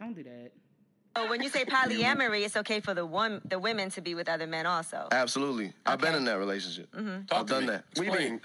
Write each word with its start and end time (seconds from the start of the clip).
Don't 0.00 0.14
do 0.14 0.22
that. 0.24 0.50
So 1.16 1.28
when 1.28 1.42
you 1.42 1.48
say 1.48 1.64
polyamory, 1.66 2.44
it's 2.44 2.56
okay 2.56 2.80
for 2.80 2.94
the 2.94 3.04
one 3.06 3.40
the 3.44 3.58
women 3.58 3.90
to 3.90 4.00
be 4.00 4.14
with 4.14 4.28
other 4.28 4.46
men 4.46 4.66
also. 4.66 5.08
Absolutely. 5.12 5.72
I've 5.86 6.00
been 6.00 6.14
in 6.14 6.24
that 6.24 6.38
relationship. 6.38 6.90
Mm-hmm. 6.92 7.26
Talk 7.26 7.40
I've 7.40 7.46
to 7.46 7.52
done 7.52 7.62
me. 7.62 7.66
that. 7.68 7.84
What 7.94 7.96
do 7.96 8.02
you 8.04 8.08
Explain. 8.10 8.30
mean? 8.32 8.40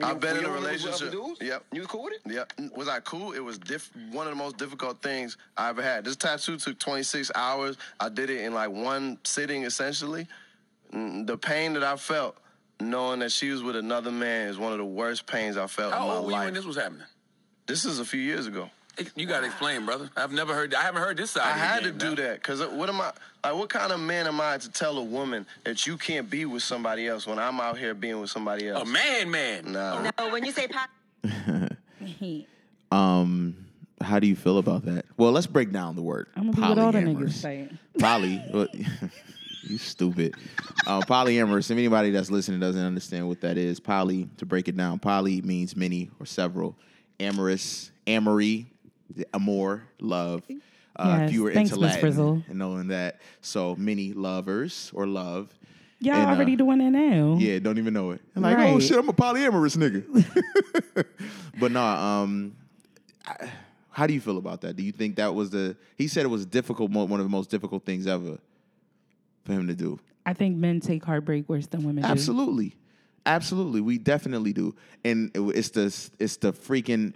I've 0.00 0.20
been 0.20 0.36
in 0.36 0.38
a 0.38 0.42
don't 0.42 0.52
with 0.52 0.60
other 0.62 0.68
relationship. 0.76 1.10
dudes? 1.10 1.40
Yep. 1.40 1.64
You 1.72 1.80
was 1.80 1.86
cool 1.88 2.04
with 2.04 2.12
it? 2.14 2.20
Yeah. 2.32 2.68
Was 2.76 2.86
I 2.88 3.00
cool? 3.00 3.32
It 3.32 3.40
was 3.40 3.58
diff- 3.58 3.90
one 4.12 4.26
of 4.28 4.32
the 4.32 4.36
most 4.38 4.56
difficult 4.56 5.02
things 5.02 5.36
I 5.56 5.70
ever 5.70 5.82
had. 5.82 6.04
This 6.04 6.14
tattoo 6.16 6.56
took 6.56 6.78
26 6.78 7.32
hours. 7.34 7.76
I 7.98 8.08
did 8.08 8.30
it 8.30 8.42
in 8.44 8.54
like 8.54 8.70
one 8.70 9.18
sitting, 9.24 9.64
essentially. 9.64 10.28
The 10.92 11.36
pain 11.40 11.72
that 11.74 11.82
I 11.84 11.96
felt 11.96 12.36
knowing 12.80 13.20
that 13.20 13.32
she 13.32 13.50
was 13.50 13.62
with 13.62 13.74
another 13.74 14.12
man 14.12 14.48
is 14.48 14.56
one 14.58 14.70
of 14.72 14.78
the 14.78 14.84
worst 14.84 15.26
pains 15.26 15.56
I 15.56 15.66
felt 15.66 15.92
How 15.92 16.02
in 16.02 16.08
my 16.08 16.14
old 16.14 16.24
were 16.26 16.30
you 16.30 16.36
life. 16.36 16.44
when 16.46 16.54
this 16.54 16.64
was 16.64 16.76
happening? 16.76 17.02
This 17.66 17.84
is 17.84 17.98
a 17.98 18.04
few 18.04 18.20
years 18.20 18.46
ago. 18.46 18.70
You 19.16 19.26
got 19.26 19.40
to 19.40 19.46
explain, 19.46 19.84
brother. 19.86 20.10
I've 20.16 20.32
never 20.32 20.54
heard. 20.54 20.74
I 20.74 20.82
haven't 20.82 21.02
heard 21.02 21.16
this 21.16 21.30
side. 21.32 21.42
I 21.44 21.50
of 21.50 21.54
the 21.56 21.60
had 21.60 21.82
to 21.84 21.90
game, 21.90 21.98
do 21.98 22.06
man. 22.06 22.16
that 22.16 22.34
because 22.42 22.60
what 22.66 22.88
am 22.88 23.00
I 23.00 23.12
like? 23.44 23.54
What 23.54 23.68
kind 23.70 23.92
of 23.92 24.00
man 24.00 24.26
am 24.26 24.40
I 24.40 24.58
to 24.58 24.70
tell 24.70 24.98
a 24.98 25.02
woman 25.02 25.46
that 25.64 25.86
you 25.86 25.96
can't 25.96 26.28
be 26.28 26.44
with 26.44 26.62
somebody 26.62 27.06
else 27.06 27.26
when 27.26 27.38
I'm 27.38 27.60
out 27.60 27.78
here 27.78 27.94
being 27.94 28.20
with 28.20 28.30
somebody 28.30 28.68
else? 28.68 28.82
A 28.82 28.90
man, 28.90 29.30
man. 29.30 29.72
No. 29.72 30.10
No, 30.18 30.30
when 30.32 30.44
you 30.44 30.52
say 30.52 30.66
poly- 30.68 31.76
Um, 32.90 33.66
how 34.00 34.18
do 34.18 34.26
you 34.26 34.36
feel 34.36 34.58
about 34.58 34.84
that? 34.86 35.04
Well, 35.16 35.32
let's 35.32 35.46
break 35.46 35.72
down 35.72 35.94
the 35.96 36.02
word. 36.02 36.28
I'm 36.36 36.50
gonna 36.50 36.56
be 36.56 36.60
what 36.62 36.78
all 36.78 36.92
the 36.92 36.98
niggas 37.00 37.16
Polyamorous. 37.16 37.32
say. 37.32 37.68
Poly. 37.98 38.36
what- 38.50 38.74
you 39.64 39.76
stupid. 39.78 40.34
Uh, 40.86 41.00
polyamorous. 41.02 41.70
If 41.70 41.76
anybody 41.76 42.10
that's 42.10 42.30
listening 42.30 42.60
doesn't 42.60 42.82
understand 42.82 43.28
what 43.28 43.40
that 43.42 43.58
is, 43.58 43.78
poly, 43.80 44.28
to 44.38 44.46
break 44.46 44.68
it 44.68 44.76
down, 44.76 44.98
poly 44.98 45.42
means 45.42 45.76
many 45.76 46.10
or 46.18 46.26
several. 46.26 46.76
Amorous, 47.20 47.90
amory, 48.06 48.66
amor, 49.34 49.84
love. 50.00 50.42
Uh, 50.96 51.18
Yes, 51.20 51.28
if 51.28 51.34
you 51.34 51.42
were 51.44 51.52
thanks, 51.54 51.70
into 51.70 51.80
Miss 51.80 51.88
Latin 51.94 52.00
Frizzle. 52.00 52.42
and 52.48 52.58
knowing 52.58 52.88
that, 52.88 53.20
so 53.40 53.76
many 53.76 54.12
lovers 54.12 54.90
or 54.94 55.06
love. 55.06 55.56
Y'all 56.00 56.14
And, 56.16 56.26
uh, 56.30 56.34
already 56.34 56.56
doing 56.56 56.78
that 56.78 56.90
now. 56.90 57.36
Yeah, 57.38 57.58
don't 57.60 57.78
even 57.78 57.92
know 57.94 58.12
it. 58.12 58.20
Like, 58.34 58.58
oh 58.58 58.78
shit, 58.80 58.96
I'm 58.98 59.08
a 59.08 59.12
polyamorous 59.12 59.76
nigga. 59.76 61.04
but 61.60 61.72
no, 61.72 61.82
um, 61.82 62.54
I- 63.26 63.50
how 63.90 64.06
do 64.06 64.14
you 64.14 64.20
feel 64.20 64.38
about 64.38 64.60
that? 64.60 64.76
Do 64.76 64.82
you 64.84 64.92
think 64.92 65.16
that 65.16 65.34
was 65.34 65.50
the? 65.50 65.76
He 65.96 66.06
said 66.06 66.24
it 66.24 66.28
was 66.28 66.46
difficult, 66.46 66.90
one 66.92 67.10
of 67.12 67.18
the 67.26 67.28
most 67.28 67.50
difficult 67.50 67.84
things 67.84 68.06
ever 68.06 68.38
for 69.44 69.52
him 69.52 69.66
to 69.66 69.74
do. 69.74 69.98
I 70.24 70.34
think 70.34 70.56
men 70.56 70.78
take 70.78 71.04
heartbreak 71.04 71.48
worse 71.48 71.66
than 71.66 71.82
women 71.82 72.04
do. 72.04 72.08
Absolutely, 72.08 72.76
absolutely, 73.26 73.80
we 73.80 73.98
definitely 73.98 74.52
do. 74.52 74.74
And 75.04 75.30
it- 75.34 75.40
it's 75.56 75.70
the 75.70 75.86
it's 76.20 76.36
the 76.36 76.52
freaking 76.52 77.14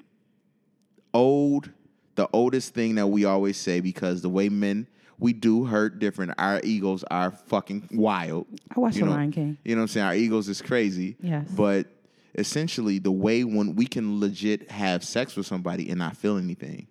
old, 1.15 1.71
the 2.15 2.29
oldest 2.33 2.75
thing 2.75 2.97
that 2.97 3.07
we 3.07 3.25
always 3.25 3.57
say 3.57 3.81
because 3.81 4.23
the 4.23 4.29
way 4.29 4.49
men 4.49 4.87
we 5.19 5.33
do 5.33 5.65
hurt 5.65 5.99
different. 6.01 6.33
Our 6.37 6.61
egos 6.65 7.05
are 7.05 7.31
fucking 7.31 7.91
wild. 7.93 8.47
I 8.75 8.81
watched 8.81 8.97
You 8.97 9.05
The 9.05 9.11
Lion 9.11 9.31
King. 9.31 9.57
You 9.65 9.77
know 9.77 9.81
what 9.81 9.85
I'm 9.85 9.89
saying? 9.89 10.07
Our 10.07 10.15
egos 10.15 10.49
is 10.49 10.61
crazy. 10.61 11.17
Yes. 11.21 11.49
But 11.49 11.87
essentially, 12.35 12.99
the 12.99 13.13
way 13.13 13.45
when 13.45 13.77
we 13.77 13.87
can 13.87 14.19
legit 14.19 14.71
have 14.71 15.05
sex 15.05 15.37
with 15.37 15.47
somebody 15.47 15.89
and 15.91 15.99
not 15.99 16.17
feel 16.17 16.39
anything. 16.39 16.89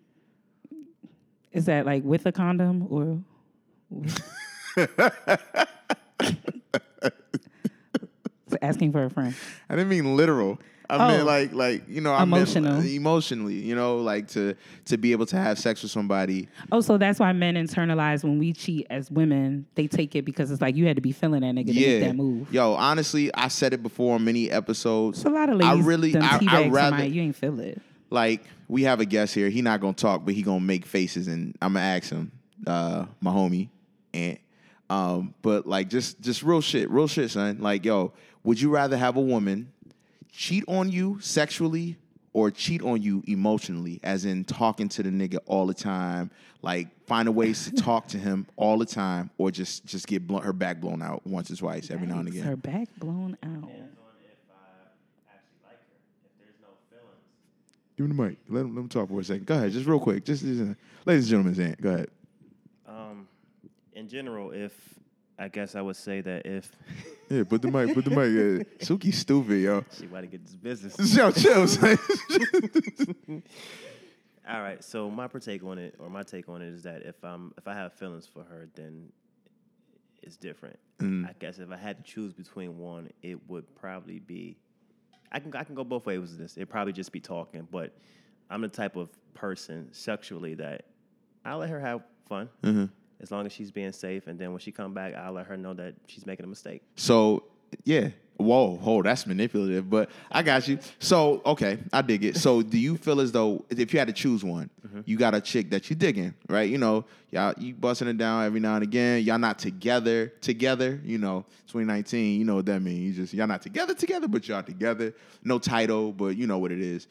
Is 1.51 1.65
that 1.65 1.85
like 1.85 2.03
with 2.05 2.25
a 2.25 2.31
condom 2.31 2.87
or? 2.89 3.19
asking 8.61 8.91
for 8.91 9.03
a 9.03 9.09
friend. 9.09 9.35
I 9.69 9.75
didn't 9.75 9.89
mean 9.89 10.15
literal. 10.15 10.59
I 10.91 10.95
Oh. 10.95 11.07
meant 11.07 11.25
like 11.25 11.53
like 11.53 11.83
you 11.87 12.01
know 12.01 12.13
I 12.13 12.23
Emotional. 12.23 12.73
meant 12.73 12.85
emotionally. 12.87 13.55
You 13.55 13.75
know, 13.75 13.97
like 13.97 14.27
to 14.29 14.55
to 14.85 14.97
be 14.97 15.13
able 15.13 15.25
to 15.27 15.37
have 15.37 15.57
sex 15.57 15.81
with 15.81 15.91
somebody. 15.91 16.49
Oh, 16.71 16.81
so 16.81 16.97
that's 16.97 17.19
why 17.19 17.31
men 17.31 17.55
internalize 17.55 18.23
when 18.23 18.37
we 18.39 18.51
cheat 18.53 18.87
as 18.89 19.09
women. 19.09 19.65
They 19.75 19.87
take 19.87 20.15
it 20.15 20.25
because 20.25 20.51
it's 20.51 20.61
like 20.61 20.75
you 20.75 20.85
had 20.87 20.97
to 20.97 21.01
be 21.01 21.13
feeling 21.13 21.41
that 21.41 21.55
nigga 21.55 21.67
to 21.67 21.73
Yeah. 21.73 21.87
make 21.99 22.09
that 22.09 22.15
move. 22.17 22.53
Yo, 22.53 22.73
honestly, 22.73 23.33
I 23.33 23.47
said 23.47 23.73
it 23.73 23.81
before 23.81 24.15
on 24.15 24.25
many 24.25 24.51
episodes. 24.51 25.19
It's 25.19 25.25
a 25.25 25.29
lot 25.29 25.49
of 25.49 25.55
ladies. 25.57 25.85
I 25.85 25.87
really, 25.87 26.15
I, 26.17 26.39
I 26.47 26.67
rather 26.67 26.89
somebody, 26.97 27.07
you 27.11 27.21
ain't 27.21 27.35
feel 27.37 27.59
it. 27.61 27.81
like 28.09 28.43
we 28.67 28.83
have 28.83 28.99
a 28.99 29.05
guest 29.05 29.33
here. 29.33 29.49
He 29.49 29.61
not 29.61 29.79
gonna 29.79 29.93
talk, 29.93 30.25
but 30.25 30.33
he 30.33 30.41
gonna 30.41 30.59
make 30.59 30.85
faces, 30.85 31.27
and 31.29 31.55
I'm 31.61 31.73
gonna 31.73 31.85
ask 31.85 32.09
him, 32.11 32.31
uh, 32.67 33.05
my 33.21 33.31
homie, 33.31 33.69
and 34.13 34.37
um, 34.89 35.33
but 35.41 35.65
like 35.65 35.89
just 35.89 36.19
just 36.19 36.43
real 36.43 36.59
shit, 36.59 36.89
real 36.89 37.07
shit, 37.07 37.31
son. 37.31 37.59
Like, 37.61 37.85
yo, 37.85 38.11
would 38.43 38.59
you 38.59 38.69
rather 38.69 38.97
have 38.97 39.15
a 39.15 39.21
woman 39.21 39.71
cheat 40.31 40.63
on 40.67 40.89
you 40.91 41.19
sexually 41.19 41.97
or 42.33 42.49
cheat 42.49 42.81
on 42.81 43.01
you 43.01 43.21
emotionally, 43.27 43.99
as 44.03 44.23
in 44.25 44.45
talking 44.45 44.87
to 44.87 45.03
the 45.03 45.09
nigga 45.09 45.37
all 45.45 45.65
the 45.67 45.73
time, 45.73 46.31
like 46.61 46.87
finding 47.05 47.35
ways 47.35 47.65
to 47.65 47.71
talk 47.83 48.07
to 48.07 48.17
him 48.17 48.47
all 48.55 48.77
the 48.77 48.85
time, 48.85 49.29
or 49.37 49.51
just 49.51 49.85
just 49.85 50.07
get 50.07 50.25
blown, 50.25 50.41
her 50.41 50.53
back 50.53 50.79
blown 50.79 51.01
out 51.01 51.25
once 51.27 51.51
or 51.51 51.55
twice 51.57 51.91
every 51.91 52.07
now 52.07 52.19
and 52.19 52.29
Yikes, 52.29 52.31
again. 52.31 52.43
Her 52.43 52.55
back 52.55 52.87
blown 52.97 53.37
out. 53.43 53.49
Depends 53.61 53.97
on 53.99 54.13
if 54.23 54.37
I 54.49 55.33
actually 55.33 55.59
like 55.65 55.79
her. 55.79 55.97
If 56.25 56.31
there's 56.39 56.55
no 56.61 56.69
feelings, 56.89 57.17
Give 57.97 58.05
him 58.05 58.15
the 58.15 58.23
mic. 58.23 58.37
Let 58.47 58.61
him, 58.61 58.75
let 58.75 58.81
him 58.81 58.89
talk 58.89 59.09
for 59.09 59.19
a 59.19 59.23
second. 59.25 59.45
Go 59.45 59.55
ahead, 59.55 59.71
just 59.73 59.85
real 59.85 59.99
quick. 59.99 60.23
Just, 60.23 60.43
just 60.43 60.61
uh, 60.61 60.73
ladies 61.05 61.25
and 61.25 61.43
gentlemen, 61.43 61.53
Zan, 61.55 61.75
go 61.81 61.89
ahead. 61.89 62.09
um, 62.87 63.27
in 63.93 64.07
general, 64.07 64.51
if 64.51 64.71
I 65.39 65.47
guess 65.47 65.75
I 65.75 65.81
would 65.81 65.95
say 65.95 66.21
that 66.21 66.45
if 66.45 66.71
Yeah, 67.31 67.45
put 67.45 67.61
the 67.61 67.71
mic, 67.71 67.93
put 67.93 68.03
the 68.03 68.11
mic. 68.11 68.17
Yeah. 68.19 68.85
Suki 68.85 69.13
stupid, 69.13 69.61
yo. 69.61 69.85
she 69.97 70.05
about 70.05 70.21
to 70.21 70.27
get 70.27 70.45
this 70.45 70.55
business. 70.55 71.15
Yo, 71.15 71.31
chill, 71.31 71.65
son. 71.65 71.97
All 74.49 74.61
right, 74.61 74.83
so 74.83 75.09
my 75.09 75.27
take 75.27 75.63
on 75.63 75.77
it, 75.77 75.95
or 75.97 76.09
my 76.09 76.23
take 76.23 76.49
on 76.49 76.61
it, 76.61 76.67
is 76.67 76.83
that 76.83 77.03
if 77.03 77.15
I'm 77.23 77.53
if 77.57 77.69
I 77.69 77.73
have 77.73 77.93
feelings 77.93 78.27
for 78.27 78.43
her, 78.43 78.67
then 78.75 79.13
it's 80.21 80.35
different. 80.35 80.77
Mm. 80.99 81.25
I 81.25 81.33
guess 81.39 81.59
if 81.59 81.71
I 81.71 81.77
had 81.77 82.03
to 82.03 82.03
choose 82.03 82.33
between 82.33 82.77
one, 82.77 83.09
it 83.21 83.39
would 83.47 83.73
probably 83.75 84.19
be. 84.19 84.57
I 85.31 85.39
can 85.39 85.55
I 85.55 85.63
can 85.63 85.73
go 85.73 85.85
both 85.85 86.05
ways 86.05 86.19
with 86.19 86.37
this. 86.37 86.57
It'd 86.57 86.69
probably 86.69 86.91
just 86.91 87.13
be 87.13 87.21
talking, 87.21 87.65
but 87.71 87.95
I'm 88.49 88.61
the 88.61 88.67
type 88.67 88.97
of 88.97 89.09
person 89.33 89.87
sexually 89.93 90.55
that 90.55 90.83
I 91.45 91.55
let 91.55 91.69
her 91.69 91.79
have 91.79 92.01
fun 92.27 92.49
mm-hmm. 92.61 92.85
As 93.21 93.31
long 93.31 93.45
as 93.45 93.51
she's 93.51 93.71
being 93.71 93.91
safe, 93.91 94.27
and 94.27 94.37
then 94.37 94.51
when 94.51 94.59
she 94.59 94.71
come 94.71 94.93
back, 94.93 95.15
I'll 95.15 95.33
let 95.33 95.45
her 95.45 95.57
know 95.57 95.73
that 95.75 95.93
she's 96.07 96.25
making 96.25 96.45
a 96.45 96.49
mistake. 96.49 96.81
So, 96.95 97.43
yeah. 97.83 98.09
Whoa, 98.37 98.77
hold, 98.77 99.05
that's 99.05 99.27
manipulative, 99.27 99.87
but 99.87 100.09
I 100.31 100.41
got 100.41 100.67
you. 100.67 100.79
So, 100.97 101.43
okay, 101.45 101.77
I 101.93 102.01
dig 102.01 102.25
it. 102.25 102.37
So, 102.37 102.63
do 102.63 102.79
you 102.79 102.97
feel 102.97 103.21
as 103.21 103.31
though 103.31 103.63
if 103.69 103.93
you 103.93 103.99
had 103.99 104.07
to 104.07 104.13
choose 104.13 104.43
one, 104.43 104.71
mm-hmm. 104.85 105.01
you 105.05 105.15
got 105.15 105.35
a 105.35 105.41
chick 105.41 105.69
that 105.69 105.91
you 105.91 105.95
digging, 105.95 106.33
right? 106.49 106.67
You 106.67 106.79
know, 106.79 107.05
y'all 107.29 107.53
you 107.59 107.75
busting 107.75 108.07
it 108.07 108.17
down 108.17 108.43
every 108.43 108.59
now 108.59 108.75
and 108.75 108.83
again. 108.83 109.21
Y'all 109.21 109.37
not 109.37 109.59
together, 109.59 110.33
together. 110.41 110.99
You 111.03 111.19
know, 111.19 111.45
2019. 111.67 112.39
You 112.39 112.45
know 112.45 112.55
what 112.55 112.65
that 112.65 112.81
means? 112.81 112.99
You 112.99 113.23
just 113.23 113.33
y'all 113.35 113.45
not 113.45 113.61
together, 113.61 113.93
together, 113.93 114.27
but 114.27 114.47
y'all 114.47 114.63
together. 114.63 115.13
No 115.43 115.59
title, 115.59 116.11
but 116.11 116.35
you 116.35 116.47
know 116.47 116.57
what 116.57 116.71
it 116.71 116.81
is. 116.81 117.07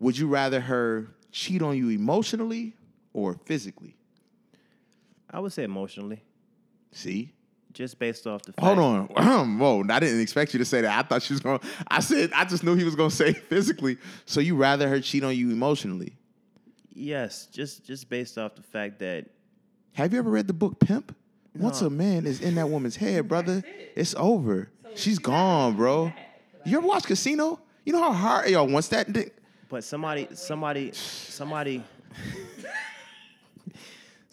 Would 0.00 0.18
you 0.18 0.26
rather 0.26 0.60
her 0.60 1.06
cheat 1.30 1.62
on 1.62 1.76
you 1.76 1.90
emotionally 1.90 2.72
or 3.12 3.38
physically? 3.44 3.94
I 5.30 5.40
would 5.40 5.52
say 5.52 5.64
emotionally, 5.64 6.22
See, 6.92 7.32
just 7.72 7.98
based 7.98 8.26
off 8.26 8.42
the 8.42 8.52
fact. 8.52 8.64
Hold 8.64 8.78
on. 8.78 9.58
Whoa, 9.58 9.82
I 9.90 9.98
didn't 9.98 10.20
expect 10.20 10.52
you 10.54 10.58
to 10.58 10.64
say 10.64 10.80
that. 10.82 11.04
I 11.04 11.06
thought 11.06 11.22
she 11.22 11.32
was 11.32 11.40
going 11.40 11.58
to 11.58 11.66
I 11.88 12.00
said 12.00 12.30
I 12.34 12.44
just 12.44 12.62
knew 12.62 12.74
he 12.76 12.84
was 12.84 12.94
going 12.94 13.10
to 13.10 13.16
say 13.16 13.32
physically. 13.32 13.98
So 14.26 14.40
you 14.40 14.54
rather 14.56 14.88
her 14.88 15.00
cheat 15.00 15.24
on 15.24 15.34
you 15.36 15.50
emotionally. 15.50 16.16
Yes, 16.92 17.46
just 17.46 17.84
just 17.84 18.08
based 18.08 18.38
off 18.38 18.54
the 18.54 18.62
fact 18.62 19.00
that 19.00 19.26
Have 19.94 20.12
you 20.12 20.18
ever 20.20 20.30
read 20.30 20.46
the 20.46 20.52
book 20.52 20.78
Pimp? 20.78 21.14
Once 21.56 21.82
a 21.82 21.90
man 21.90 22.26
is 22.26 22.40
in 22.40 22.56
that 22.56 22.68
woman's 22.68 22.96
head, 22.96 23.28
brother, 23.28 23.62
it's 23.94 24.14
over. 24.16 24.70
She's 24.96 25.18
gone, 25.20 25.76
bro. 25.76 26.12
You 26.64 26.78
ever 26.78 26.86
watch 26.86 27.04
Casino? 27.04 27.60
You 27.84 27.92
know 27.92 28.00
how 28.02 28.12
hard 28.12 28.50
yo, 28.50 28.64
once 28.64 28.88
that 28.88 29.12
di- 29.12 29.30
But 29.68 29.84
somebody, 29.84 30.28
somebody, 30.34 30.90
somebody, 30.92 31.82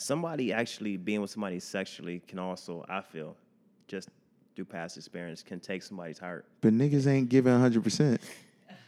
somebody 0.02 0.52
actually 0.52 0.98
being 0.98 1.22
with 1.22 1.30
somebody 1.30 1.60
sexually 1.60 2.22
can 2.28 2.40
also, 2.40 2.84
I 2.90 3.02
feel, 3.02 3.36
just 3.88 4.10
through 4.56 4.66
past 4.66 4.98
experience, 4.98 5.44
can 5.44 5.60
take 5.60 5.84
somebody's 5.84 6.20
heart. 6.20 6.46
but 6.62 6.74
niggas 6.74 7.08
ain't 7.08 7.30
giving 7.30 7.54
100%. 7.54 8.20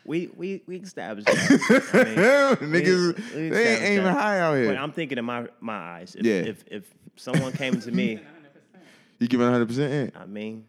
We 0.06 0.30
we 0.36 0.62
we 0.68 0.76
established 0.78 1.28
that. 1.28 2.58
I 2.60 2.66
mean, 2.66 2.72
we- 2.74 2.82
niggas 2.82 3.16
we 3.16 3.22
they 3.24 3.46
ain't 3.46 3.54
established 3.56 3.84
aiming 3.84 4.04
that. 4.04 4.18
high 4.18 4.40
out 4.42 4.52
But 4.52 4.58
here. 4.58 4.76
I'm 4.76 4.92
thinking 4.92 5.18
in 5.18 5.24
my 5.24 5.48
my 5.62 5.78
eyes. 5.78 6.16
If, 6.16 6.26
Yeah. 6.26 6.34
If 6.52 6.66
if 6.70 6.94
someone 7.16 7.54
came 7.54 7.80
to 7.80 7.92
me, 7.92 8.20
You 9.20 9.28
giving 9.30 9.48
100% 9.48 9.78
in? 9.80 10.12
I 10.18 10.26
mean, 10.26 10.66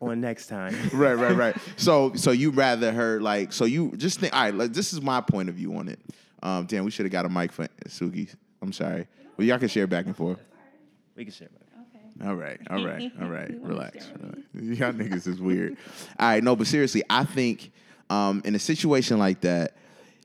on 0.00 0.20
next 0.20 0.46
time. 0.48 0.74
right, 0.92 1.14
right, 1.14 1.36
right. 1.36 1.56
So, 1.76 2.12
so 2.14 2.32
you 2.32 2.50
rather 2.50 2.90
her 2.92 3.20
like? 3.20 3.52
So 3.52 3.64
you 3.64 3.92
just 3.96 4.18
think? 4.18 4.34
All 4.34 4.42
right, 4.42 4.54
like, 4.54 4.72
this 4.72 4.92
is 4.92 5.00
my 5.00 5.20
point 5.20 5.48
of 5.48 5.54
view 5.54 5.76
on 5.76 5.88
it. 5.88 6.00
Um, 6.42 6.66
damn, 6.66 6.84
we 6.84 6.90
should 6.90 7.04
have 7.04 7.12
got 7.12 7.24
a 7.24 7.28
mic 7.28 7.52
for 7.52 7.68
Suki. 7.86 8.34
I'm 8.60 8.72
sorry. 8.72 9.06
Well, 9.36 9.46
y'all 9.46 9.58
can 9.58 9.68
share 9.68 9.86
back 9.86 10.06
and 10.06 10.16
forth. 10.16 10.38
We 11.16 11.24
can 11.24 11.32
share. 11.32 11.48
Okay. 11.48 12.28
All 12.28 12.34
right, 12.34 12.60
all 12.70 12.84
right, 12.84 13.12
all 13.20 13.28
right. 13.28 13.50
Relax. 13.62 14.10
relax. 14.18 14.38
Y'all 14.54 14.92
niggas 14.92 15.26
is 15.26 15.40
weird. 15.40 15.76
All 16.18 16.28
right, 16.28 16.42
no, 16.42 16.56
but 16.56 16.66
seriously, 16.66 17.02
I 17.08 17.24
think 17.24 17.72
um, 18.10 18.42
in 18.44 18.54
a 18.54 18.58
situation 18.58 19.18
like 19.18 19.40
that, 19.42 19.76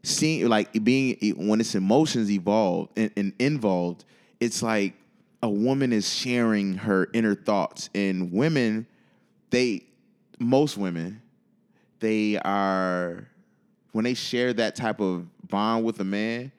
seeing 0.03 0.47
like 0.47 0.83
being 0.83 1.17
when 1.47 1.59
it's 1.59 1.75
emotions 1.75 2.31
evolved 2.31 2.97
and, 2.97 3.11
and 3.15 3.33
involved, 3.39 4.05
it's 4.39 4.61
like 4.61 4.93
a 5.41 5.49
woman 5.49 5.93
is 5.93 6.11
sharing 6.13 6.75
her 6.75 7.07
inner 7.13 7.35
thoughts, 7.35 7.89
and 7.93 8.31
women, 8.31 8.87
they 9.49 9.83
most 10.39 10.77
women, 10.77 11.21
they 11.99 12.37
are 12.37 13.27
when 13.91 14.03
they 14.03 14.13
share 14.13 14.53
that 14.53 14.75
type 14.75 14.99
of 14.99 15.25
bond 15.47 15.85
with 15.85 15.99
a 15.99 16.03
man 16.03 16.51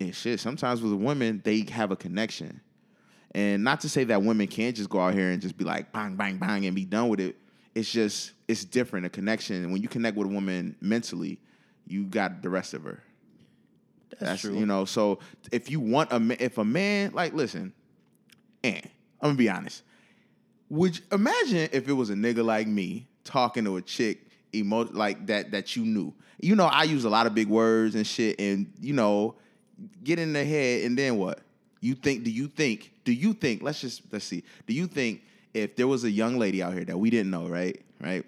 and 0.00 0.14
shit. 0.14 0.40
Sometimes 0.40 0.82
with 0.82 0.92
women, 0.92 1.40
they 1.44 1.66
have 1.70 1.90
a 1.90 1.96
connection. 1.96 2.60
And 3.32 3.62
not 3.62 3.80
to 3.82 3.88
say 3.88 4.04
that 4.04 4.22
women 4.22 4.46
can't 4.46 4.74
just 4.74 4.88
go 4.88 5.00
out 5.00 5.14
here 5.14 5.30
and 5.30 5.40
just 5.40 5.56
be 5.56 5.64
like 5.64 5.92
bang, 5.92 6.16
bang, 6.16 6.38
bang 6.38 6.66
and 6.66 6.74
be 6.74 6.84
done 6.84 7.08
with 7.08 7.20
it. 7.20 7.36
It's 7.74 7.90
just 7.90 8.32
it's 8.48 8.64
different, 8.64 9.06
a 9.06 9.10
connection. 9.10 9.56
And 9.56 9.72
when 9.72 9.82
you 9.82 9.88
connect 9.88 10.16
with 10.16 10.26
a 10.26 10.30
woman 10.30 10.76
mentally, 10.80 11.38
you 11.86 12.04
got 12.04 12.42
the 12.42 12.48
rest 12.48 12.74
of 12.74 12.84
her. 12.84 13.02
That's, 14.18 14.40
true. 14.40 14.58
You 14.58 14.66
know, 14.66 14.84
so 14.84 15.20
if 15.52 15.70
you 15.70 15.80
want 15.80 16.10
a 16.10 16.42
if 16.42 16.58
a 16.58 16.64
man 16.64 17.12
like 17.12 17.34
listen, 17.34 17.72
and 18.64 18.82
I'm 19.20 19.30
gonna 19.30 19.34
be 19.34 19.48
honest, 19.48 19.82
would 20.70 20.96
you, 20.96 21.04
imagine 21.12 21.68
if 21.72 21.88
it 21.88 21.92
was 21.92 22.10
a 22.10 22.14
nigga 22.14 22.44
like 22.44 22.66
me 22.66 23.06
talking 23.24 23.64
to 23.64 23.76
a 23.76 23.82
chick 23.82 24.27
emo 24.54 24.88
like 24.92 25.26
that 25.26 25.50
that 25.52 25.76
you 25.76 25.84
knew. 25.84 26.14
You 26.40 26.54
know, 26.54 26.66
I 26.66 26.84
use 26.84 27.04
a 27.04 27.10
lot 27.10 27.26
of 27.26 27.34
big 27.34 27.48
words 27.48 27.94
and 27.94 28.06
shit, 28.06 28.40
and 28.40 28.72
you 28.80 28.92
know, 28.92 29.34
get 30.04 30.18
in 30.18 30.32
the 30.32 30.44
head, 30.44 30.84
and 30.84 30.96
then 30.96 31.18
what? 31.18 31.40
You 31.80 31.94
think? 31.94 32.24
Do 32.24 32.30
you 32.30 32.48
think? 32.48 32.92
Do 33.04 33.12
you 33.12 33.32
think? 33.32 33.62
Let's 33.62 33.80
just 33.80 34.02
let's 34.12 34.24
see. 34.24 34.44
Do 34.66 34.74
you 34.74 34.86
think 34.86 35.22
if 35.54 35.76
there 35.76 35.86
was 35.86 36.04
a 36.04 36.10
young 36.10 36.38
lady 36.38 36.62
out 36.62 36.74
here 36.74 36.84
that 36.84 36.98
we 36.98 37.10
didn't 37.10 37.30
know, 37.30 37.46
right? 37.46 37.80
Right? 38.00 38.24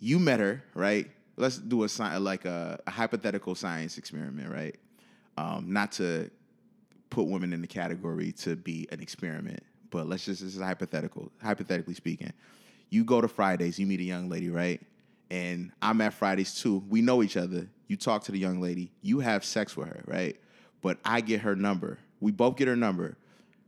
You 0.00 0.18
met 0.18 0.40
her, 0.40 0.62
right? 0.74 1.10
Let's 1.36 1.58
do 1.58 1.82
a 1.82 1.88
sci- 1.88 2.18
like 2.18 2.44
a, 2.44 2.80
a 2.86 2.90
hypothetical 2.90 3.54
science 3.54 3.98
experiment, 3.98 4.52
right? 4.52 4.76
Um, 5.36 5.72
not 5.72 5.92
to 5.92 6.30
put 7.08 7.26
women 7.26 7.52
in 7.52 7.60
the 7.60 7.66
category 7.66 8.32
to 8.32 8.56
be 8.56 8.86
an 8.92 9.00
experiment, 9.00 9.62
but 9.90 10.06
let's 10.08 10.24
just 10.24 10.42
this 10.42 10.54
is 10.54 10.60
hypothetical. 10.60 11.30
Hypothetically 11.42 11.94
speaking, 11.94 12.32
you 12.90 13.04
go 13.04 13.20
to 13.20 13.28
Fridays, 13.28 13.78
you 13.78 13.86
meet 13.86 14.00
a 14.00 14.04
young 14.04 14.28
lady, 14.28 14.50
right? 14.50 14.80
And 15.30 15.70
I'm 15.80 16.00
at 16.00 16.14
Fridays 16.14 16.54
too. 16.54 16.82
We 16.88 17.02
know 17.02 17.22
each 17.22 17.36
other. 17.36 17.68
You 17.86 17.96
talk 17.96 18.24
to 18.24 18.32
the 18.32 18.38
young 18.38 18.60
lady. 18.60 18.90
You 19.02 19.20
have 19.20 19.44
sex 19.44 19.76
with 19.76 19.88
her, 19.88 20.02
right? 20.06 20.36
But 20.82 20.98
I 21.04 21.20
get 21.20 21.42
her 21.42 21.54
number. 21.54 21.98
We 22.20 22.32
both 22.32 22.56
get 22.56 22.68
her 22.68 22.76
number, 22.76 23.16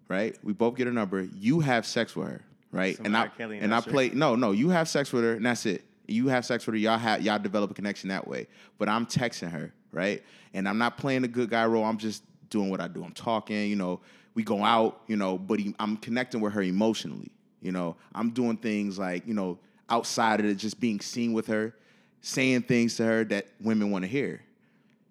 right? 0.09 0.37
We 0.43 0.53
both 0.53 0.77
get 0.77 0.87
her 0.87 0.93
number. 0.93 1.23
You 1.23 1.61
have 1.61 1.87
sex 1.87 2.17
with 2.17 2.29
her, 2.29 2.45
right? 2.71 2.97
Some 2.97 3.07
and 3.07 3.17
I 3.17 3.21
R. 3.23 3.29
Kelly 3.31 3.57
and 3.57 3.65
and 3.65 3.75
I 3.75 3.81
play. 3.81 4.11
No, 4.11 4.35
no. 4.35 4.53
You 4.53 4.71
have 4.71 4.89
sex 4.89 5.13
with 5.13 5.25
her, 5.25 5.35
and 5.35 5.47
that's 5.47 5.67
it. 5.67 5.85
You 6.07 6.29
have 6.29 6.45
sex 6.45 6.67
with 6.67 6.75
her. 6.75 6.79
Y'all 6.79 6.99
have 6.99 7.23
y'all 7.23 7.39
develop 7.39 7.71
a 7.71 7.75
connection 7.75 8.09
that 8.09 8.27
way. 8.27 8.49
But 8.79 8.89
I'm 8.89 9.07
texting 9.07 9.51
her, 9.51 9.73
right? 9.93 10.23
And 10.55 10.69
I'm 10.69 10.79
not 10.79 10.99
playing 10.99 11.23
the 11.23 11.29
good 11.29 11.51
guy 11.51 11.65
role. 11.67 11.85
I'm 11.85 11.99
just 11.99 12.25
doing 12.51 12.71
what 12.71 12.81
I 12.81 12.89
do. 12.89 13.05
I'm 13.05 13.13
talking. 13.13 13.69
You 13.69 13.77
know, 13.77 14.01
we 14.35 14.43
go 14.43 14.65
out. 14.65 15.01
You 15.07 15.17
know, 15.17 15.39
but 15.39 15.61
he, 15.61 15.75
I'm 15.79 15.97
connecting 15.97 16.41
with 16.41 16.53
her 16.55 16.63
emotionally. 16.63 17.31
You 17.61 17.73
know, 17.73 17.97
I'm 18.15 18.31
doing 18.31 18.57
things 18.57 18.99
like 18.99 19.27
you 19.27 19.35
know 19.35 19.59
outside 19.93 20.41
of 20.41 20.47
it, 20.47 20.55
just 20.55 20.81
being 20.81 21.01
seen 21.01 21.33
with 21.33 21.47
her, 21.49 21.75
saying 22.23 22.63
things 22.63 22.97
to 22.97 23.05
her 23.05 23.25
that 23.25 23.47
women 23.61 23.91
want 23.91 24.03
to 24.05 24.09
hear. 24.09 24.43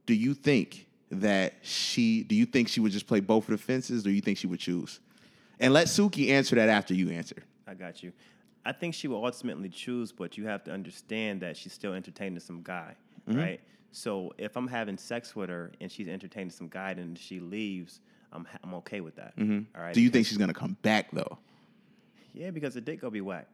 Do 0.07 0.13
you 0.15 0.33
think 0.33 0.87
that 1.11 1.53
she? 1.61 2.23
Do 2.23 2.35
you 2.35 2.45
think 2.45 2.67
she 2.67 2.79
would 2.79 2.91
just 2.91 3.05
play 3.07 3.19
both 3.19 3.43
of 3.45 3.51
the 3.51 3.57
fences? 3.57 4.01
Or 4.01 4.09
do 4.09 4.15
you 4.15 4.21
think 4.21 4.37
she 4.37 4.47
would 4.47 4.59
choose? 4.59 4.99
And 5.59 5.73
let 5.73 5.87
Suki 5.87 6.29
answer 6.29 6.55
that 6.55 6.69
after 6.69 6.93
you 6.95 7.09
answer. 7.11 7.43
I 7.67 7.75
got 7.75 8.01
you. 8.01 8.11
I 8.65 8.71
think 8.71 8.93
she 8.95 9.07
will 9.07 9.23
ultimately 9.23 9.69
choose, 9.69 10.11
but 10.11 10.37
you 10.37 10.45
have 10.47 10.63
to 10.65 10.71
understand 10.71 11.41
that 11.41 11.55
she's 11.57 11.73
still 11.73 11.93
entertaining 11.93 12.39
some 12.39 12.61
guy, 12.63 12.95
Mm-hmm. 13.29 13.39
right? 13.39 13.59
So 13.91 14.33
if 14.37 14.55
I'm 14.55 14.67
having 14.67 14.97
sex 14.97 15.35
with 15.35 15.49
her 15.49 15.71
and 15.81 15.91
she's 15.91 16.07
entertaining 16.07 16.49
some 16.51 16.67
guy 16.69 16.91
and 16.91 17.17
she 17.17 17.39
leaves, 17.39 17.99
I'm 18.31 18.45
ha- 18.45 18.57
I'm 18.63 18.73
okay 18.75 19.01
with 19.01 19.15
that. 19.17 19.33
All 19.37 19.43
right. 19.43 19.49
Mm-hmm. 19.49 19.91
Do 19.93 20.01
you 20.01 20.09
think 20.09 20.25
she's 20.27 20.37
gonna 20.37 20.53
come 20.53 20.75
back 20.81 21.11
though? 21.11 21.37
Yeah, 22.33 22.49
because 22.51 22.73
the 22.73 22.81
dick 22.81 23.01
gonna 23.01 23.11
be 23.11 23.21
whack. 23.21 23.47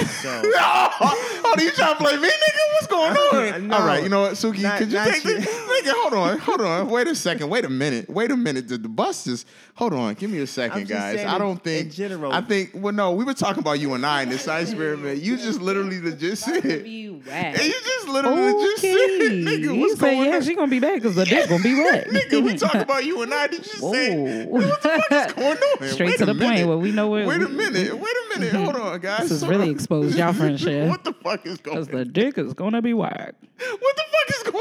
So 0.00 0.40
oh, 0.44 1.54
you 1.58 1.70
trying 1.72 1.96
to 1.96 2.02
play 2.02 2.16
me, 2.16 2.28
nigga? 2.28 2.72
What's 2.72 2.86
going 2.86 3.12
on? 3.16 3.42
No. 3.72 3.76
All 3.76 3.86
right, 3.86 4.02
you 4.02 4.08
know 4.08 4.22
what, 4.22 4.32
Suki? 4.32 4.62
Not- 4.62 4.78
could 4.78 4.90
you 4.90 4.98
take 5.04 5.24
you. 5.24 5.38
this? 5.38 5.46
Nigga, 5.46 5.92
hold 5.94 6.14
on, 6.14 6.38
hold 6.38 6.60
on. 6.62 6.88
Wait 6.88 7.06
a 7.06 7.14
second. 7.14 7.48
Wait 7.48 7.64
a 7.64 7.68
minute. 7.68 8.08
Wait 8.08 8.30
a 8.30 8.36
minute. 8.36 8.68
The, 8.68 8.78
the 8.78 8.88
bus 8.88 9.26
is. 9.26 9.44
Hold 9.74 9.92
on. 9.94 10.14
Give 10.14 10.30
me 10.30 10.38
a 10.38 10.46
second, 10.46 10.88
guys. 10.88 11.24
I 11.24 11.38
don't 11.38 11.62
think. 11.62 11.86
in 11.86 11.90
general. 11.90 12.32
I 12.32 12.40
think. 12.40 12.70
Well, 12.74 12.92
no, 12.92 13.12
we 13.12 13.24
were 13.24 13.34
talking 13.34 13.60
about 13.60 13.78
you 13.80 13.94
and 13.94 14.04
I 14.04 14.22
in 14.22 14.28
this 14.30 14.46
experiment. 14.46 15.20
You 15.22 15.36
just 15.36 15.60
literally 15.60 16.00
just 16.16 16.44
said. 16.44 16.64
And 16.64 16.86
you 16.86 17.20
just 17.24 18.08
literally 18.08 18.52
just 18.52 18.82
said, 18.82 18.92
Okay. 18.94 19.28
nigga, 19.44 19.60
you 19.60 19.74
what's 19.76 20.00
say 20.00 20.14
going 20.14 20.28
yeah, 20.28 20.36
on? 20.36 20.42
she 20.42 20.54
gonna 20.54 20.70
be 20.70 20.80
back 20.80 20.94
because 20.94 21.14
the 21.14 21.24
dick 21.24 21.48
gonna 21.48 21.62
be 21.62 21.74
wet. 21.74 22.08
Nigga, 22.08 22.42
we 22.42 22.56
talking 22.56 22.80
about 22.82 23.04
you 23.04 23.22
and 23.22 23.32
I. 23.32 23.46
Did 23.46 23.66
you 23.66 23.72
say? 23.92 24.44
What 24.46 24.60
the 24.62 24.68
fuck 24.76 25.28
is 25.28 25.32
going 25.34 25.56
on? 25.56 25.88
Straight 25.88 26.06
Wait 26.10 26.18
to 26.18 26.26
the 26.26 26.34
point 26.34 26.54
minute. 26.54 26.68
where 26.68 26.78
we 26.78 26.90
know 26.92 27.08
where. 27.08 27.26
Wait 27.26 27.42
a 27.42 27.48
minute. 27.48 27.96
Wait 27.96 28.14
a 28.34 28.38
minute. 28.38 28.54
Hold 28.54 28.76
on, 28.76 29.00
guys. 29.00 29.20
This 29.28 29.30
is 29.32 29.46
really. 29.46 29.70
Exposed 29.82 30.16
y'all 30.18 30.32
friendship. 30.32 30.88
What 30.90 31.04
the 31.04 31.12
fuck 31.12 31.46
is 31.46 31.58
going 31.58 31.76
Because 31.84 31.88
the 31.88 32.04
dick 32.04 32.38
is 32.38 32.54
gonna 32.54 32.82
be 32.82 32.94
whack. 32.94 33.34
What 33.40 33.96
the 33.96 34.02
fuck 34.12 34.36
is 34.36 34.42
going 34.52 34.56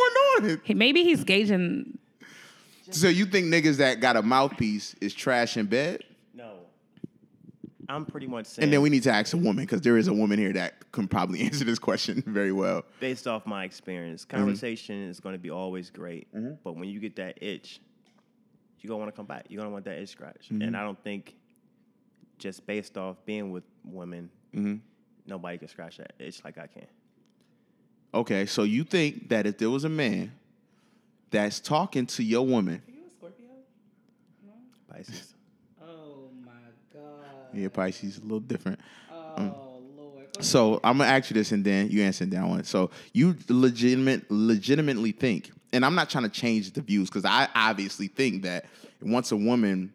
on? 0.54 0.62
He, 0.64 0.74
maybe 0.74 1.04
he's 1.04 1.24
gauging. 1.24 1.98
So 2.90 3.08
you 3.08 3.26
think 3.26 3.46
niggas 3.48 3.78
that 3.78 4.00
got 4.02 4.18
a 4.18 4.22
mouthpiece 4.22 4.96
is 5.02 5.14
trash 5.14 5.56
in 5.58 5.66
bed? 5.68 6.04
no, 6.34 6.54
I'm 7.88 8.06
pretty 8.06 8.28
much 8.28 8.48
saying. 8.48 8.66
And 8.66 8.74
then 8.74 8.82
we 8.82 8.90
need 8.90 9.04
to 9.04 9.12
ask 9.12 9.34
a 9.34 9.38
woman 9.38 9.64
because 9.66 9.82
there 9.82 9.98
is 9.98 10.08
a 10.08 10.14
woman 10.14 10.38
here 10.40 10.54
that 10.54 10.92
can 10.92 11.08
probably 11.08 11.42
answer 11.48 11.64
this 11.64 11.80
question 11.80 12.22
very 12.28 12.52
well. 12.52 12.84
based 13.00 13.28
off 13.28 13.46
my 13.46 13.64
experience, 13.64 14.26
Mm-hmm. 14.26 14.38
conversation 14.38 15.08
is 15.10 15.20
going 15.20 15.34
to 15.36 15.40
be 15.40 15.50
always 15.52 15.90
great. 15.90 16.28
But 16.64 16.76
when 16.76 16.90
you 16.90 17.00
get 17.00 17.16
that 17.18 17.38
itch, 17.42 17.80
you're 18.80 18.90
going 18.90 19.00
to 19.00 19.04
want 19.04 19.14
to 19.14 19.18
come 19.18 19.26
back. 19.28 19.46
You're 19.50 19.60
going 19.60 19.70
to 19.70 19.74
want 19.74 19.86
that 19.86 20.00
itch 20.00 20.10
scratch. 20.10 20.48
Mm-hmm. 20.52 20.62
And 20.64 20.76
I 20.78 20.84
don't 20.84 21.02
think 21.04 21.36
just 22.40 22.66
based 22.66 22.98
off 22.98 23.18
being 23.26 23.52
with 23.52 23.64
women, 23.86 24.30
Mm-hmm. 24.54 24.76
Nobody 25.26 25.58
can 25.58 25.68
scratch 25.68 25.98
that 25.98 26.14
itch 26.20 26.44
like 26.44 26.58
I 26.58 26.68
can. 26.68 26.88
Okay, 28.14 28.46
so 28.46 28.64
you 28.64 28.84
think 28.84 29.30
that 29.30 29.46
if 29.46 29.58
there 29.58 29.70
was 29.70 29.86
a 29.86 29.90
man 29.90 30.34
that's 31.30 31.60
talking 31.60 32.06
to 32.08 32.24
your 32.24 32.46
woman, 32.46 32.82
Are 32.86 32.92
you 32.92 33.02
a 33.08 33.10
Scorpio? 33.10 33.46
Pisces. 34.90 35.34
Oh 35.84 36.30
my 36.46 36.52
god. 36.94 37.26
yeah, 37.54 37.68
Pisces 37.70 38.18
a 38.18 38.22
little 38.22 38.40
different. 38.40 38.80
Oh 39.12 39.34
um, 39.38 39.56
lord. 39.98 40.44
So 40.44 40.80
I'm 40.84 40.98
gonna 40.98 41.10
ask 41.10 41.30
you 41.30 41.34
this, 41.34 41.52
and 41.52 41.64
then 41.64 41.90
you 41.90 42.04
answer 42.04 42.26
that 42.26 42.46
one. 42.46 42.64
So 42.66 42.92
you 43.14 43.36
legitimate, 43.48 44.30
legitimately 44.30 45.14
think, 45.14 45.52
and 45.74 45.86
I'm 45.86 45.96
not 45.96 46.10
trying 46.10 46.26
to 46.26 46.30
change 46.30 46.72
the 46.72 46.82
views 46.82 47.10
because 47.10 47.26
I 47.26 47.48
obviously 47.56 48.08
think 48.08 48.44
that 48.44 48.66
once 49.02 49.32
a 49.32 49.38
woman 49.38 49.94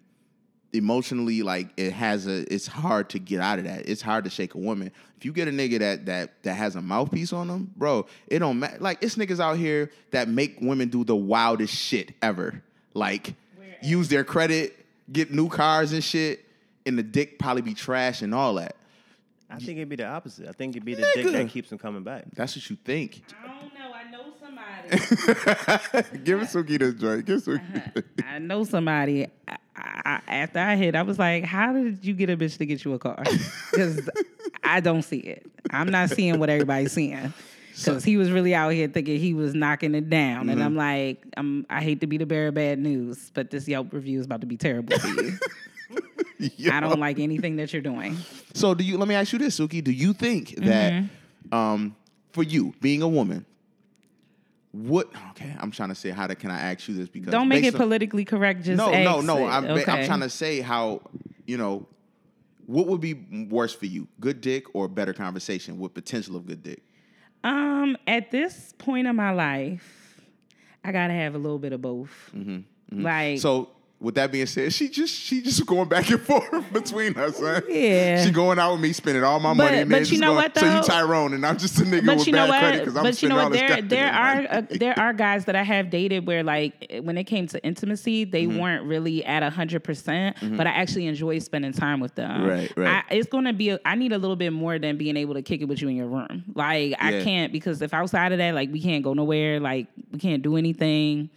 emotionally 0.77 1.43
like 1.43 1.69
it 1.77 1.93
has 1.93 2.27
a, 2.27 2.53
it's 2.53 2.67
hard 2.67 3.11
to 3.11 3.19
get 3.19 3.41
out 3.41 3.59
of 3.59 3.65
that. 3.65 3.89
It's 3.89 4.03
hard 4.03 4.25
to 4.25 4.31
shake 4.31 4.55
a 4.55 4.59
woman. 4.59 4.93
If 5.17 5.25
you 5.25 5.33
get 5.33 5.49
a 5.49 5.51
nigga 5.51 5.79
that 5.79 6.07
that 6.07 6.43
that 6.43 6.55
has 6.55 6.77
a 6.77 6.83
mouthpiece 6.83 7.33
on 7.33 7.49
them, 7.49 7.73
bro, 7.77 8.07
it 8.29 8.41
don't 8.41 8.59
matter. 8.59 8.79
Like 8.79 8.99
it's 9.03 9.17
niggas 9.17 9.41
out 9.41 9.57
here 9.57 9.91
that 10.11 10.29
make 10.29 10.59
women 10.61 10.89
do 10.89 11.05
the 11.05 11.17
wildest 11.17 11.75
shit 11.75 12.13
ever. 12.23 12.63
Like 12.95 13.35
use 13.83 14.09
their 14.09 14.25
credit, 14.25 14.85
get 15.11 15.31
new 15.31 15.49
cars 15.49 15.93
and 15.93 16.03
shit, 16.05 16.45
and 16.85 16.99
the 16.99 17.03
dick 17.03 17.39
probably 17.39 17.63
be 17.63 17.75
trash 17.75 18.23
and 18.23 18.35
all 18.35 18.55
that. 18.55 18.77
I 19.49 19.59
think 19.59 19.79
it'd 19.79 19.89
be 19.89 19.97
the 19.97 20.07
opposite. 20.07 20.49
I 20.49 20.53
think 20.53 20.75
it'd 20.75 20.85
be 20.85 20.95
the 20.95 21.07
dick 21.15 21.27
that 21.27 21.49
keeps 21.51 21.71
them 21.71 21.79
coming 21.79 22.03
back. 22.03 22.25
That's 22.35 22.57
what 22.57 22.69
you 22.69 22.77
think. 22.85 23.23
I 23.43 23.47
don't 23.47 23.73
know. 23.75 23.93
I 23.95 24.11
know 24.11 24.33
somebody. 24.91 26.19
Give 26.25 26.41
Suki 26.41 26.79
this 26.79 26.95
joint. 26.95 27.25
Give 27.25 27.41
Suki. 27.41 28.03
I 28.27 28.39
know 28.39 28.65
somebody. 28.65 29.27
I, 29.49 29.57
I, 29.77 30.21
after 30.29 30.59
I 30.59 30.77
hit, 30.77 30.95
I 30.95 31.03
was 31.03 31.19
like, 31.19 31.45
"How 31.45 31.73
did 31.73 32.05
you 32.05 32.15
get 32.15 32.31
a 32.31 32.37
bitch 32.37 32.57
to 32.59 32.67
get 32.67 32.85
you 32.85 32.95
a 32.95 32.99
car?" 32.99 33.23
Because 33.71 34.09
I 34.65 34.81
don't 34.81 35.03
see 35.03 35.19
it. 35.19 35.47
I'm 35.71 35.89
not 35.91 36.11
seeing 36.11 36.39
what 36.39 36.49
everybody's 36.51 36.93
seeing. 36.93 37.33
Because 37.79 38.05
he 38.05 38.17
was 38.17 38.31
really 38.31 38.55
out 38.55 38.71
here 38.71 38.89
thinking 38.89 39.21
he 39.21 39.35
was 39.35 39.55
knocking 39.55 39.95
it 39.95 40.09
down, 40.09 40.49
and 40.49 40.63
I'm 40.63 40.77
like, 40.77 41.23
I'm, 41.37 41.67
I 41.69 41.83
hate 41.83 42.01
to 42.01 42.07
be 42.07 42.17
the 42.17 42.25
bearer 42.25 42.49
of 42.49 42.55
bad 42.55 42.79
news, 42.79 43.31
but 43.35 43.51
this 43.51 43.69
Yelp 43.69 43.93
review 43.93 44.19
is 44.19 44.25
about 44.25 44.41
to 44.41 44.47
be 44.47 44.57
terrible 44.57 44.99
for 44.99 45.09
you. 45.09 45.39
I 46.73 46.81
don't 46.81 46.99
like 46.99 47.19
anything 47.19 47.57
that 47.57 47.75
you're 47.75 47.83
doing. 47.83 48.17
So 48.55 48.73
do 48.73 48.83
you? 48.83 48.97
Let 48.97 49.09
me 49.09 49.15
ask 49.15 49.31
you 49.35 49.39
this, 49.39 49.61
Suki. 49.61 49.85
Do 49.85 49.93
you 49.93 50.15
think 50.15 50.55
that, 50.57 50.93
Mm-hmm. 50.95 51.55
um, 51.55 51.95
for 52.33 52.43
you 52.43 52.73
being 52.81 53.03
a 53.03 53.09
woman, 53.09 53.45
what? 54.85 55.09
Okay, 55.31 55.55
I'm 55.59 55.71
trying 55.71 55.89
to 55.91 55.95
say 55.95 56.11
how 56.11 56.27
to, 56.27 56.35
can 56.35 56.51
I 56.51 56.59
ask 56.73 56.89
you 56.89 56.95
this 56.95 57.09
because 57.09 57.31
Don't 57.33 57.49
make 57.49 57.65
it 57.65 57.75
on- 57.75 57.81
politically 57.81 58.25
correct. 58.25 58.63
Just 58.65 58.77
No, 58.77 58.91
no, 59.03 59.21
no. 59.21 59.47
I'm 59.47 59.65
ba- 59.65 59.91
I'm 59.91 60.07
trying 60.07 60.21
to 60.21 60.31
say 60.31 60.61
how 60.61 61.03
you 61.47 61.57
know 61.57 61.87
what 62.67 62.87
would 62.89 63.01
be 63.01 63.15
worse 63.51 63.75
for 63.75 63.87
you, 63.87 64.09
good 64.21 64.41
dick 64.41 64.75
or 64.75 64.89
better 64.89 65.13
conversation 65.13 65.79
with 65.79 65.95
potential 65.95 66.37
of 66.37 66.47
good 66.47 66.63
dick. 66.63 66.83
Um, 67.45 67.97
at 68.07 68.31
this 68.33 68.75
point 68.79 69.07
in 69.07 69.15
my 69.15 69.31
life, 69.31 70.21
I 70.85 70.91
gotta 70.93 71.13
have 71.15 71.35
a 71.35 71.39
little 71.39 71.59
bit 71.61 71.73
of 71.73 71.81
both. 71.81 72.33
Like, 72.91 73.39
So 73.41 73.71
with 73.99 74.15
that 74.17 74.31
being 74.31 74.45
said, 74.47 74.73
she 74.75 74.89
just 74.91 75.15
she 75.15 75.41
just 75.41 75.65
going 75.65 75.89
back 75.89 76.11
and 76.11 76.21
forth 76.23 76.71
between 76.73 77.17
us, 77.17 77.41
huh? 77.41 77.63
Yeah. 77.69 78.23
She 78.25 78.31
going 78.31 78.59
out 78.59 78.73
with 78.73 78.83
me, 78.83 78.93
spending 78.93 79.25
all 79.25 79.41
my 79.41 79.51
But- 79.55 79.65
money, 79.65 79.79
and 79.79 79.91
but 79.91 80.11
you 80.13 80.19
know 80.19 80.35
going, 80.35 80.37
what, 80.37 80.59
So 80.59 80.67
you 80.67 80.73
though? 80.73 80.83
Tyrone, 80.83 81.33
and 81.33 81.47
I'm 81.47 81.57
just 81.57 81.79
a 81.81 81.83
nigga 81.85 82.05
But 82.05 82.19
with 82.19 82.27
you 82.27 82.33
know 82.35 82.47
bad 82.47 82.61
credit 82.61 82.79
what? 82.79 82.85
because 82.85 82.97
I'm 82.99 83.03
But 83.05 83.23
you 83.23 83.29
know 83.31 83.37
what? 83.37 83.53
There 83.53 83.83
there 83.83 84.13
are 84.13 84.47
uh, 84.51 84.63
there 84.71 84.99
are 84.99 85.13
guys 85.15 85.47
that 85.47 85.57
I 85.57 85.63
have 85.63 85.89
dated 85.91 86.27
where 86.27 86.43
like 86.43 86.93
when 87.03 87.17
it 87.17 87.25
came 87.25 87.47
to 87.49 87.65
intimacy, 87.65 88.25
they 88.25 88.45
Mm-hmm. 88.47 88.59
weren't 88.61 88.85
really 88.85 89.25
at 89.25 89.43
hundred 89.53 89.83
percent. 89.83 90.37
But 90.43 90.67
I 90.67 90.71
actually 90.71 91.07
enjoy 91.07 91.39
spending 91.39 91.73
time 91.73 91.99
with 92.01 92.15
them. 92.17 92.45
Right, 92.47 92.73
right. 92.77 93.03
I, 93.11 93.15
it's 93.15 93.29
gonna 93.29 93.53
be. 93.55 93.71
A, 93.71 93.81
I 93.87 93.95
need 93.95 94.13
a 94.13 94.19
little 94.19 94.37
bit 94.37 94.53
more 94.53 94.79
than 94.79 94.99
being 94.99 95.17
able 95.17 95.35
to 95.35 95.43
kick 95.43 95.63
it 95.63 95.65
with 95.65 95.81
you 95.81 95.89
in 95.89 95.97
your 95.97 96.07
room. 96.07 96.45
Like 96.55 96.95
I 97.01 97.13
Yeah. 97.13 97.25
can't 97.25 97.51
because 97.53 97.81
if 97.83 97.95
outside 97.95 98.33
of 98.33 98.39
that, 98.39 98.55
like 98.55 98.71
we 98.71 98.81
can't 98.83 99.03
go 99.03 99.15
nowhere. 99.15 99.59
Like 99.59 99.87
we 100.13 100.19
can't 100.19 100.43
do 100.43 100.57
anything. 100.57 101.31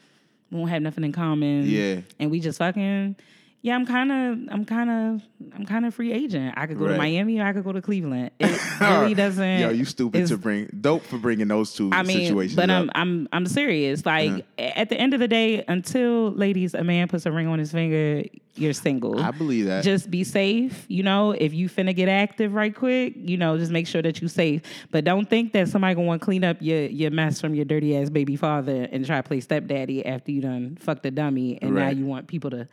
We 0.51 0.57
won't 0.57 0.71
have 0.71 0.81
nothing 0.81 1.03
in 1.03 1.11
common. 1.11 1.65
Yeah. 1.65 2.01
and 2.19 2.31
we 2.31 2.39
just 2.39 2.57
fucking. 2.57 3.15
Yeah, 3.61 3.75
I'm 3.75 3.85
kind 3.85 4.09
of, 4.09 4.53
I'm 4.53 4.63
kind 4.63 4.89
of, 4.89 5.21
I'm 5.53 5.65
kind 5.65 5.85
of 5.85 5.93
free 5.93 6.13
agent. 6.13 6.53
I 6.55 6.65
could 6.65 6.77
go 6.79 6.85
Right. 6.85 6.91
to 6.93 6.97
Miami 6.97 7.39
or 7.41 7.45
I 7.45 7.51
could 7.51 7.65
go 7.65 7.73
to 7.73 7.81
Cleveland. 7.81 8.31
It 8.39 8.85
really 9.01 9.13
doesn't. 9.13 9.59
Yo, 9.59 9.71
you 9.71 9.83
stupid 9.83 10.25
to 10.27 10.37
bring 10.37 10.69
dope 10.79 11.03
for 11.03 11.17
bringing 11.17 11.49
those 11.49 11.73
two 11.73 11.89
I 11.91 12.03
mean, 12.03 12.19
situations 12.21 12.55
but 12.55 12.69
up. 12.69 12.83
I'm 12.83 12.91
I'm 12.95 13.27
I'm 13.33 13.45
serious. 13.45 14.05
Like 14.05 14.29
uh-huh. 14.31 14.41
a- 14.57 14.79
at 14.79 14.87
the 14.87 14.95
end 14.95 15.13
of 15.13 15.19
the 15.19 15.27
day, 15.27 15.65
until 15.67 16.31
ladies, 16.31 16.73
a 16.73 16.83
man 16.85 17.09
puts 17.09 17.25
a 17.25 17.31
ring 17.33 17.47
on 17.47 17.59
his 17.59 17.73
finger, 17.73 18.23
you're 18.55 18.71
single. 18.71 19.19
I 19.19 19.31
believe 19.31 19.65
that. 19.65 19.83
Just 19.83 20.09
be 20.09 20.23
safe. 20.23 20.85
You 20.87 21.03
know, 21.03 21.31
if 21.31 21.53
you 21.53 21.67
finna 21.67 21.93
get 21.93 22.07
active 22.07 22.53
right 22.53 22.73
quick, 22.73 23.15
you 23.17 23.35
know, 23.35 23.57
just 23.57 23.71
make 23.73 23.85
sure 23.85 24.01
that 24.01 24.21
you 24.21 24.29
safe. 24.29 24.61
But 24.91 25.03
don't 25.03 25.29
think 25.29 25.51
that 25.51 25.67
somebody 25.67 25.95
gonna 25.95 26.07
want 26.07 26.21
to 26.21 26.25
clean 26.25 26.45
up 26.45 26.55
your 26.61 26.83
your 26.83 27.11
mess 27.11 27.41
from 27.41 27.53
your 27.53 27.65
dirty 27.65 27.97
ass 27.97 28.09
baby 28.09 28.37
father 28.37 28.87
and 28.93 29.05
try 29.05 29.17
to 29.17 29.23
play 29.23 29.41
stepdaddy 29.41 30.05
after 30.05 30.31
you 30.31 30.39
done 30.39 30.77
fucked 30.79 31.05
a 31.05 31.11
dummy 31.11 31.59
and 31.61 31.75
now 31.75 31.89
you 31.89 32.05
want 32.05 32.27
people 32.27 32.49
to 32.51 32.65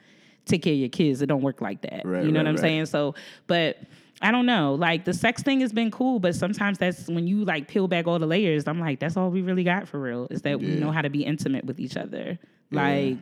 take 0.47 0.63
care 0.63 0.73
of 0.73 0.79
your 0.79 0.89
kids. 0.89 1.21
It 1.21 1.27
don't 1.27 1.43
work 1.43 1.61
like 1.61 1.83
that. 1.83 2.03
Right, 2.05 2.25
you 2.25 2.33
know 2.33 2.41
right, 2.41 2.45
what 2.45 2.49
I'm 2.49 2.55
right. 2.55 2.61
saying? 2.61 2.87
So, 2.87 3.15
but 3.47 3.79
I 4.23 4.31
don't 4.31 4.47
know. 4.47 4.75
Like 4.75 5.05
the 5.05 5.13
sex 5.13 5.43
thing 5.43 5.61
has 5.61 5.73
been 5.73 5.91
cool, 5.91 6.19
but 6.19 6.35
sometimes 6.35 6.79
that's 6.79 7.07
when 7.09 7.27
you 7.27 7.45
like 7.45 7.69
peel 7.69 7.87
back 7.89 8.07
all 8.07 8.19
the 8.19 8.27
layers. 8.27 8.67
I'm 8.67 8.81
like, 8.81 8.99
that's 8.99 9.17
all 9.17 9.31
we 9.31 9.43
really 9.43 9.65
got 9.65 9.89
for 9.89 10.01
real 10.01 10.27
is 10.31 10.43
that 10.43 10.59
we 10.59 10.69
know 10.69 10.91
how 10.91 11.03
to 11.03 11.11
be 11.11 11.25
intimate 11.25 11.65
with 11.65 11.79
each 11.79 11.97
other. 11.97 12.39
Like, 12.71 13.19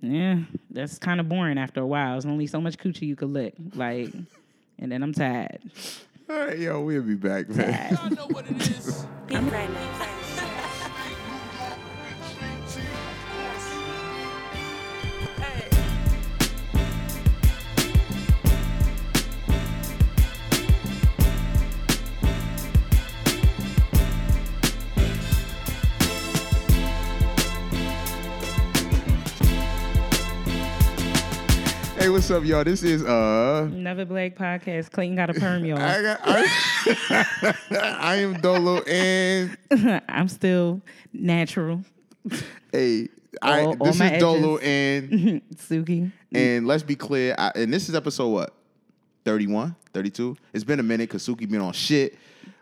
yeah, 0.00 0.38
that's 0.70 0.98
kind 0.98 1.20
of 1.20 1.28
boring 1.28 1.58
after 1.58 1.80
a 1.80 1.86
while. 1.86 2.12
There's 2.12 2.26
only 2.26 2.46
so 2.46 2.60
much 2.60 2.78
coochie 2.78 3.02
you 3.02 3.16
could 3.16 3.30
lick. 3.30 3.54
Like, 3.74 4.12
and 4.78 4.90
then 4.90 5.02
I'm 5.02 5.12
tired. 5.12 5.60
all 6.30 6.36
right, 6.36 6.58
yo, 6.58 6.80
we'll 6.80 7.02
be 7.02 7.14
back, 7.14 7.48
man. 7.50 7.98
I 8.00 8.08
know 8.08 8.26
what 8.28 8.50
it 8.50 8.60
is. 8.68 9.06
I'm 9.30 9.48
pregnant. 9.48 10.23
Hey, 32.04 32.10
what's 32.10 32.30
up, 32.30 32.44
y'all? 32.44 32.62
This 32.64 32.82
is 32.82 33.02
uh. 33.02 33.66
Never 33.72 34.04
Black 34.04 34.36
Podcast. 34.36 34.90
Clayton 34.90 35.16
got 35.16 35.30
a 35.30 35.34
perm, 35.34 35.64
y'all. 35.64 35.78
I, 35.78 36.02
got, 36.02 36.20
I, 36.22 37.56
I 38.00 38.16
am 38.16 38.34
Dolo, 38.42 38.82
and 38.82 39.56
I'm 40.08 40.28
still 40.28 40.82
natural. 41.14 41.82
hey, 42.72 43.08
I 43.40 43.62
All- 43.62 43.68
all 43.78 43.86
this 43.86 43.98
my 43.98 44.12
is 44.14 44.20
Dolo, 44.20 44.58
and 44.58 45.40
Suki. 45.56 46.12
and 46.32 46.66
let's 46.66 46.82
be 46.82 46.94
clear, 46.94 47.34
I, 47.38 47.52
and 47.54 47.72
this 47.72 47.88
is 47.88 47.94
episode 47.94 48.28
what 48.28 48.52
31, 49.24 49.74
32? 49.94 50.36
It's 50.52 50.64
been 50.64 50.80
a 50.80 50.82
minute 50.84 51.08
because 51.08 51.26
Suki 51.26 51.50
been 51.50 51.62
on 51.62 51.72
shit, 51.72 52.18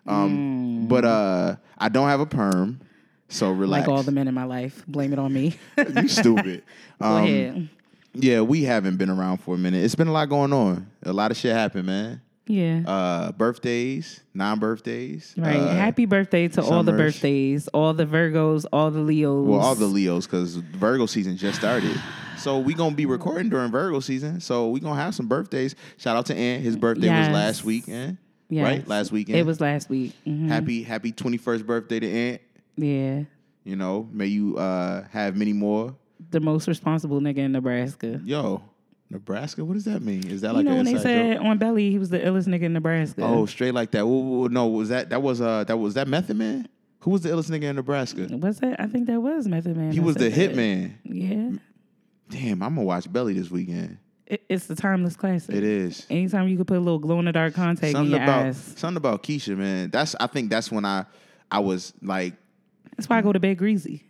um, 0.07 0.87
but 0.87 1.05
uh, 1.05 1.57
I 1.79 1.89
don't 1.89 2.09
have 2.09 2.21
a 2.21 2.27
perm, 2.27 2.81
so 3.29 3.51
relax. 3.51 3.89
Like 3.89 3.97
all 3.97 4.05
the 4.05 4.13
men 4.13 4.29
in 4.29 4.35
my 4.35 4.45
life. 4.45 4.85
Blame 4.87 5.13
it 5.13 5.19
on 5.19 5.33
me. 5.33 5.59
you 5.97 6.07
stupid. 6.07 6.63
Go 7.01 7.09
Um, 7.09 7.25
ahead. 7.25 7.69
Yeah, 8.15 8.43
we 8.43 8.65
haven't 8.65 8.97
been 8.97 9.11
around 9.11 9.39
for 9.39 9.55
a 9.55 9.59
minute. 9.59 9.85
It's 9.85 9.95
been 9.95 10.09
a 10.09 10.13
lot 10.13 10.29
going 10.29 10.53
on. 10.53 10.87
A 11.03 11.13
lot 11.13 11.31
of 11.31 11.37
shit 11.37 11.55
happened, 11.55 11.87
man. 11.87 12.21
Yeah. 12.47 12.83
Uh, 12.87 13.33
birthdays, 13.33 14.21
non-birthdays. 14.35 15.35
Right. 15.39 15.57
Uh, 15.57 15.69
Happy 15.75 16.07
birthday 16.07 16.49
to 16.49 16.63
all 16.63 16.83
the 16.83 16.93
birthdays, 16.93 17.69
all 17.69 17.95
the 17.95 18.05
Virgos, 18.05 18.67
all 18.73 18.91
the 18.91 19.01
Leos. 19.01 19.47
Well, 19.47 19.61
all 19.61 19.75
the 19.75 19.87
Leos, 19.87 20.27
because 20.27 20.57
Virgo 20.57 21.07
season 21.07 21.37
just 21.37 21.59
started. 21.59 21.99
So 22.39 22.59
we 22.59 22.75
gonna 22.75 22.95
be 22.97 23.07
recording 23.07 23.49
during 23.49 23.71
Virgo 23.71 24.01
season. 24.01 24.41
So 24.41 24.69
we 24.69 24.81
gonna 24.81 25.01
have 25.01 25.15
some 25.15 25.29
birthdays. 25.29 25.77
Shout 25.97 26.17
out 26.17 26.27
to 26.27 26.35
Ant. 26.35 26.63
His 26.63 26.77
birthday 26.77 27.07
Yes. 27.07 27.29
was 27.29 27.35
last 27.35 27.65
weekend. 27.65 28.19
Yes. 28.51 28.65
Right? 28.65 28.89
Last 28.89 29.13
weekend. 29.13 29.39
It 29.39 29.47
was 29.47 29.61
last 29.61 29.89
week. 29.89 30.13
Mhm. 30.27 30.49
happy 30.49 30.83
happy 30.83 31.13
twenty 31.13 31.37
first 31.39 31.65
birthday 31.67 32.01
to 32.01 32.11
Ant. 32.11 32.41
Yeah. 32.77 33.23
You 33.65 33.77
know, 33.77 34.09
may 34.13 34.27
you 34.27 34.57
uh 34.59 35.05
have 35.13 35.37
many 35.37 35.53
more. 35.53 35.95
The 36.31 36.41
most 36.41 36.69
responsible 36.69 37.21
nigga 37.21 37.39
in 37.39 37.53
Nebraska. 37.53 38.21
Yo, 38.25 38.63
Nebraska. 39.11 39.65
What 39.65 39.75
does 39.75 39.85
that 39.85 40.03
mean? 40.03 40.27
Is 40.29 40.41
that 40.43 40.49
You 40.51 40.55
like 40.59 40.65
know 40.65 40.71
an 40.73 40.77
when 40.85 40.95
they 40.95 40.99
said 41.01 41.37
joke? 41.39 41.45
on 41.47 41.59
Belly 41.59 41.91
he 41.91 41.99
was 41.99 42.11
the 42.11 42.19
illest 42.21 42.47
nigga 42.47 42.63
in 42.63 42.73
Nebraska. 42.73 43.23
Oh, 43.25 43.47
straight 43.47 43.75
like 43.75 43.91
that. 43.93 44.07
Whoa, 44.07 44.47
no, 44.49 44.69
was 44.69 44.89
that 44.91 45.11
that 45.11 45.23
was 45.23 45.41
uh 45.41 45.65
that 45.65 45.77
was 45.77 45.95
that 45.95 46.09
Method 46.09 46.37
Man? 46.37 46.69
Who 47.01 47.11
was 47.11 47.23
the 47.23 47.31
illest 47.31 47.51
nigga 47.51 47.65
in 47.65 47.77
Nebraska? 47.77 48.29
was 48.31 48.61
that? 48.61 48.81
I 48.81 48.87
think 48.87 49.07
that 49.09 49.21
was 49.21 49.49
Method 49.49 49.77
Man. 49.77 49.93
He 49.93 50.01
was 50.01 50.17
the 50.17 50.31
hitman. 50.31 50.93
Yeah. 51.05 51.59
Damn, 52.31 52.63
I'm 52.63 52.75
gonna 52.77 52.83
watch 52.87 53.13
Belly 53.13 53.35
this 53.35 53.51
weekend. 53.51 53.99
It, 54.27 54.45
it's 54.49 54.67
the 54.67 54.75
timeless 54.77 55.17
classic. 55.17 55.55
It 55.55 55.65
is. 55.65 56.07
Anytime 56.09 56.49
you 56.49 56.57
could 56.57 56.67
put 56.67 56.79
a 56.79 56.81
little 56.81 56.99
glow 57.01 57.19
in 57.19 57.27
the 57.27 57.33
dark 57.33 57.53
contact 57.55 57.89
in 57.89 57.93
Something 57.93 58.13
your 58.13 58.23
about 58.23 58.47
eyes. 58.47 58.57
something 58.77 58.97
about 58.97 59.23
Keisha, 59.23 59.57
man. 59.57 59.91
That's 59.91 60.15
I 60.19 60.27
think 60.29 60.49
that's 60.49 60.71
when 60.73 60.85
I 60.87 61.05
I 61.51 61.59
was 61.59 61.93
like, 62.01 62.35
That's 62.97 63.11
why 63.11 63.19
I 63.19 63.21
go 63.23 63.33
to 63.33 63.41
bed 63.41 63.59
greasy. 63.59 64.05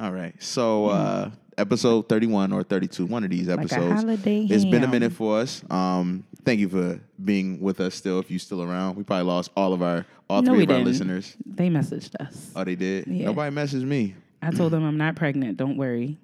all 0.00 0.12
right. 0.12 0.34
So 0.42 0.86
uh 0.86 1.30
episode 1.58 2.08
31 2.08 2.52
or 2.52 2.62
32, 2.62 3.06
one 3.06 3.24
of 3.24 3.30
these 3.30 3.48
episodes. 3.48 4.02
holiday 4.02 4.42
It's 4.48 4.64
been 4.64 4.84
a 4.84 4.88
minute 4.88 5.12
for 5.12 5.38
us. 5.40 5.62
Um 5.70 6.24
thank 6.44 6.60
you 6.60 6.68
for 6.68 7.00
being 7.24 7.60
with 7.60 7.80
us 7.80 7.94
still 7.94 8.18
if 8.20 8.30
you're 8.30 8.38
still 8.38 8.62
around. 8.62 8.96
We 8.96 9.02
probably 9.02 9.24
lost 9.26 9.50
all 9.56 9.72
of 9.72 9.82
our 9.82 10.04
all 10.28 10.42
No, 10.42 10.54
three 10.54 10.64
of 10.64 10.70
our 10.70 10.76
didn't. 10.76 10.88
listeners. 10.88 11.36
They 11.44 11.68
messaged 11.68 12.14
us. 12.20 12.50
Oh, 12.56 12.64
they 12.64 12.74
did? 12.74 13.06
Yeah. 13.06 13.26
Nobody 13.26 13.54
messaged 13.54 13.84
me. 13.84 14.14
I 14.42 14.50
told 14.50 14.72
them 14.72 14.84
I'm 14.84 14.96
not 14.98 15.16
pregnant. 15.16 15.56
Don't 15.56 15.76
worry. 15.76 16.18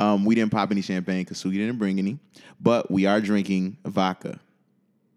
Um, 0.00 0.24
we 0.24 0.36
didn't 0.36 0.52
pop 0.52 0.70
any 0.70 0.80
champagne 0.80 1.22
because 1.24 1.42
Suki 1.42 1.54
didn't 1.54 1.76
bring 1.76 1.98
any, 1.98 2.20
but 2.60 2.88
we 2.88 3.06
are 3.06 3.20
drinking 3.20 3.78
vodka. 3.84 4.38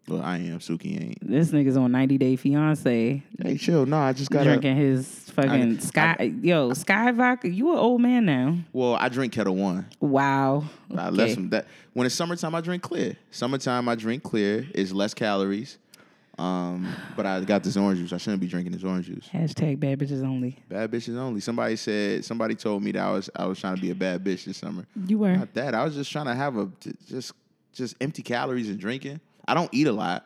Well, 0.08 0.22
I 0.22 0.38
am. 0.38 0.60
Suki 0.60 1.00
ain't. 1.02 1.20
This 1.28 1.52
nigga's 1.52 1.78
on 1.78 1.92
90 1.92 2.18
Day 2.18 2.36
Fiance 2.36 3.24
Hey, 3.42 3.58
chill. 3.58 3.86
No, 3.86 3.98
I 3.98 4.14
just 4.14 4.30
got 4.32 4.44
drinking 4.44 4.76
his 4.76 5.08
fucking 5.30 5.78
I- 5.78 5.80
sky. 5.80 6.34
yo, 6.42 6.72
Skyy 6.72 7.16
Vodka. 7.16 7.50
You 7.50 7.72
an 7.72 7.78
old 7.78 8.02
man 8.02 8.26
now. 8.26 8.58
Well, 8.74 8.96
I 8.96 9.10
drink 9.10 9.32
Ketel 9.34 9.56
One. 9.56 9.86
Wow. 10.00 10.66
I 10.96 11.08
Okay. 11.08 11.16
less 11.16 11.36
that 11.52 11.68
when 11.94 12.06
it's 12.06 12.16
summertime, 12.16 12.56
I 12.56 12.62
drink 12.62 12.82
clear. 12.84 13.16
Summertime, 13.30 13.88
I 13.88 13.96
drink 13.96 14.24
clear. 14.24 14.68
It's 14.74 14.92
less 14.92 15.14
calories. 15.14 15.78
Um, 16.40 16.88
but 17.16 17.26
I 17.28 17.40
got 17.42 17.64
this 17.64 17.78
orange 17.78 18.00
juice. 18.00 18.14
I 18.14 18.18
shouldn't 18.18 18.42
be 18.42 18.48
drinking 18.48 18.72
this 18.72 18.84
orange 18.84 19.06
juice. 19.06 19.28
Hashtag 19.32 19.80
bad 19.80 20.00
bitches 20.00 20.24
only. 20.24 20.58
Bad 20.70 20.90
bitches 20.92 21.16
only. 21.16 21.40
Somebody 21.42 21.76
said. 21.76 22.26
Somebody 22.26 22.56
told 22.56 22.82
me 22.82 22.92
that 22.94 23.04
I 23.04 23.12
was 23.12 23.30
I 23.36 23.46
was 23.46 23.60
trying 23.60 23.76
to 23.76 23.82
be 23.82 23.92
a 23.92 23.96
bad 23.96 24.24
bitch 24.24 24.46
this 24.46 24.58
summer. 24.58 24.86
You 25.06 25.20
were. 25.20 25.38
Not 25.38 25.54
that. 25.54 25.76
I 25.76 25.84
was 25.84 25.94
just 25.94 26.12
trying 26.12 26.26
to 26.26 26.34
have 26.34 26.58
a 26.58 26.70
just 27.08 27.34
just 27.74 27.96
empty 28.02 28.24
calories 28.24 28.70
and 28.70 28.80
drinking. 28.80 29.20
I 29.48 29.54
don't 29.54 29.70
eat 29.74 29.88
a 29.88 29.92
lot 29.92 30.26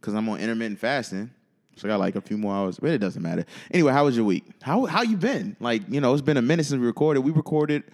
because 0.00 0.14
I'm 0.14 0.28
on 0.28 0.38
intermittent 0.40 0.78
fasting. 0.78 1.30
So 1.76 1.86
I 1.88 1.90
got 1.92 2.00
like 2.00 2.16
a 2.16 2.20
few 2.22 2.38
more 2.38 2.54
hours, 2.54 2.78
but 2.78 2.90
it 2.90 2.98
doesn't 2.98 3.22
matter. 3.22 3.44
Anyway, 3.70 3.92
how 3.92 4.06
was 4.06 4.16
your 4.16 4.24
week? 4.24 4.44
How 4.62 4.86
how 4.86 5.02
you 5.02 5.16
been? 5.16 5.56
Like 5.60 5.82
you 5.90 6.00
know, 6.00 6.12
it's 6.14 6.22
been 6.22 6.38
a 6.38 6.42
minute 6.42 6.64
since 6.66 6.80
we 6.80 6.86
recorded. 6.86 7.20
We 7.20 7.32
recorded 7.32 7.84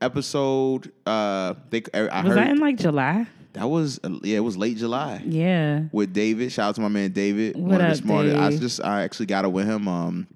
episode. 0.00 0.92
Uh, 1.06 1.54
they 1.70 1.82
I 1.94 2.22
Was 2.22 2.28
heard 2.28 2.36
that 2.38 2.48
in 2.50 2.58
like 2.58 2.76
July? 2.76 3.26
that 3.54 3.68
was 3.68 4.00
uh, 4.04 4.10
yeah, 4.22 4.36
it 4.38 4.40
was 4.40 4.56
late 4.56 4.76
July 4.76 5.22
Yeah. 5.26 5.84
with 5.92 6.12
David. 6.12 6.52
Shout 6.52 6.70
out 6.70 6.74
to 6.76 6.80
my 6.80 6.88
man 6.88 7.10
David. 7.12 7.56
What 7.56 7.72
one 7.72 7.80
of 7.80 7.86
up, 7.86 7.90
the 7.90 7.96
smartest. 8.02 8.36
I 8.36 8.56
just 8.56 8.84
I 8.84 9.02
actually 9.02 9.26
got 9.26 9.44
it 9.44 9.52
with 9.52 9.66
him 9.66 9.88
um 9.88 10.26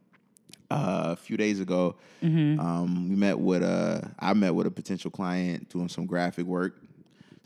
uh, 0.71 1.11
a 1.13 1.17
few 1.17 1.37
days 1.37 1.61
ago. 1.61 1.95
Mm-hmm. 2.25 2.59
Um, 2.59 3.09
we 3.09 3.15
met 3.15 3.39
with 3.39 3.63
uh 3.63 4.01
I 4.19 4.33
met 4.35 4.55
with 4.55 4.67
a 4.67 4.71
potential 4.71 5.11
client 5.11 5.69
doing 5.69 5.89
some 5.89 6.07
graphic 6.07 6.45
work, 6.47 6.77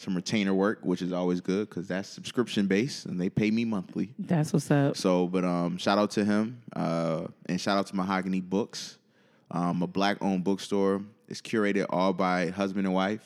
some 0.00 0.16
retainer 0.16 0.54
work, 0.54 0.78
which 0.82 1.02
is 1.02 1.12
always 1.12 1.42
good 1.42 1.68
because 1.68 1.86
that's 1.86 2.08
subscription 2.08 2.66
based 2.66 3.04
and 3.04 3.20
they 3.20 3.28
pay 3.28 3.50
me 3.50 3.66
monthly. 3.66 4.14
That's 4.18 4.50
what's 4.50 4.70
up. 4.70 4.96
So, 4.96 5.26
but 5.26 5.44
um, 5.44 5.76
shout 5.76 5.98
out 5.98 6.10
to 6.12 6.24
him 6.24 6.62
uh, 6.74 7.26
and 7.46 7.60
shout 7.60 7.76
out 7.76 7.86
to 7.88 7.96
Mahogany 7.96 8.40
Books, 8.40 8.96
um, 9.50 9.82
a 9.82 9.86
black 9.86 10.16
owned 10.22 10.42
bookstore. 10.42 11.02
It's 11.28 11.42
curated 11.42 11.84
all 11.90 12.14
by 12.14 12.48
husband 12.48 12.86
and 12.86 12.94
wife. 12.94 13.20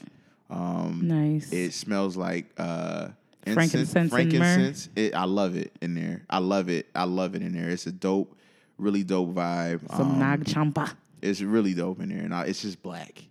Um, 0.50 1.02
Nice. 1.04 1.52
It 1.52 1.73
smells 1.75 2.16
like 2.16 2.47
uh, 2.59 3.09
incense- 3.47 3.54
Frankincense 3.93 4.11
frankincense. 4.11 4.88
It, 4.97 5.14
I 5.14 5.25
love 5.26 5.57
it 5.57 5.73
in 5.81 5.95
there. 5.95 6.23
I 6.28 6.38
love 6.38 6.69
it. 6.69 6.87
I 6.95 7.04
love 7.04 7.37
it 7.37 7.43
in 7.43 7.52
there. 7.52 7.71
It's 7.71 7.87
a 7.87 7.93
dope, 7.93 8.37
really 8.78 9.04
dope 9.04 9.33
vibe. 9.33 9.88
Some 9.97 10.11
Um, 10.12 10.19
Nag 10.19 10.45
Champa. 10.45 10.90
It's 11.23 11.40
really 11.40 11.73
dope 11.73 12.00
in 12.00 12.09
there, 12.09 12.19
and 12.25 12.35
I, 12.35 12.47
it's 12.47 12.62
just 12.62 12.83
black. 12.83 13.23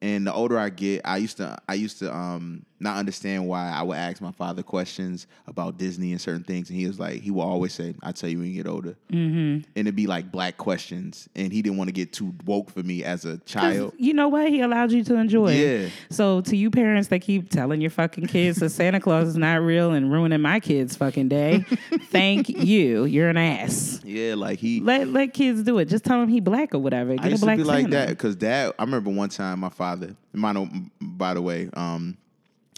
And 0.00 0.26
the 0.26 0.32
older 0.34 0.58
I 0.58 0.68
get, 0.70 1.00
I 1.04 1.16
used 1.18 1.38
to 1.38 1.56
I 1.68 1.74
used 1.74 1.98
to 2.00 2.14
um 2.14 2.64
not 2.84 2.98
understand 2.98 3.48
why 3.48 3.70
I 3.70 3.82
would 3.82 3.96
ask 3.96 4.20
my 4.20 4.30
father 4.30 4.62
questions 4.62 5.26
about 5.48 5.78
Disney 5.78 6.12
and 6.12 6.20
certain 6.20 6.44
things, 6.44 6.68
and 6.70 6.78
he 6.78 6.86
was 6.86 7.00
like, 7.00 7.20
he 7.20 7.32
will 7.32 7.42
always 7.42 7.72
say, 7.72 7.94
"I'll 8.02 8.12
tell 8.12 8.30
you 8.30 8.38
when 8.38 8.48
you 8.48 8.62
get 8.62 8.70
older," 8.70 8.96
mm-hmm. 9.10 9.36
and 9.36 9.64
it'd 9.74 9.96
be 9.96 10.06
like 10.06 10.30
black 10.30 10.56
questions, 10.58 11.28
and 11.34 11.52
he 11.52 11.62
didn't 11.62 11.78
want 11.78 11.88
to 11.88 11.92
get 11.92 12.12
too 12.12 12.32
woke 12.44 12.70
for 12.70 12.82
me 12.82 13.02
as 13.02 13.24
a 13.24 13.38
child. 13.38 13.94
You 13.96 14.14
know 14.14 14.28
what? 14.28 14.48
He 14.48 14.60
allowed 14.60 14.92
you 14.92 15.02
to 15.04 15.16
enjoy. 15.16 15.52
Yeah. 15.54 15.88
So 16.10 16.42
to 16.42 16.56
you 16.56 16.70
parents 16.70 17.08
that 17.08 17.20
keep 17.20 17.50
telling 17.50 17.80
your 17.80 17.90
fucking 17.90 18.26
kids 18.26 18.58
that 18.58 18.70
Santa 18.70 19.00
Claus 19.00 19.28
is 19.28 19.36
not 19.36 19.62
real 19.62 19.92
and 19.92 20.12
ruining 20.12 20.42
my 20.42 20.60
kids' 20.60 20.94
fucking 20.94 21.28
day, 21.28 21.60
thank 22.10 22.48
you. 22.48 23.06
You're 23.06 23.30
an 23.30 23.38
ass. 23.38 24.00
Yeah, 24.04 24.34
like 24.34 24.58
he. 24.58 24.80
Let 24.80 25.08
let 25.08 25.32
kids 25.32 25.62
do 25.62 25.78
it. 25.78 25.86
Just 25.86 26.04
tell 26.04 26.20
him 26.22 26.28
he 26.28 26.40
black 26.40 26.74
or 26.74 26.78
whatever. 26.78 27.14
Get 27.14 27.24
I 27.24 27.28
used 27.30 27.42
a 27.42 27.46
to 27.46 27.46
black 27.46 27.56
be 27.56 27.64
like 27.64 27.90
that 27.90 28.08
because 28.10 28.36
dad. 28.36 28.74
I 28.78 28.84
remember 28.84 29.10
one 29.10 29.30
time 29.30 29.60
my 29.60 29.70
father. 29.70 30.14
Mine, 30.32 30.90
by 31.00 31.34
the 31.34 31.40
way, 31.40 31.70
um, 31.74 32.18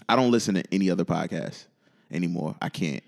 I 0.09 0.15
don't 0.15 0.31
listen 0.31 0.55
to 0.55 0.63
any 0.71 0.89
other 0.89 1.05
podcast 1.05 1.65
anymore. 2.11 2.55
I 2.61 2.69
can't. 2.69 3.03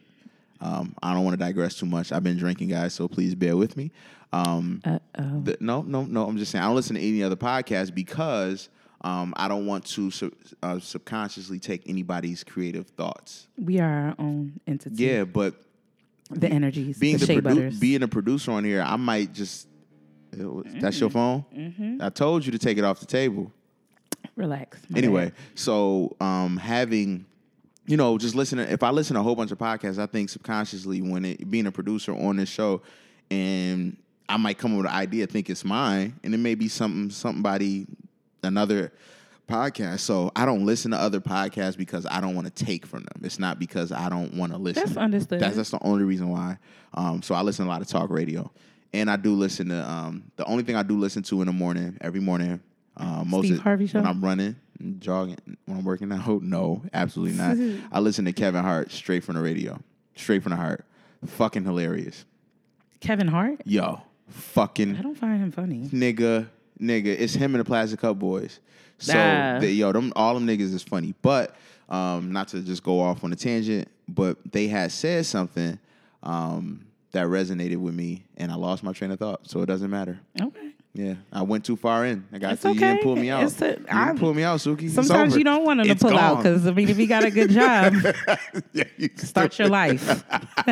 Um, 0.61 0.93
I 1.01 1.13
don't 1.13 1.23
want 1.23 1.39
to 1.39 1.45
digress 1.45 1.75
too 1.75 1.85
much. 1.85 2.11
I've 2.11 2.23
been 2.23 2.37
drinking, 2.37 2.67
guys, 2.69 2.93
so 2.93 3.07
please 3.07 3.33
bear 3.35 3.55
with 3.55 3.77
me. 3.77 3.91
Um, 4.33 4.81
the- 4.83 5.57
no, 5.61 5.81
no, 5.81 6.03
no. 6.03 6.27
I'm 6.27 6.37
just 6.37 6.51
saying 6.51 6.63
I 6.63 6.67
don't 6.67 6.75
listen 6.75 6.95
to 6.97 7.01
any 7.01 7.23
other 7.23 7.37
podcast 7.37 7.95
because 7.95 8.67
um, 9.01 9.33
I 9.37 9.47
don't 9.47 9.65
want 9.65 9.85
to 9.85 10.11
sub, 10.11 10.33
uh, 10.61 10.79
subconsciously 10.79 11.59
take 11.59 11.87
anybody's 11.89 12.43
creative 12.43 12.87
thoughts. 12.87 13.47
We 13.57 13.79
are 13.79 14.07
our 14.09 14.15
own 14.19 14.59
entity. 14.67 14.95
Yeah, 15.03 15.23
but 15.23 15.55
The 16.29 16.49
energies. 16.49 16.97
being 16.99 17.17
the 17.17 17.25
the, 17.25 17.35
produ- 17.35 17.43
butters. 17.43 17.79
being 17.79 18.03
a 18.03 18.07
producer 18.09 18.51
on 18.51 18.65
here, 18.65 18.81
I 18.81 18.97
might 18.97 19.33
just. 19.33 19.67
That's 20.31 20.99
your 20.99 21.09
phone. 21.09 21.43
Mm-hmm. 21.55 22.01
I 22.03 22.09
told 22.09 22.45
you 22.45 22.51
to 22.51 22.59
take 22.59 22.77
it 22.77 22.83
off 22.83 22.99
the 22.99 23.05
table. 23.07 23.51
Relax. 24.39 24.79
Anyway, 24.95 25.25
bad. 25.25 25.33
so 25.55 26.15
um, 26.21 26.55
having, 26.55 27.25
you 27.85 27.97
know, 27.97 28.17
just 28.17 28.35
listening. 28.35 28.69
If 28.69 28.83
I 28.83 28.89
listen 28.89 29.15
to 29.15 29.19
a 29.19 29.23
whole 29.23 29.35
bunch 29.35 29.51
of 29.51 29.57
podcasts, 29.57 29.99
I 29.99 30.05
think 30.05 30.29
subconsciously 30.29 31.01
when 31.01 31.25
it 31.25 31.51
being 31.51 31.67
a 31.67 31.71
producer 31.71 32.13
on 32.13 32.37
this 32.37 32.47
show, 32.47 32.81
and 33.29 33.97
I 34.29 34.37
might 34.37 34.57
come 34.57 34.71
up 34.71 34.77
with 34.77 34.85
an 34.85 34.93
idea, 34.93 35.27
think 35.27 35.49
it's 35.49 35.65
mine, 35.65 36.17
and 36.23 36.33
it 36.33 36.37
may 36.37 36.55
be 36.55 36.69
something 36.69 37.09
somebody 37.09 37.85
another 38.41 38.93
podcast. 39.49 39.99
So 39.99 40.31
I 40.37 40.45
don't 40.45 40.65
listen 40.65 40.91
to 40.91 40.97
other 40.97 41.19
podcasts 41.19 41.75
because 41.75 42.05
I 42.09 42.21
don't 42.21 42.33
want 42.33 42.47
to 42.47 42.65
take 42.65 42.85
from 42.85 42.99
them. 42.99 43.23
It's 43.23 43.39
not 43.39 43.59
because 43.59 43.91
I 43.91 44.07
don't 44.07 44.35
want 44.35 44.53
to 44.53 44.57
listen. 44.57 44.85
That's 44.85 44.97
understood. 44.97 45.41
That's 45.41 45.57
that's 45.57 45.71
the 45.71 45.83
only 45.83 46.05
reason 46.05 46.29
why. 46.29 46.57
Um, 46.93 47.21
so 47.21 47.35
I 47.35 47.41
listen 47.41 47.65
to 47.65 47.69
a 47.69 47.73
lot 47.73 47.81
of 47.81 47.87
talk 47.87 48.09
radio, 48.09 48.49
and 48.93 49.11
I 49.11 49.17
do 49.17 49.33
listen 49.33 49.67
to 49.67 49.89
um, 49.89 50.31
the 50.37 50.45
only 50.45 50.63
thing 50.63 50.77
I 50.77 50.83
do 50.83 50.97
listen 50.97 51.23
to 51.23 51.41
in 51.41 51.47
the 51.47 51.53
morning 51.53 51.97
every 51.99 52.21
morning. 52.21 52.61
Uh, 52.99 53.23
most 53.25 53.45
Steve 53.45 53.57
of, 53.57 53.63
Harvey 53.63 53.87
show? 53.87 53.99
when 53.99 54.07
I'm 54.07 54.21
running, 54.23 54.55
jogging, 54.99 55.37
when 55.65 55.77
I'm 55.79 55.83
working 55.85 56.11
out. 56.11 56.27
No, 56.43 56.83
absolutely 56.93 57.37
not. 57.37 57.57
I 57.91 57.99
listen 57.99 58.25
to 58.25 58.33
Kevin 58.33 58.63
Hart 58.63 58.91
straight 58.91 59.23
from 59.23 59.35
the 59.35 59.41
radio, 59.41 59.79
straight 60.15 60.43
from 60.43 60.51
the 60.51 60.55
heart. 60.57 60.85
Fucking 61.25 61.63
hilarious, 61.65 62.25
Kevin 62.99 63.27
Hart. 63.27 63.61
yo. 63.65 64.01
Fucking 64.29 64.95
I 64.95 65.01
don't 65.01 65.15
find 65.15 65.41
him 65.41 65.51
funny. 65.51 65.89
nigga, 65.91 66.47
nigga. 66.79 67.07
It's 67.07 67.33
him 67.33 67.55
and 67.55 67.61
the 67.61 67.65
Plastic 67.65 67.99
Cup 67.99 68.19
Boys. 68.19 68.59
So 68.99 69.13
they, 69.59 69.71
yo, 69.71 69.91
them 69.91 70.13
all 70.15 70.35
them 70.35 70.45
niggas 70.45 70.71
is 70.73 70.83
funny. 70.83 71.15
But 71.23 71.55
um, 71.89 72.31
not 72.31 72.49
to 72.49 72.61
just 72.61 72.83
go 72.83 72.99
off 73.01 73.23
on 73.23 73.33
a 73.33 73.35
tangent, 73.35 73.87
but 74.07 74.37
they 74.51 74.67
had 74.67 74.91
said 74.91 75.25
something 75.25 75.79
um, 76.21 76.85
that 77.11 77.25
resonated 77.25 77.77
with 77.77 77.95
me, 77.95 78.25
and 78.37 78.51
I 78.51 78.55
lost 78.55 78.83
my 78.83 78.93
train 78.93 79.09
of 79.09 79.17
thought. 79.19 79.49
So 79.49 79.61
it 79.61 79.65
doesn't 79.65 79.89
matter. 79.89 80.19
Okay. 80.39 80.68
Yeah, 80.93 81.13
I 81.31 81.43
went 81.43 81.65
too 81.65 81.75
far 81.75 82.05
in. 82.05 82.25
I 82.33 82.39
got 82.39 82.53
It's 82.53 82.63
to 82.63 82.73
you 82.73 82.79
didn't 82.79 83.03
pull 83.03 83.15
me 83.15 83.29
out. 83.29 83.43
It's 83.43 83.61
a- 83.61 83.77
you 83.79 83.85
I'm- 83.89 84.17
pull 84.17 84.33
me 84.33 84.41
out, 84.43 84.59
Suki. 84.59 84.89
Sometimes 84.89 85.35
you 85.37 85.43
don't 85.43 85.63
want 85.63 85.81
him 85.81 85.87
to 85.87 85.95
pull 85.95 86.17
out 86.17 86.37
because 86.37 86.65
I 86.65 86.71
mean, 86.71 86.89
if 86.89 86.97
he 86.97 87.05
got 87.05 87.23
a 87.23 87.29
good 87.29 87.51
job, 87.51 87.93
yeah, 88.73 88.83
you 88.97 89.09
start 89.17 89.57
your 89.59 89.69
life. 89.69 90.01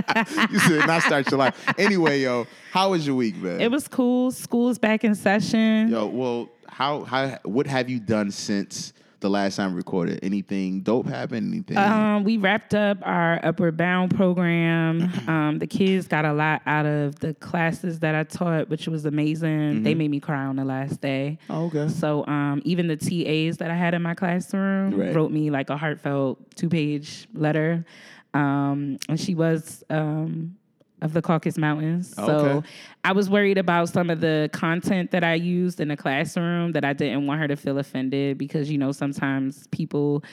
you 0.52 0.60
said 0.60 0.88
not 0.88 1.04
start 1.04 1.30
your 1.30 1.38
life. 1.38 1.56
Anyway, 1.78 2.22
yo, 2.22 2.48
how 2.72 2.92
was 2.92 3.06
your 3.06 3.16
week, 3.16 3.38
man? 3.38 3.62
It 3.62 3.70
was 3.70 3.88
cool. 3.88 4.32
School's 4.32 4.80
back 4.80 5.04
in 5.04 5.14
session. 5.14 5.90
Yo, 5.90 6.08
well, 6.08 6.50
how 6.68 7.04
how 7.04 7.38
what 7.44 7.68
have 7.68 7.88
you 7.88 8.00
done 8.00 8.32
since 8.32 8.94
the 9.20 9.30
last 9.30 9.56
time 9.56 9.72
we 9.72 9.78
recorded? 9.78 10.20
Anything 10.22 10.82
dope 10.82 11.08
happened? 11.08 11.52
Anything? 11.54 11.78
Um, 11.78 12.24
we 12.24 12.38
wrapped 12.38 12.74
up 12.76 12.98
our 13.02 13.40
Upward 13.44 13.78
Bound 13.78 14.16
program. 14.16 15.12
Um, 15.28 15.58
the 15.60 15.68
kids 15.68 16.08
got 16.08 16.26
a 16.26 16.34
lot 16.34 16.62
out 16.66 16.86
of 16.86 17.20
the 17.20 17.34
classes 17.36 18.00
that 18.00 18.14
I 18.16 18.24
taught, 18.24 18.70
which 18.70 18.88
was 18.88 19.06
amazing. 19.06 19.84
They 19.84 19.96
made 19.96 20.12
me 20.12 20.20
cry 20.20 20.46
on 20.46 20.56
the 20.56 20.66
last 20.66 21.02
day. 21.02 21.40
Mm-hmm. 21.50 21.54
oh, 21.54 21.66
okay. 21.68 21.88
So 21.92 22.26
um, 22.28 22.62
even 22.66 22.88
the 22.88 22.98
TAs 22.98 23.58
that 23.58 23.72
I 23.72 23.76
had 23.76 23.94
in 23.94 24.02
my 24.02 24.14
classroom 24.14 24.94
Right. 25.00 25.16
wrote 25.16 25.32
me 25.32 25.50
like 25.50 25.70
a 25.70 25.78
heartfelt 25.78 26.56
two 26.56 26.70
page 26.70 27.28
letter. 27.34 27.86
Um, 28.34 28.98
and 29.10 29.20
she 29.20 29.34
was 29.36 29.84
um, 29.90 30.57
of 31.02 31.14
the 31.14 31.22
Caucasus 31.22 31.58
Mountains. 31.58 32.14
So 32.16 32.64
I 33.04 33.12
was 33.12 33.30
worried 33.30 33.58
about 33.58 33.90
some 33.90 34.10
of 34.10 34.20
the 34.22 34.50
content 34.54 35.12
that 35.12 35.24
I 35.24 35.36
used 35.36 35.80
in 35.80 35.90
the 35.90 35.98
classroom 35.98 36.72
that 36.74 36.84
I 36.84 36.94
didn't 36.94 37.28
want 37.28 37.40
her 37.42 37.48
to 37.48 37.56
feel 37.56 37.78
offended 37.78 38.38
because, 38.38 38.70
you 38.72 38.78
know, 38.78 38.92
sometimes 38.92 39.68
people. 39.68 40.24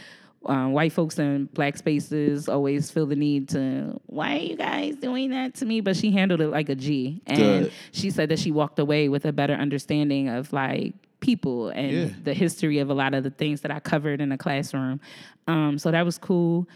Um, 0.46 0.72
white 0.72 0.92
folks 0.92 1.18
in 1.18 1.46
black 1.54 1.74
spaces 1.78 2.50
always 2.50 2.90
feel 2.90 3.06
the 3.06 3.16
need 3.16 3.48
to, 3.48 3.98
why 4.04 4.34
are 4.34 4.40
you 4.40 4.56
guys 4.58 4.94
doing 4.96 5.30
that 5.30 5.54
to 5.54 5.64
me? 5.64 5.80
But 5.80 5.96
she 5.96 6.10
handled 6.10 6.42
it 6.42 6.48
like 6.48 6.68
a 6.68 6.74
G. 6.74 7.22
And 7.26 7.38
Good. 7.64 7.72
she 7.92 8.10
said 8.10 8.28
that 8.28 8.38
she 8.38 8.50
walked 8.50 8.78
away 8.78 9.08
with 9.08 9.24
a 9.24 9.32
better 9.32 9.54
understanding 9.54 10.28
of 10.28 10.52
like 10.52 10.92
people 11.20 11.70
and 11.70 11.90
Yeah. 11.90 12.08
the 12.24 12.34
history 12.34 12.78
of 12.80 12.90
a 12.90 12.92
lot 12.92 13.14
of 13.14 13.24
the 13.24 13.30
things 13.30 13.62
that 13.62 13.70
I 13.70 13.80
covered 13.80 14.20
in 14.20 14.28
the 14.28 14.36
classroom. 14.36 15.00
Um, 15.46 15.78
so 15.78 15.90
that 15.90 16.04
was 16.04 16.18
cool. 16.18 16.68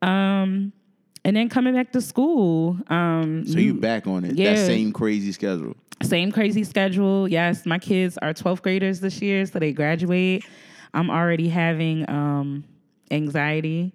Um, 0.00 0.72
and 1.24 1.36
then 1.36 1.48
coming 1.48 1.74
back 1.74 1.92
to 1.92 2.00
school, 2.00 2.78
um, 2.88 3.46
So 3.46 3.58
you 3.58 3.74
back 3.74 4.06
on 4.06 4.24
it? 4.24 4.28
That 4.28 4.36
Yeah. 4.36 4.54
same 4.66 4.92
crazy 4.92 5.32
schedule. 5.32 5.76
same 6.02 6.30
crazy 6.30 6.62
schedule. 6.64 7.26
Yes, 7.28 7.66
my 7.66 7.78
kids 7.78 8.16
are 8.18 8.32
12th 8.32 8.62
graders 8.62 9.00
this 9.00 9.20
year, 9.20 9.44
so 9.46 9.58
they 9.58 9.72
graduate. 9.72 10.44
I'm 10.94 11.10
already 11.10 11.48
having 11.48 12.08
um, 12.08 12.64
anxiety 13.10 13.92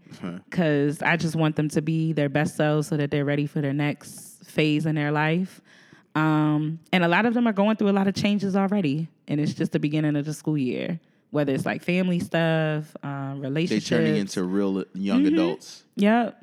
because 0.50 1.02
I 1.02 1.16
just 1.18 1.36
want 1.36 1.56
them 1.56 1.70
to 1.70 1.82
be 1.82 2.14
their 2.14 2.30
best 2.30 2.56
selves 2.56 2.88
so 2.88 2.98
that 2.98 3.10
they're 3.12 3.26
ready 3.26 3.48
for 3.48 3.62
their 3.62 3.74
next 3.74 4.44
phase 4.46 4.86
in 4.86 4.96
their 4.96 5.12
life. 5.12 5.62
Um, 6.16 6.80
and 6.92 7.04
a 7.04 7.08
lot 7.08 7.26
of 7.26 7.34
them 7.34 7.48
are 7.48 7.54
going 7.54 7.76
through 7.78 7.90
a 7.90 7.92
lot 7.98 8.08
of 8.08 8.14
changes 8.16 8.56
already, 8.56 9.08
and 9.28 9.40
it's 9.40 9.54
just 9.54 9.72
the 9.72 9.80
beginning 9.80 10.16
of 10.16 10.26
the 10.26 10.34
school 10.34 10.58
year. 10.58 11.00
Whether 11.32 11.54
it's 11.54 11.66
like 11.66 11.82
family 11.82 12.20
stuff, 12.20 12.96
um, 13.02 13.40
They 13.42 13.48
relationships, 13.48 13.90
turning 13.90 14.18
into 14.18 14.44
real 14.44 14.84
young 14.94 15.24
Mm-hmm. 15.24 15.34
adults. 15.34 15.84
Yep. 15.96 16.43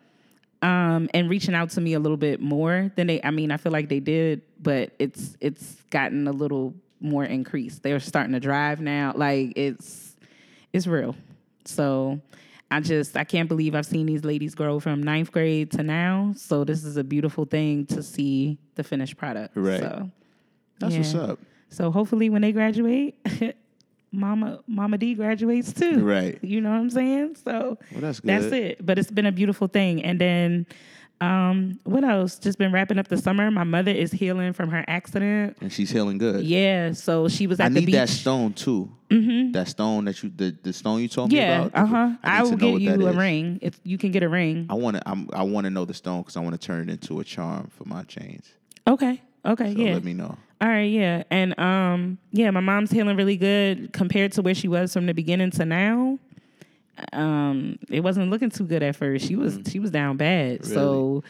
Um, 0.62 1.08
and 1.14 1.30
reaching 1.30 1.54
out 1.54 1.70
to 1.70 1.80
me 1.80 1.94
a 1.94 2.00
little 2.00 2.18
bit 2.18 2.40
more 2.40 2.92
than 2.94 3.06
they 3.06 3.22
I 3.22 3.30
mean, 3.30 3.50
I 3.50 3.56
feel 3.56 3.72
like 3.72 3.88
they 3.88 4.00
did, 4.00 4.42
but 4.60 4.92
it's 4.98 5.36
it's 5.40 5.76
gotten 5.90 6.28
a 6.28 6.32
little 6.32 6.74
more 7.00 7.24
increased. 7.24 7.82
They're 7.82 8.00
starting 8.00 8.32
to 8.34 8.40
drive 8.40 8.80
now. 8.80 9.12
Like 9.16 9.54
it's 9.56 10.16
it's 10.72 10.86
real. 10.86 11.16
So 11.64 12.20
I 12.70 12.80
just 12.80 13.16
I 13.16 13.24
can't 13.24 13.48
believe 13.48 13.74
I've 13.74 13.86
seen 13.86 14.06
these 14.06 14.24
ladies 14.24 14.54
grow 14.54 14.80
from 14.80 15.02
ninth 15.02 15.32
grade 15.32 15.70
to 15.72 15.82
now. 15.82 16.34
So 16.36 16.64
this 16.64 16.84
is 16.84 16.96
a 16.96 17.04
beautiful 17.04 17.44
thing 17.44 17.86
to 17.86 18.02
see 18.02 18.58
the 18.74 18.84
finished 18.84 19.16
product. 19.16 19.56
Right. 19.56 19.80
So 19.80 20.10
That's 20.78 20.94
what's 20.94 21.14
up. 21.14 21.38
So 21.70 21.90
hopefully 21.90 22.30
when 22.30 22.42
they 22.42 22.52
graduate, 22.52 23.14
Mama 24.12 24.60
Mama 24.66 24.98
D 24.98 25.14
graduates 25.14 25.72
too. 25.72 26.04
Right. 26.04 26.38
You 26.50 26.60
know 26.60 26.70
what 26.70 26.78
I'm 26.78 26.90
saying? 26.90 27.36
So 27.44 27.78
Well, 27.92 28.00
that's 28.00 28.20
that's 28.20 28.46
it. 28.46 28.84
But 28.84 28.98
it's 28.98 29.10
been 29.10 29.26
a 29.26 29.32
beautiful 29.32 29.68
thing. 29.68 30.02
And 30.02 30.20
then 30.20 30.66
um, 31.20 31.78
what 31.84 32.02
else? 32.02 32.38
Just 32.38 32.58
been 32.58 32.72
wrapping 32.72 32.98
up 32.98 33.08
the 33.08 33.18
summer. 33.18 33.50
My 33.50 33.64
mother 33.64 33.90
is 33.90 34.10
healing 34.10 34.54
from 34.54 34.70
her 34.70 34.84
accident. 34.88 35.58
And 35.60 35.70
she's 35.70 35.90
healing 35.90 36.16
good. 36.16 36.44
Yeah, 36.44 36.92
so 36.92 37.28
she 37.28 37.46
was 37.46 37.60
at 37.60 37.66
I 37.66 37.68
the 37.68 37.80
need 37.80 37.86
beach. 37.86 37.94
that 37.94 38.08
stone 38.08 38.54
too. 38.54 38.90
Mm-hmm. 39.10 39.52
That 39.52 39.68
stone 39.68 40.06
that 40.06 40.22
you 40.22 40.32
the, 40.34 40.56
the 40.62 40.72
stone 40.72 41.00
you 41.00 41.08
told 41.08 41.30
me 41.30 41.38
yeah, 41.38 41.66
about. 41.66 41.82
uh 41.82 41.86
huh. 41.86 42.10
I, 42.22 42.38
I 42.38 42.42
will 42.42 42.50
to 42.50 42.56
know 42.56 42.78
get 42.78 42.92
what 42.92 43.00
you 43.00 43.06
a 43.06 43.10
is. 43.10 43.16
ring. 43.16 43.58
If 43.60 43.78
you 43.84 43.98
can 43.98 44.12
get 44.12 44.22
a 44.22 44.28
ring. 44.28 44.66
I 44.70 44.74
want 44.74 44.96
to. 44.96 45.02
I'm, 45.06 45.28
I 45.32 45.42
want 45.42 45.66
to 45.66 45.70
know 45.70 45.84
the 45.84 45.94
stone 45.94 46.22
because 46.22 46.36
I 46.36 46.40
want 46.40 46.58
to 46.58 46.66
turn 46.66 46.88
it 46.88 46.92
into 46.92 47.20
a 47.20 47.24
charm 47.24 47.70
for 47.76 47.84
my 47.84 48.02
chains. 48.04 48.48
Okay. 48.86 49.20
Okay. 49.44 49.74
So 49.74 49.80
yeah. 49.80 49.92
let 49.92 50.04
me 50.04 50.14
know. 50.14 50.38
All 50.60 50.68
right, 50.68 50.90
yeah. 50.90 51.22
And 51.30 51.58
um 51.58 52.18
yeah, 52.32 52.50
my 52.50 52.60
mom's 52.60 52.90
healing 52.90 53.16
really 53.16 53.36
good 53.36 53.92
compared 53.92 54.32
to 54.32 54.42
where 54.42 54.54
she 54.54 54.68
was 54.68 54.92
from 54.92 55.06
the 55.06 55.14
beginning 55.14 55.50
to 55.52 55.64
now. 55.64 56.18
Um 57.12 57.78
it 57.88 58.00
wasn't 58.00 58.28
looking 58.30 58.50
too 58.50 58.64
good 58.66 58.82
at 58.82 58.94
first. 58.96 59.26
She 59.26 59.36
was 59.36 59.58
she 59.70 59.78
was 59.78 59.90
down 59.90 60.16
bad. 60.18 60.64
So 60.66 61.24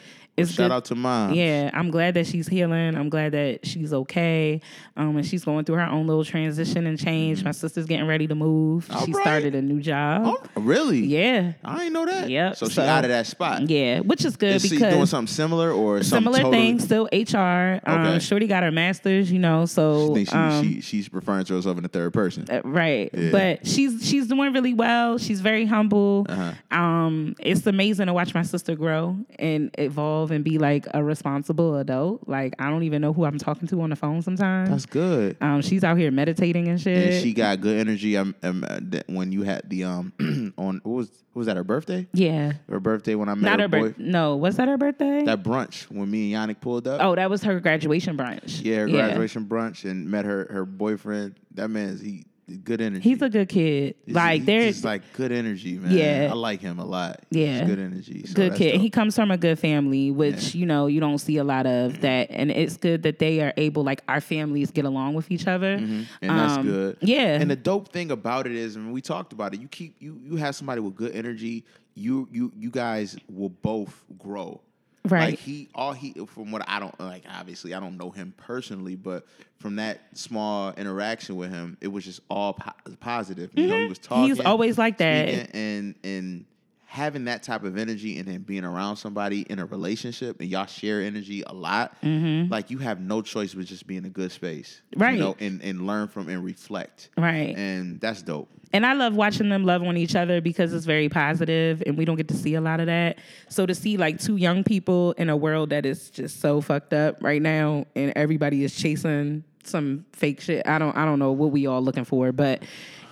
it's 0.48 0.52
Shout 0.52 0.70
good. 0.70 0.74
out 0.74 0.84
to 0.86 0.94
mom. 0.94 1.34
Yeah, 1.34 1.70
I'm 1.72 1.90
glad 1.90 2.14
that 2.14 2.26
she's 2.26 2.48
healing. 2.48 2.94
I'm 2.96 3.08
glad 3.08 3.32
that 3.32 3.66
she's 3.66 3.92
okay. 3.92 4.60
Um, 4.96 5.16
and 5.16 5.26
she's 5.26 5.44
going 5.44 5.64
through 5.64 5.76
her 5.76 5.86
own 5.86 6.06
little 6.06 6.24
transition 6.24 6.86
and 6.86 6.98
change. 6.98 7.42
My 7.44 7.52
sister's 7.52 7.86
getting 7.86 8.06
ready 8.06 8.26
to 8.26 8.34
move. 8.34 8.86
All 8.90 9.04
she 9.06 9.12
right. 9.12 9.22
started 9.22 9.54
a 9.54 9.62
new 9.62 9.80
job. 9.80 10.22
Oh, 10.26 10.60
really? 10.60 11.00
Yeah. 11.00 11.52
I 11.64 11.84
ain't 11.84 11.92
know 11.92 12.06
that. 12.06 12.28
Yep, 12.30 12.56
So 12.56 12.66
she 12.66 12.74
so- 12.74 12.82
out 12.82 13.04
of 13.04 13.10
that 13.10 13.26
spot. 13.26 13.68
Yeah, 13.68 14.00
which 14.00 14.24
is 14.24 14.36
good 14.36 14.56
Is 14.56 14.62
she 14.62 14.70
because 14.70 14.94
doing 14.94 15.06
something 15.06 15.32
similar 15.32 15.70
or 15.72 16.02
something 16.02 16.32
similar 16.34 16.50
thing, 16.52 16.78
still 16.80 17.08
HR. 17.12 17.80
Um, 17.86 18.00
Okay. 18.00 18.18
Shorty 18.20 18.46
got 18.46 18.62
her 18.62 18.70
master's, 18.70 19.30
you 19.30 19.38
know, 19.38 19.66
so 19.66 20.14
she, 20.16 20.26
um, 20.28 20.62
she 20.62 20.80
she's 20.80 21.12
referring 21.12 21.44
to 21.44 21.54
herself 21.54 21.76
in 21.76 21.82
the 21.82 21.88
third 21.88 22.12
person. 22.12 22.46
Uh, 22.50 22.60
right 22.64 23.10
Yeah. 23.12 23.30
but 23.30 23.66
she's 23.66 24.06
she's 24.06 24.26
doing 24.26 24.52
really 24.52 24.74
well 24.74 25.18
she's 25.18 25.40
very 25.40 25.64
humble 25.66 26.26
Uh-huh. 26.28 26.52
um 26.76 27.34
it's 27.40 27.66
amazing 27.66 28.06
to 28.06 28.12
watch 28.12 28.34
my 28.34 28.42
sister 28.42 28.74
grow 28.74 29.16
and 29.38 29.70
evolve 29.78 30.29
and 30.30 30.44
be 30.44 30.58
like 30.58 30.86
a 30.94 31.02
responsible 31.02 31.76
adult 31.76 32.26
like 32.28 32.54
i 32.58 32.68
don't 32.70 32.82
even 32.82 33.00
know 33.02 33.12
who 33.12 33.24
i'm 33.24 33.38
talking 33.38 33.66
to 33.68 33.80
on 33.82 33.90
the 33.90 33.96
phone 33.96 34.22
sometimes 34.22 34.68
That's 34.70 34.86
good. 34.86 35.36
um 35.40 35.62
she's 35.62 35.84
out 35.84 35.96
here 35.98 36.10
meditating 36.10 36.68
and 36.68 36.80
shit 36.80 36.96
And 37.14 37.22
she 37.22 37.32
got 37.32 37.60
good 37.60 37.78
energy. 37.78 38.16
Um, 38.16 38.34
um, 38.42 38.64
when 39.06 39.32
you 39.32 39.42
had 39.42 39.68
the 39.68 39.84
um 39.84 40.12
on 40.58 40.80
what 40.84 40.92
was 40.94 41.10
what 41.32 41.40
was 41.40 41.46
that 41.46 41.56
her 41.56 41.64
birthday? 41.64 42.06
yeah 42.12 42.52
Her 42.68 42.80
birthday 42.80 43.14
when 43.14 43.28
I 43.28 43.34
met 43.34 43.42
not 43.50 43.58
her, 43.60 43.64
her 43.64 43.68
boy. 43.68 43.80
birthday 43.90 44.04
no 44.04 44.36
was 44.36 44.56
that 44.56 44.66
her 44.68 44.76
birthday 44.76 45.24
That 45.24 45.42
brunch 45.42 45.84
when 45.90 46.10
me 46.10 46.34
and 46.34 46.50
Yannick 46.50 46.60
pulled 46.60 46.86
up. 46.88 47.00
oh 47.02 47.14
that 47.14 47.30
was 47.30 47.42
her 47.44 47.60
graduation 47.60 48.16
brunch 48.16 48.64
yeah, 48.64 48.76
her 48.80 48.88
graduation 48.88 49.44
brunch 49.46 49.88
and 49.88 50.10
met 50.10 50.24
her 50.24 50.48
her 50.50 50.64
boyfriend. 50.64 51.36
That 51.54 51.68
man's 51.68 52.00
he 52.00 52.24
good 52.58 52.80
energy. 52.80 53.02
he's 53.08 53.22
a 53.22 53.28
good 53.28 53.48
kid 53.48 53.94
He's- 54.06 54.14
like 54.16 54.44
there's 54.44 54.84
like 54.84 55.02
good 55.14 55.32
energy, 55.32 55.78
man. 55.78 55.92
Yeah. 55.92 56.28
I 56.30 56.34
like 56.34 56.60
him 56.60 56.78
a 56.78 56.84
lot. 56.84 57.20
Yeah. 57.30 57.58
He's 57.60 57.68
good 57.68 57.78
energy. 57.78 58.26
So 58.26 58.34
good 58.34 58.54
kid. 58.54 58.72
dope. 58.72 58.80
He 58.80 58.90
comes 58.90 59.14
from 59.14 59.30
a 59.30 59.36
good 59.36 59.58
family, 59.58 60.10
which 60.10 60.54
you 60.54 60.66
know 60.66 60.86
you 60.86 61.00
don't 61.00 61.18
see 61.18 61.36
a 61.38 61.44
lot 61.44 61.66
of 61.66 62.00
that, 62.00 62.28
and 62.30 62.50
it's 62.50 62.76
good 62.76 63.02
that 63.04 63.18
they 63.18 63.40
are 63.40 63.52
able, 63.56 63.82
like 63.84 64.02
our 64.08 64.20
families, 64.20 64.70
get 64.70 64.84
along 64.84 65.14
with 65.14 65.30
each 65.30 65.46
other. 65.46 65.74
and 65.74 66.06
that's 66.22 66.58
Um, 66.58 66.66
good. 66.66 66.96
Yeah, 67.00 67.40
And 67.40 67.50
the 67.50 67.56
dope 67.56 67.88
thing 67.92 68.10
about 68.10 68.46
it 68.46 68.52
is, 68.52 68.76
and 68.76 68.92
we 68.92 69.00
talked 69.00 69.32
about 69.32 69.54
it. 69.54 69.60
You 69.60 69.68
keep 69.68 69.96
you 70.00 70.18
you 70.22 70.36
have 70.36 70.54
somebody 70.54 70.80
with 70.80 70.94
good 70.96 71.12
energy. 71.12 71.64
You 71.94 72.28
you 72.32 72.52
you 72.56 72.70
guys 72.70 73.16
will 73.28 73.48
both 73.50 74.04
grow. 74.18 74.60
Right. 75.08 75.30
Like 75.30 75.38
he 75.38 75.68
all 75.74 75.92
he 75.92 76.12
from 76.26 76.50
what 76.50 76.62
I 76.68 76.78
don't 76.78 76.98
like. 77.00 77.24
Obviously, 77.28 77.72
I 77.72 77.80
don't 77.80 77.96
know 77.96 78.10
him 78.10 78.34
personally, 78.36 78.96
but 78.96 79.26
from 79.58 79.76
that 79.76 80.00
small 80.12 80.72
interaction 80.72 81.36
with 81.36 81.50
him, 81.50 81.78
it 81.80 81.88
was 81.88 82.04
just 82.04 82.20
all 82.28 82.52
po- 82.52 82.72
positive. 83.00 83.50
You 83.54 83.66
know, 83.66 83.78
he 83.78 83.86
was 83.86 83.98
talking. 83.98 84.24
Mm-hmm. 84.24 84.34
He's 84.36 84.44
always 84.44 84.76
like 84.76 84.98
that. 84.98 85.28
speaking, 85.28 85.50
and 85.54 85.94
and 86.04 86.44
having 86.90 87.26
that 87.26 87.40
type 87.40 87.62
of 87.62 87.78
energy 87.78 88.18
and 88.18 88.26
then 88.26 88.40
being 88.40 88.64
around 88.64 88.96
somebody 88.96 89.42
in 89.42 89.60
a 89.60 89.64
relationship 89.64 90.40
and 90.40 90.48
y'all 90.50 90.66
share 90.66 91.00
energy 91.00 91.40
a 91.46 91.52
lot, 91.52 91.94
like 92.02 92.68
you 92.68 92.78
have 92.78 93.00
no 93.00 93.22
choice 93.22 93.54
but 93.54 93.64
just 93.64 93.86
be 93.86 93.96
in 93.96 94.04
a 94.04 94.08
good 94.10 94.32
space, 94.32 94.82
Mm-hmm. 94.90 95.02
Right. 95.02 95.14
You 95.14 95.20
know, 95.20 95.36
and 95.38 95.62
and 95.62 95.86
learn 95.86 96.08
from 96.08 96.28
and 96.28 96.44
reflect, 96.44 97.10
Right. 97.16 97.56
And 97.56 98.00
that's 98.00 98.22
dope. 98.22 98.48
And 98.72 98.84
I 98.84 98.94
love 98.94 99.14
watching 99.14 99.48
them 99.50 99.62
love 99.64 99.84
on 99.84 99.96
each 99.96 100.16
other 100.16 100.40
because 100.40 100.74
it's 100.74 100.84
very 100.84 101.08
positive 101.08 101.80
and 101.86 101.96
we 101.96 102.04
don't 102.04 102.16
get 102.16 102.26
to 102.28 102.36
see 102.36 102.56
a 102.56 102.60
lot 102.60 102.80
of 102.80 102.86
that. 102.86 103.18
So 103.48 103.66
to 103.66 103.74
see 103.74 103.96
like 103.96 104.18
two 104.18 104.34
young 104.36 104.64
people 104.64 105.12
in 105.12 105.28
a 105.30 105.36
world 105.36 105.70
that 105.70 105.86
is 105.86 106.10
just 106.10 106.40
so 106.40 106.60
fucked 106.60 106.92
up 106.92 107.22
right 107.22 107.40
now 107.40 107.86
and 107.94 108.12
everybody 108.16 108.64
is 108.64 108.74
chasing 108.74 109.44
some 109.64 110.04
fake 110.12 110.40
shit. 110.40 110.66
I 110.66 110.78
don't 110.78 110.96
I 110.96 111.04
don't 111.04 111.18
know 111.18 111.32
what 111.32 111.50
we 111.50 111.66
all 111.66 111.82
looking 111.82 112.04
for, 112.04 112.32
but 112.32 112.62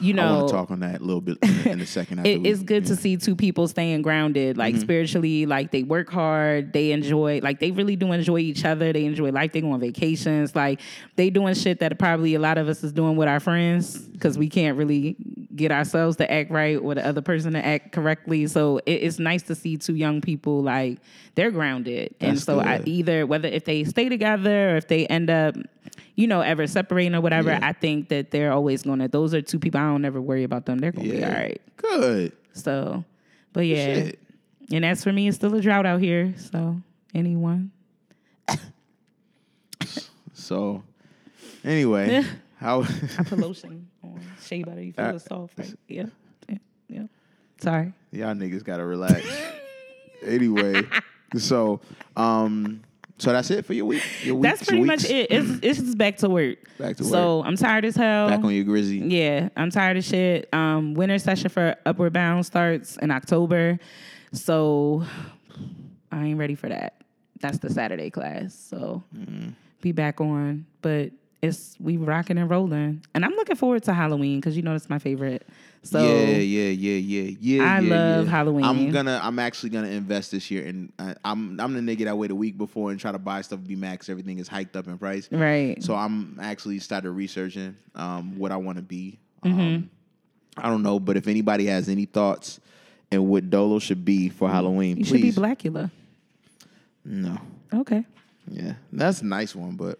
you 0.01 0.13
I 0.13 0.17
know 0.17 0.37
want 0.37 0.49
to 0.49 0.55
talk 0.55 0.71
on 0.71 0.81
that 0.81 1.01
a 1.01 1.05
little 1.05 1.21
bit 1.21 1.39
in, 1.67 1.81
a 1.81 1.87
second. 1.87 2.21
After 2.21 2.31
it 2.31 2.47
is 2.47 2.63
good 2.63 2.87
to 2.87 2.95
see 2.95 3.17
two 3.17 3.35
people 3.35 3.67
staying 3.67 4.03
grounded, 4.03 4.57
like 4.57 4.75
Mm-hmm. 4.75 4.83
spiritually, 4.83 5.47
like 5.47 5.73
they 5.73 5.83
work 5.83 6.09
hard, 6.11 6.73
they 6.73 6.93
enjoy, 6.93 7.41
like 7.43 7.59
they 7.59 7.73
really 7.73 7.97
do 7.97 8.13
enjoy 8.13 8.39
each 8.39 8.65
other, 8.65 8.93
they 8.93 9.05
enjoy 9.07 9.33
life, 9.33 9.53
they 9.53 9.61
go 9.61 9.73
on 9.73 9.81
vacations, 9.81 10.55
like 10.55 10.81
they 11.17 11.31
doing 11.31 11.55
shit 11.55 11.81
that 11.81 11.99
probably 11.99 12.35
a 12.35 12.39
lot 12.39 12.59
of 12.59 12.69
us 12.69 12.85
is 12.85 12.93
doing 12.93 13.17
with 13.17 13.27
our 13.29 13.41
friends 13.41 13.99
because 13.99 14.39
we 14.39 14.49
can't 14.49 14.77
really 14.79 15.17
get 15.57 15.73
ourselves 15.73 16.17
to 16.19 16.31
act 16.31 16.51
right 16.53 16.77
or 16.77 16.95
the 16.95 17.05
other 17.05 17.21
person 17.23 17.55
to 17.55 17.65
act 17.67 17.91
correctly. 17.91 18.47
So 18.47 18.79
it, 18.87 18.93
it's 18.93 19.19
nice 19.19 19.43
to 19.45 19.57
see 19.57 19.77
two 19.79 19.97
young 19.97 20.21
people 20.21 20.63
like 20.63 20.99
they're 21.35 21.51
grounded, 21.51 22.15
and 22.21 22.41
so 22.41 22.61
I 22.61 22.83
either 22.85 23.27
whether 23.27 23.49
if 23.49 23.65
they 23.65 23.83
stay 23.85 24.09
together 24.09 24.75
or 24.75 24.77
if 24.77 24.87
they 24.87 25.07
end 25.09 25.29
up. 25.29 25.57
You 26.19 26.27
know, 26.27 26.41
ever 26.41 26.67
separating 26.67 27.15
or 27.15 27.21
whatever, 27.21 27.51
Yeah. 27.51 27.61
I 27.63 27.73
think 27.73 28.09
that 28.09 28.33
they're 28.33 28.51
always 28.53 28.83
gonna. 28.83 29.07
Those 29.07 29.35
are 29.35 29.41
two 29.41 29.61
people 29.61 29.79
I 29.81 29.85
don't 29.85 30.05
ever 30.05 30.21
worry 30.21 30.43
about 30.43 30.67
them. 30.67 30.79
They're 30.79 30.91
gonna 30.91 31.09
be 31.09 31.23
all 31.25 31.31
right. 31.31 31.61
good. 31.77 32.33
So, 32.55 33.05
but 33.53 33.67
yeah, 33.67 33.85
Shit. 33.95 34.19
and 34.73 34.85
as 34.85 35.05
for 35.05 35.13
me, 35.13 35.29
it's 35.29 35.37
still 35.37 35.55
a 35.55 35.61
drought 35.61 35.87
out 35.87 36.01
here. 36.01 36.35
So, 36.37 36.81
anyone? 37.15 37.71
So 40.35 40.83
anyway, 41.65 42.11
Yeah. 42.13 42.23
how 42.57 42.83
I 42.83 43.23
put 43.25 43.39
lotion 43.39 43.89
on 44.03 44.21
shea 44.43 44.63
butter. 44.63 44.83
You 44.83 44.93
feel 44.93 45.05
Uh, 45.05 45.13
it's 45.15 45.25
soft, 45.27 45.59
right? 45.59 45.75
Yeah, 45.89 46.07
yeah, 46.49 46.59
yeah. 46.89 47.03
Sorry. 47.61 47.93
y'all 48.13 48.35
niggas 48.35 48.65
gotta 48.65 48.85
relax. 48.85 49.25
anyway, 50.25 50.83
so 51.37 51.81
um, 52.17 52.83
so 53.19 53.33
that's 53.33 53.51
it 53.51 53.65
for 53.67 53.73
your 53.75 53.85
week. 53.87 54.03
Your 54.25 54.37
week 54.37 54.43
That's 54.45 54.65
pretty 54.65 54.85
much 54.85 55.05
it. 55.05 55.29
It's 55.31 55.59
it's 55.63 55.79
just 55.81 55.99
back 55.99 56.17
to 56.19 56.29
work. 56.29 56.59
Back 56.79 56.97
to 56.97 57.03
work. 57.03 57.11
So 57.13 57.43
I'm 57.45 57.57
tired 57.57 57.85
as 57.85 57.97
hell. 57.97 58.29
Back 58.29 58.45
on 58.45 58.55
your 58.55 58.65
grizzy. 58.65 58.99
Yeah, 58.99 59.49
I'm 59.57 59.71
tired 59.71 59.97
of 59.97 60.05
shit. 60.05 60.49
Um, 60.53 60.95
winter 60.95 61.19
session 61.19 61.49
for 61.51 61.75
Upward 61.85 62.13
Bound 62.13 62.47
starts 62.47 62.97
in 62.99 63.11
October, 63.11 63.79
so 64.33 65.05
I 66.13 66.25
ain't 66.27 66.39
ready 66.39 66.55
for 66.55 66.69
that. 66.69 66.95
That's 67.41 67.59
the 67.59 67.71
Saturday 67.71 68.11
class, 68.11 68.55
so 68.55 69.03
Mm-hmm. 69.17 69.51
be 69.81 69.93
back 69.93 70.21
on. 70.21 70.67
But 70.83 71.13
it's 71.43 71.77
we 71.79 71.97
rocking 71.97 72.39
and 72.39 72.51
rolling, 72.51 73.05
and 73.15 73.25
I'm 73.25 73.33
looking 73.35 73.57
forward 73.57 73.83
to 73.85 73.95
Halloween 73.95 74.41
because 74.41 74.57
you 74.57 74.63
know 74.63 74.75
it's 74.75 74.89
my 74.91 74.99
favorite. 74.99 75.47
So 75.83 76.03
yeah, 76.03 76.37
yeah, 76.39 76.69
yeah, 76.71 76.97
yeah, 76.97 77.37
yeah. 77.41 77.63
I 77.65 77.81
yeah, 77.81 77.95
love 77.95 78.25
yeah. 78.25 78.31
Halloween. 78.31 78.65
I'm 78.65 78.91
gonna, 78.91 79.21
I'm 79.23 79.39
actually 79.39 79.71
gonna 79.71 79.89
invest 79.89 80.33
this 80.33 80.51
year, 80.51 80.67
and 80.67 80.93
I, 80.99 81.15
I'm, 81.25 81.59
I'm 81.61 81.73
the 81.75 81.81
nigga 81.97 82.05
that 82.05 82.19
wait 82.19 82.31
a 82.31 82.35
week 82.35 82.59
before 82.59 82.91
and 82.91 82.99
try 82.99 83.13
to 83.13 83.19
buy 83.19 83.41
stuff. 83.43 83.61
Be 83.65 83.77
max, 83.77 84.09
everything 84.09 84.39
is 84.39 84.49
hiked 84.49 84.77
up 84.77 84.87
in 84.87 84.99
price. 84.99 85.29
right, 85.31 85.83
So 85.83 85.95
I'm 85.95 86.39
actually 86.43 86.79
started 86.81 87.11
researching 87.13 87.77
um, 87.95 88.39
what 88.39 88.53
I 88.53 88.57
want 88.57 88.77
to 88.77 88.83
be. 88.83 89.19
Mm-hmm. 89.45 89.61
Um, 89.61 89.91
I 90.57 90.69
don't 90.69 90.83
know, 90.83 90.99
but 90.99 91.17
if 91.17 91.29
anybody 91.29 91.67
has 91.67 91.89
any 91.89 92.05
thoughts 92.05 92.59
and 93.13 93.29
what 93.29 93.49
Dolo 93.49 93.79
should 93.79 94.05
be 94.05 94.29
for 94.29 94.49
Halloween, 94.49 94.97
you 94.99 95.05
should 95.05 95.23
be. 95.23 95.33
Blacula. 95.33 95.91
No, 97.05 97.39
Okay, 97.73 98.05
yeah, 98.51 98.75
that's 98.93 99.23
a 99.23 99.27
nice 99.27 99.55
one, 99.55 99.77
but 99.77 99.99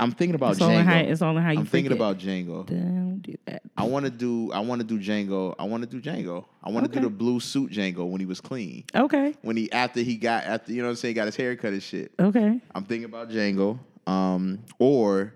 I'm 0.00 0.12
thinking 0.12 0.34
about 0.36 0.52
it's 0.52 0.60
in 0.60 0.70
how, 0.84 0.92
Django. 0.94 1.08
it's 1.10 1.20
in 1.20 1.36
how 1.36 1.50
you 1.50 1.58
I'm 1.58 1.66
thinking 1.66 1.92
about 1.92 2.18
Django. 2.18 2.66
Don't 2.66 3.20
do 3.20 3.34
that. 3.46 3.62
I 3.76 3.84
want 3.84 4.04
to 4.04 4.10
do. 4.10 4.52
I 4.52 4.60
want 4.60 4.80
to 4.80 4.86
do 4.86 4.98
Django. 4.98 5.54
I 5.58 5.64
want 5.64 5.82
to 5.82 5.88
do 5.88 6.00
Django. 6.00 6.44
I 6.62 6.70
want 6.70 6.84
to 6.86 6.90
Okay. 6.90 7.00
do 7.00 7.06
the 7.06 7.10
blue 7.14 7.40
suit 7.40 7.72
Django 7.72 8.08
when 8.08 8.20
he 8.20 8.26
was 8.26 8.40
clean. 8.40 8.84
Okay, 8.94 9.34
When 9.42 9.56
he 9.56 9.70
after 9.72 10.00
he 10.00 10.16
got 10.16 10.44
after 10.44 10.72
you 10.72 10.78
know 10.82 10.84
what 10.88 10.90
I'm 10.90 10.96
saying 10.96 11.14
got 11.16 11.26
his 11.26 11.36
hair 11.36 11.56
cut 11.56 11.72
and 11.72 11.82
shit. 11.82 12.12
okay. 12.18 12.60
I'm 12.74 12.84
thinking 12.84 13.06
about 13.06 13.28
Django, 13.30 13.78
um, 14.06 14.60
or 14.78 15.34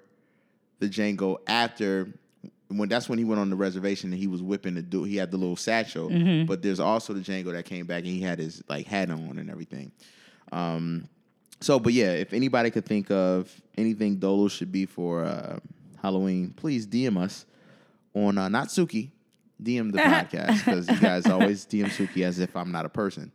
the 0.79 0.89
Django 0.89 1.39
after 1.47 2.13
when 2.69 2.89
that's 2.89 3.09
when 3.09 3.19
he 3.19 3.25
went 3.25 3.41
on 3.41 3.51
the 3.51 3.57
reservation 3.57 4.13
and 4.13 4.19
he 4.21 4.27
was 4.29 4.43
whipping 4.43 4.75
the 4.75 4.83
dude. 4.83 5.09
He 5.09 5.17
had 5.17 5.31
the 5.31 5.37
little 5.37 5.57
satchel, 5.57 6.09
Mm-hmm. 6.09 6.47
but 6.47 6.63
there's 6.63 6.81
also 6.81 7.13
the 7.13 7.21
Django 7.21 7.53
that 7.53 7.65
came 7.65 7.87
back 7.87 7.99
and 8.05 8.07
he 8.07 8.21
had 8.21 8.39
his 8.39 8.63
like 8.69 8.87
hat 8.87 9.11
on 9.11 9.39
and 9.39 9.51
everything. 9.51 9.93
Um, 10.53 11.09
so, 11.63 11.79
but 11.79 11.93
yeah, 11.93 12.13
if 12.13 12.33
anybody 12.33 12.71
could 12.71 12.85
think 12.85 13.11
of 13.11 13.53
anything 13.77 14.17
Dolo 14.17 14.49
should 14.49 14.73
be 14.73 14.87
for 14.87 15.25
uh, 15.25 15.59
Halloween, 16.01 16.53
please 16.57 16.87
DM 16.87 17.17
us 17.17 17.47
on 18.15 18.39
uh, 18.39 18.49
not 18.49 18.69
Suki, 18.69 19.11
DM 19.63 19.93
the 19.93 19.99
podcast 19.99 20.65
because 20.65 20.89
you 20.89 20.99
guys 20.99 21.27
always 21.27 21.65
DM 21.67 21.87
Suki 21.87 22.25
as 22.25 22.39
if 22.39 22.57
I'm 22.57 22.73
not 22.73 22.85
a 22.85 22.89
person. 22.89 23.33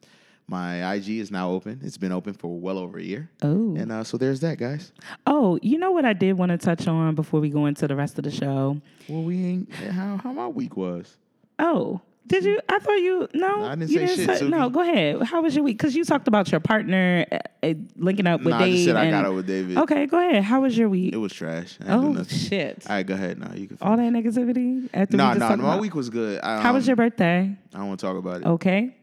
My 0.50 0.94
IG 0.94 1.10
is 1.10 1.30
now 1.30 1.52
open. 1.52 1.82
It's 1.84 1.98
been 1.98 2.14
open 2.14 2.34
for 2.34 2.58
well 2.58 2.78
over 2.78 2.98
a 2.98 3.04
year. 3.04 3.30
Oh. 3.42 3.76
And 3.76 3.92
uh, 3.92 4.06
so 4.06 4.18
there's 4.18 4.40
that, 4.40 4.58
guys. 4.58 4.94
Oh, 5.26 5.60
you 5.62 5.78
know 5.78 5.92
what 5.92 6.06
I 6.06 6.14
did 6.14 6.38
want 6.38 6.52
to 6.52 6.58
touch 6.58 6.88
on 6.88 7.16
before 7.16 7.42
we 7.42 7.50
go 7.50 7.66
into 7.66 7.86
the 7.86 7.98
rest 7.98 8.18
of 8.18 8.24
the 8.24 8.32
show? 8.32 8.80
Well, 9.10 9.24
we 9.24 9.44
ain't 9.44 9.74
how 9.74 10.18
how 10.18 10.32
my 10.32 10.48
week 10.48 10.78
was. 10.78 11.18
Oh, 11.60 12.02
did 12.28 12.44
you? 12.44 12.60
I 12.70 12.80
thought 12.80 12.96
you. 12.96 13.28
No, 13.34 13.64
I 13.64 13.76
didn't 13.76 13.90
you 13.90 14.08
say 14.08 14.16
shit, 14.26 14.40
say- 14.40 14.48
no, 14.50 14.70
go 14.70 14.82
ahead. 14.82 15.22
How 15.24 15.42
was 15.42 15.56
your 15.56 15.64
week? 15.64 15.78
Because 15.78 15.96
you 15.96 16.04
talked 16.04 16.28
about 16.28 16.52
your 16.52 16.60
partner 16.60 17.26
uh, 17.32 17.38
uh, 17.64 17.74
linking 17.96 18.28
up 18.28 18.42
with 18.42 18.50
Nah, 18.50 18.60
Dave. 18.60 18.68
I 18.68 18.72
just 18.74 18.86
said 18.86 18.96
I 18.96 19.10
got 19.10 19.26
it 19.26 19.34
with 19.34 19.48
David. 19.48 19.78
Okay, 19.78 20.06
go 20.06 20.20
ahead. 20.20 20.44
How 20.44 20.62
was 20.62 20.78
your 20.78 20.90
week? 20.90 21.14
It 21.14 21.18
was 21.18 21.32
trash. 21.34 21.78
Oh 21.88 22.24
shit! 22.24 22.86
All 22.90 22.96
right, 22.98 23.06
go 23.06 23.14
ahead. 23.14 23.40
Now 23.40 23.54
you 23.54 23.68
can. 23.68 23.78
All 23.82 23.96
that 23.98 24.12
negativity 24.12 24.90
after 24.94 25.18
No, 25.18 25.32
we 25.34 25.40
no, 25.40 25.48
my 25.48 25.54
about- 25.56 25.82
week 25.82 25.96
was 25.96 26.10
good. 26.10 26.42
I, 26.42 26.62
How 26.62 26.74
was 26.74 26.84
um, 26.86 26.88
your 26.90 26.96
birthday? 26.98 27.56
I 27.74 27.78
don't 27.78 27.88
want 27.88 28.00
to 28.00 28.06
talk 28.06 28.18
about 28.18 28.42
it. 28.42 28.46
Okay. 28.48 28.96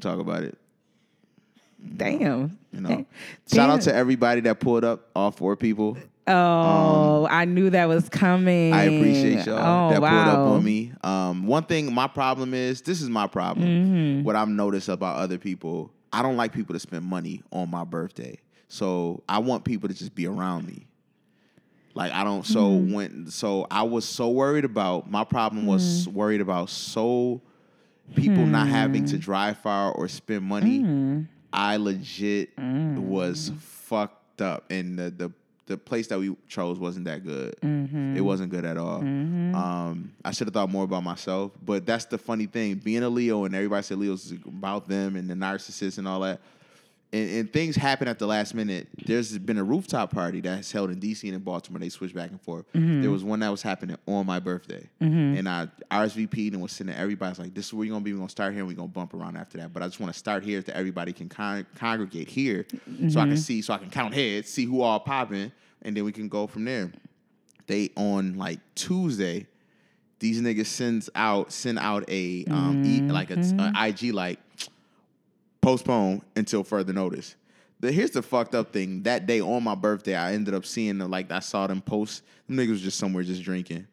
Talk 0.00 0.18
about 0.18 0.42
it. 0.42 0.58
Damn. 1.96 2.58
You 2.72 2.80
know. 2.80 3.06
Shout 3.52 3.70
out 3.70 3.80
to 3.82 3.94
everybody 3.94 4.40
that 4.42 4.60
pulled 4.60 4.84
up. 4.84 5.08
All 5.16 5.30
four 5.30 5.56
people. 5.56 5.96
Oh, 6.26 7.26
I 7.30 7.44
knew 7.46 7.70
that 7.70 7.88
was 7.88 8.08
coming. 8.08 8.72
I 8.72 8.84
appreciate 8.84 9.44
y'all 9.46 9.58
Oh, 9.58 9.90
that 9.90 10.00
wow. 10.00 10.08
pulled 10.10 10.28
up 10.28 10.46
on 10.46 10.64
me. 10.64 10.92
Um, 11.02 11.46
one 11.46 11.64
thing, 11.64 11.92
my 11.92 12.06
problem 12.06 12.54
is 12.54 12.80
this 12.82 13.02
is 13.02 13.08
my 13.10 13.26
problem. 13.26 13.66
Mm-hmm. 13.66 14.22
What 14.24 14.36
I've 14.36 14.48
noticed 14.48 14.88
about 14.88 15.16
other 15.16 15.38
people 15.38 15.90
I 16.14 16.20
don't 16.20 16.36
like 16.36 16.52
people 16.52 16.74
to 16.74 16.78
spend 16.78 17.04
money 17.06 17.42
on 17.52 17.70
my 17.70 17.84
birthday. 17.84 18.38
So 18.68 19.22
I 19.28 19.38
want 19.38 19.64
people 19.64 19.88
to 19.88 19.94
just 19.94 20.14
be 20.14 20.26
around 20.26 20.66
me. 20.66 20.86
Like 21.94 22.12
I 22.12 22.22
don't. 22.22 22.44
So 22.46 22.70
Mm-hmm. 22.70 22.92
when 22.92 23.26
so 23.30 23.66
I 23.70 23.82
was 23.82 24.04
so 24.04 24.28
worried 24.30 24.64
about 24.66 25.10
my 25.10 25.24
problem 25.24 25.66
was 25.66 26.06
Mm. 26.06 26.12
worried 26.12 26.40
about 26.42 26.68
so 26.70 27.40
people 28.14 28.44
not 28.46 28.68
having 28.68 29.02
Hmm. 29.02 29.08
to 29.08 29.18
drive 29.18 29.58
far 29.58 29.90
or 29.92 30.06
spend 30.08 30.44
money. 30.44 31.26
I 31.52 31.76
legit 31.76 32.54
Mm. 32.56 32.98
was 32.98 33.52
fucked 33.58 34.40
up, 34.42 34.64
and 34.70 34.98
the 34.98 35.10
the 35.10 35.32
the 35.72 35.78
place 35.78 36.06
that 36.08 36.18
we 36.18 36.36
chose 36.48 36.78
wasn't 36.78 37.06
that 37.06 37.24
good. 37.24 37.56
Mm-hmm. 37.62 38.16
It 38.16 38.20
wasn't 38.20 38.50
good 38.50 38.64
at 38.64 38.76
all. 38.76 39.00
Um, 39.00 40.12
I 40.24 40.30
should 40.30 40.46
have 40.46 40.54
thought 40.54 40.70
more 40.70 40.84
about 40.84 41.02
myself, 41.02 41.52
but 41.64 41.86
that's 41.86 42.04
the 42.04 42.18
funny 42.18 42.46
thing. 42.46 42.74
Being 42.76 43.02
a 43.02 43.08
Leo 43.08 43.44
and 43.44 43.54
everybody 43.54 43.82
said 43.82 43.98
Leo's 43.98 44.32
about 44.46 44.88
them 44.88 45.16
and 45.16 45.28
the 45.28 45.34
narcissist 45.34 45.98
and 45.98 46.06
all 46.06 46.20
that. 46.20 46.40
And, 47.14 47.28
and 47.30 47.52
things 47.52 47.76
happen 47.76 48.08
at 48.08 48.18
the 48.18 48.26
last 48.26 48.54
minute. 48.54 48.88
There's 49.04 49.36
been 49.36 49.58
a 49.58 49.62
rooftop 49.64 50.12
party 50.14 50.40
that's 50.40 50.72
held 50.72 50.88
in 50.90 50.98
DC 50.98 51.24
and 51.24 51.34
in 51.34 51.40
Baltimore. 51.40 51.78
They 51.78 51.90
switch 51.90 52.14
back 52.14 52.30
and 52.30 52.40
forth. 52.40 52.64
Mm-hmm. 52.72 53.02
There 53.02 53.10
was 53.10 53.22
one 53.22 53.40
that 53.40 53.50
was 53.50 53.60
happening 53.60 53.98
on 54.06 54.24
my 54.24 54.38
birthday, 54.40 54.88
and 54.98 55.46
I 55.46 55.68
RSVP'd 55.90 56.54
and 56.54 56.62
was 56.62 56.72
sitting. 56.72 56.90
there. 56.90 56.98
Everybody's 57.02 57.38
like, 57.38 57.52
"This 57.52 57.66
is 57.66 57.74
where 57.74 57.84
you're 57.84 57.92
gonna 57.94 58.02
be. 58.02 58.12
We're 58.14 58.18
gonna 58.20 58.30
start 58.30 58.52
here. 58.54 58.60
and 58.60 58.68
We're 58.68 58.76
gonna 58.76 58.88
bump 58.88 59.12
around 59.12 59.36
after 59.36 59.58
that." 59.58 59.74
But 59.74 59.82
I 59.82 59.88
just 59.88 60.00
want 60.00 60.10
to 60.10 60.18
start 60.18 60.42
here 60.42 60.62
so 60.64 60.72
everybody 60.74 61.12
can 61.12 61.28
con- 61.28 61.66
congregate 61.76 62.28
here, 62.28 62.64
so 62.70 62.76
Mm-hmm. 62.90 63.18
I 63.18 63.26
can 63.26 63.36
see, 63.36 63.60
so 63.60 63.74
I 63.74 63.78
can 63.78 63.90
count 63.90 64.14
heads, 64.14 64.48
see 64.48 64.64
who 64.64 64.80
all 64.80 64.98
popping, 65.00 65.52
and 65.82 65.96
then 65.96 66.04
we 66.04 66.12
can 66.12 66.28
go 66.28 66.46
from 66.46 66.64
there. 66.64 66.90
They 67.66 67.90
on 67.96 68.36
like 68.36 68.60
Tuesday, 68.74 69.46
these 70.18 70.40
niggas 70.40 70.66
sends 70.66 71.10
out 71.14 71.52
send 71.52 71.78
out 71.78 72.04
a 72.08 72.44
um 72.46 72.84
e, 72.84 73.00
like 73.02 73.30
a, 73.30 73.38
a 73.38 73.88
IG 73.88 74.14
like 74.14 74.38
postpone 75.60 76.22
until 76.36 76.64
further 76.64 76.92
notice. 76.92 77.36
The, 77.80 77.90
here's 77.90 78.12
the 78.12 78.22
fucked 78.22 78.54
up 78.54 78.72
thing. 78.72 79.02
That 79.02 79.26
day 79.26 79.40
on 79.40 79.64
my 79.64 79.74
birthday, 79.74 80.14
I 80.14 80.34
ended 80.34 80.54
up 80.54 80.64
seeing 80.64 80.98
the, 80.98 81.08
like 81.08 81.32
I 81.32 81.40
saw 81.40 81.66
them 81.66 81.80
post. 81.80 82.22
Them 82.46 82.56
niggas 82.56 82.70
was 82.70 82.82
just 82.82 82.98
somewhere 82.98 83.24
just 83.24 83.42
drinking, 83.42 83.88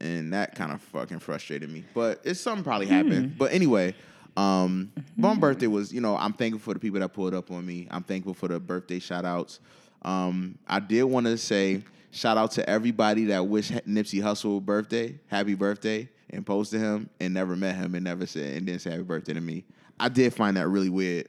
and 0.00 0.32
that 0.32 0.54
kind 0.54 0.72
of 0.72 0.80
fucking 0.80 1.18
frustrated 1.18 1.70
me. 1.70 1.84
But 1.94 2.22
it's 2.24 2.40
something 2.40 2.64
probably 2.64 2.86
happened. 2.86 3.36
But 3.36 3.52
anyway, 3.52 3.94
um, 4.36 4.92
my 5.16 5.34
birthday 5.34 5.66
was 5.66 5.92
you 5.92 6.00
know 6.00 6.16
I'm 6.16 6.32
thankful 6.32 6.60
for 6.60 6.74
the 6.74 6.80
people 6.80 7.00
that 7.00 7.12
pulled 7.12 7.34
up 7.34 7.50
on 7.50 7.66
me. 7.66 7.88
I'm 7.90 8.02
thankful 8.02 8.32
for 8.32 8.48
the 8.48 8.58
birthday 8.58 8.98
shout 8.98 9.26
outs. 9.26 9.60
Um, 10.02 10.58
I 10.66 10.80
did 10.80 11.04
want 11.04 11.26
to 11.26 11.36
say 11.36 11.82
shout 12.10 12.36
out 12.36 12.52
to 12.52 12.68
everybody 12.68 13.26
that 13.26 13.46
wished 13.46 13.72
Nipsey 13.72 14.22
Hussle 14.22 14.62
birthday, 14.62 15.18
happy 15.26 15.54
birthday, 15.54 16.08
and 16.30 16.44
posted 16.44 16.80
him 16.80 17.10
and 17.20 17.34
never 17.34 17.56
met 17.56 17.76
him 17.76 17.94
and 17.94 18.04
never 18.04 18.26
said 18.26 18.56
and 18.56 18.66
didn't 18.66 18.80
say 18.80 18.90
happy 18.90 19.02
birthday 19.02 19.34
to 19.34 19.40
me. 19.40 19.64
I 19.98 20.08
did 20.08 20.32
find 20.32 20.56
that 20.56 20.68
really 20.68 20.88
weird. 20.88 21.28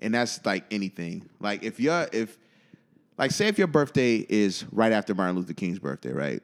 And 0.00 0.14
that's 0.14 0.44
like 0.44 0.64
anything. 0.70 1.28
Like 1.40 1.62
if 1.62 1.80
you're 1.80 2.06
if 2.12 2.36
like 3.16 3.30
say 3.30 3.48
if 3.48 3.56
your 3.56 3.66
birthday 3.66 4.26
is 4.28 4.64
right 4.70 4.92
after 4.92 5.14
Martin 5.14 5.36
Luther 5.36 5.54
King's 5.54 5.78
birthday, 5.78 6.12
right? 6.12 6.42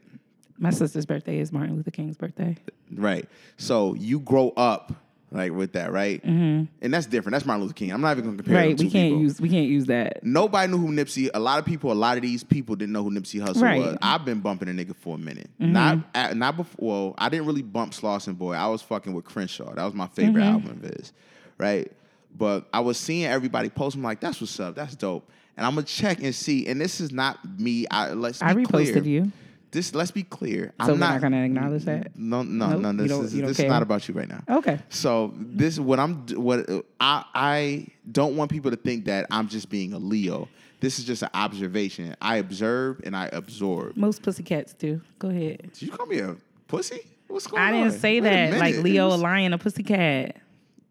My 0.59 0.71
sister's 0.71 1.07
birthday 1.07 1.38
is 1.38 1.53
Martin 1.53 1.77
Luther 1.77 1.91
King's 1.91 2.17
birthday. 2.17 2.57
Right. 2.95 3.29
So 3.57 3.95
you 3.95 4.21
grow 4.21 4.51
up 4.51 4.93
like 5.33 5.53
with 5.53 5.73
that, 5.73 5.92
right? 5.92 6.25
Mm-hmm. 6.25 6.64
And 6.83 6.95
that's 6.95 7.07
different. 7.07 7.33
That's 7.33 7.47
Martin 7.47 7.62
Luther 7.62 7.75
King. 7.75 7.92
I'm 7.92 8.01
not 8.01 8.12
even 8.12 8.25
gonna 8.25 8.37
compare. 8.37 8.55
Right. 8.57 8.79
We 8.79 8.90
can't 8.90 9.11
people. 9.11 9.23
use 9.23 9.40
we 9.40 9.49
can't 9.49 9.66
use 9.66 9.87
that. 9.87 10.25
Nobody 10.25 10.71
knew 10.71 10.79
who 10.79 10.88
Nipsey. 10.88 11.31
A 11.33 11.40
lot 11.40 11.59
of 11.59 11.64
people, 11.64 11.90
a 11.90 11.95
lot 11.95 12.16
of 12.16 12.23
these 12.23 12.45
people 12.45 12.77
didn't 12.77 12.92
know 12.92 13.03
who 13.03 13.11
Nipsey 13.11 13.40
Hussle 13.40 13.62
Right. 13.62 13.81
was. 13.81 13.97
I've 14.03 14.25
been 14.25 14.40
bumping 14.40 14.68
a 14.68 14.73
nigga 14.73 14.95
for 14.95 15.14
a 15.14 15.18
minute. 15.18 15.49
Not 15.59 15.99
at, 16.14 16.37
not 16.37 16.57
before. 16.57 16.77
Well, 16.79 17.14
I 17.18 17.29
didn't 17.29 17.47
really 17.47 17.62
bump 17.62 17.92
Slauson 17.92 18.37
Boy. 18.37 18.55
I 18.55 18.66
was 18.68 18.83
fucking 18.83 19.12
with 19.12 19.25
Crenshaw. 19.25 19.75
That 19.75 19.85
was 19.85 19.95
my 19.95 20.07
favorite 20.09 20.45
album 20.45 20.83
of 20.83 20.83
his, 20.83 21.12
right? 21.59 21.90
But 22.37 22.68
I 22.73 22.81
was 22.81 22.99
seeing 22.99 23.27
everybody 23.27 23.68
post. 23.71 23.97
I'm 23.97 24.03
like, 24.03 24.21
that's 24.21 24.40
what's 24.40 24.59
up. 24.61 24.75
That's 24.75 24.95
dope. 24.95 25.29
And 25.57 25.66
I'm 25.66 25.75
gonna 25.75 25.87
check 25.87 26.23
and 26.23 26.35
see. 26.35 26.66
And 26.66 26.81
this 26.81 27.01
is 27.01 27.12
not 27.12 27.38
me. 27.59 27.87
I 27.90 28.12
let's. 28.12 28.40
I 28.40 28.55
reposted 28.55 28.92
clear. 28.92 29.05
you. 29.05 29.33
This 29.73 29.95
let's 29.95 30.11
be 30.11 30.23
clear. 30.23 30.75
So 30.85 30.93
I'm 30.93 30.99
not, 30.99 31.15
not 31.15 31.23
gonna 31.23 31.45
acknowledge 31.45 31.85
that? 31.85 32.15
No, 32.15 32.43
no, 32.43 32.79
Nope, 32.79 32.83
no. 32.83 32.93
This 32.93 33.11
is 33.11 33.35
you 33.35 33.41
don't 33.41 33.51
is 33.51 33.59
not 33.61 33.83
about 33.83 34.07
you 34.07 34.15
right 34.15 34.29
now. 34.29 34.43
Okay. 34.59 34.79
So 34.91 35.33
this 35.35 35.79
what 35.79 35.99
I'm 35.99 36.27
what 36.35 36.69
I 37.01 37.25
I 37.35 37.87
don't 38.11 38.37
want 38.37 38.51
people 38.51 38.71
to 38.71 38.77
think 38.77 39.07
that 39.07 39.27
I'm 39.31 39.49
just 39.49 39.71
being 39.71 39.95
a 39.95 39.99
Leo. 39.99 40.49
This 40.81 40.99
is 40.99 41.07
just 41.07 41.23
an 41.23 41.31
observation. 41.33 42.15
I 42.21 42.37
observe 42.37 43.01
and 43.05 43.17
I 43.17 43.31
absorb. 43.33 43.97
Most 43.97 44.23
pussycats 44.23 44.75
do. 44.75 45.01
Go 45.19 45.31
ahead. 45.31 45.71
Did 45.73 45.83
you 45.83 45.91
call 45.91 46.07
me 46.07 46.19
a 46.19 46.37
pussy? 46.69 47.01
What's 47.29 47.47
going 47.47 47.63
I 47.63 47.69
on? 47.69 47.75
I 47.75 47.83
didn't 47.85 47.99
say 47.99 48.21
Wait 48.21 48.29
that. 48.29 48.59
Like. 48.59 48.77
Leo, 48.77 49.09
a 49.09 49.17
lion, 49.17 49.55
a 49.55 49.59
pussycat. 49.59 50.37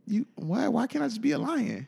You 0.07 0.25
why 0.33 0.67
why 0.69 0.87
can't 0.87 1.03
I 1.03 1.07
just 1.07 1.21
be 1.21 1.33
a 1.33 1.37
lion? 1.37 1.87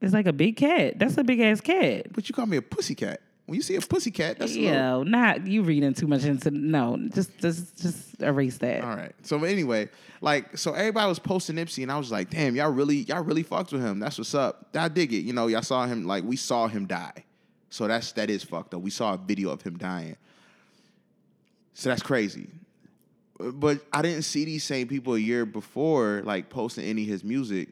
It's 0.00 0.12
like 0.12 0.26
a 0.26 0.32
big 0.32 0.56
cat. 0.56 0.96
That's 0.98 1.18
a 1.18 1.24
big 1.24 1.40
ass 1.40 1.60
cat. 1.60 2.06
But 2.12 2.28
you 2.28 2.34
call 2.36 2.46
me 2.46 2.56
a 2.56 2.62
pussycat. 2.62 3.20
When 3.50 3.56
you 3.56 3.64
see 3.64 3.74
a 3.74 3.80
pussycat, 3.80 4.38
that's 4.38 4.54
a 4.54 4.60
little- 4.60 5.04
not 5.04 5.44
you 5.44 5.64
reading 5.64 5.92
too 5.92 6.06
much 6.06 6.24
into 6.24 6.52
no. 6.52 6.96
Just 7.12 7.36
just 7.38 7.82
just 7.82 8.22
erase 8.22 8.58
that. 8.58 8.84
All 8.84 8.94
right. 8.94 9.12
So 9.22 9.42
anyway, 9.42 9.88
like, 10.20 10.56
so 10.56 10.72
everybody 10.72 11.08
was 11.08 11.18
posting 11.18 11.56
Nipsey, 11.56 11.82
and 11.82 11.90
I 11.90 11.98
was 11.98 12.12
like, 12.12 12.30
damn, 12.30 12.54
y'all 12.54 12.70
really, 12.70 12.98
y'all 12.98 13.24
really 13.24 13.42
fucked 13.42 13.72
with 13.72 13.82
him. 13.82 13.98
That's 13.98 14.18
what's 14.18 14.36
up. 14.36 14.68
I 14.72 14.86
dig 14.86 15.12
it. 15.12 15.22
You 15.22 15.32
know, 15.32 15.48
y'all 15.48 15.62
saw 15.62 15.84
him, 15.84 16.06
like, 16.06 16.22
we 16.22 16.36
saw 16.36 16.68
him 16.68 16.86
die. 16.86 17.24
So 17.70 17.88
that's 17.88 18.12
that 18.12 18.30
is 18.30 18.44
fucked 18.44 18.72
up. 18.72 18.82
We 18.82 18.90
saw 18.90 19.14
a 19.14 19.18
video 19.18 19.50
of 19.50 19.62
him 19.62 19.76
dying. 19.78 20.14
So 21.74 21.88
that's 21.88 22.04
crazy. 22.04 22.46
But 23.36 23.80
I 23.92 24.00
didn't 24.02 24.22
see 24.22 24.44
these 24.44 24.62
same 24.62 24.86
people 24.86 25.14
a 25.14 25.18
year 25.18 25.44
before, 25.44 26.22
like, 26.24 26.50
posting 26.50 26.84
any 26.84 27.02
of 27.02 27.08
his 27.08 27.24
music. 27.24 27.70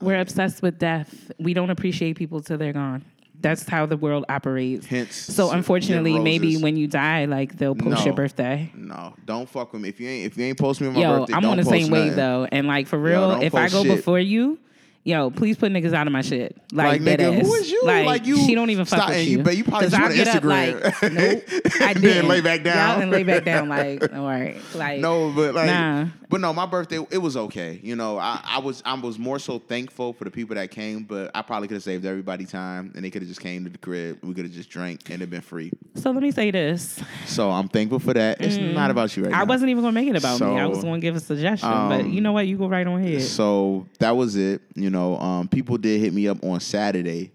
We're 0.00 0.20
obsessed 0.20 0.62
with 0.62 0.78
death. 0.78 1.32
We 1.40 1.54
don't 1.54 1.70
appreciate 1.70 2.16
people 2.16 2.40
till 2.40 2.56
they're 2.56 2.72
gone. 2.72 3.04
That's 3.40 3.68
how 3.68 3.86
the 3.86 3.96
world 3.96 4.24
operates. 4.28 4.86
Hence, 4.86 5.14
So 5.14 5.50
unfortunately, 5.50 6.18
maybe 6.18 6.56
when 6.56 6.76
you 6.76 6.86
die, 6.88 7.26
like 7.26 7.56
they'll 7.56 7.74
post 7.74 7.98
No. 8.00 8.04
your 8.04 8.14
birthday. 8.14 8.70
No, 8.74 9.14
don't 9.24 9.48
fuck 9.48 9.72
with 9.72 9.82
me. 9.82 9.88
If 9.90 10.00
you 10.00 10.08
ain't, 10.08 10.26
if 10.26 10.38
you 10.38 10.44
ain't 10.46 10.58
post 10.58 10.80
me 10.80 10.88
on 10.88 10.94
my 10.94 11.00
Yo, 11.00 11.18
birthday, 11.20 11.34
I'm 11.34 11.44
on 11.44 11.56
the 11.56 11.64
same 11.64 11.90
wave 11.90 12.02
nothing. 12.12 12.16
though, 12.16 12.48
and 12.50 12.66
like 12.66 12.86
for 12.86 12.98
real, 12.98 13.30
don't 13.32 13.42
if 13.42 13.54
I 13.54 13.68
go 13.68 13.82
shit. 13.82 13.96
before 13.96 14.18
you, 14.18 14.58
yo, 15.06 15.30
please 15.30 15.56
put 15.56 15.72
niggas 15.72 15.94
out 15.94 16.06
of 16.08 16.12
my 16.12 16.20
shit. 16.20 16.56
Like, 16.72 17.00
Like, 17.00 17.18
nigga, 17.20 17.32
who 17.40 17.54
ass. 17.54 17.60
is 17.62 17.70
you? 17.70 17.84
Like, 17.84 18.04
Like, 18.06 18.26
you- 18.26 18.36
she 18.38 18.54
don't 18.56 18.70
even 18.70 18.84
fuck 18.84 18.98
stop, 18.98 19.10
with 19.10 19.26
you. 19.28 19.42
but 19.42 19.56
you 19.56 19.62
probably 19.64 19.88
just 19.88 20.00
I 20.02 20.12
get 20.12 20.28
up, 20.28 20.42
Instagram. 20.42 20.82
Like, 20.82 21.02
nope, 21.12 21.42
I 21.80 21.92
Then 21.94 22.02
didn't. 22.02 22.28
lay 22.28 22.40
back 22.40 22.62
down. 22.64 23.02
And 23.02 23.10
lay 23.12 23.22
back 23.22 23.44
down. 23.44 23.68
Like, 23.76 24.12
all 24.14 24.26
right, 24.26 24.56
like 24.74 25.00
No, 25.00 25.30
but 25.34 25.54
like, 25.54 25.66
Nah. 25.66 26.06
but 26.28 26.40
no, 26.40 26.52
my 26.52 26.66
birthday 26.66 26.98
it 27.10 27.18
was 27.18 27.36
okay. 27.36 27.78
You 27.82 27.94
know, 27.96 28.18
I, 28.18 28.40
I 28.44 28.58
was 28.58 28.82
I 28.84 28.94
was 28.94 29.18
more 29.18 29.38
so 29.38 29.58
thankful 29.58 30.12
for 30.12 30.24
the 30.24 30.30
people 30.30 30.54
that 30.56 30.70
came, 30.70 31.04
but 31.04 31.30
I 31.34 31.42
probably 31.42 31.68
could 31.68 31.74
have 31.74 31.82
saved 31.84 32.04
everybody 32.04 32.44
time, 32.46 32.92
and 32.96 33.04
they 33.04 33.10
could 33.10 33.22
have 33.22 33.28
just 33.28 33.40
came 33.40 33.64
to 33.64 33.70
the 33.70 33.78
crib. 33.78 34.18
We 34.22 34.34
could 34.34 34.44
have 34.44 34.52
just 34.54 34.68
drank 34.70 35.02
and 35.10 35.16
it'd 35.22 35.30
been 35.30 35.40
free. 35.40 35.70
So 35.94 36.10
let 36.10 36.22
me 36.22 36.30
say 36.32 36.50
this. 36.50 37.00
So 37.26 37.50
I'm 37.50 37.68
thankful 37.68 37.98
for 38.00 38.12
that. 38.14 38.40
It's 38.40 38.56
not 38.56 38.90
about 38.90 39.16
you 39.16 39.22
right 39.24 39.32
Mm. 39.32 39.36
I 39.36 39.38
now. 39.40 39.44
wasn't 39.46 39.70
even 39.70 39.82
gonna 39.82 39.92
make 39.92 40.08
it 40.08 40.16
about 40.16 40.40
me. 40.40 40.58
I 40.58 40.66
was 40.66 40.82
gonna 40.82 40.98
give 41.00 41.14
a 41.16 41.20
suggestion, 41.20 41.68
but 41.70 42.00
um, 42.00 42.10
you 42.10 42.20
know 42.20 42.32
what? 42.32 42.46
You 42.46 42.56
go 42.56 42.68
right 42.68 42.86
on 42.86 43.00
ahead. 43.00 43.22
So 43.22 43.86
that 44.00 44.16
was 44.16 44.36
it. 44.36 44.62
You 44.74 44.90
know, 44.90 44.95
um, 44.96 45.48
people 45.48 45.76
did 45.78 46.00
hit 46.00 46.12
me 46.12 46.28
up 46.28 46.42
on 46.44 46.60
Saturday, 46.60 47.32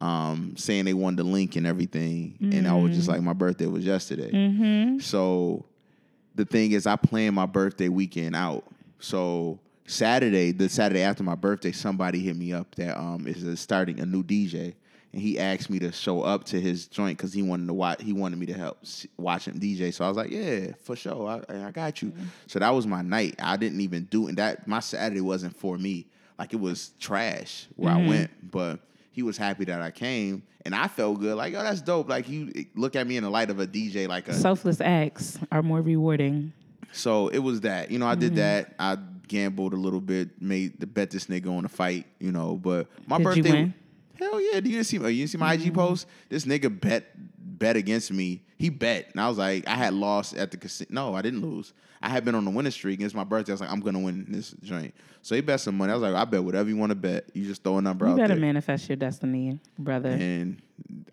um, 0.00 0.54
saying 0.56 0.84
they 0.84 0.94
wanted 0.94 1.18
the 1.18 1.24
link 1.24 1.56
and 1.56 1.66
everything, 1.66 2.36
and 2.40 2.66
I 2.66 2.74
was 2.74 2.92
Mm. 2.92 2.94
just 2.94 3.08
like, 3.08 3.22
my 3.22 3.32
birthday 3.32 3.66
was 3.66 3.84
yesterday. 3.84 4.30
Mm-hmm. 4.30 4.98
So 4.98 5.64
the 6.34 6.44
thing 6.44 6.72
is, 6.72 6.86
I 6.86 6.96
plan 6.96 7.34
my 7.34 7.46
birthday 7.46 7.88
weekend 7.88 8.34
out. 8.34 8.64
So 8.98 9.58
Saturday, 9.86 10.50
the 10.52 10.68
Saturday 10.68 11.02
after 11.02 11.22
my 11.22 11.34
birthday, 11.34 11.72
somebody 11.72 12.18
hit 12.20 12.36
me 12.36 12.52
up 12.52 12.74
that 12.76 12.98
um 12.98 13.26
is 13.26 13.60
starting 13.60 14.00
a 14.00 14.06
new 14.06 14.22
DJ, 14.22 14.74
and 15.12 15.22
he 15.22 15.38
asked 15.38 15.70
me 15.70 15.78
to 15.78 15.92
show 15.92 16.22
up 16.22 16.44
to 16.46 16.60
his 16.60 16.86
joint 16.88 17.16
because 17.18 17.32
he 17.32 17.42
wanted 17.42 17.66
to 17.68 17.74
watch. 17.74 18.02
He 18.02 18.12
wanted 18.12 18.38
me 18.38 18.46
to 18.46 18.54
help 18.54 18.78
watch 19.16 19.46
him 19.46 19.60
DJ. 19.60 19.92
So 19.94 20.04
I 20.04 20.08
was 20.08 20.16
like, 20.16 20.30
yeah, 20.30 20.72
for 20.82 20.96
sure, 20.96 21.42
I, 21.48 21.66
I 21.66 21.70
got 21.70 22.02
you. 22.02 22.12
So 22.46 22.58
that 22.58 22.70
was 22.70 22.86
my 22.86 23.02
night. 23.02 23.36
I 23.38 23.56
didn't 23.56 23.80
even 23.80 24.04
do 24.04 24.26
and 24.26 24.36
that. 24.38 24.66
My 24.66 24.80
Saturday 24.80 25.20
wasn't 25.20 25.56
for 25.56 25.78
me. 25.78 26.06
Like 26.38 26.52
it 26.52 26.60
was 26.60 26.90
trash 27.00 27.66
where 27.76 27.92
I 27.92 28.06
went, 28.06 28.50
but. 28.50 28.80
He 29.16 29.22
was 29.22 29.36
happy 29.36 29.64
that 29.66 29.80
I 29.80 29.92
came, 29.92 30.42
and 30.64 30.74
I 30.74 30.88
felt 30.88 31.20
good. 31.20 31.36
Like, 31.36 31.54
oh, 31.54 31.62
that's 31.62 31.80
dope. 31.80 32.08
Like, 32.08 32.28
you 32.28 32.52
look 32.74 32.96
at 32.96 33.06
me 33.06 33.16
in 33.16 33.22
the 33.22 33.30
light 33.30 33.48
of 33.48 33.60
a 33.60 33.66
DJ, 33.68 34.08
like 34.08 34.26
a 34.26 34.34
Selfless 34.34 34.80
acts 34.80 35.38
are 35.52 35.62
more 35.62 35.80
rewarding. 35.80 36.52
so 36.90 37.28
it 37.28 37.38
was 37.38 37.60
that. 37.60 37.92
You 37.92 38.00
know, 38.00 38.08
I 38.08 38.16
did 38.16 38.32
Mm-hmm. 38.32 38.40
that. 38.40 38.74
I 38.76 38.98
gambled 39.28 39.72
a 39.72 39.76
little 39.76 40.00
bit, 40.00 40.42
made 40.42 40.80
the 40.80 40.88
bet 40.88 41.12
this 41.12 41.26
nigga 41.26 41.46
on 41.56 41.64
a 41.64 41.68
fight, 41.68 42.06
you 42.18 42.32
know, 42.32 42.56
but 42.56 42.88
my 43.06 43.18
Did 43.18 43.22
you 43.36 43.42
birthday 43.44 43.52
win? 43.52 43.74
Hell 44.18 44.40
yeah. 44.40 44.58
Do 44.58 44.68
you 44.68 44.82
see 44.82 44.96
you 44.96 45.02
didn't 45.04 45.28
see 45.30 45.38
my 45.38 45.56
Mm-hmm. 45.56 45.68
IG 45.68 45.74
post? 45.74 46.06
This 46.28 46.44
nigga 46.44 46.80
bet 46.80 47.06
bet 47.58 47.76
against 47.76 48.12
me. 48.12 48.42
He 48.58 48.68
bet. 48.70 49.08
And 49.12 49.20
I 49.20 49.28
was 49.28 49.38
like, 49.38 49.66
I 49.68 49.74
had 49.74 49.94
lost 49.94 50.34
at 50.36 50.50
the 50.50 50.56
casino. 50.56 50.88
No, 50.90 51.14
I 51.14 51.22
didn't 51.22 51.40
lose. 51.42 51.72
I 52.02 52.08
had 52.10 52.24
been 52.24 52.34
on 52.34 52.44
the 52.44 52.50
winning 52.50 52.70
streak. 52.72 53.00
It's 53.00 53.14
my 53.14 53.24
birthday. 53.24 53.52
I 53.52 53.54
was 53.54 53.60
like, 53.62 53.70
I'm 53.72 53.80
gonna 53.80 53.98
win 54.00 54.26
this 54.28 54.54
joint. 54.62 54.94
So 55.22 55.34
he 55.34 55.40
bet 55.40 55.60
some 55.60 55.76
money. 55.78 55.90
I 55.90 55.94
was 55.96 56.02
like, 56.02 56.14
I 56.14 56.24
bet 56.26 56.44
whatever 56.44 56.68
you 56.68 56.76
want 56.76 56.90
to 56.90 56.94
bet. 56.96 57.30
You 57.32 57.46
just 57.46 57.62
throw 57.64 57.78
a 57.78 57.82
number 57.82 58.04
You 58.06 58.12
out 58.12 58.16
better 58.18 58.34
there. 58.34 58.40
manifest 58.40 58.88
your 58.88 58.96
destiny, 58.96 59.58
brother. 59.78 60.10
And 60.10 60.60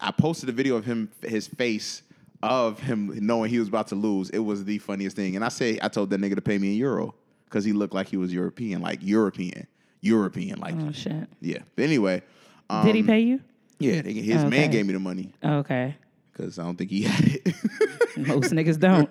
I 0.01 0.11
posted 0.11 0.49
a 0.49 0.51
video 0.51 0.75
of 0.75 0.83
him, 0.85 1.09
his 1.21 1.47
face 1.47 2.03
of 2.43 2.79
him 2.79 3.11
knowing 3.25 3.49
he 3.49 3.59
was 3.59 3.69
about 3.69 3.87
to 3.87 3.95
lose. 3.95 4.29
It 4.31 4.39
was 4.39 4.65
the 4.65 4.79
funniest 4.79 5.15
thing. 5.15 5.35
And 5.37 5.45
I 5.45 5.49
say, 5.49 5.79
I 5.81 5.87
told 5.87 6.09
that 6.09 6.19
nigga 6.19 6.35
to 6.35 6.41
pay 6.41 6.57
me 6.57 6.71
in 6.73 6.77
euro 6.77 7.15
because 7.45 7.63
he 7.63 7.71
looked 7.71 7.93
like 7.93 8.07
he 8.09 8.17
was 8.17 8.33
European, 8.33 8.81
like 8.81 8.99
European. 9.01 9.67
European 10.01 10.59
like 10.59 10.75
Oh 10.81 10.91
shit. 10.91 11.27
yeah. 11.41 11.59
But 11.75 11.83
anyway, 11.83 12.23
um, 12.69 12.85
Did 12.85 12.95
he 12.95 13.03
pay 13.03 13.19
you? 13.21 13.39
Yeah, 13.79 14.01
his 14.01 14.41
Okay. 14.41 14.49
man 14.49 14.71
gave 14.71 14.85
me 14.85 14.93
the 14.93 14.99
money 14.99 15.31
Okay. 15.43 15.95
Because 16.41 16.59
I 16.59 16.63
don't 16.63 16.75
think 16.75 16.89
he 16.89 17.03
had 17.03 17.23
it. 17.45 17.55
Most 18.17 18.51
niggas 18.51 18.79
don't. 18.79 19.09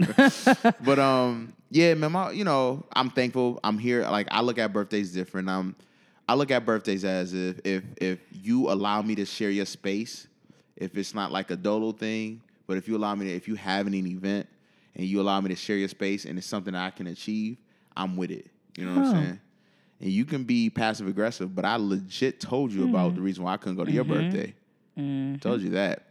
but 0.85 0.99
um, 0.99 1.55
yeah, 1.71 1.95
man, 1.95 2.13
my, 2.13 2.31
you 2.33 2.45
know, 2.45 2.85
I'm 2.93 3.11
thankful. 3.11 3.61
I'm 3.65 3.79
here. 3.79 4.03
Like 4.03 4.29
I 4.31 4.41
look 4.41 4.59
at 4.59 4.73
birthdays 4.73 5.13
different. 5.13 5.49
Um, 5.49 5.77
I 6.29 6.35
look 6.35 6.51
at 6.51 6.65
birthdays 6.65 7.05
as 7.05 7.33
if 7.33 7.61
if 7.65 7.85
if 8.01 8.19
you 8.33 8.71
allow 8.71 9.03
me 9.03 9.15
to 9.17 9.25
share 9.25 9.51
your 9.51 9.65
space, 9.67 10.27
if 10.77 10.97
it's 10.97 11.15
not 11.15 11.33
like 11.33 11.51
a 11.51 11.57
dolo 11.57 11.93
thing, 11.93 12.43
but 12.67 12.77
if 12.77 12.89
you 12.89 12.97
allow 12.97 13.15
me 13.15 13.27
to, 13.27 13.33
if 13.35 13.49
you 13.49 13.55
have 13.55 13.87
an 13.87 13.95
event 13.95 14.47
and 14.95 15.07
you 15.07 15.21
allow 15.21 15.41
me 15.41 15.49
to 15.49 15.57
share 15.57 15.77
your 15.77 15.89
space 15.89 16.25
and 16.25 16.37
it's 16.39 16.47
something 16.47 16.73
that 16.73 16.85
I 16.85 16.91
can 16.91 17.07
achieve, 17.07 17.57
I'm 17.97 18.17
with 18.17 18.31
it. 18.31 18.47
You 18.77 18.87
know 18.87 18.95
what 18.97 19.05
Oh. 19.07 19.11
I'm 19.11 19.25
saying? 19.25 19.41
And 20.03 20.11
you 20.11 20.25
can 20.25 20.45
be 20.45 20.71
passive 20.71 21.07
aggressive, 21.09 21.55
but 21.55 21.65
I 21.67 21.77
legit 21.77 22.41
told 22.41 22.73
you 22.73 22.89
about 22.89 23.15
the 23.15 23.21
reason 23.21 23.45
why 23.45 23.53
I 23.53 23.57
couldn't 23.59 23.77
go 23.77 23.85
to 23.85 23.93
your 23.93 24.05
birthday. 24.05 24.55
Told 25.41 25.61
you 25.63 25.71
that. 25.71 26.05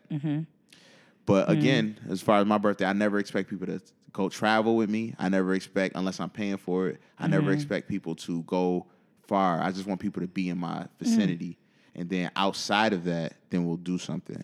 But 1.30 1.46
hmm. 1.46 1.52
again, 1.52 2.00
as 2.10 2.22
far 2.24 2.40
as 2.40 2.48
my 2.48 2.58
birthday, 2.58 2.86
I 2.86 2.94
never 2.94 3.20
expect 3.20 3.52
people 3.52 3.68
to 3.68 3.80
go 4.12 4.30
travel 4.30 4.76
with 4.76 4.90
me. 4.90 5.14
I 5.20 5.30
never 5.30 5.54
expect, 5.54 5.96
unless 5.96 6.20
I'm 6.20 6.32
paying 6.32 6.58
for 6.58 6.88
it, 6.88 7.00
I 7.20 7.28
never 7.28 7.44
mm-hmm. 7.44 7.54
expect 7.54 7.88
people 7.88 8.16
to 8.16 8.42
go 8.44 8.88
far. 9.28 9.62
I 9.62 9.72
just 9.72 9.86
want 9.86 10.00
people 10.00 10.22
to 10.24 10.28
be 10.28 10.50
in 10.50 10.58
my 10.58 10.80
hmm. 10.80 10.86
vicinity. 10.98 11.60
And 11.94 12.10
then 12.10 12.32
outside 12.36 12.94
of 12.94 13.04
that, 13.04 13.34
then 13.52 13.68
we'll 13.68 13.78
do 13.78 14.00
something. 14.00 14.44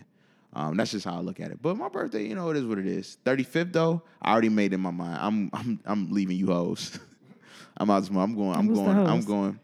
Um, 0.53 0.77
that's 0.77 0.91
just 0.91 1.05
how 1.05 1.15
I 1.15 1.21
look 1.21 1.39
at 1.39 1.49
it. 1.49 1.59
But 1.59 1.75
my 1.75 1.89
birthday, 1.89 2.27
you 2.27 2.35
know, 2.35 2.51
it 2.51 2.57
is 2.57 2.65
what 2.65 2.77
it 2.77 2.85
is. 2.85 3.17
35th 3.25 3.73
though, 3.73 4.03
I 4.21 4.31
already 4.31 4.49
made 4.49 4.71
in 4.71 4.79
my 4.79 4.91
mind. 4.91 5.17
I'm 5.19 5.49
I'm 5.53 5.79
I'm 5.85 6.11
leaving 6.11 6.37
you 6.37 6.47
hoes. 6.47 6.97
I'm 7.77 7.89
out 7.89 8.01
this 8.01 8.11
month. 8.11 8.29
I'm 8.29 8.37
going, 8.37 8.55
I'm 8.55 8.67
Who's 8.67 8.77
going, 8.77 9.07
I'm 9.07 9.21
going, 9.21 9.59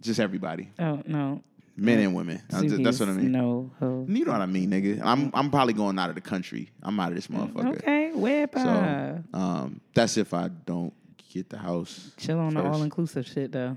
just 0.00 0.18
everybody. 0.18 0.70
oh 0.80 1.02
no. 1.06 1.44
Men 1.76 1.98
and 2.00 2.14
women. 2.14 2.42
Just- 2.50 2.82
that's 2.82 3.00
what 3.00 3.08
I 3.08 3.12
mean. 3.12 3.32
No. 3.32 3.70
ho. 3.80 4.04
You 4.08 4.24
know 4.24 4.32
what 4.32 4.40
I 4.40 4.46
mean, 4.46 4.70
nigga. 4.70 5.00
I'm 5.02 5.30
I'm 5.34 5.50
probably 5.50 5.72
going 5.72 5.98
out 5.98 6.08
of 6.10 6.14
the 6.14 6.20
country. 6.20 6.70
I'm 6.82 6.98
out 7.00 7.08
of 7.10 7.14
this 7.14 7.28
motherfucker. 7.28 7.78
Okay. 7.78 8.12
Where 8.12 8.48
So 8.54 9.22
um, 9.32 9.80
that's 9.94 10.16
if 10.16 10.34
I 10.34 10.48
don't 10.48 10.92
get 11.32 11.48
the 11.48 11.58
house. 11.58 12.12
Chill 12.18 12.38
on 12.38 12.54
the 12.54 12.62
all 12.62 12.82
inclusive 12.82 13.26
shit 13.26 13.52
though. 13.52 13.76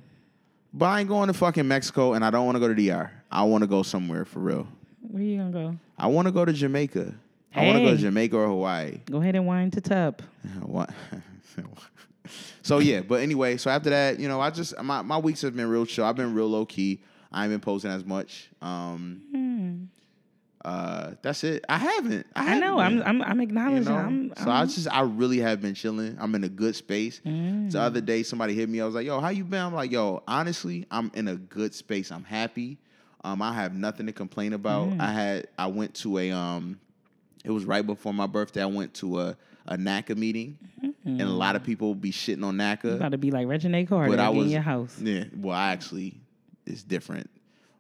But 0.73 0.86
I 0.88 0.99
ain't 0.99 1.10
going 1.10 1.27
to 1.27 1.34
fucking 1.34 1.65
Mexico, 1.65 2.13
and 2.13 2.25
I 2.25 2.29
don't 2.29 2.45
want 2.45 2.58
to 2.58 2.60
go 2.60 2.67
to 2.67 2.75
DR. 2.75 3.10
I 3.31 3.43
want 3.43 3.62
to 3.62 3.67
go 3.67 3.81
somewhere 3.81 4.25
for 4.25 4.39
real. 4.39 4.67
Where 4.99 5.23
you 5.23 5.38
gonna 5.38 5.51
go? 5.51 5.75
I 5.97 6.08
want 6.08 6.27
to 6.27 6.34
go 6.34 6.43
to 6.43 6.51
Jamaica. 6.51 7.13
I 7.55 7.65
want 7.65 7.77
to 7.77 7.86
go 7.86 7.91
to 7.91 7.97
Jamaica 7.97 8.36
or 8.36 8.47
Hawaii. 8.47 8.99
Go 9.10 9.21
ahead 9.21 9.36
and 9.36 9.47
wind 9.47 9.73
to 9.73 9.81
tub. 9.81 10.21
What? 10.62 10.89
so 12.62 12.79
yeah, 12.79 13.01
but 13.01 13.21
anyway, 13.21 13.55
so 13.58 13.69
after 13.69 13.89
that, 13.91 14.19
you 14.19 14.27
know, 14.27 14.41
I 14.41 14.49
just 14.49 14.77
my, 14.84 15.01
my 15.01 15.17
weeks 15.17 15.41
have 15.43 15.55
been 15.55 15.69
real 15.69 15.86
chill. 15.86 16.03
I've 16.03 16.15
been 16.15 16.34
real 16.34 16.49
low 16.49 16.65
key. 16.65 17.01
I 17.36 17.43
ain't 17.43 17.52
been 17.52 17.60
posting 17.60 17.91
as 17.91 18.04
much. 18.06 18.50
Um, 18.62 19.89
uh, 20.63 21.12
that's 21.21 21.43
it. 21.43 21.63
I 21.69 21.78
haven't. 21.78 22.26
I, 22.36 22.41
Hmm. 22.41 22.48
Haven't 22.48 22.62
know. 22.62 22.78
been. 22.78 23.04
I'm 23.04 23.21
I'm 23.21 23.21
I'm 23.21 23.38
You 23.39 23.43
acknowledging. 23.43 23.84
know? 23.93 23.98
I'm, 23.98 24.34
so 24.36 24.50
I 24.50 24.62
I'm 24.62 24.67
just 24.67 24.88
I 24.91 25.02
really 25.02 25.38
have 25.39 25.62
been 25.62 25.76
chilling. 25.76 26.17
I'm 26.19 26.34
in 26.34 26.43
a 26.43 26.50
good 26.50 26.76
space. 26.76 27.21
Mm. 27.26 27.71
The 27.71 27.80
other 27.80 28.02
day 28.02 28.24
somebody 28.24 28.56
hit 28.56 28.67
me. 28.69 28.82
I 28.82 28.86
was 28.86 28.95
like, 28.95 29.06
"Yo, 29.06 29.19
how 29.19 29.30
you 29.30 29.43
been?" 29.43 29.62
I'm 29.62 29.74
like, 29.76 29.91
"Yo, 29.91 30.24
honestly, 30.28 30.88
I'm 30.89 31.12
in 31.13 31.28
a 31.28 31.36
good 31.36 31.76
space. 31.76 32.12
I'm 32.12 32.24
happy. 32.24 32.80
Um, 33.24 33.41
I 33.41 33.54
have 33.54 33.76
nothing 33.76 34.06
to 34.08 34.12
complain 34.13 34.54
about. 34.54 34.89
Mm. 34.89 35.02
I 35.02 35.12
had 35.12 35.48
I 35.60 35.67
went 35.67 35.93
to 35.95 36.17
a 36.17 36.32
um, 36.32 36.80
it 37.43 37.52
was 37.52 37.65
right 37.65 37.86
before 37.86 38.13
my 38.13 38.26
birthday. 38.28 38.63
I 38.63 38.67
went 38.67 38.93
to 38.95 39.19
a 39.19 39.38
a 39.67 39.78
NACA 39.78 40.15
meeting, 40.17 40.58
and 41.06 41.21
a 41.21 41.26
lot 41.28 41.56
of 41.56 41.63
people 41.63 41.93
be 41.95 42.12
shitting 42.12 42.43
on 42.43 42.56
NACA. 42.58 42.95
about 42.95 43.12
to 43.12 43.17
be 43.19 43.30
like 43.30 43.48
Regine 43.48 43.86
Carter 43.86 44.10
But 44.10 44.19
I 44.19 44.30
in 44.32 44.50
your 44.50 44.62
house. 44.62 45.00
Yeah. 45.02 45.26
Well, 45.36 45.56
I 45.56 45.71
actually 45.74 46.15
it's 46.65 46.84
different. 46.84 47.30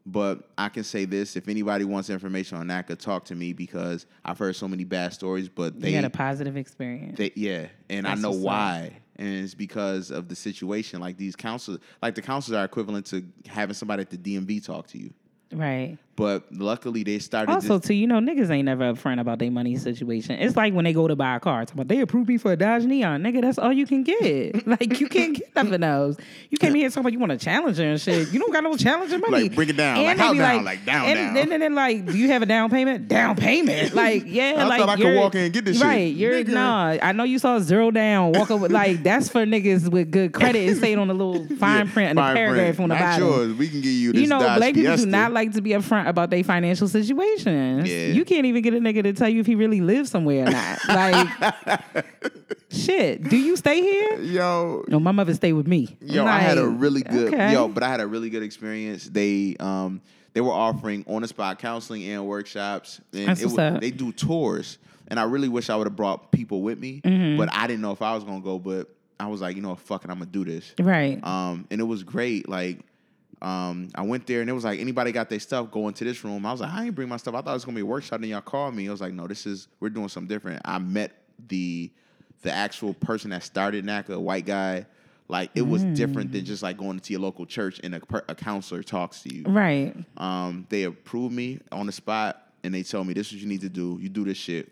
But 0.05 0.49
I 0.57 0.69
can 0.69 0.83
say 0.83 1.05
this: 1.05 1.35
if 1.35 1.47
anybody 1.47 1.83
wants 1.83 2.09
information 2.11 2.57
on 2.57 2.67
NACA, 2.67 2.97
talk 2.99 3.25
to 3.25 3.35
me 3.35 3.53
because 3.53 4.05
I've 4.23 4.37
heard 4.37 4.55
so 4.55 4.67
many 4.67 4.83
bad 4.83 5.13
stories. 5.13 5.49
But 5.49 5.79
they 5.79 5.89
you 5.89 5.95
had 5.95 6.05
a 6.05 6.11
positive 6.11 6.57
experience. 6.57 7.17
they, 7.17 7.31
yeah, 7.35 7.67
and 7.89 8.05
That's 8.05 8.19
I 8.19 8.21
know 8.21 8.31
why, 8.31 8.91
and 9.15 9.27
it's 9.27 9.55
because 9.55 10.11
of 10.11 10.27
the 10.27 10.35
situation. 10.35 10.99
Like 10.99 11.17
these 11.17 11.35
counselors, 11.35 11.79
like 12.03 12.13
the 12.13 12.21
counselors 12.21 12.57
are 12.57 12.65
equivalent 12.65 13.07
to 13.07 13.25
having 13.47 13.73
somebody 13.73 14.01
at 14.01 14.11
the 14.11 14.17
DMV 14.17 14.63
talk 14.63 14.85
to 14.87 14.99
you. 14.99 15.11
right. 15.51 15.97
But 16.17 16.43
luckily, 16.51 17.03
they 17.03 17.19
started. 17.19 17.51
Also, 17.51 17.77
this, 17.77 17.87
too, 17.89 17.93
you 17.93 18.07
know, 18.07 18.19
niggas 18.19 18.49
ain't 18.49 18.65
never 18.65 18.93
upfront 18.93 19.19
about 19.19 19.39
their 19.39 19.51
money 19.51 19.75
situation. 19.75 20.39
It's 20.39 20.55
like 20.55 20.73
when 20.73 20.85
they 20.85 20.93
go 20.93 21.09
to 21.09 21.15
buy 21.15 21.35
a 21.35 21.39
car, 21.41 21.65
talking 21.65 21.81
about 21.81 21.89
they 21.89 21.99
approved 21.99 22.29
me 22.29 22.37
for 22.37 22.53
a 22.53 22.55
Dodge 22.55 22.85
Neon. 22.85 23.21
Nigga, 23.21 23.41
that's 23.41 23.57
all 23.57 23.73
you 23.73 23.85
can 23.85 24.03
get. 24.03 24.65
like 24.67 25.01
you 25.01 25.09
can't 25.09 25.35
get 25.35 25.53
nothing 25.55 25.83
else. 25.83 26.15
You 26.49 26.57
came 26.57 26.73
here 26.73 26.87
talking 26.87 27.01
about 27.01 27.11
you 27.11 27.19
want 27.19 27.33
a 27.33 27.37
Challenger 27.37 27.83
and 27.83 27.99
shit. 27.99 28.31
You 28.31 28.39
don't 28.39 28.53
got 28.53 28.63
no 28.63 28.77
Challenger 28.77 29.17
money. 29.19 29.43
Like, 29.43 29.55
bring 29.55 29.67
it 29.69 29.75
down. 29.75 30.01
Like, 30.03 30.17
how 30.17 30.33
down? 30.33 30.63
Like, 30.63 30.85
down, 30.85 31.05
and, 31.05 31.15
down. 31.17 31.37
And 31.37 31.51
then, 31.51 31.59
then, 31.59 31.75
like, 31.75 32.05
do 32.05 32.17
you 32.17 32.29
have 32.29 32.41
a 32.41 32.45
down 32.45 32.69
payment? 32.69 33.07
Down 33.09 33.35
payment. 33.35 33.93
Like, 34.05 34.23
yeah, 34.25 34.55
I 34.57 34.63
like 34.65 34.79
thought 34.79 34.89
I 34.89 34.95
could 34.97 35.15
walk 35.15 35.35
in 35.35 35.41
and 35.45 35.53
get 35.53 35.63
this 35.65 35.77
shit. 35.77 35.85
Right. 35.85 36.13
You're 36.13 36.43
Nigga. 36.43 36.49
nah. 36.49 36.97
I 37.01 37.11
know 37.13 37.23
you 37.23 37.39
saw 37.39 37.59
zero 37.59 37.91
down. 37.91 38.33
Walk 38.33 38.51
up 38.51 38.59
with 38.59 38.71
like 38.71 39.03
that's 39.03 39.29
for 39.29 39.45
niggas 39.45 39.89
with 39.89 40.11
good 40.11 40.33
credit 40.33 40.67
and 40.69 40.77
say 40.77 40.93
it 40.93 40.99
on 40.99 41.07
the 41.07 41.13
little 41.13 41.45
fine 41.57 41.87
print 41.87 42.09
and 42.09 42.17
the 42.17 42.21
Fine 42.21 42.35
paragraph 42.35 42.75
print. 42.75 42.79
on 42.79 42.89
the 42.89 42.95
Not 42.95 43.01
bottom 43.19 43.27
yours. 43.27 43.53
We 43.53 43.69
can 43.69 43.81
give 43.81 43.91
you 43.91 44.11
this. 44.13 44.21
you 44.21 44.27
know, 44.27 44.39
Dodge 44.39 44.57
black 44.57 44.73
people 44.73 44.95
do 44.97 45.05
not 45.05 45.31
like 45.33 45.53
to 45.53 45.61
be 45.61 45.71
upfront 45.71 46.04
about 46.05 46.29
their 46.29 46.43
financial 46.43 46.87
situations. 46.87 47.89
Yeah. 47.89 48.07
You 48.07 48.23
can't 48.25 48.45
even 48.45 48.61
get 48.61 48.73
a 48.73 48.77
nigga 48.79 49.03
to 49.03 49.13
tell 49.13 49.29
you 49.29 49.39
if 49.39 49.45
he 49.45 49.55
really 49.55 49.81
lives 49.81 50.09
somewhere 50.11 50.47
or 50.47 50.51
not. 50.51 50.79
Like, 50.87 52.05
shit. 52.69 53.23
Do 53.23 53.37
you 53.37 53.55
stay 53.57 53.81
here? 53.81 54.21
Yo, 54.21 54.83
No, 54.87 54.99
my 54.99 55.11
mother 55.11 55.33
stay 55.33 55.53
with 55.53 55.67
me. 55.67 55.97
Yo, 56.01 56.21
I'm 56.23 56.27
I 56.27 56.39
had 56.39 56.57
a 56.57 56.67
really 56.67 57.01
good 57.01 57.33
okay. 57.33 57.53
yo, 57.53 57.67
but 57.67 57.83
I 57.83 57.89
had 57.89 57.99
a 58.01 58.07
really 58.07 58.29
good 58.29 58.43
experience. 58.43 59.05
They 59.09 59.55
um 59.59 60.01
they 60.33 60.41
were 60.41 60.51
offering 60.51 61.05
on 61.07 61.21
the 61.21 61.27
spot 61.27 61.59
counseling 61.59 62.03
and 62.03 62.25
workshops, 62.27 62.99
and 63.13 63.27
That's 63.29 63.41
it 63.41 63.45
what's 63.45 63.57
wa- 63.57 63.63
up. 63.63 63.81
they 63.81 63.91
do 63.91 64.11
tours. 64.11 64.77
And 65.07 65.19
I 65.19 65.23
really 65.23 65.47
wish 65.49 65.69
I 65.69 65.75
would 65.75 65.85
have 65.87 65.95
brought 65.95 66.31
people 66.31 66.61
with 66.61 66.79
me, 66.79 67.01
Mm-hmm. 67.05 67.37
but 67.37 67.49
I 67.53 67.67
didn't 67.67 67.81
know 67.81 67.91
if 67.91 68.01
I 68.01 68.15
was 68.15 68.23
gonna 68.23 68.41
go. 68.41 68.59
But 68.59 68.89
I 69.19 69.27
was 69.27 69.39
like, 69.39 69.55
you 69.55 69.61
know, 69.61 69.69
what, 69.69 69.79
fuck 69.79 70.03
it, 70.03 70.09
I'm 70.09 70.17
gonna 70.19 70.29
do 70.29 70.43
this. 70.43 70.73
Right. 70.79 71.23
Um, 71.23 71.67
and 71.71 71.79
it 71.79 71.85
was 71.85 72.03
great. 72.03 72.49
Like, 72.49 72.79
um, 73.41 73.89
I 73.95 74.01
went 74.01 74.25
there 74.27 74.41
and 74.41 74.49
it 74.49 74.53
was 74.53 74.63
like, 74.63 74.79
anybody 74.79 75.11
got 75.11 75.29
their 75.29 75.39
stuff, 75.39 75.69
go 75.71 75.87
into 75.87 76.03
this 76.03 76.23
room. 76.23 76.45
I 76.45 76.51
was 76.51 76.61
like, 76.61 76.71
I 76.71 76.85
ain't 76.85 76.95
bring 76.95 77.09
my 77.09 77.17
stuff. 77.17 77.35
I 77.35 77.41
thought 77.41 77.51
it 77.51 77.53
was 77.53 77.65
gonna 77.65 77.75
be 77.75 77.81
a 77.81 77.85
workshop. 77.85 78.21
And 78.21 78.29
y'all 78.29 78.41
called 78.41 78.73
me. 78.75 78.87
I 78.87 78.91
was 78.91 79.01
like, 79.01 79.13
no, 79.13 79.27
this 79.27 79.45
is 79.45 79.67
we're 79.79 79.89
doing 79.89 80.07
something 80.09 80.27
different. 80.27 80.61
I 80.65 80.79
met 80.79 81.11
the 81.47 81.91
the 82.41 82.51
actual 82.51 82.93
person 82.93 83.31
that 83.31 83.43
started 83.43 83.85
NACA, 83.85 84.09
a 84.15 84.19
white 84.19 84.45
guy. 84.45 84.85
Like 85.27 85.49
it 85.55 85.63
was 85.63 85.83
different 85.83 86.31
than 86.31 86.45
just 86.45 86.61
like 86.61 86.77
going 86.77 86.99
to 86.99 87.11
your 87.11 87.19
local 87.21 87.45
church 87.47 87.79
and 87.83 87.95
a, 87.95 88.01
a 88.29 88.35
counselor 88.35 88.83
talks 88.83 89.23
to 89.23 89.33
you. 89.33 89.43
right. 89.47 89.93
Um, 90.17 90.67
they 90.69 90.83
approved 90.83 91.33
me 91.33 91.59
on 91.71 91.87
the 91.87 91.91
spot 91.91 92.51
and 92.63 92.71
they 92.73 92.83
told 92.83 93.07
me 93.07 93.13
this 93.15 93.27
is 93.27 93.33
what 93.33 93.41
you 93.41 93.47
need 93.47 93.61
to 93.61 93.69
do. 93.69 93.97
You 93.99 94.09
do 94.09 94.23
this 94.23 94.37
shit, 94.37 94.71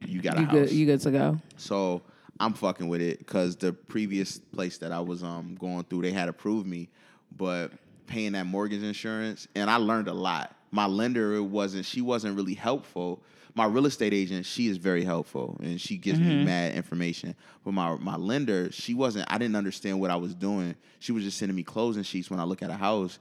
you 0.00 0.22
got 0.22 0.36
a 0.36 0.40
You 0.40 0.46
house. 0.46 0.54
good 0.54 0.72
you 0.72 0.86
good 0.86 1.00
to 1.02 1.10
go. 1.10 1.38
So 1.58 2.00
I'm 2.38 2.54
fucking 2.54 2.88
with 2.88 3.02
it 3.02 3.18
because 3.18 3.56
the 3.56 3.74
previous 3.74 4.38
place 4.38 4.78
that 4.78 4.90
I 4.90 5.00
was 5.00 5.22
um 5.22 5.54
going 5.60 5.84
through, 5.84 6.00
they 6.02 6.12
had 6.12 6.30
approved 6.30 6.66
me, 6.66 6.88
but 7.36 7.70
paying 8.10 8.32
that 8.32 8.44
mortgage 8.44 8.82
insurance, 8.82 9.48
and 9.54 9.70
I 9.70 9.76
learned 9.76 10.08
a 10.08 10.12
lot. 10.12 10.54
My 10.70 10.86
lender, 10.86 11.42
wasn't 11.42 11.86
she 11.86 12.00
wasn't 12.00 12.36
really 12.36 12.54
helpful. 12.54 13.22
My 13.54 13.64
real 13.64 13.86
estate 13.86 14.14
agent, 14.14 14.46
she 14.46 14.68
is 14.68 14.76
very 14.76 15.02
helpful 15.02 15.56
and 15.60 15.80
she 15.80 15.96
gives 15.96 16.20
me 16.20 16.26
mm-hmm. 16.26 16.44
mad 16.44 16.74
information. 16.74 17.34
But 17.64 17.72
my 17.72 17.96
my 17.96 18.16
lender, 18.16 18.70
she 18.70 18.94
wasn't. 18.94 19.26
I 19.32 19.38
didn't 19.38 19.56
understand 19.56 20.00
what 20.00 20.10
I 20.10 20.16
was 20.16 20.34
doing. 20.34 20.76
She 20.98 21.12
was 21.12 21.24
just 21.24 21.38
sending 21.38 21.56
me 21.56 21.62
closing 21.62 22.02
sheets 22.02 22.30
when 22.30 22.38
I 22.38 22.44
look 22.44 22.62
at 22.62 22.70
a 22.70 22.74
house, 22.74 23.18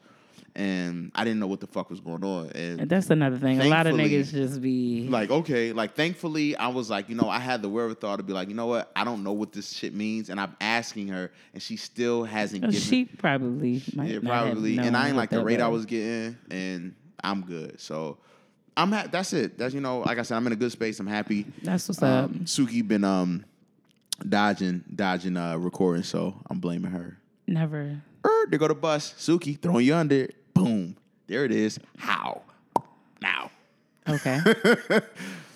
and 0.55 1.11
I 1.15 1.23
didn't 1.23 1.39
know 1.39 1.47
what 1.47 1.59
the 1.59 1.67
fuck 1.67 1.89
was 1.89 1.99
going 1.99 2.23
on. 2.23 2.51
And 2.55 2.81
And 2.81 2.89
that's 2.89 3.09
another 3.09 3.37
thing. 3.37 3.59
A 3.61 3.65
lot 3.65 3.87
of 3.87 3.95
niggas 3.95 4.31
just 4.31 4.61
be 4.61 5.07
like 5.09 5.29
okay 5.29 5.71
like 5.73 5.95
thankfully 5.95 6.55
i 6.57 6.67
was 6.67 6.89
like 6.89 7.07
you 7.09 7.15
know 7.15 7.27
i 7.29 7.39
had 7.39 7.61
the 7.61 7.69
wherewithal 7.69 8.17
to 8.17 8.23
be 8.23 8.33
like 8.33 8.47
you 8.49 8.55
know 8.55 8.65
what 8.67 8.91
i 8.95 9.03
don't 9.03 9.23
know 9.23 9.31
what 9.31 9.51
this 9.51 9.71
shit 9.71 9.93
means 9.93 10.29
and 10.29 10.39
i'm 10.39 10.55
asking 10.61 11.07
her 11.07 11.31
and 11.53 11.61
she 11.61 11.75
still 11.77 12.23
hasn't 12.23 12.61
given 12.61 12.79
she 12.79 13.05
probably 13.05 13.81
might 13.95 14.09
yeah 14.09 14.19
probably 14.23 14.77
and 14.77 14.95
i 14.97 15.07
ain't 15.07 15.17
like 15.17 15.29
the 15.29 15.43
rate 15.43 15.61
i 15.61 15.67
was. 15.67 15.85
getting 15.85 16.37
and 16.51 16.93
i'm 17.23 17.41
good 17.43 17.79
so 17.79 18.17
i'm 18.77 18.91
ha- 18.91 19.07
that's 19.11 19.33
it 19.33 19.57
that's 19.57 19.73
you 19.73 19.81
know 19.81 19.99
like 19.99 20.17
i 20.17 20.21
said 20.21 20.35
i'm 20.37 20.45
in 20.47 20.53
a 20.53 20.55
good 20.55 20.71
space 20.71 20.99
i'm 20.99 21.07
happy 21.07 21.45
That's 21.63 21.87
what's 21.87 22.01
up. 22.03 22.25
um, 22.25 22.33
suki 22.45 22.85
been 22.87 23.03
um 23.03 23.45
dodging 24.27 24.83
dodging 24.93 25.37
uh 25.37 25.57
recording 25.57 26.03
so 26.03 26.35
i'm 26.49 26.59
blaming 26.59 26.91
her 26.91 27.17
Never. 27.47 28.01
Er, 28.25 28.47
there 28.49 28.59
go 28.59 28.67
the 28.67 28.75
bus 28.75 29.13
suki 29.17 29.59
throwing 29.59 29.85
you 29.85 29.95
under 29.95 30.27
boom 30.53 30.95
there 31.27 31.45
it 31.45 31.51
is 31.51 31.79
how 31.97 32.41
now 33.21 33.49
Okay. 34.07 34.39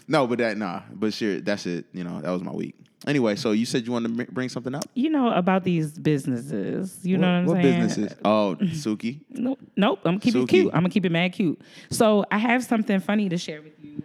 No, 0.08 0.28
but 0.28 0.38
that 0.40 0.58
nah. 0.58 0.82
But 0.94 1.14
sure, 1.14 1.40
that's 1.40 1.66
it. 1.66 1.86
You 1.94 2.04
know, 2.04 2.22
that 2.22 2.30
was 2.30 2.44
my 2.44 2.52
week. 2.52 2.76
Anyway, 3.08 3.36
so 3.36 3.52
you 3.52 3.66
said 3.66 3.86
you 3.86 3.92
wanted 3.92 4.16
to 4.18 4.32
bring 4.32 4.50
something 4.50 4.76
up. 4.76 4.84
you 4.94 5.10
know 5.10 5.32
about 5.32 5.64
these 5.64 5.98
businesses. 5.98 7.00
You 7.04 7.18
know 7.18 7.28
what 7.28 7.34
I'm 7.34 7.46
what 7.46 7.62
saying? 7.64 7.82
businesses? 7.88 8.18
Oh, 8.24 8.56
Suki. 8.60 9.22
Nope. 9.30 9.60
Nope. 9.76 10.00
I'm 10.06 10.12
gonna 10.12 10.20
keep 10.20 10.34
Suki. 10.34 10.44
it 10.44 10.50
cute. 10.50 10.68
I'm 10.74 10.82
gonna 10.82 10.90
keep 10.90 11.06
it 11.06 11.12
mad 11.12 11.34
cute. 11.34 11.60
So 11.90 12.26
I 12.32 12.38
have 12.38 12.64
something 12.64 13.00
funny 13.00 13.30
to 13.30 13.38
share 13.38 13.62
with 13.62 13.74
you 13.82 14.04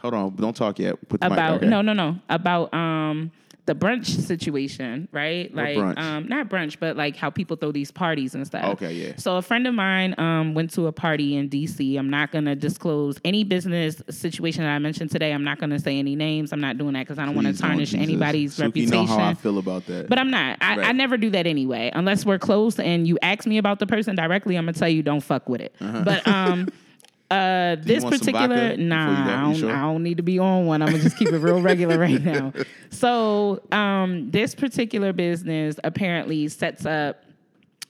Hold 0.00 0.14
on, 0.14 0.36
don't 0.36 0.54
talk 0.56 0.78
yet. 0.78 0.96
Put 1.08 1.20
the 1.20 1.28
mic- 1.28 1.32
about 1.38 1.56
okay. 1.58 1.66
no, 1.66 1.80
no, 1.82 1.92
no. 1.92 2.16
About 2.28 2.72
um 2.74 3.30
the 3.66 3.74
brunch 3.74 4.06
situation, 4.06 5.08
right? 5.12 5.52
What 5.54 5.64
like 5.64 5.76
brunch? 5.76 5.98
um 5.98 6.28
not 6.28 6.48
brunch, 6.48 6.78
but 6.78 6.96
like 6.96 7.16
how 7.16 7.30
people 7.30 7.56
throw 7.56 7.72
these 7.72 7.90
parties 7.90 8.34
and 8.34 8.46
stuff. 8.46 8.64
Okay, 8.74 8.92
yeah. 8.92 9.12
So 9.16 9.36
a 9.36 9.42
friend 9.42 9.66
of 9.66 9.74
mine 9.74 10.14
um 10.18 10.54
went 10.54 10.72
to 10.74 10.86
a 10.86 10.92
party 10.92 11.36
in 11.36 11.50
DC. 11.50 11.98
I'm 11.98 12.08
not 12.08 12.32
gonna 12.32 12.54
disclose 12.54 13.18
any 13.24 13.44
business 13.44 14.02
situation 14.08 14.62
that 14.62 14.70
I 14.70 14.78
mentioned 14.78 15.10
today. 15.10 15.32
I'm 15.32 15.44
not 15.44 15.58
gonna 15.58 15.78
say 15.78 15.98
any 15.98 16.14
names. 16.16 16.52
I'm 16.52 16.60
not 16.60 16.78
doing 16.78 16.94
that 16.94 17.00
because 17.00 17.18
I 17.18 17.26
don't 17.26 17.34
want 17.34 17.48
to 17.48 17.60
tarnish 17.60 17.90
Jesus. 17.90 18.02
anybody's 18.02 18.56
Suki 18.56 18.62
reputation. 18.62 18.90
know 18.90 19.06
how 19.06 19.28
I 19.30 19.34
feel 19.34 19.58
about 19.58 19.86
that. 19.86 20.08
But 20.08 20.18
I'm 20.18 20.30
not. 20.30 20.58
I, 20.60 20.80
I 20.80 20.92
never 20.92 21.16
do 21.16 21.30
that 21.30 21.46
anyway. 21.46 21.90
Unless 21.92 22.24
we're 22.24 22.38
close 22.38 22.78
and 22.78 23.06
you 23.06 23.18
ask 23.20 23.46
me 23.46 23.58
about 23.58 23.80
the 23.80 23.86
person 23.86 24.14
directly, 24.14 24.56
I'm 24.56 24.64
gonna 24.64 24.74
tell 24.74 24.88
you 24.88 25.02
don't 25.02 25.20
fuck 25.22 25.48
with 25.48 25.60
it. 25.60 25.74
But 25.80 26.26
um 26.26 26.68
uh 27.30 27.76
this 27.80 28.04
particular 28.04 28.76
nah. 28.76 29.48
I 29.48 29.52
don't? 29.52 29.70
I 29.70 29.80
don't 29.82 30.02
need 30.04 30.18
to 30.18 30.22
be 30.22 30.38
on 30.38 30.66
one. 30.66 30.80
I'm 30.82 30.90
gonna 30.90 31.02
just 31.02 31.16
keep 31.16 31.28
it 31.28 31.38
real 31.38 31.60
regular 31.60 31.98
right 31.98 32.22
now. 32.22 32.52
So 32.90 33.60
um 33.72 34.30
this 34.30 34.54
particular 34.54 35.12
business 35.12 35.76
apparently 35.84 36.48
sets 36.48 36.86
up 36.86 37.22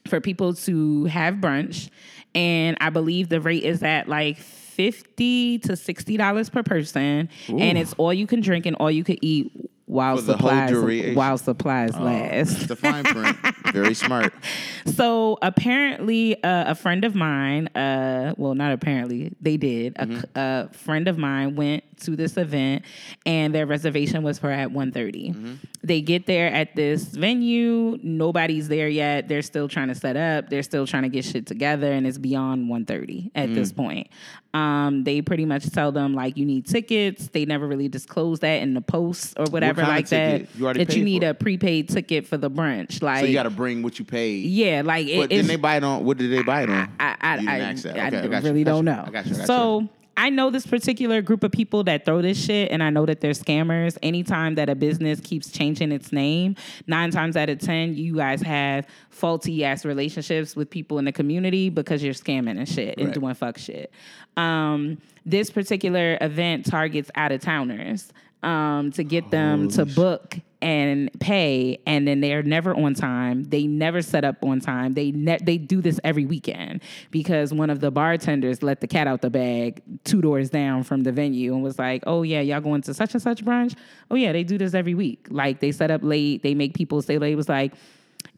for 0.07 0.19
people 0.19 0.53
to 0.53 1.05
have 1.05 1.35
brunch 1.35 1.89
and 2.33 2.77
I 2.81 2.89
believe 2.89 3.29
the 3.29 3.39
rate 3.41 3.63
is 3.63 3.83
at 3.83 4.09
like 4.09 4.37
50 4.37 5.59
to 5.59 5.75
60 5.75 6.17
dollars 6.17 6.49
per 6.49 6.63
person 6.63 7.29
and 7.47 7.77
it's 7.77 7.93
all 7.97 8.13
you 8.13 8.27
can 8.27 8.41
drink 8.41 8.65
and 8.65 8.75
all 8.77 8.91
you 8.91 9.03
can 9.03 9.17
eat 9.21 9.51
while 9.85 10.17
For 10.17 10.23
the 10.23 10.37
whole 10.37 10.49
supplies 10.49 11.15
while 11.15 11.37
supplies 11.37 11.91
Oh, 11.95 12.03
last. 12.03 12.67
the 12.67 12.75
fine 12.75 13.03
print. 13.05 13.37
Very 13.73 13.93
smart. 13.93 14.33
So 14.87 15.37
apparently, 15.41 16.41
uh, 16.43 16.71
a 16.71 16.73
friend 16.73 17.03
of 17.03 17.13
mine, 17.13 17.67
uh, 17.75 18.33
well, 18.37 18.55
not 18.55 18.71
apparently, 18.71 19.33
they 19.41 19.57
did. 19.57 19.97
A 20.33 20.69
friend 20.71 21.09
of 21.09 21.17
mine 21.17 21.55
went 21.57 21.83
to 22.03 22.15
this 22.15 22.37
event, 22.37 22.83
and 23.25 23.53
their 23.53 23.65
reservation 23.65 24.23
was 24.23 24.39
for 24.39 24.49
at 24.49 24.69
1.30. 24.69 25.57
They 25.83 25.99
get 26.01 26.25
there 26.25 26.47
at 26.47 26.75
this 26.77 27.03
venue. 27.03 27.99
Nobody's 28.01 28.69
there 28.69 28.87
yet. 28.87 29.27
They're 29.27 29.41
still 29.41 29.67
trying 29.67 29.89
to 29.89 29.95
set 29.95 30.15
up. 30.15 30.49
They're 30.49 30.63
still 30.63 30.87
trying 30.87 31.03
to 31.03 31.09
get 31.09 31.25
shit 31.25 31.45
together, 31.47 31.91
and 31.91 32.07
it's 32.07 32.17
beyond 32.17 32.69
1.30 32.71 33.31
at 33.35 33.53
this 33.53 33.73
point. 33.73 34.07
Um, 34.53 35.03
they 35.03 35.21
pretty 35.21 35.45
much 35.45 35.69
tell 35.69 35.91
them 35.91 36.13
like 36.15 36.37
you 36.37 36.45
need 36.45 36.65
tickets. 36.65 37.27
They 37.27 37.43
never 37.45 37.67
really 37.67 37.89
disclose 37.89 38.39
that 38.39 38.61
in 38.61 38.73
the 38.73 38.81
posts 38.81 39.33
or 39.37 39.45
whatever 39.49 39.81
of 39.81 39.89
like 39.89 40.07
that. 40.09 40.47
You 40.55 40.63
already 40.65 40.85
that 40.85 40.95
you 40.95 41.03
need 41.03 41.23
a 41.23 41.33
prepaid 41.33 41.89
ticket 41.89 42.25
for 42.25 42.37
the 42.37 42.49
brunch. 42.49 43.01
Like 43.03 43.19
So 43.19 43.25
you 43.27 43.33
got 43.33 43.43
to 43.43 43.49
bring 43.51 43.66
what 43.75 43.99
you 43.99 44.05
paid. 44.05 44.45
yeah, 44.45 44.81
like 44.83 45.07
it, 45.07 45.17
But 45.17 45.29
then 45.29 45.47
they 45.47 45.55
buy 45.55 45.77
it 45.77 45.83
on. 45.83 46.03
What 46.05 46.17
did 46.17 46.31
they 46.31 46.43
buy 46.43 46.63
it 46.63 46.69
on? 46.69 46.91
I, 46.99 47.15
I, 47.21 47.37
I. 47.37 47.59
I 47.69 47.71
Okay, 47.73 47.99
I 47.99 48.09
got 48.09 48.43
really 48.43 48.63
got 48.63 48.71
don't 48.71 48.77
you. 48.77 48.83
know. 48.83 49.03
I 49.07 49.09
got 49.11 49.25
you, 49.25 49.33
I 49.33 49.37
got 49.37 49.41
you. 49.41 49.45
so 49.45 49.89
I 50.19 50.31
know 50.31 50.49
this 50.49 50.65
particular 50.65 51.21
group 51.21 51.43
of 51.43 51.51
people 51.51 51.83
that 51.83 52.03
throw 52.03 52.23
this 52.23 52.43
shit, 52.43 52.71
and 52.71 52.81
I 52.81 52.89
know 52.89 53.05
that 53.05 53.21
they're 53.21 53.33
scammers. 53.33 53.97
Anytime 54.01 54.55
that 54.55 54.67
a 54.67 54.73
business 54.73 55.19
keeps 55.19 55.51
changing 55.51 55.91
its 55.91 56.11
name, 56.11 56.55
nine 56.87 57.11
times 57.11 57.37
out 57.37 57.49
of 57.49 57.59
ten, 57.59 57.93
you 57.95 58.15
guys 58.15 58.41
have 58.41 58.87
faulty 59.11 59.63
ass 59.63 59.85
relationships 59.85 60.55
with 60.55 60.69
people 60.71 60.97
in 60.97 61.05
the 61.05 61.11
community 61.11 61.69
because 61.69 62.01
you're 62.03 62.15
scamming 62.15 62.57
and 62.57 62.67
shit 62.67 62.97
and 62.97 63.07
Right. 63.07 63.13
doing 63.13 63.33
fuck 63.35 63.57
shit. 63.59 63.91
Um, 64.37 64.97
this 65.25 65.49
particular 65.51 66.17
event 66.21 66.65
targets 66.65 67.11
out 67.15 67.31
of 67.31 67.41
towners 67.41 68.11
um, 68.43 68.91
to 68.93 69.03
get 69.03 69.29
them 69.29 69.67
to 69.69 69.85
book 69.85 70.37
and 70.61 71.11
pay, 71.19 71.79
and 71.85 72.07
then 72.07 72.19
they're 72.19 72.41
never 72.41 72.75
on 72.75 72.93
time. 72.93 73.43
They 73.43 73.67
never 73.67 74.01
set 74.01 74.25
up 74.25 74.37
on 74.43 74.59
time. 74.59 74.95
They 74.95 75.11
ne- 75.11 75.39
they 75.41 75.57
do 75.57 75.81
this 75.81 75.99
every 76.03 76.25
weekend 76.25 76.81
because 77.11 77.53
one 77.53 77.69
of 77.69 77.79
the 77.79 77.91
bartenders 77.91 78.63
let 78.63 78.81
the 78.81 78.87
cat 78.87 79.07
out 79.07 79.21
the 79.21 79.29
bag 79.29 79.81
two 80.03 80.21
doors 80.21 80.49
down 80.49 80.83
from 80.83 81.01
the 81.01 81.11
venue 81.11 81.53
and 81.53 81.61
was 81.61 81.77
like, 81.77 82.03
"Oh 82.07 82.23
yeah, 82.23 82.41
y'all 82.41 82.61
going 82.61 82.81
to 82.83 82.93
such 82.93 83.13
and 83.13 83.21
such 83.21 83.45
brunch? 83.45 83.75
Oh 84.09 84.15
yeah, 84.15 84.31
they 84.31 84.43
do 84.43 84.57
this 84.57 84.73
every 84.73 84.95
week. 84.95 85.27
Like 85.29 85.59
they 85.59 85.71
set 85.71 85.91
up 85.91 86.01
late. 86.03 86.43
They 86.43 86.55
make 86.55 86.73
people 86.73 87.01
stay 87.01 87.17
late. 87.17 87.33
It 87.33 87.37
was 87.37 87.49
like, 87.49 87.73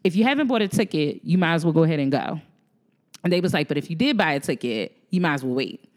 if 0.04 0.14
you 0.14 0.24
haven't 0.24 0.46
bought 0.46 0.62
a 0.62 0.68
ticket, 0.68 1.20
you 1.24 1.38
might 1.38 1.54
as 1.54 1.64
well 1.64 1.72
go 1.72 1.84
ahead 1.84 2.00
and 2.00 2.12
go." 2.12 2.40
And 3.24 3.32
they 3.32 3.40
was 3.40 3.54
like, 3.54 3.68
"But 3.68 3.78
if 3.78 3.88
you 3.88 3.96
did 3.96 4.16
buy 4.16 4.32
a 4.32 4.40
ticket, 4.40 4.96
you 5.10 5.20
might 5.20 5.34
as 5.34 5.44
well 5.44 5.54
wait." 5.54 5.89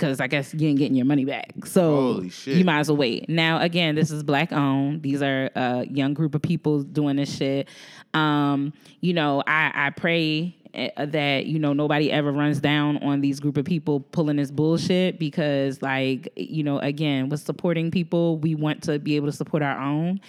Because 0.00 0.18
I 0.20 0.26
guess 0.26 0.54
you 0.54 0.66
ain't 0.68 0.78
getting 0.78 0.96
your 0.96 1.04
money 1.06 1.24
back. 1.26 1.52
So 1.66 2.22
you 2.46 2.64
might 2.64 2.80
as 2.80 2.88
well 2.88 2.96
wait. 2.96 3.28
Now, 3.28 3.60
again, 3.60 3.94
this 3.94 4.10
is 4.10 4.22
black 4.22 4.50
owned. 4.52 5.02
These 5.02 5.20
are 5.22 5.50
a 5.54 5.86
young 5.90 6.14
group 6.14 6.34
of 6.34 6.40
people 6.42 6.82
doing 6.82 7.16
this 7.16 7.36
shit. 7.36 7.68
Um, 8.14 8.72
you 9.00 9.12
know, 9.12 9.42
I, 9.46 9.70
I 9.74 9.90
pray 9.90 10.56
uh, 10.74 11.04
that 11.06 11.46
you 11.46 11.58
know 11.58 11.72
nobody 11.72 12.10
ever 12.10 12.32
runs 12.32 12.60
down 12.60 12.96
on 12.98 13.20
these 13.20 13.40
group 13.40 13.56
of 13.56 13.64
people 13.64 14.00
pulling 14.00 14.36
this 14.36 14.50
bullshit 14.50 15.18
because 15.18 15.82
like 15.82 16.32
you 16.36 16.62
know 16.62 16.78
again 16.78 17.28
with 17.28 17.40
supporting 17.40 17.90
people 17.90 18.38
we 18.38 18.54
want 18.54 18.82
to 18.84 18.98
be 19.00 19.16
able 19.16 19.26
to 19.26 19.32
support 19.32 19.64
our 19.64 19.76
own 19.80 20.20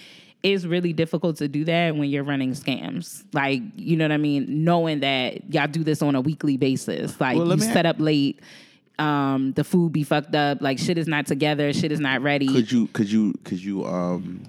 it's 0.42 0.66
really 0.66 0.94
difficult 0.94 1.38
to 1.38 1.48
do 1.48 1.64
that 1.64 1.96
when 1.96 2.10
you're 2.10 2.24
running 2.24 2.54
scams 2.54 3.24
like 3.34 3.62
you 3.76 3.96
know 3.96 4.04
what 4.06 4.12
i 4.12 4.18
mean 4.18 4.64
knowing 4.64 5.02
that 5.02 5.54
y'all 5.54 5.68
do 5.68 5.84
this 5.84 6.02
on 6.02 6.16
a 6.16 6.22
weekly 6.22 6.58
basis 6.58 7.22
like 7.22 7.38
Well, 7.38 7.54
you 7.54 7.60
set 7.62 7.86
a- 7.86 7.90
up 7.90 7.98
late 8.00 8.40
um 9.02 9.54
the 9.54 9.64
food 9.64 9.91
be 9.91 10.04
fucked 10.04 10.36
up. 10.36 10.62
Like 10.62 10.78
shit 10.78 10.97
is 10.97 11.08
not 11.08 11.26
together. 11.26 11.74
Shit 11.74 11.91
is 11.91 11.99
not 11.99 12.22
ready. 12.22 12.47
Could 12.47 12.72
you 12.72 12.88
could 12.88 13.12
you 13.12 13.34
could 13.43 13.62
you 13.62 13.86
um 13.86 14.43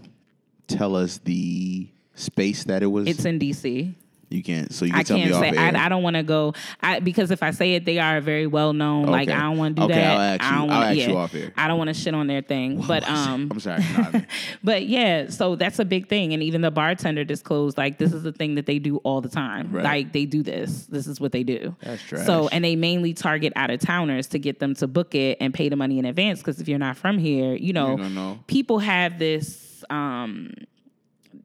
tell 0.69 0.95
us 0.95 1.19
the 1.25 1.89
space 2.15 2.65
that 2.65 2.83
it 2.83 2.87
was? 2.87 3.09
it's 3.09 3.25
in 3.25 3.39
dc 3.39 3.95
you 4.33 4.43
can't. 4.43 4.73
So 4.73 4.85
you 4.85 4.93
can 4.93 5.01
I 5.01 5.03
tell 5.03 5.17
can't 5.19 5.31
me 5.31 5.37
say. 5.53 5.57
I, 5.57 5.87
I 5.87 5.89
don't 5.89 6.03
want 6.03 6.17
to 6.17 6.23
go 6.23 6.55
I, 6.81 7.01
because 7.01 7.31
if 7.31 7.43
I 7.43 7.51
say 7.51 7.75
it, 7.75 7.85
they 7.85 7.99
are 7.99 8.21
very 8.21 8.47
well 8.47 8.73
known. 8.73 9.07
Like 9.07 9.29
I 9.29 9.41
don't 9.43 9.59
want 9.59 9.77
to 9.77 9.81
do 9.83 9.85
Okay, 9.87 9.95
that. 10.01 10.17
I 10.19 10.33
you- 10.33 10.39
don't 10.39 10.51
I'll 10.53 10.67
wanna, 10.79 10.87
ask 10.87 10.97
yeah, 10.97 11.09
you 11.09 11.17
off 11.17 11.35
air. 11.35 11.53
I 11.57 11.69
don't 11.69 11.79
want 11.79 11.89
to 11.89 11.95
shit 11.95 12.15
on 12.15 12.27
their 12.27 12.43
thing. 12.43 12.81
But 12.87 13.03
um, 13.09 13.49
I'm 13.51 13.61
sorry. 13.61 13.83
But 14.65 14.87
yeah, 14.87 15.29
so 15.29 15.57
that's 15.57 15.79
a 15.79 15.85
big 15.85 16.09
thing. 16.09 16.33
And 16.33 16.43
even 16.43 16.61
the 16.61 16.71
bartender 16.71 17.25
disclosed 17.25 17.77
like 17.77 17.99
this 17.99 18.13
is 18.13 18.23
the 18.23 18.33
thing 18.33 18.55
that 18.57 18.67
they 18.67 18.79
do 18.79 18.99
all 18.99 19.21
the 19.21 19.29
time. 19.29 19.73
Right. 19.73 19.85
Like 19.85 20.13
they 20.13 20.25
do 20.25 20.43
this. 20.43 20.87
This 20.87 21.07
is 21.07 21.21
what 21.21 21.33
they 21.33 21.43
do. 21.43 21.75
That's 21.83 22.03
trash. 22.03 22.27
So 22.27 22.49
and 22.49 22.65
they 22.65 22.77
mainly 22.77 23.15
target 23.15 23.53
out 23.57 23.71
of 23.71 23.81
towners 23.81 24.27
to 24.29 24.39
get 24.39 24.59
them 24.61 24.75
to 24.77 24.87
book 24.87 25.15
it 25.15 25.39
and 25.41 25.53
pay 25.53 25.69
the 25.69 25.77
money 25.77 25.99
in 25.99 26.05
advance. 26.05 26.39
Because 26.41 26.61
if 26.61 26.69
you're 26.69 26.79
not 26.79 26.97
from 26.97 27.19
here, 27.19 27.55
you 27.55 27.73
know, 27.73 27.97
gonna 27.97 28.11
know. 28.11 28.39
people 28.47 28.79
have 28.79 29.19
this 29.19 29.85
um 29.91 30.53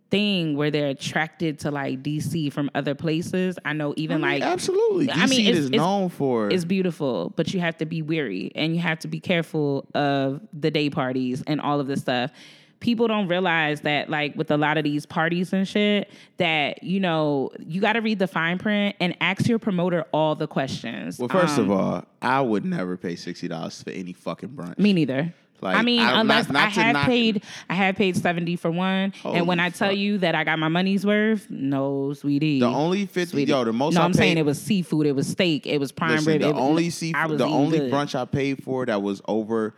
thing 0.10 0.55
where 0.55 0.72
they're 0.72 0.88
attracted 0.89 1.60
to 1.60 1.72
like 1.72 2.01
DC 2.01 2.51
from 2.53 2.70
other 2.74 2.95
places. 2.95 3.58
I 3.66 3.74
know 3.74 3.93
even 3.97 4.22
like 4.22 4.41
absolutely. 4.41 5.08
DC 5.08 5.18
I 5.18 5.26
mean, 5.28 5.39
it's- 5.41 5.58
is 5.58 5.66
it's- 5.68 5.78
known 5.78 6.10
for. 6.10 6.49
it's 6.49 6.64
beautiful, 6.66 7.34
but 7.36 7.53
you 7.53 7.60
have 7.60 7.78
to 7.78 7.86
be 7.86 8.01
weary 8.01 8.51
and 8.55 8.74
you 8.76 8.82
have 8.82 8.99
to 8.99 9.08
be 9.08 9.20
careful 9.20 9.86
of 9.93 10.41
the 10.53 10.72
day 10.72 10.89
parties 10.89 11.43
and 11.45 11.60
all 11.60 11.80
of 11.80 11.88
this 11.88 12.01
stuff. 12.01 12.32
People 12.80 13.08
don't 13.08 13.28
realize 13.28 13.82
that, 13.82 14.08
like, 14.08 14.36
with 14.36 14.51
a 14.51 14.55
lot 14.55 14.78
of 14.78 14.84
these 14.84 15.03
parties 15.08 15.51
and 15.51 15.68
shit, 15.68 16.12
that, 16.38 16.84
you 16.84 16.99
know, 16.99 17.49
you 17.66 17.82
got 17.82 17.93
to 17.93 18.01
read 18.01 18.20
the 18.20 18.28
fine 18.28 18.60
print 18.60 18.95
and 18.99 19.18
ask 19.20 19.47
your 19.47 19.58
promoter 19.58 20.05
all 20.14 20.36
the 20.36 20.45
questions. 20.47 21.18
well, 21.18 21.28
first 21.28 21.58
Um, 21.58 21.66
of 21.66 21.72
all, 21.72 22.05
I 22.22 22.39
would 22.39 22.64
never 22.66 22.95
pay 22.95 23.16
sixty 23.16 23.47
dollars 23.47 23.82
for 23.82 23.89
any 23.89 24.14
fucking 24.14 24.49
brunch. 24.49 24.78
me 24.78 24.93
neither. 24.93 25.34
Like, 25.60 25.76
I 25.76 25.82
mean, 25.82 26.01
I- 26.01 26.20
unless 26.22 26.49
not 26.49 26.68
I 26.68 26.72
to 26.72 26.82
have 26.82 26.93
knock- 26.93 27.05
paid, 27.08 27.43
I 27.70 27.74
have 27.74 27.95
paid 27.95 28.16
seventy 28.16 28.55
for 28.55 28.70
one, 28.70 29.12
and 29.26 29.47
when 29.47 29.60
I 29.60 29.70
tell 29.72 29.89
fuck. 29.89 29.97
you 29.97 30.20
that 30.20 30.36
I 30.36 30.43
got 30.43 30.60
my 30.60 30.68
money's 30.68 31.03
worth, 31.05 31.47
no, 31.49 32.14
sweetie. 32.14 32.60
The 32.60 32.68
only 32.68 33.08
fifty, 33.08 33.32
Sweetie. 33.38 33.51
yo, 33.51 33.64
the 33.64 33.74
most 33.74 33.95
No, 33.95 34.01
I 34.01 34.05
I'm 34.05 34.14
saying 34.14 34.38
it 34.38 34.45
was 34.45 34.62
seafood, 34.62 35.08
it 35.08 35.14
was 35.16 35.26
steak, 35.28 35.66
it 35.66 35.80
was 35.80 35.91
prime 35.91 36.12
Listen, 36.18 36.34
rib. 36.34 36.41
the 36.41 36.53
only 36.53 36.89
seafood, 36.91 37.39
the 37.39 37.45
only 37.45 37.80
good. 37.80 37.91
brunch 37.91 38.14
I 38.14 38.26
paid 38.26 38.62
for 38.64 38.86
that 38.86 39.01
was 39.01 39.22
over, 39.28 39.74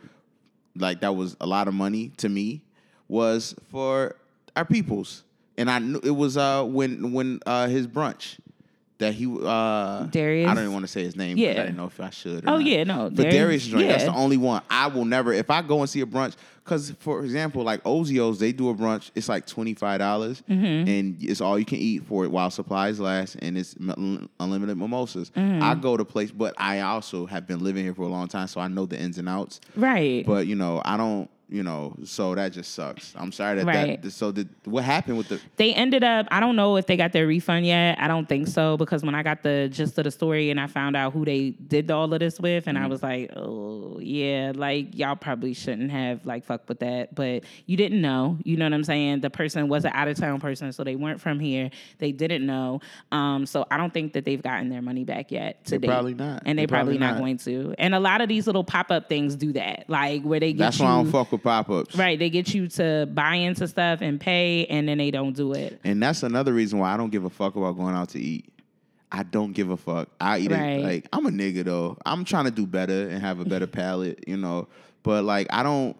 like 0.76 1.00
that 1.00 1.16
was 1.16 1.36
a 1.40 1.46
lot 1.46 1.66
of 1.66 1.72
money 1.74 2.12
to 2.18 2.28
me, 2.28 2.60
was 3.08 3.54
for 3.70 4.16
our 4.56 4.66
peoples, 4.66 5.24
and 5.56 5.70
I 5.70 5.78
knew 5.78 6.00
it 6.04 6.10
was 6.10 6.36
uh 6.36 6.62
when 6.64 7.12
when 7.12 7.40
uh 7.46 7.68
his 7.68 7.86
brunch 7.86 8.36
that 9.00 9.12
he 9.14 9.26
uh 9.26 10.04
Darius? 10.04 10.48
I 10.48 10.54
don't 10.54 10.62
even 10.64 10.72
want 10.72 10.84
to 10.84 10.88
say 10.88 11.02
his 11.02 11.16
name. 11.16 11.36
Yeah. 11.36 11.50
I 11.50 11.54
didn't 11.54 11.76
know 11.76 11.86
if 11.86 12.00
I 12.00 12.10
should. 12.10 12.44
Or 12.44 12.50
Oh, 12.50 12.56
not. 12.58 12.64
yeah, 12.64 12.84
no, 12.84 13.10
But 13.10 13.16
Darius- 13.24 13.34
Darius 13.34 13.66
joint, 13.66 13.88
that's 13.88 14.04
the 14.04 14.14
only 14.14 14.36
one 14.36 14.62
I 14.70 14.86
will 14.86 15.04
never. 15.04 15.32
If 15.32 15.50
I 15.50 15.60
go 15.62 15.80
and 15.80 15.90
see 15.90 16.00
a 16.00 16.06
brunch, 16.06 16.36
because 16.64 16.92
for 17.00 17.24
example, 17.24 17.62
like 17.64 17.82
Ozio's, 17.84 18.38
they 18.38 18.52
do 18.52 18.68
a 18.70 18.74
brunch. 18.74 19.10
It's 19.14 19.28
like 19.28 19.46
twenty 19.46 19.74
five 19.74 19.98
dollars, 19.98 20.42
Mm-hmm. 20.48 20.88
and 20.88 21.16
it's 21.20 21.40
all 21.40 21.58
you 21.58 21.64
can 21.64 21.78
eat 21.78 22.04
for 22.04 22.24
it 22.24 22.30
while 22.30 22.50
supplies 22.50 23.00
last, 23.00 23.36
and 23.42 23.58
it's 23.58 23.74
unlimited 24.38 24.76
mimosas. 24.76 25.30
Mm-hmm. 25.30 25.62
I 25.62 25.74
go 25.74 25.96
to 25.96 26.04
place, 26.04 26.30
but 26.30 26.54
I 26.58 26.80
also 26.80 27.26
have 27.26 27.46
been 27.46 27.60
living 27.64 27.84
here 27.84 27.94
for 27.94 28.02
a 28.02 28.08
long 28.08 28.28
time, 28.28 28.46
so 28.46 28.60
I 28.60 28.68
know 28.68 28.86
the 28.86 28.98
ins 29.00 29.18
and 29.18 29.28
outs. 29.28 29.60
right? 29.76 30.24
But 30.26 30.46
you 30.46 30.54
know, 30.54 30.80
I 30.84 30.96
don't. 30.96 31.28
You 31.52 31.64
know, 31.64 31.96
so 32.04 32.34
that 32.36 32.52
just 32.52 32.74
sucks. 32.74 33.12
I'm 33.16 33.32
sorry 33.32 33.56
that 33.56 33.66
Right. 33.66 34.00
that. 34.00 34.10
So 34.12 34.30
did 34.30 34.48
what 34.66 34.84
happened 34.84 35.18
with 35.18 35.28
the? 35.28 35.40
they 35.56 35.74
ended 35.74 36.04
up 36.04 36.26
i 36.30 36.38
don't 36.38 36.54
know 36.54 36.76
if 36.76 36.86
they 36.86 36.96
got 36.96 37.12
their 37.12 37.26
refund 37.26 37.66
yet 37.66 37.98
i 38.00 38.06
don't 38.06 38.28
think 38.28 38.46
so 38.46 38.76
because 38.76 39.02
when 39.02 39.14
i 39.16 39.22
got 39.22 39.42
the 39.42 39.68
gist 39.72 39.98
of 39.98 40.04
the 40.04 40.10
story 40.10 40.50
and 40.50 40.60
i 40.60 40.66
found 40.66 40.96
out 40.96 41.12
who 41.12 41.24
they 41.24 41.50
did 41.50 41.90
all 41.90 42.12
of 42.14 42.20
this 42.20 42.38
with 42.38 42.66
and 42.68 42.78
i 42.78 42.82
Mm-hmm. 42.82 42.90
was 42.90 43.02
like 43.02 43.30
oh 43.36 43.98
yeah 44.00 44.52
like 44.54 44.96
y'all 44.96 45.16
probably 45.16 45.52
shouldn't 45.54 45.90
have 45.90 46.24
like 46.24 46.44
fucked 46.44 46.68
with 46.68 46.78
that 46.80 47.14
but 47.14 47.42
you 47.66 47.76
didn't 47.76 48.00
know 48.00 48.38
you 48.44 48.56
know 48.56 48.64
what 48.64 48.72
i'm 48.72 48.84
saying 48.84 49.20
the 49.20 49.30
person 49.30 49.68
was 49.68 49.84
an 49.84 49.92
out-of-town 49.94 50.40
person 50.40 50.72
so 50.72 50.84
they 50.84 50.94
weren't 50.96 51.20
from 51.20 51.40
here 51.40 51.70
they 51.98 52.12
didn't 52.12 52.46
know 52.46 52.80
um, 53.12 53.44
so 53.44 53.66
i 53.70 53.76
don't 53.76 53.92
think 53.92 54.12
that 54.12 54.24
they've 54.24 54.42
gotten 54.42 54.68
their 54.68 54.82
money 54.82 55.04
back 55.04 55.30
yet 55.32 55.64
Today. 55.64 55.86
They 55.86 55.92
probably 55.92 56.14
not. 56.14 56.42
and 56.46 56.56
they 56.58 56.62
They 56.62 56.66
probably, 56.68 56.96
probably 56.96 56.98
not. 56.98 57.12
not. 57.14 57.18
going 57.20 57.36
to 57.38 57.74
and 57.78 57.94
a 57.94 58.00
lot 58.00 58.20
of 58.20 58.28
these 58.28 58.46
little 58.46 58.64
pop-up 58.64 59.08
things 59.08 59.34
do 59.36 59.52
that 59.54 59.84
like 59.88 60.22
where 60.22 60.38
they 60.40 60.52
get 60.52 60.58
That's 60.66 60.78
you 60.78 60.84
why 60.84 60.92
I 60.92 61.02
don't 61.02 61.10
fuck 61.10 61.32
with 61.32 61.39
pop 61.42 61.68
ups. 61.70 61.96
Right. 61.96 62.18
They 62.18 62.30
get 62.30 62.54
you 62.54 62.68
to 62.68 63.08
buy 63.12 63.34
into 63.36 63.66
stuff 63.68 64.00
and 64.02 64.20
pay, 64.20 64.66
and 64.66 64.88
then 64.88 64.98
they 64.98 65.10
don't 65.10 65.32
do 65.34 65.52
it. 65.52 65.80
And 65.84 66.02
that's 66.02 66.22
another 66.22 66.52
reason 66.52 66.78
why 66.78 66.92
I 66.92 66.96
don't 66.96 67.10
give 67.10 67.24
a 67.24 67.30
fuck 67.30 67.56
about 67.56 67.76
going 67.76 67.94
out 67.94 68.10
to 68.10 68.20
eat. 68.20 68.46
I 69.12 69.24
don't 69.24 69.52
give 69.52 69.70
a 69.70 69.76
fuck. 69.76 70.08
I 70.20 70.38
eat 70.38 70.52
Right. 70.52 70.60
it 70.78 70.82
like 70.84 71.08
I'm 71.12 71.26
a 71.26 71.30
nigga 71.30 71.64
though. 71.64 71.98
I'm 72.06 72.24
trying 72.24 72.44
to 72.44 72.50
do 72.52 72.66
better 72.66 73.08
and 73.08 73.20
have 73.20 73.40
a 73.40 73.44
better 73.44 73.66
palate, 73.68 74.24
you 74.28 74.36
know. 74.36 74.68
But 75.02 75.24
like 75.24 75.48
I 75.50 75.62
don't 75.64 75.96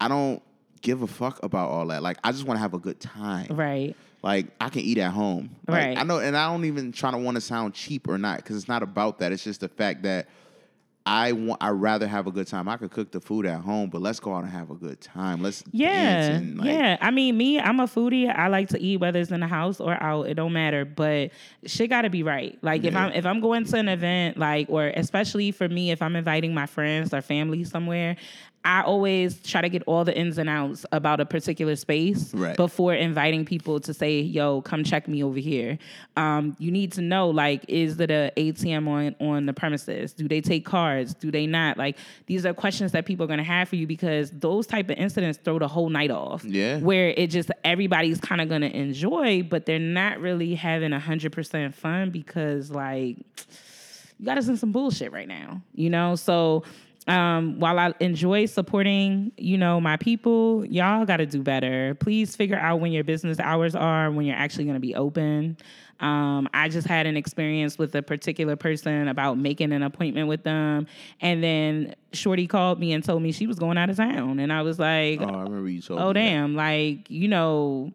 I 0.00 0.08
don't 0.08 0.42
give 0.82 1.00
a 1.02 1.06
fuck 1.06 1.42
about 1.42 1.70
all 1.70 1.86
that. 1.86 2.02
Like 2.02 2.18
I 2.22 2.32
just 2.32 2.44
want 2.44 2.58
to 2.58 2.60
have 2.62 2.74
a 2.74 2.78
good 2.78 3.00
time. 3.00 3.46
Right. 3.50 3.96
Like 4.22 4.48
I 4.60 4.68
can 4.68 4.82
eat 4.82 4.98
at 4.98 5.12
home. 5.12 5.48
Like, 5.66 5.76
Right. 5.78 5.98
I 5.98 6.02
know, 6.02 6.18
and 6.18 6.36
I 6.36 6.52
don't 6.52 6.66
even 6.66 6.92
try 6.92 7.10
to 7.10 7.16
want 7.16 7.36
to 7.36 7.40
sound 7.40 7.72
cheap 7.72 8.06
or 8.06 8.18
not 8.18 8.36
because 8.38 8.56
it's 8.56 8.68
not 8.68 8.82
about 8.82 9.20
that. 9.20 9.32
It's 9.32 9.42
just 9.44 9.60
the 9.60 9.68
fact 9.68 10.02
that 10.02 10.28
I 11.06 11.32
want. 11.32 11.62
I 11.62 11.70
rather 11.70 12.06
have 12.06 12.26
a 12.26 12.30
good 12.30 12.46
time. 12.46 12.68
I 12.68 12.76
could 12.76 12.90
cook 12.90 13.10
the 13.10 13.20
food 13.20 13.46
at 13.46 13.60
home, 13.60 13.88
but 13.88 14.02
let's 14.02 14.20
go 14.20 14.34
out 14.34 14.44
and 14.44 14.52
have 14.52 14.70
a 14.70 14.74
good 14.74 15.00
time. 15.00 15.42
Let's 15.42 15.64
Yeah, 15.72 16.32
and, 16.32 16.58
like, 16.58 16.66
yeah. 16.68 16.98
I 17.00 17.10
mean, 17.10 17.36
me, 17.36 17.58
I'm 17.58 17.80
a 17.80 17.86
foodie. 17.86 18.32
I 18.32 18.48
like 18.48 18.68
to 18.70 18.80
eat 18.80 18.98
whether 18.98 19.18
it's 19.18 19.30
in 19.30 19.40
the 19.40 19.46
house 19.46 19.80
or 19.80 20.00
out. 20.02 20.28
It 20.28 20.34
don't 20.34 20.52
matter. 20.52 20.84
But 20.84 21.30
shit 21.64 21.88
got 21.88 22.02
to 22.02 22.10
be 22.10 22.22
right. 22.22 22.58
Like 22.62 22.84
if 22.84 22.94
I'm 22.94 23.12
if 23.12 23.24
I'm 23.24 23.40
going 23.40 23.64
to 23.64 23.76
an 23.76 23.88
event, 23.88 24.36
like 24.36 24.66
or 24.68 24.88
especially 24.88 25.52
for 25.52 25.68
me, 25.68 25.90
if 25.90 26.02
I'm 26.02 26.16
inviting 26.16 26.52
my 26.52 26.66
friends 26.66 27.14
or 27.14 27.22
family 27.22 27.64
somewhere, 27.64 28.16
I 28.62 28.82
always 28.82 29.42
try 29.42 29.62
to 29.62 29.70
get 29.70 29.82
all 29.86 30.04
the 30.04 30.14
ins 30.14 30.36
and 30.36 30.46
outs 30.48 30.84
about 30.92 31.18
a 31.18 31.24
particular 31.24 31.76
space 31.76 32.34
Right. 32.34 32.56
before 32.58 32.92
inviting 32.94 33.46
people 33.46 33.80
to 33.80 33.94
say, 33.94 34.20
"Yo, 34.20 34.60
come 34.60 34.84
check 34.84 35.08
me 35.08 35.24
over 35.24 35.38
here." 35.38 35.78
Um, 36.18 36.54
you 36.58 36.70
need 36.70 36.92
to 36.92 37.00
know, 37.00 37.30
like, 37.30 37.64
is 37.68 37.98
it 37.98 38.10
a 38.10 38.30
ATM 38.36 38.86
on 38.86 39.16
on 39.18 39.46
the 39.46 39.54
premises? 39.54 40.12
Do 40.12 40.28
they 40.28 40.42
take 40.42 40.66
cards? 40.66 41.14
Do 41.14 41.30
they 41.30 41.46
not? 41.46 41.78
Like, 41.78 41.96
these 42.26 42.44
are 42.44 42.52
questions 42.52 42.92
that 42.92 43.06
people 43.06 43.24
are 43.24 43.28
gonna 43.28 43.42
have 43.42 43.68
for 43.70 43.76
you 43.76 43.86
because 43.86 44.30
those 44.30 44.66
type 44.66 44.90
of 44.90 44.98
incidents 44.98 45.38
throw 45.42 45.58
the 45.58 45.68
whole 45.68 45.88
night 45.88 46.10
off. 46.10 46.44
Yeah. 46.44 46.78
where 46.80 47.08
it 47.16 47.28
just 47.30 47.50
everybody's 47.64 48.20
kind 48.20 48.42
of 48.42 48.48
gonna 48.50 48.66
enjoy, 48.66 49.42
but 49.42 49.64
they're 49.64 49.78
not 49.78 50.20
really 50.20 50.54
having 50.54 50.92
hundred 50.92 51.32
percent 51.32 51.74
fun 51.74 52.10
because, 52.10 52.70
like, 52.70 53.16
you 54.18 54.26
got 54.26 54.36
us 54.36 54.48
in 54.48 54.56
some 54.58 54.70
bullshit 54.70 55.12
right 55.12 55.28
now, 55.28 55.62
you 55.74 55.88
know? 55.88 56.14
So 56.14 56.62
um, 57.10 57.58
while 57.58 57.78
I 57.78 57.92
enjoy 58.00 58.46
supporting, 58.46 59.32
you 59.36 59.58
know, 59.58 59.80
my 59.80 59.96
people, 59.96 60.64
y'all 60.66 61.04
got 61.04 61.16
to 61.16 61.26
do 61.26 61.42
better. 61.42 61.94
Please 61.98 62.36
figure 62.36 62.56
out 62.56 62.80
when 62.80 62.92
your 62.92 63.02
business 63.04 63.40
hours 63.40 63.74
are, 63.74 64.10
when 64.12 64.26
you're 64.26 64.36
actually 64.36 64.64
going 64.64 64.74
to 64.76 64.80
be 64.80 64.94
open. 64.94 65.56
Um, 65.98 66.48
I 66.54 66.68
just 66.68 66.86
had 66.86 67.06
an 67.06 67.16
experience 67.16 67.76
with 67.78 67.94
a 67.94 68.02
particular 68.02 68.54
person 68.56 69.08
about 69.08 69.36
making 69.38 69.72
an 69.72 69.82
appointment 69.82 70.28
with 70.28 70.44
them, 70.44 70.86
and 71.20 71.42
then 71.44 71.94
Shorty 72.12 72.46
called 72.46 72.78
me 72.80 72.92
and 72.92 73.04
told 73.04 73.22
me 73.22 73.32
she 73.32 73.46
was 73.46 73.58
going 73.58 73.76
out 73.76 73.90
of 73.90 73.96
town, 73.96 74.38
and 74.38 74.50
I 74.52 74.62
was 74.62 74.78
like, 74.78 75.20
Oh, 75.20 75.24
I 75.26 75.42
remember 75.42 75.68
you 75.68 75.82
told 75.82 76.00
oh 76.00 76.08
me 76.08 76.12
that. 76.14 76.20
damn 76.20 76.54
like 76.54 77.10
you 77.10 77.28
know 77.28 77.92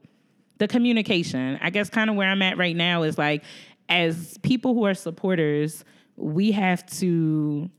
the 0.57 0.67
communication 0.69 1.59
i 1.61 1.69
guess 1.69 1.89
kind 1.89 2.09
of 2.09 2.15
where 2.15 2.29
i'm 2.29 2.41
at 2.41 2.57
right 2.57 2.75
now 2.77 3.03
is 3.03 3.17
like 3.17 3.43
as 3.89 4.37
people 4.37 4.73
who 4.73 4.85
are 4.85 4.93
supporters 4.93 5.83
we 6.15 6.51
have 6.51 6.85
to 6.85 7.69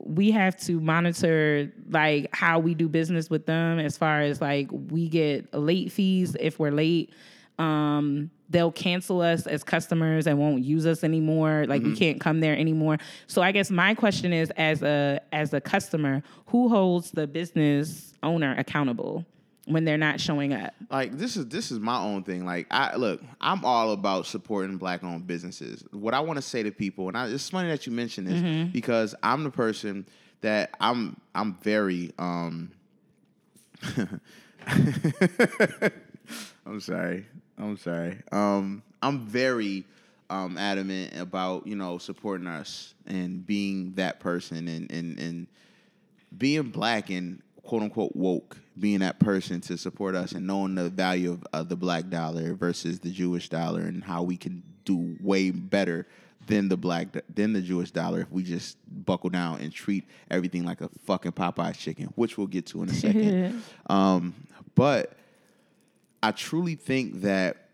we 0.00 0.30
have 0.30 0.56
to 0.56 0.80
monitor 0.80 1.72
like 1.90 2.28
how 2.32 2.58
we 2.58 2.74
do 2.74 2.88
business 2.88 3.30
with 3.30 3.46
them 3.46 3.78
as 3.78 3.96
far 3.96 4.20
as 4.20 4.40
like 4.40 4.68
we 4.70 5.08
get 5.08 5.52
late 5.54 5.92
fees 5.92 6.36
if 6.40 6.58
we're 6.58 6.70
late. 6.70 7.12
Um 7.58 8.30
they'll 8.50 8.72
cancel 8.72 9.20
us 9.20 9.46
as 9.46 9.64
customers 9.64 10.26
and 10.26 10.38
won't 10.38 10.62
use 10.62 10.86
us 10.86 11.02
anymore. 11.02 11.64
Like 11.66 11.82
we 11.82 11.96
can't 11.96 12.20
come 12.20 12.40
there 12.40 12.56
anymore. 12.56 12.98
So 13.26 13.42
i 13.42 13.52
guess 13.52 13.70
my 13.70 13.94
question 13.94 14.32
is 14.32 14.50
as 14.56 14.82
a 14.82 15.20
as 15.32 15.52
a 15.54 15.60
customer 15.60 16.22
who 16.46 16.68
holds 16.68 17.10
the 17.10 17.26
business 17.26 18.14
owner 18.22 18.54
accountable 18.58 19.24
when 19.66 19.84
they're 19.84 19.96
not 19.96 20.20
showing 20.20 20.52
up 20.52 20.74
like 20.90 21.16
this 21.16 21.36
is 21.36 21.46
this 21.48 21.70
is 21.70 21.78
my 21.78 21.98
own 21.98 22.22
thing. 22.22 22.44
Like 22.44 22.66
I 22.70 22.96
look, 22.96 23.22
I'm 23.40 23.64
all 23.64 23.92
about 23.92 24.26
supporting 24.26 24.76
black 24.76 25.02
owned 25.02 25.26
businesses. 25.26 25.82
What 25.90 26.12
I 26.14 26.20
want 26.20 26.36
to 26.36 26.42
say 26.42 26.62
to 26.62 26.70
people, 26.70 27.08
and 27.08 27.16
I, 27.16 27.28
it's 27.28 27.48
funny 27.48 27.68
that 27.68 27.86
you 27.86 27.92
mentioned 27.92 28.26
this 28.26 28.40
Mm-hmm. 28.40 28.72
because 28.72 29.14
I'm 29.22 29.42
the 29.44 29.50
person 29.50 30.06
that 30.42 30.70
I'm 30.80 31.18
I'm 31.34 31.54
very 31.62 32.12
um 32.18 32.72
I'm 36.66 36.80
sorry. 36.80 37.26
I'm 37.58 37.76
sorry. 37.76 38.18
Um 38.32 38.82
I'm 39.02 39.20
very 39.26 39.84
um 40.30 40.56
adamant 40.58 41.16
about, 41.18 41.66
you 41.66 41.76
know, 41.76 41.98
supporting 41.98 42.46
us 42.46 42.94
and 43.06 43.46
being 43.46 43.92
that 43.94 44.20
person 44.20 44.68
and 44.68 44.90
and 44.90 45.18
and 45.18 45.46
being 46.36 46.64
black 46.70 47.10
and 47.10 47.42
quote 47.64 47.82
unquote 47.82 48.14
woke, 48.14 48.56
being 48.78 49.00
that 49.00 49.18
person 49.18 49.60
to 49.62 49.76
support 49.78 50.14
us 50.14 50.32
and 50.32 50.46
knowing 50.46 50.74
the 50.74 50.88
value 50.88 51.32
of, 51.32 51.46
of 51.52 51.68
the 51.68 51.76
black 51.76 52.08
dollar 52.08 52.54
versus 52.54 53.00
the 53.00 53.10
Jewish 53.10 53.48
dollar 53.48 53.82
and 53.82 54.02
how 54.02 54.22
we 54.22 54.36
can 54.36 54.62
do 54.84 55.16
way 55.20 55.50
better 55.50 56.06
than 56.46 56.68
the 56.68 56.76
black 56.76 57.08
than 57.32 57.52
the 57.52 57.62
Jewish 57.62 57.90
dollar 57.90 58.20
if 58.20 58.30
we 58.30 58.42
just 58.42 58.76
buckle 59.06 59.30
down 59.30 59.60
and 59.60 59.72
treat 59.72 60.04
everything 60.30 60.64
like 60.64 60.80
a 60.80 60.90
fucking 61.04 61.32
Popeye's 61.32 61.78
chicken, 61.78 62.06
which 62.16 62.36
we'll 62.36 62.46
get 62.46 62.66
to 62.66 62.82
in 62.82 62.90
a 62.90 62.94
second. 62.94 63.62
um, 63.86 64.34
but 64.74 65.16
I 66.22 66.32
truly 66.32 66.74
think 66.74 67.22
that 67.22 67.68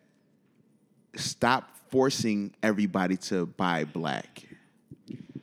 stop 1.17 1.71
forcing 1.91 2.55
everybody 2.63 3.17
to 3.17 3.47
buy 3.47 3.85
black 3.85 4.47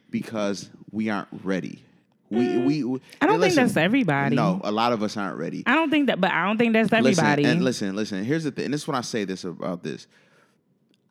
because 0.10 0.70
we 0.92 1.10
aren't 1.10 1.28
ready. 1.44 1.84
We, 2.30 2.58
we, 2.58 2.84
we 2.84 3.00
Mm. 3.00 3.02
I 3.22 3.26
don't 3.28 3.40
think 3.40 3.54
that's 3.56 3.78
everybody. 3.78 4.36
No, 4.36 4.60
a 4.64 4.72
lot 4.72 4.92
of 4.92 5.02
us 5.04 5.16
aren't 5.18 5.38
ready. 5.38 5.64
i 5.66 5.74
don't 5.76 5.90
think 5.90 6.08
that 6.08 6.20
but 6.20 6.32
i 6.32 6.46
don't 6.46 6.58
think 6.58 6.74
that's 6.74 6.92
everybody 6.92 7.44
Listen, 7.44 7.56
and 7.58 7.64
listen, 7.64 7.96
listen. 7.96 8.24
Here's 8.26 8.44
the 8.44 8.52
thing, 8.52 8.66
and 8.66 8.74
this 8.74 8.82
is 8.82 8.88
when 8.88 8.96
I 8.96 9.02
say 9.02 9.24
this 9.24 9.44
about 9.46 9.82
this. 9.84 10.08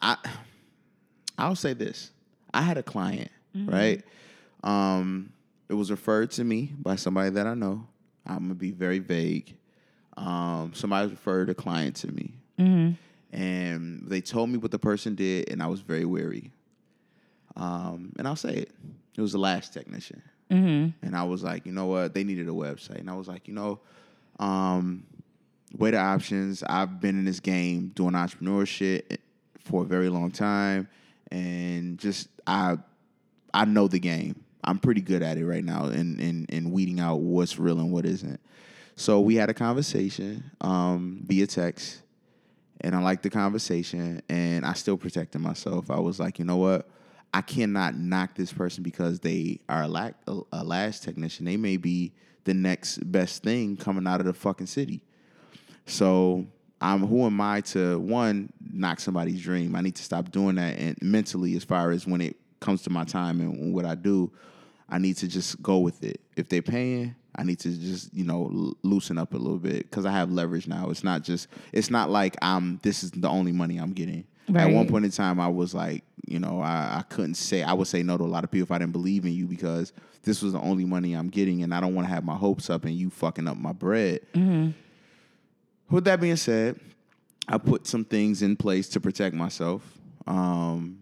I, 0.01 0.17
I'll 1.39 1.57
say 1.57 1.73
this. 1.73 2.11
I 2.53 2.63
had 2.63 2.77
a 2.79 2.83
client, 2.83 3.31
Mm-hmm. 3.57 3.71
right? 3.71 4.03
Um, 4.63 5.33
it 5.71 5.75
was 5.75 5.91
referred 5.91 6.31
to 6.33 6.45
me 6.45 6.73
by 6.79 6.97
somebody 6.97 7.31
that 7.31 7.47
I 7.47 7.55
know. 7.55 7.87
I'm 8.27 8.41
gonna 8.41 8.55
be 8.55 8.71
very 8.73 8.99
vague. 8.99 9.57
Um, 10.19 10.73
somebody 10.75 11.09
referred 11.11 11.49
a 11.51 11.55
client 11.55 11.97
to 11.97 12.09
me, 12.13 12.35
Mm-hmm. 12.59 13.37
and 13.37 14.03
they 14.07 14.21
told 14.21 14.51
me 14.51 14.59
what 14.59 14.71
the 14.71 14.79
person 14.79 15.15
did, 15.15 15.51
and 15.51 15.63
I 15.63 15.67
was 15.67 15.81
very 15.81 16.05
wary. 16.05 16.53
Um, 17.57 18.13
and 18.19 18.29
I'll 18.29 18.37
say 18.37 18.55
it. 18.55 18.71
It 19.17 19.21
was 19.23 19.33
the 19.33 19.39
lash 19.39 19.71
technician. 19.71 20.23
Mm-hmm. 20.51 21.07
And 21.07 21.17
I 21.17 21.25
was 21.25 21.43
like, 21.43 21.67
you 21.67 21.73
know 21.73 21.87
what? 21.87 22.15
They 22.15 22.25
needed 22.25 22.49
a 22.49 22.53
website. 22.53 23.01
And 23.01 23.11
I 23.11 23.15
was 23.15 23.29
like, 23.29 23.49
you 23.49 23.55
know, 23.55 23.81
um, 24.39 25.05
weigh 25.77 25.93
the 25.93 25.99
options. 25.99 26.63
I've 26.63 27.01
been 27.01 27.19
in 27.19 27.25
this 27.25 27.41
game 27.41 27.93
doing 27.95 28.13
entrepreneurship 28.13 29.19
for 29.61 29.83
a 29.83 29.87
very 29.87 30.09
long 30.09 30.31
time. 30.31 30.89
And 31.33 31.99
just 31.99 32.29
I 32.47 32.79
I 33.53 33.65
know 33.65 33.89
the 33.89 33.99
game. 33.99 34.43
I'm 34.63 34.79
pretty 34.79 35.01
good 35.01 35.23
at 35.23 35.37
it 35.37 35.47
right 35.47 35.65
now 35.65 35.87
in 35.87 36.21
in, 36.21 36.47
in 36.49 36.71
weeding 36.71 37.01
out 37.01 37.17
what's 37.17 37.59
real 37.59 37.81
and 37.81 37.91
what 37.91 38.07
isn't. 38.07 38.41
So 38.95 39.21
we 39.21 39.35
had 39.35 39.51
a 39.51 39.55
conversation 39.55 40.51
um, 40.61 41.21
via 41.27 41.47
text 41.47 42.03
and 42.81 42.95
I 42.95 43.01
liked 43.01 43.23
the 43.23 43.31
conversation, 43.31 44.23
and 44.29 44.65
I 44.65 44.75
still 44.75 44.97
protected 44.97 45.41
myself. 45.41 45.91
I 45.91 45.99
was 45.99 46.21
like, 46.21 46.39
you 46.39 46.45
know 46.45 46.57
what? 46.57 46.89
I 47.37 47.43
cannot 47.43 47.99
knock 47.99 48.35
this 48.35 48.51
person 48.51 48.83
because 48.83 49.21
they 49.21 49.61
are 49.69 49.83
a, 49.83 49.89
lack, 49.89 50.15
a, 50.27 50.41
a 50.53 50.65
lash 50.65 51.01
technician. 51.01 51.45
They 51.45 51.59
may 51.59 51.77
be 51.77 52.15
the 52.45 52.55
next 52.55 52.97
best 53.13 53.43
thing 53.43 53.77
coming 53.77 54.07
out 54.07 54.21
of 54.21 54.27
the 54.27 54.33
fucking 54.33 54.69
city. 54.69 55.03
So 55.85 56.47
I'm 56.81 57.07
who 57.07 57.27
am 57.27 57.39
I 57.43 57.61
to 57.61 57.99
one 57.99 58.51
knock 58.73 59.01
somebody's 59.01 59.43
dream? 59.43 59.77
I 59.77 59.83
need 59.83 59.97
to 59.97 60.03
stop 60.03 60.31
doing 60.31 60.55
that, 60.55 60.79
and 60.79 60.97
mentally, 61.03 61.55
as 61.57 61.65
far 61.65 61.91
as 61.91 62.07
when 62.07 62.23
it 62.23 62.37
comes 62.61 62.81
to 62.85 62.91
my 62.91 63.05
time 63.05 63.43
and 63.43 63.75
what 63.75 63.85
I 63.85 63.97
do, 63.97 64.33
I 64.89 64.97
need 64.97 65.19
to 65.19 65.29
just 65.29 65.61
go 65.61 65.77
with 65.77 66.03
it. 66.05 66.23
If 66.39 66.49
they're 66.49 66.63
paying, 66.63 67.17
I 67.35 67.43
need 67.43 67.59
to 67.61 67.71
just 67.71 68.15
you 68.15 68.25
know 68.25 68.75
loosen 68.83 69.19
up 69.19 69.35
a 69.35 69.37
little 69.37 69.59
bit 69.59 69.91
because 69.91 70.07
I 70.07 70.13
have 70.13 70.33
leverage 70.33 70.69
now. 70.69 70.89
It's 70.89 71.05
not 71.05 71.23
just 71.23 71.49
it's 71.71 71.91
not 71.91 72.09
like 72.09 72.35
I'm 72.41 72.81
this 72.83 73.05
is 73.05 73.11
the 73.11 73.29
only 73.29 73.53
money 73.53 73.77
I'm 73.77 73.93
getting. 73.93 74.25
At 74.55 74.71
one 74.71 74.87
point 74.87 75.05
in 75.05 75.11
time, 75.11 75.41
I 75.41 75.49
was 75.49 75.75
like, 75.75 76.05
you 76.27 76.39
know, 76.39 76.61
I, 76.61 76.99
I 76.99 77.05
couldn't 77.09 77.35
say 77.35 77.63
I 77.63 77.73
would 77.73 77.87
say 77.87 78.03
no 78.03 78.17
to 78.19 78.25
a 78.25 78.27
lot 78.27 78.45
of 78.45 78.51
people 78.51 78.65
if 78.65 78.71
I 78.71 78.79
didn't 78.79 78.93
believe 78.93 79.25
in 79.25 79.33
you 79.33 79.47
because 79.47 79.93
this 80.23 80.43
was 80.43 80.53
the 80.53 80.61
only 80.61 80.85
money 80.85 81.15
I'm 81.15 81.29
getting, 81.29 81.63
and 81.63 81.73
I 81.73 81.81
don't 81.81 81.95
want 81.95 82.09
to 82.09 82.13
have 82.15 82.25
my 82.25 82.35
hopes 82.35 82.69
up 82.69 82.85
and 82.85 82.95
you 82.95 83.11
fucking 83.11 83.47
up 83.47 83.57
my 83.57 83.73
bread. 83.73 84.21
With 85.89 86.05
that 86.05 86.21
being 86.21 86.37
said, 86.37 86.81
I 87.49 87.59
put 87.59 87.87
some 87.87 88.05
things 88.05 88.43
in 88.43 88.57
place 88.57 88.89
to 88.91 89.01
protect 89.01 89.35
myself. 89.35 89.83
Um, 90.27 90.99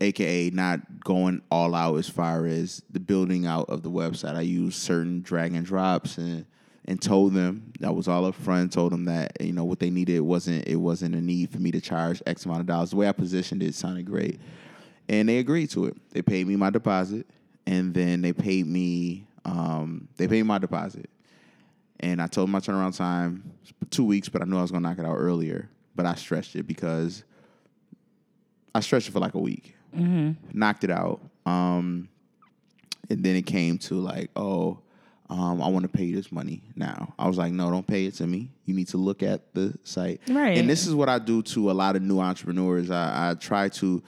aka 0.00 0.50
not 0.50 0.80
going 1.04 1.42
all 1.50 1.74
out 1.74 1.96
as 1.96 2.08
far 2.08 2.46
as 2.46 2.82
the 2.90 2.98
building 3.00 3.46
out 3.46 3.68
of 3.68 3.82
the 3.82 3.90
website. 3.90 4.34
I 4.34 4.40
use 4.40 4.74
certain 4.74 5.22
drag 5.22 5.54
and 5.54 5.64
drops 5.64 6.18
and 6.18 6.44
and 6.86 7.00
told 7.00 7.32
them 7.32 7.72
that 7.80 7.94
was 7.94 8.08
all 8.08 8.24
up 8.26 8.34
front. 8.34 8.72
Told 8.72 8.92
them 8.92 9.04
that 9.06 9.40
you 9.40 9.52
know 9.52 9.64
what 9.64 9.78
they 9.78 9.90
needed 9.90 10.20
wasn't 10.20 10.66
it 10.68 10.76
wasn't 10.76 11.14
a 11.14 11.20
need 11.20 11.50
for 11.50 11.58
me 11.58 11.70
to 11.70 11.80
charge 11.80 12.22
X 12.26 12.44
amount 12.44 12.60
of 12.60 12.66
dollars. 12.66 12.90
The 12.90 12.96
way 12.96 13.08
I 13.08 13.12
positioned 13.12 13.62
it 13.62 13.74
sounded 13.74 14.04
great, 14.06 14.40
and 15.08 15.28
they 15.28 15.38
agreed 15.38 15.70
to 15.70 15.86
it. 15.86 15.96
They 16.10 16.22
paid 16.22 16.46
me 16.46 16.56
my 16.56 16.70
deposit, 16.70 17.26
and 17.66 17.94
then 17.94 18.20
they 18.22 18.32
paid 18.32 18.66
me 18.66 19.26
um, 19.44 20.08
they 20.16 20.26
paid 20.28 20.42
my 20.44 20.58
deposit. 20.58 21.08
and 22.00 22.20
I 22.20 22.26
told 22.26 22.48
him 22.48 22.52
my 22.52 22.60
turnaround 22.60 22.96
time 22.96 23.52
two 23.90 24.04
weeks, 24.04 24.28
but 24.28 24.42
I 24.42 24.44
knew 24.46 24.58
I 24.58 24.62
was 24.62 24.70
gonna 24.70 24.88
knock 24.88 24.98
it 24.98 25.04
out 25.06 25.16
earlier. 25.16 25.68
But 25.96 26.06
I 26.06 26.14
stretched 26.16 26.56
it 26.56 26.66
because 26.66 27.22
I 28.74 28.80
stretched 28.80 29.08
it 29.08 29.12
for 29.12 29.20
like 29.20 29.34
a 29.34 29.38
week, 29.38 29.76
knocked 30.52 30.82
it 30.84 30.90
out. 30.90 31.20
Um, 31.46 32.08
and 33.08 33.22
then 33.22 33.36
it 33.36 33.46
came 33.46 33.78
to 33.78 33.94
like, 33.94 34.30
oh, 34.34 34.78
um, 35.30 35.62
I 35.62 35.68
want 35.68 35.84
to 35.84 35.88
pay 35.88 36.04
you 36.04 36.16
this 36.16 36.30
money 36.30 36.62
now. 36.76 37.14
I 37.18 37.26
was 37.26 37.38
like, 37.38 37.52
no, 37.52 37.70
don't 37.70 37.86
pay 37.86 38.04
it 38.06 38.14
to 38.14 38.26
me. 38.26 38.50
You 38.66 38.74
need 38.74 38.88
to 38.88 38.98
look 38.98 39.22
at 39.22 39.54
the 39.54 39.74
site. 39.82 40.20
Right. 40.28 40.58
And 40.58 40.68
this 40.68 40.86
is 40.86 40.94
what 40.94 41.08
I 41.08 41.18
do 41.18 41.42
to 41.42 41.70
a 41.70 41.72
lot 41.72 41.96
of 41.96 42.02
new 42.02 42.20
entrepreneurs. 42.20 42.90
I, 42.90 43.30
I 43.30 43.34
try 43.34 43.68
to, 43.70 44.02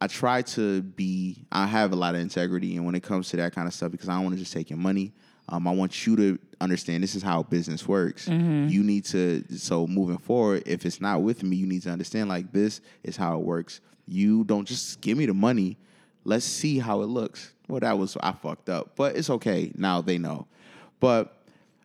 I 0.00 0.06
try 0.06 0.42
to 0.42 0.82
be. 0.82 1.44
I 1.50 1.66
have 1.66 1.92
a 1.92 1.96
lot 1.96 2.14
of 2.14 2.20
integrity, 2.20 2.76
and 2.76 2.84
when 2.84 2.94
it 2.94 3.02
comes 3.02 3.30
to 3.30 3.36
that 3.38 3.54
kind 3.54 3.66
of 3.66 3.74
stuff, 3.74 3.90
because 3.90 4.08
I 4.08 4.14
don't 4.14 4.24
want 4.24 4.34
to 4.34 4.40
just 4.40 4.52
take 4.52 4.70
your 4.70 4.78
money. 4.78 5.12
Um, 5.48 5.66
I 5.66 5.72
want 5.72 6.06
you 6.06 6.14
to 6.16 6.38
understand 6.60 7.02
this 7.02 7.16
is 7.16 7.22
how 7.22 7.42
business 7.42 7.88
works. 7.88 8.28
You 8.28 8.82
need 8.84 9.04
to. 9.06 9.44
So 9.56 9.86
moving 9.86 10.18
forward, 10.18 10.62
if 10.66 10.86
it's 10.86 11.00
not 11.00 11.22
with 11.22 11.42
me, 11.42 11.56
you 11.56 11.66
need 11.66 11.82
to 11.82 11.90
understand 11.90 12.28
like 12.28 12.52
this 12.52 12.80
is 13.02 13.16
how 13.16 13.36
it 13.36 13.42
works. 13.42 13.80
You 14.06 14.44
don't 14.44 14.66
just 14.66 15.00
give 15.00 15.18
me 15.18 15.26
the 15.26 15.34
money. 15.34 15.76
Let's 16.22 16.44
see 16.44 16.78
how 16.78 17.00
it 17.00 17.06
looks. 17.06 17.52
Well, 17.66 17.80
that 17.80 17.98
was 17.98 18.16
I 18.22 18.32
fucked 18.32 18.68
up, 18.68 18.94
but 18.94 19.16
it's 19.16 19.30
okay. 19.30 19.72
Now 19.74 20.02
they 20.02 20.18
know. 20.18 20.46
But 21.00 21.36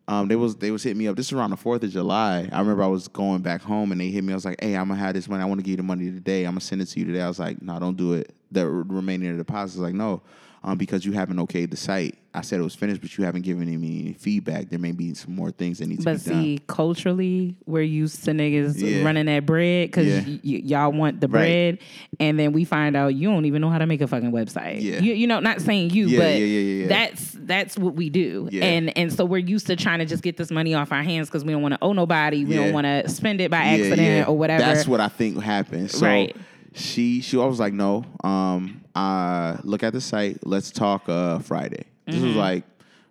um, 0.08 0.28
they 0.28 0.36
was 0.36 0.56
they 0.58 0.70
was 0.70 0.84
hitting 0.84 1.00
me 1.00 1.08
up. 1.08 1.16
This 1.16 1.28
is 1.28 1.34
around 1.34 1.50
the 1.50 1.58
Fourth 1.58 1.82
of 1.84 1.90
July. 1.90 2.48
I 2.52 2.60
remember 2.60 2.84
I 2.84 2.88
was 2.88 3.08
going 3.08 3.42
back 3.42 3.62
home 3.62 3.92
and 3.92 4.00
they 4.00 4.10
hit 4.10 4.24
me. 4.24 4.34
I 4.34 4.36
was 4.36 4.46
like, 4.46 4.62
"Hey, 4.62 4.76
I'm 4.76 4.88
gonna 4.88 5.00
have 5.00 5.16
this 5.16 5.28
money. 5.28 5.42
I 5.42 5.46
want 5.46 5.60
to 5.60 5.64
give 5.64 5.72
you 5.72 5.78
the 5.78 5.84
money 5.84 6.06
today. 6.12 6.44
I'm 6.44 6.52
gonna 6.52 6.62
send 6.62 6.82
it 6.82 6.86
to 6.88 7.00
you 7.00 7.06
today." 7.06 7.22
I 7.22 7.28
was 7.28 7.40
like, 7.40 7.62
"No, 7.62 7.80
don't 7.80 7.98
do 7.98 8.14
it." 8.14 8.36
The 8.52 8.68
remaining 8.68 9.30
of 9.30 9.38
the 9.38 9.44
deposit 9.44 9.80
was 9.80 9.84
like, 9.84 9.96
"No, 9.96 10.22
um, 10.64 10.78
because 10.78 11.06
you 11.06 11.14
haven't 11.14 11.38
okayed 11.38 11.72
the 11.72 11.78
site." 11.78 12.18
I 12.38 12.42
said 12.42 12.60
it 12.60 12.64
was 12.64 12.76
finished, 12.76 13.02
but 13.02 13.18
you 13.18 13.24
haven't 13.24 13.44
given 13.44 13.66
me 13.80 14.00
any 14.02 14.14
feedback. 14.14 14.70
There 14.70 14.80
may 14.80 14.92
be 14.92 15.14
some 15.14 15.36
more 15.36 15.52
things 15.52 15.80
that 15.80 15.88
need 15.88 16.00
to 16.00 16.04
But 16.04 16.14
be 16.16 16.20
see, 16.20 16.56
done. 16.58 16.66
culturally, 16.68 17.56
we're 17.66 17.82
used 17.84 18.24
to 18.26 18.32
niggas 18.32 18.82
Yeah. 18.82 19.04
running 19.04 19.26
that 19.28 19.46
bread 19.46 19.88
because 19.90 20.08
Yeah. 20.08 20.22
y- 20.28 20.40
y- 20.44 20.62
y'all 20.66 20.92
want 20.92 21.22
the 21.22 21.28
Right. 21.28 21.40
bread, 21.40 21.78
and 22.20 22.38
then 22.38 22.52
we 22.52 22.66
find 22.66 22.96
out 22.96 23.16
you 23.16 23.30
don't 23.30 23.46
even 23.46 23.62
know 23.62 23.70
how 23.70 23.78
to 23.78 23.86
make 23.86 24.02
a 24.02 24.08
fucking 24.08 24.32
website. 24.32 24.82
Yeah. 24.82 25.00
You, 25.00 25.14
you 25.14 25.28
know, 25.28 25.40
not 25.40 25.62
saying 25.62 25.92
you, 25.92 26.08
Yeah, 26.08 26.20
but 26.20 26.40
yeah, 26.42 26.88
that's 26.88 27.38
that's 27.46 27.78
what 27.78 27.96
we 27.96 28.10
do, 28.10 28.50
and 28.54 28.96
and 28.98 29.14
so 29.14 29.24
we're 29.26 29.38
used 29.38 29.68
to 29.68 29.76
trying 29.76 30.00
to 30.00 30.06
just 30.06 30.24
get 30.24 30.36
this 30.38 30.52
money 30.52 30.74
off 30.74 30.92
our 30.92 31.04
hands 31.04 31.28
because 31.30 31.46
we 31.46 31.52
don't 31.54 31.62
want 31.62 31.74
to 31.74 31.80
owe 31.82 31.94
nobody, 31.94 32.44
we 32.46 32.56
don't 32.56 32.74
want 32.74 32.86
to 32.86 33.08
spend 33.10 33.40
it 33.42 33.50
by 33.52 33.58
accident 33.62 34.28
or 34.28 34.38
whatever. 34.38 34.62
That's 34.64 34.88
what 34.88 35.00
I 35.00 35.08
think 35.08 35.42
happened. 35.42 35.92
So 35.92 36.06
Right. 36.06 36.36
she 36.74 37.22
she 37.22 37.40
I 37.40 37.46
was 37.46 37.60
like, 37.60 37.74
no. 37.74 38.04
Um, 38.24 38.82
uh, 38.96 39.58
look 39.64 39.84
at 39.84 39.94
the 39.94 40.02
site. 40.02 40.40
Let's 40.46 40.72
talk 40.72 41.04
uh 41.08 41.40
Friday. 41.40 41.84
This 42.06 42.16
Mm-hmm. 42.16 42.28
was 42.28 42.36
like, 42.36 42.64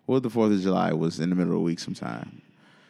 what 0.06 0.14
was 0.14 0.22
the 0.22 0.30
Fourth 0.30 0.52
of 0.52 0.60
July? 0.60 0.92
Was 0.92 1.20
in 1.20 1.30
the 1.30 1.36
middle 1.36 1.52
of 1.52 1.58
the 1.58 1.64
week 1.64 1.78
sometime. 1.78 2.42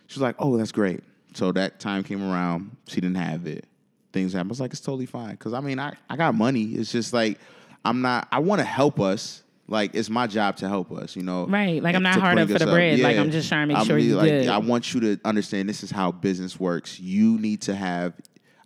She 0.07 0.19
was 0.19 0.23
like, 0.23 0.37
oh, 0.39 0.57
that's 0.57 0.73
great. 0.73 1.01
So 1.35 1.53
that 1.53 1.81
time 1.81 2.03
came 2.05 2.23
around. 2.23 2.77
She 2.87 3.01
didn't 3.01 3.17
have 3.17 3.47
it. 3.47 3.67
Things 4.13 4.33
happened. 4.33 4.51
I 4.51 4.53
was 4.53 4.61
like, 4.61 4.73
it's 4.73 4.81
totally 4.81 5.07
fine. 5.07 5.33
Because 5.33 5.53
I 5.53 5.61
mean, 5.61 5.79
I, 5.79 5.95
I 6.09 6.17
got 6.17 6.35
money. 6.35 6.65
It's 6.65 6.93
just 6.93 7.13
like 7.13 7.39
I'm 7.85 8.01
not. 8.03 8.29
I 8.31 8.39
want 8.39 8.61
to 8.61 8.65
help 8.65 9.01
us. 9.01 9.43
Like 9.67 9.95
it's 9.95 10.11
my 10.11 10.27
job 10.27 10.57
to 10.59 10.69
help 10.69 10.93
us. 10.93 11.17
You 11.17 11.23
know. 11.23 11.47
Right. 11.47 11.83
Like, 11.83 11.97
I'm 11.97 12.03
not 12.03 12.15
to 12.15 12.21
hard 12.21 12.35
bring 12.37 12.43
up 12.43 12.49
for 12.51 12.55
us 12.57 12.61
the 12.61 12.67
bread. 12.67 13.01
Like, 13.01 13.17
I'm 13.17 13.31
just 13.31 13.49
trying 13.49 13.69
to 13.69 13.75
make 13.75 13.87
sure 13.87 13.97
you 13.97 14.17
like, 14.17 14.29
good. 14.29 14.49
I 14.49 14.59
want 14.59 14.93
you 14.93 15.01
to 15.01 15.21
understand 15.25 15.69
this 15.69 15.83
is 15.83 15.91
how 15.91 16.13
business 16.13 16.61
works. 16.61 17.01
You 17.01 17.39
need 17.39 17.63
to 17.63 17.75
have. 17.75 18.13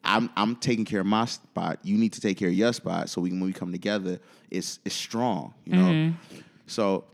I'm 0.05 0.29
I'm 0.37 0.57
taking 0.57 0.85
care 0.85 1.01
of 1.01 1.07
my 1.07 1.27
spot. 1.27 1.79
You 1.83 1.97
need 1.97 2.13
to 2.15 2.21
take 2.21 2.37
care 2.37 2.49
of 2.49 2.55
your 2.55 2.73
spot. 2.73 3.11
So 3.11 3.21
we, 3.21 3.31
when 3.31 3.41
we 3.45 3.53
come 3.53 3.73
together, 3.73 4.19
it's 4.51 4.81
it's 4.85 4.95
strong. 4.95 5.55
You 5.65 5.77
know. 5.77 5.91
Mm-hmm. 5.91 6.39
So 6.67 7.05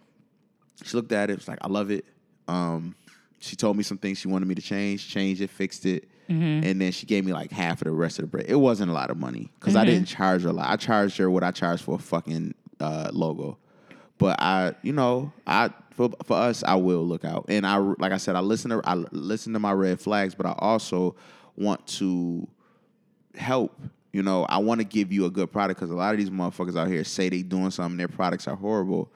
she 0.82 0.96
looked 0.96 1.12
at 1.12 1.30
it. 1.30 1.36
Was 1.36 1.48
like, 1.48 1.58
I 1.62 1.68
love 1.68 1.90
it. 1.90 2.04
Um, 2.48 2.94
she 3.38 3.56
told 3.56 3.76
me 3.76 3.82
some 3.82 3.98
things 3.98 4.18
she 4.18 4.28
wanted 4.28 4.46
me 4.48 4.54
to 4.54 4.62
change. 4.62 5.08
Changed 5.08 5.40
it, 5.42 5.50
fixed 5.50 5.86
it, 5.86 6.08
Mm-hmm. 6.28 6.66
and 6.66 6.80
then 6.80 6.90
she 6.90 7.04
gave 7.04 7.22
me 7.22 7.34
like 7.34 7.52
half 7.52 7.82
of 7.82 7.84
the 7.84 7.90
rest 7.92 8.18
of 8.18 8.22
the 8.22 8.28
bread. 8.28 8.46
It 8.48 8.54
wasn't 8.56 8.90
a 8.90 8.94
lot 8.94 9.10
of 9.10 9.18
money 9.18 9.50
because 9.60 9.74
Mm-hmm. 9.74 9.82
I 9.82 9.84
didn't 9.84 10.06
charge 10.06 10.42
her 10.44 10.48
a 10.48 10.52
lot. 10.54 10.70
I 10.70 10.76
charged 10.76 11.18
her 11.18 11.30
what 11.30 11.44
I 11.44 11.50
charged 11.50 11.84
for 11.84 11.96
a 11.96 11.98
fucking 11.98 12.54
uh, 12.80 13.10
logo. 13.12 13.58
But 14.16 14.40
I, 14.40 14.74
you 14.80 14.94
know, 14.94 15.32
I 15.46 15.68
for 15.90 16.08
for 16.24 16.34
us, 16.38 16.64
I 16.64 16.76
will 16.76 17.04
look 17.06 17.26
out. 17.26 17.44
And 17.48 17.66
I, 17.66 17.76
like 17.76 18.12
I 18.12 18.16
said, 18.16 18.36
I 18.36 18.40
listen 18.40 18.70
to 18.70 18.80
I 18.86 18.94
listen 19.12 19.52
to 19.52 19.58
my 19.58 19.72
red 19.72 20.00
flags, 20.00 20.34
but 20.34 20.46
I 20.46 20.54
also 20.58 21.14
want 21.56 21.86
to 21.98 22.48
help. 23.34 23.78
You 24.12 24.22
know, 24.22 24.44
I 24.48 24.58
want 24.58 24.80
to 24.80 24.84
give 24.86 25.12
you 25.12 25.26
a 25.26 25.30
good 25.30 25.52
product 25.52 25.78
because 25.78 25.90
a 25.90 25.94
lot 25.96 26.14
of 26.14 26.18
these 26.20 26.30
motherfuckers 26.30 26.74
out 26.78 26.88
here 26.88 27.04
say 27.04 27.28
they 27.28 27.42
doing 27.42 27.70
something, 27.70 27.98
their 27.98 28.08
products 28.08 28.46
are 28.48 28.56
horrible, 28.56 29.12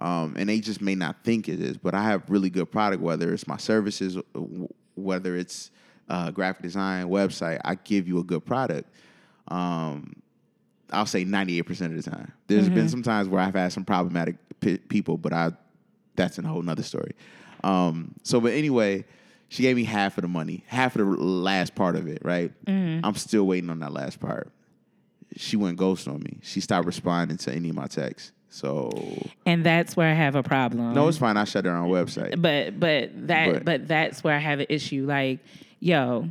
um, 0.00 0.34
and 0.38 0.48
they 0.48 0.60
just 0.60 0.80
may 0.80 0.94
not 0.94 1.22
think 1.24 1.48
it 1.48 1.60
is. 1.60 1.76
But 1.76 1.94
I 1.94 2.02
have 2.04 2.28
really 2.28 2.50
good 2.50 2.70
product, 2.70 3.02
whether 3.02 3.32
it's 3.32 3.46
my 3.46 3.56
services, 3.56 4.16
whether 4.94 5.36
it's 5.36 5.70
uh, 6.08 6.30
graphic 6.30 6.62
design, 6.62 7.06
website. 7.08 7.60
I 7.64 7.74
give 7.76 8.08
you 8.08 8.18
a 8.18 8.24
good 8.24 8.44
product. 8.44 8.88
Um, 9.48 10.14
I'll 10.92 11.06
say 11.06 11.24
ninety 11.24 11.58
eight 11.58 11.62
percent 11.66 11.96
of 11.96 12.02
the 12.02 12.10
time. 12.10 12.32
There's 12.48 12.68
been 12.68 12.88
some 12.88 13.02
times 13.02 13.28
where 13.28 13.40
I've 13.40 13.54
had 13.54 13.72
some 13.72 13.84
problematic 13.84 14.36
p- 14.60 14.78
people, 14.78 15.16
but 15.16 15.32
I 15.32 15.52
that's 16.16 16.38
a 16.38 16.42
whole 16.42 16.62
nother 16.62 16.82
story. 16.82 17.12
Um, 17.62 18.14
so, 18.22 18.40
but 18.40 18.52
anyway, 18.52 19.04
she 19.48 19.62
gave 19.62 19.76
me 19.76 19.84
half 19.84 20.18
of 20.18 20.22
the 20.22 20.28
money, 20.28 20.64
half 20.66 20.96
of 20.96 21.06
the 21.06 21.14
last 21.22 21.74
part 21.74 21.94
of 21.94 22.08
it. 22.08 22.22
Right, 22.24 22.52
I'm 23.04 23.14
still 23.14 23.46
waiting 23.46 23.70
on 23.70 23.78
that 23.80 23.92
last 23.92 24.18
part. 24.18 24.50
She 25.36 25.56
went 25.56 25.76
ghost 25.76 26.08
on 26.08 26.20
me. 26.22 26.38
She 26.42 26.60
stopped 26.60 26.86
responding 26.86 27.36
to 27.38 27.52
any 27.54 27.68
of 27.68 27.76
my 27.76 27.86
texts. 27.86 28.32
So 28.50 28.90
and 29.46 29.64
that's 29.64 29.96
where 29.96 30.10
I 30.10 30.14
have 30.14 30.34
a 30.34 30.42
problem. 30.42 30.92
no, 30.94 31.06
it's 31.08 31.18
fine. 31.18 31.36
I 31.36 31.44
shut 31.44 31.64
her 31.64 31.70
on 31.70 31.88
website. 31.88 32.40
but 32.42 32.78
but 32.78 33.28
that 33.28 33.52
But- 33.52 33.64
but, 33.64 33.88
that's 33.88 34.22
where 34.24 34.34
I 34.34 34.38
have 34.38 34.60
an 34.60 34.66
issue. 34.68 35.06
Like, 35.06 35.38
yo, 35.78 36.28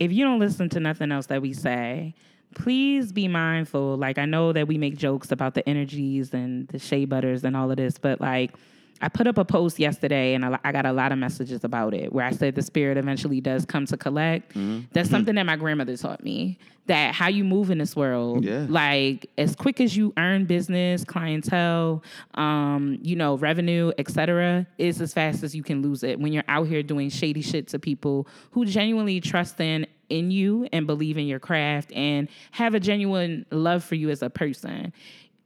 if 0.00 0.12
you 0.12 0.24
don't 0.24 0.40
listen 0.40 0.68
to 0.70 0.80
nothing 0.80 1.12
else 1.12 1.26
that 1.26 1.40
we 1.40 1.52
say, 1.52 2.14
please 2.54 3.12
be 3.12 3.28
mindful. 3.28 3.96
Like, 3.96 4.18
I 4.18 4.24
know 4.24 4.52
that 4.52 4.66
we 4.68 4.78
make 4.78 4.96
jokes 4.96 5.30
about 5.30 5.54
the 5.54 5.66
energies 5.68 6.34
and 6.34 6.66
the 6.68 6.78
shea 6.80 7.04
butters 7.04 7.44
and 7.44 7.56
all 7.56 7.70
of 7.70 7.76
this, 7.76 7.98
but 7.98 8.20
like. 8.20 8.52
I 9.00 9.08
put 9.08 9.26
up 9.26 9.38
a 9.38 9.44
post 9.44 9.78
yesterday 9.78 10.34
and 10.34 10.44
I 10.44 10.72
got 10.72 10.86
a 10.86 10.92
lot 10.92 11.12
of 11.12 11.18
messages 11.18 11.64
about 11.64 11.94
it 11.94 12.12
where 12.12 12.24
I 12.24 12.30
said 12.30 12.54
the 12.54 12.62
spirit 12.62 12.96
eventually 12.96 13.40
does 13.40 13.64
come 13.64 13.86
to 13.86 13.96
collect. 13.96 14.50
Mm-hmm. 14.50 14.86
That's 14.92 15.10
something 15.10 15.34
that 15.34 15.44
my 15.44 15.56
grandmother 15.56 15.96
taught 15.96 16.22
me. 16.22 16.58
That 16.86 17.14
how 17.14 17.28
you 17.28 17.44
move 17.44 17.70
in 17.70 17.78
this 17.78 17.96
world, 17.96 18.44
Yeah. 18.44 18.66
like 18.68 19.30
as 19.38 19.56
quick 19.56 19.80
as 19.80 19.96
you 19.96 20.12
earn 20.18 20.44
business, 20.44 21.02
clientele, 21.02 22.02
um, 22.34 22.98
you 23.02 23.16
know, 23.16 23.36
revenue, 23.38 23.90
etc., 23.96 24.66
is 24.76 25.00
as 25.00 25.14
fast 25.14 25.42
as 25.42 25.54
you 25.56 25.62
can 25.62 25.80
lose 25.80 26.02
it 26.02 26.20
when 26.20 26.32
you're 26.34 26.44
out 26.46 26.66
here 26.66 26.82
doing 26.82 27.08
shady 27.08 27.40
shit 27.40 27.68
to 27.68 27.78
people 27.78 28.28
who 28.50 28.66
genuinely 28.66 29.20
trust 29.20 29.60
in 29.60 29.86
in 30.10 30.30
you 30.30 30.68
and 30.70 30.86
believe 30.86 31.16
in 31.16 31.26
your 31.26 31.38
craft 31.40 31.90
and 31.92 32.28
have 32.50 32.74
a 32.74 32.80
genuine 32.80 33.46
love 33.50 33.82
for 33.82 33.94
you 33.94 34.10
as 34.10 34.20
a 34.20 34.28
person. 34.28 34.92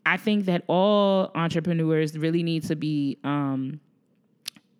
I 0.08 0.16
think 0.16 0.46
that 0.46 0.64
all 0.68 1.30
entrepreneurs 1.34 2.16
really 2.16 2.42
need 2.42 2.62
to 2.64 2.76
be 2.76 3.18
um, 3.24 3.78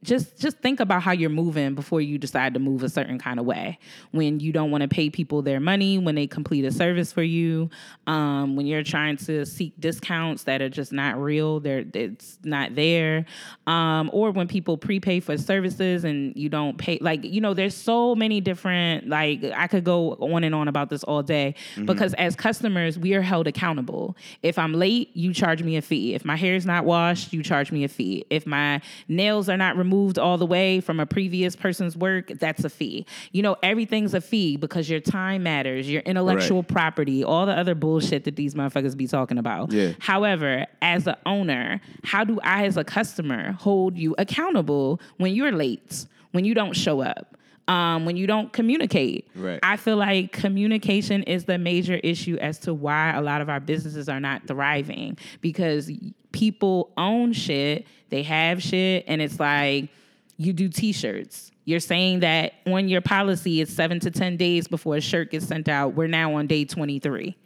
just 0.02 0.38
just 0.38 0.58
think 0.58 0.80
about 0.80 1.02
how 1.02 1.12
you're 1.12 1.30
moving 1.30 1.74
before 1.74 2.00
you 2.00 2.18
decide 2.18 2.54
to 2.54 2.60
move 2.60 2.82
a 2.82 2.88
certain 2.88 3.18
kind 3.18 3.40
of 3.40 3.46
way. 3.46 3.78
When 4.12 4.40
you 4.40 4.52
don't 4.52 4.70
want 4.70 4.82
to 4.82 4.88
pay 4.88 5.10
people 5.10 5.42
their 5.42 5.60
money 5.60 5.98
when 5.98 6.14
they 6.14 6.26
complete 6.26 6.64
a 6.64 6.70
service 6.70 7.12
for 7.12 7.22
you 7.22 7.70
um, 8.06 8.56
when 8.56 8.66
you're 8.66 8.82
trying 8.82 9.16
to 9.16 9.44
seek 9.44 9.78
discounts 9.80 10.44
that 10.44 10.62
are 10.62 10.68
just 10.68 10.92
not 10.92 11.20
real 11.20 11.60
they're 11.60 11.84
it's 11.94 12.38
not 12.44 12.74
there 12.74 13.26
um, 13.66 14.10
or 14.12 14.30
when 14.30 14.46
people 14.46 14.76
prepay 14.76 15.20
for 15.20 15.36
services 15.36 16.04
and 16.04 16.36
you 16.36 16.48
don't 16.48 16.78
pay 16.78 16.98
like 17.00 17.24
you 17.24 17.40
know 17.40 17.54
there's 17.54 17.74
so 17.74 18.14
many 18.14 18.40
different 18.40 19.08
like 19.08 19.42
i 19.56 19.66
could 19.66 19.84
go 19.84 20.12
on 20.14 20.44
and 20.44 20.54
on 20.54 20.68
about 20.68 20.90
this 20.90 21.04
all 21.04 21.22
day 21.22 21.54
because 21.84 22.14
as 22.14 22.36
customers 22.36 22.98
we 22.98 23.14
are 23.14 23.22
held 23.22 23.46
accountable. 23.46 24.16
If 24.42 24.58
i'm 24.58 24.74
late 24.74 25.10
you 25.16 25.32
charge 25.32 25.62
me 25.62 25.76
a 25.76 25.82
fee. 25.82 26.14
If 26.14 26.24
my 26.24 26.36
hair 26.36 26.54
is 26.54 26.66
not 26.66 26.84
washed 26.84 27.32
you 27.32 27.42
charge 27.42 27.72
me 27.72 27.84
a 27.84 27.88
fee. 27.88 28.24
If 28.30 28.46
my 28.46 28.80
nails 29.08 29.48
are 29.48 29.56
not 29.56 29.76
removed 29.76 29.87
all 30.18 30.38
the 30.38 30.46
way 30.46 30.80
from 30.80 31.00
a 31.00 31.06
previous 31.06 31.56
person's 31.56 31.96
work 31.96 32.28
that's 32.38 32.64
a 32.64 32.68
fee 32.70 33.06
you 33.32 33.42
know 33.42 33.56
everything's 33.62 34.14
a 34.14 34.20
fee 34.20 34.56
because 34.56 34.88
your 34.90 35.00
time 35.00 35.42
matters 35.42 35.88
your 35.88 36.02
intellectual 36.02 36.58
Right. 36.62 36.68
property 36.68 37.24
all 37.24 37.46
the 37.46 37.52
other 37.56 37.74
bullshit 37.74 38.24
that 38.24 38.36
these 38.36 38.54
motherfuckers 38.54 38.96
be 38.96 39.06
talking 39.06 39.38
about 39.38 39.72
Yeah. 39.72 39.92
however 39.98 40.66
as 40.82 41.06
an 41.06 41.16
owner 41.26 41.80
how 42.04 42.24
do 42.24 42.38
i 42.42 42.64
as 42.66 42.76
a 42.76 42.84
customer 42.84 43.52
hold 43.52 43.96
you 43.96 44.14
accountable 44.18 45.00
when 45.16 45.34
you're 45.34 45.52
late 45.52 46.06
when 46.32 46.44
you 46.44 46.54
don't 46.54 46.74
show 46.74 47.00
up 47.00 47.36
um, 47.68 48.06
when 48.06 48.16
you 48.16 48.26
don't 48.26 48.52
communicate. 48.52 49.28
Right. 49.36 49.60
I 49.62 49.76
feel 49.76 49.96
like 49.96 50.32
communication 50.32 51.22
is 51.24 51.44
the 51.44 51.58
major 51.58 51.94
issue 52.02 52.36
as 52.40 52.58
to 52.60 52.74
why 52.74 53.12
a 53.12 53.20
lot 53.20 53.40
of 53.40 53.48
our 53.48 53.60
businesses 53.60 54.08
are 54.08 54.18
not 54.18 54.46
thriving 54.46 55.18
because 55.40 55.90
people 56.32 56.92
own 56.96 57.32
shit, 57.32 57.86
they 58.08 58.22
have 58.22 58.62
shit, 58.62 59.04
and 59.06 59.20
it's 59.20 59.38
like 59.38 59.90
you 60.38 60.52
do 60.52 60.68
t-shirts. 60.68 61.52
You're 61.66 61.80
saying 61.80 62.20
that 62.20 62.54
on 62.66 62.88
your 62.88 63.02
policy, 63.02 63.60
it's 63.60 63.72
seven 63.72 64.00
to 64.00 64.10
10 64.10 64.38
days 64.38 64.66
before 64.66 64.96
a 64.96 65.00
shirt 65.02 65.30
gets 65.30 65.46
sent 65.46 65.68
out. 65.68 65.94
We're 65.94 66.08
now 66.08 66.34
on 66.34 66.46
day 66.46 66.64
23. 66.64 67.36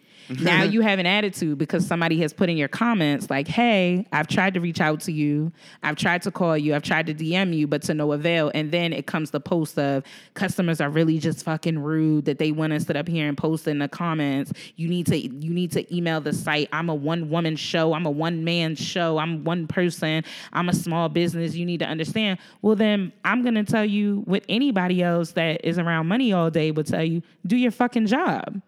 Now 0.41 0.63
mm-hmm. 0.63 0.73
you 0.73 0.81
have 0.83 0.99
an 0.99 1.07
attitude 1.07 1.59
because 1.59 1.87
somebody 1.87 2.21
has 2.21 2.33
put 2.33 2.49
in 2.49 2.57
your 2.57 2.69
comments 2.69 3.31
like, 3.31 3.49
"Hey, 3.49 4.07
I've 4.13 4.29
tried 4.29 4.55
to 4.55 4.61
reach 4.61 4.81
out 4.81 5.01
to 5.01 5.13
you. 5.13 5.53
I've 5.83 5.97
tried 5.97 6.23
to 6.23 6.31
call 6.31 6.57
you. 6.57 6.75
I've 6.75 6.83
tried 6.83 7.07
to 7.07 7.15
DM 7.15 7.55
you, 7.55 7.67
but 7.67 7.83
to 7.83 7.95
no 7.95 8.13
avail." 8.13 8.51
And 8.55 8.71
then 8.71 8.93
it 8.93 9.07
comes 9.07 9.31
the 9.31 9.41
post 9.41 9.79
of 9.79 10.05
customers 10.35 10.81
are 10.81 10.91
really 10.91 11.19
just 11.19 11.45
fucking 11.45 11.79
rude 11.79 12.25
that 12.27 12.39
they 12.39 12.53
want 12.53 12.73
to 12.73 12.81
sit 12.81 12.97
up 12.97 13.09
here 13.09 13.29
and 13.29 13.37
post 13.37 13.69
in 13.69 13.79
the 13.79 13.89
comments. 13.89 14.53
You 14.77 14.89
need 14.89 15.07
to 15.07 15.19
you 15.19 15.53
need 15.53 15.73
to 15.73 15.95
email 15.95 16.21
the 16.21 16.33
site. 16.33 16.69
I'm 16.73 16.89
a 16.89 16.95
one 16.95 17.31
woman 17.31 17.57
show. 17.57 17.93
I'm 17.93 18.07
a 18.07 18.11
one 18.11 18.45
man 18.45 18.75
show. 18.75 19.19
I'm 19.19 19.45
one 19.45 19.67
person. 19.67 20.25
I'm 20.53 20.69
a 20.69 20.75
small 20.75 21.09
business. 21.09 21.55
You 21.55 21.67
need 21.67 21.79
to 21.79 21.87
understand. 21.87 22.39
Well, 22.63 22.77
then 22.77 23.13
I'm 23.25 23.43
gonna 23.43 23.65
tell 23.65 23.85
you 23.85 24.23
what 24.25 24.45
anybody 24.49 25.03
else 25.03 25.33
that 25.33 25.65
is 25.65 25.79
around 25.79 26.07
money 26.07 26.33
all 26.33 26.51
day 26.51 26.71
would 26.71 26.87
tell 26.87 27.05
you: 27.05 27.23
do 27.47 27.57
your 27.57 27.71
fucking 27.71 28.07
job 28.07 28.63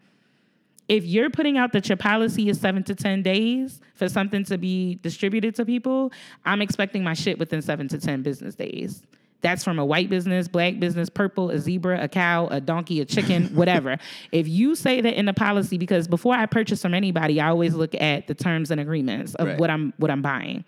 if 0.89 1.05
you're 1.05 1.31
putting 1.31 1.57
out 1.57 1.73
that 1.73 1.89
your 1.89 1.97
policy 1.97 2.49
is 2.49 2.61
seven 2.61 2.83
to 2.85 2.95
10 2.95 3.23
days 3.23 3.81
for 3.95 4.09
something 4.09 4.45
to 4.45 4.59
be 4.59 4.97
distributed 4.97 5.55
to 5.57 5.65
people, 5.65 6.13
I'm 6.45 6.61
expecting 6.61 7.03
my 7.03 7.15
shit 7.15 7.39
within 7.39 7.63
seven 7.63 7.89
to 7.89 7.99
10 7.99 8.23
business 8.23 8.55
days. 8.55 9.03
That's 9.41 9.63
from 9.63 9.79
a 9.79 9.85
white 9.85 10.09
business, 10.09 10.49
black 10.49 10.79
business, 10.81 11.11
purple, 11.11 11.51
a 11.51 11.59
zebra, 11.59 12.03
a 12.03 12.09
cow, 12.09 12.47
a 12.49 12.61
donkey, 12.61 13.01
a 13.01 13.05
chicken, 13.05 13.47
whatever. 13.55 13.99
if 14.33 14.49
you 14.49 14.75
say 14.75 15.01
that 15.03 15.15
in 15.19 15.27
the 15.27 15.35
policy, 15.35 15.77
because 15.79 16.09
before 16.09 16.35
I 16.35 16.47
purchase 16.47 16.81
from 16.83 16.95
anybody, 16.95 17.41
I 17.41 17.49
always 17.51 17.75
look 17.75 17.95
at 17.95 18.27
the 18.27 18.35
terms 18.35 18.71
and 18.71 18.81
agreements 18.81 19.35
of 19.35 19.49
Right. 19.49 19.59
what 19.59 19.69
I'm 19.71 19.93
what 19.99 20.11
I'm 20.11 20.23
buying. 20.23 20.65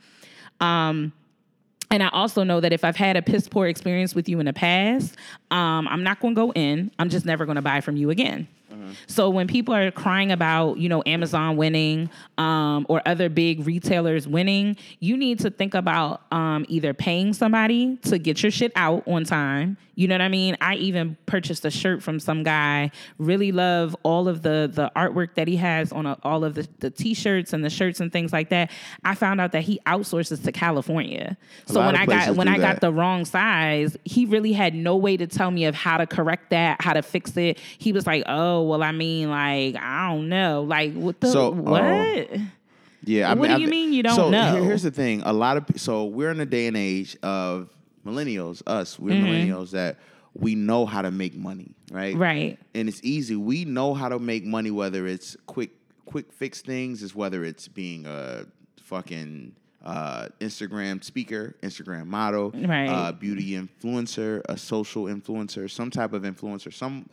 Um, 0.60 1.12
and 1.90 2.02
I 2.02 2.08
also 2.08 2.42
know 2.42 2.60
that 2.60 2.72
if 2.72 2.84
I've 2.84 2.96
had 2.96 3.16
a 3.16 3.22
piss 3.22 3.48
poor 3.48 3.66
experience 3.66 4.14
with 4.14 4.28
you 4.28 4.40
in 4.40 4.46
the 4.46 4.52
past, 4.52 5.14
um, 5.50 5.86
I'm 5.88 6.02
not 6.02 6.20
going 6.20 6.34
to 6.34 6.40
go 6.46 6.52
in. 6.52 6.90
I'm 6.98 7.08
just 7.08 7.24
never 7.24 7.44
going 7.46 7.56
to 7.56 7.62
buy 7.62 7.80
from 7.80 7.96
you 7.96 8.10
again. 8.10 8.48
So 9.07 9.30
when 9.30 9.47
people 9.47 9.74
are 9.74 9.91
crying 9.91 10.32
about, 10.32 10.78
you 10.78 10.89
know, 10.89 11.03
Amazon 11.07 11.57
winning 11.57 12.11
um, 12.39 12.87
or 12.89 13.03
other 13.07 13.28
big 13.28 13.66
retailers 13.66 14.26
winning, 14.26 14.76
you 15.01 15.16
need 15.16 15.41
to 15.41 15.51
think 15.51 15.74
about 15.74 16.22
um, 16.32 16.64
either 16.68 16.95
paying 16.95 17.32
somebody 17.32 17.97
to 18.03 18.18
get 18.18 18.43
your 18.43 18.51
shit 18.51 18.72
out 18.76 19.07
on 19.07 19.24
time. 19.24 19.76
You 19.99 20.07
know 20.09 20.14
what 20.14 20.20
I 20.20 20.28
mean? 20.28 20.59
I 20.61 20.74
even 20.74 21.16
purchased 21.24 21.64
a 21.64 21.70
shirt 21.70 22.03
from 22.03 22.20
some 22.20 22.42
guy. 22.42 22.90
Really 23.18 23.51
love 23.51 23.97
all 24.03 24.28
of 24.28 24.42
the 24.42 24.70
the 24.72 24.92
artwork 24.94 25.34
that 25.36 25.49
he 25.49 25.57
has 25.57 25.90
on 25.90 26.05
a, 26.05 26.18
all 26.22 26.44
of 26.44 26.55
the, 26.55 26.68
the 26.80 26.90
t-shirts 26.90 27.55
and 27.55 27.64
the 27.64 27.70
shirts 27.70 27.99
and 27.99 28.12
things 28.12 28.30
like 28.30 28.51
that. 28.51 28.70
I 29.05 29.14
found 29.14 29.40
out 29.40 29.53
that 29.53 29.62
he 29.64 29.80
outsources 29.86 30.44
to 30.44 30.53
California. 30.53 31.38
so 31.64 31.80
when 31.84 31.97
I 31.97 32.05
got 32.05 32.36
when 32.36 32.47
I 32.47 32.59
got 32.59 32.80
the 32.82 32.92
wrong 32.92 33.24
size, 33.24 33.97
he 34.05 34.26
really 34.26 34.53
had 34.53 34.74
no 34.74 34.97
way 34.97 35.16
to 35.16 35.26
tell 35.26 35.51
me 35.51 35.64
of 35.64 35.74
how 35.74 35.97
to 35.97 36.07
correct 36.07 36.51
that, 36.51 36.82
how 36.82 36.92
to 36.92 37.01
fix 37.03 37.34
it. 37.38 37.59
He 37.78 37.92
was 37.92 38.07
like, 38.07 38.22
"Oh, 38.26 38.64
well, 38.64 38.82
I 38.82 38.92
mean, 38.92 39.30
like, 39.30 39.76
I 39.76 40.11
don't 40.12 40.28
know, 40.28 40.62
like, 40.62 40.92
what 40.92 41.20
the 41.20 41.28
So, 41.32 41.53
what?" 41.53 41.82
uh, 41.82 42.26
Yeah, 43.03 43.30
I 43.30 43.34
What 43.34 43.49
mean, 43.49 43.57
do 43.57 43.62
you 43.62 43.68
I- 43.68 43.70
mean 43.70 43.92
you 43.94 44.03
don't 44.03 44.16
so 44.16 44.28
know? 44.28 44.53
here- 44.57 44.64
here's 44.64 44.82
the 44.82 44.90
thing: 44.90 45.22
a 45.24 45.32
lot 45.32 45.57
of 45.57 45.64
so 45.76 46.05
we're 46.05 46.30
in 46.32 46.40
a 46.40 46.44
day 46.47 46.66
and 46.66 46.76
age 46.76 47.16
of 47.22 47.70
millennials. 48.07 48.62
Us, 48.66 48.98
we're 48.98 49.14
Mm-hmm. 49.14 49.26
millennials 49.26 49.70
that 49.72 49.98
we 50.34 50.54
know 50.54 50.84
how 50.86 51.02
to 51.02 51.11
make 51.11 51.34
money, 51.34 51.74
right? 51.90 52.14
Right. 52.16 52.59
And 52.74 52.88
it's 52.88 53.00
easy. 53.02 53.36
We 53.36 53.64
know 53.64 53.94
how 53.94 54.09
to 54.09 54.18
make 54.18 54.44
money, 54.44 54.70
whether 54.70 55.07
it's 55.07 55.36
quick, 55.46 55.70
quick 56.04 56.32
fix 56.32 56.61
things, 56.61 57.02
is 57.02 57.14
whether 57.14 57.44
it's 57.44 57.68
being 57.68 58.04
a 58.07 58.44
fucking 58.82 59.54
uh, 59.84 60.28
Instagram 60.40 61.02
speaker, 61.02 61.54
Instagram 61.62 62.07
model, 62.07 62.50
Right. 62.54 62.88
uh, 62.88 63.12
beauty 63.12 63.52
influencer, 63.52 64.42
a 64.48 64.59
social 64.59 65.04
influencer, 65.04 65.70
some 65.70 65.90
type 65.90 66.12
of 66.12 66.22
influencer, 66.24 66.72
some 66.72 67.09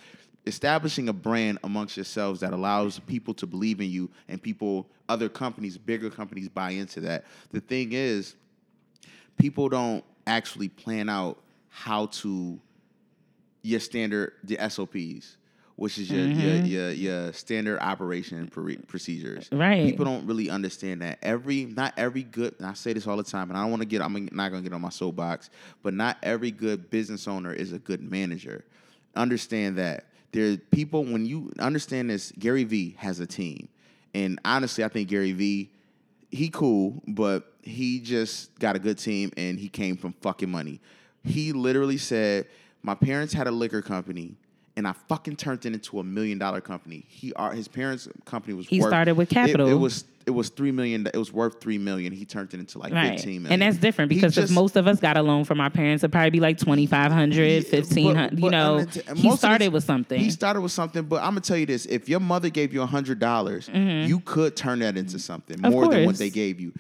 establishing 0.46 1.08
a 1.08 1.14
brand 1.14 1.60
amongst 1.64 1.96
yourselves 1.96 2.42
that 2.42 2.52
allows 2.52 3.00
people 3.00 3.34
to 3.36 3.48
believe 3.48 3.80
in 3.80 3.90
you 3.90 4.10
and 4.28 4.42
people, 4.42 4.90
other 5.08 5.30
companies, 5.30 5.78
bigger 5.78 6.10
companies 6.10 6.50
buy 6.50 6.72
into 6.72 7.00
that. 7.00 7.24
The 7.52 7.62
thing 7.62 7.94
is, 7.94 8.36
people 9.38 9.70
don't 9.70 10.04
actually 10.28 10.70
plan 10.70 11.10
out 11.10 11.38
how 11.70 12.08
to 12.08 12.60
your 13.62 13.80
standard 13.80 14.34
the 14.44 14.58
SOPs, 14.70 15.38
which 15.76 15.98
is 15.98 16.12
your 16.12 16.26
your, 16.26 16.54
mm-hmm. 16.54 16.66
your 16.66 16.92
your 16.92 17.34
standard 17.34 17.80
operation 17.80 18.48
pr- 18.48 18.74
procedures. 18.88 19.50
Right. 19.52 19.86
People 19.86 20.06
don't 20.06 20.28
really 20.28 20.50
understand 20.50 21.02
that 21.02 21.20
every 21.22 21.66
not 21.66 21.94
every 21.98 22.24
good. 22.24 22.56
And 22.60 22.68
I 22.68 22.74
say 22.74 22.94
this 22.94 23.08
all 23.08 23.18
the 23.18 23.24
time, 23.24 23.50
and 23.50 23.58
I 23.58 23.62
don't 23.62 23.72
want 23.72 23.82
to 23.82 23.88
get. 23.88 24.02
I'm 24.02 24.14
not 24.32 24.52
going 24.52 24.64
to 24.64 24.70
get 24.70 24.76
on 24.76 24.82
my 24.82 24.90
soapbox, 24.90 25.50
but 25.82 25.94
not 25.94 26.18
every 26.22 26.52
good 26.52 26.90
business 26.90 27.28
owner 27.28 27.54
is 27.54 27.74
a 27.74 27.80
good 27.80 28.02
manager. 28.02 28.64
Understand 29.16 29.78
that 29.78 30.06
there 30.32 30.58
people 30.58 31.06
when 31.06 31.26
you 31.26 31.52
understand 31.60 32.10
this. 32.10 32.32
Gary 32.38 32.66
Vee 32.66 32.96
has 33.00 33.20
a 33.20 33.26
team, 33.26 33.70
and 34.14 34.40
honestly, 34.46 34.84
I 34.84 34.90
think 34.90 35.10
Gary 35.10 35.32
Vee 35.32 35.72
he 36.34 36.50
cool, 36.50 37.02
but 37.08 37.53
he 37.64 38.00
just 38.00 38.58
got 38.60 38.76
a 38.76 38.80
good 38.80 38.98
team 38.98 39.32
and 39.38 39.60
he 39.60 39.70
came 39.70 39.98
from 39.98 40.14
fucking 40.22 40.50
money. 40.50 40.80
He 41.24 41.54
literally 41.54 41.98
said, 41.98 42.48
"My 42.82 42.96
parents 42.96 43.34
had 43.34 43.48
a 43.48 43.52
liquor 43.52 43.82
company." 43.82 44.36
And 44.76 44.88
I 44.88 44.94
fucking 45.08 45.36
turned 45.36 45.64
it 45.68 45.74
into 45.74 46.00
a 46.00 46.04
million 46.04 46.40
dollar 46.40 46.60
company. 46.60 47.06
He, 47.08 47.32
uh, 47.36 47.52
his 47.52 47.68
parents' 47.68 48.08
company 48.26 48.56
was. 48.56 48.68
He 48.68 48.80
worth, 48.80 48.90
started 48.90 49.14
with 49.16 49.30
capital. 49.30 49.68
It, 49.68 49.76
was 49.76 50.04
it 50.26 50.32
was 50.32 50.50
three 50.50 50.72
million. 50.72 51.06
It 51.06 51.16
was 51.16 51.32
worth 51.32 51.62
three 51.62 51.78
million. 51.78 52.12
He 52.12 52.26
turned 52.26 52.52
it 52.56 52.60
into 52.60 52.80
like 52.80 52.92
Right. 52.92 53.12
fifteen 53.12 53.44
million. 53.44 53.62
And 53.62 53.62
that's 53.62 53.80
different 53.80 54.10
because 54.10 54.36
if 54.36 54.50
most 54.50 54.76
of 54.76 54.88
us 54.88 55.00
got 55.00 55.16
a 55.16 55.22
loan 55.22 55.44
from 55.44 55.62
our 55.62 55.70
parents, 55.70 56.04
it'd 56.04 56.12
probably 56.12 56.32
be 56.32 56.40
like 56.40 56.58
2500 56.58 57.66
1500 57.72 58.40
You 58.40 58.50
know, 58.50 58.78
and 58.80 59.18
he 59.20 59.32
started 59.38 59.66
this- 59.68 59.74
with 59.74 59.84
something. 59.84 60.20
He 60.20 60.32
started 60.32 60.62
with 60.62 60.72
something, 60.72 61.04
but 61.04 61.18
I'm 61.18 61.30
gonna 61.30 61.42
tell 61.42 61.58
you 61.58 61.68
this: 61.68 61.86
if 61.86 62.10
your 62.10 62.20
mother 62.20 62.50
gave 62.50 62.74
you 62.74 62.82
a 62.82 62.88
hundred 62.88 63.20
dollars, 63.20 63.70
you 63.72 64.22
could 64.22 64.56
turn 64.56 64.80
that 64.80 64.98
into 64.98 65.20
something 65.20 65.58
Mm-hmm. 65.58 65.66
Of 65.66 65.72
more 65.72 65.88
than 65.88 66.06
what 66.08 66.18
they 66.18 66.32
gave 66.32 66.60
you. 66.60 66.74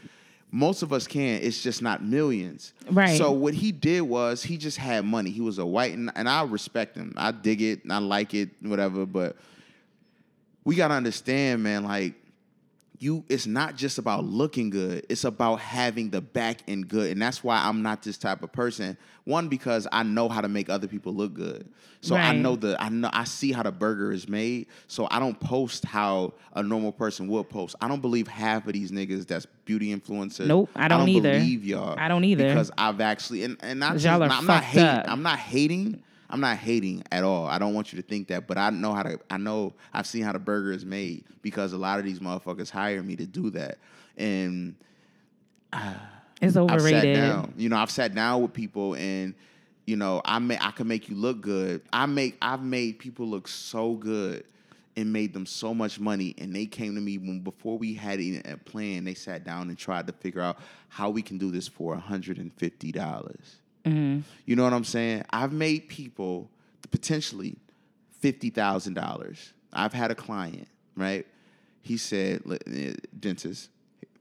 Most 0.55 0.83
of 0.83 0.93
us 0.93 1.07
can. 1.07 1.41
It's 1.41 1.63
just 1.63 1.81
not 1.81 2.03
millions. 2.03 2.73
Right. 2.87 3.17
So 3.17 3.31
what 3.31 3.55
he 3.55 3.71
did 3.71 4.01
was 4.01 4.43
he 4.43 4.57
just 4.57 4.77
had 4.77 5.03
money. 5.03 5.31
He 5.31 5.41
was 5.41 5.57
a 5.57 5.65
white, 5.65 5.93
and, 5.93 6.11
and 6.13 6.29
I 6.29 6.43
respect 6.43 6.95
him. 6.95 7.11
I 7.17 7.31
dig 7.31 7.59
it. 7.63 7.81
I 7.89 7.97
like 7.97 8.35
it. 8.35 8.51
Whatever. 8.61 9.07
But 9.07 9.35
we 10.63 10.75
gotta 10.75 10.93
understand, 10.93 11.63
man. 11.63 11.83
Like 11.83 12.13
you 13.03 13.23
it's 13.27 13.45
not 13.45 13.75
just 13.75 13.97
about 13.97 14.23
looking 14.23 14.69
good 14.69 15.05
it's 15.09 15.25
about 15.25 15.57
having 15.59 16.09
the 16.09 16.21
back 16.21 16.59
end 16.67 16.87
good 16.87 17.11
and 17.11 17.21
that's 17.21 17.43
why 17.43 17.57
i'm 17.57 17.81
not 17.81 18.01
this 18.01 18.17
type 18.17 18.41
of 18.41 18.51
person. 18.51 18.97
One 19.25 19.47
because 19.47 19.87
i 19.91 20.03
know 20.03 20.29
how 20.29 20.41
to 20.41 20.47
make 20.47 20.69
other 20.69 20.87
people 20.87 21.13
look 21.13 21.33
good. 21.33 21.69
So 22.01 22.15
i 22.15 22.33
know 22.33 22.55
the 22.55 22.81
i 22.81 22.89
know 22.89 23.09
i 23.13 23.25
see 23.25 23.51
how 23.51 23.63
the 23.63 23.71
burger 23.71 24.11
is 24.11 24.27
made 24.27 24.67
so 24.87 25.07
i 25.11 25.19
don't 25.19 25.39
post 25.39 25.85
how 25.85 26.33
a 26.53 26.63
normal 26.63 26.91
person 26.91 27.27
would 27.27 27.49
post. 27.49 27.75
I 27.81 27.87
don't 27.87 28.01
believe 28.01 28.27
half 28.27 28.65
of 28.67 28.73
these 28.73 28.91
niggas 28.91 29.27
that's 29.27 29.45
beauty 29.65 29.95
influencers. 29.95 30.47
Nope, 30.47 30.69
I 30.75 30.87
don't 30.87 31.07
either. 31.09 31.33
believe 31.33 31.63
y'all 31.65 31.97
I 31.99 32.07
don't 32.07 32.23
either. 32.23 32.47
because 32.47 32.71
i've 32.77 33.01
actually 33.01 33.43
and, 33.43 33.57
and 33.61 33.79
not 33.79 33.93
just, 33.93 34.05
Y'all 34.05 34.23
are 34.23 34.29
i'm 34.29 34.45
not 34.45 34.63
hating 34.63 35.09
i'm 35.09 35.23
not 35.23 35.39
hating 35.39 36.03
I'm 36.33 36.39
not 36.39 36.57
hating 36.57 37.03
at 37.11 37.23
all. 37.23 37.45
I 37.45 37.59
don't 37.59 37.75
want 37.75 37.93
you 37.93 38.01
to 38.01 38.07
think 38.07 38.29
that, 38.29 38.47
but 38.47 38.57
I 38.57 38.71
know 38.71 38.91
how 38.91 39.03
to. 39.03 39.19
I 39.29 39.37
know 39.37 39.73
I've 39.93 40.07
seen 40.07 40.23
how 40.23 40.31
the 40.31 40.39
burger 40.39 40.71
is 40.71 40.83
made 40.83 41.25
because 41.43 41.73
a 41.73 41.77
lot 41.77 41.99
of 41.99 42.05
these 42.05 42.19
motherfuckers 42.19 42.71
hire 42.71 43.03
me 43.03 43.15
to 43.17 43.27
do 43.27 43.51
that, 43.51 43.77
and 44.17 44.73
uh, 45.71 45.93
it's 46.41 46.57
overrated. 46.57 46.95
I've 46.95 47.01
sat 47.03 47.13
down, 47.13 47.53
you 47.55 47.69
know, 47.69 47.77
I've 47.77 47.91
sat 47.91 48.15
down 48.15 48.41
with 48.41 48.53
people 48.53 48.95
and. 48.95 49.35
You 49.85 49.97
know, 49.97 50.21
I 50.23 50.39
may 50.39 50.57
I 50.61 50.71
can 50.71 50.87
make 50.87 51.09
you 51.09 51.17
look 51.17 51.41
good. 51.41 51.81
I 51.91 52.05
make 52.05 52.37
I've 52.41 52.63
made 52.63 52.99
people 52.99 53.27
look 53.27 53.49
so 53.49 53.95
good 53.95 54.45
and 54.95 55.11
made 55.11 55.33
them 55.33 55.45
so 55.45 55.73
much 55.73 55.99
money. 55.99 56.33
And 56.37 56.55
they 56.55 56.67
came 56.67 56.95
to 56.95 57.01
me 57.01 57.17
when 57.17 57.41
before 57.41 57.77
we 57.77 57.93
had 57.93 58.21
a 58.21 58.55
plan, 58.63 59.03
they 59.03 59.13
sat 59.13 59.43
down 59.43 59.67
and 59.67 59.77
tried 59.77 60.07
to 60.07 60.13
figure 60.13 60.39
out 60.39 60.57
how 60.87 61.09
we 61.09 61.21
can 61.21 61.37
do 61.37 61.51
this 61.51 61.67
for 61.67 61.97
$150. 61.97 63.55
Mm-hmm. 63.85 64.21
You 64.45 64.55
know 64.55 64.63
what 64.63 64.73
I'm 64.73 64.83
saying? 64.83 65.25
I've 65.31 65.51
made 65.51 65.89
people 65.89 66.49
potentially 66.91 67.57
fifty 68.19 68.49
thousand 68.49 68.93
dollars. 68.93 69.53
I've 69.73 69.93
had 69.93 70.11
a 70.11 70.15
client, 70.15 70.67
right? 70.95 71.25
He 71.81 71.97
said, 71.97 72.41
eh, 72.67 72.93
dentist, 73.19 73.69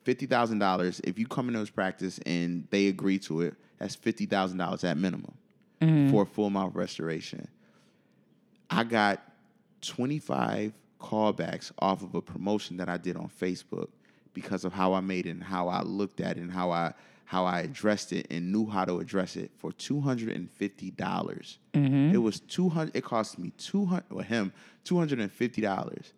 fifty 0.02 0.26
thousand 0.26 0.58
dollars. 0.58 1.00
If 1.04 1.18
you 1.18 1.26
come 1.26 1.48
in 1.48 1.54
those 1.54 1.70
practice 1.70 2.18
and 2.26 2.66
they 2.70 2.88
agree 2.88 3.18
to 3.20 3.42
it, 3.42 3.54
that's 3.78 3.94
fifty 3.94 4.26
thousand 4.26 4.58
dollars 4.58 4.82
at 4.84 4.96
minimum 4.96 5.34
mm-hmm. 5.80 6.10
for 6.10 6.22
a 6.22 6.26
full 6.26 6.50
mouth 6.50 6.74
restoration. 6.74 7.46
I 8.70 8.84
got 8.84 9.22
twenty 9.80 10.18
five 10.18 10.72
callbacks 11.00 11.72
off 11.78 12.02
of 12.02 12.14
a 12.14 12.22
promotion 12.22 12.76
that 12.78 12.88
I 12.88 12.96
did 12.96 13.16
on 13.16 13.28
Facebook 13.28 13.88
because 14.34 14.64
of 14.64 14.72
how 14.72 14.94
I 14.94 15.00
made 15.00 15.26
it 15.26 15.30
and 15.30 15.42
how 15.42 15.68
I 15.68 15.82
looked 15.82 16.20
at 16.20 16.36
it 16.36 16.40
and 16.40 16.50
how 16.50 16.70
I 16.70 16.94
how 17.24 17.44
I 17.46 17.60
addressed 17.60 18.12
it 18.12 18.26
and 18.30 18.52
knew 18.52 18.66
how 18.66 18.84
to 18.84 18.98
address 18.98 19.36
it 19.36 19.50
for 19.58 19.72
two 19.72 20.00
hundred 20.00 20.36
and 20.36 20.50
fifty 20.50 20.90
dollars. 20.90 21.58
Mm-hmm. 21.74 22.14
It 22.14 22.18
was 22.18 22.40
two 22.40 22.68
hundred. 22.68 22.96
It 22.96 23.04
cost 23.04 23.38
me 23.38 23.52
two 23.58 23.86
hundred. 23.86 24.04
Well, 24.10 24.24
him 24.24 24.52
two 24.84 24.98
hundred 24.98 25.20
and 25.20 25.32
fifty 25.32 25.62
dollars. 25.62 26.12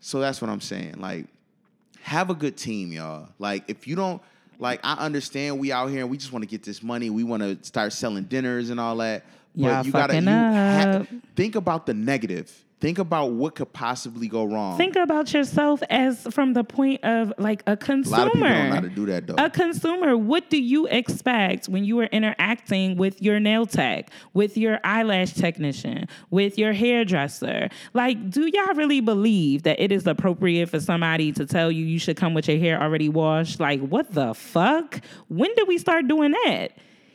So 0.00 0.18
that's 0.18 0.40
what 0.40 0.50
I'm 0.50 0.60
saying. 0.60 0.94
Like, 0.98 1.26
have 2.02 2.30
a 2.30 2.34
good 2.34 2.56
team, 2.56 2.90
y'all. 2.90 3.28
Like, 3.38 3.64
if 3.68 3.86
you 3.86 3.94
don't, 3.96 4.22
Like 4.58 4.80
I 4.82 4.94
understand 4.94 5.58
we 5.58 5.72
out 5.72 5.88
here 5.88 6.00
and 6.00 6.10
we 6.10 6.16
just 6.16 6.32
want 6.32 6.42
to 6.42 6.48
get 6.48 6.62
this 6.62 6.82
money. 6.82 7.10
We 7.10 7.24
want 7.24 7.42
to 7.42 7.58
start 7.64 7.92
selling 7.92 8.24
dinners 8.24 8.70
and 8.70 8.78
all 8.78 8.96
that. 8.98 9.24
But 9.56 9.62
Y'all 9.62 9.86
you 9.86 9.92
gotta 9.92 10.20
you 10.20 10.28
ha- 10.28 11.06
think 11.34 11.56
about 11.56 11.86
the 11.86 11.94
negative. 11.94 12.64
Think 12.80 12.98
about 12.98 13.32
what 13.32 13.56
could 13.56 13.72
possibly 13.74 14.26
go 14.26 14.44
wrong. 14.44 14.78
Think 14.78 14.96
about 14.96 15.34
yourself 15.34 15.82
as 15.90 16.22
from 16.30 16.54
the 16.54 16.64
point 16.64 17.04
of 17.04 17.30
like 17.36 17.62
a 17.66 17.76
consumer. 17.76 18.16
a 18.16 18.24
consumer. 18.24 18.24
lot 18.24 18.26
of 18.26 18.32
people 18.32 18.48
don't 18.48 18.68
know 18.68 18.74
how 18.74 18.80
to 18.80 18.88
do 18.88 19.06
that 19.06 19.26
though. 19.26 19.34
A 19.36 19.50
consumer, 19.50 20.16
what 20.16 20.48
do 20.48 20.60
you 20.60 20.86
expect 20.86 21.68
when 21.68 21.84
you 21.84 22.00
are 22.00 22.06
interacting 22.06 22.96
with 22.96 23.20
your 23.20 23.38
nail 23.38 23.66
tech, 23.66 24.10
with 24.32 24.56
your 24.56 24.80
eyelash 24.82 25.34
technician, 25.34 26.08
with 26.30 26.56
your 26.56 26.72
hairdresser? 26.72 27.68
Like, 27.92 28.30
do 28.30 28.46
y'all 28.46 28.74
really 28.74 29.00
believe 29.00 29.64
that 29.64 29.78
it 29.78 29.92
is 29.92 30.06
appropriate 30.06 30.70
for 30.70 30.80
somebody 30.80 31.32
to 31.32 31.44
tell 31.44 31.70
you 31.70 31.84
you 31.84 31.98
should 31.98 32.16
come 32.16 32.32
with 32.32 32.48
your 32.48 32.58
hair 32.58 32.80
already 32.80 33.10
washed? 33.10 33.60
Like, 33.60 33.80
what 33.80 34.14
the 34.14 34.32
fuck? 34.32 35.02
When 35.28 35.54
did 35.54 35.68
we 35.68 35.76
start 35.76 36.08
doing 36.08 36.32
that? 36.44 36.68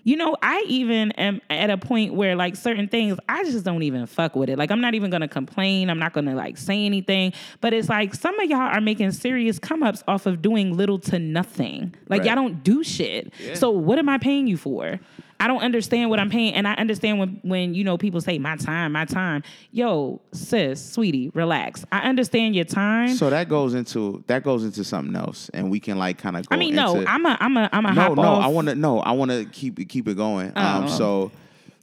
You 0.08 0.16
know, 0.18 0.38
I 0.41 0.64
even 0.68 1.12
am 1.14 1.41
at 1.49 1.72
a 1.72 1.78
point 1.80 2.14
where 2.14 2.36
like 2.36 2.56
certain 2.56 2.88
things, 2.88 3.18
I 3.28 3.43
just 3.43 3.66
don't 3.66 3.82
even 3.82 4.06
fuck 4.06 4.36
with 4.36 4.49
it. 4.49 4.58
Like 4.58 4.70
I'm 4.70 4.80
not 4.80 4.93
even 4.93 5.10
gonna 5.10 5.28
complain. 5.28 5.89
I'm 5.89 5.97
not 5.97 6.14
gonna 6.14 6.36
like 6.36 6.58
say 6.58 6.86
anything. 6.86 7.34
But 7.60 7.74
it's 7.74 7.89
like 7.89 8.14
some 8.14 8.39
of 8.39 8.47
y'all 8.47 8.60
are 8.60 8.80
making 8.82 9.12
serious 9.14 9.58
come 9.58 9.82
ups 9.82 10.03
off 10.08 10.28
of 10.28 10.43
doing 10.43 10.78
little 10.78 10.99
to 10.99 11.18
nothing. 11.18 11.95
Like 12.08 12.20
Right. 12.20 12.28
y'all 12.28 12.36
don't 12.36 12.64
do 12.64 12.84
shit. 12.84 13.34
So 13.56 13.72
what 13.72 13.97
am 13.97 14.08
I 14.08 14.20
paying 14.20 14.45
you 14.45 14.58
for? 14.58 14.99
I 15.39 15.47
don't 15.47 15.61
understand 15.61 16.09
what 16.09 16.19
I'm 16.19 16.29
paying. 16.29 16.53
And 16.53 16.67
I 16.67 16.73
understand 16.75 17.19
when 17.19 17.39
when 17.43 17.73
you 17.73 17.83
know 17.83 17.97
people 17.97 18.21
say 18.21 18.39
my 18.39 18.55
time, 18.55 18.93
my 18.93 19.05
time. 19.05 19.43
Yo, 19.71 20.21
sis, 20.31 20.83
sweetie, 20.93 21.29
relax. 21.33 21.86
I 21.91 22.07
understand 22.07 22.55
your 22.55 22.65
time. 22.65 23.09
so 23.09 23.29
that 23.29 23.49
goes 23.49 23.73
into 23.73 24.23
that 24.27 24.43
goes 24.43 24.63
into 24.63 24.83
something 24.83 25.15
else, 25.15 25.49
and 25.53 25.69
we 25.69 25.79
can 25.79 25.97
like 25.97 26.17
kind 26.17 26.38
of. 26.38 26.47
I 26.51 26.55
mean, 26.55 26.73
no, 26.75 27.03
I'm 27.05 27.25
a 27.25 27.38
I'm 27.39 27.57
a 27.57 27.69
I'm 27.73 27.86
a 27.86 27.93
no, 27.93 28.13
no. 28.13 28.21
off. 28.23 28.43
I 28.43 28.47
want 28.47 28.67
to 28.69 28.75
no. 28.75 28.99
I 28.99 29.11
want 29.11 29.31
to 29.31 29.45
keep 29.45 29.79
it 29.79 29.86
keep 29.86 30.07
it 30.07 30.15
going. 30.15 30.51
Um, 30.55 30.86
Oh. 30.86 30.88
so 30.88 31.31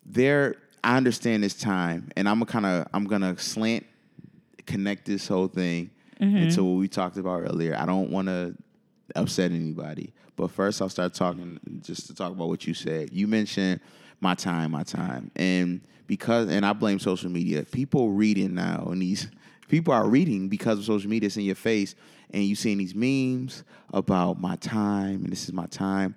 there, 0.07 0.57
I 0.83 0.97
understand 0.97 1.43
this 1.45 1.55
time, 1.55 2.11
and 2.17 2.29
I'm 2.29 2.45
kind 2.47 2.67
of 2.67 2.87
I'm 2.95 3.05
gonna 3.05 3.39
slant 3.39 3.85
connect 4.67 5.07
this 5.07 5.27
whole 5.29 5.49
thing 5.49 5.91
Mm-hmm. 6.21 6.37
into 6.37 6.63
what 6.63 6.79
we 6.79 6.87
talked 6.87 7.17
about 7.17 7.43
earlier. 7.43 7.75
I 7.77 7.85
don't 7.85 8.11
want 8.11 8.29
to 8.29 8.55
upset 9.17 9.51
anybody, 9.51 10.13
but 10.37 10.51
first 10.51 10.81
I'll 10.81 10.89
start 10.89 11.15
talking 11.15 11.61
just 11.83 12.07
to 12.07 12.15
talk 12.15 12.33
about 12.33 12.49
what 12.49 12.67
you 12.67 12.75
said. 12.75 13.13
You 13.13 13.27
mentioned 13.27 13.81
my 14.21 14.35
time, 14.35 14.71
my 14.71 14.83
time, 14.83 15.31
and 15.37 15.81
because 16.07 16.49
and 16.49 16.65
I 16.65 16.73
blame 16.73 16.99
social 16.99 17.31
media. 17.31 17.65
People 17.65 18.11
reading 18.11 18.55
now, 18.55 18.89
and 18.91 19.03
these 19.03 19.29
people 19.69 19.95
are 19.95 20.09
reading 20.09 20.49
because 20.49 20.79
of 20.79 20.85
social 20.85 21.11
media. 21.11 21.27
It's 21.27 21.37
in 21.37 21.45
your 21.45 21.55
face, 21.55 21.95
and 22.31 22.45
you 22.45 22.55
seeing 22.55 22.79
these 22.79 22.95
memes 22.95 23.65
about 23.93 24.41
my 24.41 24.57
time, 24.57 25.25
and 25.25 25.33
this 25.33 25.45
is 25.45 25.53
my 25.53 25.67
time. 25.67 26.15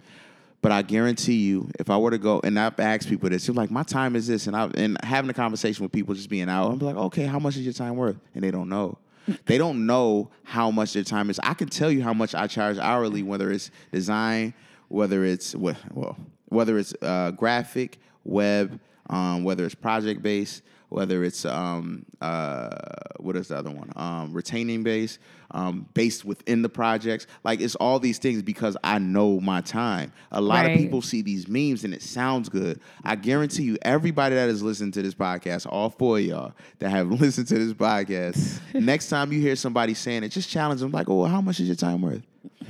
But 0.61 0.71
I 0.71 0.81
guarantee 0.81 1.35
you, 1.35 1.69
if 1.79 1.91
I 1.91 1.97
were 1.97 2.09
to 2.09 2.17
go 2.17 2.41
and 2.43 2.59
I've 2.59 2.79
asked 2.79 3.07
people 3.07 3.29
this, 3.29 3.47
it's 3.47 3.55
like 3.55 3.69
my 3.69 3.83
time 3.83 4.15
is 4.15 4.25
this, 4.25 4.47
and 4.47 4.55
I 4.55 4.65
and 4.75 4.97
having 5.03 5.29
a 5.29 5.33
conversation 5.33 5.83
with 5.83 5.91
people 5.91 6.15
just 6.15 6.29
being 6.29 6.49
out, 6.49 6.71
I'm 6.71 6.79
like, 6.79 6.95
okay, 6.95 7.25
how 7.25 7.37
much 7.37 7.55
is 7.55 7.63
your 7.63 7.73
time 7.73 7.95
worth? 7.95 8.17
And 8.33 8.43
they 8.43 8.51
don't 8.51 8.69
know. 8.69 8.97
They 9.45 9.57
don't 9.57 9.85
know 9.85 10.29
how 10.43 10.71
much 10.71 10.93
their 10.93 11.03
time 11.03 11.29
is. 11.29 11.39
I 11.43 11.53
can 11.53 11.69
tell 11.69 11.91
you 11.91 12.03
how 12.03 12.13
much 12.13 12.35
I 12.35 12.47
charge 12.47 12.77
hourly, 12.77 13.23
whether 13.23 13.51
it's 13.51 13.71
design, 13.91 14.53
whether 14.87 15.25
it's 15.25 15.55
well, 15.55 16.17
whether 16.49 16.77
it's 16.77 16.93
uh, 17.01 17.31
graphic, 17.31 17.97
web, 18.23 18.79
um, 19.09 19.43
whether 19.43 19.65
it's 19.65 19.75
project 19.75 20.21
based, 20.21 20.61
whether 20.89 21.23
it's 21.23 21.45
um, 21.45 22.05
uh, 22.21 22.69
what 23.17 23.35
is 23.35 23.49
the 23.49 23.57
other 23.57 23.71
one? 23.71 23.91
Um, 23.95 24.33
retaining 24.33 24.83
base, 24.83 25.19
um, 25.51 25.87
based 25.93 26.25
within 26.25 26.61
the 26.61 26.69
projects. 26.69 27.27
Like 27.43 27.61
it's 27.61 27.75
all 27.75 27.99
these 27.99 28.17
things 28.17 28.41
because 28.41 28.77
I 28.83 28.99
know 28.99 29.39
my 29.39 29.61
time. 29.61 30.11
A 30.31 30.41
lot 30.41 30.65
of 30.65 30.77
people 30.77 31.01
see 31.01 31.21
these 31.21 31.47
memes 31.47 31.83
and 31.83 31.93
it 31.93 32.01
sounds 32.01 32.49
good. 32.49 32.79
I 33.03 33.15
guarantee 33.15 33.63
you, 33.63 33.77
everybody 33.81 34.35
that 34.35 34.49
is 34.49 34.61
listening 34.61 34.91
to 34.93 35.01
this 35.01 35.15
podcast, 35.15 35.65
all 35.69 35.89
four 35.89 36.17
of 36.17 36.23
y'all 36.23 36.53
that 36.79 36.89
have 36.89 37.09
listened 37.21 37.47
to 37.47 37.57
this 37.57 37.73
podcast, 37.73 38.59
next 38.73 39.09
time 39.09 39.31
you 39.31 39.41
hear 39.41 39.55
somebody 39.55 39.93
saying 39.93 40.23
it, 40.23 40.29
just 40.29 40.49
challenge 40.49 40.81
them 40.81 40.91
like, 40.91 41.09
"Oh, 41.09 41.25
how 41.25 41.41
much 41.41 41.59
is 41.59 41.67
your 41.67 41.75
time 41.75 42.01
worth?" 42.01 42.23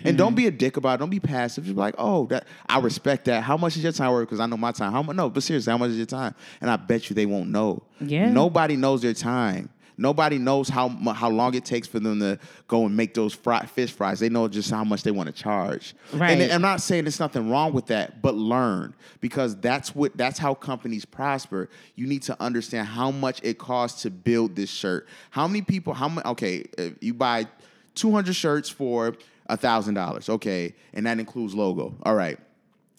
And 0.03 0.17
don't 0.17 0.33
hmm. 0.33 0.37
be 0.37 0.47
a 0.47 0.51
dick 0.51 0.77
about 0.77 0.95
it. 0.95 0.97
Don't 0.99 1.09
be 1.09 1.19
passive. 1.19 1.63
Just 1.63 1.75
be 1.75 1.79
like, 1.81 1.95
"Oh, 1.97 2.25
that 2.27 2.45
I 2.67 2.79
respect 2.79 3.25
that. 3.25 3.43
How 3.43 3.57
much 3.57 3.75
is 3.77 3.83
your 3.83 3.91
time 3.91 4.11
worth?" 4.11 4.27
Because 4.27 4.39
I 4.39 4.45
know 4.45 4.57
my 4.57 4.71
time. 4.71 4.91
How 4.91 5.01
much? 5.01 5.15
No, 5.15 5.29
but 5.29 5.43
seriously, 5.43 5.71
how 5.71 5.77
much 5.77 5.91
is 5.91 5.97
your 5.97 6.05
time? 6.05 6.35
And 6.61 6.69
I 6.69 6.75
bet 6.75 7.09
you 7.09 7.15
they 7.15 7.25
won't 7.25 7.49
know. 7.49 7.83
Yeah. 7.99 8.31
Nobody 8.31 8.75
knows 8.75 9.01
their 9.01 9.13
time. 9.13 9.69
Nobody 9.97 10.37
knows 10.37 10.67
how 10.67 10.89
how 10.89 11.29
long 11.29 11.53
it 11.55 11.65
takes 11.65 11.87
for 11.87 11.99
them 11.99 12.19
to 12.19 12.37
go 12.67 12.85
and 12.85 12.95
make 12.95 13.13
those 13.13 13.33
fried 13.33 13.69
fish 13.69 13.91
fries. 13.91 14.19
They 14.19 14.29
know 14.29 14.47
just 14.47 14.69
how 14.69 14.83
much 14.83 15.03
they 15.03 15.11
want 15.11 15.27
to 15.27 15.33
charge. 15.33 15.95
Right. 16.13 16.39
And 16.39 16.51
I'm 16.51 16.61
not 16.61 16.81
saying 16.81 17.05
there's 17.05 17.19
nothing 17.19 17.49
wrong 17.49 17.73
with 17.73 17.87
that, 17.87 18.21
but 18.21 18.35
learn 18.35 18.93
because 19.21 19.55
that's 19.57 19.95
what 19.95 20.15
that's 20.17 20.37
how 20.37 20.53
companies 20.53 21.05
prosper. 21.05 21.69
You 21.95 22.07
need 22.07 22.23
to 22.23 22.41
understand 22.41 22.87
how 22.87 23.11
much 23.11 23.39
it 23.43 23.57
costs 23.57 24.01
to 24.01 24.09
build 24.09 24.55
this 24.55 24.69
shirt. 24.69 25.07
How 25.29 25.47
many 25.47 25.61
people? 25.61 25.93
How 25.93 26.09
many? 26.09 26.25
Okay, 26.27 26.65
if 26.77 26.95
you 27.01 27.13
buy 27.13 27.47
200 27.95 28.33
shirts 28.33 28.69
for 28.69 29.15
a 29.47 29.57
thousand 29.57 29.93
dollars. 29.93 30.29
Okay, 30.29 30.73
and 30.93 31.05
that 31.05 31.19
includes 31.19 31.53
logo. 31.53 31.95
All 32.03 32.15
right. 32.15 32.37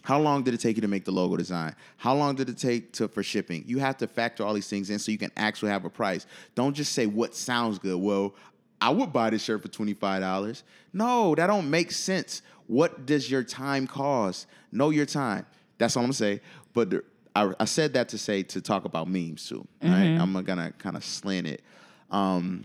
How 0.05 0.20
long 0.20 0.44
did 0.44 0.55
it 0.55 0.61
take 0.61 0.76
you 0.76 0.82
to 0.82 0.88
make 0.88 1.05
the 1.05 1.11
logo 1.11 1.36
design? 1.36 1.74
How 1.97 2.14
long 2.14 2.36
did 2.36 2.49
it 2.49 2.57
take 2.59 2.92
to 2.92 3.09
for 3.09 3.24
shipping? 3.24 3.64
You 3.66 3.78
have 3.80 3.97
to 3.97 4.07
factor 4.07 4.44
all 4.44 4.55
these 4.55 4.68
things 4.68 4.88
in 4.88 5.01
so 5.01 5.11
you 5.11 5.18
can 5.18 5.32
actually 5.36 5.72
have 5.72 5.84
a 5.84 5.90
price. 5.90 6.26
Don't 6.55 6.74
just 6.74 6.92
say 6.92 7.07
what 7.07 7.34
sounds 7.34 7.80
good. 7.80 7.97
Well, 8.01 8.34
I 8.80 8.90
would 8.90 9.12
buy 9.12 9.30
this 9.30 9.42
shirt 9.42 9.62
for 9.62 9.68
$25. 9.68 10.62
No, 10.92 11.34
that 11.34 11.49
don't 11.49 11.68
make 11.68 11.90
sense. 11.90 12.42
What 12.68 13.05
does 13.05 13.28
your 13.28 13.42
time 13.42 13.88
cost? 13.88 14.47
Know 14.70 14.90
your 14.90 15.07
time. 15.07 15.44
That's 15.78 15.97
all 15.97 16.03
I'm 16.05 16.07
gonna 16.07 16.14
say. 16.14 16.40
But 16.72 16.90
the- 16.90 17.05
I, 17.34 17.53
I 17.61 17.64
said 17.64 17.92
that 17.94 18.09
to 18.11 18.18
say 18.18 18.44
to 18.44 18.61
talk 18.61 18.84
about 18.84 19.09
memes 19.09 19.49
too. 19.49 19.66
Right? 19.82 19.90
I'm 20.16 20.32
gonna 20.32 20.72
kind 20.78 20.97
of 20.97 21.05
slant 21.05 21.49
it. 21.49 21.62
Um, 22.12 22.64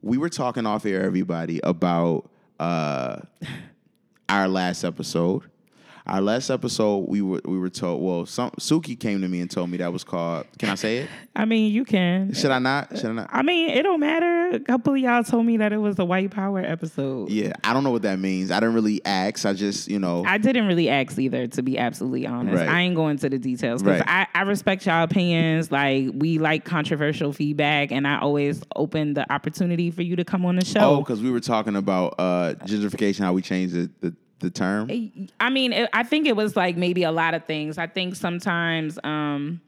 we 0.00 0.16
were 0.16 0.30
talking 0.30 0.64
off 0.66 0.86
air, 0.86 1.02
everybody, 1.02 1.60
about 1.62 2.30
uh, 2.62 3.20
our 4.28 4.48
last 4.48 4.84
episode. 4.84 5.42
Our 6.04 6.20
last 6.20 6.50
episode, 6.50 7.08
we 7.08 7.22
were 7.22 7.40
we 7.44 7.58
were 7.58 7.68
told. 7.70 8.02
Well, 8.02 8.26
some 8.26 8.50
Suki 8.52 8.98
came 8.98 9.20
to 9.22 9.28
me 9.28 9.40
and 9.40 9.48
told 9.50 9.70
me 9.70 9.76
that 9.78 9.92
was 9.92 10.02
called. 10.02 10.46
Can 10.58 10.70
I 10.70 10.74
say 10.74 10.98
it? 10.98 11.08
I 11.36 11.44
mean, 11.44 11.72
you 11.72 11.84
can. 11.84 12.34
Should 12.34 12.50
I 12.50 12.58
not? 12.58 12.96
Should 12.98 13.06
I 13.06 13.12
not? 13.12 13.30
I 13.32 13.42
mean, 13.42 13.70
it 13.70 13.82
don't 13.84 14.00
matter. 14.00 14.50
A 14.50 14.60
couple 14.60 14.94
of 14.94 14.98
y'all 14.98 15.22
told 15.22 15.46
me 15.46 15.56
that 15.58 15.72
it 15.72 15.78
was 15.78 15.98
a 16.00 16.04
white 16.04 16.30
power 16.32 16.58
episode. 16.58 17.30
Yeah, 17.30 17.52
I 17.62 17.72
don't 17.72 17.84
know 17.84 17.92
what 17.92 18.02
that 18.02 18.18
means. 18.18 18.50
I 18.50 18.58
didn't 18.60 18.74
really 18.74 19.00
ask. 19.04 19.46
I 19.46 19.52
just, 19.52 19.88
you 19.88 19.98
know, 20.00 20.24
I 20.26 20.38
didn't 20.38 20.66
really 20.66 20.88
ask 20.88 21.16
either, 21.18 21.46
to 21.46 21.62
be 21.62 21.78
absolutely 21.78 22.26
honest. 22.26 22.56
Right. 22.58 22.68
I 22.68 22.80
ain't 22.80 22.96
going 22.96 23.16
to 23.18 23.28
the 23.30 23.38
details 23.38 23.82
because 23.82 24.00
Right. 24.00 24.26
I, 24.34 24.40
I 24.40 24.42
respect 24.42 24.84
y'all 24.86 25.04
opinions. 25.04 25.70
Like 25.70 26.08
we 26.14 26.38
like 26.38 26.64
controversial 26.64 27.32
feedback, 27.32 27.92
and 27.92 28.06
I 28.08 28.18
always 28.18 28.60
open 28.74 29.14
the 29.14 29.32
opportunity 29.32 29.90
for 29.92 30.02
you 30.02 30.16
to 30.16 30.24
come 30.24 30.44
on 30.44 30.56
the 30.56 30.64
show. 30.64 30.80
oh, 30.80 30.96
because 30.98 31.22
we 31.22 31.30
were 31.30 31.40
talking 31.40 31.76
about 31.76 32.16
uh, 32.18 32.54
gentrification, 32.64 33.20
how 33.20 33.32
we 33.32 33.40
changed 33.42 33.74
the 33.74 33.90
the, 34.00 34.14
the 34.42 34.50
term. 34.50 34.90
I 35.40 35.48
mean, 35.50 35.72
it, 35.72 35.88
I 35.92 36.02
think 36.02 36.26
it 36.26 36.36
was 36.36 36.54
like 36.56 36.76
maybe 36.76 37.04
a 37.04 37.12
lot 37.12 37.32
of 37.34 37.44
things. 37.44 37.78
I 37.78 37.86
think 37.86 38.14
sometimes 38.16 38.98
um, 39.02 39.60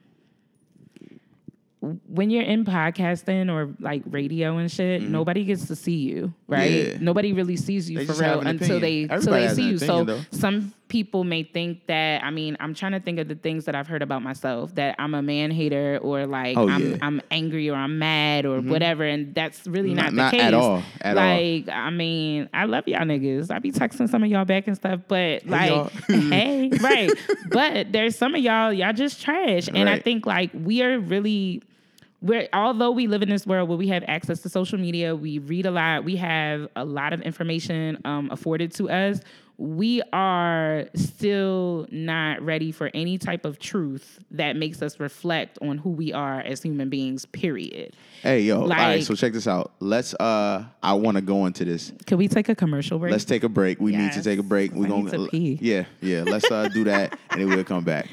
when 2.09 2.31
you're 2.31 2.43
in 2.43 2.65
podcasting 2.65 3.51
or 3.51 3.75
like 3.81 4.03
radio 4.07 4.57
and 4.59 4.71
shit, 4.71 5.03
nobody 5.03 5.45
gets 5.45 5.67
to 5.69 5.77
see 5.77 5.97
you, 5.97 6.33
right? 6.47 6.71
Mm-hmm. 6.71 6.93
Yeah. 6.93 6.99
Nobody 7.01 7.33
really 7.33 7.57
sees 7.57 7.91
you 7.91 7.99
They 7.99 8.07
for 8.07 8.15
real 8.15 8.41
until 8.41 8.81
they 8.81 9.05
until 9.05 9.33
they 9.33 9.49
see 9.49 9.69
you. 9.71 9.77
opinion, 9.77 9.79
so 9.79 10.05
though. 10.05 10.21
some 10.31 10.73
people 10.95 11.25
may 11.25 11.43
think 11.43 11.85
that. 11.89 12.23
I 12.23 12.31
mean, 12.31 12.57
I'm 12.61 12.73
trying 12.73 12.93
to 12.93 13.01
think 13.01 13.19
of 13.19 13.27
the 13.27 13.35
things 13.35 13.65
that 13.65 13.75
I've 13.75 13.89
heard 13.89 14.01
about 14.01 14.23
myself 14.23 14.77
that 14.77 14.95
I'm 15.01 15.13
a 15.13 15.23
man 15.23 15.51
hater 15.51 15.99
or 16.01 16.25
like 16.25 16.57
Oh, 16.57 16.69
I'm 16.69 16.81
yeah. 16.81 16.89
Mm-hmm. 16.95 17.05
I'm 17.05 17.21
angry 17.33 17.69
or 17.69 17.75
I'm 17.75 17.99
mad 17.99 18.47
or 18.47 18.61
whatever, 18.61 19.03
and 19.03 19.35
that's 19.35 19.67
really 19.67 19.93
Not- 19.93 20.13
not, 20.13 20.15
not 20.15 20.31
the 20.31 20.37
case 20.37 20.47
at 20.47 20.55
all. 20.55 20.85
At 21.01 21.19
all. 21.19 21.25
like, 21.25 21.69
I 21.69 21.91
mean, 21.91 22.49
I 22.55 22.67
love 22.67 22.87
y'all 22.87 23.01
niggas. 23.01 23.51
I 23.51 23.59
be 23.59 23.73
texting 23.73 24.09
some 24.09 24.23
of 24.23 24.31
y'all 24.31 24.45
back 24.45 24.69
and 24.69 24.77
stuff, 24.77 25.01
but 25.09 25.45
like, 25.47 25.71
y'all. 25.71 25.91
hey, 26.07 26.71
right. 26.81 27.11
But 27.49 27.91
there's 27.91 28.15
some 28.17 28.37
of 28.37 28.41
y'all, 28.41 28.73
y'all 28.73 28.93
just 28.93 29.21
trash. 29.21 29.69
And 29.75 29.89
I 29.89 29.99
think 29.99 30.27
like 30.27 30.53
we 30.55 30.81
are 30.83 31.01
really 31.01 31.61
we're 32.25 32.49
although 32.55 32.91
we 32.91 33.07
live 33.07 33.23
in 33.23 33.29
this 33.29 33.47
world 33.47 33.69
where 33.69 33.77
we 33.77 33.89
have 33.89 34.03
access 34.09 34.41
to 34.41 34.49
social 34.49 34.79
media, 34.79 35.15
we 35.15 35.39
read 35.41 35.67
a 35.67 35.71
lot, 35.71 36.05
we 36.05 36.17
have 36.17 36.69
a 36.75 36.85
lot 36.85 37.13
of 37.13 37.21
information 37.21 38.01
um, 38.05 38.31
afforded 38.31 38.73
to 38.73 38.89
us. 38.89 39.21
We 39.57 40.03
are 40.13 40.87
still 40.97 41.87
not 41.91 42.43
ready 42.43 42.73
for 42.73 42.91
any 42.93 43.19
type 43.19 43.45
of 43.45 43.61
truth 43.61 44.19
that 44.33 44.57
makes 44.57 44.83
us 44.83 44.99
reflect 44.99 45.59
on 45.63 45.79
who 45.79 45.91
we 45.91 46.13
are 46.13 46.41
as 46.41 46.63
human 46.63 46.89
beings. 46.89 47.25
Period. 47.27 47.95
Hey, 48.23 48.41
yo, 48.41 48.63
all 48.63 48.69
right. 48.69 49.05
So 49.05 49.15
check 49.15 49.33
this 49.33 49.47
out. 49.47 49.73
Let's. 49.79 50.13
uh 50.15 50.65
I 50.83 50.95
want 50.95 51.17
to 51.17 51.23
go 51.23 51.47
into 51.47 51.65
this. 51.65 51.93
Can 52.07 52.19
we 52.19 52.27
take 52.27 52.49
a 52.49 52.55
commercial 52.55 52.99
break? 52.99 53.13
Let's 53.13 53.25
take 53.25 53.45
a 53.45 53.49
break. 53.49 53.81
We 53.81 53.95
need 53.97 54.13
to 54.13 54.23
take 54.23 54.41
a 54.41 54.43
break. 54.43 54.73
We're 54.73 54.89
gonna. 54.89 55.11
to 55.11 55.29
pee. 55.29 55.59
Yeah, 55.61 55.85
yeah. 56.01 56.23
Let's 56.23 56.51
uh 56.51 56.69
do 56.69 56.85
that, 56.85 57.17
and 57.31 57.41
then 57.41 57.49
we'll 57.49 57.63
come 57.65 57.85
back. 57.85 58.09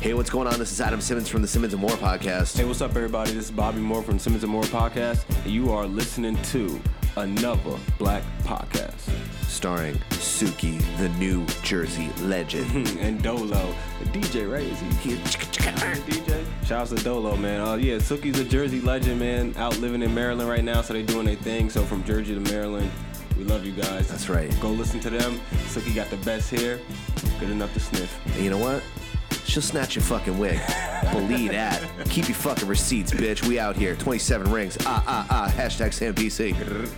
Hey, 0.00 0.12
what's 0.12 0.30
going 0.30 0.46
on? 0.46 0.58
This 0.58 0.72
is 0.72 0.80
Adam 0.80 1.00
Simmons 1.00 1.28
from 1.28 1.40
the 1.42 1.48
Simmons 1.48 1.72
and 1.72 1.80
More 1.80 1.90
podcast. 1.90 2.56
Hey, 2.56 2.64
what's 2.64 2.82
up, 2.82 2.94
everybody? 2.94 3.32
This 3.32 3.46
is 3.46 3.50
Bobby 3.50 3.80
Moore 3.80 4.02
from 4.02 4.18
Simmons 4.18 4.44
and 4.44 4.52
More 4.52 4.62
Podcast, 4.64 5.24
and 5.42 5.52
you 5.52 5.72
are 5.72 5.86
listening 5.86 6.40
to 6.42 6.80
another 7.16 7.78
Black 7.98 8.22
Podcast. 8.44 9.10
Starring 9.46 9.94
Suki, 10.10 10.78
the 10.98 11.08
New 11.18 11.46
Jersey 11.62 12.10
legend. 12.22 12.88
and 13.00 13.22
Dolo, 13.22 13.74
the 14.00 14.04
DJ, 14.10 14.50
right? 14.50 14.64
Is 14.64 14.80
he? 14.80 15.10
He- 15.10 15.16
DJ. 15.16 16.44
Shouts 16.64 16.90
to 16.90 16.96
Dolo, 17.02 17.36
man. 17.36 17.60
Uh, 17.60 17.74
yeah, 17.76 17.96
Suki's 17.96 18.38
a 18.38 18.44
Jersey 18.44 18.80
legend, 18.80 19.18
man. 19.18 19.54
Out 19.56 19.78
living 19.78 20.02
in 20.02 20.14
Maryland 20.14 20.48
right 20.48 20.62
now, 20.64 20.82
so 20.82 20.92
they 20.92 21.02
doing 21.02 21.26
their 21.26 21.36
thing. 21.36 21.70
So 21.70 21.82
from 21.84 22.04
Jersey 22.04 22.34
to 22.34 22.40
Maryland, 22.40 22.90
we 23.36 23.44
love 23.44 23.64
you 23.64 23.72
guys. 23.72 24.08
That's 24.08 24.28
right. 24.28 24.54
Go 24.60 24.70
listen 24.70 25.00
to 25.00 25.10
them. 25.10 25.40
Suki 25.68 25.94
got 25.94 26.10
the 26.10 26.16
best 26.18 26.50
hair, 26.50 26.78
good 27.40 27.50
enough 27.50 27.72
to 27.74 27.80
sniff. 27.80 28.20
And 28.34 28.44
you 28.44 28.50
know 28.50 28.58
what? 28.58 28.82
She'll 29.46 29.62
snatch 29.62 29.94
your 29.94 30.02
fucking 30.04 30.38
wig. 30.38 30.60
Believe 31.12 31.52
that. 31.52 31.80
Keep 32.10 32.28
your 32.28 32.36
fucking 32.36 32.68
receipts, 32.68 33.12
bitch. 33.12 33.46
We 33.46 33.58
out 33.58 33.76
here. 33.76 33.94
27 33.96 34.50
rings. 34.52 34.76
Ah, 34.80 35.02
ah, 35.06 35.26
ah. 35.30 35.52
Hashtag 35.56 35.90
SamPC. 35.92 36.90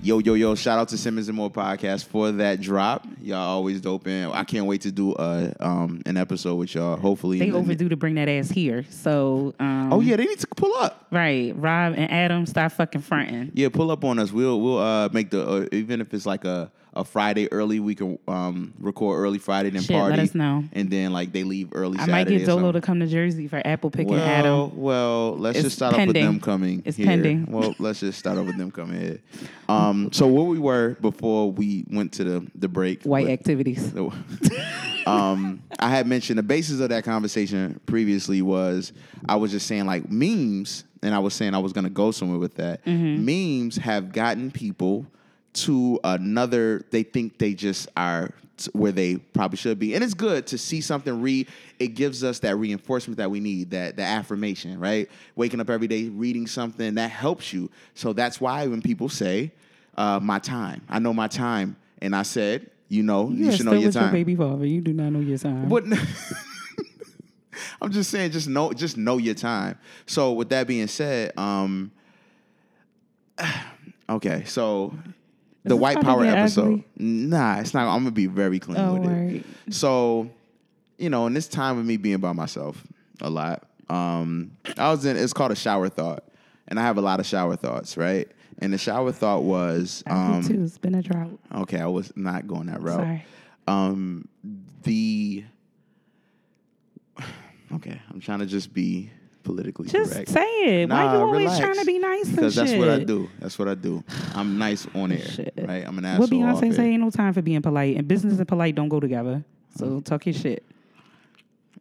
Yo, 0.00 0.20
yo, 0.20 0.34
yo! 0.34 0.54
Shout 0.54 0.78
out 0.78 0.88
to 0.88 0.96
Simmons 0.96 1.28
and 1.28 1.36
More 1.36 1.50
podcast 1.50 2.06
for 2.06 2.30
that 2.30 2.60
drop. 2.60 3.04
Y'all 3.20 3.38
always 3.38 3.80
dope, 3.80 4.06
and 4.06 4.32
I 4.32 4.44
can't 4.44 4.64
wait 4.66 4.82
to 4.82 4.92
do 4.92 5.12
uh, 5.14 5.52
um, 5.58 6.00
an 6.06 6.16
episode 6.16 6.54
with 6.54 6.72
y'all. 6.76 6.96
Hopefully, 6.96 7.40
They 7.40 7.50
overdue 7.50 7.88
to 7.88 7.96
bring 7.96 8.14
that 8.14 8.28
ass 8.28 8.48
here. 8.48 8.84
So, 8.90 9.54
um, 9.58 9.92
Oh 9.92 10.00
yeah, 10.00 10.14
they 10.16 10.24
need 10.24 10.38
to 10.38 10.46
pull 10.56 10.72
up. 10.76 11.08
right. 11.10 11.52
Rob 11.56 11.94
and 11.96 12.10
Adam, 12.12 12.46
stop 12.46 12.72
fucking 12.72 13.02
fronting. 13.02 13.50
Yeah, 13.54 13.68
pull 13.70 13.90
up 13.90 14.04
on 14.04 14.20
us. 14.20 14.30
We'll 14.32 14.60
we'll 14.60 14.78
uh, 14.78 15.08
make 15.12 15.30
the 15.30 15.46
uh, 15.46 15.66
even 15.72 16.00
if 16.00 16.14
it's 16.14 16.24
like 16.26 16.44
a, 16.44 16.70
a 16.98 17.04
Friday 17.04 17.50
early, 17.52 17.78
we 17.80 17.94
can 17.94 18.18
um, 18.26 18.74
record 18.80 19.18
early 19.20 19.38
Friday 19.38 19.70
then 19.70 19.82
Shit, 19.82 19.96
let 19.96 20.18
us 20.18 20.34
know. 20.34 20.64
And 20.72 20.90
then 20.90 21.12
like 21.12 21.32
they 21.32 21.44
leave 21.44 21.68
early. 21.72 21.96
I 21.98 22.06
might 22.06 22.26
get 22.28 22.44
Dolo 22.44 22.72
to 22.72 22.80
come 22.80 22.98
to 23.00 23.06
Jersey 23.06 23.46
for 23.46 23.62
apple 23.64 23.90
picking 23.90 24.14
Well, 24.14 24.20
Adam. 24.20 24.76
well, 24.76 25.36
let's 25.38 25.58
It's 25.58 25.66
just 25.66 25.76
start 25.76 25.94
off 25.94 26.06
with 26.06 26.14
them 26.16 26.40
coming. 26.40 26.82
It's 26.84 26.96
here. 26.96 27.06
pending. 27.06 27.46
Well, 27.46 27.74
let's 27.78 28.00
just 28.00 28.18
start 28.18 28.36
off 28.36 28.46
with 28.46 28.58
them 28.58 28.70
coming 28.72 29.00
here. 29.00 29.20
Um, 29.68 30.10
so 30.12 30.26
where 30.26 30.44
we 30.44 30.58
were 30.58 30.96
before 31.00 31.52
we 31.52 31.84
went 31.88 32.12
to 32.14 32.24
the 32.24 32.46
the 32.56 32.68
break. 32.68 33.04
White 33.04 33.24
with- 33.26 33.32
activities. 33.32 33.94
um, 35.06 35.62
I 35.78 35.88
had 35.90 36.06
mentioned 36.06 36.38
the 36.38 36.42
basis 36.42 36.80
of 36.80 36.88
that 36.88 37.04
conversation 37.04 37.80
previously 37.86 38.42
was 38.42 38.92
I 39.28 39.36
was 39.36 39.52
just 39.52 39.66
saying 39.66 39.86
like 39.86 40.10
memes, 40.10 40.84
and 41.02 41.14
I 41.14 41.20
was 41.20 41.34
saying 41.34 41.54
I 41.54 41.58
was 41.58 41.72
going 41.72 41.84
to 41.84 41.90
go 41.90 42.10
somewhere 42.10 42.38
with 42.38 42.56
that. 42.56 42.84
Memes 42.86 43.76
have 43.76 44.12
gotten 44.12 44.50
people 44.50 45.06
to 45.54 45.98
another. 46.04 46.84
They 46.90 47.02
think 47.02 47.38
they 47.38 47.54
just 47.54 47.88
are 47.96 48.30
where 48.72 48.90
they 48.90 49.16
probably 49.16 49.56
should 49.56 49.78
be, 49.78 49.94
and 49.94 50.02
it's 50.02 50.14
good 50.14 50.46
to 50.48 50.58
see 50.58 50.80
something 50.80 51.22
read. 51.22 51.48
It 51.78 51.88
gives 51.88 52.24
us 52.24 52.40
that 52.40 52.56
reinforcement 52.56 53.18
that 53.18 53.30
we 53.30 53.38
need, 53.40 53.70
that 53.70 53.96
the 53.96 54.02
affirmation, 54.02 54.80
right? 54.80 55.08
Waking 55.36 55.60
up 55.60 55.70
every 55.70 55.86
day, 55.86 56.08
reading 56.08 56.46
something 56.46 56.94
that 56.94 57.10
helps 57.10 57.52
you. 57.52 57.70
So 57.94 58.12
that's 58.12 58.40
why 58.40 58.66
when 58.66 58.82
people 58.82 59.08
say, 59.08 59.52
uh, 59.96 60.18
"My 60.20 60.38
time," 60.40 60.82
I 60.88 60.98
know 60.98 61.12
my 61.12 61.28
time, 61.28 61.76
and 62.02 62.14
I 62.14 62.22
said. 62.22 62.70
You 62.90 63.02
know, 63.02 63.28
you, 63.28 63.44
Yeah, 63.44 63.50
should 63.50 63.66
know 63.66 63.72
your 63.74 63.92
time. 63.92 64.04
your 64.04 64.12
baby 64.12 64.34
father. 64.34 64.64
You 64.64 64.80
do 64.80 64.94
not 64.94 65.12
know 65.12 65.20
your 65.20 65.36
time. 65.36 65.68
What? 65.68 65.84
I'm 67.82 67.92
just 67.92 68.10
saying, 68.10 68.30
just 68.30 68.48
know, 68.48 68.72
just 68.72 68.96
know 68.96 69.18
your 69.18 69.34
time. 69.34 69.78
So, 70.06 70.32
with 70.32 70.48
that 70.48 70.66
being 70.66 70.86
said, 70.86 71.36
um, 71.36 71.90
okay, 74.10 74.44
so 74.46 74.94
the 75.68 75.76
white 75.76 76.00
power 76.00 76.24
episode. 76.24 76.64
ugly? 76.64 76.84
Nah, 76.98 77.58
it's 77.60 77.74
not. 77.74 77.88
I'm 77.88 78.00
gonna 78.02 78.10
be 78.10 78.26
very 78.26 78.58
clean 78.58 78.78
Oh, 78.78 78.94
with 78.94 79.04
it. 79.04 79.08
right. 79.08 79.44
So, 79.70 80.30
you 80.98 81.10
know, 81.10 81.26
in 81.26 81.34
this 81.34 81.48
time 81.48 81.78
of 81.78 81.84
me 81.86 81.96
being 81.96 82.18
by 82.18 82.32
myself 82.32 82.82
a 83.20 83.30
lot, 83.30 83.64
um, 83.88 84.52
I 84.76 84.90
was 84.90 85.04
in. 85.04 85.16
It's 85.16 85.32
called 85.32 85.52
a 85.52 85.56
shower 85.56 85.88
thought, 85.88 86.24
and 86.66 86.78
I 86.78 86.82
have 86.82 86.98
a 86.98 87.02
lot 87.02 87.20
of 87.20 87.26
shower 87.26 87.56
thoughts, 87.56 87.96
right? 87.96 88.28
And 88.60 88.72
the 88.72 88.78
shower 88.78 89.12
thought 89.12 89.44
was, 89.44 90.02
um, 90.06 90.42
too. 90.42 90.62
It's 90.64 90.78
been 90.78 90.94
a 90.96 91.02
drought. 91.02 91.38
okay, 91.54 91.80
I 91.80 91.86
was 91.86 92.12
not 92.16 92.46
going 92.48 92.66
that 92.66 92.82
route 92.82 92.96
Sorry. 93.00 93.24
um 93.68 94.26
the 94.82 95.44
okay 97.74 98.00
i'm 98.10 98.20
trying 98.20 98.38
to 98.40 98.46
just 98.46 98.72
be 98.72 99.10
politically 99.48 99.88
Just 99.88 100.12
correct 100.12 100.28
say 100.28 100.42
it. 100.82 100.88
Why 100.90 101.04
Nah, 101.04 101.12
you 101.14 101.18
always 101.20 101.40
relax. 101.44 101.58
trying 101.60 101.78
to 101.78 101.84
be 101.84 101.98
nice 101.98 102.28
because 102.28 102.56
and 102.58 102.66
that's 102.66 102.70
shit? 102.72 102.78
what 102.80 102.88
i 102.90 103.04
do 103.04 103.28
that's 103.40 103.58
what 103.58 103.68
i 103.68 103.74
do 103.74 104.04
i'm 104.34 104.58
nice 104.58 104.86
on 104.94 105.12
air 105.12 105.18
Shit. 105.20 105.54
right 105.66 105.84
i'm 105.86 105.96
an 105.98 106.04
asshole 106.04 106.26
What 106.26 106.32
off 106.54 106.60
Beyonce 106.62 106.66
air. 106.68 106.72
say? 106.74 106.88
Ain't 106.90 107.02
no 107.02 107.10
time 107.10 107.32
for 107.32 107.42
being 107.42 107.62
polite, 107.62 107.96
and 107.96 108.06
business 108.06 108.38
and 108.38 108.46
polite 108.46 108.74
don't 108.74 108.88
go 108.88 109.00
together. 109.00 109.44
So 109.78 110.00
talk 110.00 110.26
your 110.26 110.34
shit. 110.34 110.64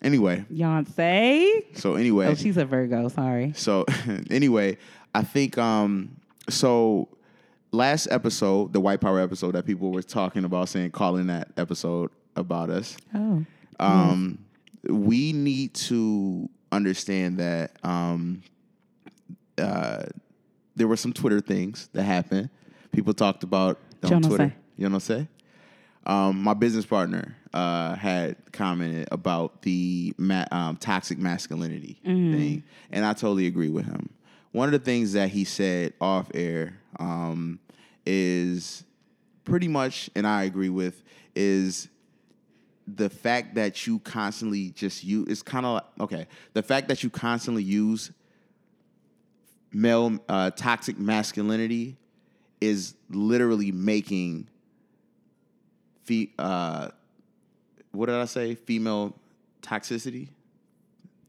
anyway 0.01 0.45
Beyonce. 0.51 1.75
so 1.77 1.95
anyway 1.95 2.27
Oh, 2.27 2.35
she's 2.35 2.57
a 2.57 2.65
Virgo. 2.65 3.07
Sorry. 3.09 3.53
so 3.55 3.85
anyway 4.29 4.77
i 5.13 5.23
think 5.23 5.57
um 5.57 6.15
so 6.49 7.09
last 7.71 8.07
episode 8.11 8.73
the 8.73 8.79
white 8.79 9.01
power 9.01 9.19
episode 9.19 9.53
that 9.55 9.65
people 9.65 9.91
were 9.91 10.01
talking 10.03 10.43
about 10.45 10.69
saying 10.69 10.91
calling 10.91 11.27
that 11.27 11.49
episode 11.57 12.11
about 12.35 12.69
us 12.69 12.95
Oh. 13.13 13.43
um, 13.79 14.39
we 14.89 15.33
need 15.33 15.73
to 15.73 16.49
understand 16.71 17.37
that 17.37 17.71
um, 17.83 18.41
uh, 19.57 20.03
there 20.75 20.87
were 20.87 20.97
some 20.97 21.13
Twitter 21.13 21.41
things 21.41 21.89
that 21.93 22.03
happened. 22.03 22.49
People 22.91 23.13
talked 23.13 23.43
about 23.43 23.79
on 24.03 24.11
Yo 24.11 24.19
no 24.19 24.27
Twitter. 24.27 24.43
sé. 24.45 24.53
You 24.77 24.89
know 24.89 24.99
say? 24.99 25.27
Um, 26.05 26.41
my 26.41 26.53
business 26.53 26.85
partner 26.85 27.35
uh, 27.53 27.95
had 27.95 28.37
commented 28.53 29.09
about 29.11 29.61
the 29.63 30.13
ma- 30.17 30.45
um, 30.51 30.77
toxic 30.77 31.17
masculinity 31.17 31.99
thing, 32.03 32.63
and 32.91 33.05
I 33.05 33.13
totally 33.13 33.47
agree 33.47 33.69
with 33.69 33.85
him. 33.85 34.09
One 34.51 34.67
of 34.67 34.71
the 34.71 34.79
things 34.79 35.13
that 35.13 35.29
he 35.29 35.43
said 35.43 35.93
off 35.99 36.31
air 36.33 36.79
um, 36.99 37.59
is 38.05 38.85
pretty 39.43 39.67
much, 39.67 40.09
and 40.15 40.25
I 40.25 40.43
agree 40.43 40.69
with, 40.69 41.03
is 41.35 41.89
the 42.87 43.09
fact 43.09 43.55
that 43.55 43.85
you 43.85 43.99
constantly 43.99 44.69
just 44.69 45.03
use 45.03 45.27
it's 45.27 45.41
kind 45.41 45.65
of 45.65 45.73
like, 45.75 45.83
okay 45.99 46.27
the 46.53 46.63
fact 46.63 46.87
that 46.87 47.03
you 47.03 47.09
constantly 47.09 47.63
use 47.63 48.11
male 49.73 50.17
uh, 50.29 50.49
toxic 50.51 50.97
masculinity 50.97 51.97
is 52.61 52.95
literally 53.09 53.71
making 53.71 54.47
fe- 56.03 56.31
uh, 56.39 56.89
what 57.91 58.07
did 58.07 58.15
i 58.15 58.25
say? 58.25 58.55
Female 58.55 59.13
toxicity 59.61 60.29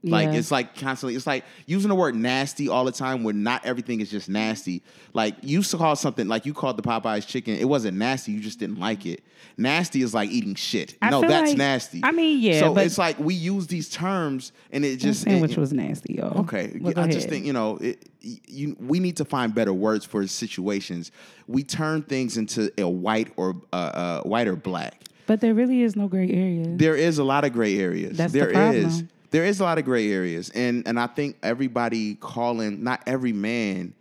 like 0.05 0.29
Yeah. 0.29 0.39
it's 0.39 0.51
like 0.51 0.77
constantly, 0.77 1.17
it's 1.17 1.27
like 1.27 1.45
using 1.67 1.89
the 1.89 1.95
word 1.95 2.15
nasty 2.15 2.69
all 2.69 2.85
the 2.85 2.93
time 2.93 3.25
when 3.25 3.43
not 3.43 3.65
everything 3.67 4.01
is 4.01 4.11
just 4.11 4.29
nasty. 4.29 4.83
Like 5.13 5.35
you 5.43 5.59
used 5.59 5.71
to 5.73 5.77
call 5.77 5.97
something 5.97 6.29
like 6.29 6.47
you 6.47 6.55
called 6.55 6.77
the 6.77 6.83
Popeyes 6.83 7.27
chicken, 7.27 7.55
it 7.57 7.65
wasn't 7.65 7.99
nasty, 7.99 8.33
you 8.33 8.41
just 8.41 8.59
didn't 8.61 8.79
like 8.79 9.07
it. 9.07 9.25
Nasty 9.57 10.03
is 10.03 10.15
like 10.15 10.31
eating 10.31 10.55
shit. 10.55 10.97
I 11.03 11.11
no, 11.11 11.21
that's 11.21 11.51
like- 11.51 11.59
nasty. 11.59 12.01
I 12.05 12.13
mean, 12.13 12.39
yeah, 12.41 12.61
So 12.61 12.77
it's 12.79 12.97
like 12.99 13.19
we 13.19 13.35
use 13.35 13.67
these 13.67 13.89
terms 13.89 14.53
and 14.71 14.85
it 14.85 14.99
Just 14.99 15.23
sandwich 15.23 15.57
was 15.57 15.73
nasty, 15.73 16.15
y'all. 16.15 16.41
Okay, 16.43 16.79
Well, 16.81 16.97
I 16.97 17.09
just 17.09 17.29
think 17.29 17.45
you 17.45 17.53
know, 17.53 17.77
it, 17.79 18.09
you, 18.21 18.77
we 18.79 19.01
need 19.01 19.17
to 19.17 19.25
find 19.25 19.55
better 19.55 19.73
words 19.73 20.05
for 20.05 20.27
situations. 20.27 21.11
We 21.47 21.65
turn 21.65 22.03
things 22.03 22.37
into 22.37 22.71
a 22.79 22.89
white 22.89 23.33
or 23.37 23.57
uh, 23.73 23.77
uh, 23.77 24.23
white 24.23 24.47
or 24.47 24.57
black. 24.57 25.03
But 25.27 25.41
there 25.41 25.55
really 25.55 25.83
is 25.83 25.95
no 25.95 26.09
gray 26.09 26.31
area. 26.31 26.65
There 26.69 26.97
is 26.97 27.19
a 27.19 27.25
lot 27.25 27.45
of 27.45 27.53
gray 27.53 27.79
areas. 27.79 28.17
That's 28.17 28.33
the 28.33 28.47
problem. 28.47 28.87
is. 28.87 29.05
There 29.31 29.45
is 29.45 29.61
a 29.61 29.65
lot 29.65 29.79
of 29.79 29.85
gray 29.85 30.11
areas, 30.11 30.51
and 30.51 30.87
and 30.87 30.99
I 30.99 31.07
think 31.07 31.37
everybody 31.43 32.15
calling 32.17 32.83
not 32.83 33.03
every 33.07 33.33
man 33.33 33.95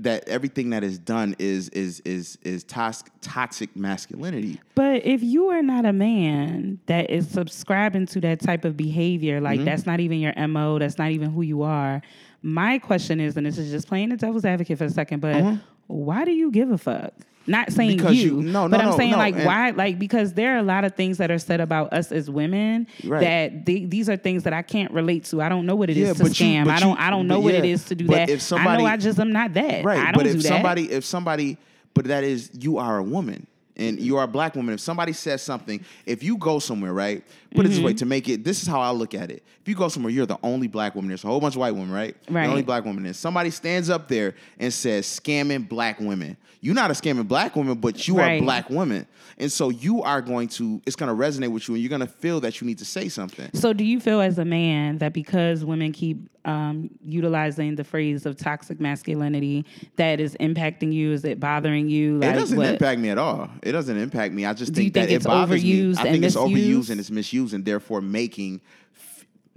that 0.00 0.28
everything 0.28 0.70
that 0.70 0.82
is 0.82 0.98
done 0.98 1.36
is 1.38 1.68
is 1.68 2.00
is 2.00 2.36
is 2.42 2.64
toxic 2.64 3.12
toxic 3.20 3.76
masculinity. 3.76 4.60
But 4.74 5.06
if 5.06 5.22
you 5.22 5.50
are 5.50 5.62
not 5.62 5.84
a 5.86 5.92
man 5.92 6.80
that 6.86 7.10
is 7.10 7.28
subscribing 7.28 8.06
to 8.06 8.20
that 8.22 8.40
type 8.40 8.64
of 8.64 8.76
behavior, 8.76 9.40
like 9.40 9.58
Mm-hmm. 9.60 9.66
that's 9.66 9.86
not 9.86 10.00
even 10.00 10.18
your 10.18 10.34
MO, 10.48 10.80
that's 10.80 10.98
not 10.98 11.12
even 11.12 11.30
who 11.30 11.42
you 11.42 11.62
are. 11.62 12.02
My 12.42 12.78
question 12.78 13.20
is, 13.20 13.36
and 13.36 13.46
this 13.46 13.56
is 13.56 13.70
just 13.70 13.86
playing 13.86 14.08
the 14.08 14.16
devil's 14.16 14.44
advocate 14.44 14.78
for 14.78 14.84
a 14.84 14.90
second, 14.90 15.20
but 15.20 15.58
why 15.86 16.24
do 16.24 16.32
you 16.32 16.50
give 16.50 16.70
a 16.72 16.78
fuck? 16.78 17.14
Not 17.46 17.72
saying. 17.72 17.96
Because 17.98 18.16
you, 18.16 18.40
you- 18.40 18.42
no, 18.42 18.68
but 18.68 18.80
I'm 18.80 18.90
no, 18.90 18.96
saying 18.96 19.10
no, 19.12 19.18
like 19.18 19.34
why, 19.36 19.70
like 19.70 19.98
because 19.98 20.32
there 20.32 20.54
are 20.54 20.58
a 20.58 20.62
lot 20.62 20.84
of 20.84 20.94
things 20.94 21.18
that 21.18 21.30
are 21.30 21.38
said 21.38 21.60
about 21.60 21.92
us 21.92 22.10
as 22.12 22.30
women 22.30 22.86
Right. 23.04 23.20
that 23.20 23.66
they, 23.66 23.84
these 23.84 24.08
are 24.08 24.16
things 24.16 24.44
that 24.44 24.52
I 24.52 24.62
can't 24.62 24.90
relate 24.92 25.24
to. 25.26 25.42
I 25.42 25.48
don't 25.48 25.66
know 25.66 25.76
what 25.76 25.90
it 25.90 25.96
is 25.96 26.08
Yeah, 26.08 26.14
to 26.14 26.22
but 26.22 26.40
you- 26.40 26.46
scam. 26.46 26.68
I 26.68 26.80
don't, 26.80 26.98
I 26.98 27.10
don't 27.10 27.26
know 27.26 27.40
what 27.40 27.54
it 27.54 27.64
yeah, 27.64 27.72
is 27.74 27.84
to 27.86 27.94
do 27.94 28.06
that. 28.08 28.28
if 28.30 28.36
I 28.36 28.38
somebody- 28.38 28.82
know 28.82 28.88
I 28.88 28.96
just 28.96 29.18
am 29.18 29.32
not 29.32 29.52
that. 29.54 29.84
Right, 29.84 29.98
I 29.98 30.04
don't 30.12 30.14
but 30.14 30.22
do 30.24 30.30
if 30.30 30.36
that. 30.36 30.42
somebody 30.48 30.90
if 30.90 31.04
somebody 31.04 31.58
but 31.92 32.06
that 32.06 32.24
is 32.24 32.50
you 32.58 32.78
are 32.78 32.98
a 32.98 33.02
woman. 33.02 33.46
and 33.76 33.98
you 34.00 34.16
are 34.16 34.22
a 34.24 34.28
black 34.28 34.54
woman, 34.54 34.72
if 34.74 34.80
somebody 34.80 35.12
says 35.12 35.42
something, 35.42 35.84
if 36.06 36.22
you 36.22 36.36
go 36.36 36.60
somewhere, 36.60 36.92
right? 36.92 37.24
Put 37.54 37.66
it 37.66 37.68
this 37.68 37.78
Mm-hmm. 37.78 37.86
way 37.86 37.94
to 37.94 38.04
make 38.06 38.28
it. 38.28 38.44
This 38.44 38.60
is 38.62 38.68
how 38.68 38.80
I 38.80 38.90
look 38.90 39.14
at 39.14 39.30
it. 39.30 39.42
If 39.62 39.68
you 39.68 39.74
go 39.74 39.88
somewhere, 39.88 40.12
you're 40.12 40.26
the 40.26 40.38
only 40.42 40.66
black 40.66 40.94
woman. 40.94 41.08
There's 41.08 41.24
a 41.24 41.28
whole 41.28 41.40
bunch 41.40 41.54
of 41.54 41.60
white 41.60 41.74
women, 41.74 41.90
right? 41.92 42.16
Right. 42.28 42.44
The 42.44 42.50
only 42.50 42.62
black 42.62 42.84
woman. 42.84 43.06
And 43.06 43.14
somebody 43.16 43.50
stands 43.50 43.88
up 43.90 44.08
there 44.08 44.34
and 44.58 44.72
says, 44.72 45.06
"Scamming 45.06 45.68
black 45.68 46.00
women." 46.00 46.36
You're 46.60 46.74
not 46.74 46.90
a 46.90 46.94
scamming 46.94 47.28
black 47.28 47.54
woman, 47.56 47.76
but 47.78 48.08
you 48.08 48.18
are 48.18 48.26
a 48.30 48.40
black 48.40 48.70
woman, 48.70 49.06
and 49.36 49.52
so 49.52 49.68
you 49.68 50.02
are 50.02 50.22
going 50.22 50.48
to. 50.48 50.80
It's 50.86 50.96
going 50.96 51.14
to 51.14 51.22
resonate 51.22 51.52
with 51.52 51.68
you, 51.68 51.74
and 51.74 51.82
you're 51.84 51.90
going 51.90 52.00
to 52.00 52.06
feel 52.06 52.40
that 52.40 52.58
you 52.62 52.66
need 52.66 52.78
to 52.78 52.86
say 52.86 53.10
something. 53.10 53.50
So, 53.52 53.74
do 53.74 53.84
you 53.84 54.00
feel 54.00 54.22
as 54.22 54.38
a 54.38 54.46
man 54.46 54.96
that 54.98 55.12
because 55.12 55.62
women 55.62 55.92
keep 55.92 56.26
um, 56.46 56.88
utilizing 57.04 57.74
the 57.76 57.84
phrase 57.84 58.24
of 58.24 58.38
toxic 58.38 58.80
masculinity, 58.80 59.66
that 59.96 60.20
is 60.20 60.38
impacting 60.40 60.90
you? 60.90 61.12
Is 61.12 61.22
it 61.26 61.38
bothering 61.38 61.90
you? 61.90 62.16
it 62.22 62.32
doesn't 62.32 62.56
what- 62.56 62.66
impact 62.70 62.98
me 62.98 63.10
at 63.10 63.18
all. 63.18 63.50
It 63.62 63.72
doesn't 63.72 63.98
impact 63.98 64.32
me. 64.32 64.46
I 64.46 64.54
just 64.54 64.70
you 64.70 64.84
think, 64.84 64.94
that 64.94 65.10
it 65.10 65.16
it's 65.16 65.26
bothers 65.26 65.62
overused 65.62 65.64
me. 65.64 65.98
I 65.98 66.02
and 66.06 66.10
think 66.12 66.24
it's 66.24 66.36
overused 66.36 66.88
and 66.88 66.98
it's 66.98 67.10
misused, 67.10 67.43
and 67.52 67.64
therefore 67.64 68.00
making, 68.00 68.60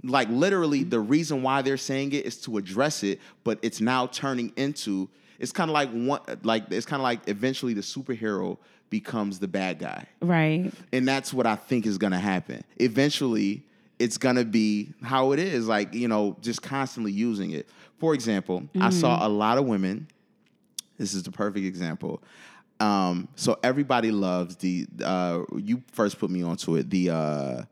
like 0.02 0.28
literally, 0.28 0.84
the 0.84 1.00
reason 1.00 1.42
why 1.42 1.62
they're 1.62 1.76
saying 1.76 2.12
it 2.12 2.24
is 2.26 2.40
to 2.42 2.56
address 2.58 3.02
it, 3.02 3.20
but 3.44 3.58
it's 3.62 3.80
now 3.80 4.06
turning 4.06 4.52
into. 4.56 5.08
It's 5.38 5.52
kind 5.52 5.70
of 5.70 5.74
like 5.74 5.90
one, 5.90 6.20
like 6.42 6.70
it's 6.70 6.86
kind 6.86 7.00
of 7.00 7.04
like 7.04 7.28
eventually 7.28 7.72
the 7.74 7.80
superhero 7.80 8.58
becomes 8.90 9.38
the 9.38 9.48
bad 9.48 9.78
guy, 9.78 10.06
Right. 10.20 10.72
and 10.92 11.06
that's 11.06 11.32
what 11.32 11.46
I 11.46 11.54
think 11.56 11.86
is 11.86 11.98
going 11.98 12.12
to 12.12 12.18
happen. 12.18 12.64
Eventually, 12.78 13.62
it's 13.98 14.18
going 14.18 14.36
to 14.36 14.44
be 14.44 14.92
how 15.02 15.32
it 15.32 15.38
is, 15.38 15.68
like 15.68 15.94
you 15.94 16.08
know, 16.08 16.36
just 16.40 16.62
constantly 16.62 17.12
using 17.12 17.50
it. 17.52 17.68
For 17.98 18.14
example, 18.14 18.68
I 18.80 18.90
saw 18.90 19.26
a 19.26 19.28
lot 19.28 19.58
of 19.58 19.66
women 19.66 20.08
this 20.98 21.14
is 21.14 21.22
the 21.22 21.30
perfect 21.30 21.64
example. 21.64 22.20
Um, 22.80 23.28
so 23.36 23.58
everybody 23.62 24.10
loves 24.10 24.56
the. 24.56 24.86
Uh, 25.02 25.42
you 25.56 25.82
first 25.92 26.18
put 26.18 26.28
me 26.30 26.42
onto 26.42 26.76
it. 26.76 26.90
The 26.90 27.10
uh, 27.10 27.62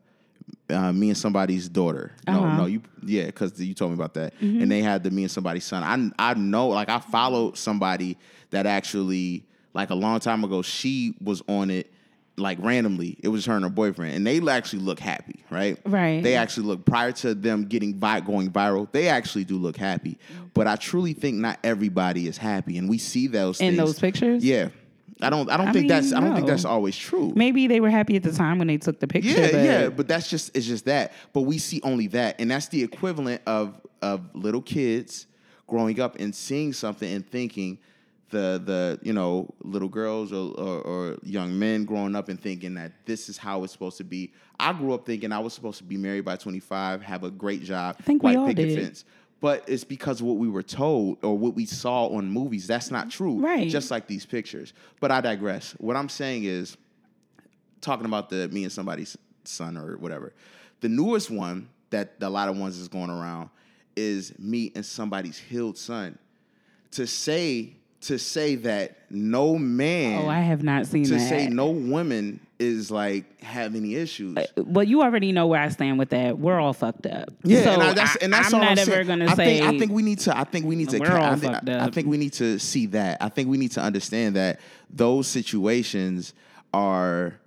uh, 0.69 0.91
me 0.91 1.09
and 1.09 1.17
somebody's 1.17 1.69
daughter. 1.69 2.11
No, 2.27 2.43
Uh-huh. 2.43 2.57
no, 2.57 2.65
you 2.65 2.81
yeah, 3.05 3.25
because 3.27 3.59
you 3.61 3.73
told 3.73 3.91
me 3.91 3.95
about 3.95 4.13
that. 4.15 4.33
And 4.41 4.69
they 4.71 4.81
had 4.81 5.03
the 5.03 5.11
me 5.11 5.23
and 5.23 5.31
somebody's 5.31 5.63
son. 5.65 5.83
I 6.17 6.31
I 6.31 6.33
know, 6.33 6.67
like 6.69 6.89
I 6.89 6.99
followed 6.99 7.57
somebody 7.57 8.17
that 8.51 8.65
actually 8.65 9.43
like 9.73 9.89
a 9.91 9.95
long 9.95 10.19
time 10.19 10.43
ago. 10.43 10.61
She 10.61 11.15
was 11.21 11.41
on 11.47 11.69
it. 11.69 11.91
Like 12.39 12.59
randomly, 12.61 13.17
it 13.23 13.29
was 13.29 13.47
her 13.47 13.55
and 13.55 13.63
her 13.63 13.69
boyfriend, 13.71 14.13
and 14.13 14.27
they 14.27 14.39
actually 14.47 14.83
look 14.83 14.99
happy, 14.99 15.43
right? 15.49 15.75
Right. 15.85 16.21
They 16.21 16.35
actually 16.35 16.67
look 16.67 16.85
prior 16.85 17.11
to 17.13 17.33
them 17.33 17.65
getting 17.65 17.95
vi- 17.95 18.19
going 18.19 18.51
viral. 18.51 18.87
They 18.91 19.07
actually 19.07 19.43
do 19.43 19.57
look 19.57 19.75
happy, 19.75 20.19
but 20.53 20.67
I 20.67 20.75
truly 20.75 21.13
think 21.13 21.37
not 21.37 21.57
everybody 21.63 22.27
is 22.27 22.37
happy, 22.37 22.77
and 22.77 22.87
we 22.87 22.99
see 22.99 23.25
those 23.25 23.59
In 23.59 23.69
things. 23.69 23.77
those 23.79 23.97
pictures? 23.99 24.45
Yeah, 24.45 24.69
I 25.21 25.29
don't. 25.29 25.49
I 25.49 25.57
don't 25.57 25.69
I 25.69 25.71
think 25.73 25.83
mean, 25.83 25.87
that's. 25.87 26.13
I 26.13 26.19
don't 26.19 26.35
think 26.35 26.47
that's 26.47 26.65
always 26.65 26.95
true. 26.95 27.33
Maybe 27.35 27.67
they 27.67 27.79
were 27.79 27.89
happy 27.89 28.15
at 28.15 28.23
the 28.23 28.31
time 28.31 28.59
when 28.59 28.67
they 28.67 28.77
took 28.77 28.99
the 28.99 29.07
picture. 29.07 29.29
Yeah, 29.29 29.51
but 29.51 29.63
yeah, 29.63 29.89
but 29.89 30.07
that's 30.07 30.29
just 30.29 30.55
it's 30.55 30.67
just 30.67 30.85
that. 30.85 31.13
But 31.33 31.41
we 31.41 31.57
see 31.57 31.81
only 31.83 32.07
that, 32.07 32.39
and 32.39 32.51
that's 32.51 32.67
the 32.67 32.83
equivalent 32.83 33.41
of 33.47 33.81
of 34.01 34.35
little 34.35 34.61
kids 34.61 35.25
growing 35.65 35.99
up 35.99 36.19
and 36.19 36.33
seeing 36.33 36.71
something 36.71 37.11
and 37.11 37.27
thinking 37.27 37.79
the 38.29 38.61
the 38.63 38.99
you 39.01 39.13
know 39.13 39.53
little 39.61 39.87
girls 39.89 40.31
or, 40.31 40.51
or, 40.59 40.81
or 40.81 41.17
young 41.23 41.57
men 41.57 41.85
growing 41.85 42.15
up 42.15 42.29
and 42.29 42.39
thinking 42.39 42.73
that 42.75 42.91
this 43.05 43.29
is 43.29 43.37
how 43.37 43.63
it's 43.63 43.73
supposed 43.73 43.97
to 43.97 44.03
be. 44.03 44.31
I 44.59 44.73
grew 44.73 44.93
up 44.93 45.05
thinking 45.05 45.31
I 45.31 45.39
was 45.39 45.53
supposed 45.53 45.77
to 45.79 45.83
be 45.83 45.97
married 45.97 46.25
by 46.25 46.35
twenty 46.35 46.59
five, 46.59 47.01
have 47.01 47.23
a 47.23 47.31
great 47.31 47.63
job, 47.63 47.95
I 47.99 48.03
think 48.03 48.23
we 48.23 48.29
white 48.29 48.37
all 48.37 48.47
picket 48.47 48.69
did. 48.69 48.83
fence. 48.83 49.05
But 49.39 49.63
it's 49.67 49.83
because 49.83 50.19
of 50.19 50.25
what 50.25 50.37
we 50.37 50.49
were 50.49 50.63
told 50.63 51.19
or 51.23 51.37
what 51.37 51.53
we 51.53 51.65
saw 51.65 52.07
on 52.07 52.29
movies. 52.29 52.65
That's 52.65 52.89
not 52.89 53.11
true. 53.11 53.35
Right. 53.39 53.69
Just 53.69 53.91
like 53.91 54.07
these 54.07 54.25
pictures. 54.25 54.73
But 54.99 55.11
I 55.11 55.21
digress. 55.21 55.73
What 55.77 55.95
I'm 55.95 56.09
saying 56.09 56.45
is 56.45 56.75
talking 57.81 58.05
about 58.05 58.29
the 58.29 58.47
me 58.49 58.63
and 58.63 58.71
somebody's 58.71 59.15
son 59.43 59.77
or 59.77 59.97
whatever. 59.97 60.33
The 60.81 60.89
newest 60.89 61.29
one 61.29 61.69
that 61.91 62.13
a 62.21 62.29
lot 62.29 62.49
of 62.49 62.57
ones 62.57 62.77
is 62.77 62.87
going 62.87 63.09
around 63.11 63.49
is 63.95 64.37
me 64.39 64.71
and 64.75 64.85
somebody's 64.85 65.37
healed 65.37 65.77
son. 65.77 66.17
To 66.91 67.05
say 67.05 67.73
to 68.01 68.17
say 68.19 68.55
that 68.55 68.97
no 69.09 69.57
man 69.57 70.25
Oh, 70.25 70.29
I 70.29 70.39
have 70.41 70.63
not 70.63 70.85
seen 70.87 71.03
to 71.05 71.15
that. 71.15 71.29
say 71.29 71.47
no 71.47 71.69
woman 71.69 72.39
is 72.59 72.89
like 72.89 73.41
have 73.41 73.75
any 73.75 73.95
issues. 73.95 74.37
Uh, 74.37 74.45
well, 74.57 74.83
you 74.83 75.01
already 75.01 75.31
know 75.31 75.47
where 75.47 75.61
I 75.61 75.69
stand 75.69 75.99
with 75.99 76.09
that. 76.09 76.37
We're 76.37 76.59
all 76.59 76.73
fucked 76.73 77.05
up. 77.05 77.29
Yeah, 77.43 77.63
so 77.63 77.71
and, 77.71 77.83
I, 77.83 77.93
that's, 77.93 78.15
and 78.17 78.33
that's 78.33 78.47
I'm 78.47 78.55
all 78.55 78.61
not 78.61 78.71
I'm 78.71 78.79
ever 78.79 78.91
saying. 78.91 79.07
gonna 79.07 79.25
I 79.25 79.35
say. 79.35 79.59
think, 79.59 79.75
I 79.75 79.79
think 79.79 79.91
we 79.91 80.03
need 80.03 80.19
to. 80.19 80.37
I 80.37 80.43
think 80.43 80.65
we 80.65 80.75
need 80.75 80.89
to. 80.89 80.99
We're 80.99 81.17
all 81.17 81.33
I, 81.33 81.35
think, 81.35 81.53
fucked 81.53 81.69
I 81.69 81.89
think 81.89 82.07
we 82.07 82.17
need 82.17 82.33
to 82.33 82.59
see 82.59 82.87
that. 82.87 83.21
I 83.21 83.29
think 83.29 83.49
we 83.49 83.57
need 83.57 83.71
to 83.71 83.81
understand 83.81 84.35
that 84.35 84.59
those 84.89 85.27
situations 85.27 86.33
are. 86.73 87.39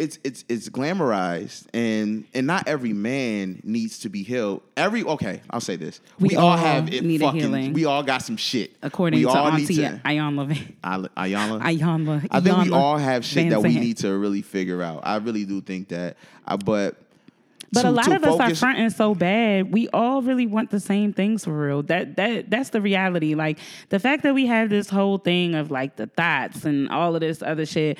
It's 0.00 0.18
it's 0.24 0.44
it's 0.48 0.68
glamorized 0.70 1.66
and 1.74 2.24
and 2.32 2.46
not 2.46 2.66
every 2.66 2.94
man 2.94 3.60
needs 3.62 3.98
to 4.00 4.08
be 4.08 4.22
healed. 4.22 4.62
Every 4.76 5.04
okay, 5.04 5.42
I'll 5.50 5.60
say 5.60 5.76
this: 5.76 6.00
we, 6.18 6.30
We 6.30 6.36
all 6.36 6.48
all 6.48 6.56
have 6.56 6.92
it 6.92 7.04
need 7.04 7.20
a 7.20 7.26
fucking. 7.26 7.40
healing. 7.40 7.72
We 7.74 7.84
all 7.84 8.02
got 8.02 8.22
some 8.22 8.38
shit. 8.38 8.74
according 8.82 9.18
we 9.20 9.24
to 9.24 9.30
all 9.30 9.48
Auntie 9.48 9.66
need 9.66 9.76
to- 9.76 10.00
Ayan 10.06 10.36
Levine. 10.38 10.76
Ay- 10.82 10.96
Ayana. 11.28 11.60
Ayana. 11.78 12.26
I 12.30 12.40
think 12.40 12.64
we 12.64 12.70
all 12.70 12.96
have 12.96 13.24
shit 13.26 13.50
that 13.50 13.60
we 13.62 13.78
need 13.78 13.98
to 13.98 14.16
really 14.16 14.40
figure 14.42 14.82
out. 14.82 15.00
I 15.04 15.16
really 15.16 15.44
do 15.44 15.60
think 15.60 15.88
that. 15.88 16.16
I, 16.46 16.56
but 16.56 16.96
But 17.70 17.82
to- 17.82 17.88
a 17.88 17.92
lot 17.92 18.10
of 18.10 18.24
us 18.24 18.40
are 18.40 18.54
fronting 18.54 18.88
so 18.88 19.14
bad. 19.14 19.70
We 19.70 19.88
all 19.90 20.22
really 20.22 20.46
want 20.46 20.70
the 20.70 20.80
same 20.80 21.12
things 21.12 21.44
for 21.44 21.52
real. 21.52 21.82
That 21.82 22.16
that 22.16 22.48
that's 22.48 22.70
the 22.70 22.80
reality. 22.80 23.34
Like 23.34 23.58
the 23.90 23.98
fact 23.98 24.22
that 24.22 24.32
we 24.32 24.46
have 24.46 24.70
this 24.70 24.88
whole 24.88 25.18
thing 25.18 25.54
of 25.54 25.70
like 25.70 25.96
the 25.96 26.06
thoughts 26.06 26.64
and 26.64 26.88
all 26.88 27.14
of 27.14 27.20
this 27.20 27.42
other 27.42 27.66
shit. 27.66 27.98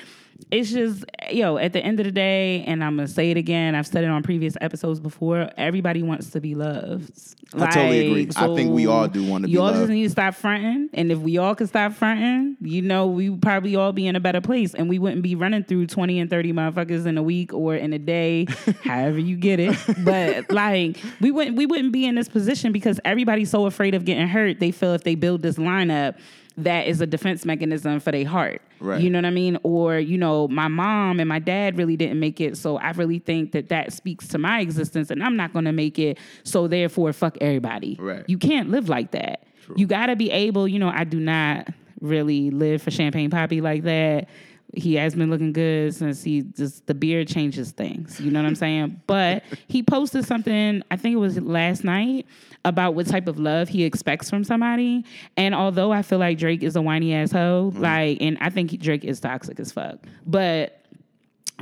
It's 0.49 0.71
just 0.71 1.05
yo. 1.31 1.57
At 1.57 1.73
the 1.73 1.79
end 1.79 1.99
of 1.99 2.05
the 2.05 2.11
day, 2.11 2.63
and 2.65 2.83
I'm 2.83 2.95
gonna 2.95 3.07
say 3.07 3.31
it 3.31 3.37
again. 3.37 3.75
I've 3.75 3.87
said 3.87 4.03
it 4.03 4.09
on 4.09 4.23
previous 4.23 4.55
episodes 4.61 4.99
before. 4.99 5.49
Everybody 5.57 6.03
wants 6.03 6.31
to 6.31 6.41
be 6.41 6.55
loved. 6.55 7.11
I 7.53 7.69
totally 7.69 8.07
agree. 8.07 8.25
Like, 8.27 8.37
I 8.37 8.55
think 8.55 8.73
we 8.73 8.87
all 8.87 9.07
do 9.07 9.25
wanna 9.25 9.47
be 9.47 9.53
loved. 9.53 9.53
You 9.53 9.61
all 9.61 9.73
just 9.73 9.89
need 9.89 10.03
to 10.03 10.09
stop 10.09 10.35
fronting. 10.35 10.89
And 10.93 11.11
if 11.11 11.19
we 11.19 11.37
all 11.37 11.53
could 11.55 11.67
stop 11.67 11.93
fronting, 11.93 12.57
you 12.61 12.81
know, 12.81 13.07
we 13.07 13.29
would 13.29 13.41
probably 13.41 13.75
all 13.75 13.91
be 13.91 14.07
in 14.07 14.15
a 14.15 14.19
better 14.19 14.41
place, 14.41 14.73
and 14.73 14.89
we 14.89 14.99
wouldn't 14.99 15.21
be 15.21 15.35
running 15.35 15.63
through 15.63 15.87
20 15.87 16.19
and 16.19 16.29
30 16.29 16.53
motherfuckers 16.53 17.05
in 17.05 17.17
a 17.17 17.23
week 17.23 17.53
or 17.53 17.75
in 17.75 17.93
a 17.93 17.99
day, 17.99 18.47
however 18.83 19.19
you 19.19 19.35
get 19.35 19.59
it. 19.59 19.77
But 20.03 20.51
like, 20.51 20.97
we 21.19 21.31
wouldn't 21.31 21.57
we 21.57 21.65
wouldn't 21.65 21.91
be 21.91 22.05
in 22.05 22.15
this 22.15 22.29
position 22.29 22.71
because 22.71 22.99
everybody's 23.05 23.49
so 23.49 23.65
afraid 23.65 23.95
of 23.95 24.05
getting 24.05 24.27
hurt. 24.27 24.59
They 24.59 24.71
feel 24.71 24.93
if 24.93 25.03
they 25.03 25.15
build 25.15 25.41
this 25.41 25.57
lineup. 25.57 26.17
That 26.57 26.87
is 26.87 26.99
a 27.01 27.07
defense 27.07 27.45
mechanism 27.45 27.99
for 27.99 28.11
their 28.11 28.27
heart. 28.27 28.61
Right. 28.79 29.01
You 29.01 29.09
know 29.09 29.19
what 29.19 29.25
I 29.25 29.31
mean? 29.31 29.57
Or, 29.63 29.97
you 29.97 30.17
know, 30.17 30.47
my 30.49 30.67
mom 30.67 31.19
and 31.19 31.29
my 31.29 31.39
dad 31.39 31.77
really 31.77 31.95
didn't 31.95 32.19
make 32.19 32.41
it. 32.41 32.57
So 32.57 32.77
I 32.77 32.91
really 32.91 33.19
think 33.19 33.53
that 33.53 33.69
that 33.69 33.93
speaks 33.93 34.27
to 34.29 34.37
my 34.37 34.59
existence 34.59 35.11
and 35.11 35.23
I'm 35.23 35.37
not 35.37 35.53
going 35.53 35.65
to 35.65 35.71
make 35.71 35.97
it. 35.97 36.17
So 36.43 36.67
therefore, 36.67 37.13
fuck 37.13 37.37
everybody. 37.39 37.97
Right. 37.99 38.25
You 38.27 38.37
can't 38.37 38.69
live 38.69 38.89
like 38.89 39.11
that. 39.11 39.43
You 39.77 39.87
got 39.87 40.07
to 40.07 40.17
be 40.17 40.29
able, 40.31 40.67
you 40.67 40.79
know, 40.79 40.91
I 40.93 41.05
do 41.05 41.19
not 41.19 41.69
really 42.01 42.49
live 42.49 42.81
for 42.81 42.91
Champagne 42.91 43.29
Papi 43.29 43.61
like 43.61 43.83
that. 43.83 44.27
He 44.73 44.95
has 44.95 45.15
been 45.15 45.29
looking 45.29 45.53
good 45.53 45.93
since 45.93 46.23
he 46.23 46.41
just 46.41 46.87
the 46.87 46.93
beard 46.93 47.27
changes 47.27 47.71
things. 47.71 48.19
You 48.19 48.31
know 48.31 48.41
what 48.41 48.47
I'm 48.47 48.55
saying? 48.55 49.01
But 49.07 49.43
he 49.67 49.83
posted 49.83 50.25
something, 50.25 50.81
I 50.89 50.95
think 50.95 51.13
it 51.13 51.17
was 51.17 51.39
last 51.39 51.83
night, 51.83 52.25
about 52.63 52.95
what 52.95 53.07
type 53.07 53.27
of 53.27 53.39
love 53.39 53.69
he 53.69 53.83
expects 53.83 54.29
from 54.29 54.43
somebody. 54.43 55.03
And 55.35 55.55
although 55.55 55.91
I 55.91 56.01
feel 56.01 56.19
like 56.19 56.37
Drake 56.37 56.63
is 56.63 56.75
a 56.75 56.81
whiny 56.81 57.13
asshole, 57.13 57.71
mm. 57.71 57.79
like, 57.79 58.19
and 58.21 58.37
I 58.39 58.49
think 58.49 58.79
Drake 58.79 59.03
is 59.03 59.19
toxic 59.19 59.59
as 59.59 59.71
fuck, 59.71 59.99
but 60.25 60.80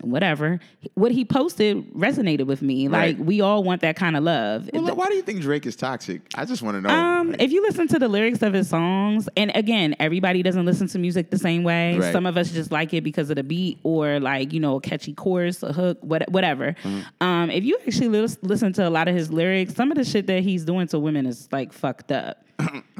whatever. 0.01 0.59
What 0.93 1.11
he 1.11 1.25
posted 1.25 1.91
resonated 1.93 2.45
with 2.45 2.61
me. 2.61 2.87
Right. 2.87 3.17
Like 3.17 3.27
we 3.27 3.41
all 3.41 3.63
want 3.63 3.81
that 3.81 3.95
kind 3.95 4.15
of 4.15 4.23
love. 4.23 4.69
Well, 4.73 4.95
why 4.95 5.07
do 5.07 5.15
you 5.15 5.21
think 5.21 5.41
Drake 5.41 5.65
is 5.65 5.75
toxic? 5.75 6.21
I 6.35 6.45
just 6.45 6.61
want 6.61 6.77
to 6.77 6.81
know. 6.81 6.89
Um, 6.89 7.31
Like, 7.31 7.41
if 7.41 7.51
you 7.51 7.61
listen 7.61 7.87
to 7.89 7.99
the 7.99 8.07
lyrics 8.07 8.41
of 8.41 8.53
his 8.53 8.69
songs, 8.69 9.29
and 9.35 9.51
again, 9.55 9.95
everybody 9.99 10.41
doesn't 10.43 10.65
listen 10.65 10.87
to 10.87 10.99
music 10.99 11.29
the 11.31 11.37
same 11.37 11.63
way. 11.63 11.97
Right. 11.97 12.11
Some 12.11 12.25
of 12.25 12.37
us 12.37 12.51
just 12.51 12.71
like 12.71 12.93
it 12.93 13.03
because 13.03 13.29
of 13.29 13.35
the 13.35 13.43
beat 13.43 13.79
or 13.83 14.19
like 14.19 14.53
you 14.53 14.59
know 14.59 14.77
a 14.77 14.81
catchy 14.81 15.13
chorus, 15.13 15.63
a 15.63 15.73
hook, 15.73 15.97
what, 16.01 16.29
whatever. 16.31 16.75
Mm-hmm. 16.83 17.01
Um, 17.25 17.49
if 17.51 17.63
you 17.63 17.77
actually 17.85 18.07
listen 18.41 18.73
to 18.73 18.87
a 18.87 18.89
lot 18.89 19.07
of 19.07 19.15
his 19.15 19.31
lyrics, 19.31 19.73
some 19.75 19.91
of 19.91 19.97
the 19.97 20.05
shit 20.05 20.27
that 20.27 20.43
he's 20.43 20.65
doing 20.65 20.87
to 20.87 20.99
women 20.99 21.25
is 21.25 21.49
like 21.51 21.73
fucked 21.73 22.11
up. 22.11 22.43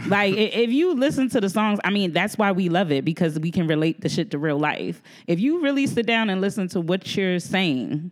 Like 0.08 0.36
if 0.36 0.70
you 0.70 0.94
listen 0.94 1.30
to 1.30 1.42
the 1.42 1.50
songs, 1.50 1.80
I 1.84 1.90
mean 1.90 2.12
that's 2.14 2.38
why 2.38 2.52
we 2.52 2.70
love 2.70 2.92
it 2.92 3.04
because 3.06 3.40
we 3.40 3.52
can 3.52 3.68
relate 3.68 4.02
the 4.02 4.10
shit 4.10 4.32
to 4.32 4.38
real 4.38 4.60
life. 4.60 5.02
If 5.28 5.40
you 5.40 5.62
really 5.62 5.88
sit 5.88 6.06
down 6.06 6.30
and 6.30 6.42
listen 6.42 6.68
to 6.70 6.82
what 6.82 7.16
you're 7.16 7.40
saying, 7.40 8.12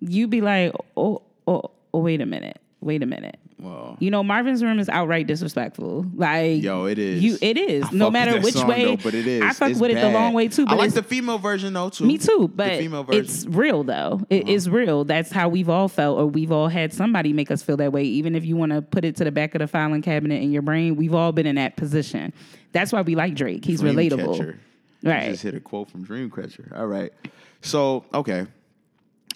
you 0.00 0.26
be 0.26 0.40
like, 0.40 0.72
oh, 0.96 1.22
oh, 1.46 1.70
oh 1.94 1.98
wait 1.98 2.20
a 2.20 2.26
minute, 2.26 2.60
wait 2.80 3.02
a 3.02 3.06
minute. 3.06 3.38
Well. 3.62 3.96
you 4.00 4.10
know, 4.10 4.22
Marvin's 4.22 4.62
Room 4.62 4.78
is 4.78 4.88
outright 4.88 5.26
disrespectful. 5.26 6.04
Like, 6.14 6.62
Yo, 6.62 6.86
it 6.86 6.98
is. 6.98 7.22
You, 7.22 7.38
it 7.40 7.56
is. 7.56 7.84
I 7.84 7.88
no 7.92 8.10
matter 8.10 8.40
which 8.40 8.54
song, 8.54 8.68
way. 8.68 8.84
though, 8.84 8.96
but 8.96 9.14
it 9.14 9.26
is. 9.26 9.42
I 9.42 9.52
fuck 9.52 9.70
It's 9.70 9.80
with 9.80 9.90
it 9.92 9.94
the 10.00 10.10
long 10.10 10.32
way 10.32 10.48
too. 10.48 10.64
But 10.66 10.72
I 10.74 10.76
like 10.76 10.92
the 10.92 11.02
female 11.02 11.38
version 11.38 11.72
though 11.72 11.88
too. 11.90 12.04
me 12.04 12.18
too, 12.18 12.50
but 12.54 12.70
the 12.70 12.78
female 12.78 13.04
version. 13.04 13.20
Uh-huh. 13.24 13.32
it's 13.32 13.46
real 13.46 13.84
though. 13.84 14.20
It 14.30 14.48
is 14.48 14.68
real. 14.68 15.04
That's 15.04 15.30
how 15.30 15.48
we've 15.48 15.68
all 15.68 15.88
felt, 15.88 16.18
or 16.18 16.26
we've 16.26 16.50
all 16.52 16.68
had 16.68 16.92
somebody 16.92 17.32
make 17.32 17.50
us 17.50 17.62
feel 17.62 17.76
that 17.78 17.92
way. 17.92 18.02
Even 18.04 18.34
if 18.34 18.44
you 18.44 18.56
want 18.56 18.72
to 18.72 18.82
put 18.82 19.04
it 19.04 19.16
to 19.16 19.24
the 19.24 19.32
back 19.32 19.54
of 19.54 19.60
the 19.60 19.66
filing 19.68 20.02
cabinet 20.02 20.42
in 20.42 20.50
your 20.52 20.62
brain, 20.62 20.96
we've 20.96 21.14
all 21.14 21.32
been 21.32 21.46
in 21.46 21.56
that 21.56 21.76
position. 21.76 22.32
That's 22.72 22.92
why 22.92 23.02
we 23.02 23.14
like 23.14 23.34
Drake. 23.34 23.64
He's 23.64 23.80
Flame 23.80 23.96
relatable. 23.96 24.36
catcher. 24.38 24.58
I 25.04 25.08
Right. 25.08 25.30
just 25.30 25.42
hit 25.42 25.54
a 25.54 25.60
quote 25.60 25.90
from 25.90 26.06
Dreamcatcher. 26.06 26.76
All 26.78 26.86
right. 26.86 27.12
So 27.60 28.04
okay. 28.14 28.46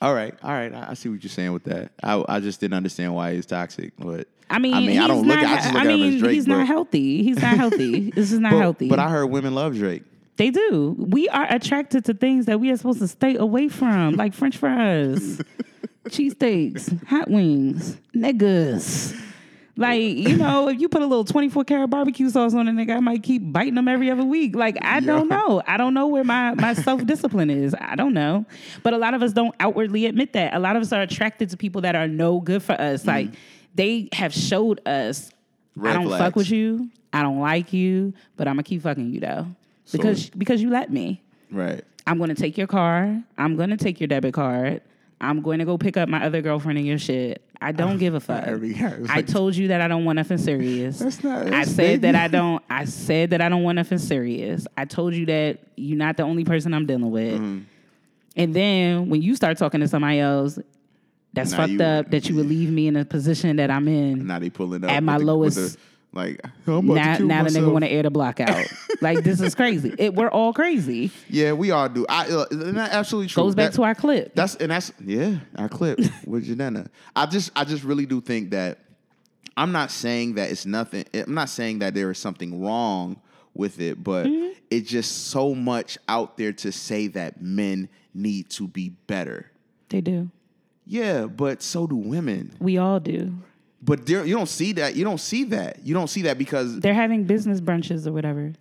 All 0.01 0.15
right. 0.15 0.35
All 0.43 0.51
right. 0.51 0.73
I, 0.75 0.91
I 0.91 0.95
see 0.95 1.09
what 1.09 1.23
you're 1.23 1.31
saying 1.31 1.53
with 1.53 1.65
that. 1.65 1.93
I 2.03 2.23
I 2.29 2.41
just 2.41 2.61
didn't 2.61 2.75
understand 2.75 3.15
why 3.15 3.35
he's 3.35 3.47
toxic, 3.47 3.93
but 3.99 4.29
I 4.49 4.59
mean, 4.59 4.75
I 4.75 4.81
mean, 4.81 4.91
he's 4.91 5.01
I 5.01 5.07
don't 5.07 5.27
not, 5.27 5.39
at, 5.39 5.45
I 5.45 5.57
just 5.57 5.73
look 5.75 5.83
at 5.83 5.91
him 5.91 6.01
mean, 6.01 6.15
as 6.15 6.21
Drake. 6.21 6.35
he's 6.35 6.47
but, 6.47 6.57
not 6.59 6.67
healthy. 6.67 7.23
He's 7.23 7.41
not 7.41 7.57
healthy. 7.57 8.11
this 8.15 8.33
is 8.33 8.39
not 8.39 8.53
but, 8.53 8.59
healthy. 8.59 8.89
But 8.89 8.99
I 8.99 9.09
heard 9.09 9.27
women 9.27 9.55
love 9.55 9.75
Drake. 9.75 10.03
They 10.37 10.51
do. 10.51 10.95
We 10.99 11.29
are 11.31 11.47
attracted 11.51 12.05
to 12.05 12.15
things 12.15 12.47
that 12.47 12.61
we 12.61 12.71
are 12.71 12.77
supposed 12.77 12.99
to 12.99 13.09
stay 13.09 13.37
away 13.37 13.69
from, 13.69 14.15
like 14.15 14.35
French 14.35 14.59
fries, 14.59 15.41
cheesesteaks, 16.09 17.07
hot 17.07 17.31
wings, 17.31 17.97
niggas. 18.15 19.19
Like, 19.79 20.01
you 20.01 20.37
know, 20.37 20.69
if 20.69 20.81
you 20.81 20.89
put 20.89 21.03
a 21.03 21.07
little 21.07 21.25
24 21.25 21.65
karat 21.65 21.91
barbecue 21.91 22.31
sauce 22.31 22.55
on 22.55 22.67
a 22.67 22.71
nigga, 22.71 22.97
I 22.97 23.01
might 23.01 23.23
keep 23.23 23.43
biting 23.45 23.75
them 23.75 23.89
every 23.89 24.11
other 24.11 24.25
week. 24.25 24.57
Like, 24.57 24.79
I 24.81 25.01
don't 25.01 25.29
know. 25.29 25.63
I 25.67 25.77
don't 25.77 25.93
know 25.93 26.07
where 26.07 26.25
my, 26.25 26.55
my 26.55 26.73
self 26.73 27.05
discipline 27.05 27.51
is. 27.51 27.75
I 27.79 27.95
don't 27.95 28.15
know. 28.15 28.47
But 28.83 28.95
a 28.95 28.99
lot 28.99 29.13
of 29.13 29.23
us 29.23 29.33
don't 29.33 29.55
outwardly 29.61 30.07
admit 30.07 30.33
that. 30.33 30.55
A 30.55 30.59
lot 30.59 30.77
of 30.77 30.83
us 30.83 30.93
are 30.93 31.03
attracted 31.03 31.51
to 31.51 31.57
people 31.57 31.83
that 31.83 31.95
are 31.95 32.09
no 32.09 32.41
good 32.41 32.63
for 32.63 32.73
us. 32.73 33.03
Mm. 33.03 33.07
Like, 33.07 33.29
they 33.75 34.09
have 34.13 34.33
showed 34.33 34.87
us, 34.89 35.31
Red 35.75 35.91
I 35.91 35.95
don't 35.95 36.07
flags. 36.07 36.25
fuck 36.25 36.37
with 36.37 36.51
you. 36.51 36.89
I 37.13 37.23
don't 37.23 37.41
like 37.41 37.73
you, 37.73 38.15
but 38.37 38.49
I'm 38.49 38.55
gonna 38.55 38.63
keep 38.63 38.83
fucking 38.83 39.13
you 39.13 39.21
though. 39.21 39.47
Because 39.93 40.31
because 40.31 40.63
you 40.63 40.71
let 40.71 40.91
me. 40.91 41.23
Right. 41.51 41.85
I'm 42.07 42.19
going 42.19 42.29
to 42.29 42.35
take 42.35 42.57
your 42.57 42.67
car. 42.67 43.23
I'm 43.37 43.57
going 43.57 43.71
to 43.71 43.77
take 43.77 44.01
your 44.01 44.07
debit 44.07 44.35
card. 44.35 44.81
I'm 45.21 45.41
going 45.41 45.61
to 45.61 45.65
go 45.65 45.79
pick 45.79 45.97
up 45.97 46.09
my 46.09 46.25
other 46.25 46.43
girlfriend 46.43 46.79
and 46.79 46.87
your 46.87 46.99
shit. 46.99 47.43
I 47.61 47.73
don't 47.73 47.97
give 47.99 48.15
a 48.15 48.21
fuck. 48.21 48.45
guy 48.45 49.01
I 49.09 49.23
told 49.23 49.57
you 49.57 49.69
that 49.69 49.81
I 49.81 49.89
don't 49.89 50.05
want 50.05 50.17
nothing 50.17 50.37
serious. 50.37 50.99
That's 50.99 51.25
not- 51.25 51.53
I 51.55 51.65
said 51.65 52.03
that 52.03 52.15
I 52.15 52.29
don't. 52.29 52.63
I 52.69 52.85
said 52.85 53.31
that 53.31 53.41
I 53.41 53.49
don't 53.49 53.63
want 53.63 53.77
nothing 53.77 53.97
serious. 53.99 54.67
I 54.77 54.85
told 54.85 55.15
you 55.15 55.25
that 55.27 55.61
you're 55.77 55.97
not 55.97 56.19
the 56.19 56.23
only 56.25 56.45
person 56.45 56.75
I'm 56.75 56.85
dealing 56.85 57.11
with. 57.11 57.35
Mm-hmm. 57.35 57.61
And 58.37 58.55
then 58.55 59.09
when 59.09 59.23
you 59.23 59.35
start 59.35 59.57
talking 59.57 59.81
to 59.81 59.89
somebody 59.89 60.21
else, 60.21 60.59
that's 61.33 61.53
Now 61.53 61.57
fucked 61.59 61.71
you- 61.73 61.83
up. 61.83 62.11
That 62.11 62.29
you 62.29 62.35
would 62.37 62.47
leave 62.47 62.71
me 62.71 62.87
in 62.89 62.97
a 62.97 63.05
position 63.07 63.57
that 63.57 63.71
I'm 63.71 63.89
in. 63.89 64.27
Now 64.27 64.39
they 64.39 64.51
pulling 64.51 64.85
up 64.85 64.91
At 64.91 65.03
my 65.03 65.17
the- 65.19 65.25
lowest- 65.25 65.79
like 66.17 66.41
I'm 66.67 66.73
about 66.75 66.95
Now, 66.95 67.13
to 67.13 67.19
kill 67.19 67.27
now 67.27 67.45
the 67.45 67.51
nigga 67.51 67.71
want 67.73 67.85
to 67.85 67.91
air 67.91 68.03
the 68.03 68.11
block 68.11 68.41
out. 68.41 68.67
like 69.01 69.23
this 69.23 69.41
is 69.41 69.55
crazy. 69.55 69.95
It, 69.99 70.15
we're 70.15 70.31
all 70.31 70.53
crazy. 70.53 71.11
Yeah, 71.29 71.53
we 71.53 71.71
all 71.71 71.89
do. 71.89 72.07
I 72.09 72.29
uh, 72.29 72.47
and 72.51 72.79
absolutely 72.79 73.29
true. 73.29 73.43
Goes 73.45 73.55
back 73.55 73.71
That- 73.71 73.77
to 73.77 73.83
our 73.85 73.95
clip. 73.95 74.35
That's 74.35 74.57
and 74.57 74.71
that's 74.71 74.93
yeah, 75.05 75.37
our 75.57 75.69
clip 75.69 76.01
with 76.27 76.45
Janetta. 76.47 76.91
I 77.15 77.27
just 77.27 77.51
I 77.55 77.65
just 77.65 77.85
really 77.85 78.07
do 78.07 78.21
think 78.21 78.51
that 78.51 78.79
I'm 79.57 79.73
not 79.73 79.91
saying 79.91 80.35
that 80.35 80.51
it's 80.51 80.67
nothing. 80.67 81.05
I'm 81.15 81.35
not 81.35 81.49
saying 81.49 81.79
that 81.81 81.95
there 81.95 82.11
is 82.11 82.19
something 82.19 82.63
wrong 82.65 83.21
with 83.55 83.81
it, 83.81 84.03
but 84.03 84.27
Mm-hmm. 84.27 84.53
it's 84.71 84.89
just 84.91 85.29
so 85.29 85.55
much 85.55 85.97
out 86.09 86.37
there 86.37 86.53
to 86.53 86.73
say 86.73 87.07
that 87.09 87.41
men 87.41 87.89
need 88.13 88.51
to 88.51 88.67
be 88.69 88.91
better. 89.07 89.51
they 89.89 90.01
do. 90.01 90.31
Yeah, 90.87 91.27
but 91.27 91.63
so 91.63 91.87
do 91.87 91.97
women. 91.97 92.53
We 92.61 92.79
all 92.79 93.01
do. 93.01 93.33
But 93.87 94.05
there, 94.05 94.25
you 94.27 94.35
don't 94.37 94.49
see 94.49 94.73
that. 94.73 94.97
You 94.97 95.05
don't 95.05 95.19
see 95.21 95.45
that. 95.45 95.79
You 95.87 95.95
don't 95.95 96.09
see 96.09 96.23
that 96.23 96.37
because 96.37 96.79
They're 96.81 96.93
having 96.93 97.25
business 97.25 97.61
brunches 97.61 98.07
or 98.07 98.13
whatever 98.13 98.53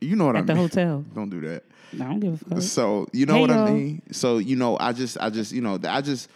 you 0.00 0.14
know 0.16 0.26
what 0.26 0.36
I 0.36 0.40
mean. 0.42 0.50
at 0.50 0.54
the 0.54 0.60
hotel. 0.60 1.04
Don't 1.14 1.30
do 1.30 1.40
that. 1.42 1.62
I 1.94 1.98
don't 1.98 2.18
give 2.18 2.34
a 2.34 2.36
fuck. 2.56 2.62
So 2.62 3.06
you 3.12 3.24
know 3.24 3.34
Hey, 3.34 3.40
what 3.42 3.50
I 3.50 3.70
mean. 3.70 4.02
So 4.10 4.38
you 4.38 4.56
know, 4.56 4.76
I 4.80 4.92
just, 4.92 5.16
I 5.20 5.30
just, 5.30 5.52
you 5.52 5.60
know, 5.60 5.78
I 5.88 6.00
just. 6.00 6.28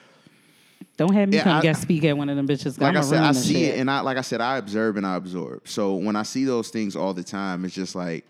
Don't 0.96 1.12
have 1.14 1.28
me 1.28 1.36
Yeah, 1.38 1.42
come 1.44 1.56
I- 1.58 1.62
guest 1.62 1.82
speak 1.82 2.04
at 2.04 2.16
one 2.16 2.28
of 2.28 2.36
them 2.36 2.46
bitches. 2.46 2.80
like 2.80 2.94
I 2.96 3.00
said, 3.00 3.22
I 3.22 3.32
see 3.32 3.54
shit. 3.54 3.74
it, 3.74 3.80
and 3.80 3.90
I 3.90 4.00
like 4.00 4.18
I 4.18 4.20
said, 4.20 4.40
I 4.40 4.58
observe 4.58 4.96
and 4.96 5.04
I 5.06 5.16
absorb. 5.16 5.66
So 5.66 5.94
when 5.96 6.14
I 6.14 6.22
see 6.22 6.44
those 6.44 6.68
things 6.70 6.94
all 6.94 7.12
the 7.12 7.24
time, 7.24 7.64
it's 7.64 7.74
just 7.74 7.94
like, 7.96 8.24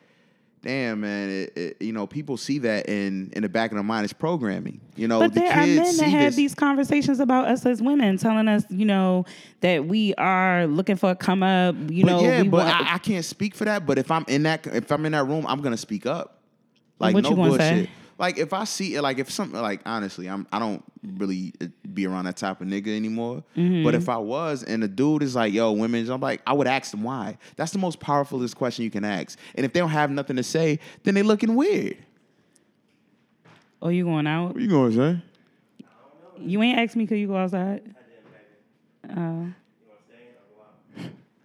damn, 0.66 1.00
man, 1.00 1.30
it, 1.30 1.52
it, 1.56 1.76
you 1.80 1.92
know, 1.92 2.06
people 2.06 2.36
see 2.36 2.58
that, 2.58 2.88
and 2.88 3.32
in 3.34 3.42
the 3.42 3.48
back 3.48 3.70
of 3.70 3.76
their 3.76 3.84
mind, 3.84 4.04
it's 4.04 4.12
programming. 4.12 4.80
You 4.96 5.06
know, 5.06 5.20
But 5.20 5.34
the 5.34 5.40
there 5.40 5.52
are 5.52 5.66
men 5.66 5.96
that 5.96 6.08
have 6.08 6.22
this. 6.32 6.36
these 6.36 6.54
conversations 6.54 7.20
about 7.20 7.46
us 7.46 7.64
as 7.64 7.80
women, 7.80 8.18
telling 8.18 8.48
us, 8.48 8.64
you 8.68 8.84
know, 8.84 9.24
that 9.60 9.86
we 9.86 10.14
are 10.14 10.66
looking 10.66 10.96
for 10.96 11.10
a 11.10 11.16
come 11.16 11.42
up. 11.42 11.76
You 11.88 12.04
but 12.04 12.10
know, 12.10 12.20
yeah, 12.20 12.42
we 12.42 12.48
but 12.48 12.64
want, 12.64 12.90
I, 12.90 12.94
I 12.94 12.98
can't 12.98 13.24
speak 13.24 13.54
for 13.54 13.64
that. 13.64 13.86
But 13.86 13.98
if 13.98 14.10
I'm 14.10 14.24
in 14.28 14.42
that, 14.42 14.66
if 14.66 14.90
I'm 14.90 15.06
in 15.06 15.12
that 15.12 15.24
room, 15.26 15.46
I'm 15.46 15.60
gonna 15.62 15.76
speak 15.76 16.04
up. 16.04 16.42
Like 16.98 17.14
what 17.14 17.22
no 17.24 17.34
bullshit. 17.34 17.60
say? 17.60 17.90
Like 18.18 18.38
if 18.38 18.52
I 18.54 18.64
see, 18.64 18.94
it, 18.94 19.02
like 19.02 19.18
if 19.18 19.30
something, 19.30 19.60
like 19.60 19.80
honestly, 19.84 20.28
I'm 20.28 20.46
I 20.50 20.58
don't 20.58 20.82
really 21.02 21.52
uh, 21.60 21.66
be 21.92 22.06
around 22.06 22.24
that 22.24 22.38
type 22.38 22.62
of 22.62 22.66
nigga 22.66 22.96
anymore. 22.96 23.44
Mm-hmm. 23.56 23.84
But 23.84 23.94
if 23.94 24.08
I 24.08 24.16
was, 24.16 24.62
and 24.62 24.82
the 24.82 24.88
dude 24.88 25.22
is 25.22 25.34
like, 25.34 25.52
"Yo, 25.52 25.72
women," 25.72 26.08
I'm 26.10 26.20
like, 26.20 26.40
I 26.46 26.54
would 26.54 26.66
ask 26.66 26.92
them 26.92 27.02
why. 27.02 27.36
That's 27.56 27.72
the 27.72 27.78
most 27.78 28.00
powerfulest 28.00 28.56
question 28.56 28.84
you 28.84 28.90
can 28.90 29.04
ask. 29.04 29.38
And 29.54 29.66
if 29.66 29.72
they 29.74 29.80
don't 29.80 29.90
have 29.90 30.10
nothing 30.10 30.36
to 30.36 30.42
say, 30.42 30.78
then 31.02 31.14
they 31.14 31.22
looking 31.22 31.54
weird. 31.56 31.98
oh, 33.82 33.88
you 33.90 34.04
going 34.04 34.26
out? 34.26 34.54
What 34.54 34.62
you 34.62 34.68
gonna 34.68 34.92
say? 34.92 35.22
You 36.38 36.62
ain't 36.62 36.78
asked 36.78 36.96
me 36.96 37.06
could 37.06 37.18
you 37.18 37.28
go 37.28 37.36
outside? 37.36 37.82
Oh. 39.14 39.48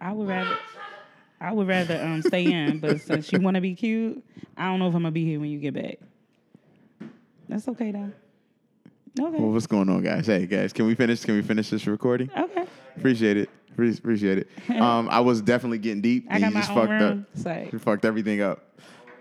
I 0.00 0.12
would 0.12 0.26
rather 0.26 0.58
I 1.40 1.52
would 1.52 1.68
rather 1.68 2.02
um 2.02 2.22
stay 2.22 2.50
in, 2.50 2.78
but 2.80 3.00
since 3.00 3.30
you 3.30 3.40
want 3.40 3.56
to 3.56 3.60
be 3.60 3.74
cute, 3.74 4.24
I 4.56 4.64
don't 4.64 4.78
know 4.78 4.88
if 4.88 4.94
I'm 4.94 5.02
gonna 5.02 5.12
be 5.12 5.24
here 5.24 5.38
when 5.38 5.50
you 5.50 5.58
get 5.58 5.74
back. 5.74 5.98
That's 7.48 7.68
okay 7.68 7.90
though. 7.92 8.10
Okay. 9.20 9.36
Well, 9.38 9.52
what's 9.52 9.66
going 9.66 9.88
on, 9.90 10.02
guys? 10.02 10.26
Hey, 10.26 10.46
guys, 10.46 10.72
can 10.72 10.86
we 10.86 10.94
finish? 10.94 11.22
Can 11.24 11.34
we 11.34 11.42
finish 11.42 11.68
this 11.68 11.86
recording? 11.86 12.30
Okay. 12.36 12.64
Appreciate 12.96 13.36
it. 13.36 13.50
Pre- 13.76 13.90
Appreciate 13.92 14.38
it. 14.38 14.48
Um, 14.80 15.08
I 15.10 15.20
was 15.20 15.40
definitely 15.42 15.78
getting 15.78 16.00
deep. 16.00 16.26
I 16.30 16.34
and 16.36 16.42
got 16.44 16.48
you 16.52 16.58
just 16.58 16.70
own 16.70 16.76
fucked 16.76 16.90
room. 16.90 17.26
up. 17.66 17.72
You 17.72 17.78
fucked 17.78 18.04
everything 18.04 18.40
up. 18.40 18.64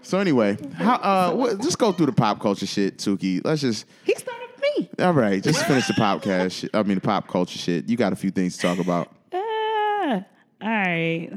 So 0.02 0.18
anyway, 0.18 0.57
how, 0.73 0.95
uh, 0.95 1.34
what, 1.35 1.61
just 1.61 1.77
go 1.77 1.91
through 1.91 2.07
the 2.07 2.11
pop 2.14 2.39
culture 2.39 2.65
shit, 2.65 2.98
Tuki. 2.98 3.41
Let's 3.43 3.61
just 3.61 3.85
He 4.03 4.15
started 4.15 4.48
me. 4.77 4.89
all 4.99 5.14
right. 5.14 5.43
Just 5.43 5.64
finish 5.68 5.88
the 5.88 5.93
podcast. 5.93 6.53
Shit. 6.61 6.69
I 6.73 6.81
mean, 6.84 6.95
the 6.95 7.02
pop 7.02 7.27
culture 7.27 7.60
shit. 7.60 7.88
You 7.89 7.98
got 7.98 8.11
a 8.14 8.15
few 8.15 8.31
things 8.31 8.56
to 8.57 8.61
talk 8.64 8.80
about. 8.80 9.11
Ah, 9.34 10.23
all 10.61 10.69
right. 10.69 11.30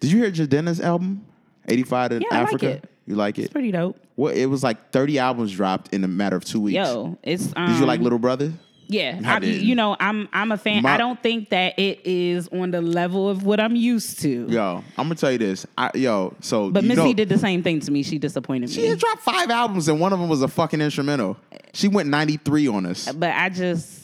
Did 0.00 0.10
you 0.10 0.18
hear 0.22 0.30
Jidenna's 0.30 0.80
album, 0.80 1.24
eighty 1.68 1.82
five 1.84 2.10
to 2.10 2.16
Yeah, 2.16 2.26
I 2.30 2.38
like 2.40 2.46
Africa? 2.54 2.68
it. 2.68 2.89
You 3.10 3.16
like 3.16 3.38
it? 3.40 3.42
It's 3.42 3.52
pretty 3.52 3.72
dope. 3.72 3.98
Well, 4.14 4.32
it 4.32 4.46
was 4.46 4.62
like 4.62 4.92
thirty 4.92 5.18
albums 5.18 5.52
dropped 5.52 5.92
in 5.92 6.04
a 6.04 6.08
matter 6.08 6.36
of 6.36 6.44
two 6.44 6.60
weeks. 6.60 6.76
Yo, 6.76 7.18
it's 7.24 7.52
um, 7.56 7.66
Did 7.66 7.80
you 7.80 7.86
like 7.86 7.98
Little 8.00 8.20
Brother? 8.20 8.52
Yeah, 8.86 9.20
I 9.24 9.36
I, 9.36 9.38
you 9.40 9.74
know, 9.74 9.96
I'm 9.98 10.28
I'm 10.32 10.52
a 10.52 10.56
fan. 10.56 10.84
My- 10.84 10.94
I 10.94 10.96
don't 10.96 11.20
think 11.20 11.50
that 11.50 11.76
it 11.76 12.00
is 12.04 12.46
on 12.52 12.70
the 12.70 12.80
level 12.80 13.28
of 13.28 13.44
what 13.44 13.58
I'm 13.58 13.74
used 13.74 14.20
to. 14.20 14.46
Yo, 14.48 14.84
I'm 14.96 15.06
gonna 15.06 15.16
tell 15.16 15.32
you 15.32 15.38
this. 15.38 15.66
I, 15.76 15.90
yo, 15.94 16.34
so 16.40 16.70
But 16.70 16.84
Missy 16.84 17.02
know, 17.02 17.12
did 17.12 17.28
the 17.28 17.38
same 17.38 17.64
thing 17.64 17.80
to 17.80 17.90
me. 17.90 18.04
She 18.04 18.18
disappointed 18.18 18.70
She 18.70 18.82
me. 18.82 18.88
She 18.90 18.94
dropped 18.94 19.22
five 19.22 19.50
albums 19.50 19.88
and 19.88 19.98
one 19.98 20.12
of 20.12 20.20
them 20.20 20.28
was 20.28 20.42
a 20.42 20.48
fucking 20.48 20.80
instrumental. 20.80 21.36
She 21.72 21.88
went 21.88 22.08
93 22.08 22.68
on 22.68 22.86
us. 22.86 23.12
but 23.12 23.34
I 23.34 23.48
just, 23.48 24.02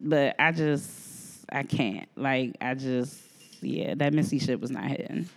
but 0.00 0.36
I 0.38 0.52
just, 0.52 1.44
I 1.50 1.64
can't. 1.64 2.08
Like, 2.16 2.56
I 2.60 2.74
just, 2.74 3.20
yeah, 3.60 3.94
that 3.96 4.12
Missy 4.12 4.38
shit 4.38 4.60
was 4.60 4.70
not 4.70 4.84
hitting. 4.84 5.28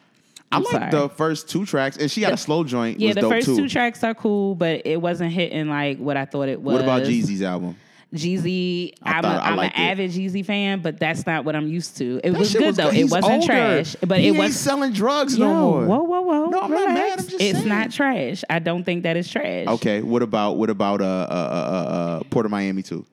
I 0.52 0.58
I'm 0.58 0.64
like 0.64 0.72
sorry. 0.72 0.92
the 0.92 1.10
first 1.10 1.50
two 1.50 1.66
tracks, 1.66 1.98
and 1.98 2.10
she 2.10 2.22
got 2.22 2.32
a 2.34 2.38
slow 2.38 2.64
joint. 2.64 3.00
Yeah, 3.00 3.08
was 3.10 3.16
the 3.16 3.30
first 3.30 3.46
too. 3.48 3.58
two 3.58 3.68
tracks 3.70 4.04
are 4.04 4.14
cool, 4.14 4.56
but 4.56 4.84
it 4.86 5.02
wasn't 5.02 5.32
hitting 5.32 5.68
like 5.70 5.98
what 5.98 6.16
I 6.18 6.26
thought 6.26 6.48
it 6.48 6.62
was. 6.62 6.74
What 6.74 6.82
about 6.82 7.04
Jeezy's 7.04 7.42
album? 7.42 7.76
Jeezy, 8.16 8.94
I 9.04 9.16
I'm, 9.18 9.22
thought- 9.24 9.36
a, 9.36 9.44
I 9.44 9.48
I'm 9.50 9.60
an 9.60 9.72
avid 9.74 10.12
Jeezy 10.12 10.46
fan, 10.46 10.80
but 10.82 10.98
that's 10.98 11.26
not 11.26 11.44
what 11.44 11.58
I'm 11.58 11.68
used 11.68 11.98
to. 11.98 12.22
It 12.24 12.32
That 12.32 12.40
was 12.40 12.54
good 12.54 12.76
though. 12.76 12.88
it 12.90 13.04
wasn't 13.12 13.26
older. 13.34 13.46
trash, 13.46 13.98
but 14.08 14.20
he 14.20 14.28
it 14.28 14.30
ain't 14.30 14.38
was 14.38 14.58
selling 14.58 14.94
drugs 14.94 15.38
Yo, 15.38 15.46
no 15.46 15.54
more. 15.54 15.86
whoa, 15.86 16.04
whoa, 16.04 16.22
whoa! 16.22 16.46
No, 16.46 16.62
I'm 16.62 16.72
not 16.72 16.88
mad. 16.88 17.20
I'm 17.20 17.26
just 17.28 17.34
it's 17.42 17.58
saying. 17.60 17.68
not 17.68 17.92
trash. 17.92 18.46
I 18.50 18.60
don't 18.60 18.86
think 18.86 19.04
that 19.04 19.18
is 19.18 19.30
trash. 19.30 19.68
Okay, 19.68 20.02
what 20.02 20.22
about 20.22 20.54
what 20.54 20.70
about 20.70 21.02
uh 21.02 21.06
uh 21.06 21.34
uh, 21.34 21.90
uh 22.22 22.24
Port 22.30 22.46
of 22.46 22.52
Miami 22.52 22.82
too? 22.82 23.06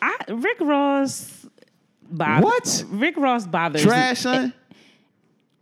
I, 0.00 0.14
Rick 0.28 0.60
Ross. 0.60 1.40
Bothers, 2.10 2.44
What? 2.44 2.84
Rick 3.00 3.16
Ross 3.16 3.46
bothers 3.46 3.82
Trash, 3.82 4.18
me. 4.18 4.22
son. 4.22 4.54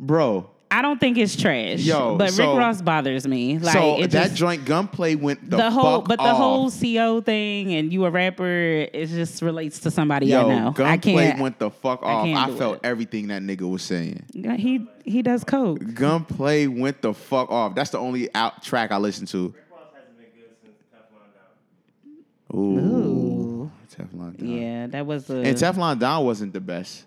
Bro, 0.01 0.51
I 0.70 0.81
don't 0.82 0.98
think 0.98 1.19
it's 1.19 1.36
trash. 1.36 1.81
Yo, 1.81 2.16
but 2.16 2.31
so- 2.31 2.51
Rick 2.52 2.59
Ross 2.59 2.81
bothers 2.82 3.27
me. 3.28 3.59
Like 3.59 3.74
so 3.74 3.98
it 4.01 4.10
that 4.12 4.28
just, 4.28 4.36
joint 4.36 4.64
gunplay 4.64 5.14
went 5.14 5.48
the, 5.51 5.59
the 5.59 5.70
whole, 5.70 6.01
fuck 6.01 6.09
but 6.09 6.16
the 6.16 6.24
off. 6.24 6.36
whole 6.36 6.70
CO 6.70 7.20
thing, 7.20 7.74
and 7.74 7.93
you 7.93 8.05
a 8.06 8.10
rapper, 8.10 8.47
it 8.93 9.06
just 9.06 9.43
relates 9.43 9.81
to 9.81 9.90
somebody 9.90 10.27
Yo, 10.27 10.48
I 10.48 10.59
know. 10.59 10.69
I 10.69 10.73
gunplay 10.73 11.27
can't. 11.27 11.40
went 11.40 11.59
the 11.59 11.70
fuck 11.70 12.02
off. 12.02 12.24
can't 12.24 12.55
I, 12.55 12.56
felt 12.56 12.77
it. 12.77 12.81
everything 12.85 13.28
that 13.28 13.43
nigga 13.43 13.69
was 13.70 13.82
saying. 13.82 14.24
he 14.56 14.89
he 15.05 15.20
does 15.23 15.44
coke. 15.44 15.78
Gunplay 15.94 16.66
went 16.66 17.02
the 17.02 17.12
fuck 17.12 17.51
off. 17.51 17.74
That's 17.74 17.90
the 17.90 17.98
only 17.98 18.35
out 18.35 18.62
track 18.62 18.93
I 18.93 18.97
listened 18.97 19.28
to. 19.28 19.55
Ooh, 22.55 22.56
Ooh. 22.78 23.70
Teflon 23.94 24.36
Don. 24.36 24.48
Yeah, 24.48 24.86
that 24.89 25.06
was 25.06 25.31
a. 25.31 25.36
And 25.36 25.56
Teflon 25.56 25.98
Don 25.98 26.24
wasn't 26.24 26.52
the 26.52 26.60
best. 26.60 27.05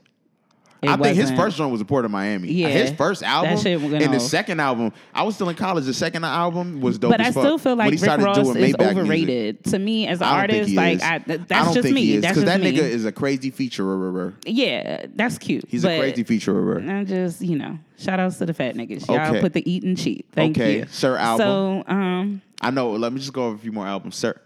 It 0.85 0.89
I 0.89 0.97
think 0.97 1.15
his 1.17 1.31
first 1.31 1.57
joint 1.57 1.71
was 1.71 1.81
a 1.81 1.85
Port 1.85 2.05
of 2.05 2.11
Miami. 2.11 2.51
Yeah. 2.51 2.67
his 2.69 2.91
first 2.91 3.23
album 3.23 3.57
shit 3.57 3.81
and 3.81 4.13
the 4.13 4.19
second 4.19 4.59
album. 4.59 4.91
I 5.13 5.23
was 5.23 5.35
still 5.35 5.49
in 5.49 5.55
college. 5.55 5.85
The 5.85 5.93
second 5.93 6.23
album 6.23 6.81
was 6.81 6.97
dope. 6.97 7.11
But 7.11 7.21
I 7.21 7.31
fuck. 7.31 7.43
still 7.43 7.57
feel 7.57 7.75
like 7.75 7.91
Rick 7.91 8.01
Ross 8.03 8.37
is 8.37 8.47
Maybach 8.49 8.55
music. 8.57 8.81
overrated 8.81 9.63
to 9.65 9.79
me 9.79 10.07
as 10.07 10.21
an 10.21 10.27
I 10.27 10.39
artist. 10.41 10.71
like. 10.73 11.01
I, 11.01 11.19
th- 11.19 11.39
I 11.41 11.43
that's 11.43 11.65
don't 11.65 11.73
just 11.83 11.93
me. 11.93 12.17
that's 12.17 12.33
because 12.37 12.43
just 12.43 12.45
that 12.45 12.61
me. 12.61 12.71
nigga 12.77 12.81
is 12.83 13.05
a 13.05 13.11
crazy 13.11 13.51
featurer. 13.51 14.33
yeah, 14.45 15.05
that's 15.15 15.37
cute. 15.37 15.65
He's 15.67 15.83
a 15.83 15.97
crazy 15.97 16.23
featurer. 16.23 16.87
I 16.89 17.03
just 17.03 17.41
you 17.41 17.57
know, 17.57 17.77
shout 17.97 18.19
outs 18.19 18.37
to 18.37 18.45
the 18.45 18.53
fat 18.53 18.75
niggas. 18.75 19.07
Y'all 19.07 19.19
Okay. 19.31 19.41
put 19.41 19.53
the 19.53 19.69
eating 19.69 19.95
cheap. 19.95 20.27
Thank 20.33 20.57
Okay, 20.57 20.79
you, 20.79 20.85
Sir 20.89 21.17
album. 21.17 21.45
So 21.45 21.83
um, 21.93 22.41
I 22.61 22.71
know. 22.71 22.91
Let 22.91 23.11
me 23.13 23.19
just 23.19 23.33
go 23.33 23.45
over 23.47 23.55
a 23.55 23.59
few 23.59 23.71
more 23.71 23.85
albums. 23.87 24.15
Sir, 24.15 24.39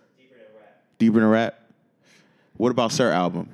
deeper 0.97 1.19
than 1.19 1.29
rap. 1.29 1.55
What 2.57 2.71
about 2.71 2.91
Sir 2.91 3.11
album? 3.11 3.49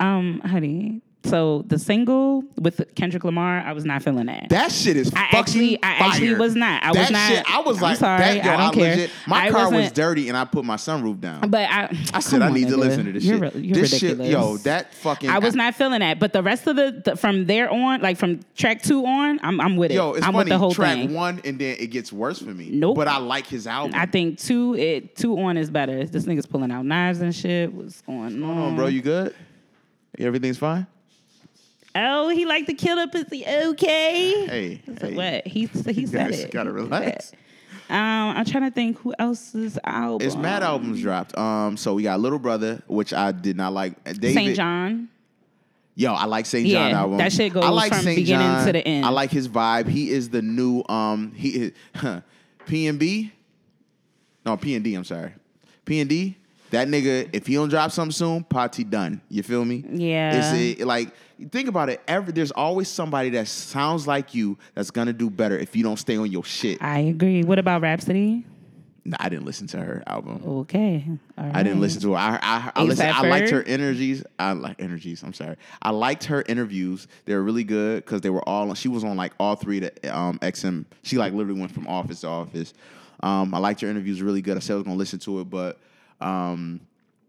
um, 0.00 0.40
honey. 0.44 1.00
So 1.28 1.62
the 1.66 1.78
single 1.78 2.44
with 2.60 2.80
Kendrick 2.94 3.24
Lamar, 3.24 3.60
I 3.60 3.72
was 3.72 3.84
not 3.84 4.02
feeling 4.02 4.26
that. 4.26 4.48
That 4.50 4.72
shit 4.72 4.96
is 4.96 5.08
I 5.14 5.28
fucking 5.30 5.38
actually- 5.38 5.82
I 5.82 5.88
actually 5.92 6.28
fire. 6.28 6.38
was 6.38 6.54
not. 6.54 6.82
I 6.84 6.92
that 6.92 6.98
was 7.00 7.10
not- 7.10 7.28
Shit, 7.32 7.50
I 7.50 7.60
was 7.60 7.80
like, 7.82 7.90
I'm 7.92 7.96
sorry, 7.96 8.20
that, 8.20 8.44
yo, 8.44 8.50
I 8.52 8.56
don't 8.56 8.74
care. 8.74 8.90
Legit, 8.96 9.10
my 9.26 9.46
I 9.46 9.50
car 9.50 9.70
was 9.70 9.92
dirty, 9.92 10.28
and 10.28 10.36
I 10.36 10.44
put 10.44 10.64
my 10.64 10.76
sunroof 10.76 11.20
down. 11.20 11.48
but 11.50 11.68
I, 11.70 11.88
I 12.14 12.20
said 12.20 12.42
I 12.42 12.50
need 12.50 12.68
to 12.68 12.76
listen 12.76 13.06
to 13.06 13.12
this 13.12 13.24
you're, 13.24 13.38
shit. 13.38 13.54
You're 13.56 13.76
this 13.76 13.92
ridiculous. 13.94 14.26
shit, 14.28 14.32
yo, 14.32 14.56
that 14.58 14.94
fucking. 14.94 15.28
I 15.30 15.38
was 15.38 15.54
not 15.54 15.74
feeling 15.74 16.00
that, 16.00 16.18
but 16.18 16.32
the 16.32 16.42
rest 16.42 16.66
of 16.66 16.76
the, 16.76 17.02
the 17.04 17.16
from 17.16 17.46
there 17.46 17.70
on, 17.70 18.00
like 18.02 18.16
from 18.18 18.40
track 18.56 18.82
two 18.82 19.04
on, 19.06 19.40
I'm 19.42 19.60
I'm 19.60 19.76
with 19.76 19.90
it. 19.90 19.94
Yo, 19.94 20.12
it's 20.12 20.18
I'm 20.24 20.32
funny. 20.32 20.38
with 20.38 20.48
the 20.48 20.58
whole 20.58 20.72
Track 20.72 20.96
thing. 20.96 21.14
one, 21.14 21.40
and 21.44 21.58
then 21.58 21.76
it 21.78 21.88
gets 21.88 22.12
worse 22.12 22.38
for 22.38 22.50
me. 22.54 22.70
Nope. 22.70 22.96
But 22.96 23.08
I 23.08 23.18
like 23.18 23.46
his 23.46 23.66
album. 23.66 23.98
I 23.98 24.06
think 24.06 24.38
two 24.38 24.74
it 24.74 25.16
two 25.16 25.38
on 25.40 25.56
is 25.56 25.70
better. 25.70 26.04
This 26.04 26.24
nigga's 26.24 26.46
pulling 26.46 26.70
out 26.70 26.84
knives 26.84 27.20
and 27.20 27.34
shit. 27.34 27.72
What's 27.72 28.00
going 28.02 28.42
on, 28.42 28.58
on, 28.58 28.76
bro. 28.76 28.86
You 28.86 29.02
good? 29.02 29.34
Everything's 30.18 30.58
fine. 30.58 30.86
Oh, 31.96 32.28
he 32.28 32.44
like 32.44 32.66
to 32.66 32.74
kill 32.74 32.96
the 32.96 33.08
pussy. 33.08 33.44
Okay. 33.46 34.46
Hey, 34.46 34.82
So 34.98 35.08
hey. 35.08 35.14
What 35.14 35.46
he 35.46 35.66
he 35.66 36.06
said 36.06 36.30
guys 36.30 36.40
it. 36.40 36.50
gotta 36.52 36.72
relax. 36.72 37.32
Um, 37.88 37.96
I'm 38.36 38.44
trying 38.44 38.64
to 38.64 38.70
think 38.72 38.98
who 38.98 39.14
else's 39.18 39.78
album. 39.84 40.26
It's 40.26 40.36
mad 40.36 40.62
albums 40.62 41.00
dropped. 41.00 41.36
Um, 41.38 41.76
so 41.76 41.94
we 41.94 42.02
got 42.02 42.18
Little 42.20 42.38
Brother, 42.40 42.82
which 42.88 43.12
I 43.14 43.30
did 43.32 43.56
not 43.56 43.72
like. 43.72 44.02
David, 44.04 44.34
Saint 44.34 44.56
John. 44.56 45.08
Yo, 45.98 46.12
I 46.12 46.26
like 46.26 46.44
St. 46.44 46.66
Yeah, 46.66 46.90
John 46.90 46.98
album. 46.98 47.16
that 47.18 47.32
shit 47.32 47.54
goes 47.54 47.64
I 47.64 47.68
like 47.70 47.92
from 47.92 48.02
St. 48.02 48.16
beginning 48.16 48.46
John. 48.46 48.66
to 48.66 48.72
the 48.72 48.86
end. 48.86 49.06
I 49.06 49.08
like 49.08 49.30
his 49.30 49.48
vibe. 49.48 49.88
He 49.88 50.10
is 50.10 50.28
the 50.28 50.42
new 50.42 50.82
um 50.90 51.32
he 51.34 51.48
is 51.48 51.72
huh, 51.94 52.20
and 52.70 52.98
B. 52.98 53.32
No, 54.44 54.56
P 54.58 54.74
and 54.74 54.84
D, 54.84 54.94
I'm 54.94 55.04
sorry. 55.04 55.32
P 55.86 55.98
and 56.00 56.10
D, 56.10 56.36
that 56.70 56.88
nigga, 56.88 57.30
if 57.32 57.46
he 57.46 57.54
don't 57.54 57.68
drop 57.68 57.90
something 57.92 58.12
soon, 58.12 58.44
party 58.44 58.84
done. 58.84 59.20
You 59.30 59.42
feel 59.42 59.64
me? 59.64 59.84
Yeah. 59.90 60.52
It's 60.52 60.80
a, 60.80 60.84
like 60.84 61.12
think 61.50 61.68
about 61.68 61.88
it. 61.88 62.00
Every 62.08 62.32
there's 62.32 62.50
always 62.50 62.88
somebody 62.88 63.30
that 63.30 63.48
sounds 63.48 64.06
like 64.06 64.34
you 64.34 64.58
that's 64.74 64.90
gonna 64.90 65.12
do 65.12 65.30
better 65.30 65.58
if 65.58 65.76
you 65.76 65.82
don't 65.82 65.98
stay 65.98 66.16
on 66.16 66.30
your 66.30 66.44
shit. 66.44 66.82
I 66.82 67.00
agree. 67.00 67.42
What 67.42 67.58
about 67.58 67.82
Rapsody? 67.82 68.44
Nah, 69.04 69.16
I 69.20 69.28
didn't 69.28 69.44
listen 69.44 69.68
to 69.68 69.78
her 69.78 70.02
album. 70.08 70.42
Okay. 70.44 71.04
All 71.38 71.50
I 71.54 71.62
didn't 71.62 71.80
listen 71.80 72.00
to 72.02 72.12
her. 72.12 72.18
I 72.18 72.38
I, 72.42 72.72
I, 72.74 72.82
listened, 72.82 73.10
I 73.10 73.28
liked 73.28 73.50
her 73.50 73.62
energies. 73.62 74.24
I 74.36 74.52
like 74.52 74.82
energies. 74.82 75.22
I'm 75.22 75.32
sorry. 75.32 75.56
I 75.80 75.90
liked 75.90 76.24
her 76.24 76.42
interviews. 76.48 77.06
They 77.24 77.34
were 77.34 77.42
really 77.42 77.62
good 77.62 78.04
because 78.04 78.22
they 78.22 78.30
were 78.30 78.46
all. 78.48 78.74
She 78.74 78.88
was 78.88 79.04
on 79.04 79.16
like 79.16 79.32
all 79.38 79.54
three 79.54 79.78
of 79.78 79.94
the 80.02 80.16
um, 80.16 80.40
XM. 80.40 80.86
She 81.02 81.18
like 81.18 81.32
literally 81.32 81.60
went 81.60 81.72
from 81.72 81.86
office 81.86 82.22
to 82.22 82.28
office. 82.28 82.74
Um, 83.20 83.54
I 83.54 83.58
liked 83.58 83.80
her 83.82 83.88
interviews 83.88 84.22
really 84.22 84.42
good. 84.42 84.56
I 84.56 84.60
said 84.60 84.72
I 84.72 84.76
was 84.76 84.84
gonna 84.84 84.96
listen 84.96 85.20
to 85.20 85.40
it, 85.40 85.44
but 85.50 85.78
um, 86.20 86.80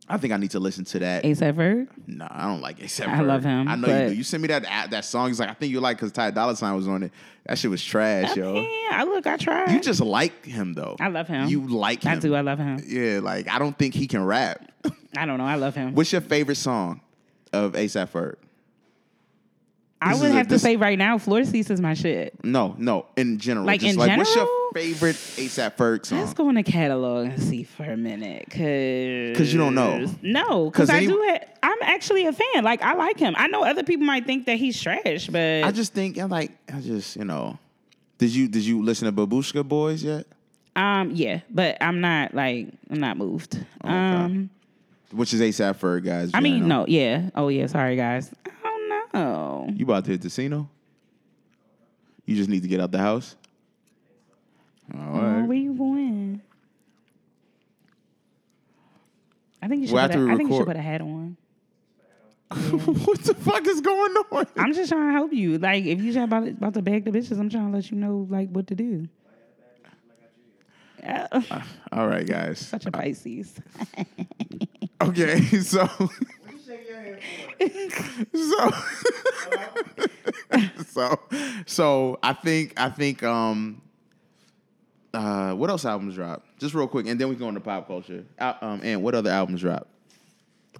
I 0.09 0.17
think 0.17 0.34
I 0.34 0.38
need 0.38 0.51
to 0.51 0.59
listen 0.59 0.85
to 0.85 0.99
that. 0.99 1.23
ASAP 1.23 1.53
Ferg. 1.55 1.88
No, 2.07 2.27
I 2.29 2.45
don't 2.45 2.61
like 2.61 2.79
ASAP. 2.79 3.07
I 3.07 3.19
Ferg. 3.19 3.27
love 3.27 3.43
him, 3.43 3.67
I 3.67 3.75
know 3.75 3.88
you 4.03 4.09
do. 4.09 4.15
You 4.15 4.23
sent 4.23 4.41
me 4.41 4.47
that 4.47 4.89
that 4.91 5.05
song. 5.05 5.27
He's 5.27 5.39
like, 5.39 5.49
I 5.49 5.53
think 5.53 5.71
you 5.71 5.79
like 5.81 5.97
because 5.97 6.11
Ty 6.11 6.31
Dolla 6.31 6.55
Sign 6.55 6.75
was 6.75 6.88
on 6.88 7.03
it. 7.03 7.11
That 7.45 7.57
shit 7.57 7.69
was 7.71 7.84
trash, 7.84 8.35
yo. 8.35 8.55
Yeah, 8.55 8.89
I 8.91 9.03
look, 9.05 9.25
I 9.27 9.38
tried. 9.38 9.71
You 9.71 9.79
just 9.81 10.01
like 10.01 10.45
him 10.45 10.73
though. 10.73 10.95
I 10.99 11.07
love 11.09 11.27
him. 11.27 11.47
You 11.49 11.67
like 11.67 12.03
him. 12.03 12.11
I 12.11 12.15
do. 12.19 12.35
I 12.35 12.41
love 12.41 12.59
him. 12.59 12.81
Yeah, 12.85 13.19
like 13.21 13.47
I 13.49 13.59
don't 13.59 13.77
think 13.77 13.93
he 13.93 14.07
can 14.07 14.23
rap. 14.25 14.69
I 15.17 15.25
don't 15.25 15.38
know. 15.38 15.45
I 15.45 15.55
love 15.55 15.75
him. 15.75 15.93
What's 15.95 16.11
your 16.11 16.21
favorite 16.21 16.55
song 16.57 17.01
of 17.53 17.73
ASAP 17.73 18.09
Ferg? 18.09 18.35
I 20.02 20.14
would 20.14 20.26
is 20.26 20.32
a- 20.32 20.34
have 20.34 20.48
to 20.48 20.56
this- 20.56 20.61
say 20.61 20.76
right 20.76 20.98
now, 20.98 21.18
Floor 21.18 21.44
Seats 21.44 21.69
is 21.72 21.82
my 21.82 21.94
shit. 21.95 22.36
No, 22.44 22.76
no, 22.78 23.07
in 23.15 23.40
general. 23.40 23.65
Like, 23.65 23.82
Just 23.82 23.94
in 23.94 23.99
like 23.99 24.15
what's 24.18 24.36
your 24.36 24.48
favorite 24.74 25.15
ASAP 25.15 25.76
Ferg 25.76 26.06
song? 26.06 26.19
Let's 26.19 26.34
go 26.34 26.48
in 26.49 26.56
the 26.56 26.64
catalog 26.64 27.28
and 27.28 27.41
see 27.41 27.64
for 27.64 27.84
a 27.84 27.98
minute, 27.98 28.45
cause 28.52 28.60
because 28.60 29.52
you 29.52 29.57
don't 29.60 29.74
know. 29.74 30.06
No, 30.22 30.65
because 30.69 30.90
I 30.91 30.98
any- 30.98 31.07
do. 31.07 31.19
Ha- 31.28 31.45
I'm 31.64 31.78
actually 31.82 32.26
a 32.28 32.32
fan. 32.34 32.64
Like 32.64 32.82
I 32.84 32.94
like 32.94 33.18
him. 33.19 33.34
I 33.38 33.48
know 33.48 33.64
other 33.64 33.84
people 33.84 34.06
might 34.06 34.26
think 34.26 34.45
that 34.45 34.57
he's 34.57 34.80
trash, 34.82 35.28
but 35.28 35.64
I 35.64 35.72
just 35.72 35.94
think 35.94 36.18
I'm 36.19 36.30
like 36.30 36.52
I 36.72 36.80
just 36.80 37.15
you 37.15 37.26
know. 37.26 37.57
Did 38.19 38.34
you 38.36 38.48
did 38.48 38.64
you 38.64 38.84
listen 38.84 39.06
to 39.14 39.28
Babushka 39.28 39.68
Boys 39.68 40.03
yet? 40.03 40.28
um 40.76 41.10
yeah, 41.15 41.40
but 41.49 41.78
I'm 41.82 42.02
not 42.02 42.36
like 42.36 42.68
I'm 42.91 42.99
not 42.99 43.18
moved. 43.18 43.57
Um, 43.84 44.52
Which 45.11 45.34
is 45.34 45.41
ASAP 45.41 45.78
Ferg, 45.78 46.06
guys. 46.06 46.30
I 46.36 46.40
mean 46.40 46.68
know. 46.68 46.82
no, 46.82 46.86
yeah. 46.88 47.30
Oh 47.36 47.48
yeah, 47.48 47.65
sorry 47.65 47.95
guys. 47.95 48.32
I. 49.13 49.67
You 49.73 49.85
about 49.85 50.05
to 50.05 50.11
hit 50.11 50.21
the 50.21 50.27
casino? 50.27 50.69
You 52.25 52.35
just 52.35 52.49
need 52.49 52.61
to 52.63 52.67
get 52.67 52.79
out 52.79 52.91
the 52.91 52.97
house. 52.97 53.35
All 54.93 55.01
Oh, 55.01 55.43
where 55.45 55.57
you 55.57 55.73
going? 55.73 56.41
I 59.61 59.67
think 59.67 59.81
you 59.81 59.88
should. 59.88 59.93
Well, 59.95 60.07
put 60.07 60.11
after 60.11 60.23
a, 60.23 60.27
we 60.27 60.34
I 60.34 60.38
think 60.38 60.49
you 60.49 60.57
should 60.57 60.65
put 60.67 60.75
a 60.75 60.81
hat 60.81 61.01
on. 61.01 61.38
what 62.49 63.19
the 63.23 63.34
fuck 63.34 63.67
is 63.67 63.81
going 63.81 64.13
on? 64.31 64.47
I'm 64.55 64.73
just 64.73 64.89
trying 64.89 65.07
to 65.07 65.11
help 65.13 65.34
you. 65.34 65.57
Like, 65.57 65.85
if 65.85 66.01
you 66.01 66.21
about 66.21 66.47
about 66.47 66.73
to 66.75 66.81
beg 66.81 67.03
the 67.03 67.11
bitches, 67.11 67.39
I'm 67.39 67.49
trying 67.49 67.71
to 67.71 67.75
let 67.75 67.91
you 67.91 67.97
know 67.97 68.27
like 68.29 68.49
what 68.49 68.67
to 68.67 68.75
do. 68.75 69.07
Yeah. 71.01 71.27
All 71.91 72.07
right, 72.07 72.25
guys. 72.25 72.59
Such 72.59 72.85
a 72.85 72.91
Pisces. 72.91 73.53
Okay, 74.99 75.41
so 75.61 75.88
so 78.34 78.71
so 80.88 81.19
so 81.65 82.19
I 82.23 82.34
think 82.34 82.73
I 82.79 82.89
think 82.89 83.23
um 83.23 83.81
uh 85.13 85.53
what 85.53 85.69
else 85.69 85.85
albums 85.85 86.15
drop? 86.15 86.43
Just 86.59 86.73
real 86.73 86.88
quick, 86.88 87.07
and 87.07 87.19
then 87.19 87.29
we 87.29 87.35
go 87.35 87.47
into 87.49 87.59
pop 87.59 87.88
culture. 87.88 88.25
Al- 88.39 88.57
um, 88.61 88.81
and 88.84 89.03
what 89.03 89.13
other 89.15 89.29
albums 89.29 89.61
drop? 89.61 89.88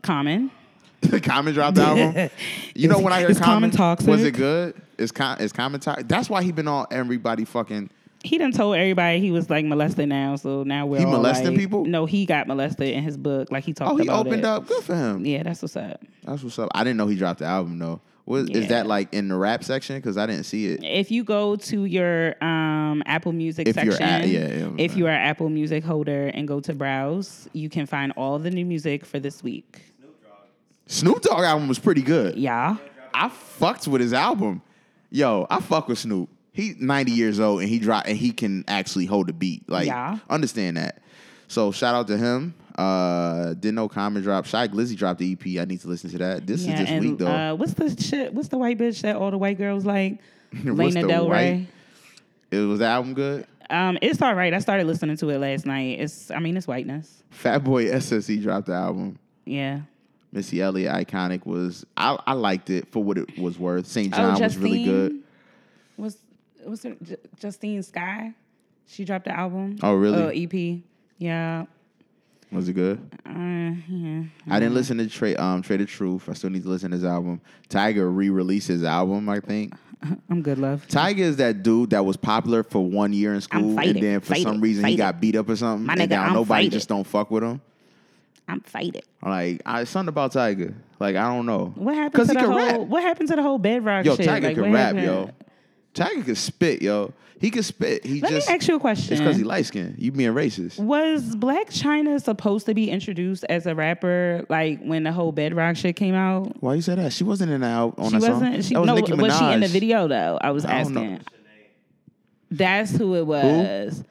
Common. 0.01 0.51
the 1.01 1.21
Common 1.21 1.53
dropped 1.53 1.77
album. 1.77 2.29
You 2.75 2.87
know 2.87 2.99
when 2.99 3.13
I 3.13 3.21
heard 3.21 3.31
is 3.31 3.39
Common 3.39 3.69
Common, 3.69 3.71
toxic? 3.71 4.07
was 4.07 4.23
it 4.23 4.31
good? 4.31 4.75
Is 4.97 5.11
Com- 5.11 5.39
is 5.39 5.51
Common 5.51 5.79
toxic? 5.79 6.07
That's 6.07 6.29
why 6.29 6.43
he 6.43 6.51
been 6.51 6.67
on 6.67 6.87
everybody 6.91 7.45
fucking. 7.45 7.89
He 8.23 8.38
done 8.38 8.52
told 8.52 8.76
everybody 8.76 9.19
he 9.19 9.31
was 9.31 9.49
like 9.49 9.64
molested 9.65 10.10
now, 10.10 10.35
so 10.38 10.64
now 10.64 10.85
we're 10.85 10.99
He 10.99 11.06
all 11.06 11.11
molesting 11.11 11.49
like- 11.52 11.57
people? 11.57 11.85
No, 11.85 12.06
he 12.06 12.26
got 12.26 12.48
molested 12.48 12.89
in 12.89 13.03
his 13.03 13.15
book. 13.18 13.52
Like 13.52 13.64
he 13.64 13.73
talked 13.73 13.99
about. 13.99 14.10
Oh, 14.10 14.23
he 14.23 14.27
opened 14.27 14.39
it. 14.44 14.45
up. 14.45 14.68
Good 14.68 14.84
for 14.84 14.95
him. 14.95 15.26
Yeah, 15.26 15.44
that's 15.44 15.61
what's 15.61 15.76
up. 15.76 16.03
That's 16.23 16.44
what's 16.44 16.57
up. 16.60 16.69
I 16.73 16.84
didn't 16.84 16.98
know 16.98 17.07
he 17.07 17.15
dropped 17.15 17.39
the 17.39 17.45
album 17.45 17.77
though. 17.80 18.02
Was, 18.26 18.49
Is 18.49 18.68
that 18.68 18.88
like 18.88 19.14
in 19.14 19.30
the 19.30 19.35
rap 19.38 19.64
section? 19.64 19.95
Because 19.95 20.18
I 20.18 20.26
didn't 20.26 20.44
see 20.44 20.65
it. 20.68 20.84
If 20.84 21.11
you 21.11 21.23
go 21.23 21.56
to 21.56 21.85
your 21.85 22.35
um, 22.44 23.02
Apple 23.06 23.31
Music 23.31 23.69
If 23.69 23.77
you're 23.77 23.94
section, 23.94 24.06
at- 24.06 24.27
yeah, 24.27 24.39
yeah, 24.48 24.69
if 24.77 24.91
right. 24.91 24.98
you 24.98 25.06
are 25.07 25.11
an 25.11 25.22
Apple 25.22 25.48
Music 25.49 25.81
holder 25.84 26.27
and 26.34 26.45
go 26.45 26.60
to 26.60 26.73
browse, 26.73 27.48
you 27.53 27.69
can 27.69 27.85
find 27.85 28.11
all 28.18 28.38
the 28.38 28.52
new 28.52 28.65
music 28.65 29.06
for 29.06 29.18
this 29.19 29.41
week. 29.44 29.81
Snoop 30.88 31.22
Dogg 31.22 31.44
album 31.44 31.68
was 31.68 31.80
pretty 31.80 32.02
good. 32.02 32.35
Yeah. 32.38 32.77
I 33.14 33.30
fucked 33.30 33.88
with 33.88 34.02
his 34.02 34.14
album. 34.14 34.61
Yo, 35.10 35.48
I 35.49 35.60
fuck 35.61 35.88
with 35.88 35.99
Snoop. 35.99 36.30
He 36.57 36.73
90 36.79 37.11
years 37.11 37.39
old 37.39 37.61
and 37.61 37.69
he 37.69 37.77
drop 37.77 38.07
and 38.07 38.17
he 38.17 38.31
can 38.31 38.63
actually 38.67 39.05
hold 39.05 39.29
a 39.29 39.34
beat. 39.34 39.69
Like 39.69 39.85
Yeah. 39.85 40.17
understand 40.27 40.77
that. 40.77 41.03
So 41.47 41.71
shout 41.71 41.93
out 41.93 42.07
to 42.07 42.17
him. 42.17 42.55
Uh 42.75 43.53
didn't 43.53 43.75
know 43.75 43.88
Common 43.88 44.23
drop. 44.23 44.47
Shy 44.47 44.67
Glizzy 44.67 44.97
dropped 44.97 45.19
the 45.19 45.31
EP. 45.34 45.61
I 45.61 45.65
need 45.65 45.81
to 45.81 45.88
listen 45.88 46.09
to 46.09 46.17
that. 46.17 46.47
This 46.47 46.65
yeah, 46.65 46.73
is 46.73 46.79
this 46.79 46.89
and 46.89 47.05
week 47.05 47.17
though. 47.19 47.27
Uh, 47.27 47.53
what's 47.53 47.73
the 47.73 47.95
shit? 48.01 48.34
What's 48.34 48.49
the 48.49 48.57
white 48.57 48.79
bitch 48.79 49.01
that 49.01 49.17
all 49.17 49.29
the 49.29 49.38
white 49.38 49.59
girls 49.59 49.85
like? 49.85 50.17
The 50.51 51.05
Del 51.07 51.29
Rey. 51.29 51.67
it 52.49 52.57
was 52.57 52.79
the 52.79 52.85
album 52.85 53.13
good. 53.13 53.45
Um, 53.69 53.99
it's 54.01 54.21
all 54.21 54.34
right. 54.34 54.53
I 54.53 54.59
started 54.59 54.88
listening 54.88 55.17
to 55.17 55.29
it 55.29 55.38
last 55.39 55.65
night. 55.65 55.99
It's, 55.99 56.31
I 56.31 56.39
mean, 56.39 56.55
it's 56.55 56.67
whiteness. 56.67 57.21
Fat 57.29 57.59
Boy 57.65 57.85
SSE 57.85 58.41
dropped 58.41 58.67
the 58.67 58.73
album. 58.73 59.19
Yeah. 59.45 59.81
Missy 60.31 60.61
Elliott 60.61 60.93
Iconic 61.07 61.45
was 61.45 61.85
I, 61.95 62.17
I 62.25 62.34
liked 62.34 62.69
it 62.69 62.88
for 62.91 63.03
what 63.03 63.17
it 63.17 63.38
was 63.38 63.59
worth. 63.59 63.85
St. 63.88 64.13
Oh, 64.13 64.17
John 64.17 64.41
was 64.41 64.57
really 64.57 64.85
good. 64.85 65.21
Was 65.97 66.17
was 66.69 66.84
her 66.84 66.95
J- 67.03 67.18
Justine 67.39 67.81
Skye? 67.84 68.34
She 68.88 69.03
dropped 69.06 69.26
the 69.26 69.38
album. 69.38 69.77
Oh, 69.84 69.94
really? 69.95 70.23
Uh, 70.23 70.45
EP. 70.45 70.80
Yeah. 71.18 71.65
Was 72.52 72.69
it 72.69 72.73
good? 72.73 72.99
Uh, 73.26 73.30
yeah. 73.89 74.23
I 74.49 74.60
didn't 74.60 74.73
listen 74.73 74.98
to 74.99 75.07
Trade 75.07 75.35
um 75.38 75.61
Trae 75.61 75.77
tha 75.77 75.85
Truth. 75.85 76.30
I 76.30 76.34
still 76.34 76.49
need 76.49 76.64
to 76.64 76.69
listen 76.69 76.91
to 76.91 76.95
his 76.98 77.03
album. 77.06 77.41
Tyga 77.69 78.10
re-released 78.15 78.69
his 78.69 78.84
album, 78.85 79.27
I 79.27 79.41
think. 79.41 79.73
I'm 80.30 80.41
good, 80.41 80.57
love. 80.57 80.88
Tyga 80.88 81.18
is 81.19 81.35
that 81.38 81.64
dude 81.64 81.89
that 81.89 82.06
was 82.06 82.15
popular 82.15 82.64
for 82.64 82.80
one 82.85 83.11
year 83.11 83.34
in 83.34 83.41
school, 83.41 83.76
fighting, 83.76 83.95
and 83.98 84.03
then 84.03 84.19
for 84.22 84.27
fighting, 84.27 84.44
some 84.45 84.61
reason 84.61 84.85
he 84.85 84.95
got 84.95 85.19
beat 85.19 85.35
up 85.35 85.49
or 85.49 85.56
something, 85.57 85.85
My 85.88 85.94
and 85.94 86.03
nigga, 86.03 86.10
now 86.10 86.23
I'm 86.23 86.34
nobody 86.34 86.48
fighting. 86.65 86.72
just 86.72 86.88
don't 86.88 87.03
fuck 87.03 87.30
with 87.31 87.44
him. 87.44 87.60
I'm 88.48 88.61
fighting. 88.61 89.02
Like 89.22 89.61
I, 89.65 89.84
something 89.84 90.07
about 90.10 90.31
Tyga. 90.31 90.73
Like 90.99 91.18
I 91.18 91.23
don't 91.35 91.45
know. 91.45 91.73
What 91.76 91.95
happened 91.95 92.27
to 92.30 92.34
the 92.34 92.39
whole? 92.41 92.56
rap. 92.56 92.80
What 92.81 93.03
happened 93.03 93.27
to 93.30 93.35
the 93.35 93.44
whole 93.44 93.57
bedrock 93.57 94.06
Yo, 94.06 94.15
shit? 94.15 94.26
Tyga 94.26 94.44
Like, 94.44 94.56
can 94.56 94.72
rap, 94.72 94.95
happened? 94.95 95.03
yo. 95.03 95.30
Tyga 95.98 96.26
can 96.26 96.36
spit, 96.36 96.82
yo. 96.82 97.14
He 97.40 97.52
can 97.52 97.61
spit. 97.61 98.03
He 98.03 98.19
Let 98.19 98.32
just 98.32 98.48
me 98.49 98.56
ask 98.56 98.68
you 98.68 98.76
a 98.76 98.80
question. 98.80 99.14
It's 99.14 99.22
because 99.22 99.38
he 99.38 99.44
light 99.44 99.65
skinned. 99.65 99.95
You 99.99 100.11
being 100.11 100.34
racist. 100.34 100.80
Was 100.80 101.36
Blac 101.36 101.68
Chyna 101.68 102.19
supposed 102.22 102.65
to 102.65 102.74
be 102.74 102.90
introduced 102.90 103.44
as 103.48 103.68
a 103.68 103.76
rapper 103.76 104.44
like 104.49 104.82
when 104.82 105.03
the 105.03 105.11
whole 105.11 105.32
bedrock 105.32 105.76
shit 105.76 105.95
came 105.95 106.15
out? 106.15 106.56
Why 106.61 106.74
you 106.76 106.82
say 106.82 106.95
that? 106.95 107.14
She 107.14 107.24
wasn't 107.24 107.52
in 107.52 107.61
the 107.61 107.68
out 107.68 107.99
on 107.99 108.06
she 108.11 108.18
that 108.18 108.32
wasn't. 108.32 108.53
song. 108.56 108.61
She 108.64 108.74
that 108.74 108.80
was 108.80 108.88
no. 108.88 108.95
Nicki 108.95 109.14
Was 109.14 109.38
she 109.38 109.45
in 109.45 109.60
the 109.60 109.68
video 109.68 110.07
though? 110.07 110.40
I 110.41 110.49
was 110.49 110.65
I 110.65 110.84
don't 110.84 110.94
know. 110.94 111.02
asking. 111.02 111.26
That's 112.49 112.91
who 112.91 113.15
it 113.15 113.28
was. 113.28 113.98
Who? 113.99 114.06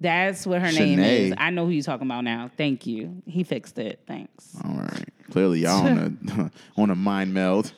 That's 0.00 0.46
what 0.46 0.60
her 0.60 0.72
name 0.72 0.98
is. 0.98 1.34
I 1.38 1.50
know 1.50 1.64
who 1.64 1.70
you're 1.70 1.82
talking 1.82 2.06
about 2.06 2.24
now. 2.24 2.50
Thank 2.58 2.86
you. 2.86 3.22
He 3.26 3.42
fixed 3.42 3.78
it. 3.78 4.00
Thanks. 4.06 4.54
All 4.62 4.74
right. 4.74 5.08
Clearly, 5.30 5.60
y'all 5.60 5.86
on 5.86 6.18
a 6.36 6.50
on 6.80 6.90
a 6.90 6.94
mind 6.94 7.32
meld. 7.32 7.72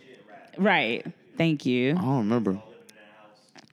Right. 0.59 1.07
Thank 1.36 1.66
you. 1.66 1.93
I 1.93 2.01
don't 2.01 2.19
remember. 2.19 2.61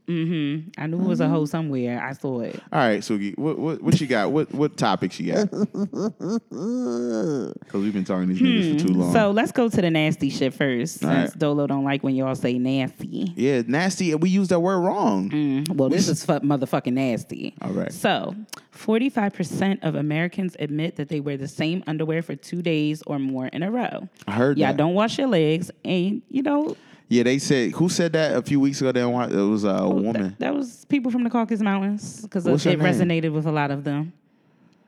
Mm-hmm. 0.08 0.70
I 0.78 0.88
knew 0.88 1.00
it 1.02 1.08
was 1.08 1.22
a 1.22 1.30
hoe 1.30 1.46
somewhere. 1.46 2.02
I 2.04 2.12
saw 2.14 2.42
it. 2.42 2.60
All 2.72 2.80
right, 2.80 3.00
Sugi, 3.00 3.38
what 3.38 3.58
what 3.58 3.82
what 3.82 4.02
you 4.02 4.08
got? 4.08 4.32
What 4.32 4.54
what 4.54 4.76
topics 4.78 5.20
you 5.20 5.34
got? 5.34 5.50
Because 6.54 7.82
we've 7.82 7.94
been 7.94 8.04
talking 8.06 8.28
to 8.28 8.34
these 8.34 8.42
niggas 8.42 8.82
for 8.82 8.88
too 8.88 8.94
long. 8.94 9.08
Hmm. 9.08 9.14
So 9.14 9.32
let's 9.32 9.52
go 9.52 9.70
to 9.70 9.82
the 9.82 9.90
nasty 9.90 10.30
shit 10.30 10.54
first, 10.54 11.04
All 11.04 11.10
since 11.12 11.32
right. 11.32 11.40
Dolo 11.40 11.68
don't 11.68 11.84
like 11.84 12.04
when 12.04 12.16
y'all 12.16 12.36
say 12.36 12.58
nasty. 12.58 13.34
yeah, 13.36 13.62
nasty. 13.66 14.12
and 14.12 14.22
We 14.22 14.30
use 14.30 14.50
that 14.50 14.60
word 14.60 14.80
wrong. 14.80 15.30
Mm, 15.30 15.76
Well, 15.76 15.90
this 15.90 16.08
is 16.08 16.26
fu- 16.26 16.40
motherfucking 16.40 16.94
nasty. 16.94 17.56
All 17.62 17.72
right. 17.72 17.92
So, 17.92 18.36
45% 18.76 19.80
of 19.84 19.96
Americans 19.96 20.56
admit 20.60 20.96
that 20.98 21.10
they 21.10 21.20
wear 21.20 21.38
the 21.38 21.48
same 21.48 21.84
underwear 21.88 22.22
for 22.22 22.36
two 22.36 22.62
days 22.62 23.02
or 23.08 23.20
more 23.20 23.48
in 23.48 23.64
a 23.64 23.72
row. 23.72 24.08
I 24.28 24.32
heard 24.34 24.58
Y'all 24.58 24.68
that. 24.68 24.78
don't 24.78 24.94
wash 24.94 25.18
your 25.18 25.28
legs, 25.28 25.72
and 25.86 26.22
you 26.30 26.42
know 26.44 26.76
Yeah, 27.10 27.24
they 27.24 27.38
said 27.38 27.72
who 27.74 27.90
said 27.90 28.14
that 28.14 28.36
a 28.36 28.42
few 28.42 28.60
weeks 28.60 28.82
ago? 28.82 28.92
They 28.92 29.02
don't 29.02 29.14
want, 29.14 29.32
it 29.32 29.36
was 29.38 29.64
a 29.66 29.88
woman. 29.88 30.14
that, 30.14 30.40
that 30.40 30.56
was 30.56 30.86
people 30.86 31.12
from 31.12 31.24
the 31.24 31.30
Caucasus 31.30 31.62
Mountains 31.62 32.22
because 32.22 32.46
it 32.46 32.66
name? 32.66 32.80
resonated 32.80 33.34
with 33.34 33.46
a 33.46 33.52
lot 33.52 33.72
of 33.72 33.84
them. 33.84 34.14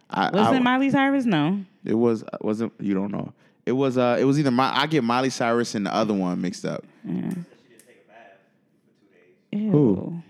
I, 0.10 0.30
Was 0.30 0.48
I- 0.48 0.56
it 0.58 0.62
Miley 0.64 0.90
Cyrus? 0.90 1.26
No. 1.26 1.60
It 1.84 1.94
was 1.94 2.24
wasn't 2.42 2.74
you 2.80 2.94
don't 2.94 3.12
know. 3.12 3.34
It 3.66 3.74
was 3.74 3.98
uh 3.98 4.18
it 4.20 4.24
was 4.24 4.40
either 4.40 4.52
my 4.52 4.76
I 4.76 4.88
get 4.88 5.04
Miley 5.04 5.30
Cyrus 5.30 5.76
and 5.76 5.86
the 5.86 5.94
other 5.94 6.14
one 6.14 6.42
mixed 6.42 6.66
up. 6.66 6.84
Ew. 9.52 9.72
Who? 9.72 10.22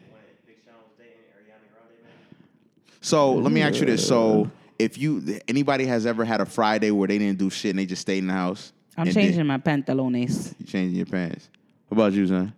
So 3.01 3.33
let 3.35 3.51
me 3.51 3.61
ask 3.61 3.79
you 3.79 3.85
this: 3.85 4.05
So 4.07 4.49
if 4.79 4.97
you 4.97 5.39
anybody 5.47 5.85
has 5.85 6.05
ever 6.05 6.25
had 6.25 6.41
a 6.41 6.45
Friday 6.45 6.91
where 6.91 7.07
they 7.07 7.17
didn't 7.19 7.37
do 7.37 7.49
shit 7.49 7.69
and 7.71 7.79
they 7.79 7.85
just 7.85 8.01
stayed 8.01 8.17
in 8.19 8.27
the 8.27 8.33
house, 8.33 8.73
I'm 8.97 9.05
changing 9.11 9.37
then- 9.37 9.47
my 9.47 9.57
pantalones. 9.59 10.53
You 10.59 10.65
changing 10.65 10.95
your 10.97 11.05
pants. 11.05 11.49
What 11.87 11.97
about 11.97 12.13
you, 12.13 12.27
son? 12.27 12.53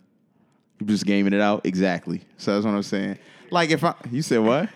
You 0.80 0.86
just 0.86 1.04
gaming 1.04 1.32
it 1.32 1.40
out 1.40 1.66
exactly. 1.66 2.22
So 2.36 2.54
that's 2.54 2.64
what 2.64 2.74
I'm 2.74 2.82
saying. 2.82 3.18
Like 3.50 3.70
if 3.70 3.82
I 3.84 3.94
you 4.10 4.22
said 4.22 4.38
what? 4.40 4.68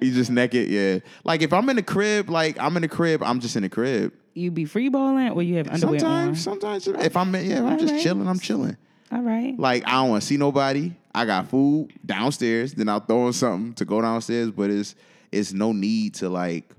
You 0.00 0.12
just 0.12 0.30
naked, 0.30 0.68
yeah. 0.68 0.98
Like 1.24 1.42
if 1.42 1.52
I'm 1.52 1.68
in 1.70 1.76
the 1.76 1.82
crib, 1.82 2.28
like 2.28 2.58
I'm 2.60 2.76
in 2.76 2.82
the 2.82 2.88
crib, 2.88 3.22
I'm 3.22 3.40
just 3.40 3.56
in 3.56 3.62
the 3.62 3.68
crib. 3.68 4.12
You 4.34 4.50
be 4.50 4.66
free 4.66 4.90
balling 4.90 5.30
or 5.30 5.42
you 5.42 5.56
have 5.56 5.68
underwear 5.68 5.98
Sometimes, 5.98 6.42
sometimes 6.42 6.86
if 6.86 7.16
I'm 7.16 7.34
in, 7.34 7.46
yeah, 7.46 7.58
if 7.58 7.64
I'm 7.64 7.78
just 7.78 8.02
chilling, 8.02 8.28
I'm 8.28 8.38
chilling. 8.38 8.76
All 9.10 9.22
right. 9.22 9.58
Like 9.58 9.86
I 9.86 9.92
don't 9.92 10.10
want 10.10 10.22
to 10.22 10.26
see 10.26 10.36
nobody. 10.36 10.92
I 11.14 11.24
got 11.24 11.48
food 11.48 11.92
downstairs. 12.04 12.74
Then 12.74 12.88
I'll 12.88 13.00
throw 13.00 13.26
in 13.28 13.32
something 13.32 13.74
to 13.74 13.84
go 13.84 14.02
downstairs. 14.02 14.50
But 14.50 14.70
it's 14.70 14.94
it's 15.32 15.52
no 15.52 15.72
need 15.72 16.14
to 16.16 16.28
like. 16.28 16.70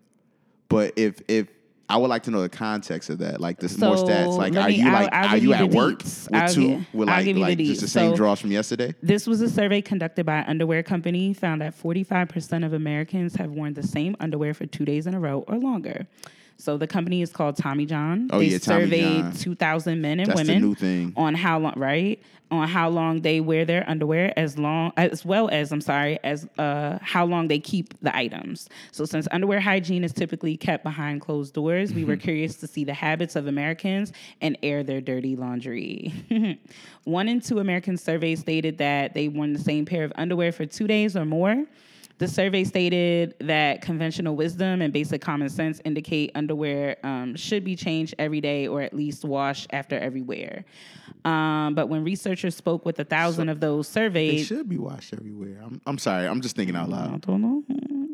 But 0.69 0.93
if 0.95 1.21
if 1.27 1.47
I 1.89 1.95
would 1.95 2.09
like 2.09 2.23
to 2.23 2.31
know 2.31 2.41
the 2.41 2.49
context 2.49 3.09
of 3.09 3.19
that, 3.19 3.39
like 3.39 3.59
the 3.59 3.73
more 3.79 3.95
stats. 3.95 4.37
Like, 4.37 4.55
are 4.57 4.67
me- 4.67 4.75
you 4.75 4.87
I'll- 4.87 4.91
like 4.93 5.13
I'll 5.13 5.29
are 5.29 5.37
you 5.37 5.49
you 5.49 5.53
at 5.53 5.69
work 5.69 5.99
deets. 6.03 6.29
with 6.29 6.41
I'll 6.41 6.49
two 6.53 6.61
gi- 6.79 6.87
with 6.93 7.07
I'll 7.07 7.15
like 7.15 7.25
the 7.25 7.33
like 7.35 7.57
just 7.59 7.81
the 7.81 7.87
same 7.87 8.11
So- 8.11 8.17
draws 8.17 8.39
from 8.41 8.51
yesterday? 8.51 8.93
This 9.01 9.25
was 9.25 9.41
a 9.41 9.49
survey 9.49 9.81
conducted 9.81 10.25
by 10.25 10.39
an 10.39 10.45
underwear 10.47 10.83
company 10.83 11.33
found 11.33 11.61
that 11.61 11.73
45% 11.73 12.65
of 12.65 12.73
Americans 12.73 13.35
have 13.35 13.51
worn 13.51 13.73
the 13.73 13.83
same 13.83 14.17
underwear 14.19 14.53
for 14.53 14.65
two 14.65 14.83
days 14.83 15.07
in 15.07 15.13
a 15.13 15.19
row 15.19 15.45
or 15.47 15.57
longer. 15.57 16.07
So 16.57 16.77
the 16.77 16.87
company 16.87 17.21
is 17.21 17.31
called 17.31 17.55
Tommy 17.55 17.85
John. 17.85 18.29
Oh, 18.31 18.39
they 18.39 18.45
yeah, 18.45 18.57
Tommy 18.57 18.85
surveyed 18.85 19.23
John. 19.23 19.33
2,000 19.33 20.01
men 20.01 20.19
and 20.19 20.29
That's 20.29 20.47
women 20.47 21.13
on 21.15 21.35
how 21.35 21.59
long, 21.59 21.73
right? 21.77 22.19
On 22.49 22.67
how 22.67 22.89
long 22.89 23.21
they 23.21 23.41
wear 23.41 23.65
their 23.65 23.87
underwear, 23.89 24.33
as 24.37 24.57
long 24.57 24.91
as 24.97 25.23
well 25.25 25.49
as 25.49 25.71
I'm 25.71 25.81
sorry, 25.81 26.17
as 26.23 26.47
uh, 26.57 26.97
how 27.01 27.25
long 27.25 27.47
they 27.47 27.59
keep 27.59 27.93
the 27.99 28.15
items. 28.15 28.69
So 28.91 29.05
since 29.05 29.27
underwear 29.31 29.59
hygiene 29.59 30.03
is 30.03 30.13
typically 30.13 30.57
kept 30.57 30.83
behind 30.83 31.21
closed 31.21 31.53
doors, 31.53 31.93
we 31.93 32.05
were 32.05 32.15
curious 32.15 32.55
to 32.57 32.67
see 32.67 32.83
the 32.83 32.93
habits 32.93 33.35
of 33.35 33.47
Americans 33.47 34.13
and 34.41 34.57
air 34.63 34.81
their 34.81 35.01
dirty 35.01 35.35
laundry. 35.35 36.13
One 37.03 37.27
in 37.27 37.41
two 37.41 37.59
Americans 37.59 38.01
surveyed 38.01 38.39
stated 38.39 38.77
that 38.79 39.13
they 39.13 39.27
worn 39.27 39.53
the 39.53 39.59
same 39.59 39.85
pair 39.85 40.03
of 40.03 40.13
underwear 40.15 40.51
for 40.51 40.65
two 40.65 40.87
days 40.87 41.15
or 41.15 41.25
more. 41.25 41.65
The 42.19 42.27
survey 42.27 42.63
stated 42.63 43.35
that 43.41 43.81
conventional 43.83 44.35
wisdom 44.35 44.81
and 44.81 44.91
basic 44.91 45.21
common 45.21 45.49
sense 45.49 45.79
indicate 45.85 46.31
underwear 46.33 46.97
um, 47.03 47.35
should 47.35 47.63
be 47.63 47.75
changed 47.75 48.15
every 48.17 48.41
day 48.41 48.67
or 48.67 48.81
at 48.81 48.93
least 48.95 49.23
washed 49.23 49.67
after 49.71 49.97
every 49.99 50.21
wear. 50.23 50.65
Um, 51.25 51.75
but 51.75 51.89
when 51.89 52.03
researchers 52.03 52.55
spoke 52.55 52.85
with 52.85 52.99
a 52.99 53.03
thousand 53.03 53.49
of 53.49 53.59
those 53.59 53.87
They 53.87 54.01
surveyed, 54.01 54.45
should 54.47 54.67
be 54.67 54.77
washed 54.79 55.13
everywhere. 55.13 55.59
I'm 55.63 55.79
I'm 55.85 55.97
sorry. 55.99 56.25
I'm 56.27 56.41
just 56.41 56.55
thinking 56.55 56.75
out 56.75 56.89
loud. 56.89 57.13
I 57.13 57.17
don't 57.17 57.41
know. 57.41 57.63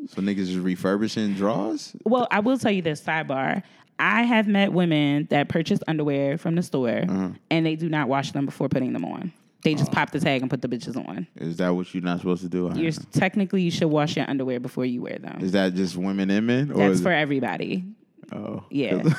So 0.07 0.21
niggas 0.21 0.47
just 0.47 0.59
refurbishing 0.59 1.33
draws. 1.35 1.95
Well, 2.03 2.27
I 2.29 2.39
will 2.41 2.57
tell 2.57 2.71
you 2.71 2.81
this 2.81 3.01
sidebar. 3.01 3.63
I 3.99 4.23
have 4.23 4.47
met 4.49 4.73
women 4.73 5.27
that 5.29 5.47
purchase 5.47 5.79
underwear 5.87 6.37
from 6.37 6.55
the 6.55 6.63
store 6.63 7.05
Uh-huh. 7.07 7.29
and 7.51 7.65
they 7.65 7.75
do 7.77 7.87
not 7.87 8.09
wash 8.09 8.31
them 8.33 8.45
before 8.45 8.67
putting 8.67 8.91
them 8.91 9.05
on. 9.05 9.31
They 9.63 9.73
Oh. 9.73 9.77
just 9.77 9.91
pop 9.91 10.11
the 10.11 10.19
tag 10.19 10.41
and 10.41 10.49
put 10.49 10.61
the 10.61 10.67
bitches 10.67 10.97
on. 11.07 11.25
Is 11.37 11.57
that 11.57 11.69
what 11.69 11.93
you're 11.93 12.03
not 12.03 12.19
supposed 12.19 12.41
to 12.43 12.49
do? 12.49 12.69
I 12.69 12.73
You're 12.75 12.91
technically 13.11 13.61
you 13.61 13.71
should 13.71 13.87
wash 13.89 14.15
your 14.17 14.29
underwear 14.29 14.59
before 14.59 14.85
you 14.85 15.01
wear 15.01 15.17
them. 15.19 15.39
Is 15.41 15.53
that 15.53 15.73
just 15.73 15.95
women 15.95 16.29
and 16.29 16.45
men? 16.47 16.71
Or 16.71 16.89
That's 16.89 17.01
for 17.01 17.11
everybody. 17.11 17.85
oh 18.31 18.63
Yeah. 18.69 19.03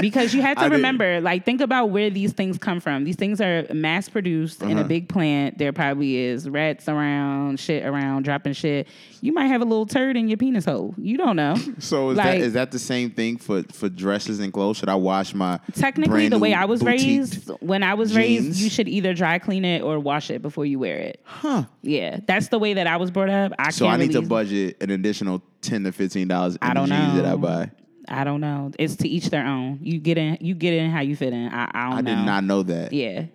because 0.00 0.34
you 0.34 0.42
have 0.42 0.58
I 0.58 0.62
to 0.64 0.70
didn't- 0.70 0.76
remember, 0.78 1.20
like, 1.20 1.44
think 1.44 1.60
about 1.60 1.90
where 1.90 2.10
these 2.10 2.32
things 2.32 2.58
come 2.58 2.80
from. 2.80 3.04
These 3.04 3.16
things 3.16 3.40
are 3.40 3.66
mass 3.72 4.08
produced 4.08 4.62
in 4.62 4.72
a 4.72 4.80
Uh-huh. 4.80 4.84
big 4.84 5.08
plant. 5.08 5.58
There 5.58 5.72
probably 5.72 6.16
is 6.16 6.48
rats 6.48 6.88
around, 6.88 7.60
shit 7.60 7.84
around, 7.84 8.22
dropping 8.24 8.52
shit. 8.54 8.88
You 9.20 9.32
might 9.32 9.46
have 9.46 9.60
a 9.60 9.64
little 9.64 9.86
turd 9.86 10.16
in 10.16 10.28
your 10.28 10.36
penis 10.38 10.64
hole. 10.64 10.94
You 10.98 11.16
don't 11.16 11.36
know. 11.36 11.56
So 11.78 12.10
is 12.10 12.16
Like- 12.18 12.38
that 12.38 12.46
is 12.46 12.52
that 12.54 12.70
the 12.70 12.78
same 12.78 13.10
thing 13.10 13.36
for 13.36 13.62
for 13.72 13.88
dresses 13.88 14.40
and 14.40 14.52
clothes? 14.52 14.78
Should 14.78 14.88
I 14.88 14.94
wash 14.94 15.34
my 15.34 15.58
Technically, 15.74 16.28
the 16.28 16.38
way 16.38 16.54
I 16.54 16.64
was 16.64 16.82
raised, 16.82 17.50
when 17.60 17.82
I 17.82 17.94
was 17.94 18.16
raised, 18.16 18.60
you 18.60 18.70
should 18.70 18.88
either 18.88 19.14
dry 19.14 19.38
clean 19.38 19.64
it 19.64 19.82
or 19.82 19.98
wash 20.00 20.30
it 20.30 20.42
before 20.42 20.64
you 20.66 20.78
wear 20.78 20.96
it. 20.98 21.20
Huh. 21.24 21.64
Yeah, 21.82 22.20
that's 22.26 22.48
the 22.48 22.58
way 22.58 22.74
that 22.74 22.86
I 22.86 22.96
was 22.96 23.10
brought 23.10 23.28
up. 23.30 23.52
I 23.58 23.70
So 23.70 23.86
I 23.86 23.96
need 23.96 24.12
to 24.12 24.22
budget 24.22 24.76
an 24.80 24.90
additional 24.90 25.42
ten 25.60 25.84
to 25.84 25.92
fifteen 25.92 26.28
dollars 26.28 26.56
I 26.62 26.74
don't 26.74 26.88
jeans 26.88 27.14
that 27.14 27.24
I 27.26 27.36
buy. 27.36 27.70
I 28.08 28.24
don't 28.24 28.40
know. 28.40 28.70
It's 28.78 28.96
to 28.96 29.08
each 29.08 29.30
their 29.30 29.46
own. 29.46 29.78
You 29.82 29.98
get 29.98 30.18
in. 30.18 30.38
You 30.40 30.54
get 30.54 30.74
in 30.74 30.90
how 30.90 31.00
you 31.00 31.14
fit 31.16 31.32
in. 31.32 31.48
I, 31.48 31.70
I 31.72 31.88
don't 31.90 31.98
I 31.98 32.00
know. 32.00 32.16
did 32.16 32.24
not 32.26 32.44
know 32.44 32.62
that. 32.64 32.92
Yeah. 32.92 33.26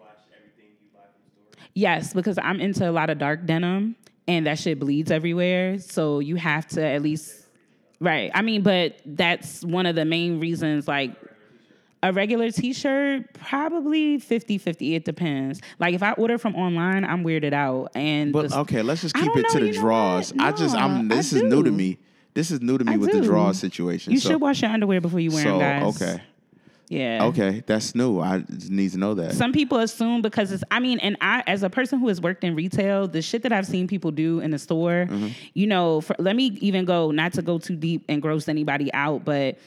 Yes, 1.73 2.13
because 2.13 2.37
I'm 2.41 2.59
into 2.59 2.89
a 2.89 2.91
lot 2.91 3.09
of 3.09 3.19
dark 3.19 3.45
denim 3.45 3.95
and 4.27 4.47
that 4.47 4.57
shit 4.59 4.79
bleeds 4.79 5.11
everywhere. 5.11 5.79
So 5.79 6.19
you 6.19 6.35
have 6.35 6.67
to 6.69 6.83
at 6.83 7.01
least 7.01 7.45
right. 7.99 8.31
I 8.33 8.41
mean, 8.41 8.63
but 8.63 8.99
that's 9.05 9.63
one 9.63 9.85
of 9.85 9.95
the 9.95 10.05
main 10.05 10.39
reasons 10.39 10.87
like 10.87 11.11
a 12.03 12.13
regular 12.13 12.51
t-shirt 12.51 13.33
probably 13.33 14.19
50-50 14.19 14.95
it 14.95 15.03
depends 15.03 15.59
like 15.79 15.95
if 15.95 16.03
i 16.03 16.11
order 16.11 16.37
from 16.37 16.55
online 16.55 17.03
i'm 17.03 17.23
weirded 17.23 17.53
out 17.53 17.89
and 17.95 18.31
But 18.31 18.51
the- 18.51 18.59
okay, 18.59 18.83
let's 18.83 19.01
just 19.01 19.15
keep 19.15 19.25
don't 19.25 19.39
it 19.39 19.49
to 19.49 19.59
the 19.61 19.67
you 19.67 19.73
draws. 19.73 20.31
what? 20.31 20.43
I 20.45 20.51
just 20.55 20.75
I'm 20.75 21.07
this 21.07 21.33
I 21.33 21.37
is 21.37 21.43
new 21.43 21.63
to 21.63 21.71
me. 21.71 21.97
This 22.37 22.51
is 22.51 22.61
new 22.61 22.77
to 22.77 22.85
me 22.85 22.93
I 22.93 22.97
with 22.97 23.11
the 23.11 23.21
draw 23.21 23.51
situation. 23.51 24.13
you 24.13 24.19
so, 24.19 24.29
should 24.29 24.41
wash 24.41 24.61
your 24.61 24.69
underwear 24.69 25.01
before 25.01 25.19
you 25.19 25.31
wear 25.31 25.41
so 25.43 25.57
them 25.57 25.81
guys 25.81 25.95
okay. 25.95 26.21
yeah 26.87 27.25
Okay, 27.25 27.63
that's 27.65 27.95
new. 27.95 28.19
I 28.19 28.43
need 28.69 28.91
to 28.91 28.99
know 28.99 29.15
that. 29.15 29.33
some 29.33 29.51
people 29.51 29.79
assume 29.79 30.21
because 30.21 30.51
it's 30.51 30.63
i 30.69 30.79
mean 30.79 30.99
and 30.99 31.17
i 31.19 31.43
as 31.47 31.63
a 31.63 31.69
person 31.71 31.97
who 31.99 32.07
has 32.09 32.21
worked 32.21 32.43
in 32.43 32.53
retail 32.53 33.07
the 33.07 33.23
shit 33.23 33.41
that 33.41 33.51
i've 33.51 33.65
seen 33.65 33.87
people 33.87 34.11
do 34.11 34.39
in 34.39 34.51
the 34.51 34.59
store 34.59 35.07
Mm-hmm. 35.09 35.29
you 35.55 35.65
know 35.65 36.01
for, 36.01 36.15
let 36.19 36.35
me 36.35 36.45
even 36.61 36.85
go 36.85 37.09
not 37.09 37.33
to 37.33 37.41
go 37.41 37.57
too 37.57 37.75
deep 37.75 38.05
and 38.07 38.21
gross 38.21 38.47
anybody 38.47 38.93
out 38.93 39.25
but 39.25 39.57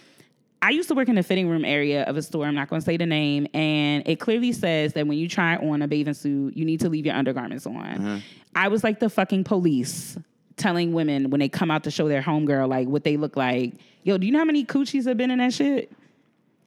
I 0.62 0.70
used 0.70 0.88
to 0.90 0.94
work 0.94 1.08
in 1.08 1.14
the 1.14 1.22
fitting 1.22 1.48
room 1.48 1.64
area 1.64 2.04
of 2.04 2.18
a 2.18 2.22
store. 2.22 2.44
I'm 2.44 2.54
not 2.54 2.68
going 2.68 2.82
to 2.82 2.84
say 2.84 2.98
the 2.98 3.06
name, 3.06 3.46
and 3.54 4.06
it 4.06 4.20
clearly 4.20 4.52
says 4.52 4.92
that 4.92 5.06
when 5.06 5.16
you 5.16 5.26
try 5.26 5.56
on 5.56 5.80
a 5.80 5.88
bathing 5.88 6.12
suit, 6.12 6.54
you 6.54 6.66
need 6.66 6.80
to 6.80 6.90
leave 6.90 7.06
your 7.06 7.14
undergarments 7.14 7.64
on. 7.64 7.76
Uh-huh. 7.76 8.18
I 8.54 8.68
was 8.68 8.84
like 8.84 9.00
the 9.00 9.08
fucking 9.08 9.44
police 9.44 10.18
telling 10.60 10.92
women 10.92 11.30
when 11.30 11.40
they 11.40 11.48
come 11.48 11.70
out 11.70 11.84
to 11.84 11.90
show 11.90 12.08
their 12.08 12.22
homegirl 12.22 12.68
like 12.68 12.86
what 12.88 13.02
they 13.04 13.16
look 13.16 13.36
like. 13.36 13.74
Yo, 14.04 14.16
do 14.18 14.26
you 14.26 14.32
know 14.32 14.38
how 14.38 14.44
many 14.44 14.64
coochies 14.64 15.06
have 15.06 15.16
been 15.16 15.30
in 15.30 15.38
that 15.38 15.52
shit 15.52 15.90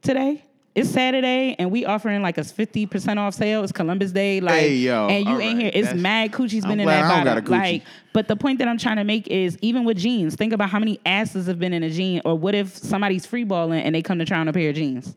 today? 0.02 0.44
it's 0.76 0.90
Saturday 0.90 1.56
and 1.60 1.70
we 1.70 1.86
offering 1.86 2.24
like 2.24 2.38
a 2.40 2.44
fifty 2.44 2.88
percent 2.88 3.20
off 3.20 3.36
sale. 3.36 3.64
It's 3.64 3.72
Columbus 3.72 4.12
Day, 4.12 4.42
like, 4.42 4.56
Hey, 4.60 4.76
yo, 4.78 5.08
and 5.08 5.24
you 5.24 5.40
ain't 5.40 5.54
right. 5.58 5.62
here. 5.62 5.72
It's 5.74 5.86
That's- 5.90 6.02
mad 6.02 6.32
coochie's 6.32 6.66
been 6.66 6.80
in 6.80 6.88
that 6.88 7.04
I 7.04 7.16
don't 7.24 7.26
got 7.26 7.48
a 7.48 7.52
Like, 7.52 7.84
but 8.12 8.28
the 8.28 8.36
point 8.36 8.58
that 8.60 8.68
I'm 8.68 8.80
trying 8.80 8.96
to 8.96 9.04
make 9.04 9.28
is 9.28 9.56
even 9.62 9.84
with 9.86 9.98
jeans, 9.98 10.34
think 10.36 10.52
about 10.52 10.72
how 10.72 10.80
many 10.80 11.00
asses 11.06 11.46
have 11.46 11.60
been 11.60 11.74
in 11.74 11.84
a 11.84 11.92
jean, 11.92 12.22
or 12.26 12.36
what 12.36 12.56
if 12.56 12.76
somebody's 12.76 13.28
freeballing 13.28 13.84
and 13.84 13.94
they 13.94 14.02
come 14.02 14.18
to 14.18 14.26
try 14.26 14.40
on 14.40 14.48
a 14.48 14.54
pair 14.54 14.70
of 14.70 14.76
jeans? 14.76 15.16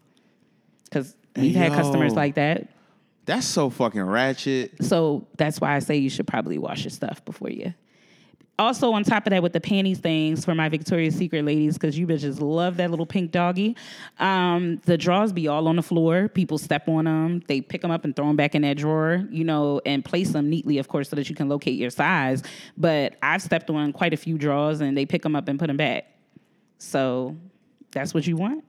Because 0.84 1.16
we've 1.34 1.54
had 1.54 1.72
Yo. 1.72 1.78
customers 1.78 2.12
like 2.14 2.34
that. 2.34 2.68
That's 3.24 3.46
so 3.46 3.70
fucking 3.70 4.02
ratchet. 4.02 4.72
So 4.84 5.26
that's 5.38 5.58
why 5.58 5.74
I 5.74 5.78
say 5.78 5.96
you 5.96 6.10
should 6.10 6.26
probably 6.26 6.58
wash 6.58 6.84
your 6.84 6.90
stuff 6.90 7.24
before 7.24 7.48
you. 7.50 7.72
Also, 8.58 8.90
on 8.92 9.04
top 9.04 9.26
of 9.26 9.32
that, 9.32 9.42
with 9.42 9.52
the 9.52 9.60
panties 9.60 9.98
things 9.98 10.44
for 10.44 10.54
my 10.54 10.70
Victoria's 10.70 11.14
Secret 11.14 11.44
ladies, 11.44 11.74
because 11.74 11.98
you 11.98 12.06
bitches 12.06 12.40
love 12.40 12.78
that 12.78 12.90
little 12.90 13.04
pink 13.04 13.30
doggy. 13.30 13.76
Um, 14.18 14.80
the 14.86 14.96
drawers 14.96 15.32
be 15.32 15.46
all 15.46 15.68
on 15.68 15.76
the 15.76 15.82
floor. 15.82 16.28
People 16.28 16.56
step 16.56 16.88
on 16.88 17.04
them. 17.04 17.42
They 17.48 17.60
pick 17.60 17.82
them 17.82 17.90
up 17.90 18.04
and 18.04 18.16
throw 18.16 18.26
them 18.26 18.36
back 18.36 18.54
in 18.54 18.62
that 18.62 18.78
drawer, 18.78 19.24
you 19.30 19.44
know, 19.44 19.82
and 19.84 20.02
place 20.02 20.30
them 20.30 20.48
neatly, 20.48 20.78
of 20.78 20.88
course, 20.88 21.10
so 21.10 21.16
that 21.16 21.28
you 21.28 21.34
can 21.36 21.50
locate 21.50 21.78
your 21.78 21.90
size. 21.90 22.42
But 22.78 23.16
I've 23.22 23.42
stepped 23.42 23.68
on 23.68 23.92
quite 23.92 24.14
a 24.14 24.16
few 24.16 24.38
drawers 24.38 24.80
and 24.80 24.96
they 24.96 25.04
pick 25.04 25.20
them 25.22 25.36
up 25.36 25.48
and 25.48 25.58
put 25.58 25.66
them 25.66 25.76
back. 25.76 26.06
So 26.78 27.36
that's 27.90 28.14
what 28.14 28.26
you 28.26 28.36
want. 28.36 28.64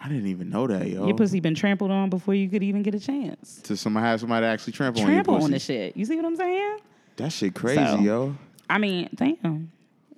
I 0.00 0.08
didn't 0.08 0.26
even 0.26 0.50
know 0.50 0.66
that, 0.68 0.86
yo. 0.88 1.06
Your 1.06 1.16
pussy 1.16 1.40
been 1.40 1.54
trampled 1.54 1.90
on 1.90 2.10
before 2.10 2.34
you 2.34 2.48
could 2.48 2.62
even 2.62 2.82
get 2.82 2.94
a 2.94 3.00
chance. 3.00 3.60
to 3.64 3.76
somebody 3.76 4.04
have 4.06 4.20
somebody 4.20 4.46
actually 4.46 4.74
trample, 4.74 5.02
Trample 5.02 5.34
on 5.34 5.40
your 5.40 5.44
on 5.46 5.50
the 5.50 5.58
shit. 5.58 5.96
You 5.96 6.04
see 6.04 6.14
what 6.14 6.26
I'm 6.26 6.36
saying? 6.36 6.78
That 7.16 7.32
shit 7.32 7.54
crazy, 7.54 7.84
So- 7.84 7.98
yo. 8.00 8.36
I 8.68 8.78
mean, 8.78 9.08
damn. 9.14 9.70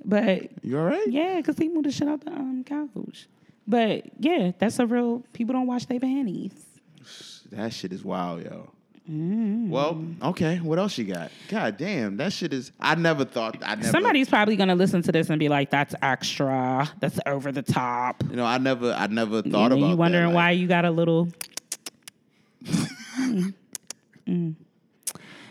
But 0.04 0.50
You 0.62 0.78
all 0.78 0.84
right? 0.84 1.06
yeah, 1.08 1.36
because 1.36 1.58
he 1.58 1.68
moved 1.68 1.86
the 1.86 1.92
shit 1.92 2.06
out 2.08 2.24
the 2.24 2.30
um, 2.32 2.62
couch. 2.64 3.26
But 3.66 4.04
yeah, 4.20 4.52
that's 4.58 4.78
a 4.78 4.86
real. 4.86 5.24
People 5.32 5.54
don't 5.54 5.66
wash 5.66 5.86
their 5.86 5.98
panties. 5.98 6.52
That 7.50 7.72
shit 7.72 7.92
is 7.92 8.04
wild, 8.04 8.44
yo. 8.44 8.70
Mm. 9.10 9.68
Well, 9.68 10.04
okay. 10.22 10.58
What 10.58 10.78
else 10.78 10.98
you 10.98 11.04
got? 11.04 11.30
God 11.48 11.76
damn, 11.76 12.16
that 12.16 12.32
shit 12.32 12.52
is. 12.52 12.72
I 12.80 12.96
never 12.96 13.24
thought. 13.24 13.56
I 13.62 13.76
never. 13.76 13.88
Somebody's 13.88 14.28
probably 14.28 14.56
gonna 14.56 14.74
listen 14.74 15.02
to 15.02 15.12
this 15.12 15.30
and 15.30 15.38
be 15.38 15.48
like, 15.48 15.70
"That's 15.70 15.94
extra. 16.02 16.88
That's 16.98 17.18
over 17.24 17.52
the 17.52 17.62
top." 17.62 18.24
You 18.28 18.36
know, 18.36 18.44
I 18.44 18.58
never. 18.58 18.92
I 18.92 19.06
never 19.06 19.42
thought 19.42 19.70
then 19.70 19.78
about. 19.78 19.90
you 19.90 19.96
wondering 19.96 20.28
that. 20.30 20.34
why 20.34 20.50
Like, 20.50 20.58
you 20.60 20.66
got 20.66 20.84
a 20.84 20.90
little. 20.90 21.28
Mm. 24.26 24.56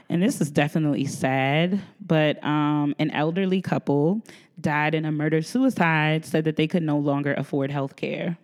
And 0.10 0.22
this 0.22 0.42
is 0.42 0.52
definitely 0.52 1.06
sad, 1.06 1.82
but 2.06 2.44
um, 2.44 2.96
an 3.00 3.12
elderly 3.12 3.62
couple 3.62 4.22
died 4.60 4.96
in 4.96 5.06
a 5.06 5.12
murder 5.12 5.42
suicide. 5.42 6.26
Said 6.26 6.46
that 6.46 6.56
they 6.56 6.68
could 6.68 6.84
no 6.84 6.98
longer 6.98 7.34
afford 7.34 7.72
health 7.72 7.96
care. 7.96 8.38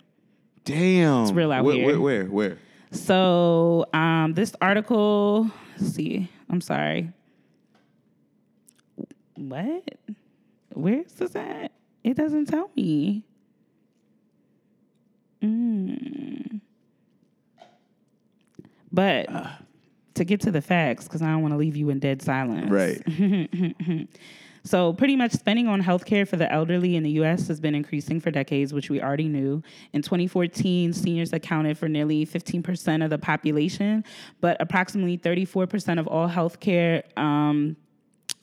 Damn. 0.65 1.23
It's 1.23 1.31
real 1.31 1.51
out 1.51 1.63
where, 1.63 1.75
here. 1.75 1.85
Where? 1.85 1.99
Where? 1.99 2.25
Where? 2.25 2.57
So 2.91 3.85
um, 3.93 4.33
this 4.33 4.53
article, 4.61 5.49
see, 5.77 6.29
I'm 6.49 6.61
sorry. 6.61 7.11
What? 9.35 9.83
Where's 10.73 11.13
this 11.13 11.35
at? 11.35 11.71
It 12.03 12.17
doesn't 12.17 12.47
tell 12.47 12.69
me. 12.75 13.23
Mm. 15.41 16.61
But 18.91 19.29
to 20.22 20.26
get 20.26 20.41
to 20.41 20.52
the 20.52 20.61
facts, 20.61 21.06
because 21.06 21.22
I 21.22 21.31
don't 21.31 21.41
want 21.41 21.53
to 21.53 21.57
leave 21.57 21.76
you 21.76 21.89
in 21.89 21.99
dead 21.99 22.22
silence. 22.22 22.69
Right. 22.69 23.02
So, 24.64 24.93
pretty 24.93 25.15
much 25.15 25.31
spending 25.31 25.68
on 25.68 25.81
healthcare 25.81 26.27
for 26.27 26.38
the 26.38 26.52
elderly 26.52 26.95
in 26.95 27.03
the 27.03 27.10
US 27.22 27.48
has 27.48 27.60
been 27.60 27.73
increasing 27.73 28.19
for 28.19 28.30
decades, 28.30 28.73
which 28.73 28.89
we 28.91 29.02
already 29.02 29.27
knew. 29.27 29.64
In 29.93 30.03
2014, 30.03 30.93
seniors 30.93 31.34
accounted 31.34 31.77
for 31.77 31.89
nearly 31.89 32.26
15% 32.26 33.03
of 33.03 33.10
the 33.10 33.18
population, 33.18 34.03
but 34.39 34.57
approximately 34.60 35.18
34% 35.18 35.99
of 35.99 36.07
all 36.07 36.30
healthcare. 36.30 37.02
Um, 37.18 37.76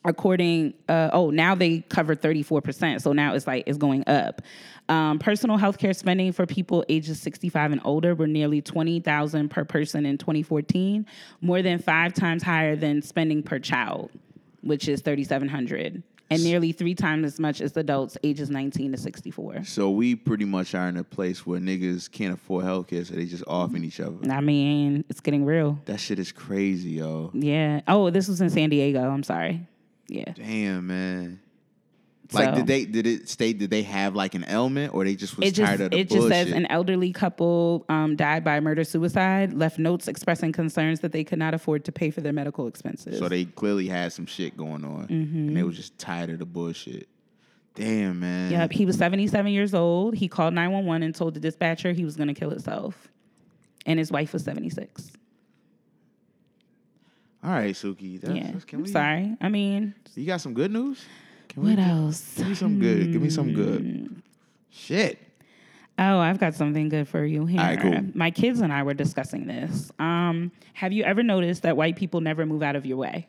according 0.05 0.73
uh, 0.87 1.09
oh 1.11 1.29
now 1.29 1.53
they 1.55 1.79
cover 1.89 2.15
34% 2.15 3.01
so 3.01 3.11
now 3.13 3.33
it's 3.33 3.45
like 3.47 3.63
it's 3.67 3.77
going 3.77 4.03
up. 4.07 4.41
Um, 4.87 5.19
personal 5.19 5.57
healthcare 5.57 5.95
spending 5.95 6.31
for 6.31 6.45
people 6.47 6.83
ages 6.89 7.21
65 7.21 7.73
and 7.73 7.81
older 7.83 8.15
were 8.15 8.25
nearly 8.27 8.61
20000 8.61 9.49
per 9.49 9.63
person 9.65 10.05
in 10.05 10.17
2014 10.17 11.05
more 11.41 11.61
than 11.61 11.79
five 11.79 12.13
times 12.13 12.41
higher 12.41 12.75
than 12.75 13.01
spending 13.01 13.43
per 13.43 13.59
child 13.59 14.09
which 14.61 14.87
is 14.87 15.01
3700 15.01 16.01
and 16.31 16.43
nearly 16.43 16.71
three 16.71 16.93
times 16.95 17.25
as 17.25 17.39
much 17.39 17.59
as 17.59 17.75
adults 17.75 18.17
ages 18.23 18.49
19 18.49 18.91
to 18.93 18.97
64 18.97 19.63
So 19.65 19.89
we 19.89 20.15
pretty 20.15 20.45
much 20.45 20.73
are 20.75 20.87
in 20.87 20.97
a 20.97 21.03
place 21.03 21.45
where 21.45 21.59
niggas 21.59 22.09
can't 22.11 22.33
afford 22.33 22.65
healthcare, 22.65 23.05
so 23.05 23.15
they 23.15 23.25
just 23.25 23.43
offing 23.47 23.83
each 23.83 23.99
other. 23.99 24.17
i 24.31 24.39
mean 24.41 25.03
it's 25.09 25.19
getting 25.21 25.43
real. 25.45 25.79
That 25.85 25.99
shit 25.99 26.19
is 26.19 26.31
crazy, 26.31 26.91
yo. 26.91 27.31
yeah. 27.33 27.81
Oh 27.87 28.09
this 28.09 28.27
was 28.27 28.41
in 28.41 28.49
san 28.49 28.69
diego. 28.69 29.01
I'm 29.09 29.23
sorry 29.23 29.67
yeah. 30.09 30.33
Damn, 30.35 30.87
man. 30.87 31.39
Like, 32.31 32.49
So- 32.49 32.55
did 32.55 32.67
they 32.67 32.85
did 32.85 33.07
it 33.07 33.27
state 33.27 33.57
did 33.57 33.71
they 33.71 33.81
have 33.83 34.15
like 34.15 34.35
an 34.35 34.45
ailment 34.47 34.93
or 34.93 35.03
they 35.03 35.15
just 35.15 35.35
was 35.37 35.51
just 35.51 35.67
tired 35.67 35.81
of 35.81 35.91
the 35.91 35.99
it 35.99 36.09
just 36.09 36.27
says 36.27 36.51
an 36.51 36.67
elderly 36.67 37.11
couple 37.11 37.85
um, 37.89 38.15
died 38.15 38.43
by 38.43 38.59
murder 38.59 38.83
suicide 38.83 39.53
left 39.53 39.79
notes 39.79 40.07
expressing 40.07 40.51
concerns 40.51 40.99
that 40.99 41.11
they 41.11 41.23
could 41.23 41.39
not 41.39 41.55
afford 41.55 41.85
to 41.85 41.91
pay 41.91 42.11
for 42.11 42.21
their 42.21 42.33
medical 42.33 42.67
expenses. 42.67 43.17
So 43.17 43.29
they 43.29 43.45
clearly 43.45 43.87
had 43.87 44.13
some 44.13 44.27
shit 44.27 44.55
going 44.55 44.85
on, 44.85 45.07
and 45.09 45.57
they 45.57 45.63
was 45.63 45.75
just 45.75 45.97
tired 45.97 46.29
of 46.29 46.39
the 46.39 46.45
bullshit. 46.45 47.07
Damn, 47.73 48.19
man. 48.19 48.51
yep 48.51 48.71
he 48.73 48.85
was 48.85 48.97
77 48.97 49.51
years 49.51 49.73
old. 49.73 50.13
He 50.13 50.27
called 50.27 50.53
911 50.53 51.01
and 51.01 51.15
told 51.15 51.33
the 51.33 51.39
dispatcher 51.39 51.93
he 51.93 52.03
was 52.03 52.15
going 52.15 52.27
to 52.27 52.33
kill 52.33 52.49
himself. 52.49 53.07
And 53.85 53.97
his 53.97 54.11
wife 54.11 54.33
was 54.33 54.43
76 54.43 55.13
All 57.43 57.51
right, 57.51 57.73
Suki. 57.73 58.19
That's, 58.19 58.33
yeah 58.33 58.43
that's- 58.51 58.65
i'm 58.73 58.81
we, 58.83 58.89
sorry 58.89 59.37
i 59.41 59.49
mean 59.49 59.93
You 60.15 60.25
got 60.25 60.41
some 60.41 60.53
good 60.53 60.71
news? 60.71 61.03
Can 61.47 61.63
what 61.63 61.77
we, 61.77 61.81
else 61.83 62.35
Give 62.37 62.47
me 62.47 62.53
some 62.55 62.79
good. 62.79 63.11
Give 63.11 63.21
me 63.21 63.29
some 63.29 63.49
Hmm. 63.49 63.55
good. 63.55 64.21
Shit. 64.69 65.17
Oh, 65.97 66.19
I've 66.19 66.39
got 66.39 66.53
something 66.55 66.87
good 66.89 67.07
for 67.09 67.25
you 67.25 67.45
here. 67.45 67.59
right, 67.59 67.79
cool. 67.79 67.99
My 68.13 68.31
kids 68.31 68.61
and 68.61 68.71
I 68.71 68.83
were 68.83 68.93
discussing 68.93 69.47
this. 69.47 69.91
Um, 69.99 70.51
have 70.73 70.93
you 70.93 71.03
ever 71.03 71.23
noticed 71.23 71.63
that 71.63 71.75
white 71.75 71.97
people 71.97 72.21
never 72.21 72.45
move 72.45 72.63
out 72.63 72.75
of 72.77 72.85
your 72.85 72.95
way? 72.97 73.27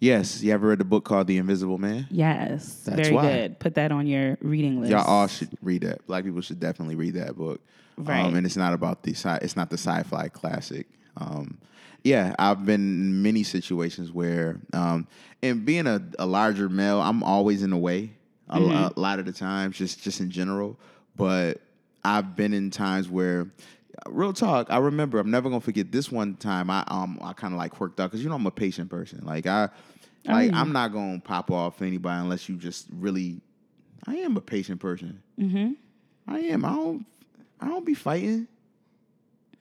Yes. 0.00 0.42
You 0.42 0.52
ever 0.52 0.68
read 0.68 0.78
the 0.78 0.84
book 0.84 1.04
called 1.04 1.26
The 1.28 1.38
Invisible 1.38 1.78
Man? 1.78 2.08
Yes, 2.10 2.82
That's 2.84 3.00
very 3.02 3.14
why. 3.14 3.22
good. 3.22 3.58
Put 3.60 3.74
that 3.76 3.92
on 3.92 4.06
your 4.08 4.36
reading 4.40 4.80
list. 4.80 4.90
Y'all 4.90 5.04
all 5.06 5.26
should 5.28 5.50
read 5.62 5.82
that. 5.82 6.04
Black 6.06 6.24
people 6.24 6.40
should 6.40 6.58
definitely 6.58 6.96
read 6.96 7.14
that 7.14 7.36
book. 7.36 7.60
Right. 7.96 8.24
Um, 8.24 8.34
and 8.34 8.44
it's 8.44 8.56
not 8.56 8.72
about 8.72 9.04
the 9.04 9.12
sci- 9.12 9.38
it's 9.42 9.54
not 9.56 9.70
the 9.70 9.78
sci-fi 9.78 10.28
classic. 10.28 10.88
Um, 11.18 11.58
yeah, 12.06 12.36
I've 12.38 12.64
been 12.64 12.80
in 12.80 13.22
many 13.22 13.42
situations 13.42 14.12
where, 14.12 14.60
um, 14.72 15.08
and 15.42 15.64
being 15.64 15.88
a, 15.88 16.00
a 16.20 16.24
larger 16.24 16.68
male, 16.68 17.00
I'm 17.00 17.24
always 17.24 17.64
in 17.64 17.70
the 17.70 17.76
way 17.76 18.12
a, 18.48 18.60
lo- 18.60 18.92
a 18.96 19.00
lot 19.00 19.18
of 19.18 19.26
the 19.26 19.32
times, 19.32 19.76
just 19.76 20.04
just 20.04 20.20
in 20.20 20.30
general. 20.30 20.78
But 21.16 21.60
I've 22.04 22.36
been 22.36 22.54
in 22.54 22.70
times 22.70 23.08
where, 23.08 23.50
real 24.08 24.32
talk, 24.32 24.68
I 24.70 24.78
remember 24.78 25.18
I'm 25.18 25.32
never 25.32 25.48
gonna 25.48 25.60
forget 25.60 25.90
this 25.90 26.12
one 26.12 26.36
time. 26.36 26.70
I 26.70 26.84
um 26.86 27.18
I 27.20 27.32
kind 27.32 27.52
of 27.52 27.58
like 27.58 27.72
quirked 27.72 27.98
out 27.98 28.12
because 28.12 28.22
you 28.22 28.28
know 28.28 28.36
I'm 28.36 28.46
a 28.46 28.52
patient 28.52 28.88
person. 28.88 29.24
Like 29.24 29.48
I, 29.48 29.68
like 30.26 30.52
I'm 30.52 30.72
not 30.72 30.92
gonna 30.92 31.18
pop 31.18 31.50
off 31.50 31.82
anybody 31.82 32.22
unless 32.22 32.48
you 32.48 32.54
just 32.54 32.86
really. 32.92 33.40
I 34.06 34.14
am 34.18 34.36
a 34.36 34.40
patient 34.40 34.80
person. 34.80 35.20
Mm-hmm. 35.40 35.72
I 36.28 36.38
am. 36.38 36.64
I 36.64 36.68
don't. 36.70 37.04
I 37.60 37.66
don't 37.66 37.84
be 37.84 37.94
fighting. 37.94 38.46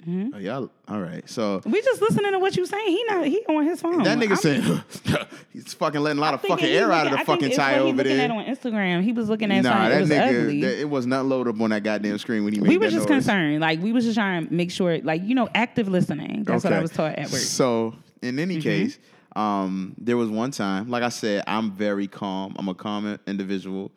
Oh, 0.07 0.38
y'all. 0.38 0.69
All 0.88 1.02
right. 1.02 1.27
So 1.30 1.61
We 1.65 1.82
just 1.82 2.02
listening 2.02 2.32
to 2.34 2.40
what 2.40 2.56
you 2.56 2.65
saying. 2.65 2.88
He 2.88 3.03
not 3.07 3.26
he 3.26 3.44
on 3.49 3.65
his 3.65 3.82
phone. 3.82 4.03
that 4.03 4.18
nigga 4.18 4.27
I'm- 4.30 4.36
saying 4.38 5.26
he's 5.53 5.73
fucking 5.73 5.99
letting 6.02 6.19
a 6.19 6.22
lot 6.22 6.34
of 6.36 6.41
fucking 6.41 6.65
air 6.65 6.91
out 6.91 7.07
of 7.07 7.14
the 7.14 7.19
I 7.19 7.23
fucking 7.23 7.52
tire 7.52 7.80
over 7.82 7.98
looking 7.98 8.15
there. 8.18 8.26
At 8.26 8.32
on 8.32 8.45
Instagram, 8.45 9.03
he 9.03 9.11
was 9.14 9.30
looking 9.30 9.52
at 9.52 9.64
Nah, 9.64 9.72
something. 9.72 9.90
that 9.90 9.98
It 9.98 10.02
was 10.02 10.10
nigga. 10.10 10.41
ugly. 10.44 10.61
that- 10.61 10.80
it 10.82 10.90
was 10.90 11.06
not 11.07 11.26
loaded 11.26 11.56
up 11.56 11.61
on 11.61 11.69
that 11.72 11.84
goddamn 11.84 12.18
screen 12.19 12.44
when 12.44 12.53
he 12.53 12.60
made 12.60 12.69
we 12.69 12.77
were 12.77 12.86
just 12.90 13.07
noise. 13.10 13.18
concerned. 13.26 13.61
Like 13.61 13.82
we 13.82 13.91
was 13.91 14.03
just 14.06 14.15
trying 14.15 14.48
to 14.48 14.53
make 14.53 14.69
sure, 14.72 14.99
like 14.99 15.23
you 15.23 15.34
know, 15.34 15.49
active 15.56 15.88
listening. 15.88 16.44
That's 16.44 16.64
what 16.64 16.73
I 16.73 16.82
was 16.82 16.91
taught 16.91 17.15
at 17.15 17.32
work. 17.32 17.41
So 17.41 17.95
in 18.22 18.38
any 18.40 18.56
Mm-hmm. 18.57 18.61
case, 18.61 18.99
um, 19.36 19.95
there 19.98 20.18
was 20.18 20.30
one 20.30 20.52
time, 20.52 20.90
like 20.90 21.03
I 21.03 21.10
said, 21.10 21.44
I'm 21.48 21.72
very 21.72 22.07
calm. 22.07 22.56
I'm 22.57 22.69
a 22.69 22.73
calm 22.76 23.19
individual. 23.27 23.91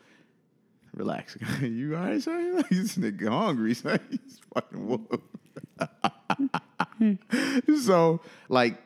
Relax. 0.95 1.37
you 1.63 1.97
all 1.97 2.03
right, 2.05 2.21
son? 2.23 2.65
This 2.71 2.97
nigga 2.97 3.29
hungry, 3.29 3.75
son. 3.75 4.01
He's 4.11 4.41
fucking 4.55 4.87
wolf. 4.89 5.01
so 7.83 8.21
like 8.49 8.79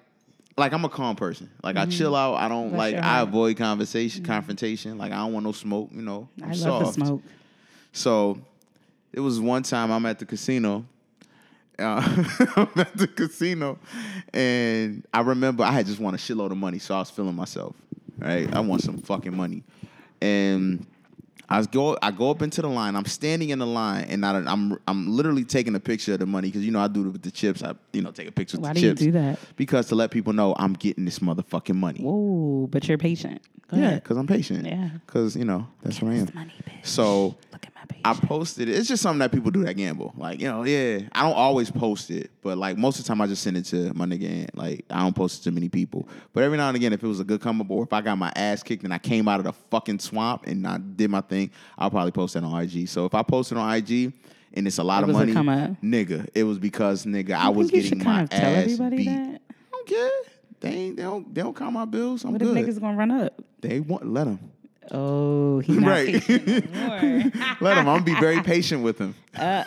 like 0.56 0.72
I'm 0.72 0.84
a 0.84 0.88
calm 0.88 1.16
person. 1.16 1.50
Like 1.62 1.76
I 1.76 1.86
chill 1.86 2.14
out. 2.14 2.34
I 2.34 2.48
don't 2.48 2.70
Bless 2.70 2.92
like 2.92 3.02
I 3.02 3.20
avoid 3.20 3.56
conversation 3.56 4.24
confrontation. 4.24 4.98
Like 4.98 5.12
I 5.12 5.16
don't 5.16 5.32
want 5.32 5.44
no 5.44 5.52
smoke, 5.52 5.90
you 5.92 6.02
know. 6.02 6.28
I'm 6.42 6.52
I 6.52 6.54
love 6.54 6.94
the 6.94 7.04
smoke. 7.04 7.22
So 7.92 8.38
it 9.12 9.20
was 9.20 9.40
one 9.40 9.62
time 9.62 9.90
I'm 9.90 10.06
at 10.06 10.18
the 10.18 10.26
casino. 10.26 10.86
Uh, 11.78 12.02
I'm 12.56 12.68
at 12.76 12.96
the 12.96 13.08
casino, 13.08 13.78
and 14.32 15.04
I 15.12 15.22
remember 15.22 15.64
I 15.64 15.72
had 15.72 15.86
just 15.86 15.98
won 15.98 16.14
a 16.14 16.18
shitload 16.18 16.50
of 16.50 16.58
money, 16.58 16.78
so 16.78 16.94
I 16.94 16.98
was 16.98 17.10
feeling 17.10 17.34
myself. 17.34 17.74
Right, 18.18 18.52
I 18.54 18.60
want 18.60 18.82
some 18.82 18.98
fucking 18.98 19.34
money, 19.34 19.64
and 20.20 20.86
I 21.52 21.62
go 21.64 21.98
I 22.00 22.10
go 22.10 22.30
up 22.30 22.40
into 22.40 22.62
the 22.62 22.68
line. 22.68 22.96
I'm 22.96 23.04
standing 23.04 23.50
in 23.50 23.58
the 23.58 23.66
line, 23.66 24.04
and 24.04 24.24
I, 24.24 24.42
I'm 24.50 24.78
I'm 24.88 25.08
literally 25.14 25.44
taking 25.44 25.74
a 25.74 25.80
picture 25.80 26.14
of 26.14 26.20
the 26.20 26.26
money 26.26 26.48
because 26.48 26.64
you 26.64 26.70
know 26.70 26.80
I 26.80 26.88
do 26.88 27.06
it 27.06 27.10
with 27.10 27.22
the 27.22 27.30
chips. 27.30 27.62
I 27.62 27.74
you 27.92 28.00
know 28.00 28.10
take 28.10 28.28
a 28.28 28.32
picture 28.32 28.56
with 28.56 28.64
Why 28.64 28.72
the 28.72 28.80
do 28.80 28.86
you 28.86 28.94
do 28.94 29.12
that? 29.12 29.38
Because 29.56 29.88
to 29.88 29.94
let 29.94 30.10
people 30.10 30.32
know 30.32 30.54
I'm 30.58 30.72
getting 30.72 31.04
this 31.04 31.18
motherfucking 31.18 31.76
money. 31.76 32.00
Whoa, 32.00 32.68
but 32.70 32.88
you're 32.88 32.98
patient. 32.98 33.42
Go 33.68 33.76
Yeah, 33.76 33.96
because 33.96 34.16
I'm 34.16 34.26
patient. 34.26 34.66
Yeah. 34.66 34.90
Because 35.06 35.36
you 35.36 35.44
know 35.44 35.66
that's 35.82 36.00
what 36.00 36.12
I 36.12 36.16
am. 36.16 36.28
money. 36.34 36.52
So 36.84 37.36
Look 37.82 37.98
at 37.98 38.04
my 38.06 38.12
page. 38.14 38.22
I 38.24 38.26
posted 38.26 38.68
it. 38.68 38.76
It's 38.76 38.88
just 38.88 39.02
something 39.02 39.18
that 39.20 39.32
people 39.32 39.50
do 39.50 39.64
that 39.64 39.74
gamble. 39.74 40.12
Like, 40.16 40.40
you 40.40 40.48
know, 40.48 40.64
yeah. 40.64 41.00
I 41.12 41.22
don't 41.22 41.34
always 41.36 41.70
post 41.70 42.10
it, 42.10 42.30
but 42.42 42.58
like 42.58 42.76
most 42.78 42.98
of 42.98 43.04
the 43.04 43.08
time 43.08 43.20
I 43.20 43.26
just 43.26 43.42
send 43.42 43.56
it 43.56 43.64
to 43.66 43.92
my 43.94 44.06
nigga 44.06 44.48
like 44.54 44.84
I 44.90 45.00
don't 45.00 45.14
post 45.14 45.40
it 45.40 45.44
to 45.44 45.50
many 45.52 45.68
people. 45.68 46.08
But 46.32 46.44
every 46.44 46.56
now 46.58 46.68
and 46.68 46.76
again, 46.76 46.92
if 46.92 47.02
it 47.02 47.06
was 47.06 47.20
a 47.20 47.24
good 47.24 47.40
come 47.40 47.60
up 47.60 47.70
or 47.70 47.82
if 47.84 47.92
I 47.92 48.00
got 48.00 48.18
my 48.18 48.32
ass 48.36 48.62
kicked 48.62 48.84
and 48.84 48.92
I 48.94 48.98
came 48.98 49.28
out 49.28 49.40
of 49.40 49.44
the 49.44 49.52
fucking 49.70 49.98
swamp 49.98 50.46
and 50.46 50.66
I 50.66 50.78
did 50.78 51.10
my 51.10 51.20
thing, 51.20 51.50
I'll 51.78 51.90
probably 51.90 52.12
post 52.12 52.34
that 52.34 52.44
on 52.44 52.62
IG. 52.62 52.88
So 52.88 53.04
if 53.06 53.14
I 53.14 53.22
post 53.22 53.52
it 53.52 53.58
on 53.58 53.72
IG 53.74 54.12
and 54.54 54.66
it's 54.66 54.78
a 54.78 54.84
lot 54.84 55.02
It 55.02 55.08
of 55.08 55.14
money, 55.16 55.32
come 55.32 55.48
up. 55.48 55.70
nigga, 55.82 56.28
it 56.34 56.44
was 56.44 56.58
because 56.58 57.04
nigga, 57.06 57.32
I 57.32 57.46
I 57.46 57.48
was 57.48 57.70
getting 57.70 57.98
my 57.98 58.26
kind 58.26 58.32
of 58.32 58.32
ass 58.32 58.66
beat. 58.90 59.06
that. 59.06 59.40
I 59.48 59.70
don't 59.72 59.86
care. 59.86 60.10
They 60.60 60.68
ain't, 60.70 60.96
they 60.96 61.02
don't 61.02 61.34
they 61.34 61.42
don't 61.42 61.56
count 61.56 61.72
my 61.72 61.84
bills. 61.84 62.24
I'm 62.24 62.32
What 62.32 62.42
if 62.42 62.48
niggas 62.48 62.80
gonna 62.80 62.96
run 62.96 63.10
up? 63.10 63.42
they 63.60 63.80
want 63.80 64.06
let 64.06 64.24
them. 64.24 64.38
Oh, 64.90 65.60
he's 65.60 65.78
not 65.78 65.88
Right. 65.88 66.28
Let 67.60 67.78
him. 67.78 67.88
I'm 67.88 68.00
gonna 68.00 68.02
be 68.02 68.18
very 68.18 68.42
patient 68.42 68.82
with 68.82 68.98
him. 68.98 69.14
Uh. 69.36 69.64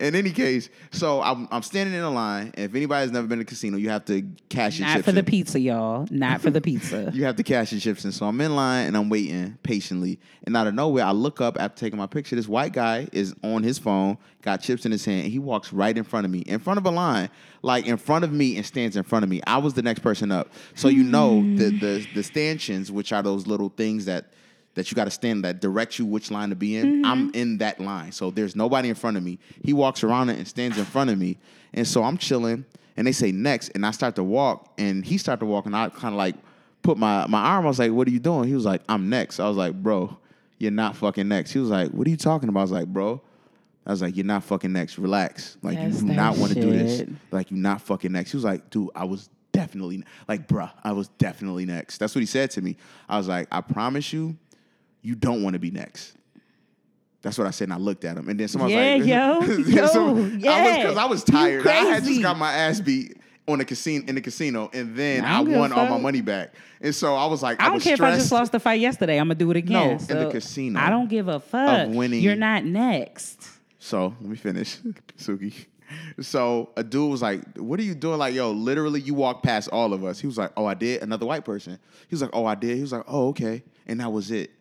In 0.00 0.14
any 0.14 0.30
case, 0.30 0.70
so 0.90 1.20
I'm, 1.22 1.46
I'm 1.50 1.62
standing 1.62 1.94
in 1.94 2.02
a 2.02 2.10
line, 2.10 2.52
and 2.54 2.64
if 2.64 2.74
anybody's 2.74 3.12
never 3.12 3.26
been 3.26 3.38
to 3.38 3.42
a 3.42 3.46
casino, 3.46 3.76
you 3.76 3.90
have 3.90 4.04
to 4.06 4.22
cash 4.48 4.78
your 4.78 4.88
Not 4.88 4.94
chips 4.96 5.04
for 5.04 5.12
the 5.12 5.18
in. 5.20 5.24
pizza, 5.26 5.60
y'all. 5.60 6.06
Not 6.10 6.40
for 6.40 6.50
the 6.50 6.60
pizza. 6.60 7.10
You 7.20 7.24
have 7.24 7.36
to 7.36 7.42
cash 7.42 7.72
your 7.72 7.80
chips 7.80 8.04
in. 8.04 8.12
So 8.12 8.26
I'm 8.26 8.40
in 8.40 8.56
line 8.56 8.86
and 8.86 8.96
I'm 8.96 9.08
waiting 9.10 9.58
patiently. 9.62 10.18
And 10.44 10.56
out 10.56 10.66
of 10.66 10.74
nowhere, 10.74 11.04
I 11.04 11.10
look 11.10 11.40
up 11.40 11.60
after 11.60 11.78
taking 11.78 11.98
my 11.98 12.06
picture. 12.06 12.34
This 12.34 12.48
white 12.48 12.72
guy 12.72 13.08
is 13.12 13.34
on 13.42 13.62
his 13.62 13.78
phone, 13.78 14.16
got 14.42 14.62
chips 14.62 14.86
in 14.86 14.92
his 14.92 15.04
hand, 15.04 15.24
and 15.24 15.32
he 15.32 15.38
walks 15.38 15.72
right 15.72 15.96
in 15.96 16.04
front 16.04 16.24
of 16.24 16.30
me, 16.32 16.40
in 16.40 16.60
front 16.60 16.78
of 16.78 16.86
a 16.86 16.90
line, 16.90 17.28
like 17.62 17.86
in 17.86 17.98
front 17.98 18.24
of 18.24 18.32
me 18.32 18.56
and 18.56 18.64
stands 18.64 18.96
in 18.96 19.02
front 19.02 19.22
of 19.22 19.28
me. 19.28 19.40
I 19.46 19.58
was 19.58 19.74
the 19.74 19.82
next 19.82 19.98
person 20.00 20.32
up. 20.32 20.48
So 20.74 20.88
you 20.88 21.02
know 21.02 21.42
the 21.56 21.70
the 21.78 22.06
the 22.14 22.22
stanchions, 22.22 22.90
which 22.90 23.12
are 23.12 23.22
those 23.22 23.46
little 23.46 23.68
things 23.68 24.06
that 24.06 24.32
that 24.74 24.90
you 24.90 24.94
got 24.94 25.04
to 25.04 25.10
stand 25.10 25.44
that 25.44 25.60
directs 25.60 25.98
you 25.98 26.06
which 26.06 26.30
line 26.30 26.50
to 26.50 26.56
be 26.56 26.76
in. 26.76 26.86
Mm-hmm. 26.86 27.04
I'm 27.04 27.30
in 27.34 27.58
that 27.58 27.80
line. 27.80 28.12
So 28.12 28.30
there's 28.30 28.54
nobody 28.54 28.88
in 28.88 28.94
front 28.94 29.16
of 29.16 29.22
me. 29.22 29.38
He 29.62 29.72
walks 29.72 30.04
around 30.04 30.30
it 30.30 30.38
and 30.38 30.46
stands 30.46 30.78
in 30.78 30.84
front 30.84 31.10
of 31.10 31.18
me. 31.18 31.38
And 31.72 31.86
so 31.86 32.02
I'm 32.02 32.16
chilling 32.16 32.64
and 32.96 33.06
they 33.06 33.12
say 33.12 33.32
next 33.32 33.70
and 33.70 33.84
I 33.84 33.90
start 33.90 34.16
to 34.16 34.24
walk 34.24 34.72
and 34.78 35.04
he 35.04 35.18
started 35.18 35.40
to 35.40 35.46
walk 35.46 35.66
and 35.66 35.76
I 35.76 35.88
kind 35.88 36.14
of 36.14 36.18
like 36.18 36.36
put 36.82 36.96
my 36.96 37.26
my 37.26 37.40
arm 37.40 37.64
I 37.64 37.68
was 37.68 37.78
like, 37.78 37.92
"What 37.92 38.08
are 38.08 38.10
you 38.10 38.20
doing?" 38.20 38.48
He 38.48 38.54
was 38.54 38.64
like, 38.64 38.82
"I'm 38.88 39.08
next." 39.08 39.38
I 39.40 39.48
was 39.48 39.56
like, 39.56 39.74
"Bro, 39.74 40.16
you're 40.58 40.70
not 40.70 40.96
fucking 40.96 41.28
next." 41.28 41.52
He 41.52 41.58
was 41.58 41.70
like, 41.70 41.90
"What 41.90 42.06
are 42.06 42.10
you 42.10 42.16
talking 42.16 42.48
about?" 42.48 42.60
I 42.60 42.62
was 42.62 42.72
like, 42.72 42.86
"Bro, 42.86 43.20
I 43.86 43.90
was 43.90 44.02
like, 44.02 44.16
you're 44.16 44.26
not 44.26 44.44
fucking 44.44 44.72
next. 44.72 44.98
Relax. 44.98 45.56
Like 45.62 45.78
That's 45.78 46.02
you 46.02 46.08
do 46.08 46.14
not 46.14 46.36
want 46.36 46.52
to 46.52 46.60
do 46.60 46.70
this. 46.70 47.08
Like 47.30 47.50
you're 47.50 47.58
not 47.58 47.80
fucking 47.82 48.12
next. 48.12 48.30
He 48.30 48.36
was 48.36 48.44
like, 48.44 48.70
dude, 48.70 48.90
I 48.94 49.04
was 49.04 49.30
definitely 49.52 50.04
like, 50.28 50.46
bruh, 50.46 50.70
I 50.84 50.92
was 50.92 51.08
definitely 51.18 51.66
next. 51.66 51.98
That's 51.98 52.14
what 52.14 52.20
he 52.20 52.26
said 52.26 52.50
to 52.52 52.62
me. 52.62 52.76
I 53.08 53.18
was 53.18 53.28
like, 53.28 53.48
I 53.50 53.60
promise 53.60 54.12
you, 54.12 54.36
you 55.02 55.14
don't 55.14 55.42
want 55.42 55.54
to 55.54 55.58
be 55.58 55.70
next. 55.70 56.14
That's 57.22 57.36
what 57.36 57.46
I 57.46 57.50
said, 57.50 57.64
and 57.64 57.74
I 57.74 57.76
looked 57.76 58.04
at 58.04 58.16
him, 58.16 58.28
and 58.30 58.40
then 58.40 58.48
someone 58.48 58.70
Yeah, 58.70 58.96
was 58.96 59.06
like, 59.06 59.08
yo, 59.08 59.76
yo, 59.76 59.82
I 59.82 60.12
was 60.12 60.32
yeah. 60.42 60.76
because 60.78 60.96
I 60.96 61.04
was 61.04 61.22
tired. 61.24 61.66
I 61.66 61.72
had 61.72 62.04
just 62.04 62.22
got 62.22 62.38
my 62.38 62.50
ass 62.52 62.80
beat 62.80 63.18
on 63.46 63.58
the 63.58 63.64
casino 63.64 64.04
in 64.06 64.14
the 64.14 64.20
casino, 64.22 64.70
and 64.72 64.96
then 64.96 65.24
I 65.24 65.34
I, 65.34 65.36
don't 65.38 65.46
give 65.46 65.56
a 65.56 65.58
won 65.58 65.72
all 65.72 65.86
my 65.86 65.98
money 65.98 66.22
back, 66.22 66.54
and 66.80 66.94
so 66.94 67.14
I 67.14 67.26
was 67.26 67.42
like, 67.42 67.60
I, 67.60 67.66
I 67.66 67.68
don't 67.70 67.80
care 67.80 67.92
if 67.94 68.00
I 68.00 68.14
just 68.14 68.32
lost 68.32 68.52
the 68.52 68.60
fight 68.60 68.80
yesterday. 68.80 69.18
I'm 69.18 69.26
gonna 69.26 69.34
do 69.34 69.50
it 69.50 69.58
again. 69.58 69.98
No, 70.08 70.14
in 70.14 70.24
the 70.24 70.30
casino 70.30 70.80
I 70.80 70.88
don't 70.88 71.10
give 71.10 71.28
a 71.28 71.40
fuck. 71.40 71.88
winning. 71.90 72.22
You're 72.22 72.36
not 72.36 72.64
next. 72.64 73.46
So 73.78 74.14
let 74.20 74.30
me 74.30 74.36
finish, 74.36 74.78
Suki. 75.18 75.66
So 76.20 76.70
a 76.76 76.82
dude 76.84 77.10
was 77.10 77.20
like, 77.20 77.42
"What 77.58 77.80
are 77.80 77.82
you 77.82 77.94
doing?" 77.94 78.18
Like, 78.18 78.32
yo, 78.34 78.52
literally, 78.52 79.00
you 79.00 79.12
walked 79.12 79.42
past 79.42 79.68
all 79.72 79.92
of 79.92 80.04
us. 80.04 80.20
He 80.20 80.26
was 80.26 80.38
like, 80.38 80.52
"Oh, 80.56 80.64
I 80.64 80.74
did." 80.74 81.02
Another 81.02 81.26
white 81.26 81.44
person. 81.44 81.78
He 82.08 82.14
was 82.14 82.22
like, 82.22 82.30
"Oh, 82.32 82.46
I 82.46 82.54
did." 82.54 82.76
He 82.76 82.80
was 82.82 82.92
like, 82.92 83.04
"Oh, 83.08 83.28
okay," 83.28 83.62
and 83.86 84.00
that 84.00 84.10
was 84.10 84.30
it. 84.30 84.52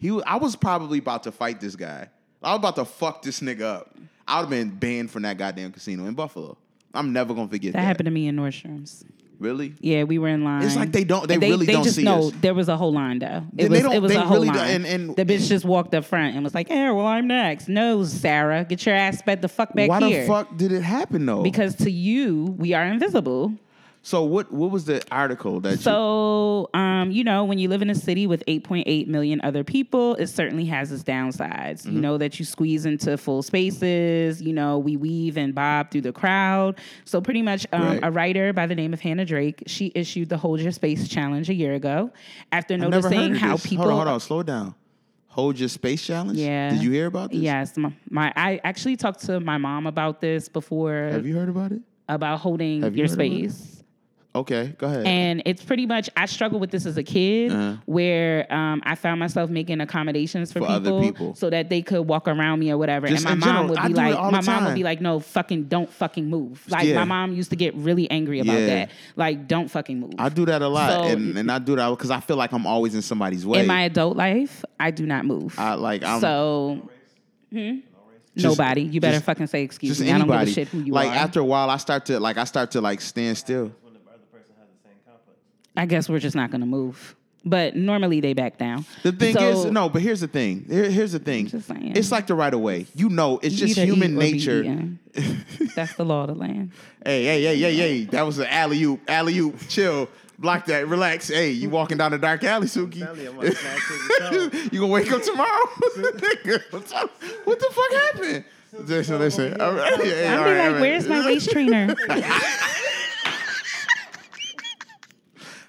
He, 0.00 0.20
I 0.26 0.36
was 0.36 0.56
probably 0.56 0.98
about 0.98 1.22
to 1.24 1.32
fight 1.32 1.60
this 1.60 1.76
guy. 1.76 2.08
I 2.42 2.50
was 2.52 2.58
about 2.58 2.74
to 2.76 2.84
fuck 2.84 3.22
this 3.22 3.40
nigga 3.40 3.60
up. 3.62 3.94
I 4.26 4.36
would 4.40 4.42
have 4.44 4.50
been 4.50 4.70
banned 4.70 5.10
from 5.10 5.22
that 5.22 5.36
goddamn 5.38 5.70
casino 5.72 6.06
in 6.06 6.14
Buffalo. 6.14 6.56
I'm 6.94 7.12
never 7.12 7.34
gonna 7.34 7.48
forget 7.48 7.72
that. 7.74 7.78
That 7.80 7.84
happened 7.84 8.06
to 8.06 8.10
me 8.10 8.26
in 8.26 8.34
Nordstrom's. 8.36 9.04
Really? 9.38 9.74
Yeah, 9.80 10.04
we 10.04 10.18
were 10.18 10.28
in 10.28 10.44
line. 10.44 10.62
It's 10.64 10.76
like 10.76 10.92
they 10.92 11.02
don't- 11.04 11.26
they 11.26 11.34
And 11.34 11.42
really 11.42 11.64
don't 11.66 11.82
just 11.84 11.96
see 11.96 12.02
know 12.02 12.28
us. 12.28 12.32
there 12.42 12.52
was 12.52 12.68
a 12.68 12.76
whole 12.76 12.92
line 12.92 13.20
though. 13.20 13.42
It 13.56 13.68
they 13.70 13.82
was, 13.82 13.94
it 13.94 14.02
was 14.02 14.12
a 14.12 14.20
whole 14.20 14.36
really 14.42 14.48
line. 14.48 14.84
and- 14.84 14.86
and- 14.86 15.16
the 15.16 15.24
bitch 15.24 15.48
just 15.48 15.64
walked 15.64 15.94
up 15.94 16.04
front 16.04 16.34
and 16.34 16.44
was 16.44 16.54
like, 16.54 16.68
"Yeah, 16.68 16.90
well, 16.90 17.06
I'm 17.06 17.26
next." 17.26 17.66
No, 17.68 18.04
Sarah, 18.04 18.64
get 18.68 18.84
your 18.84 18.94
ass 18.94 19.22
back 19.22 19.40
the 19.40 19.48
fuck 19.48 19.74
back 19.74 19.88
Why 19.88 20.00
here. 20.08 20.22
the 20.22 20.26
fuck 20.28 20.56
did 20.58 20.72
it 20.72 20.82
happen 20.82 21.24
though? 21.26 21.42
Because 21.42 21.74
to 21.76 21.90
you, 21.90 22.54
we 22.58 22.74
are 22.74 22.84
invisible. 22.84 23.54
So 24.02 24.24
what? 24.24 24.50
What 24.50 24.70
was 24.70 24.86
the 24.86 25.02
article 25.12 25.60
that? 25.60 25.72
you, 25.72 25.76
So, 25.76 26.70
um, 26.72 27.10
you 27.10 27.22
know, 27.22 27.44
when 27.44 27.58
you 27.58 27.68
live 27.68 27.82
in 27.82 27.90
a 27.90 27.94
city 27.94 28.26
with 28.26 28.42
8.8 28.46 29.06
million 29.08 29.40
other 29.44 29.62
people, 29.62 30.14
it 30.14 30.28
certainly 30.28 30.64
has 30.66 30.90
its 30.90 31.02
downsides. 31.02 31.82
Mm-hmm. 31.82 31.96
You 31.96 32.00
know 32.00 32.16
that 32.18 32.38
you 32.38 32.44
squeeze 32.46 32.86
into 32.86 33.16
full 33.18 33.42
spaces. 33.42 34.40
You 34.40 34.52
know, 34.54 34.78
we 34.78 34.96
weave 34.96 35.36
and 35.36 35.54
bob 35.54 35.90
through 35.90 36.00
the 36.02 36.12
crowd. 36.12 36.78
So, 37.04 37.20
pretty 37.20 37.42
much, 37.42 37.66
um, 37.72 37.82
Right. 37.82 38.00
a 38.02 38.10
writer 38.10 38.52
by 38.54 38.66
the 38.66 38.74
name 38.74 38.92
of 38.94 39.00
Hannah 39.00 39.24
Drake, 39.26 39.64
she 39.66 39.92
issued 39.94 40.28
the 40.30 40.38
Hold 40.38 40.60
Your 40.60 40.72
Space 40.72 41.06
challenge 41.08 41.50
a 41.50 41.54
year 41.54 41.74
ago. 41.74 42.10
After 42.52 42.78
noticing 42.78 43.34
how 43.34 43.52
this. 43.56 43.66
people, 43.66 43.84
Hold 43.84 43.92
on, 43.92 44.06
hold 44.06 44.14
on, 44.14 44.20
slow 44.20 44.42
down. 44.42 44.74
Hold 45.28 45.58
your 45.60 45.68
space 45.68 46.04
challenge. 46.04 46.38
yeah, 46.38 46.70
Did 46.70 46.82
you 46.82 46.90
hear 46.90 47.06
about 47.06 47.30
this? 47.30 47.38
Yes, 47.40 47.76
my, 47.76 47.92
my 48.10 48.32
I 48.34 48.60
actually 48.64 48.96
talked 48.96 49.20
to 49.26 49.38
my 49.40 49.58
mom 49.58 49.86
about 49.86 50.20
this 50.20 50.48
before 50.48 51.10
Have 51.12 51.24
you 51.26 51.36
heard 51.36 51.48
about 51.48 51.70
it? 51.70 51.82
about 52.08 52.40
holding 52.40 52.82
you 52.82 52.90
your 52.90 53.06
heard 53.08 53.14
about 53.14 53.26
it? 53.26 53.50
space. 53.52 53.79
Okay, 54.32 54.76
go 54.78 54.86
ahead. 54.86 55.06
And 55.06 55.42
it's 55.44 55.64
pretty 55.64 55.86
much 55.86 56.08
I 56.16 56.26
struggled 56.26 56.60
with 56.60 56.70
this 56.70 56.86
as 56.86 56.96
a 56.96 57.02
kid, 57.02 57.50
Uh-huh. 57.50 57.76
where 57.86 58.46
um, 58.54 58.80
I 58.84 58.94
found 58.94 59.18
myself 59.18 59.50
making 59.50 59.80
accommodations 59.80 60.52
for, 60.52 60.60
For 60.60 60.68
other 60.68 60.90
people, 61.00 61.02
people. 61.02 61.34
so 61.34 61.50
that 61.50 61.68
they 61.68 61.82
could 61.82 62.02
walk 62.02 62.28
around 62.28 62.60
me 62.60 62.70
or 62.70 62.78
whatever. 62.78 63.08
Just 63.08 63.26
and 63.26 63.40
my 63.40 63.46
mom 63.46 63.54
general, 63.66 63.68
would 63.82 63.88
be 63.88 63.94
like, 63.94 64.14
my 64.32 64.40
mom 64.40 64.64
would 64.66 64.74
be 64.76 64.84
like, 64.84 65.00
no, 65.00 65.18
fucking 65.18 65.64
don't 65.64 65.90
fucking 65.90 66.28
move. 66.30 66.64
Like 66.68 66.86
Yeah. 66.86 66.94
my 66.94 67.04
mom 67.04 67.32
used 67.34 67.50
to 67.50 67.56
get 67.56 67.74
really 67.74 68.08
angry 68.08 68.38
about 68.38 68.52
Yeah. 68.60 68.66
that. 68.66 68.90
Like 69.16 69.48
don't 69.48 69.68
fucking 69.68 69.98
move. 69.98 70.12
I 70.16 70.28
do 70.28 70.44
that 70.46 70.62
a 70.62 70.68
lot, 70.68 70.92
So- 70.92 71.02
and, 71.08 71.36
and 71.36 71.50
I 71.50 71.58
do 71.58 71.74
that 71.74 71.90
because 71.90 72.12
I 72.12 72.20
feel 72.20 72.36
like 72.36 72.52
I'm 72.52 72.66
always 72.68 72.94
in 72.94 73.02
somebody's 73.02 73.44
way. 73.44 73.58
In 73.62 73.66
my 73.66 73.82
adult 73.82 74.16
life, 74.16 74.64
I 74.78 74.92
do 74.92 75.06
not 75.06 75.24
move. 75.24 75.58
I 75.58 75.74
like 75.74 76.04
I'm 76.04 76.20
so. 76.20 76.88
Hmm? 77.52 77.78
Just- 78.36 78.58
Nobody. 78.58 78.82
You 78.82 79.00
better 79.00 79.14
just- 79.16 79.24
fucking 79.26 79.48
say 79.48 79.62
excuse 79.64 80.00
me. 80.00 80.12
I 80.12 80.18
don't 80.18 80.28
give 80.28 80.36
a 80.40 80.46
shit 80.46 80.68
who 80.68 80.78
you 80.78 80.92
like 80.92 81.08
are. 81.08 81.14
after 81.16 81.40
a 81.40 81.44
while, 81.44 81.68
I 81.68 81.78
start 81.78 82.06
to 82.06 82.20
like 82.20 82.38
I 82.38 82.44
start 82.44 82.70
to 82.70 82.80
like 82.80 83.00
stand 83.00 83.36
still. 83.36 83.72
When 83.82 83.94
the 83.94 83.98
other 84.08 84.18
person 84.30 84.54
has 84.56 84.68
the 84.68 84.88
same 84.88 84.98
complex. 85.04 85.38
I 85.80 85.86
guess 85.86 86.10
we're 86.10 86.18
just 86.18 86.36
not 86.36 86.50
gonna 86.50 86.66
move. 86.66 87.16
But 87.42 87.74
normally 87.74 88.20
they 88.20 88.34
back 88.34 88.58
down. 88.58 88.84
The 89.02 89.12
thing 89.12 89.32
So- 89.34 89.64
is, 89.64 89.64
no, 89.72 89.88
but 89.88 90.02
here's 90.02 90.20
the 90.20 90.28
thing. 90.28 90.66
Here, 90.68 90.90
here's 90.90 91.12
the 91.12 91.18
thing. 91.18 91.48
just. 91.48 91.96
It's 91.96 92.12
like 92.12 92.26
the 92.26 92.34
right 92.34 92.52
of 92.52 92.60
way. 92.60 92.86
You 92.94 93.08
know, 93.08 93.38
it's 93.42 93.54
just 93.54 93.78
either 93.78 93.86
human 93.86 94.20
eat 94.20 94.46
or 94.46 94.62
be 94.62 94.68
nature. 94.68 94.88
That's 95.74 95.94
the 95.94 96.04
law 96.04 96.24
of 96.24 96.28
the 96.28 96.34
land. 96.34 96.72
Hey, 97.06 97.24
hey, 97.24 97.42
hey, 97.42 97.58
hey, 97.58 97.74
hey. 97.76 98.04
That 98.04 98.26
was 98.26 98.38
an 98.40 98.46
alley 98.48 98.82
oop. 98.82 99.00
Alley 99.08 99.38
oop. 99.38 99.58
Chill. 99.70 100.06
Block 100.38 100.66
that. 100.66 100.86
Relax. 100.86 101.28
Hey, 101.28 101.50
you 101.52 101.70
walking 101.70 101.96
down 101.96 102.10
the 102.10 102.18
dark 102.18 102.44
alley, 102.44 102.66
Suki. 102.66 102.96
you, 102.96 103.06
gonna 103.06 103.52
smack 103.52 103.78
you 104.32 104.38
with 104.38 104.54
you 104.74 104.80
gonna 104.80 104.92
wake 104.92 105.10
up 105.10 105.22
tomorrow? 105.22 105.64
Nigga, 105.96 106.60
What's 106.70 106.92
up? 106.92 107.10
what 107.44 107.58
the 107.58 107.70
fuck 107.72 107.92
happened? 108.02 108.44
Listen, 108.86 109.18
listen. 109.18 109.58
All 109.58 109.72
right, 109.72 109.96
yeah, 110.04 110.04
yeah, 110.04 110.32
I'll 110.34 110.38
all 110.40 110.44
be 110.44 110.50
like, 110.50 110.60
all 110.66 110.72
right. 110.72 110.80
where's 110.82 111.08
my 111.08 111.24
waist 111.24 111.50
trainer? 111.50 111.96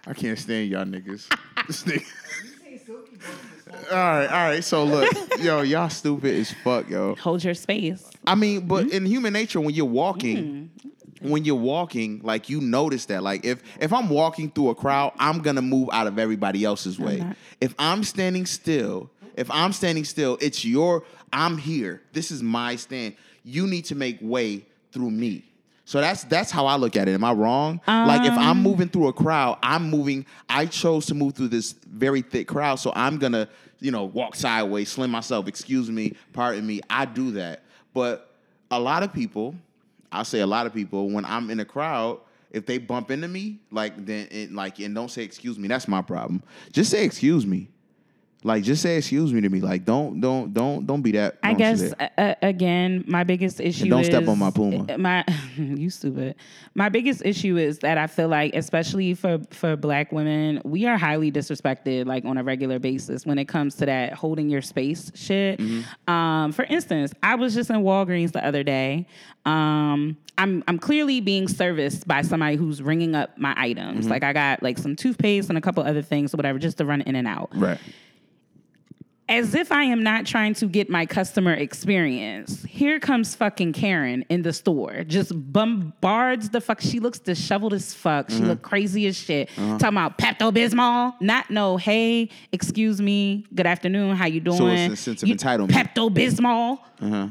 I 0.07 0.13
can't 0.13 0.37
stand 0.39 0.69
y'all 0.69 0.85
niggas. 0.85 1.27
This 1.67 1.83
nigga. 1.83 2.03
All 3.91 3.97
right, 3.97 4.27
all 4.27 4.47
right. 4.49 4.63
So 4.63 4.83
look, 4.83 5.11
yo, 5.39 5.61
y'all 5.61 5.89
stupid 5.89 6.35
as 6.35 6.51
fuck, 6.63 6.89
yo. 6.89 7.15
Hold 7.15 7.43
your 7.43 7.53
space. 7.53 8.09
I 8.25 8.35
mean, 8.35 8.67
but 8.67 8.85
Mm-hmm. 8.85 8.95
in 8.95 9.05
human 9.05 9.33
nature, 9.33 9.59
when 9.59 9.73
you're 9.73 9.85
walking, 9.85 10.69
when 11.21 11.45
you're 11.45 11.55
walking, 11.55 12.21
like 12.23 12.49
you 12.49 12.61
notice 12.61 13.05
that. 13.07 13.21
Like 13.23 13.45
if 13.45 13.61
if 13.79 13.93
I'm 13.93 14.09
walking 14.09 14.49
through 14.49 14.69
a 14.69 14.75
crowd, 14.75 15.13
I'm 15.19 15.39
gonna 15.41 15.61
move 15.61 15.89
out 15.91 16.07
of 16.07 16.17
everybody 16.19 16.63
else's 16.65 16.99
way. 16.99 17.17
not. 17.19 17.35
If 17.59 17.75
I'm 17.79 18.03
standing 18.03 18.45
still, 18.45 19.09
if 19.35 19.49
I'm 19.51 19.71
standing 19.73 20.03
still, 20.05 20.37
it's 20.41 20.65
your. 20.65 21.03
I'm 21.33 21.57
here. 21.57 22.01
This 22.11 22.31
is 22.31 22.41
my 22.43 22.75
stand. 22.75 23.15
You 23.43 23.67
need 23.67 23.85
to 23.85 23.95
make 23.95 24.17
way 24.21 24.65
through 24.91 25.11
me. 25.11 25.45
So 25.91 25.99
that's 25.99 26.23
that's 26.23 26.51
how 26.51 26.67
I 26.67 26.77
look 26.77 26.95
at 26.95 27.09
it. 27.09 27.11
Am 27.11 27.23
I 27.25 27.33
wrong? 27.33 27.81
like 27.85 28.21
if 28.21 28.31
Um, 28.31 28.39
I'm 28.39 28.63
moving 28.63 28.87
through 28.87 29.09
a 29.09 29.13
crowd, 29.13 29.57
I'm 29.61 29.89
moving. 29.89 30.25
I 30.47 30.65
chose 30.65 31.05
to 31.07 31.13
move 31.13 31.33
through 31.33 31.49
this 31.49 31.73
very 31.85 32.21
thick 32.21 32.47
crowd, 32.47 32.75
so 32.77 32.93
I'm 32.95 33.17
gonna, 33.17 33.49
you 33.81 33.91
know, 33.91 34.05
walk 34.05 34.37
sideways, 34.37 34.87
slim 34.87 35.11
myself. 35.11 35.49
Excuse 35.49 35.91
me, 35.91 36.13
pardon 36.31 36.65
me. 36.65 36.79
I 36.89 37.03
do 37.03 37.31
that, 37.31 37.63
but 37.93 38.33
a 38.71 38.79
lot 38.79 39.03
of 39.03 39.11
people, 39.11 39.53
I'll 40.13 40.23
say 40.23 40.39
a 40.39 40.47
lot 40.47 40.65
of 40.65 40.73
people, 40.73 41.09
when 41.09 41.25
I'm 41.25 41.49
in 41.49 41.59
a 41.59 41.65
crowd, 41.65 42.19
if 42.51 42.65
they 42.65 42.77
bump 42.77 43.11
into 43.11 43.27
me, 43.27 43.59
like 43.69 44.05
then 44.05 44.29
it, 44.31 44.53
like 44.53 44.79
and 44.79 44.95
don't 44.95 45.11
say 45.11 45.23
excuse 45.23 45.59
me, 45.59 45.67
that's 45.67 45.89
my 45.89 46.01
problem. 46.01 46.41
Just 46.71 46.89
say 46.89 47.03
excuse 47.03 47.45
me. 47.45 47.67
Like, 48.43 48.63
just 48.63 48.81
say 48.81 48.97
excuse 48.97 49.31
me 49.31 49.41
to 49.41 49.49
me. 49.49 49.61
Like, 49.61 49.85
don't, 49.85 50.19
don't, 50.19 50.51
don't, 50.51 50.85
don't 50.87 51.01
be 51.01 51.11
that. 51.11 51.37
I 51.43 51.53
guess 51.53 51.93
uh, 52.17 52.35
again, 52.41 53.03
my 53.07 53.23
biggest 53.23 53.59
issue. 53.59 53.87
don't 53.89 54.01
is, 54.01 54.07
step 54.07 54.27
on 54.27 54.39
my 54.39 54.49
Puma. 54.49 54.97
My, 54.97 55.23
you 55.57 55.89
stupid. 55.89 56.35
My 56.73 56.89
biggest 56.89 57.23
issue 57.23 57.57
is 57.57 57.79
that 57.79 57.97
I 57.97 58.07
feel 58.07 58.29
like, 58.29 58.55
especially 58.55 59.13
for 59.13 59.39
for 59.51 59.75
Black 59.75 60.11
women, 60.11 60.61
we 60.63 60.87
are 60.87 60.97
highly 60.97 61.31
disrespected, 61.31 62.07
like 62.07 62.25
on 62.25 62.37
a 62.37 62.43
regular 62.43 62.79
basis, 62.79 63.25
when 63.25 63.37
it 63.37 63.45
comes 63.45 63.75
to 63.75 63.85
that 63.85 64.13
holding 64.13 64.49
your 64.49 64.61
space 64.61 65.11
shit. 65.13 65.59
Mm-hmm. 65.59 66.11
Um, 66.11 66.51
for 66.51 66.65
instance, 66.65 67.13
I 67.21 67.35
was 67.35 67.53
just 67.53 67.69
in 67.69 67.77
Walgreens 67.77 68.31
the 68.31 68.45
other 68.45 68.63
day. 68.63 69.07
Um, 69.45 70.17
I'm 70.37 70.63
I'm 70.67 70.79
clearly 70.79 71.21
being 71.21 71.47
serviced 71.47 72.07
by 72.07 72.23
somebody 72.23 72.55
who's 72.55 72.81
ringing 72.81 73.15
up 73.15 73.37
my 73.37 73.53
items. 73.57 74.01
Mm-hmm. 74.01 74.09
Like 74.09 74.23
I 74.23 74.33
got 74.33 74.63
like 74.63 74.77
some 74.77 74.95
toothpaste 74.95 75.49
and 75.49 75.57
a 75.57 75.61
couple 75.61 75.83
other 75.83 76.01
things 76.01 76.33
or 76.33 76.37
whatever, 76.37 76.57
just 76.57 76.77
to 76.79 76.85
run 76.85 77.01
in 77.01 77.15
and 77.15 77.27
out 77.27 77.49
right. 77.55 77.79
As 79.31 79.55
if 79.55 79.71
I 79.71 79.83
am 79.85 80.03
not 80.03 80.25
trying 80.25 80.53
to 80.55 80.65
get 80.67 80.89
my 80.89 81.05
customer 81.05 81.53
experience. 81.53 82.63
Here 82.67 82.99
comes 82.99 83.33
fucking 83.33 83.71
Karen 83.71 84.25
in 84.29 84.41
the 84.41 84.51
store, 84.51 85.05
just 85.05 85.31
bombards 85.53 86.49
the 86.49 86.59
fuck. 86.59 86.81
She 86.81 86.99
looks 86.99 87.17
disheveled 87.17 87.73
as 87.73 87.93
fuck. 87.93 88.27
Mm-hmm. 88.27 88.37
She 88.37 88.43
look 88.43 88.61
crazy 88.61 89.07
as 89.07 89.15
shit. 89.17 89.49
Uh-huh. 89.57 89.77
Talking 89.77 89.97
about 89.97 90.17
Pepto 90.17 90.51
Bismol, 90.53 91.13
not 91.21 91.49
no. 91.49 91.77
Hey, 91.77 92.29
excuse 92.51 93.01
me. 93.01 93.45
Good 93.55 93.65
afternoon. 93.67 94.17
How 94.17 94.25
you 94.25 94.41
doing? 94.41 94.57
So 94.57 94.67
it's 94.67 94.93
a 94.93 94.97
sense 94.97 95.23
of 95.23 95.29
You- 95.29 95.35
entitlement. 95.35 95.69
Pepto 95.69 96.09
Bismol. 96.13 96.79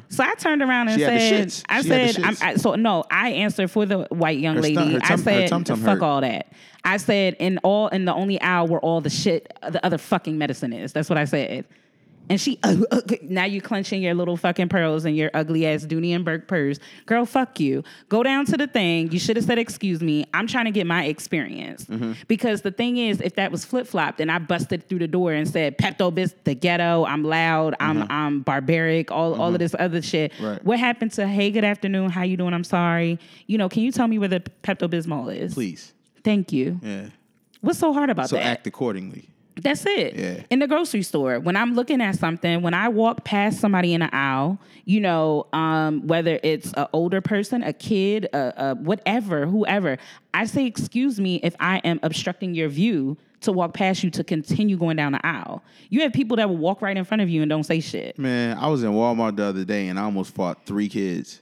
So 0.08 0.24
I 0.24 0.34
turned 0.34 0.62
around 0.62 0.88
and 0.88 0.98
She 0.98 1.04
said. 1.06 1.64
I 1.68 1.82
She 1.82 1.88
said. 1.88 2.18
I, 2.42 2.56
so 2.56 2.74
no, 2.76 3.04
I 3.10 3.30
answered 3.30 3.70
for 3.70 3.84
the 3.86 4.00
white 4.10 4.38
young 4.38 4.56
Her 4.56 4.62
lady. 4.62 4.92
her 4.94 5.00
I 5.02 5.16
said, 5.16 5.48
fuck 5.50 5.78
hurt. 5.78 6.02
all 6.02 6.22
that. 6.22 6.48
I 6.82 6.96
said, 6.96 7.36
in 7.38 7.58
all, 7.58 7.88
in 7.88 8.06
the 8.06 8.14
only 8.14 8.40
aisle 8.40 8.66
where 8.66 8.80
all 8.80 9.00
the 9.02 9.10
shit, 9.10 9.52
the 9.70 9.84
other 9.84 9.98
fucking 9.98 10.38
medicine 10.38 10.72
is. 10.72 10.92
That's 10.94 11.08
what 11.10 11.18
I 11.18 11.24
said. 11.26 11.66
And 12.30 12.40
she, 12.40 12.60
uh, 12.62 12.76
uh, 12.92 13.00
now 13.22 13.44
you 13.44 13.60
clenching 13.60 14.02
your 14.02 14.14
little 14.14 14.36
fucking 14.36 14.68
pearls 14.68 15.04
and 15.04 15.16
your 15.16 15.32
ugly 15.34 15.66
ass 15.66 15.84
Dooney 15.84 16.14
and 16.14 16.24
Bourke 16.24 16.46
purse. 16.46 16.78
Girl, 17.04 17.26
fuck 17.26 17.58
you. 17.58 17.82
Go 18.08 18.22
down 18.22 18.46
to 18.46 18.56
the 18.56 18.68
thing. 18.68 19.10
You 19.10 19.18
should 19.18 19.34
have 19.34 19.44
said, 19.44 19.58
excuse 19.58 20.00
me. 20.00 20.24
I'm 20.32 20.46
trying 20.46 20.66
to 20.66 20.70
get 20.70 20.86
my 20.86 21.06
experience. 21.06 21.86
Mm-hmm. 21.86 22.12
Because 22.28 22.62
the 22.62 22.70
thing 22.70 22.98
is, 22.98 23.20
if 23.20 23.34
that 23.34 23.50
was 23.50 23.64
flip 23.64 23.88
flopped 23.88 24.20
and 24.20 24.30
I 24.30 24.38
busted 24.38 24.88
through 24.88 25.00
the 25.00 25.08
door 25.08 25.32
and 25.32 25.48
said, 25.48 25.76
Pepto 25.76 26.14
Bis, 26.14 26.32
the 26.44 26.54
ghetto, 26.54 27.04
I'm 27.04 27.24
loud, 27.24 27.74
I'm, 27.80 28.06
I'm 28.08 28.42
barbaric, 28.42 29.10
all, 29.10 29.34
all 29.34 29.52
of 29.52 29.58
this 29.58 29.74
other 29.76 30.00
shit. 30.00 30.32
Mm-hmm. 30.34 30.46
Right. 30.46 30.64
What 30.64 30.78
happened 30.78 31.10
to, 31.14 31.26
hey, 31.26 31.50
good 31.50 31.64
afternoon, 31.64 32.10
how 32.10 32.22
you 32.22 32.36
doing? 32.36 32.54
I'm 32.54 32.62
sorry. 32.62 33.18
You 33.48 33.58
know, 33.58 33.68
can 33.68 33.82
you 33.82 33.90
tell 33.90 34.06
me 34.06 34.20
where 34.20 34.28
the 34.28 34.40
Pepto 34.62 34.88
Bismol 34.88 35.34
is? 35.36 35.54
Please. 35.54 35.92
Thank 36.22 36.52
you. 36.52 36.78
Yeah. 36.80 37.08
What's 37.60 37.80
so 37.80 37.92
hard 37.92 38.08
about 38.08 38.28
So 38.28 38.36
that? 38.36 38.44
So 38.44 38.48
act 38.48 38.66
accordingly. 38.68 39.30
That's 39.56 39.84
it. 39.86 40.14
Yeah. 40.14 40.42
In 40.50 40.58
the 40.60 40.66
grocery 40.66 41.02
store, 41.02 41.40
when 41.40 41.56
I'm 41.56 41.74
looking 41.74 42.00
at 42.00 42.16
something, 42.16 42.62
when 42.62 42.74
I 42.74 42.88
walk 42.88 43.24
past 43.24 43.60
somebody 43.60 43.94
in 43.94 44.02
an 44.02 44.10
aisle, 44.12 44.58
you 44.84 45.00
know, 45.00 45.46
um, 45.52 46.06
whether 46.06 46.38
it's 46.42 46.72
an 46.74 46.86
older 46.92 47.20
person, 47.20 47.62
a 47.62 47.72
kid, 47.72 48.26
a, 48.32 48.70
a 48.70 48.74
whatever, 48.76 49.46
whoever, 49.46 49.98
I 50.32 50.46
say, 50.46 50.66
excuse 50.66 51.20
me 51.20 51.36
if 51.42 51.54
I 51.60 51.78
am 51.78 52.00
obstructing 52.02 52.54
your 52.54 52.68
view 52.68 53.16
to 53.42 53.52
walk 53.52 53.74
past 53.74 54.02
you 54.02 54.10
to 54.10 54.24
continue 54.24 54.76
going 54.76 54.96
down 54.96 55.12
the 55.12 55.26
aisle. 55.26 55.62
You 55.88 56.02
have 56.02 56.12
people 56.12 56.36
that 56.36 56.48
will 56.48 56.58
walk 56.58 56.82
right 56.82 56.96
in 56.96 57.04
front 57.04 57.22
of 57.22 57.28
you 57.28 57.42
and 57.42 57.48
don't 57.48 57.64
say 57.64 57.80
shit. 57.80 58.18
Man, 58.18 58.56
I 58.58 58.68
was 58.68 58.82
in 58.82 58.92
Walmart 58.92 59.36
the 59.36 59.44
other 59.44 59.64
day 59.64 59.88
and 59.88 59.98
I 59.98 60.02
almost 60.02 60.34
fought 60.34 60.66
three 60.66 60.88
kids. 60.88 61.40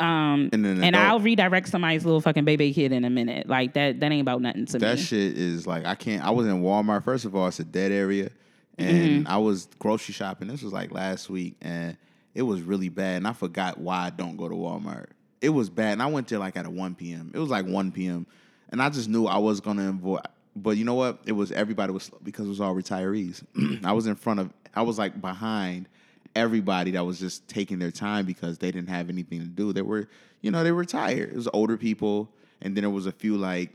Um, 0.00 0.50
And 0.52 0.64
then 0.64 0.82
and 0.82 0.96
I'll 0.96 1.20
redirect 1.20 1.68
somebody's 1.68 2.04
little 2.04 2.20
fucking 2.20 2.44
baby 2.44 2.72
kid 2.72 2.92
in 2.92 3.04
a 3.04 3.10
minute. 3.10 3.48
Like 3.48 3.74
that, 3.74 4.00
that 4.00 4.12
ain't 4.12 4.22
about 4.22 4.40
nothing 4.42 4.66
to 4.66 4.72
That 4.74 4.80
me. 4.80 4.86
That 4.94 4.98
shit 4.98 5.36
is 5.38 5.66
like 5.66 5.84
I 5.86 5.94
can't. 5.94 6.24
I 6.24 6.30
was 6.30 6.46
in 6.46 6.62
Walmart. 6.62 7.04
First 7.04 7.24
of 7.24 7.34
all, 7.34 7.46
it's 7.48 7.60
a 7.60 7.64
dead 7.64 7.92
area, 7.92 8.30
and 8.78 9.24
Mm-hmm. 9.24 9.32
I 9.32 9.38
was 9.38 9.68
grocery 9.78 10.14
shopping. 10.14 10.48
This 10.48 10.62
was 10.62 10.72
like 10.72 10.92
last 10.92 11.28
week, 11.28 11.56
and 11.60 11.96
it 12.34 12.42
was 12.42 12.62
really 12.62 12.88
bad. 12.88 13.16
And 13.16 13.26
I 13.26 13.32
forgot 13.32 13.78
why 13.78 14.06
I 14.06 14.10
don't 14.10 14.36
go 14.36 14.48
to 14.48 14.54
Walmart. 14.54 15.06
It 15.40 15.50
was 15.50 15.70
bad, 15.70 15.92
and 15.94 16.02
I 16.02 16.06
went 16.06 16.28
there 16.28 16.38
like 16.38 16.56
at 16.56 16.66
a 16.66 16.70
one 16.70 16.94
p.m. 16.94 17.32
It 17.34 17.38
was 17.38 17.50
like 17.50 17.66
one 17.66 17.90
p.m. 17.92 18.26
and 18.70 18.80
I 18.82 18.90
just 18.90 19.08
knew 19.08 19.26
I 19.26 19.38
was 19.38 19.60
gonna 19.60 19.88
avoid. 19.90 20.20
But 20.56 20.76
you 20.76 20.84
know 20.84 20.94
what? 20.94 21.20
It 21.26 21.32
was 21.32 21.52
everybody 21.52 21.92
was 21.92 22.10
because 22.22 22.46
it 22.46 22.48
was 22.48 22.60
all 22.60 22.74
retirees. 22.74 23.42
I 23.84 23.92
was 23.92 24.06
in 24.06 24.14
front 24.16 24.40
of. 24.40 24.52
I 24.74 24.82
was 24.82 24.98
like 24.98 25.20
behind 25.20 25.88
everybody 26.34 26.92
that 26.92 27.04
was 27.04 27.18
just 27.18 27.48
taking 27.48 27.78
their 27.78 27.90
time 27.90 28.26
because 28.26 28.58
they 28.58 28.70
didn't 28.70 28.88
have 28.88 29.08
anything 29.08 29.40
to 29.40 29.46
do. 29.46 29.72
They 29.72 29.82
were, 29.82 30.08
you 30.40 30.50
know, 30.50 30.64
they 30.64 30.72
were 30.72 30.84
tired. 30.84 31.30
It 31.30 31.36
was 31.36 31.48
older 31.52 31.76
people, 31.76 32.28
and 32.60 32.76
then 32.76 32.82
there 32.82 32.90
was 32.90 33.06
a 33.06 33.12
few 33.12 33.36
like 33.36 33.70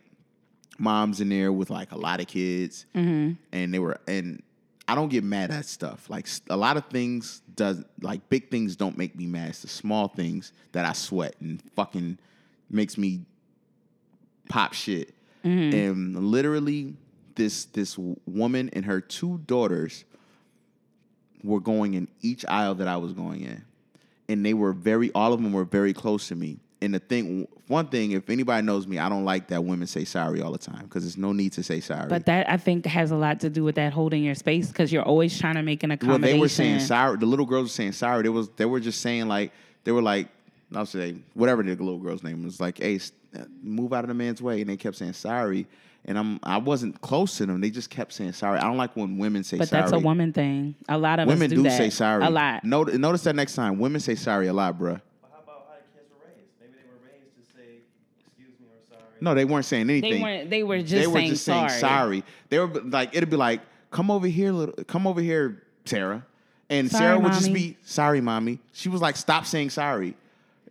moms 0.77 1.21
in 1.21 1.29
there 1.29 1.51
with 1.51 1.69
like 1.69 1.91
a 1.91 1.97
lot 1.97 2.19
of 2.19 2.27
kids, 2.27 2.85
mm-hmm. 2.95 3.33
and 3.51 3.73
they 3.73 3.79
were 3.79 3.99
and 4.07 4.41
I 4.87 4.95
don't 4.95 5.09
get 5.09 5.23
mad 5.23 5.51
at 5.51 5.65
stuff 5.65 6.09
like 6.09 6.27
a 6.49 6.57
lot 6.57 6.75
of 6.77 6.85
things 6.87 7.41
does 7.55 7.83
like 8.01 8.27
big 8.29 8.49
things 8.49 8.75
don't 8.75 8.97
make 8.97 9.15
me 9.15 9.25
mad. 9.25 9.49
It's 9.49 9.61
the 9.61 9.67
small 9.67 10.07
things 10.07 10.51
that 10.73 10.85
I 10.85 10.93
sweat 10.93 11.35
and 11.39 11.61
fucking 11.75 12.17
makes 12.69 12.97
me 12.97 13.21
pop 14.49 14.73
shit. 14.73 15.13
Mm-hmm. 15.45 15.77
And 15.77 16.31
literally, 16.31 16.95
this 17.35 17.65
this 17.65 17.97
woman 18.25 18.69
and 18.73 18.85
her 18.85 19.01
two 19.01 19.39
daughters 19.45 20.03
were 21.43 21.59
going 21.59 21.93
in 21.93 22.07
each 22.21 22.45
aisle 22.47 22.75
that 22.75 22.87
I 22.87 22.97
was 22.97 23.13
going 23.13 23.41
in, 23.41 23.63
and 24.29 24.45
they 24.45 24.53
were 24.53 24.73
very 24.73 25.11
all 25.13 25.33
of 25.33 25.41
them 25.41 25.53
were 25.53 25.65
very 25.65 25.93
close 25.93 26.27
to 26.29 26.35
me. 26.35 26.59
And 26.81 26.93
the 26.93 26.99
thing, 26.99 27.47
one 27.67 27.87
thing, 27.87 28.11
if 28.11 28.29
anybody 28.29 28.65
knows 28.65 28.87
me, 28.87 28.99
I 28.99 29.07
don't 29.07 29.23
like 29.23 29.47
that 29.47 29.63
women 29.63 29.87
say 29.87 30.03
sorry 30.03 30.41
all 30.41 30.51
the 30.51 30.57
time 30.57 30.83
because 30.83 31.03
there's 31.03 31.17
no 31.17 31.31
need 31.31 31.53
to 31.53 31.63
say 31.63 31.79
sorry. 31.79 32.09
But 32.09 32.25
that 32.25 32.49
I 32.49 32.57
think 32.57 32.85
has 32.85 33.11
a 33.11 33.15
lot 33.15 33.39
to 33.39 33.49
do 33.49 33.63
with 33.63 33.75
that 33.75 33.93
holding 33.93 34.21
your 34.21 34.35
space 34.35 34.67
because 34.67 34.91
you're 34.91 35.03
always 35.03 35.39
trying 35.39 35.55
to 35.55 35.63
make 35.63 35.83
an 35.83 35.91
accommodation. 35.91 36.21
well, 36.21 36.31
they 36.33 36.39
were 36.39 36.49
saying 36.49 36.81
sorry. 36.81 37.17
The 37.17 37.25
little 37.25 37.45
girls 37.45 37.65
were 37.65 37.69
saying 37.69 37.93
sorry. 37.93 38.23
They 38.23 38.29
was 38.29 38.49
they 38.49 38.65
were 38.65 38.81
just 38.81 38.99
saying 39.01 39.27
like 39.27 39.53
they 39.85 39.93
were 39.93 40.01
like 40.01 40.27
I'll 40.75 40.85
say 40.85 41.15
whatever 41.33 41.63
the 41.63 41.69
little 41.71 41.99
girl's 41.99 42.23
name 42.23 42.43
was 42.43 42.59
like, 42.59 42.79
hey, 42.79 42.99
move 43.61 43.93
out 43.93 44.03
of 44.03 44.07
the 44.07 44.13
man's 44.13 44.41
way, 44.41 44.61
and 44.61 44.69
they 44.69 44.77
kept 44.77 44.97
saying 44.97 45.13
sorry. 45.13 45.67
And 46.05 46.17
I'm 46.17 46.39
I 46.43 46.57
wasn't 46.57 46.99
close 47.01 47.37
to 47.37 47.45
them. 47.45 47.61
They 47.61 47.69
just 47.69 47.89
kept 47.89 48.11
saying 48.13 48.33
sorry. 48.33 48.59
I 48.59 48.63
don't 48.63 48.75
like 48.77 48.95
when 48.95 49.17
women 49.17 49.43
say 49.43 49.57
But 49.57 49.69
sorry. 49.69 49.81
that's 49.83 49.93
a 49.93 49.99
woman 49.99 50.33
thing. 50.33 50.75
A 50.89 50.97
lot 50.97 51.19
of 51.19 51.27
Women 51.27 51.45
us 51.45 51.49
do, 51.51 51.55
do 51.57 51.63
that. 51.63 51.77
say 51.77 51.89
sorry 51.89 52.23
a 52.25 52.29
lot. 52.29 52.63
Notice, 52.65 52.95
notice 52.97 53.23
that 53.23 53.35
next 53.35 53.55
time, 53.55 53.79
women 53.79 54.01
say 54.01 54.15
sorry 54.15 54.47
a 54.47 54.53
lot, 54.53 54.77
bruh. 54.77 54.99
But 55.21 55.31
how 55.31 55.39
about 55.41 55.67
how 55.69 55.75
kids 55.95 56.09
were 56.11 56.27
raised? 56.27 56.49
Maybe 56.59 56.73
they 56.73 56.89
were 56.89 56.99
raised 57.07 57.35
to 57.37 57.55
say, 57.55 57.77
"Excuse 58.27 58.59
me" 58.59 58.67
or 58.67 58.79
"sorry." 58.89 59.03
No, 59.21 59.33
they 59.33 59.45
weren't 59.45 59.65
saying 59.65 59.89
anything. 59.89 60.13
They 60.15 60.21
weren't. 60.21 60.49
They 60.49 60.63
were 60.63 60.79
just 60.79 60.91
they 60.91 61.07
were 61.07 61.13
saying 61.13 61.29
just 61.29 61.45
sorry. 61.45 61.69
saying 61.69 61.79
sorry. 61.79 62.23
They 62.49 62.59
were 62.59 62.67
like, 62.67 63.15
it'd 63.15 63.29
be 63.29 63.37
like, 63.37 63.61
come 63.89 64.11
over 64.11 64.27
here, 64.27 64.51
little, 64.51 64.83
come 64.83 65.07
over 65.07 65.21
here, 65.21 65.63
Sarah, 65.85 66.25
and 66.69 66.91
Sorry, 66.91 67.01
Sarah 67.01 67.19
would 67.19 67.31
just 67.33 67.53
be 67.53 67.77
sorry, 67.83 68.19
mommy. 68.19 68.59
She 68.73 68.89
was 68.89 69.01
like, 69.01 69.15
stop 69.15 69.45
saying 69.45 69.69
sorry, 69.69 70.15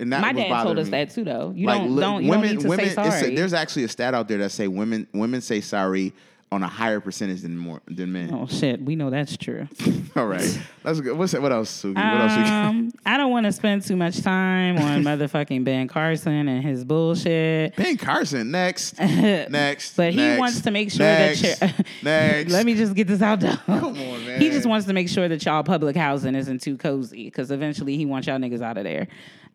and 0.03 0.13
that 0.13 0.21
My 0.21 0.33
dad 0.33 0.63
told 0.65 0.79
us 0.79 0.87
me. 0.87 0.91
that 0.91 1.11
too, 1.11 1.25
though. 1.25 1.53
You 1.57 1.67
like 1.67 1.79
don't, 1.81 1.97
don't, 1.97 2.25
you 2.25 2.31
women, 2.31 2.47
don't 2.49 2.55
need 2.57 2.63
to 2.63 2.69
women. 2.69 2.91
say 2.91 3.07
it's 3.07 3.23
a- 3.29 3.35
there's 3.35 3.55
actually 3.55 3.85
a 3.85 3.89
stat 3.89 4.13
out 4.15 4.29
there 4.29 4.39
that 4.39 4.51
say 4.51 4.69
women 4.69 5.07
women 5.15 5.41
say 5.41 5.61
sorry 5.63 6.13
on 6.51 6.63
a 6.63 6.69
higher 6.69 7.01
percentage 7.01 7.41
than 7.41 7.57
more 7.57 7.81
than 7.89 8.13
men. 8.13 8.31
oh 8.31 8.47
shit, 8.47 8.79
we 8.83 8.95
know 8.95 9.09
that's 9.09 9.39
true. 9.39 9.67
All 10.17 10.27
right, 10.27 10.61
that's 10.83 11.01
good. 11.01 11.17
What's 11.17 11.33
what 11.33 11.51
else, 11.51 11.83
Suki? 11.83 11.95
What 11.95 12.05
else? 12.31 12.33
Um, 12.51 12.93
I 13.07 13.17
don't 13.17 13.31
want 13.31 13.47
to 13.47 13.53
spend 13.53 13.83
too 13.87 13.97
much 13.97 14.21
time 14.21 14.77
on 14.77 15.03
motherfucking 15.05 15.65
Ben 15.65 15.89
Carson 15.89 16.49
and 16.49 16.63
his 16.63 16.85
bullshit. 16.85 17.75
Ben 17.77 17.97
Carson 17.97 18.51
next, 18.51 18.99
next. 19.01 19.97
But 19.97 20.13
he 20.13 20.37
wants 20.37 20.61
to 20.61 20.71
make 20.71 20.91
sure 20.91 21.07
next, 21.07 21.41
that 21.41 21.61
you're. 21.79 21.87
next. 22.03 22.53
Let 22.53 22.67
me 22.67 22.75
just 22.75 22.95
get 22.95 23.09
this 23.09 23.23
out 23.23 23.41
though. 23.41 23.57
Come 23.65 23.85
on, 23.97 24.27
man. 24.27 24.39
He 24.39 24.51
just 24.51 24.67
wants 24.67 24.87
to 24.89 24.93
make 24.93 25.09
sure 25.09 25.29
that 25.29 25.43
y'all 25.47 25.63
public 25.63 25.97
housing 25.97 26.35
isn't 26.35 26.61
too 26.61 26.77
cozy 26.77 27.25
because 27.25 27.51
eventually 27.51 27.97
he 27.97 28.05
wants 28.05 28.27
y'all 28.27 28.39
niggas 28.39 28.61
out 28.61 28.77
of 28.77 28.85
there. 28.85 29.09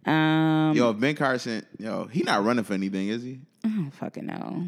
Um, 0.07 0.73
Yo, 0.75 0.93
Ben 0.93 1.15
Carson, 1.15 1.65
yo, 1.77 2.05
he 2.05 2.23
not 2.23 2.43
running 2.43 2.63
for 2.63 2.73
anything, 2.73 3.09
is 3.09 3.23
he? 3.23 3.39
I 3.63 3.67
don't 3.67 3.91
fucking 3.91 4.25
know. 4.25 4.67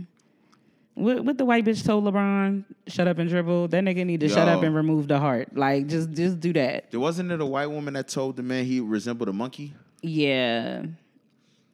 What, 0.95 1.23
what 1.23 1.37
the 1.37 1.45
white 1.45 1.63
bitch 1.63 1.85
told 1.85 2.03
LeBron, 2.03 2.65
shut 2.87 3.07
up 3.07 3.19
and 3.19 3.29
dribble. 3.29 3.69
That 3.69 3.83
nigga 3.85 4.05
need 4.05 4.19
to 4.19 4.27
shut 4.27 4.49
up 4.49 4.63
and 4.63 4.75
remove 4.75 5.07
the 5.07 5.17
heart. 5.17 5.55
Like 5.55 5.87
just 5.87 6.11
just 6.11 6.41
do 6.41 6.51
that. 6.53 6.91
There 6.91 6.99
wasn't 6.99 7.31
it 7.31 7.39
a 7.39 7.45
white 7.45 7.67
woman 7.67 7.93
that 7.93 8.09
told 8.09 8.35
the 8.35 8.43
man 8.43 8.65
he 8.65 8.81
resembled 8.81 9.29
a 9.29 9.33
monkey? 9.33 9.73
Yeah. 10.01 10.83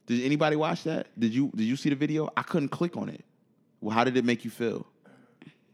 Did 0.06 0.24
anybody 0.24 0.54
watch 0.54 0.84
that? 0.84 1.08
Did 1.18 1.34
you 1.34 1.50
did 1.56 1.64
you 1.64 1.74
see 1.74 1.90
the 1.90 1.96
video? 1.96 2.28
I 2.36 2.42
couldn't 2.42 2.68
click 2.68 2.96
on 2.96 3.08
it. 3.08 3.24
Well, 3.80 3.92
how 3.92 4.04
did 4.04 4.16
it 4.16 4.24
make 4.24 4.44
you 4.44 4.50
feel? 4.50 4.86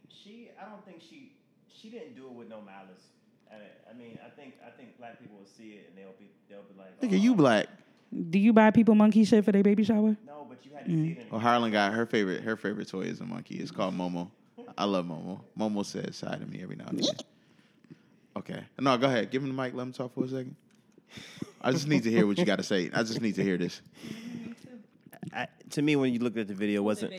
She, 0.09 0.48
I 0.59 0.69
don't 0.70 0.85
think 0.86 1.02
she, 1.02 1.32
she 1.73 1.90
didn't 1.90 2.14
do 2.16 2.27
it 2.27 2.32
with 2.32 2.48
no 2.48 2.60
malice. 2.62 3.02
I, 3.51 3.56
I 3.90 3.94
mean, 3.94 4.19
I 4.24 4.31
think, 4.31 4.55
I 4.66 4.70
think 4.70 4.97
black 4.98 5.20
people 5.20 5.36
will 5.39 5.47
see 5.47 5.73
it 5.74 5.89
and 5.89 5.98
they'll 5.98 6.14
be, 6.19 6.31
they'll 6.48 6.62
be 6.62 6.78
like, 6.78 7.01
Nigga, 7.01 7.19
"Oh, 7.19 7.23
you 7.23 7.35
black. 7.35 7.66
Do 8.30 8.39
you 8.39 8.52
buy 8.52 8.70
people 8.70 8.94
monkey 8.94 9.24
shit 9.24 9.44
for 9.44 9.52
their 9.52 9.62
baby 9.62 9.84
shower? 9.84 10.16
No, 10.26 10.47
but 10.48 10.64
you 10.64 10.72
had 10.74 10.84
to 10.84 10.90
see 10.90 11.10
it. 11.12 11.26
Well, 11.30 11.39
oh, 11.39 11.39
Harlan 11.39 11.70
got 11.72 11.94
her 11.94 12.06
favorite. 12.06 12.43
Her 12.43 12.56
favorite 12.56 12.89
toy 12.89 13.02
is 13.02 13.20
a 13.20 13.24
monkey. 13.24 13.56
It's 13.56 13.70
called 13.70 13.97
Momo. 13.97 14.30
I 14.76 14.84
love 14.84 15.06
Momo. 15.06 15.40
Momo 15.59 15.84
says 15.84 16.22
hi 16.26 16.36
to 16.36 16.47
me 16.47 16.62
every 16.62 16.76
now 16.76 16.86
and 16.89 16.98
then. 16.98 17.16
Okay. 18.36 18.64
No, 18.78 18.97
go 18.97 19.06
ahead. 19.06 19.30
Give 19.30 19.43
him 19.43 19.55
the 19.55 19.62
mic. 19.62 19.74
Let 19.74 19.82
him 19.82 19.93
talk 19.93 20.14
for 20.14 20.24
a 20.24 20.28
second. 20.28 20.56
I 21.60 21.70
just 21.72 21.86
need 21.86 22.02
to 22.05 22.10
hear 22.10 22.26
what 22.26 22.39
you 22.39 22.44
got 22.44 22.56
to 22.56 22.62
say. 22.62 22.90
I 22.93 23.02
just 23.02 23.20
need 23.20 23.34
to 23.36 23.43
hear 23.43 23.56
this. 23.56 23.80
I, 25.32 25.47
to 25.70 25.82
me, 25.82 25.97
when 25.97 26.12
you 26.12 26.18
looked 26.18 26.39
at 26.39 26.48
the 26.48 26.55
video, 26.55 26.80
it 26.80 26.84
wasn't. 26.84 27.14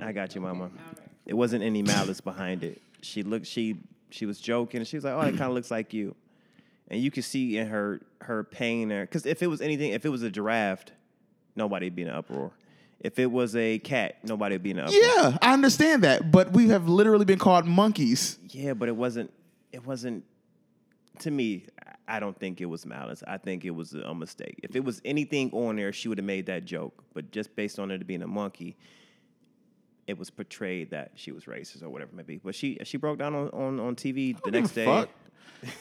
I 0.00 0.12
got 0.12 0.34
you, 0.34 0.40
mama. 0.40 0.70
It 1.26 1.34
wasn't 1.34 1.62
any 1.62 1.82
malice 1.82 2.20
behind 2.20 2.64
it. 2.64 2.80
She 3.02 3.22
looked. 3.22 3.46
She 3.46 3.76
she 4.10 4.26
was 4.26 4.40
joking. 4.40 4.84
She 4.84 4.96
was 4.96 5.04
like, 5.04 5.14
"Oh, 5.14 5.20
it 5.20 5.30
kind 5.30 5.42
of 5.42 5.52
looks 5.52 5.70
like 5.70 5.92
you," 5.92 6.14
and 6.88 7.00
you 7.00 7.10
could 7.10 7.24
see 7.24 7.56
in 7.56 7.68
her 7.68 8.00
her 8.20 8.44
pain 8.44 8.88
there. 8.88 9.04
Because 9.04 9.26
if 9.26 9.42
it 9.42 9.46
was 9.46 9.60
anything, 9.60 9.92
if 9.92 10.04
it 10.04 10.08
was 10.08 10.22
a 10.22 10.30
giraffe, 10.30 10.84
nobody'd 11.56 11.94
be 11.94 12.02
in 12.02 12.08
an 12.08 12.14
uproar. 12.14 12.52
If 13.00 13.18
it 13.18 13.30
was 13.30 13.54
a 13.54 13.78
cat, 13.80 14.16
nobody'd 14.24 14.62
be 14.62 14.70
in 14.70 14.78
an 14.78 14.86
uproar. 14.86 15.00
Yeah, 15.02 15.38
I 15.42 15.52
understand 15.52 16.04
that, 16.04 16.30
but 16.30 16.52
we 16.52 16.68
have 16.68 16.88
literally 16.88 17.24
been 17.24 17.38
called 17.38 17.66
monkeys. 17.66 18.38
Yeah, 18.48 18.74
but 18.74 18.88
it 18.88 18.96
wasn't. 18.96 19.32
It 19.72 19.86
wasn't. 19.86 20.24
To 21.20 21.30
me, 21.30 21.66
I 22.08 22.18
don't 22.18 22.38
think 22.38 22.60
it 22.60 22.66
was 22.66 22.84
malice. 22.84 23.22
I 23.26 23.38
think 23.38 23.64
it 23.64 23.70
was 23.70 23.92
a 23.94 24.14
mistake. 24.14 24.58
If 24.62 24.74
it 24.74 24.84
was 24.84 25.00
anything 25.04 25.50
on 25.52 25.76
there, 25.76 25.92
she 25.92 26.08
would 26.08 26.18
have 26.18 26.24
made 26.24 26.46
that 26.46 26.64
joke. 26.64 27.04
But 27.12 27.30
just 27.30 27.54
based 27.54 27.78
on 27.78 27.90
it 27.90 28.06
being 28.06 28.22
a 28.22 28.26
monkey, 28.26 28.76
it 30.06 30.18
was 30.18 30.30
portrayed 30.30 30.90
that 30.90 31.12
she 31.14 31.32
was 31.32 31.44
racist 31.44 31.82
or 31.82 31.88
whatever 31.88 32.10
it 32.12 32.16
may 32.16 32.22
be. 32.22 32.38
But 32.38 32.54
she 32.54 32.78
she 32.84 32.96
broke 32.96 33.18
down 33.18 33.34
on 33.34 33.48
on, 33.50 33.80
on 33.80 33.96
TV 33.96 34.40
the 34.42 34.50
next 34.50 34.72
day. 34.72 34.84
Fuck. 34.84 35.08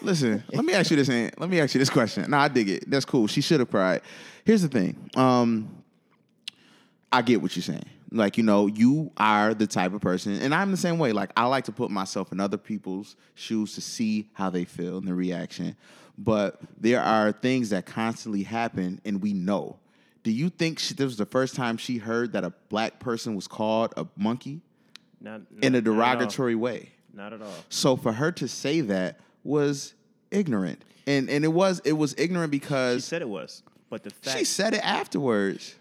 Listen, 0.02 0.44
let 0.54 0.66
me 0.66 0.74
ask 0.74 0.92
you 0.92 0.98
this. 0.98 1.10
Ant. 1.10 1.40
Let 1.40 1.50
me 1.50 1.60
ask 1.60 1.74
you 1.74 1.80
this 1.80 1.90
question. 1.90 2.30
No, 2.30 2.38
I 2.38 2.48
dig 2.48 2.70
it. 2.70 2.90
That's 2.90 3.06
cool. 3.06 3.28
She 3.28 3.42
should 3.42 3.60
have 3.60 3.70
cried. 3.70 4.02
Here's 4.46 4.62
the 4.62 4.68
thing. 4.68 5.10
Um, 5.16 5.84
I 7.12 7.22
get 7.22 7.42
what 7.42 7.56
you're 7.56 7.64
saying. 7.64 7.86
Like, 8.12 8.38
you 8.38 8.44
know, 8.44 8.68
you 8.68 9.12
are 9.18 9.56
the 9.56 9.66
type 9.66 9.94
of 9.94 10.02
person, 10.02 10.40
and 10.40 10.54
I'm 10.54 10.70
the 10.70 10.78
same 10.78 11.00
way. 11.00 11.14
Like, 11.14 11.32
I 11.36 11.46
like 11.46 11.64
to 11.66 11.72
put 11.72 11.90
myself 11.90 12.32
in 12.32 12.40
other 12.40 12.58
people's 12.58 13.16
shoes 13.34 13.74
to 13.74 13.82
see 13.82 14.30
how 14.34 14.52
they 14.52 14.66
feel 14.66 14.98
and 14.98 15.08
the 15.08 15.16
reaction. 15.16 15.76
But 16.16 16.62
there 16.80 17.02
are 17.02 17.32
things 17.32 17.72
that 17.72 17.88
constantly 17.88 18.44
happen, 18.44 19.02
and 19.04 19.20
we 19.22 19.34
know. 19.34 19.80
Do 20.24 20.32
you 20.32 20.50
think 20.50 20.80
she, 20.80 20.94
this 20.94 21.06
was 21.06 21.18
the 21.18 21.26
first 21.26 21.56
time 21.56 21.78
she 21.78 21.98
heard 21.98 22.32
that 22.34 22.44
a 22.44 22.54
black 22.70 23.00
person 23.00 23.36
was 23.36 23.48
called 23.48 23.94
a 23.98 24.08
monkey 24.16 24.62
Not, 25.20 25.42
in 25.62 25.76
a 25.76 25.82
not- 25.82 25.84
not 25.84 25.84
derogatory 25.84 26.56
way? 26.56 26.90
Not 27.14 27.34
at 27.34 27.42
all. 27.42 27.54
So 27.70 27.96
for 27.96 28.12
her 28.14 28.32
to 28.34 28.48
say 28.48 28.82
that 28.82 29.20
was 29.44 29.94
ignorant, 30.32 30.84
and 31.06 31.30
and 31.30 31.44
it 31.46 31.50
was 31.54 31.80
it 31.86 31.94
was 31.94 32.16
ignorant 32.18 32.50
because 32.52 33.04
She 33.04 33.10
said 33.10 33.22
it 33.22 33.30
was, 33.30 33.62
but 33.90 34.04
the 34.04 34.10
fact 34.10 34.38
she 34.40 34.46
said 34.46 34.74
it 34.74 34.84
afterwards. 34.84 35.76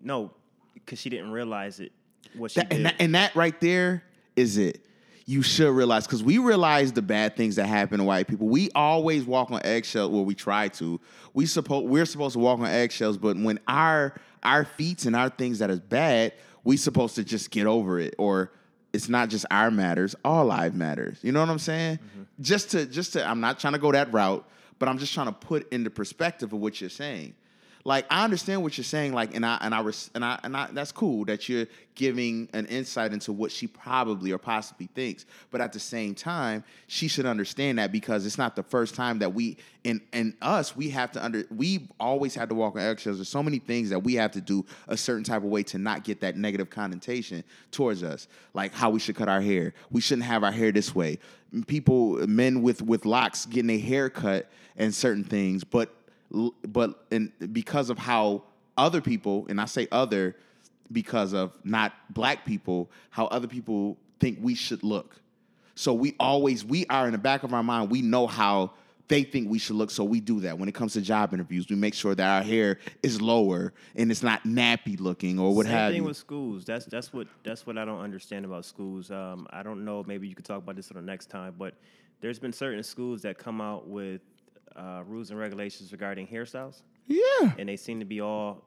no, 0.00 0.30
because 0.74 1.00
she 1.00 1.10
didn't 1.10 1.32
realize 1.32 1.80
it. 1.80 1.90
What 2.36 2.52
she 2.52 2.60
That, 2.60 2.68
did. 2.68 2.76
and, 2.76 2.86
that, 2.86 2.94
and 3.00 3.14
that 3.16 3.34
right 3.34 3.58
there 3.60 4.04
is 4.36 4.58
it. 4.58 4.84
You 5.28 5.42
should 5.42 5.72
realize 5.72 6.06
because 6.06 6.22
we 6.22 6.38
realize 6.38 6.92
the 6.92 7.02
bad 7.02 7.36
things 7.36 7.56
that 7.56 7.66
happen 7.66 7.98
to 7.98 8.04
white 8.04 8.28
people. 8.28 8.46
We 8.46 8.70
always 8.76 9.24
walk 9.24 9.50
on 9.50 9.60
eggshells. 9.64 10.12
Well, 10.12 10.24
we 10.24 10.36
try 10.36 10.68
to. 10.68 11.00
We 11.34 11.46
suppose 11.46 11.84
we're 11.84 12.06
supposed 12.06 12.34
to 12.34 12.38
walk 12.38 12.60
on 12.60 12.66
eggshells, 12.66 13.18
but 13.18 13.36
when 13.36 13.58
our 13.66 14.14
our 14.44 14.64
feats 14.64 15.04
and 15.04 15.16
our 15.16 15.28
things 15.28 15.58
that 15.58 15.68
is 15.68 15.80
bad, 15.80 16.32
we 16.62 16.76
supposed 16.76 17.16
to 17.16 17.24
just 17.24 17.50
get 17.50 17.66
over 17.66 17.98
it. 17.98 18.14
Or 18.18 18.52
it's 18.92 19.08
not 19.08 19.28
just 19.28 19.46
our 19.50 19.72
matters. 19.72 20.14
All 20.24 20.44
life 20.44 20.74
matters. 20.74 21.18
You 21.22 21.32
know 21.32 21.40
what 21.40 21.50
I'm 21.50 21.58
saying? 21.58 21.96
Mm-hmm. 21.96 22.22
Just 22.40 22.70
to 22.70 22.86
just 22.86 23.14
to. 23.14 23.28
I'm 23.28 23.40
not 23.40 23.58
trying 23.58 23.72
to 23.72 23.80
go 23.80 23.90
that 23.90 24.12
route, 24.12 24.48
but 24.78 24.88
I'm 24.88 24.98
just 24.98 25.12
trying 25.12 25.26
to 25.26 25.32
put 25.32 25.72
into 25.72 25.90
perspective 25.90 26.52
of 26.52 26.60
what 26.60 26.80
you're 26.80 26.88
saying 26.88 27.34
like 27.86 28.04
I 28.10 28.24
understand 28.24 28.64
what 28.64 28.76
you're 28.76 28.84
saying, 28.84 29.12
like, 29.12 29.36
and 29.36 29.46
I 29.46 29.58
and 29.60 29.72
I 29.72 29.80
and 30.12 30.24
I 30.24 30.40
and 30.42 30.56
I 30.56 30.68
that's 30.72 30.90
cool 30.90 31.24
that 31.26 31.48
you're 31.48 31.66
giving 31.94 32.48
an 32.52 32.66
insight 32.66 33.12
into 33.12 33.32
what 33.32 33.52
she 33.52 33.68
probably 33.68 34.32
or 34.32 34.38
possibly 34.38 34.88
thinks. 34.92 35.24
But 35.52 35.60
at 35.60 35.72
the 35.72 35.78
same 35.78 36.16
time, 36.16 36.64
she 36.88 37.06
should 37.06 37.26
understand 37.26 37.78
that 37.78 37.92
because 37.92 38.26
it's 38.26 38.38
not 38.38 38.56
the 38.56 38.64
first 38.64 38.96
time 38.96 39.20
that 39.20 39.32
we 39.32 39.58
and 39.84 40.00
and 40.12 40.34
us 40.42 40.74
we 40.74 40.90
have 40.90 41.12
to 41.12 41.24
under 41.24 41.44
we 41.48 41.88
always 42.00 42.34
had 42.34 42.48
to 42.48 42.56
walk 42.56 42.74
on 42.74 42.82
eggshells. 42.82 43.18
There's 43.18 43.28
so 43.28 43.40
many 43.40 43.60
things 43.60 43.90
that 43.90 44.00
we 44.00 44.14
have 44.14 44.32
to 44.32 44.40
do 44.40 44.66
a 44.88 44.96
certain 44.96 45.22
type 45.22 45.44
of 45.44 45.48
way 45.48 45.62
to 45.62 45.78
not 45.78 46.02
get 46.02 46.20
that 46.22 46.36
negative 46.36 46.68
connotation 46.68 47.44
towards 47.70 48.02
us, 48.02 48.26
like 48.52 48.74
how 48.74 48.90
we 48.90 48.98
should 48.98 49.14
cut 49.14 49.28
our 49.28 49.40
hair. 49.40 49.74
We 49.92 50.00
shouldn't 50.00 50.26
have 50.26 50.42
our 50.42 50.50
hair 50.50 50.72
this 50.72 50.92
way. 50.92 51.20
People, 51.68 52.26
men 52.26 52.62
with 52.62 52.82
with 52.82 53.06
locks 53.06 53.46
getting 53.46 53.68
their 53.68 53.78
hair 53.78 54.10
cut 54.10 54.50
and 54.76 54.92
certain 54.92 55.22
things, 55.22 55.62
but 55.62 55.95
but 56.66 57.06
and 57.10 57.32
because 57.52 57.90
of 57.90 57.98
how 57.98 58.42
other 58.76 59.00
people 59.00 59.46
and 59.48 59.60
i 59.60 59.64
say 59.64 59.86
other 59.92 60.36
because 60.92 61.32
of 61.32 61.52
not 61.64 61.92
black 62.10 62.44
people 62.44 62.90
how 63.10 63.26
other 63.26 63.48
people 63.48 63.96
think 64.20 64.38
we 64.40 64.54
should 64.54 64.82
look 64.82 65.16
so 65.74 65.92
we 65.92 66.14
always 66.18 66.64
we 66.64 66.86
are 66.86 67.06
in 67.06 67.12
the 67.12 67.18
back 67.18 67.42
of 67.42 67.52
our 67.52 67.62
mind 67.62 67.90
we 67.90 68.02
know 68.02 68.26
how 68.26 68.70
they 69.08 69.22
think 69.22 69.48
we 69.48 69.58
should 69.58 69.76
look 69.76 69.90
so 69.90 70.02
we 70.02 70.20
do 70.20 70.40
that 70.40 70.58
when 70.58 70.68
it 70.68 70.74
comes 70.74 70.94
to 70.94 71.00
job 71.00 71.32
interviews 71.32 71.68
we 71.68 71.76
make 71.76 71.94
sure 71.94 72.14
that 72.14 72.28
our 72.28 72.42
hair 72.42 72.78
is 73.02 73.20
lower 73.20 73.72
and 73.94 74.10
it's 74.10 74.22
not 74.22 74.42
nappy 74.44 74.98
looking 74.98 75.38
or 75.38 75.54
what 75.54 75.66
Same 75.66 75.74
have 75.74 75.92
thing 75.92 76.02
you 76.02 76.04
with 76.04 76.16
schools. 76.16 76.64
That's 76.64 76.86
that's 76.86 77.12
what 77.12 77.28
that's 77.44 77.66
what 77.66 77.78
I 77.78 77.84
don't 77.84 78.00
understand 78.00 78.44
about 78.44 78.64
schools. 78.64 79.10
Um, 79.10 79.46
I 79.50 79.62
don't 79.62 79.84
know. 79.84 80.04
Maybe 80.06 80.26
you 80.26 80.34
could 80.34 80.44
talk 80.44 80.58
about 80.58 80.76
this 80.76 80.90
on 80.90 80.96
the 80.96 81.02
next 81.02 81.26
time. 81.26 81.54
But 81.56 81.74
there's 82.20 82.38
been 82.38 82.52
certain 82.52 82.82
schools 82.82 83.22
that 83.22 83.38
come 83.38 83.60
out 83.60 83.86
with 83.86 84.22
uh, 84.76 85.02
rules 85.06 85.30
and 85.30 85.38
regulations 85.38 85.90
regarding 85.92 86.26
hairstyles, 86.26 86.82
yeah 87.06 87.52
and 87.58 87.68
they 87.68 87.76
seem 87.76 87.98
to 88.00 88.04
be 88.04 88.20
all 88.20 88.62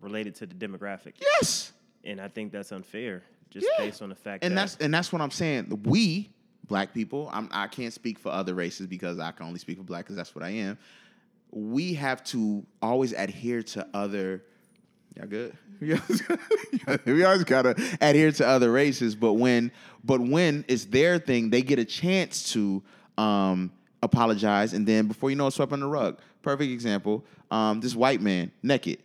related 0.00 0.34
to 0.36 0.46
the 0.46 0.54
demographic. 0.54 1.14
yes 1.20 1.72
And 2.04 2.20
I 2.20 2.28
think 2.28 2.52
that's 2.52 2.70
unfair, 2.72 3.22
just 3.50 3.66
Yeah. 3.66 3.84
based 3.86 4.02
on 4.02 4.08
the 4.10 4.14
fact 4.14 4.44
and 4.44 4.52
that 4.56 4.62
that's 4.62 4.76
and 4.76 4.92
that's 4.94 5.12
what 5.12 5.20
I'm 5.22 5.30
saying. 5.30 5.80
We 5.84 6.30
black 6.68 6.92
people, 6.94 7.30
I'm, 7.32 7.48
I 7.52 7.66
can't 7.68 7.92
speak 7.92 8.18
for 8.18 8.30
other 8.30 8.54
races 8.54 8.86
because 8.86 9.18
I 9.18 9.30
can 9.32 9.46
only 9.46 9.58
speak 9.58 9.78
for 9.78 9.84
black 9.84 10.04
because 10.04 10.16
that's 10.16 10.34
what 10.34 10.44
I 10.44 10.50
am. 10.50 10.78
We 11.52 11.94
have 11.94 12.22
to 12.24 12.66
always 12.82 13.12
adhere 13.12 13.62
to 13.62 13.86
other. 13.94 14.44
Y'all 15.16 15.26
good? 15.28 15.56
we 17.06 17.24
always 17.24 17.44
gotta 17.44 17.70
adhere 18.00 18.32
to 18.32 18.46
other 18.46 18.70
races, 18.70 19.14
but 19.14 19.34
when 19.34 19.72
but 20.04 20.20
when 20.20 20.64
it's 20.68 20.84
their 20.84 21.18
thing, 21.18 21.50
they 21.50 21.62
get 21.62 21.78
a 21.78 21.84
chance 21.84 22.52
to 22.52 22.82
um, 23.16 23.72
apologize, 24.02 24.72
and 24.72 24.86
then 24.86 25.06
before 25.06 25.30
you 25.30 25.36
know, 25.36 25.46
it, 25.46 25.52
swept 25.52 25.72
on 25.72 25.80
the 25.80 25.86
rug. 25.86 26.18
Perfect 26.42 26.70
example. 26.70 27.24
Um, 27.50 27.80
this 27.80 27.94
white 27.94 28.20
man 28.20 28.50
naked 28.62 28.98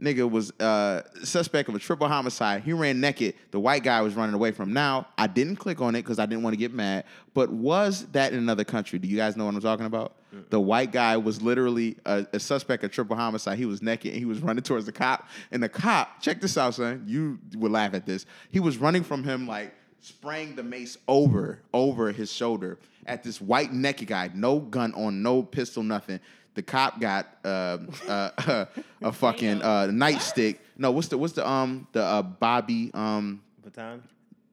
nigga 0.00 0.28
was 0.28 0.50
uh, 0.60 1.02
suspect 1.22 1.68
of 1.68 1.74
a 1.74 1.78
triple 1.78 2.08
homicide. 2.08 2.62
He 2.62 2.72
ran 2.72 3.00
naked. 3.00 3.34
The 3.50 3.60
white 3.60 3.82
guy 3.82 4.00
was 4.00 4.14
running 4.14 4.34
away 4.34 4.50
from. 4.52 4.70
him. 4.70 4.74
Now, 4.74 5.06
I 5.18 5.26
didn't 5.26 5.56
click 5.56 5.80
on 5.80 5.94
it 5.94 6.02
because 6.02 6.18
I 6.18 6.26
didn't 6.26 6.42
want 6.42 6.54
to 6.54 6.58
get 6.58 6.72
mad. 6.72 7.04
But 7.34 7.50
was 7.50 8.06
that 8.12 8.32
in 8.32 8.38
another 8.38 8.64
country? 8.64 8.98
Do 8.98 9.08
you 9.08 9.16
guys 9.16 9.36
know 9.36 9.44
what 9.44 9.54
I'm 9.54 9.60
talking 9.60 9.86
about? 9.86 10.16
The 10.50 10.60
white 10.60 10.92
guy 10.92 11.16
was 11.16 11.42
literally 11.42 11.96
a, 12.06 12.24
a 12.32 12.38
suspect 12.40 12.84
of 12.84 12.92
triple 12.92 13.16
homicide. 13.16 13.58
He 13.58 13.66
was 13.66 13.82
naked 13.82 14.12
and 14.12 14.18
he 14.18 14.24
was 14.24 14.40
running 14.40 14.62
towards 14.62 14.86
the 14.86 14.92
cop. 14.92 15.28
And 15.50 15.62
the 15.62 15.68
cop, 15.68 16.22
check 16.22 16.40
this 16.40 16.56
out, 16.56 16.74
son. 16.74 17.04
You 17.06 17.38
would 17.56 17.72
laugh 17.72 17.94
at 17.94 18.06
this. 18.06 18.26
He 18.50 18.60
was 18.60 18.78
running 18.78 19.02
from 19.02 19.24
him 19.24 19.48
like 19.48 19.74
spraying 20.00 20.56
the 20.56 20.62
mace 20.62 20.96
over 21.08 21.60
over 21.72 22.12
his 22.12 22.32
shoulder 22.32 22.78
at 23.06 23.22
this 23.22 23.40
white 23.40 23.72
naked 23.72 24.08
guy, 24.08 24.30
no 24.34 24.58
gun 24.58 24.94
on, 24.94 25.22
no 25.22 25.42
pistol, 25.42 25.82
nothing. 25.82 26.20
The 26.54 26.62
cop 26.62 27.00
got 27.00 27.28
uh, 27.44 27.78
uh, 28.08 28.64
a 29.02 29.12
fucking 29.12 29.62
uh, 29.62 29.88
nightstick. 29.90 30.58
No, 30.76 30.90
what's 30.90 31.08
the 31.08 31.18
what's 31.18 31.32
the 31.34 31.48
um 31.48 31.86
the 31.92 32.02
uh, 32.02 32.22
Bobby 32.22 32.90
um 32.94 33.42
baton, 33.62 34.02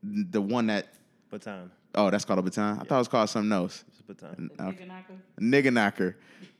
the 0.03 0.41
one 0.41 0.67
that 0.67 0.87
baton, 1.29 1.71
oh 1.95 2.09
that's 2.09 2.25
called 2.25 2.39
a 2.39 2.43
baton. 2.43 2.79
I 2.79 2.83
thought 2.83 2.95
it 2.95 2.99
was 2.99 3.07
called 3.07 3.29
something 3.29 3.51
else. 3.51 3.83
It's 4.09 4.23
a 4.23 4.25
baton. 4.25 4.49
Okay. 4.59 4.87
Nigga 5.39 5.73
knocker. 5.73 6.15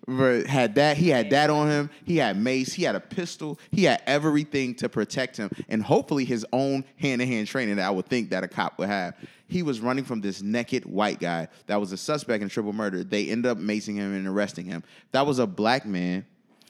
But 0.07 0.47
had 0.47 0.75
that, 0.75 0.95
he 0.95 1.09
had 1.09 1.29
that 1.31 1.49
on 1.49 1.69
him. 1.69 1.89
He 2.05 2.17
had 2.17 2.37
mace. 2.37 2.71
He 2.73 2.83
had 2.83 2.95
a 2.95 2.99
pistol. 2.99 3.59
He 3.71 3.83
had 3.83 4.01
everything 4.05 4.73
to 4.75 4.87
protect 4.87 5.35
him, 5.35 5.49
and 5.67 5.83
hopefully 5.83 6.23
his 6.23 6.45
own 6.53 6.85
hand-to-hand 6.95 7.47
training 7.47 7.75
that 7.75 7.85
I 7.85 7.89
would 7.89 8.05
think 8.05 8.29
that 8.29 8.43
a 8.43 8.47
cop 8.47 8.79
would 8.79 8.87
have. 8.87 9.15
He 9.47 9.63
was 9.63 9.81
running 9.81 10.05
from 10.05 10.21
this 10.21 10.41
naked 10.41 10.85
white 10.85 11.19
guy 11.19 11.49
that 11.67 11.79
was 11.79 11.91
a 11.91 11.97
suspect 11.97 12.41
in 12.41 12.49
triple 12.49 12.73
murder. 12.73 13.03
They 13.03 13.29
ended 13.29 13.51
up 13.51 13.57
macing 13.57 13.95
him 13.95 14.13
and 14.13 14.27
arresting 14.27 14.65
him. 14.65 14.83
That 15.11 15.25
was 15.25 15.39
a 15.39 15.47
black 15.47 15.85
man. 15.85 16.25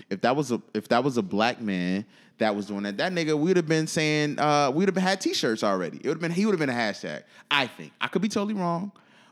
If 0.09 0.21
that 0.21 0.35
was 0.35 0.51
a 0.51 0.61
if 0.73 0.87
that 0.89 1.03
was 1.03 1.17
a 1.17 1.23
black 1.23 1.61
man 1.61 2.05
that 2.37 2.55
was 2.55 2.67
doing 2.67 2.83
that, 2.83 2.97
that 2.97 3.11
nigga 3.11 3.37
we 3.37 3.49
would 3.49 3.57
have 3.57 3.67
been 3.67 3.87
saying 3.87 4.39
uh, 4.39 4.71
we'd 4.73 4.87
have 4.87 4.97
had 4.97 5.19
T-shirts 5.21 5.63
already. 5.63 5.97
It 5.97 6.07
would 6.07 6.15
have 6.15 6.21
been 6.21 6.31
he 6.31 6.45
would 6.45 6.53
have 6.53 6.59
been 6.59 6.69
a 6.69 6.73
hashtag. 6.73 7.23
I 7.51 7.67
think 7.67 7.93
I 7.99 8.07
could 8.07 8.21
be 8.21 8.29
totally 8.29 8.53
wrong, 8.53 8.91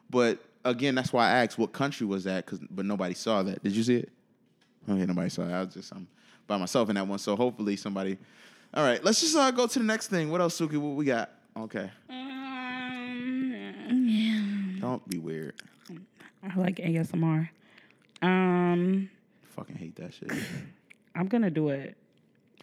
but 0.10 0.40
again, 0.66 0.96
that's 0.96 1.14
why 1.14 1.28
I 1.30 1.44
asked 1.46 1.58
what 1.58 1.72
country 1.72 2.06
was 2.06 2.26
that, 2.26 2.46
because 2.46 2.60
but 2.70 2.86
nobody 2.86 3.14
saw 3.14 3.44
that. 3.44 3.64
Did 3.64 3.74
you 3.74 3.84
see 3.84 3.96
it? 3.98 4.10
Okay, 4.90 5.06
nobody 5.06 5.30
saw 5.30 5.44
it. 5.44 5.52
I 5.54 5.64
was 5.64 5.74
just 5.74 5.94
I'm 5.94 6.08
by 6.48 6.58
myself 6.58 6.90
in 6.90 6.96
that 6.96 7.08
one. 7.08 7.20
So 7.20 7.36
hopefully 7.36 7.76
somebody. 7.78 8.18
All 8.74 8.84
right, 8.84 9.02
let's 9.04 9.22
just 9.22 9.36
uh, 9.36 9.50
go 9.52 9.68
to 9.68 9.80
the 9.80 9.86
next 9.86 10.08
thing. 10.08 10.30
What 10.30 10.42
else, 10.42 10.60
Suki? 10.60 10.78
What 10.78 10.96
we 10.96 11.06
got? 11.06 11.30
Okay, 11.58 11.90
Um, 12.10 13.54
don't 14.82 15.08
be 15.08 15.18
weird. 15.18 15.54
I 16.44 16.60
like 16.60 16.76
ASMR. 16.78 17.48
Um, 18.22 19.10
Fucking 19.56 19.78
hate 19.78 19.96
that 19.96 20.14
shit. 20.14 20.32
I'm 21.16 21.28
gonna 21.28 21.50
do 21.50 21.70
it. 21.70 21.96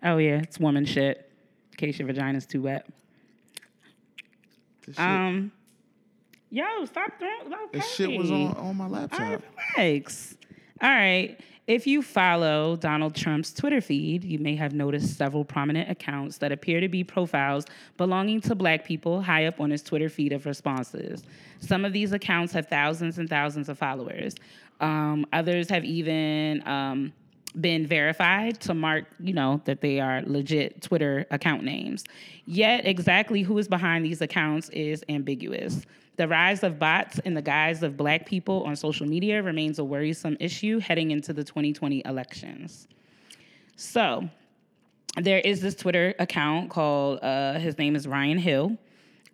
Oh 0.02 0.18
yeah, 0.18 0.40
it's 0.42 0.60
woman 0.60 0.84
shit. 0.84 1.30
In 1.72 1.76
case 1.78 1.98
your 1.98 2.06
vagina's 2.06 2.44
too 2.44 2.60
wet. 2.62 2.86
This 4.86 4.96
shit, 4.96 5.04
Um, 5.04 5.50
yo, 6.52 6.84
stop 6.84 7.10
throwing. 7.18 7.52
Okay. 7.52 7.78
this 7.78 7.90
shit 7.94 8.16
was 8.16 8.30
on 8.30 8.54
on 8.54 8.76
my 8.76 8.86
laptop. 8.86 9.42
relax. 9.76 10.36
All 10.80 10.90
right. 10.90 11.40
If 11.68 11.86
you 11.86 12.02
follow 12.02 12.76
Donald 12.76 13.14
Trump's 13.14 13.52
Twitter 13.52 13.80
feed, 13.80 14.24
you 14.24 14.40
may 14.40 14.56
have 14.56 14.74
noticed 14.74 15.16
several 15.16 15.44
prominent 15.44 15.88
accounts 15.88 16.38
that 16.38 16.50
appear 16.50 16.80
to 16.80 16.88
be 16.88 17.04
profiles 17.04 17.66
belonging 17.96 18.40
to 18.42 18.56
black 18.56 18.84
people 18.84 19.22
high 19.22 19.46
up 19.46 19.60
on 19.60 19.70
his 19.70 19.82
Twitter 19.82 20.08
feed 20.08 20.32
of 20.32 20.44
responses. 20.44 21.22
Some 21.60 21.84
of 21.84 21.92
these 21.92 22.12
accounts 22.12 22.52
have 22.54 22.66
thousands 22.66 23.18
and 23.18 23.28
thousands 23.28 23.68
of 23.68 23.78
followers. 23.78 24.34
Um, 24.80 25.24
others 25.32 25.68
have 25.70 25.84
even 25.84 26.66
um, 26.66 27.12
been 27.60 27.86
verified 27.86 28.60
to 28.62 28.74
mark, 28.74 29.04
you 29.20 29.32
know, 29.32 29.62
that 29.64 29.80
they 29.80 30.00
are 30.00 30.22
legit 30.22 30.82
Twitter 30.82 31.26
account 31.30 31.62
names. 31.62 32.04
Yet, 32.44 32.86
exactly 32.86 33.42
who 33.42 33.56
is 33.58 33.68
behind 33.68 34.04
these 34.04 34.20
accounts 34.20 34.68
is 34.70 35.04
ambiguous. 35.08 35.86
The 36.16 36.28
rise 36.28 36.62
of 36.62 36.78
bots 36.78 37.18
in 37.20 37.34
the 37.34 37.42
guise 37.42 37.82
of 37.82 37.96
black 37.96 38.26
people 38.26 38.64
on 38.64 38.76
social 38.76 39.06
media 39.06 39.42
remains 39.42 39.78
a 39.78 39.84
worrisome 39.84 40.36
issue 40.40 40.78
heading 40.78 41.10
into 41.10 41.32
the 41.32 41.42
2020 41.42 42.02
elections. 42.04 42.86
So, 43.76 44.28
there 45.20 45.38
is 45.38 45.60
this 45.60 45.74
Twitter 45.74 46.14
account 46.18 46.70
called, 46.70 47.20
uh, 47.22 47.58
his 47.58 47.78
name 47.78 47.96
is 47.96 48.06
Ryan 48.06 48.38
Hill. 48.38 48.76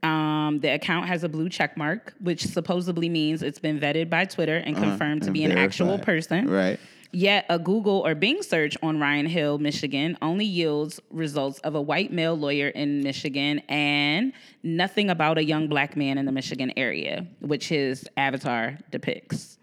Um, 0.02 0.60
the 0.60 0.68
account 0.68 1.06
has 1.06 1.24
a 1.24 1.28
blue 1.28 1.48
check 1.48 1.76
mark, 1.76 2.14
which 2.20 2.44
supposedly 2.46 3.08
means 3.08 3.42
it's 3.42 3.58
been 3.58 3.80
vetted 3.80 4.08
by 4.08 4.24
Twitter 4.24 4.56
and 4.56 4.76
confirmed 4.76 5.22
to 5.24 5.32
be 5.32 5.44
an 5.44 5.52
actual 5.52 5.98
person. 5.98 6.48
Right. 6.48 6.78
Yet 7.10 7.46
a 7.48 7.58
Google 7.58 8.06
or 8.06 8.14
Bing 8.14 8.42
search 8.42 8.76
on 8.82 9.00
Ryan 9.00 9.24
Hill, 9.24 9.58
Michigan, 9.58 10.18
only 10.20 10.44
yields 10.44 11.00
results 11.10 11.58
of 11.60 11.74
a 11.74 11.80
white 11.80 12.12
male 12.12 12.34
lawyer 12.34 12.68
in 12.68 13.02
Michigan 13.02 13.60
and 13.68 14.34
nothing 14.62 15.08
about 15.08 15.38
a 15.38 15.44
young 15.44 15.68
black 15.68 15.96
man 15.96 16.18
in 16.18 16.26
the 16.26 16.32
Michigan 16.32 16.70
area, 16.76 17.26
which 17.40 17.68
his 17.68 18.06
avatar 18.18 18.76
depicts. 18.90 19.58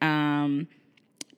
Um, 0.00 0.68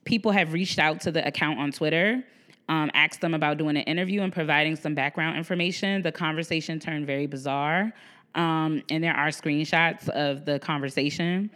people 0.04 0.30
have 0.32 0.52
reached 0.52 0.78
out 0.78 1.00
to 1.02 1.10
the 1.10 1.26
account 1.26 1.58
on 1.58 1.72
Twitter, 1.72 2.22
um, 2.68 2.90
asked 2.92 3.22
them 3.22 3.32
about 3.32 3.56
doing 3.56 3.76
an 3.76 3.84
interview 3.84 4.20
and 4.22 4.32
providing 4.32 4.76
some 4.76 4.94
background 4.94 5.38
information. 5.38 6.02
The 6.02 6.12
conversation 6.12 6.80
turned 6.80 7.06
very 7.06 7.26
bizarre, 7.26 7.92
um, 8.34 8.82
and 8.90 9.02
there 9.02 9.14
are 9.14 9.28
screenshots 9.28 10.08
of 10.10 10.44
the 10.44 10.58
conversation. 10.58 11.50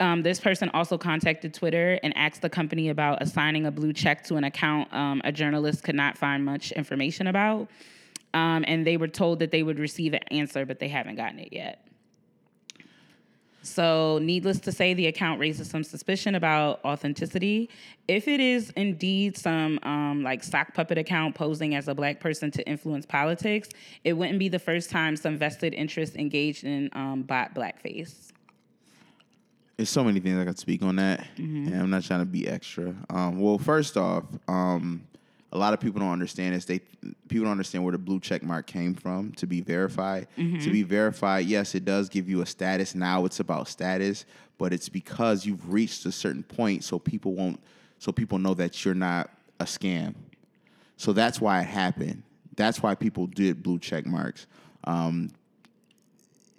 Um, 0.00 0.22
this 0.22 0.40
person 0.40 0.70
also 0.70 0.98
contacted 0.98 1.54
Twitter 1.54 1.98
and 2.02 2.16
asked 2.16 2.42
the 2.42 2.50
company 2.50 2.88
about 2.88 3.22
assigning 3.22 3.66
a 3.66 3.70
blue 3.70 3.92
check 3.92 4.24
to 4.24 4.36
an 4.36 4.44
account 4.44 4.92
um, 4.92 5.20
a 5.24 5.32
journalist 5.32 5.84
could 5.84 5.94
not 5.94 6.16
find 6.18 6.44
much 6.44 6.72
information 6.72 7.26
about. 7.26 7.68
Um, 8.34 8.64
and 8.66 8.86
they 8.86 8.96
were 8.96 9.08
told 9.08 9.40
that 9.40 9.50
they 9.50 9.62
would 9.62 9.78
receive 9.78 10.14
an 10.14 10.22
answer, 10.30 10.64
but 10.64 10.78
they 10.78 10.88
haven't 10.88 11.16
gotten 11.16 11.38
it 11.38 11.52
yet. 11.52 11.86
So, 13.64 14.18
needless 14.20 14.58
to 14.60 14.72
say, 14.72 14.92
the 14.92 15.06
account 15.06 15.38
raises 15.38 15.70
some 15.70 15.84
suspicion 15.84 16.34
about 16.34 16.84
authenticity. 16.84 17.70
If 18.08 18.26
it 18.26 18.40
is 18.40 18.70
indeed 18.70 19.36
some 19.36 19.78
um, 19.84 20.24
like 20.24 20.42
sock 20.42 20.74
puppet 20.74 20.98
account 20.98 21.36
posing 21.36 21.76
as 21.76 21.86
a 21.86 21.94
black 21.94 22.18
person 22.18 22.50
to 22.52 22.68
influence 22.68 23.06
politics, 23.06 23.68
it 24.02 24.14
wouldn't 24.14 24.40
be 24.40 24.48
the 24.48 24.58
first 24.58 24.90
time 24.90 25.14
some 25.14 25.38
vested 25.38 25.74
interest 25.74 26.16
engaged 26.16 26.64
in 26.64 26.90
um, 26.94 27.22
bot 27.22 27.54
blackface. 27.54 28.31
There's 29.76 29.90
so 29.90 30.04
many 30.04 30.20
things 30.20 30.38
I 30.38 30.44
could 30.44 30.58
speak 30.58 30.82
on 30.82 30.96
that, 30.96 31.20
Mm-hmm. 31.36 31.72
and 31.72 31.82
I'm 31.82 31.90
not 31.90 32.02
trying 32.04 32.20
to 32.20 32.26
be 32.26 32.46
extra. 32.46 32.94
Um, 33.10 33.40
well, 33.40 33.58
first 33.58 33.96
off, 33.96 34.24
um, 34.46 35.02
a 35.50 35.58
lot 35.58 35.74
of 35.74 35.80
people 35.80 36.00
don't 36.00 36.12
understand 36.12 36.54
this. 36.54 36.64
They 36.64 36.78
people 37.28 37.44
don't 37.44 37.52
understand 37.52 37.82
where 37.84 37.92
the 37.92 37.98
blue 37.98 38.20
check 38.20 38.42
mark 38.42 38.66
came 38.66 38.94
from 38.94 39.32
to 39.32 39.46
be 39.46 39.60
verified. 39.60 40.28
Mm-hmm. 40.38 40.60
To 40.60 40.70
be 40.70 40.82
verified, 40.82 41.46
yes, 41.46 41.74
it 41.74 41.84
does 41.84 42.08
give 42.08 42.28
you 42.28 42.42
a 42.42 42.46
status. 42.46 42.94
Now 42.94 43.24
it's 43.24 43.40
about 43.40 43.68
status, 43.68 44.24
but 44.58 44.72
it's 44.72 44.88
because 44.88 45.44
you've 45.46 45.70
reached 45.72 46.06
a 46.06 46.12
certain 46.12 46.42
point, 46.42 46.84
so 46.84 46.98
people 46.98 47.34
won't, 47.34 47.60
so 47.98 48.12
people 48.12 48.38
know 48.38 48.54
that 48.54 48.84
you're 48.84 48.94
not 48.94 49.30
a 49.60 49.64
scam. 49.64 50.14
So 50.96 51.12
that's 51.12 51.40
why 51.40 51.60
it 51.60 51.66
happened. 51.66 52.22
That's 52.56 52.82
why 52.82 52.94
people 52.94 53.26
did 53.26 53.62
blue 53.62 53.78
check 53.78 54.06
marks. 54.06 54.46
Um, 54.84 55.30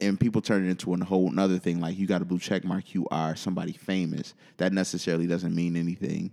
and 0.03 0.19
people 0.19 0.41
turn 0.41 0.65
it 0.65 0.69
into 0.69 0.93
a 0.93 1.03
whole 1.03 1.30
another 1.30 1.57
thing. 1.57 1.80
Like 1.80 1.97
you 1.97 2.07
got 2.07 2.21
a 2.21 2.25
blue 2.25 2.39
check 2.39 2.63
mark, 2.63 2.93
you 2.93 3.07
are 3.11 3.35
somebody 3.35 3.73
famous. 3.73 4.34
That 4.57 4.73
necessarily 4.73 5.27
doesn't 5.27 5.55
mean 5.55 5.75
anything. 5.75 6.31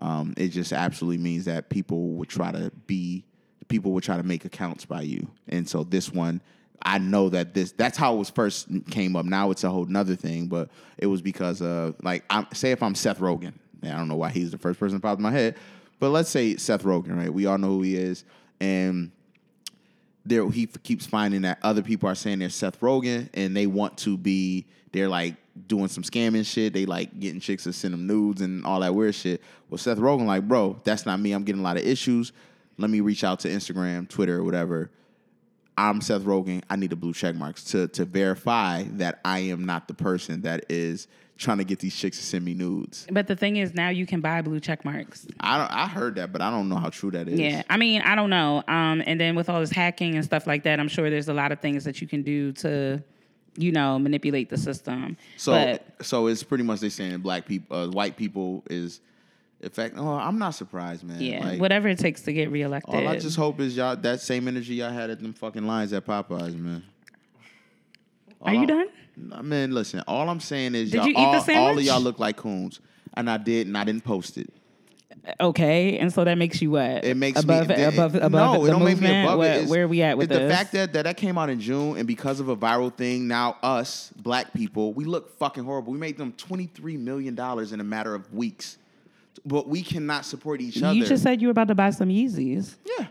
Um, 0.00 0.34
it 0.36 0.48
just 0.48 0.72
absolutely 0.72 1.18
means 1.18 1.44
that 1.46 1.68
people 1.68 2.10
would 2.10 2.28
try 2.28 2.52
to 2.52 2.70
be, 2.86 3.24
people 3.68 3.92
would 3.92 4.04
try 4.04 4.16
to 4.16 4.22
make 4.22 4.44
accounts 4.44 4.84
by 4.84 5.02
you. 5.02 5.28
And 5.48 5.68
so 5.68 5.82
this 5.82 6.12
one, 6.12 6.40
I 6.82 6.98
know 6.98 7.28
that 7.30 7.54
this 7.54 7.72
that's 7.72 7.98
how 7.98 8.14
it 8.14 8.18
was 8.18 8.30
first 8.30 8.68
came 8.90 9.16
up. 9.16 9.24
Now 9.24 9.50
it's 9.50 9.64
a 9.64 9.70
whole 9.70 9.86
nother 9.86 10.14
thing, 10.14 10.46
but 10.46 10.70
it 10.96 11.06
was 11.06 11.20
because 11.20 11.60
uh 11.60 11.92
like 12.02 12.24
I'm 12.30 12.46
say 12.54 12.70
if 12.70 12.82
I'm 12.82 12.94
Seth 12.94 13.18
Rogen, 13.18 13.54
I 13.82 13.90
don't 13.90 14.08
know 14.08 14.16
why 14.16 14.30
he's 14.30 14.52
the 14.52 14.58
first 14.58 14.78
person 14.78 14.96
that 14.96 15.02
popped 15.02 15.18
in 15.18 15.24
my 15.24 15.32
head, 15.32 15.56
but 15.98 16.10
let's 16.10 16.30
say 16.30 16.56
Seth 16.56 16.84
Rogen, 16.84 17.16
right? 17.16 17.32
We 17.32 17.46
all 17.46 17.58
know 17.58 17.68
who 17.68 17.82
he 17.82 17.96
is, 17.96 18.24
and 18.60 19.10
there 20.28 20.48
he 20.50 20.66
keeps 20.66 21.06
finding 21.06 21.42
that 21.42 21.58
other 21.62 21.82
people 21.82 22.08
are 22.08 22.14
saying 22.14 22.38
they're 22.38 22.50
Seth 22.50 22.80
Rogen 22.80 23.28
and 23.34 23.56
they 23.56 23.66
want 23.66 23.96
to 23.98 24.16
be 24.16 24.66
they're 24.92 25.08
like 25.08 25.34
doing 25.66 25.88
some 25.88 26.02
scamming 26.02 26.46
shit. 26.46 26.72
They 26.72 26.86
like 26.86 27.18
getting 27.18 27.40
chicks 27.40 27.64
to 27.64 27.72
send 27.72 27.94
them 27.94 28.06
nudes 28.06 28.40
and 28.40 28.64
all 28.64 28.80
that 28.80 28.94
weird 28.94 29.14
shit. 29.14 29.42
Well, 29.68 29.78
Seth 29.78 29.98
Rogen 29.98 30.26
like, 30.26 30.46
bro, 30.46 30.80
that's 30.84 31.06
not 31.06 31.20
me. 31.20 31.32
I'm 31.32 31.44
getting 31.44 31.60
a 31.60 31.64
lot 31.64 31.76
of 31.76 31.84
issues. 31.84 32.32
Let 32.78 32.90
me 32.90 33.00
reach 33.00 33.24
out 33.24 33.40
to 33.40 33.48
Instagram, 33.48 34.08
Twitter, 34.08 34.42
whatever. 34.42 34.90
I'm 35.76 36.00
Seth 36.00 36.22
Rogen. 36.22 36.62
I 36.70 36.76
need 36.76 36.90
the 36.90 36.96
blue 36.96 37.12
check 37.12 37.34
marks 37.34 37.64
to 37.64 37.88
to 37.88 38.04
verify 38.04 38.84
that 38.92 39.20
I 39.24 39.40
am 39.40 39.64
not 39.64 39.88
the 39.88 39.94
person 39.94 40.42
that 40.42 40.64
is 40.68 41.06
trying 41.38 41.58
to 41.58 41.64
get 41.64 41.78
these 41.78 41.94
chicks 41.94 42.18
to 42.18 42.24
send 42.24 42.44
me 42.44 42.52
nudes. 42.52 43.06
But 43.10 43.28
the 43.28 43.36
thing 43.36 43.56
is, 43.56 43.72
now 43.72 43.88
you 43.90 44.04
can 44.06 44.20
buy 44.20 44.42
blue 44.42 44.58
check 44.60 44.84
marks. 44.84 45.26
I 45.38 45.56
don't, 45.58 45.70
I 45.72 45.86
heard 45.86 46.16
that, 46.16 46.32
but 46.32 46.42
I 46.42 46.50
don't 46.50 46.68
know 46.68 46.76
how 46.76 46.90
true 46.90 47.12
that 47.12 47.28
is. 47.28 47.38
Yeah, 47.38 47.62
I 47.70 47.76
mean, 47.76 48.02
I 48.02 48.14
don't 48.16 48.28
know. 48.28 48.64
Um, 48.66 49.02
and 49.06 49.20
then 49.20 49.36
with 49.36 49.48
all 49.48 49.60
this 49.60 49.70
hacking 49.70 50.16
and 50.16 50.24
stuff 50.24 50.46
like 50.48 50.64
that, 50.64 50.80
I'm 50.80 50.88
sure 50.88 51.08
there's 51.10 51.28
a 51.28 51.34
lot 51.34 51.52
of 51.52 51.60
things 51.60 51.84
that 51.84 52.00
you 52.00 52.08
can 52.08 52.22
do 52.22 52.50
to, 52.54 53.00
you 53.56 53.70
know, 53.70 53.98
manipulate 54.00 54.50
the 54.50 54.58
system. 54.58 55.16
So 55.36 55.52
but 55.52 56.04
so 56.04 56.26
it's 56.26 56.42
pretty 56.42 56.64
much 56.64 56.80
they 56.80 56.88
saying 56.88 57.18
black 57.18 57.46
people, 57.46 57.76
uh, 57.76 57.88
white 57.88 58.16
people 58.16 58.64
is, 58.68 59.00
in 59.60 59.70
fact, 59.70 59.94
oh, 59.96 60.08
I'm 60.14 60.38
not 60.38 60.50
surprised, 60.56 61.04
man. 61.04 61.20
yeah, 61.20 61.44
Like, 61.44 61.60
whatever 61.60 61.86
it 61.88 61.98
takes 62.00 62.22
to 62.22 62.32
get 62.32 62.50
reelected. 62.50 62.94
All 62.94 63.06
I 63.06 63.16
just 63.16 63.36
hope 63.36 63.60
is 63.60 63.76
y'all 63.76 63.94
that 63.96 64.20
same 64.20 64.48
energy 64.48 64.74
y'all 64.74 64.90
had 64.90 65.08
at 65.10 65.20
them 65.20 65.32
fucking 65.34 65.66
lines 65.66 65.92
at 65.92 66.04
Popeyes, 66.04 66.56
man. 66.58 66.82
Are 68.42 68.54
you 68.54 68.60
All- 68.60 68.66
done? 68.66 68.88
Nah, 69.20 69.42
Man, 69.42 69.72
listen. 69.72 70.02
All 70.06 70.28
I'm 70.28 70.40
saying 70.40 70.74
is, 70.74 70.90
Did 70.90 70.98
y'all, 70.98 71.06
you 71.06 71.10
eat 71.12 71.46
the 71.46 71.54
all, 71.56 71.66
all 71.68 71.78
of 71.78 71.84
y'all 71.84 72.00
look 72.00 72.18
like 72.18 72.36
coons, 72.36 72.80
and 73.14 73.28
I 73.30 73.36
did, 73.36 73.66
and 73.66 73.76
I 73.76 73.84
didn't 73.84 74.04
post 74.04 74.38
it. 74.38 74.52
Okay, 75.40 75.98
and 75.98 76.10
so 76.12 76.24
that 76.24 76.36
makes 76.38 76.62
you 76.62 76.70
what? 76.70 77.04
It 77.04 77.16
makes 77.16 77.40
above, 77.42 77.68
me 77.68 77.74
it- 77.74 77.92
above, 77.94 78.14
above 78.14 78.32
no, 78.32 78.62
the 78.62 78.68
it 78.68 78.70
don't 78.72 78.84
make 78.84 79.00
me 79.00 79.22
above 79.24 79.38
where, 79.38 79.52
it. 79.52 79.56
It's- 79.56 79.68
where 79.70 79.84
are 79.84 79.88
we 79.88 80.00
at 80.02 80.16
with 80.16 80.30
it's 80.30 80.38
this? 80.38 80.48
the 80.50 80.54
fact 80.56 80.72
that, 80.72 80.92
that 80.94 81.02
that 81.02 81.16
came 81.18 81.36
out 81.36 81.50
in 81.50 81.60
June, 81.60 81.98
and 81.98 82.06
because 82.06 82.40
of 82.40 82.48
a 82.48 82.56
viral 82.56 82.94
thing, 82.94 83.28
now 83.28 83.56
us 83.62 84.10
black 84.16 84.54
people 84.54 84.92
we 84.94 85.04
look 85.04 85.36
fucking 85.38 85.64
horrible. 85.64 85.92
We 85.92 85.98
made 85.98 86.16
them 86.16 86.32
twenty 86.32 86.66
three 86.66 86.96
million 86.96 87.34
dollars 87.34 87.72
in 87.72 87.80
a 87.80 87.84
matter 87.84 88.14
of 88.14 88.32
weeks, 88.32 88.78
but 89.44 89.68
we 89.68 89.82
cannot 89.82 90.24
support 90.24 90.62
each 90.62 90.82
other. 90.82 90.94
you 90.94 91.04
just 91.04 91.22
said 91.22 91.42
you 91.42 91.48
were 91.48 91.52
about 91.52 91.68
to 91.68 91.74
buy 91.74 91.90
some 91.90 92.08
Yeezys. 92.08 92.76
yeah, 92.98 93.08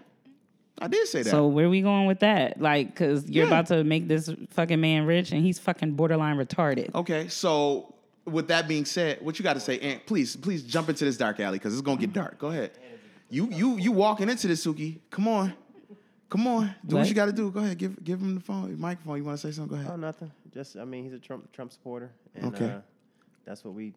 I 0.80 0.88
did 0.88 1.08
say 1.08 1.24
that. 1.24 1.30
So 1.32 1.48
where 1.48 1.70
we 1.70 1.82
going 1.82 2.06
with 2.06 2.20
that? 2.20 2.62
Like, 2.62 2.96
cause 2.96 3.28
you're 3.28 3.46
Yeah. 3.46 3.50
about 3.50 3.68
to 3.68 3.84
make 3.84 4.08
this 4.08 4.30
fucking 4.52 4.80
man 4.80 5.06
rich, 5.06 5.32
and 5.32 5.44
he's 5.44 5.58
fucking 5.60 5.94
borderline 5.94 6.38
retarded. 6.38 6.94
Okay, 6.94 7.28
so 7.30 7.94
with 8.26 8.48
that 8.50 8.68
being 8.68 8.86
said, 8.86 9.20
what 9.22 9.40
you 9.40 9.44
got 9.44 9.54
to 9.54 9.60
say, 9.60 9.80
Ant? 9.80 10.06
Please, 10.06 10.36
please 10.36 10.64
jump 10.64 10.90
into 10.90 11.06
this 11.06 11.18
dark 11.18 11.40
alley 11.40 11.58
because 11.58 11.74
it's 11.74 11.82
gonna 11.82 12.00
get 12.00 12.14
dark. 12.14 12.38
Go 12.38 12.50
ahead. 12.50 12.72
You 13.30 13.50
you 13.52 13.78
you 13.78 13.92
walking 13.92 14.30
into 14.30 14.48
this, 14.48 14.66
Suki? 14.66 15.00
Come 15.10 15.28
on, 15.28 15.54
come 16.30 16.48
on. 16.48 16.74
Do 16.86 16.96
what, 16.96 17.02
What? 17.02 17.10
you 17.10 17.14
got 17.16 17.26
to 17.26 17.34
do. 17.34 17.52
Go 17.52 17.60
ahead. 17.60 17.78
Give 17.78 18.02
give 18.04 18.22
him 18.22 18.36
the 18.36 18.42
phone, 18.42 18.72
the 18.72 18.78
microphone. 18.78 19.18
You 19.18 19.24
want 19.26 19.40
to 19.40 19.48
say 19.48 19.52
something? 19.54 19.76
Go 19.78 19.82
ahead. 19.82 19.92
Oh, 19.94 19.98
nothing. 19.98 20.32
Just, 20.54 20.78
I 20.78 20.86
mean, 20.86 21.04
he's 21.04 21.14
a 21.14 21.20
Trump 21.20 21.52
Trump 21.52 21.74
supporter, 21.74 22.10
and 22.36 22.54
Okay. 22.56 22.66
uh, 22.66 22.80
that's 23.46 23.66
what 23.66 23.74
we 23.74 23.94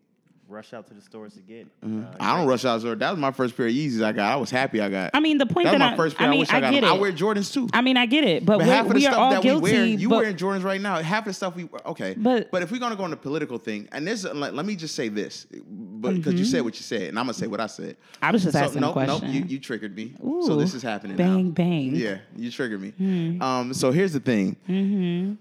rush 0.50 0.74
out 0.74 0.86
to 0.88 0.94
the 0.94 1.00
stores 1.00 1.34
to 1.34 1.40
get. 1.40 1.66
Mm-hmm. 1.80 2.04
Uh, 2.04 2.16
I 2.18 2.36
don't 2.36 2.46
rush 2.46 2.64
out. 2.64 2.80
So 2.82 2.94
that 2.94 3.10
was 3.10 3.18
my 3.18 3.30
first 3.30 3.56
pair 3.56 3.66
of 3.66 3.72
Yeezys 3.72 4.02
I 4.02 4.12
got. 4.12 4.32
I 4.32 4.36
was 4.36 4.50
happy 4.50 4.80
I 4.80 4.88
got. 4.88 5.10
I 5.14 5.20
mean, 5.20 5.38
the 5.38 5.46
point 5.46 5.66
that 5.66 5.72
was 5.72 5.78
my 5.78 5.92
I- 5.92 5.96
first 5.96 6.16
pair. 6.16 6.26
I 6.26 6.28
I, 6.28 6.30
mean, 6.32 6.40
wish 6.40 6.50
I, 6.50 6.56
I 6.56 6.60
got. 6.60 6.72
get 6.72 6.80
them. 6.82 6.90
I 6.90 6.98
wear 6.98 7.12
Jordans 7.12 7.52
too. 7.52 7.68
I 7.72 7.80
mean, 7.80 7.96
I 7.96 8.06
get 8.06 8.24
it, 8.24 8.44
but, 8.44 8.58
But 8.58 8.66
half 8.66 8.86
of 8.86 8.88
the 8.88 8.94
we 8.94 9.00
stuff 9.02 9.32
that 9.32 9.42
guilty. 9.42 9.60
we 9.62 9.72
wear, 9.72 9.84
you 9.86 10.08
but, 10.08 10.16
wearing 10.16 10.36
Jordans 10.36 10.64
right 10.64 10.80
now. 10.80 10.96
Half 11.00 11.22
of 11.22 11.26
the 11.26 11.32
stuff 11.34 11.54
we 11.56 11.68
okay. 11.86 12.14
But- 12.16 12.50
but 12.50 12.62
if 12.62 12.70
we're 12.70 12.78
gonna 12.80 12.96
go 12.96 13.04
on 13.04 13.10
the 13.10 13.16
political 13.16 13.58
thing, 13.58 13.88
and 13.92 14.06
this, 14.06 14.24
let, 14.24 14.54
let 14.54 14.66
me 14.66 14.76
just 14.76 14.94
say 14.94 15.08
this, 15.08 15.46
but 15.68 16.14
because 16.14 16.34
you 16.34 16.44
said 16.44 16.62
what 16.62 16.74
you 16.74 16.82
said, 16.82 17.02
and 17.02 17.18
I'm 17.18 17.24
gonna 17.26 17.34
say 17.34 17.46
what 17.46 17.60
I 17.60 17.66
said. 17.66 17.96
Mm-hmm. 17.96 18.24
I 18.24 18.30
was 18.32 18.42
just 18.42 18.56
asking 18.56 18.78
a 18.82 18.86
nope, 18.86 18.96
Nope, 18.96 19.22
you, 19.26 19.44
you 19.44 19.58
triggered 19.58 19.94
me. 19.94 20.14
so 20.42 20.56
this 20.56 20.74
is 20.74 20.82
happening. 20.82 21.16
bang, 21.16 21.46
now. 21.46 21.50
bang. 21.52 21.94
Yeah, 21.94 22.18
you 22.36 22.50
triggered 22.50 22.80
me. 22.80 22.90
Hmm. 22.90 23.42
Um, 23.42 23.74
so 23.74 23.90
here's 23.92 24.12
the 24.12 24.20
thing. 24.20 25.38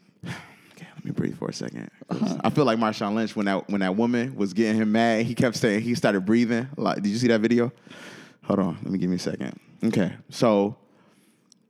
Mm-hmm. 1.10 1.23
Me 1.23 1.30
breathe 1.30 1.38
for 1.38 1.49
a 1.49 1.52
2nd 1.52 1.90
I 2.44 2.49
feel 2.49 2.65
like 2.65 2.80
Marshawn 2.80 3.15
Lynch 3.15 3.36
when 3.36 3.45
that 3.45 3.69
when 3.69 3.81
that 3.81 3.95
woman 3.95 4.36
was 4.36 4.53
getting 4.53 4.81
him 4.81 4.91
mad. 4.91 5.26
He 5.26 5.36
kept 5.36 5.56
saying 5.56 5.81
he 5.81 5.95
started 5.95 6.26
breathing. 6.26 6.68
Like, 6.77 7.02
did 7.02 7.07
you 7.07 7.18
see 7.18 7.27
that 7.27 7.41
video? 7.41 7.72
Hold 8.44 8.60
on, 8.60 8.77
let 8.84 8.91
me 8.91 8.98
give 8.98 9.10
me 9.10 9.18
a 9.18 9.19
second. 9.19 9.60
Okay, 9.84 10.14
so 10.30 10.76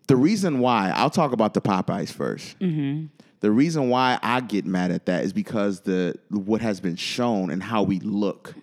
the 0.08 0.16
reason 0.16 0.60
why 0.60 0.92
I'll 0.96 1.10
talk 1.10 1.32
about 1.34 1.54
the 1.54 1.62
Popeyes 1.62 2.14
1st 2.14 3.10
The 3.42 3.52
reason 3.52 3.90
why 3.90 4.20
I 4.22 4.42
get 4.42 4.66
mad 4.66 4.92
at 4.92 5.06
that 5.06 5.24
is 5.24 5.34
because 5.34 5.82
the 5.82 6.16
what 6.30 6.62
has 6.62 6.80
been 6.80 6.96
shown 6.96 7.50
and 7.50 7.62
how 7.62 7.84
we 7.84 8.00
look. 8.00 8.56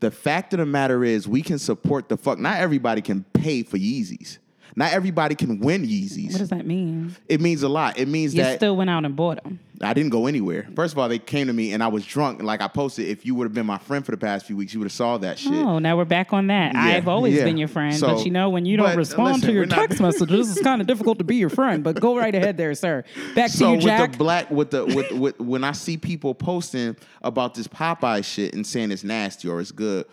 The 0.00 0.10
fact 0.10 0.52
of 0.52 0.60
the 0.60 0.66
matter 0.66 1.04
is, 1.04 1.26
we 1.26 1.42
can 1.42 1.58
support 1.58 2.08
the 2.08 2.16
fuck. 2.16 2.38
Not 2.38 2.58
everybody 2.58 3.02
can 3.02 3.24
pay 3.32 3.64
for 3.64 3.78
Yeezys. 3.78 4.38
Not 4.78 4.92
everybody 4.92 5.34
can 5.34 5.58
win 5.58 5.82
Yeezys. 5.84 6.30
What 6.30 6.38
does 6.38 6.50
that 6.50 6.64
mean? 6.64 7.16
It 7.28 7.40
means 7.40 7.64
a 7.64 7.68
lot. 7.68 7.98
It 7.98 8.06
means 8.06 8.32
that 8.32 8.36
You 8.38 8.42
that 8.44 8.56
still 8.58 8.76
went 8.76 8.88
out 8.88 9.04
and 9.04 9.16
bought 9.16 9.42
them. 9.42 9.58
I 9.80 9.92
didn't 9.92 10.10
go 10.10 10.26
anywhere. 10.26 10.68
First 10.76 10.94
of 10.94 10.98
all, 11.00 11.08
they 11.08 11.18
came 11.18 11.48
to 11.48 11.52
me 11.52 11.72
and 11.72 11.82
I 11.82 11.88
was 11.88 12.06
drunk. 12.06 12.42
Like 12.44 12.60
I 12.60 12.68
posted, 12.68 13.08
if 13.08 13.26
you 13.26 13.34
would 13.34 13.44
have 13.44 13.52
been 13.54 13.66
my 13.66 13.78
friend 13.78 14.04
for 14.06 14.12
the 14.12 14.16
past 14.16 14.46
few 14.46 14.56
weeks, 14.56 14.72
you 14.72 14.78
would 14.78 14.86
have 14.86 14.92
saw 14.92 15.18
that 15.18 15.36
shit. 15.38 15.52
Oh, 15.52 15.80
now 15.80 15.96
we're 15.96 16.04
back 16.04 16.32
on 16.32 16.46
that. 16.46 16.74
Yeah, 16.74 16.80
I've 16.80 17.08
always 17.08 17.34
yeah. 17.34 17.42
been 17.44 17.56
your 17.58 17.66
friend, 17.66 17.92
So- 17.96 18.14
but 18.16 18.24
you 18.24 18.30
know 18.30 18.50
when 18.50 18.66
you 18.66 18.76
don't 18.76 18.96
respond 18.96 19.34
listen, 19.34 19.48
to 19.48 19.52
your 19.52 19.62
we're 19.62 19.66
not- 19.66 19.76
text 19.88 20.00
messages, 20.00 20.52
it's 20.52 20.62
kind 20.62 20.80
of 20.80 20.86
difficult 20.86 21.18
to 21.18 21.24
be 21.24 21.36
your 21.36 21.50
friend. 21.50 21.82
But 21.82 22.00
go 22.00 22.16
right 22.16 22.34
ahead, 22.34 22.56
there, 22.56 22.72
sir. 22.76 23.02
Back 23.34 23.50
to 23.50 23.56
So 23.56 23.70
you, 23.70 23.76
with 23.78 23.84
Jack. 23.84 24.12
the 24.12 24.18
black, 24.18 24.48
with 24.50 24.70
the 24.70 24.84
with, 24.86 25.10
with 25.10 25.40
when 25.40 25.64
I 25.64 25.72
see 25.72 25.96
people 25.96 26.34
posting 26.36 26.94
about 27.22 27.54
this 27.54 27.66
Popeye 27.66 28.24
shit 28.24 28.54
and 28.54 28.64
saying 28.64 28.92
it's 28.92 29.02
nasty 29.04 29.48
or 29.48 29.60
it's 29.60 29.72
good, 29.72 30.06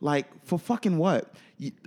like 0.00 0.26
for 0.44 0.58
fucking 0.58 0.98
what? 0.98 1.32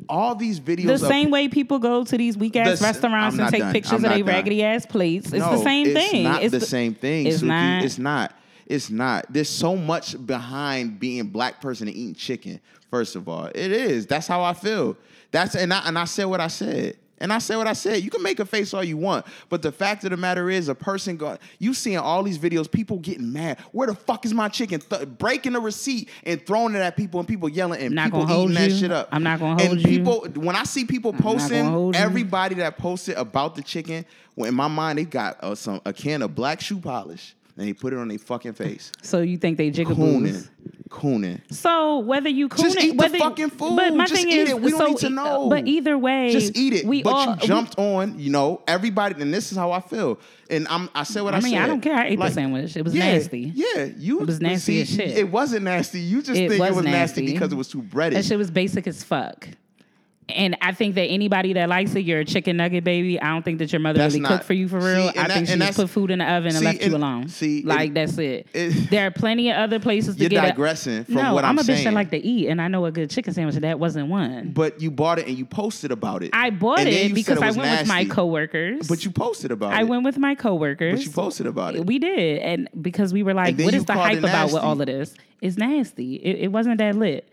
All 0.10 0.36
these 0.36 0.60
videos. 0.60 1.00
the 1.00 1.08
same 1.08 1.32
way 1.32 1.48
people 1.48 1.80
go 1.80 2.04
to 2.04 2.18
these 2.18 2.38
weak 2.38 2.56
ass 2.56 2.80
The- 2.80 2.86
restaurants 2.86 3.38
and 3.38 3.50
take 3.50 3.62
done. 3.62 3.74
pictures 3.74 3.94
of 3.94 4.02
their 4.02 4.24
raggedy 4.24 4.64
ass 4.64 4.86
plates. 4.86 5.28
It's 5.28 5.38
no, 5.44 5.58
the 5.58 5.64
same 5.64 5.88
it's 5.88 6.10
thing. 6.12 6.24
Not 6.24 6.44
it's 6.44 6.52
the, 6.52 6.62
same 6.62 6.94
thing. 6.94 7.28
It's 7.28 7.41
Suki. 7.41 7.48
not. 7.48 7.84
It's 7.84 7.98
not. 7.98 8.34
It's 8.66 8.90
not. 8.90 9.26
There's 9.32 9.50
so 9.50 9.76
much 9.76 10.24
behind 10.26 11.00
being 11.00 11.28
black 11.28 11.60
person 11.62 11.88
and 11.88 11.95
eating 11.98 12.16
chicken. 12.16 12.60
First 12.90 13.16
of 13.16 13.28
all, 13.28 13.45
it 13.45 13.72
is. 13.72 14.06
That's 14.06 14.28
how 14.28 14.44
I 14.44 14.54
feel. 14.54 14.95
That's 15.32 15.56
and 15.56 15.74
I 15.74 15.88
and 15.88 15.98
I 15.98 16.06
said 16.06 16.26
what 16.26 16.40
I 16.40 16.48
said. 16.48 16.98
And 17.24 17.32
I 17.32 17.38
said 17.40 17.56
what 17.56 17.68
I 17.68 17.74
said. 17.74 18.04
You 18.04 18.10
can 18.10 18.22
make 18.22 18.41
a 18.41 18.45
face 18.45 18.74
all 18.74 18.84
you 18.84 18.98
want, 18.98 19.26
but 19.48 19.62
the 19.62 19.72
fact 19.72 20.04
of 20.04 20.10
the 20.10 20.18
matter 20.18 20.50
is, 20.50 20.68
a 20.68 20.76
person 20.76 21.16
go. 21.16 21.38
You 21.58 21.74
seeing 21.74 21.98
all 21.98 22.22
these 22.22 22.38
videos, 22.38 22.70
people 22.70 23.00
getting 23.00 23.32
mad. 23.32 23.60
Where 23.72 23.88
the 23.88 23.95
fuck 23.95 24.26
is 24.26 24.34
my 24.34 24.50
chicken? 24.50 24.82
Th- 24.82 25.08
breaking 25.08 25.54
the 25.54 25.62
receipt 25.62 26.10
and 26.26 26.45
throwing 26.45 26.76
it 26.76 26.80
at 26.80 26.98
people, 26.98 27.22
and 27.22 27.28
people 27.28 27.48
yelling, 27.48 27.82
and 27.82 27.95
Not 27.95 28.12
people 28.12 28.30
eating 28.30 28.54
that 28.56 28.72
you. 28.72 28.78
shit 28.78 28.91
up. 28.91 29.08
I'm 29.14 29.24
not 29.24 29.40
gonna 29.40 29.52
and 29.54 29.62
hold 29.62 29.80
you. 29.80 29.86
And 29.86 30.06
people, 30.34 30.41
when 30.44 30.58
I 30.58 30.66
see 30.66 30.84
people 30.84 31.14
posting, 31.14 31.66
you. 31.66 31.94
everybody 31.95 32.56
that 32.56 32.78
posted 32.78 33.16
about 33.16 33.56
the 33.56 33.62
chicken, 33.62 34.06
well, 34.36 34.50
in 34.50 34.56
my 34.56 34.68
mind, 34.68 35.00
they 35.00 35.06
got 35.06 35.41
uh, 35.41 35.56
some 35.56 35.80
a 35.86 35.94
can 35.94 36.22
of 36.24 36.36
black 36.36 36.60
shoe 36.60 36.80
polish 36.80 37.36
and 37.57 37.67
he 37.67 37.73
put 37.73 37.93
it 37.93 37.99
on 37.99 38.07
their 38.07 38.17
fucking 38.17 38.53
face. 38.53 38.91
So 39.03 39.21
you 39.21 39.38
think 39.38 39.57
they 39.57 39.69
jigaboos? 39.69 39.95
Cooning, 39.95 40.49
cooning. 40.89 41.41
So 41.53 41.99
whether 41.99 42.30
you 42.30 42.47
coon 42.49 42.65
Just 42.65 42.77
it, 42.77 42.84
eat 42.85 42.97
the 42.97 43.09
fucking 43.09 43.49
food. 43.51 43.75
But 43.75 43.93
my 43.95 44.05
Just 44.05 44.21
thing 44.21 44.31
eat 44.31 44.39
is, 44.39 44.49
it. 44.51 44.61
We 44.61 44.71
don't 44.71 44.80
so, 44.80 44.88
need 44.88 44.97
to 44.97 45.07
uh, 45.07 45.09
know. 45.09 45.49
But 45.49 45.67
either 45.67 45.97
way, 45.97 46.31
Just 46.31 46.57
eat 46.57 46.73
it. 46.73 46.85
We 46.85 47.03
but 47.03 47.13
all 47.13 47.35
you 47.35 47.47
jumped 47.47 47.77
on, 47.77 48.17
you 48.17 48.31
know, 48.31 48.61
everybody, 48.67 49.21
and 49.21 49.34
this 49.34 49.51
is 49.51 49.57
how 49.57 49.71
I 49.71 49.81
feel. 49.81 50.19
And 50.49 50.67
I'm, 50.67 50.89
I 50.95 51.03
said 51.03 51.21
what 51.21 51.34
I, 51.34 51.39
said. 51.39 51.47
I 51.47 51.49
mean, 51.49 51.53
said. 51.57 51.63
I 51.63 51.67
don't 51.67 51.81
care. 51.81 51.95
I 51.95 52.05
ate 52.07 52.19
the 52.19 52.30
sandwich. 52.30 52.77
It 52.77 52.84
was 52.84 52.95
yeah, 52.95 53.13
nasty. 53.13 53.51
Yeah, 53.53 53.89
you. 53.97 54.21
It 54.21 54.27
was 54.27 54.41
nasty 54.41 54.73
see, 54.73 54.81
as 54.81 54.89
shit. 54.89 55.17
It 55.17 55.30
wasn't 55.30 55.63
nasty. 55.63 55.99
You 55.99 56.21
just 56.21 56.39
It 56.39 56.49
think 56.49 56.61
was 56.61 56.69
it 56.69 56.75
was 56.75 56.85
nasty. 56.85 57.21
nasty. 57.21 57.34
because 57.34 57.51
it 57.51 57.55
was 57.55 57.67
too 57.67 57.81
breaded. 57.81 58.17
That 58.17 58.25
shit 58.25 58.38
was 58.38 58.51
basic 58.51 58.88
as 58.88 59.03
fuck. 59.03 59.47
And 60.30 60.56
I 60.62 60.72
think 60.72 60.95
that 60.95 61.04
anybody 61.08 61.54
that 61.54 61.68
likes 61.68 61.94
it, 61.95 62.06
you're 62.06 62.20
a 62.22 62.26
chicken 62.26 62.58
nugget 62.58 62.84
baby. 62.84 63.20
I 63.22 63.28
don't 63.30 63.44
think 63.44 63.60
that 63.60 63.74
your 63.74 63.82
mother 63.82 63.98
That's 64.00 64.14
really 64.14 64.22
not- 64.24 64.30
cooked 64.32 64.44
for 64.45 64.54
you 64.54 64.68
for 64.70 64.78
real. 64.80 65.10
See, 65.12 65.18
and 65.18 65.20
I 65.20 65.28
that- 65.28 65.34
think 65.34 65.48
she 65.50 65.58
just 65.58 65.78
put 65.78 65.90
food 65.90 66.12
in 66.12 66.20
the 66.20 66.26
oven 66.26 66.48
and 66.48 66.58
see, 66.60 66.66
left 66.66 66.86
you 66.86 66.95
alone. 66.95 67.28
see, 67.28 67.62
like 67.64 67.88
and- 67.90 67.98
that's 67.98 68.18
it. 68.18 68.48
it- 68.54 68.90
there 68.90 69.06
are 69.08 69.12
plenty 69.12 69.50
of 69.52 69.58
other 69.58 69.80
places 69.80 70.16
to 70.16 70.22
You're 70.22 70.30
get. 70.30 70.45
a- 70.45 70.48
digressing 70.50 71.04
from 71.04 71.16
no, 71.16 71.34
what 71.34 71.44
I'm 71.44 71.52
I'm 71.52 71.60
a 71.60 71.62
bitch 71.68 71.84
that 71.84 71.94
like 71.94 72.10
to 72.12 72.18
eat, 72.18 72.48
and 72.48 72.62
I 72.62 72.68
know 72.70 72.86
a 72.86 72.91
good 72.91 73.10
chicken 73.10 73.34
sandwich. 73.34 73.56
That 73.56 73.80
wasn't 73.80 74.08
one. 74.10 74.52
but 74.54 74.82
you 74.82 74.91
bought 74.91 75.20
it 75.20 75.28
and 75.28 75.38
you 75.38 75.45
posted 75.45 75.91
about 75.91 76.24
it. 76.24 76.30
I 76.34 76.50
bought 76.52 76.80
And 76.80 76.90
it 76.90 77.14
because 77.14 77.38
said 77.40 77.48
I 77.48 77.52
went 77.52 77.80
with 77.80 77.88
my 77.88 78.06
coworkers. 78.06 78.88
But 78.88 79.04
you 79.06 79.12
posted 79.12 79.52
about 79.52 79.74
I 79.74 79.78
it. 79.78 79.80
I 79.82 79.84
went 79.84 80.04
with 80.04 80.18
my 80.18 80.36
coworkers. 80.36 81.00
But 81.00 81.06
you 81.06 81.12
posted 81.12 81.48
about 81.48 81.76
it. 81.76 81.86
We 81.86 82.00
did, 82.00 82.40
and 82.41 82.70
because 82.82 83.14
we 83.14 83.24
were 83.24 83.34
like, 83.34 83.56
And 83.56 83.66
"What 83.66 83.74
is 83.74 83.86
the 83.86 83.94
hype 83.94 84.20
about 84.20 84.54
with 84.54 84.64
all 84.64 84.80
of 84.80 84.88
this?" 84.88 85.14
It's 85.41 85.58
nasty. 85.58 86.16
It, 86.16 86.44
it 86.45 86.52
wasn't 86.54 86.78
that 86.78 86.95
lit. 86.95 87.28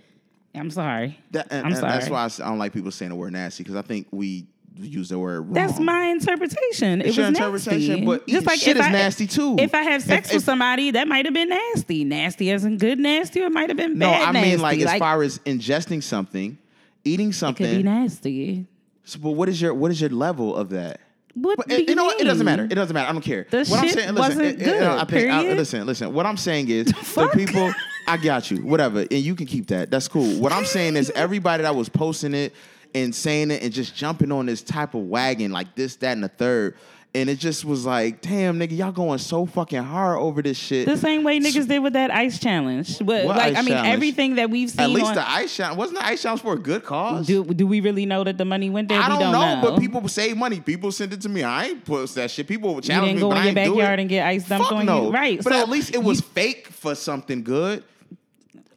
I'm 0.55 0.70
sorry. 0.70 1.18
That- 1.31 1.48
and- 1.51 1.60
I'm 1.60 1.72
and 1.72 1.77
sorry. 1.77 1.93
That's 1.93 2.10
why 2.10 2.24
I 2.44 2.48
don't 2.48 2.59
like 2.59 2.72
people 2.72 2.90
saying 2.90 3.10
the 3.10 3.16
word 3.16 3.32
nasty 3.32 3.62
because 3.62 3.77
I 3.77 3.82
think 3.82 4.06
we 4.10 4.47
use 4.78 5.10
the 5.10 5.18
word 5.18 5.40
wrong. 5.43 5.52
That's 5.52 5.78
my 5.78 6.06
interpretation. 6.06 7.01
It's 7.02 7.10
it 7.10 7.16
your 7.16 7.27
was 7.31 7.36
interpretation, 7.39 7.89
nasty. 8.05 8.06
but 8.06 8.27
just 8.27 8.47
like 8.47 8.59
shit 8.60 8.77
if 8.77 8.82
is 8.82 8.86
I, 8.89 8.93
nasty 8.93 9.27
too. 9.27 9.56
If 9.59 9.74
I 9.74 9.82
have 9.82 10.02
sex 10.02 10.28
If- 10.28 10.35
with 10.35 10.43
if- 10.43 10.47
somebody, 10.47 10.90
that 10.93 11.06
might 11.06 11.24
have 11.27 11.35
been 11.35 11.48
nasty. 11.51 12.05
Nasty 12.05 12.51
as 12.51 12.64
in 12.64 12.78
good 12.78 12.98
nasty, 12.98 13.40
it 13.40 13.52
might 13.52 13.68
have 13.68 13.77
been 13.77 13.98
No, 13.98 14.06
bad 14.06 14.28
I 14.28 14.32
mean 14.32 14.43
nasty. 14.43 14.56
like 14.62 14.81
as 14.81 14.98
far 14.98 15.22
as 15.22 15.39
ingesting 15.40 16.02
something, 16.02 16.56
eating 17.05 17.32
something. 17.32 17.66
it 17.66 17.70
could 17.70 17.77
be 17.78 17.82
nasty. 17.82 18.66
So, 19.05 19.18
but 19.20 19.31
what 19.32 19.48
is 19.48 19.60
your 19.60 19.74
what 19.74 19.90
is 19.90 20.01
your 20.01 20.10
level 20.10 20.55
of 20.56 20.70
that? 20.70 21.01
What 21.35 21.59
But 21.59 21.70
it, 21.70 21.89
you 21.89 21.94
know 21.94 22.05
what? 22.06 22.20
It 22.20 22.24
doesn't 22.24 22.44
matter. 22.44 22.64
It 22.64 22.74
doesn't 22.74 22.93
matter. 22.94 23.09
I 23.09 23.12
don't 23.12 23.22
care. 23.22 23.47
The 23.51 23.64
what 23.66 23.81
I'm 23.81 23.85
shit 23.86 23.94
saying, 23.94 24.14
listen, 24.14 24.16
wasn't 24.16 24.43
it- 24.47 24.62
it- 24.62 24.68
I 24.82 24.98
good, 25.01 25.09
think, 25.10 25.31
I- 25.32 25.40
period. 25.43 25.56
listen, 25.59 25.86
listen. 25.86 26.12
What 26.12 26.27
I'm 26.27 26.36
saying 26.36 26.68
is 26.68 26.86
the 26.86 27.31
people. 27.35 27.72
I 28.06 28.16
got 28.16 28.51
you. 28.51 28.59
Whatever, 28.59 29.01
and 29.01 29.12
you 29.12 29.35
can 29.35 29.47
keep 29.47 29.68
that. 29.68 29.90
That's 29.90 30.09
cool. 30.09 30.40
What 30.40 30.52
I'm 30.52 30.64
saying 30.64 30.97
is 30.97 31.10
everybody 31.10 31.62
that 31.62 31.74
was 31.74 31.89
posting 31.89 32.35
it 32.35 32.55
and 32.94 33.14
saying 33.14 33.51
it 33.51 33.62
and 33.62 33.72
just 33.72 33.94
jumping 33.94 34.32
on 34.32 34.47
this 34.47 34.62
type 34.62 34.94
of 34.94 35.02
wagon 35.02 35.52
like 35.52 35.74
this, 35.74 35.97
that, 35.97 36.12
and 36.12 36.24
the 36.24 36.28
third. 36.28 36.77
And 37.12 37.28
it 37.28 37.41
just 37.41 37.65
was 37.65 37.85
like, 37.85 38.20
damn, 38.20 38.61
nigga, 38.61 38.77
y'all 38.77 38.93
going 38.93 39.19
so 39.19 39.45
fucking 39.45 39.82
hard 39.82 40.20
over 40.20 40.43
this 40.43 40.57
shit. 40.57 40.87
The 40.87 40.97
same 40.97 41.24
way 41.24 41.41
niggas 41.41 41.66
did 41.66 41.81
with 41.81 41.95
that 41.95 42.12
ice 42.12 42.39
challenge. 42.39 42.99
But 43.01 43.24
What 43.24 43.37
like 43.37 43.57
I 43.57 43.62
mean, 43.62 43.70
challenge? 43.74 43.93
everything 43.95 44.35
that 44.37 44.49
we've 44.49 44.70
seen. 44.70 44.81
At 44.81 44.91
least 44.91 45.07
on, 45.07 45.15
the 45.16 45.28
ice 45.28 45.57
challenge 45.57 45.77
wasn't 45.77 45.99
the 45.99 46.07
ice 46.07 46.23
challenge 46.23 46.41
for 46.43 46.53
a 46.53 46.59
good 46.59 46.85
cause. 46.85 47.27
do 47.27 47.43
do 47.43 47.66
we 47.66 47.81
really 47.81 48.07
know 48.07 48.23
that 48.23 48.39
the 48.39 48.45
money 48.45 48.70
went 48.70 48.89
there? 48.91 49.01
I 49.01 49.09
don't, 49.09 49.19
don't 49.19 49.32
know, 49.32 49.59
but 49.61 49.81
people 49.81 50.07
save 50.07 50.37
money. 50.37 50.61
People 50.61 50.93
send 50.93 51.12
it 51.12 51.20
to 51.23 51.28
me. 51.28 51.43
I 51.43 51.66
ain't 51.66 51.85
post 51.85 52.15
that 52.15 52.31
shit. 52.31 52.47
People 52.47 52.77
you 52.77 52.81
challenge 52.82 53.07
didn't 53.09 53.16
me, 53.16 53.20
go 53.23 53.32
in 53.32 53.39
I 53.39 53.45
your 53.47 53.55
backyard 53.55 53.99
and 53.99 54.09
get 54.09 54.24
ice 54.28 54.47
dumped 54.47 54.69
Fuck 54.69 54.78
on 54.78 54.87
no. 54.87 55.07
you, 55.07 55.11
right? 55.11 55.43
But 55.43 55.53
so 55.53 55.59
at 55.59 55.69
least 55.69 55.93
it 55.93 56.03
was 56.05 56.20
you- 56.20 56.27
fake 56.27 56.69
for 56.69 56.95
something 56.95 57.43
good. 57.43 57.82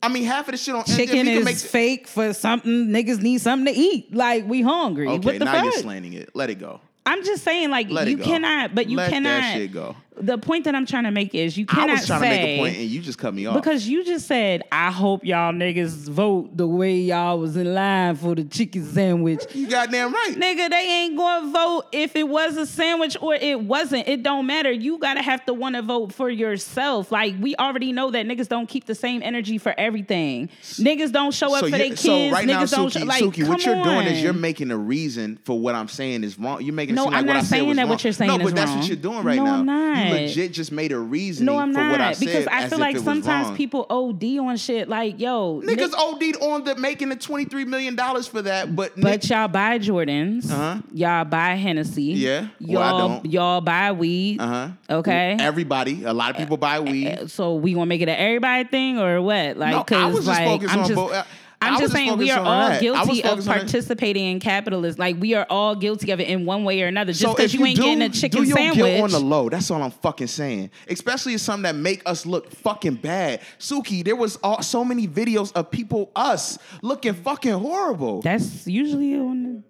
I 0.01 0.09
mean, 0.09 0.23
half 0.23 0.47
of 0.47 0.53
the 0.53 0.57
shit 0.57 0.73
on 0.73 0.85
chicken 0.85 1.27
is 1.27 1.35
can 1.37 1.45
make- 1.45 1.55
fake 1.57 2.07
for 2.07 2.33
something. 2.33 2.87
Niggas 2.87 3.21
need 3.21 3.41
something 3.41 3.71
to 3.71 3.79
eat. 3.79 4.11
Like 4.11 4.47
we 4.47 4.61
hungry. 4.63 5.07
Okay, 5.07 5.19
what 5.23 5.37
the 5.37 5.45
now 5.45 5.53
fuck? 5.53 5.63
you're 5.65 5.73
slanting 5.73 6.13
it. 6.13 6.31
Let 6.33 6.49
it 6.49 6.55
go. 6.55 6.81
I'm 7.05 7.23
just 7.23 7.43
saying, 7.43 7.69
like 7.69 7.89
Let 7.89 8.07
you 8.07 8.17
cannot, 8.17 8.73
but 8.75 8.87
you 8.87 8.97
Let 8.97 9.09
cannot. 9.11 9.41
that 9.41 9.53
shit 9.55 9.71
go. 9.71 9.95
The 10.19 10.37
point 10.37 10.65
that 10.65 10.75
I'm 10.75 10.85
trying 10.85 11.05
to 11.05 11.11
make 11.11 11.33
is 11.33 11.57
you 11.57 11.65
I 11.69 11.73
cannot 11.75 11.89
was 11.97 12.07
trying 12.07 12.21
say 12.21 12.29
to 12.29 12.35
make 12.45 12.49
a 12.49 12.57
point, 12.59 12.77
and 12.77 12.89
you 12.89 13.01
just 13.01 13.17
cut 13.17 13.33
me 13.33 13.45
off. 13.45 13.55
because 13.55 13.87
you 13.87 14.03
just 14.05 14.27
said, 14.27 14.63
"I 14.71 14.91
hope 14.91 15.25
y'all 15.25 15.51
niggas 15.53 16.07
vote 16.09 16.55
the 16.55 16.67
way 16.67 16.97
y'all 16.97 17.39
was 17.39 17.57
in 17.57 17.73
line 17.73 18.15
for 18.15 18.35
the 18.35 18.43
chicken 18.43 18.85
sandwich." 18.85 19.41
you 19.53 19.67
goddamn 19.67 20.13
right. 20.13 20.35
Nigga, 20.35 20.69
they 20.69 20.87
ain't 21.03 21.17
gonna 21.17 21.51
vote 21.51 21.85
if 21.91 22.15
it 22.15 22.27
was 22.27 22.57
a 22.57 22.65
sandwich 22.65 23.17
or 23.21 23.35
it 23.35 23.59
wasn't. 23.61 24.07
It 24.07 24.23
don't 24.23 24.45
matter. 24.45 24.71
You 24.71 24.97
gotta 24.99 25.21
have 25.21 25.45
to 25.45 25.53
want 25.53 25.75
to 25.75 25.81
vote 25.81 26.13
for 26.13 26.29
yourself. 26.29 27.11
Like 27.11 27.35
we 27.39 27.55
already 27.55 27.91
know 27.91 28.11
that 28.11 28.25
niggas 28.25 28.47
don't 28.47 28.67
keep 28.69 28.85
the 28.85 28.95
same 28.95 29.21
energy 29.23 29.57
for 29.57 29.73
everything. 29.77 30.49
Niggas 30.73 31.11
don't 31.11 31.33
show 31.33 31.53
up 31.55 31.63
for 31.65 31.69
their 31.71 31.87
kids. 31.89 32.01
so 32.01 32.29
right 32.31 32.45
niggas 32.47 32.71
now, 32.71 32.77
don't 32.77 32.89
Suki, 32.93 32.99
show, 32.99 33.05
like 33.05 33.23
Suki, 33.23 33.47
what 33.47 33.65
you're 33.65 33.83
doing 33.83 34.07
is 34.07 34.21
you're 34.21 34.33
making 34.33 34.71
a 34.71 34.77
reason 34.77 35.39
for 35.43 35.59
what 35.59 35.75
I'm 35.75 35.87
saying 35.87 36.23
is 36.23 36.37
wrong. 36.37 36.61
You're 36.61 36.73
making 36.73 36.95
it 36.95 36.97
No, 36.97 37.05
seem 37.05 37.13
I'm 37.13 37.25
what 37.25 37.33
not 37.33 37.35
I 37.37 37.39
said 37.41 37.47
saying 37.49 37.75
that 37.75 37.81
wrong. 37.83 37.89
what 37.89 38.03
you're 38.03 38.13
saying 38.13 38.27
No, 38.27 38.37
but 38.37 38.55
that's 38.55 38.69
wrong. 38.69 38.79
what 38.79 38.87
you're 38.87 38.95
doing 38.97 39.23
right 39.23 39.37
No, 39.37 39.45
now. 39.45 39.53
I'm 39.55 39.65
not. 39.65 40.02
You 40.07 40.13
legit 40.13 40.51
just 40.53 40.71
made 40.71 40.91
a 40.91 40.99
reasoning 40.99 41.53
No, 41.53 41.59
I'm 41.59 41.73
for 41.73 41.79
not 41.79 41.91
what 41.91 42.01
I 42.01 42.13
said. 42.13 42.25
because 42.25 42.47
I 42.47 42.67
feel 42.69 42.79
like 42.79 42.97
sometimes 42.97 43.55
people 43.57 43.85
OD 43.89 44.23
on 44.39 44.57
shit. 44.57 44.89
Like, 44.89 45.19
yo, 45.19 45.61
Niggas 45.61 45.75
Nick- 45.91 45.97
OD'd 45.97 46.41
on 46.41 46.63
the 46.63 46.75
making 46.75 47.09
the 47.09 47.15
twenty 47.15 47.45
three 47.45 47.65
million 47.65 47.95
dollars 47.95 48.27
for 48.27 48.41
that, 48.41 48.75
but 48.75 48.93
but 48.95 49.03
Nick, 49.21 49.29
y'all 49.29 49.47
buy 49.47 49.79
Jordans. 49.79 50.49
Uh-huh. 50.51 50.81
Y'all 50.93 51.25
buy 51.25 51.55
Hennessy. 51.55 52.03
Yeah. 52.03 52.47
Y'all 52.59 52.79
Well, 52.79 52.95
I 52.95 52.99
don't. 53.07 53.25
y'all 53.31 53.61
buy 53.61 53.91
weed. 53.91 54.39
uh 54.41 54.47
huh. 54.47 54.69
Okay. 54.89 55.37
Everybody, 55.39 56.03
a 56.03 56.13
lot 56.13 56.31
of 56.31 56.37
people 56.37 56.57
buy 56.57 56.79
weed. 56.79 57.29
so 57.29 57.55
we 57.55 57.73
gonna 57.73 57.85
make 57.85 58.01
it 58.01 58.09
an 58.09 58.17
everybody 58.17 58.63
thing 58.67 58.99
or 58.99 59.21
what? 59.21 59.57
Like, 59.57 59.89
No, 59.91 59.97
I 59.97 60.05
was 60.07 60.25
just 60.25 60.27
like 60.27 60.47
focused 60.47 60.73
I'm 60.73 60.79
on 60.81 60.85
just. 60.87 60.95
both- 60.95 61.13
I 61.13 61.25
I'm 61.63 61.79
just 61.79 61.93
saying 61.93 62.17
we 62.17 62.31
are 62.31 62.39
all. 62.39 62.79
Guilty 62.79 63.23
of 63.23 63.29
focused 63.29 63.47
on 63.47 63.57
it. 63.57 63.59
participating 63.59 64.25
in 64.25 64.39
capitalism. 64.39 64.99
Like 64.99 65.17
we 65.19 65.33
are 65.33 65.45
all 65.49 65.75
guilty 65.75 66.11
of 66.11 66.19
it 66.19 66.27
in 66.27 66.45
one 66.45 66.63
way 66.63 66.81
or 66.81 66.87
another. 66.87 67.13
Just 67.13 67.35
because 67.35 67.53
if 67.53 67.59
you, 67.59 67.65
ain't 67.65 67.77
do, 67.77 67.83
getting 67.83 68.01
a 68.01 68.09
chicken 68.09 68.41
do 68.41 68.47
your 68.47 68.57
sandwich. 68.57 68.77
guilt 68.77 69.03
on 69.03 69.11
the 69.11 69.19
low. 69.19 69.49
That's 69.49 69.69
all 69.71 69.81
I'm 69.81 69.91
fucking 69.91 70.27
saying. 70.27 70.71
Especially 70.87 71.33
if 71.33 71.41
something 71.41 71.63
that 71.63 71.75
make 71.75 72.01
us 72.05 72.25
look 72.25 72.51
fucking 72.51 72.95
bad. 72.95 73.41
Suki, 73.59 74.03
there 74.03 74.15
was 74.15 74.37
all, 74.37 74.61
so 74.61 74.83
many 74.83 75.07
videos 75.07 75.51
of 75.53 75.71
people 75.71 76.11
us 76.15 76.57
looking 76.81 77.13
fucking 77.13 77.53
horrible. 77.53 78.21
That's 78.21 78.67
usually 78.67 79.15
on 79.15 79.43
the. 79.43 79.63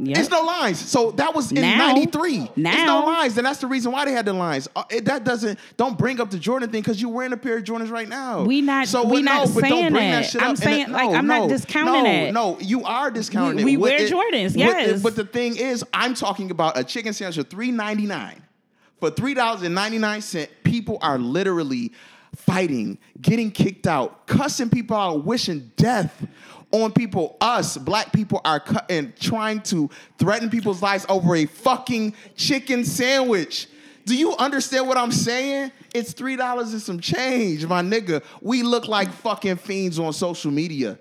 Yeah. 0.00 0.18
It's 0.20 0.30
no 0.30 0.42
lines. 0.42 0.78
So 0.78 1.10
that 1.12 1.34
was 1.34 1.50
in 1.50 1.60
Now. 1.62 1.88
'93. 1.88 2.50
It's 2.56 2.56
no 2.56 3.04
lines, 3.04 3.36
and 3.36 3.44
that's 3.46 3.58
the 3.60 3.66
reason 3.66 3.90
why 3.90 4.04
they 4.04 4.12
had 4.12 4.26
the 4.26 4.32
lines. 4.32 4.68
Uh, 4.76 4.84
it- 4.90 5.04
that 5.06 5.24
doesn't. 5.24 5.58
Don't 5.76 5.98
bring 5.98 6.20
up 6.20 6.30
the 6.30 6.38
Jordan 6.38 6.70
thing 6.70 6.82
because 6.82 7.00
you're 7.02 7.10
wearing 7.10 7.32
a 7.32 7.36
pair 7.36 7.56
of 7.58 7.64
Jordans 7.64 7.90
right 7.90 8.08
now. 8.08 8.44
We 8.44 8.60
not- 8.60 8.86
So 8.88 9.02
we 9.04 9.10
what- 9.14 9.24
not 9.24 9.48
no, 9.48 9.54
but 9.54 9.60
don't 9.62 9.70
saying 9.70 9.92
bring 9.92 10.10
that. 10.10 10.32
that 10.32 10.42
I'm. 10.42 10.56
Saying, 10.56 10.80
it- 10.82 10.88
like, 10.90 11.10
no, 11.10 11.16
I'm 11.16 11.26
not 11.26 11.42
no, 11.42 11.48
discounting 11.48 12.04
no, 12.04 12.10
it. 12.10 12.32
No, 12.32 12.58
you 12.60 12.84
are 12.84 13.10
discounting 13.10 13.56
We- 13.56 13.62
it. 13.62 13.64
we 13.64 13.76
wear 13.76 14.02
it- 14.02 14.10
Jordans, 14.12 14.56
yes. 14.56 14.88
it- 14.98 15.02
but 15.02 15.16
the 15.16 15.24
thing 15.24 15.56
is, 15.56 15.84
I'm 15.92 16.14
talking 16.14 16.50
about 16.50 16.78
a 16.78 16.84
chicken 16.84 17.12
sandwich 17.12 17.36
for 17.36 17.42
three 17.42 17.70
ninety 17.70 18.06
nine. 18.06 18.42
For 19.00 19.10
three 19.10 19.34
dollars 19.34 19.62
and 19.62 19.74
ninety 19.74 19.98
nine 19.98 20.20
cent, 20.22 20.48
people 20.64 20.98
are 21.02 21.18
literally 21.18 21.92
fighting, 22.36 22.98
getting 23.20 23.50
kicked 23.50 23.86
out, 23.86 24.26
cussing 24.26 24.68
people 24.70 24.96
out, 24.96 25.24
wishing 25.24 25.70
death 25.76 26.26
on 26.70 26.92
people. 26.92 27.36
Us 27.40 27.76
black 27.78 28.12
people 28.12 28.40
are 28.44 28.60
cu- 28.60 28.76
and 28.90 29.16
trying 29.16 29.60
to 29.62 29.88
threaten 30.18 30.50
people's 30.50 30.82
lives 30.82 31.06
over 31.08 31.34
a 31.36 31.46
fucking 31.46 32.14
chicken 32.36 32.84
sandwich. 32.84 33.68
Do 34.04 34.16
you 34.16 34.34
understand 34.36 34.88
what 34.88 34.96
I'm 34.96 35.12
saying? 35.12 35.70
It's 35.94 36.12
three 36.12 36.36
dollars 36.36 36.72
and 36.72 36.80
some 36.80 37.00
change, 37.00 37.66
my 37.66 37.82
nigga. 37.82 38.22
We 38.40 38.62
look 38.62 38.88
like 38.88 39.10
fucking 39.10 39.56
fiends 39.56 39.98
on 39.98 40.12
social 40.12 40.50
media. 40.50 40.98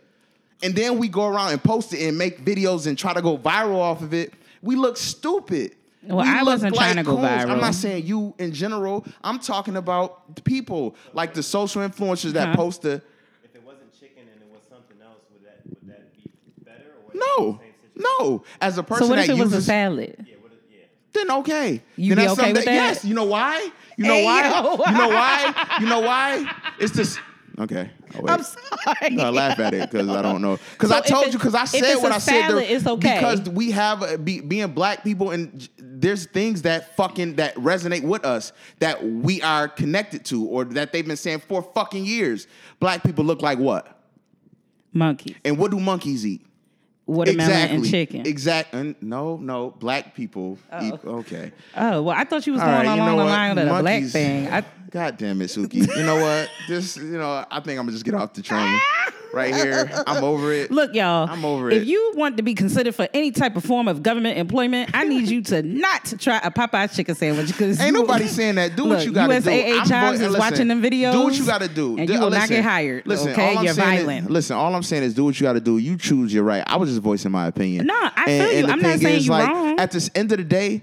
And 0.64 0.74
then 0.76 0.98
we 0.98 1.08
go 1.08 1.28
around 1.28 1.52
and 1.52 1.64
post 1.64 1.94
it 1.94 2.06
and 2.08 2.18
make 2.18 2.44
videos 2.44 2.88
and 2.88 2.98
try 2.98 3.14
to 3.14 3.22
go 3.22 3.38
viral 3.38 3.76
off 3.80 4.02
of 4.02 4.14
it. 4.14 4.34
We 4.62 4.76
look 4.76 4.98
stupid. 4.98 5.76
Well, 6.04 6.18
We 6.18 6.24
I 6.30 6.42
wasn't 6.44 6.74
trying 6.76 6.96
to 6.96 7.04
go 7.04 7.18
coons. 7.18 7.46
I'm 7.46 7.60
not 7.60 7.76
saying 7.76 8.06
you 8.08 8.34
in 8.40 8.54
general. 8.54 9.06
I'm 9.24 9.40
talking 9.40 9.76
about 9.76 10.44
people, 10.46 10.96
like 11.14 11.34
the 11.34 11.44
social 11.44 11.82
influencers 11.88 12.32
that 12.34 12.50
Huh. 12.50 12.56
post 12.56 12.82
the 12.82 13.02
If 13.44 13.56
it 13.56 13.64
wasn't 13.64 13.94
chicken 14.00 14.24
and 14.24 14.42
it 14.42 14.48
was 14.52 14.64
something 14.70 14.98
else, 15.02 15.22
would 15.32 15.44
that 15.46 15.60
would 15.68 15.88
that 15.90 16.16
be 16.16 16.30
better? 16.66 16.92
Or 16.98 17.06
would 17.07 17.07
no, 17.20 17.48
it 17.48 17.52
be 17.52 17.58
the 17.58 17.62
same 17.62 17.94
situation? 17.96 18.04
no. 18.20 18.44
As 18.62 18.78
a 18.78 18.84
person 18.84 19.06
So 19.06 19.10
what 19.10 19.16
that 19.18 19.30
if 19.30 19.38
it 19.38 19.44
was 19.44 19.54
a 19.54 19.62
salad? 19.62 20.16
Yeah, 20.28 20.36
what 20.42 20.52
it- 20.52 20.62
yeah. 20.72 20.78
then 21.14 21.32
okay. 21.40 21.82
You 21.96 22.16
then 22.16 22.26
be 22.26 22.32
okay 22.32 22.54
with 22.54 22.66
that? 22.66 22.74
Yes. 22.74 23.06
You 23.06 23.14
know 23.14 23.26
why? 23.26 23.70
You 23.98 24.06
know 24.06 24.14
Hey, 24.14 24.26
why? 24.26 24.50
yo. 24.50 24.72
You 24.92 24.98
know 24.98 25.10
why? 25.10 25.78
You 25.82 25.86
know 25.88 26.00
why? 26.02 26.52
It's 26.80 26.94
just 26.96 27.20
Okay. 27.60 27.90
Oh. 28.16 28.28
I'm 28.28 28.44
sorry. 28.44 29.16
No, 29.16 29.24
I 29.24 29.30
laugh 29.32 29.58
at 29.58 29.74
it 29.74 29.90
because 29.90 30.08
I 30.10 30.22
don't 30.22 30.44
know. 30.44 30.60
Because 30.74 30.90
So 30.92 30.96
I 30.98 31.02
told 31.02 31.26
it- 31.26 31.34
you. 31.34 31.40
Because 31.40 31.56
I 31.56 31.64
if 31.64 31.70
said 31.70 31.84
it's 31.86 32.02
what 32.04 32.12
a 32.12 32.16
I 32.16 32.20
said. 32.20 32.42
salad, 32.50 32.66
it's 32.70 32.86
okay. 32.86 33.16
Because 33.16 33.50
we 33.50 33.72
have 33.72 34.04
uh, 34.04 34.18
be, 34.18 34.42
being 34.42 34.68
black 34.74 35.04
people, 35.04 35.32
and 35.32 35.68
there's 35.80 36.28
things 36.28 36.62
that 36.62 36.96
fucking 36.96 37.38
that 37.38 37.56
resonate 37.56 38.04
with 38.04 38.24
us 38.24 38.54
that 38.78 39.04
we 39.04 39.42
are 39.42 39.68
connected 39.68 40.24
to, 40.26 40.46
or 40.46 40.66
that 40.66 40.94
they've 40.94 41.08
been 41.08 41.18
saying 41.18 41.40
for 41.40 41.64
fucking 41.64 42.06
years. 42.06 42.46
Black 42.80 43.02
people 43.04 43.26
look 43.26 43.42
like 43.42 43.58
what? 43.58 44.00
Monkeys, 44.94 45.36
And 45.44 45.58
what 45.58 45.72
do 45.72 45.80
monkeys 45.80 46.28
eat? 46.28 46.46
Watermelon, 47.08 47.52
exactly. 47.52 47.76
and 47.76 47.86
chicken. 47.86 48.28
Exactly. 48.28 48.96
No, 49.02 49.38
no. 49.38 49.72
Black 49.72 50.14
people 50.14 50.60
eat. 50.82 50.94
Oh. 51.04 51.20
Okay. 51.20 51.52
Oh 51.76 52.04
well, 52.04 52.16
I 52.16 52.24
thought 52.26 52.46
you 52.46 52.54
was 52.54 52.62
All 52.62 52.68
going 52.68 52.86
right, 52.86 53.00
along 53.00 53.18
the 53.18 53.24
line 53.26 53.58
of 53.58 53.66
the 53.68 53.82
black 53.82 54.04
thing. 54.04 54.48
I, 54.48 54.64
God 54.98 55.16
damn 55.18 55.40
it, 55.44 55.46
Suki. 55.46 55.88
You 55.96 56.04
know 56.04 56.16
what? 56.16 56.50
This, 56.68 56.98
you 56.98 57.20
know, 57.20 57.46
I 57.52 57.60
think 57.60 57.80
I'm 57.80 57.86
gonna 57.86 57.92
just 57.92 58.04
get 58.04 58.16
off 58.16 58.34
the 58.34 58.42
train 58.42 58.80
right 59.32 59.54
here. 59.54 59.92
I'm 60.08 60.24
over 60.24 60.52
it. 60.52 60.72
Look, 60.72 60.96
y'all. 60.96 61.30
I'm 61.30 61.46
over 61.46 61.70
it. 61.70 61.78
if 61.78 61.88
you 61.88 62.14
want 62.16 62.38
to 62.38 62.44
be 62.44 62.56
considered 62.56 62.96
for 62.96 63.08
any 63.14 63.30
type 63.30 63.56
of 63.56 63.64
form 63.64 63.88
of 63.88 64.02
government 64.02 64.40
employment, 64.40 64.90
I 64.96 65.04
need 65.04 65.28
you 65.30 65.44
to 65.44 65.62
not 65.62 66.16
try 66.20 66.38
a 66.38 66.50
Popeyes 66.50 66.96
chicken 66.96 67.14
sandwich 67.14 67.46
because 67.48 67.80
Ain't 67.80 67.94
nobody 67.94 68.26
saying 68.26 68.56
that. 68.56 68.76
Do 68.76 68.86
what 68.86 69.06
you 69.06 69.12
gotta 69.12 69.40
do. 69.40 69.50
USAA 69.52 69.82
I'm 69.82 69.88
Jobs 69.88 70.16
is 70.16 70.22
listen, 70.32 70.40
watching 70.40 70.68
them 70.68 70.82
videos. 70.82 71.12
Do 71.12 71.22
what 71.26 71.38
you 71.38 71.46
gotta 71.46 71.68
do. 71.68 71.96
and 72.00 72.10
you 72.10 72.20
will 72.20 72.32
not 72.32 72.50
get 72.50 72.64
hired. 72.64 73.06
Listen, 73.06 73.34
okay, 73.34 73.54
you're 73.54 73.74
saying 73.74 74.00
is- 74.00 74.04
violent. 74.04 74.32
listen, 74.32 74.56
all 74.56 74.74
I'm 74.74 74.82
saying 74.82 75.04
is 75.04 75.14
do 75.14 75.26
what 75.26 75.40
you 75.40 75.44
gotta 75.44 75.62
do. 75.62 75.78
You 75.78 75.96
choose 75.96 76.34
your 76.34 76.44
right. 76.44 76.64
I 76.66 76.78
was 76.78 76.90
just 76.90 77.04
voicing 77.04 77.32
my 77.32 77.46
opinion. 77.46 77.86
No, 77.86 77.94
I 77.94 78.26
and, 78.28 78.50
feel 78.50 78.60
you. 78.62 78.74
I'm 78.74 78.82
not 78.82 79.00
saying 79.00 79.18
is, 79.18 79.26
you 79.28 79.32
like, 79.32 79.48
wrong. 79.48 79.80
At 79.80 79.92
this 79.92 80.10
end 80.16 80.32
of 80.32 80.40
the 80.40 80.44
day, 80.44 80.82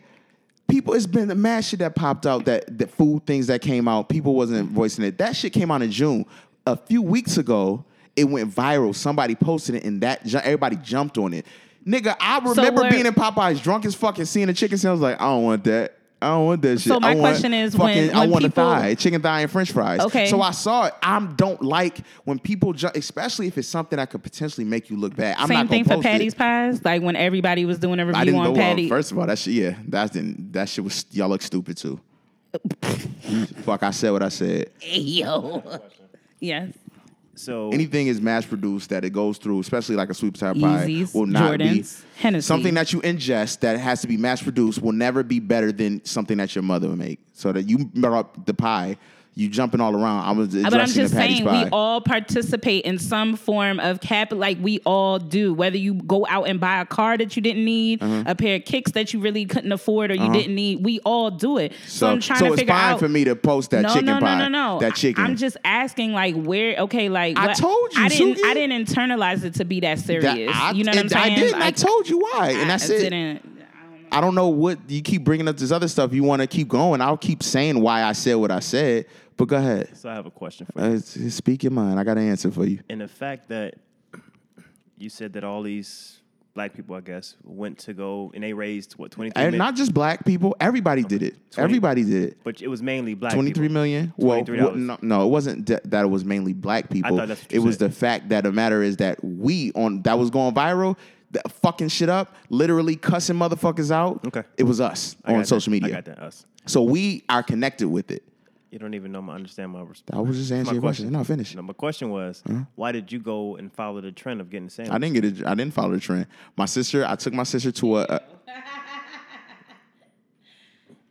people, 0.68 0.94
it's 0.94 1.06
been 1.06 1.28
the 1.28 1.34
mad 1.34 1.64
shit 1.64 1.78
that 1.80 1.94
popped 1.94 2.26
out. 2.26 2.44
That 2.46 2.78
the 2.78 2.86
food 2.86 3.26
things 3.26 3.46
that 3.48 3.60
came 3.60 3.88
out, 3.88 4.08
people 4.08 4.34
wasn't 4.34 4.70
voicing 4.70 5.04
it. 5.04 5.18
That 5.18 5.36
shit 5.36 5.52
came 5.52 5.70
out 5.70 5.82
in 5.82 5.90
June. 5.90 6.24
A 6.66 6.76
few 6.76 7.02
weeks 7.02 7.36
ago, 7.36 7.84
it 8.16 8.24
went 8.24 8.54
viral. 8.54 8.94
Somebody 8.94 9.34
posted 9.34 9.74
it, 9.76 9.84
and 9.84 10.00
that 10.00 10.32
everybody 10.34 10.76
jumped 10.76 11.18
on 11.18 11.34
it. 11.34 11.46
Nigga, 11.86 12.16
I 12.18 12.38
remember 12.38 12.82
where- 12.82 12.90
being 12.90 13.04
in 13.06 13.12
Popeyes 13.12 13.62
drunk 13.62 13.84
as 13.84 13.94
fucking 13.94 14.24
seeing 14.24 14.46
the 14.46 14.54
chicken 14.54 14.78
sandwich. 14.78 14.90
I 14.90 14.92
was 14.92 15.00
like, 15.12 15.20
I 15.20 15.24
don't 15.26 15.44
want 15.44 15.64
that. 15.64 15.98
I 16.24 16.28
don't 16.30 16.46
want 16.46 16.62
that 16.62 16.80
shit. 16.80 16.88
So 16.92 16.98
my 17.00 17.10
I 17.10 17.14
want 17.14 17.20
question 17.34 17.54
is, 17.54 17.76
when- 17.76 17.94
fucking, 18.08 18.16
I 18.16 18.26
want 18.26 18.44
people- 18.44 18.70
a 18.72 18.74
thigh, 18.80 18.94
chicken 18.94 19.20
thigh, 19.22 19.40
and 19.42 19.50
French 19.50 19.70
fries. 19.72 20.00
Okay. 20.00 20.26
So 20.28 20.40
I 20.40 20.50
saw 20.52 20.86
it. 20.86 20.94
I 21.02 21.20
don't 21.36 21.62
like 21.62 22.00
when 22.24 22.38
people, 22.38 22.72
ju- 22.72 22.90
especially 22.94 23.46
if 23.46 23.58
it's 23.58 23.68
something 23.68 23.96
that 23.98 24.10
could 24.10 24.22
potentially 24.22 24.64
make 24.64 24.90
you 24.90 24.96
look 24.96 25.14
bad. 25.14 25.36
I'm 25.38 25.46
Same 25.48 25.58
not 25.58 25.68
thing 25.68 25.84
for 25.84 25.90
post 25.94 26.06
it. 26.06 26.08
Patti's 26.10 26.34
Pies. 26.34 26.84
Like 26.84 27.02
when 27.02 27.16
everybody 27.16 27.64
was 27.64 27.78
doing 27.78 28.00
a 28.00 28.02
I 28.02 28.06
review 28.06 28.24
didn't 28.24 28.40
on 28.40 28.46
go 28.54 28.54
Patty. 28.60 28.84
on. 28.84 28.88
First 28.88 29.12
of 29.12 29.18
all, 29.18 29.26
that 29.26 29.38
shit, 29.38 29.54
yeah, 29.54 29.74
that 29.88 30.12
didn't. 30.12 30.52
That 30.52 30.68
shit 30.68 30.82
was 30.84 31.04
y'all 31.12 31.28
look 31.28 31.42
stupid 31.42 31.76
too. 31.76 32.00
Fuck, 33.62 33.82
I 33.82 33.90
said 33.90 34.10
what 34.12 34.22
I 34.22 34.28
said. 34.28 34.70
Hey, 34.78 35.00
Yo. 35.00 35.62
yes. 36.40 36.72
So 37.36 37.70
Anything 37.70 38.06
is 38.06 38.20
mass 38.20 38.44
produced 38.46 38.90
that 38.90 39.04
it 39.04 39.10
goes 39.10 39.38
through, 39.38 39.60
especially 39.60 39.96
like 39.96 40.10
a 40.10 40.14
sweet 40.14 40.34
potato 40.34 40.54
pie, 40.60 40.86
Yeezys, 40.86 41.14
will 41.14 41.26
not 41.26 41.58
be 41.58 41.84
Hennessy. 42.16 42.46
something 42.46 42.74
that 42.74 42.92
you 42.92 43.00
ingest 43.02 43.60
that 43.60 43.78
has 43.78 44.00
to 44.02 44.08
be 44.08 44.16
mass 44.16 44.42
produced 44.42 44.80
will 44.82 44.92
never 44.92 45.22
be 45.22 45.40
better 45.40 45.72
than 45.72 46.04
something 46.04 46.36
that 46.38 46.54
your 46.54 46.62
mother 46.62 46.88
would 46.88 46.98
make. 46.98 47.20
So 47.32 47.52
that 47.52 47.62
you 47.64 47.86
brought 47.86 48.18
up 48.18 48.46
the 48.46 48.54
pie, 48.54 48.96
you 49.36 49.48
jumping 49.48 49.80
all 49.80 49.94
around. 49.96 50.24
I 50.24 50.30
was 50.30 50.54
addressing 50.54 50.70
But 50.70 50.80
I'm 50.80 50.86
just 50.94 51.12
saying, 51.12 51.44
pie. 51.44 51.64
we 51.64 51.70
all 51.70 52.00
participate 52.00 52.84
in 52.84 52.98
some 52.98 53.34
form 53.34 53.80
of 53.80 54.00
cap, 54.00 54.32
like 54.32 54.58
we 54.60 54.78
all 54.86 55.18
do. 55.18 55.52
Whether 55.52 55.76
you 55.76 55.94
go 55.94 56.24
out 56.28 56.44
and 56.44 56.60
buy 56.60 56.80
a 56.80 56.86
car 56.86 57.18
that 57.18 57.34
you 57.34 57.42
didn't 57.42 57.64
need, 57.64 58.00
Uh-huh. 58.02 58.22
a 58.26 58.34
pair 58.36 58.56
of 58.56 58.64
kicks 58.64 58.92
that 58.92 59.12
you 59.12 59.18
really 59.18 59.44
couldn't 59.44 59.72
afford 59.72 60.12
or 60.12 60.14
you 60.14 60.32
didn't 60.32 60.54
need, 60.54 60.84
we 60.84 61.00
all 61.00 61.30
do 61.32 61.58
it. 61.58 61.72
So, 61.86 62.06
so, 62.06 62.06
I'm 62.12 62.20
trying 62.20 62.38
so 62.38 62.46
to 62.46 62.52
it's 62.52 62.62
fine 62.62 62.98
for 62.98 63.08
me 63.08 63.24
to 63.24 63.34
post 63.34 63.72
that 63.72 63.82
no, 63.82 63.88
chicken 63.88 64.06
no, 64.06 64.20
pie. 64.20 64.38
no, 64.38 64.48
no, 64.48 64.74
no. 64.74 64.78
That 64.80 64.94
chicken. 64.94 65.24
I'm 65.24 65.34
just 65.36 65.56
asking, 65.64 66.12
like, 66.12 66.36
where? 66.36 66.76
Okay, 66.82 67.08
like 67.08 67.36
I 67.36 67.46
what- 67.48 67.56
told 67.56 67.92
you, 67.94 68.04
I 68.04 68.08
didn't. 68.08 68.38
I 68.44 68.54
didn't 68.54 68.86
internalize 68.86 69.42
it 69.42 69.54
to 69.54 69.64
be 69.64 69.80
that 69.80 69.98
serious. 69.98 70.24
That- 70.24 70.54
I, 70.54 70.70
you 70.72 70.84
know 70.84 70.90
what 70.90 70.98
I'm 70.98 71.08
saying? 71.08 71.32
I 71.32 71.34
did. 71.34 71.54
and 71.54 71.62
I 71.62 71.70
told 71.72 72.08
you 72.08 72.18
why, 72.20 72.50
and 72.56 72.70
that's 72.70 72.84
I 72.84 72.86
said. 72.86 73.00
Didn't. 73.10 73.50
I 74.14 74.20
don't 74.20 74.34
know 74.34 74.48
what 74.48 74.78
you 74.88 75.02
keep 75.02 75.24
bringing 75.24 75.48
up 75.48 75.56
this 75.56 75.72
other 75.72 75.88
stuff. 75.88 76.12
You 76.12 76.22
want 76.22 76.40
to 76.40 76.46
keep 76.46 76.68
going. 76.68 77.00
I'll 77.00 77.16
keep 77.16 77.42
saying 77.42 77.80
why 77.80 78.04
I 78.04 78.12
said 78.12 78.34
what 78.34 78.50
I 78.50 78.60
said. 78.60 79.06
But 79.36 79.46
go 79.46 79.56
ahead. 79.56 79.96
so 79.96 80.08
I 80.08 80.14
have 80.14 80.26
a 80.26 80.30
question 80.30 80.66
for 80.72 80.80
you. 80.88 80.94
Uh, 80.96 80.98
speak 81.30 81.64
your 81.64 81.72
mind. 81.72 81.98
I 81.98 82.04
got 82.04 82.16
an 82.18 82.28
answer 82.28 82.50
for 82.50 82.64
you. 82.64 82.78
and 82.88 83.00
the 83.00 83.08
fact 83.08 83.48
that 83.48 83.74
you 84.96 85.10
said 85.10 85.32
that 85.32 85.42
all 85.42 85.62
these 85.62 86.20
black 86.54 86.72
people, 86.72 86.94
I 86.94 87.00
guess, 87.00 87.34
went 87.42 87.78
to 87.80 87.94
go 87.94 88.30
and 88.32 88.44
they 88.44 88.52
raised 88.52 88.92
what 88.92 89.10
twenty 89.10 89.30
three 89.30 89.42
And 89.42 89.52
million, 89.52 89.58
not 89.58 89.74
just 89.74 89.92
black 89.92 90.24
people. 90.24 90.54
Everybody 90.60 91.02
did 91.02 91.24
it. 91.24 91.34
20 91.50 91.64
Everybody 91.64 92.04
did 92.04 92.22
it. 92.30 92.38
but 92.44 92.62
it 92.62 92.68
was 92.68 92.80
mainly 92.80 93.14
black. 93.14 93.32
Twenty 93.32 93.50
three 93.52 93.66
million. 93.68 94.12
million. 94.16 94.44
Well, 94.46 94.76
no, 94.76 94.96
no, 95.02 95.26
it 95.26 95.30
wasn't 95.30 95.66
that, 95.66 95.90
that 95.90 96.04
it 96.04 96.08
was 96.08 96.24
mainly 96.24 96.52
black 96.52 96.88
people. 96.90 97.16
thought 97.18 97.26
that's 97.26 97.42
what 97.42 97.52
it 97.52 97.56
you 97.56 97.62
was 97.62 97.78
the 97.78 97.90
fact 97.90 98.28
that 98.28 98.44
the 98.44 98.52
matter 98.52 98.84
is 98.84 98.98
that 98.98 99.22
we 99.24 99.72
on 99.72 100.02
that 100.02 100.16
was 100.16 100.30
going 100.30 100.54
viral, 100.54 100.96
fucking 101.48 101.88
shit 101.88 102.08
up, 102.08 102.34
literally 102.48 102.96
cussing 102.96 103.36
motherfuckers 103.36 103.90
out. 103.90 104.26
Okay. 104.26 104.42
it 104.56 104.64
was 104.64 104.80
us 104.80 105.16
I 105.24 105.32
on 105.32 105.40
got 105.40 105.48
social 105.48 105.70
that. 105.70 105.82
media. 105.82 105.98
I 105.98 106.00
got 106.00 106.04
that. 106.06 106.18
Us. 106.20 106.46
So 106.66 106.82
we 106.82 107.24
are 107.28 107.42
connected 107.42 107.88
with 107.88 108.10
it. 108.10 108.22
You 108.70 108.80
don't 108.80 108.94
even 108.94 109.12
know 109.12 109.22
my 109.22 109.34
understand 109.34 109.70
my 109.70 109.82
response. 109.82 110.18
I 110.18 110.20
was 110.20 110.36
just 110.36 110.50
answering 110.50 110.74
your 110.74 110.82
question. 110.82 111.12
No, 111.12 111.22
finish. 111.22 111.54
No, 111.54 111.62
my 111.62 111.74
question 111.74 112.10
was, 112.10 112.42
uh-huh. 112.48 112.64
why 112.74 112.90
did 112.90 113.12
you 113.12 113.20
go 113.20 113.54
and 113.54 113.72
follow 113.72 114.00
the 114.00 114.10
trend 114.10 114.40
of 114.40 114.50
getting 114.50 114.68
sandwich? 114.68 114.92
I 114.92 114.98
didn't 114.98 115.14
get 115.14 115.24
it. 115.24 115.46
I 115.46 115.54
didn't 115.54 115.74
follow 115.74 115.92
the 115.92 116.00
trend. 116.00 116.26
My 116.56 116.64
sister, 116.64 117.06
I 117.06 117.14
took 117.14 117.32
my 117.34 117.44
sister 117.44 117.70
to 117.70 117.98
a. 117.98 118.02
a 118.02 118.06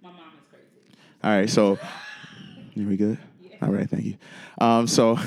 My 0.01 0.09
mom 0.11 0.17
is 0.37 0.43
crazy. 0.49 0.97
all 1.23 1.31
right, 1.31 1.49
so 1.49 1.79
you 2.73 2.85
we 2.85 2.97
good? 2.97 3.17
All 3.64 3.72
right, 3.72 3.90
thank 3.90 4.03
you. 4.03 4.18
Um, 4.60 4.88
so, 4.88 5.18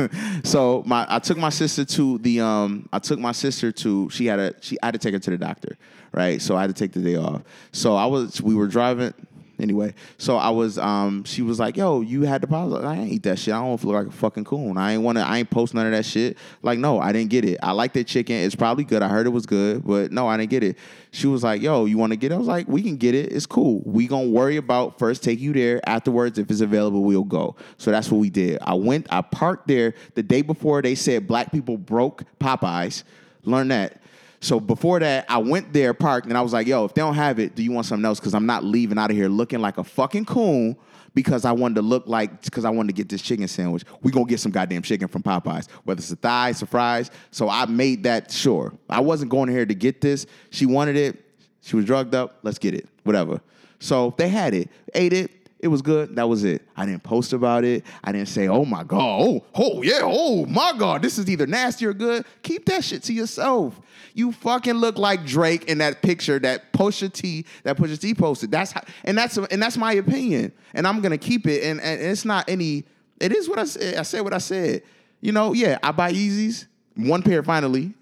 so 0.44 0.82
my 0.86 1.06
I 1.08 1.18
took 1.18 1.38
my 1.38 1.48
sister 1.48 1.84
to 1.84 2.18
the 2.18 2.40
um 2.40 2.88
I 2.92 2.98
took 2.98 3.18
my 3.18 3.32
sister 3.32 3.72
to 3.72 4.10
she 4.10 4.26
had 4.26 4.38
a 4.38 4.54
she 4.60 4.76
I 4.82 4.86
had 4.86 4.92
to 4.92 4.98
take 4.98 5.14
her 5.14 5.18
to 5.18 5.30
the 5.30 5.38
doctor, 5.38 5.78
right? 6.12 6.40
So 6.42 6.56
I 6.56 6.60
had 6.60 6.68
to 6.68 6.74
take 6.74 6.92
the 6.92 7.00
day 7.00 7.16
off. 7.16 7.42
So 7.72 7.96
I 7.96 8.04
was 8.04 8.42
we 8.42 8.54
were 8.54 8.66
driving 8.66 9.14
anyway. 9.58 9.94
So 10.18 10.36
I 10.36 10.50
was 10.50 10.78
um 10.78 11.24
she 11.24 11.42
was 11.42 11.58
like, 11.58 11.76
"Yo, 11.76 12.00
you 12.00 12.22
had 12.22 12.40
the 12.40 12.46
pause." 12.46 12.72
I 12.84 12.96
ain't 12.96 13.12
eat 13.12 13.22
that 13.24 13.38
shit. 13.38 13.54
I 13.54 13.58
don't 13.58 13.78
feel 13.78 13.92
like 13.92 14.08
a 14.08 14.10
fucking 14.10 14.44
coon. 14.44 14.76
I 14.76 14.94
ain't 14.94 15.02
want 15.02 15.18
to. 15.18 15.26
I 15.26 15.38
ain't 15.38 15.50
post 15.50 15.74
none 15.74 15.86
of 15.86 15.92
that 15.92 16.04
shit. 16.04 16.36
Like, 16.62 16.78
no, 16.78 16.98
I 16.98 17.12
didn't 17.12 17.30
get 17.30 17.44
it. 17.44 17.58
I 17.62 17.72
like 17.72 17.92
that 17.94 18.06
chicken. 18.06 18.36
It's 18.36 18.54
probably 18.54 18.84
good. 18.84 19.02
I 19.02 19.08
heard 19.08 19.26
it 19.26 19.30
was 19.30 19.46
good, 19.46 19.84
but 19.84 20.12
no, 20.12 20.28
I 20.28 20.36
didn't 20.36 20.50
get 20.50 20.62
it. 20.62 20.76
She 21.10 21.26
was 21.26 21.42
like, 21.42 21.62
"Yo, 21.62 21.84
you 21.84 21.98
want 21.98 22.12
to 22.12 22.16
get 22.16 22.32
it?" 22.32 22.34
I 22.34 22.38
was 22.38 22.46
like, 22.46 22.68
"We 22.68 22.82
can 22.82 22.96
get 22.96 23.14
it. 23.14 23.32
It's 23.32 23.46
cool. 23.46 23.82
We 23.84 24.06
gonna 24.06 24.28
worry 24.28 24.56
about 24.56 24.98
first 24.98 25.22
take 25.22 25.40
you 25.40 25.52
there. 25.52 25.80
Afterwards, 25.88 26.38
if 26.38 26.50
it's 26.50 26.60
available, 26.60 27.02
we'll 27.02 27.24
go." 27.24 27.56
So 27.78 27.90
that's 27.90 28.10
what 28.10 28.18
we 28.18 28.30
did. 28.30 28.58
I 28.62 28.74
went. 28.74 29.06
I 29.10 29.22
parked 29.22 29.68
there 29.68 29.94
the 30.14 30.22
day 30.22 30.42
before. 30.42 30.82
They 30.82 30.94
said 30.94 31.26
black 31.26 31.52
people 31.52 31.76
broke 31.78 32.24
Popeyes. 32.40 33.02
Learn 33.44 33.68
that. 33.68 34.00
So 34.46 34.60
before 34.60 35.00
that, 35.00 35.26
I 35.28 35.38
went 35.38 35.72
there, 35.72 35.92
parked, 35.92 36.28
and 36.28 36.38
I 36.38 36.40
was 36.40 36.52
like, 36.52 36.68
yo, 36.68 36.84
if 36.84 36.94
they 36.94 37.00
don't 37.00 37.16
have 37.16 37.40
it, 37.40 37.56
do 37.56 37.64
you 37.64 37.72
want 37.72 37.86
something 37.86 38.04
else? 38.04 38.20
Because 38.20 38.32
I'm 38.32 38.46
not 38.46 38.62
leaving 38.62 38.96
out 38.96 39.10
of 39.10 39.16
here 39.16 39.28
looking 39.28 39.58
like 39.58 39.76
a 39.76 39.82
fucking 39.82 40.24
coon 40.24 40.76
because 41.14 41.44
I 41.44 41.50
wanted 41.50 41.74
to 41.76 41.82
look 41.82 42.06
like, 42.06 42.42
because 42.42 42.64
I 42.64 42.70
wanted 42.70 42.88
to 42.88 42.92
get 42.94 43.08
this 43.08 43.22
chicken 43.22 43.48
sandwich. 43.48 43.82
we 44.02 44.12
going 44.12 44.24
to 44.24 44.30
get 44.30 44.38
some 44.38 44.52
goddamn 44.52 44.82
chicken 44.82 45.08
from 45.08 45.24
Popeyes, 45.24 45.68
whether 45.82 45.98
it's 45.98 46.12
a 46.12 46.16
thigh, 46.16 46.50
or 46.50 46.66
fries. 46.66 47.10
So 47.32 47.48
I 47.48 47.66
made 47.66 48.04
that 48.04 48.30
sure. 48.30 48.72
I 48.88 49.00
wasn't 49.00 49.32
going 49.32 49.48
here 49.48 49.66
to 49.66 49.74
get 49.74 50.00
this. 50.00 50.26
She 50.50 50.64
wanted 50.64 50.94
it. 50.94 51.24
She 51.62 51.74
was 51.74 51.84
drugged 51.84 52.14
up. 52.14 52.38
Let's 52.44 52.60
get 52.60 52.72
it. 52.72 52.88
Whatever. 53.02 53.40
So 53.80 54.14
they 54.16 54.28
had 54.28 54.54
it, 54.54 54.70
ate 54.94 55.12
it. 55.12 55.32
It 55.58 55.68
was 55.68 55.80
good. 55.80 56.16
That 56.16 56.28
was 56.28 56.44
it. 56.44 56.62
I 56.76 56.84
didn't 56.84 57.02
post 57.02 57.32
about 57.32 57.64
it. 57.64 57.84
I 58.04 58.12
didn't 58.12 58.28
say, 58.28 58.46
oh 58.46 58.66
my 58.66 58.84
God, 58.84 59.20
oh, 59.22 59.44
oh 59.54 59.82
yeah, 59.82 60.00
oh 60.02 60.44
my 60.44 60.74
God, 60.76 61.00
this 61.00 61.16
is 61.16 61.30
either 61.30 61.46
nasty 61.46 61.86
or 61.86 61.94
good. 61.94 62.26
Keep 62.42 62.66
that 62.66 62.84
shit 62.84 63.02
to 63.04 63.12
yourself. 63.14 63.80
You 64.12 64.32
fucking 64.32 64.74
look 64.74 64.98
like 64.98 65.24
Drake 65.24 65.64
in 65.64 65.78
that 65.78 66.02
picture 66.02 66.38
that 66.40 66.74
Pusha 66.74 67.10
T, 67.10 67.46
that 67.62 67.78
Pusha 67.78 67.98
T 67.98 68.14
posted. 68.14 68.50
That's 68.50 68.72
how, 68.72 68.82
and 69.04 69.16
that's 69.16 69.38
and 69.38 69.62
that's 69.62 69.78
my 69.78 69.94
opinion. 69.94 70.52
And 70.74 70.86
I'm 70.86 71.00
gonna 71.00 71.18
keep 71.18 71.46
it. 71.46 71.64
And, 71.64 71.80
and 71.80 72.02
it's 72.02 72.26
not 72.26 72.48
any, 72.48 72.84
it 73.18 73.34
is 73.34 73.48
what 73.48 73.58
I 73.58 73.64
said. 73.64 73.96
I 73.96 74.02
said 74.02 74.20
what 74.22 74.34
I 74.34 74.38
said. 74.38 74.82
You 75.22 75.32
know, 75.32 75.54
yeah, 75.54 75.78
I 75.82 75.90
buy 75.92 76.12
Yeezys, 76.12 76.66
one 76.96 77.22
pair 77.22 77.42
finally, 77.42 77.94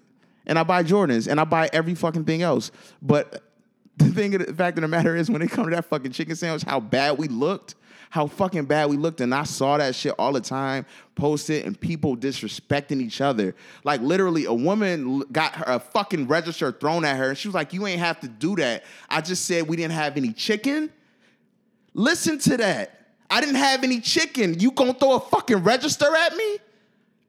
and 0.45 0.59
I 0.59 0.63
buy 0.63 0.83
Jordans, 0.83 1.29
and 1.29 1.39
I 1.39 1.45
buy 1.45 1.69
every 1.71 1.95
fucking 1.95 2.25
thing 2.25 2.41
else. 2.41 2.71
But 3.01 3.41
the 3.97 4.09
thing, 4.09 4.31
the 4.31 4.53
fact 4.53 4.77
of 4.77 4.81
the 4.81 4.87
matter 4.87 5.15
is, 5.15 5.29
when 5.29 5.41
it 5.41 5.51
comes 5.51 5.67
to 5.67 5.75
that 5.75 5.85
fucking 5.85 6.11
chicken 6.11 6.35
sandwich, 6.35 6.63
how 6.63 6.79
bad 6.79 7.17
we 7.17 7.27
looked, 7.27 7.75
how 8.09 8.27
fucking 8.27 8.65
bad 8.65 8.89
we 8.89 8.97
looked, 8.97 9.21
and 9.21 9.33
I 9.33 9.43
saw 9.43 9.77
that 9.77 9.95
shit 9.95 10.13
all 10.17 10.33
the 10.33 10.41
time 10.41 10.85
posted, 11.15 11.65
and 11.65 11.79
people 11.79 12.15
disrespecting 12.15 13.01
each 13.01 13.21
other. 13.21 13.55
Like 13.83 14.01
literally, 14.01 14.45
a 14.45 14.53
woman 14.53 15.19
got 15.31 15.55
her, 15.55 15.65
a 15.67 15.79
fucking 15.79 16.27
register 16.27 16.71
thrown 16.71 17.03
at 17.05 17.17
her, 17.17 17.29
and 17.29 17.37
she 17.37 17.47
was 17.47 17.55
like, 17.55 17.73
"You 17.73 17.87
ain't 17.87 17.99
have 17.99 18.19
to 18.21 18.27
do 18.27 18.55
that. 18.57 18.83
I 19.09 19.21
just 19.21 19.45
said 19.45 19.67
we 19.67 19.75
didn't 19.75 19.93
have 19.93 20.17
any 20.17 20.33
chicken." 20.33 20.91
Listen 21.93 22.37
to 22.39 22.57
that. 22.57 23.07
I 23.29 23.39
didn't 23.39 23.55
have 23.55 23.83
any 23.83 24.01
chicken. 24.01 24.59
You 24.59 24.71
gonna 24.71 24.93
throw 24.93 25.15
a 25.15 25.19
fucking 25.19 25.63
register 25.63 26.13
at 26.13 26.35
me? 26.35 26.57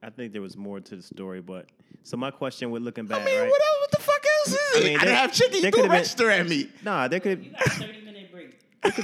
I 0.03 0.11
think 0.11 0.33
there 0.33 0.43
was 0.43 0.57
more 0.57 0.81
to 0.81 0.97
the 0.97 1.03
story, 1.03 1.41
but 1.41 1.67
so 2.07 2.17
my 2.17 2.31
question 2.31 2.71
with 2.71 2.83
looking 2.83 3.07
back, 3.07 3.23
I 3.23 3.25
mean, 3.25 3.41
right? 3.41 3.51
what 3.51 3.61
else? 3.61 3.79
What 3.81 3.91
the 3.91 3.99
fuck 3.99 4.25
else 4.39 4.49
is 4.49 4.55
it? 4.55 4.61
I 4.61 4.79
I, 4.79 4.83
didn't 4.83 5.05
there- 5.07 5.17
have 5.17 5.33
chicken. 5.33 5.57
You 5.57 5.63
there 5.63 5.71
threw 5.73 5.81
a 5.81 5.83
could've 5.83 5.91
been- 5.91 5.99
register 5.99 6.31
at 6.31 6.49
me. 6.49 6.69
Nah, 6.85 7.09
there 7.09 7.21
could 7.21 7.53
got 7.53 7.67
a 7.67 7.71
30 7.71 8.01
minute 8.05 8.33
break. 8.33 8.59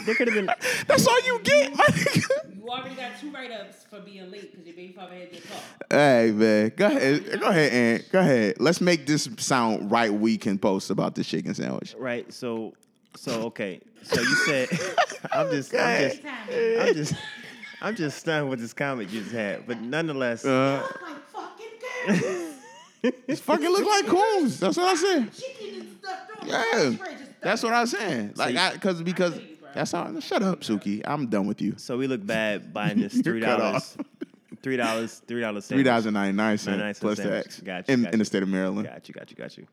there 0.07 0.15
could 0.15 0.29
have 0.29 0.35
been 0.37 0.47
That's 0.87 1.07
all 1.07 1.21
you 1.27 1.41
get, 1.43 1.75
my 1.77 1.85
nigga. 1.85 2.57
You 2.57 2.69
already 2.69 2.95
got 2.95 3.19
two 3.21 3.31
write 3.33 3.51
ups 3.51 3.85
for 3.91 4.01
being 4.01 4.31
late 4.31 4.53
because 4.53 4.65
your 4.67 4.77
baby 4.77 4.93
father 4.93 5.15
had 5.17 5.33
your 5.33 5.43
car. 5.43 5.61
Hey 5.91 6.31
man, 6.31 6.73
go 6.77 6.87
ahead, 6.87 7.41
go 7.41 7.47
ahead, 7.49 7.73
Ant. 7.73 8.13
Go 8.13 8.21
ahead. 8.21 8.55
Let's 8.61 8.81
make 8.81 9.07
this 9.07 9.29
sound 9.39 9.91
right. 9.91 10.13
We 10.13 10.39
can 10.39 10.59
post 10.59 10.91
about 10.91 11.15
the 11.17 11.25
chicken 11.25 11.55
sandwich. 11.55 11.95
right. 11.99 12.33
So 12.33 12.73
so 13.17 13.43
okay. 13.47 13.81
So 14.05 14.21
you 14.21 14.35
said 14.47 14.69
I'm 15.33 15.51
just 15.51 15.75
I'm 15.75 16.01
just 16.11 16.23
I'm 16.81 16.95
just 16.95 17.15
I'm 17.83 17.97
just 17.97 18.19
stunned 18.19 18.49
with 18.49 18.61
this 18.61 18.73
comment 18.73 19.11
you 19.11 19.21
just 19.23 19.33
had, 19.33 19.67
but 19.67 19.81
nonetheless, 19.81 20.45
Uh, 20.45 20.87
it 20.89 21.17
fucking 21.33 22.52
look 23.03 23.87
like 23.87 24.07
coons. 24.07 24.61
That's 24.61 24.77
what 24.77 24.87
I 24.87 24.95
said. 24.95 25.31
Yeah, 26.47 26.93
that's 27.41 27.63
what 27.63 27.73
I 27.73 27.81
was 27.83 27.91
saying. 27.91 28.33
Like, 28.37 28.57
I, 28.57 28.77
cause 28.79 29.03
because 29.03 29.39
that's 29.75 29.93
how. 29.93 30.19
Shut 30.21 30.43
up, 30.43 30.61
Suki. 30.61 31.03
I'm 31.05 31.27
done 31.29 31.47
with 31.47 31.61
you. 31.61 31.75
so 31.77 31.97
we 31.99 32.07
look 32.07 32.25
bad 32.25 32.73
buying 32.75 33.01
this 33.01 33.21
three 33.21 33.41
dollars, 33.41 33.97
three 34.63 34.77
dollars, 34.77 35.23
three 35.27 35.41
dollars, 35.41 35.67
Three 35.67 35.83
dollars 35.83 36.05
ninety 36.07 36.37
nine 36.37 36.57
99 36.57 36.59
cents 36.59 36.81
cents 36.81 36.99
plus 37.01 37.17
sandwich. 37.19 37.45
tax 37.45 37.61
Got 37.61 37.89
you, 37.89 37.95
in, 37.95 38.03
got 38.03 38.13
in 38.13 38.19
the 38.19 38.25
state 38.25 38.43
of 38.43 38.49
Maryland. 38.49 38.87
Got 38.87 39.09
you, 39.09 39.15
got 39.15 39.31
you, 39.31 39.37
got 39.37 39.57
you. 39.57 39.67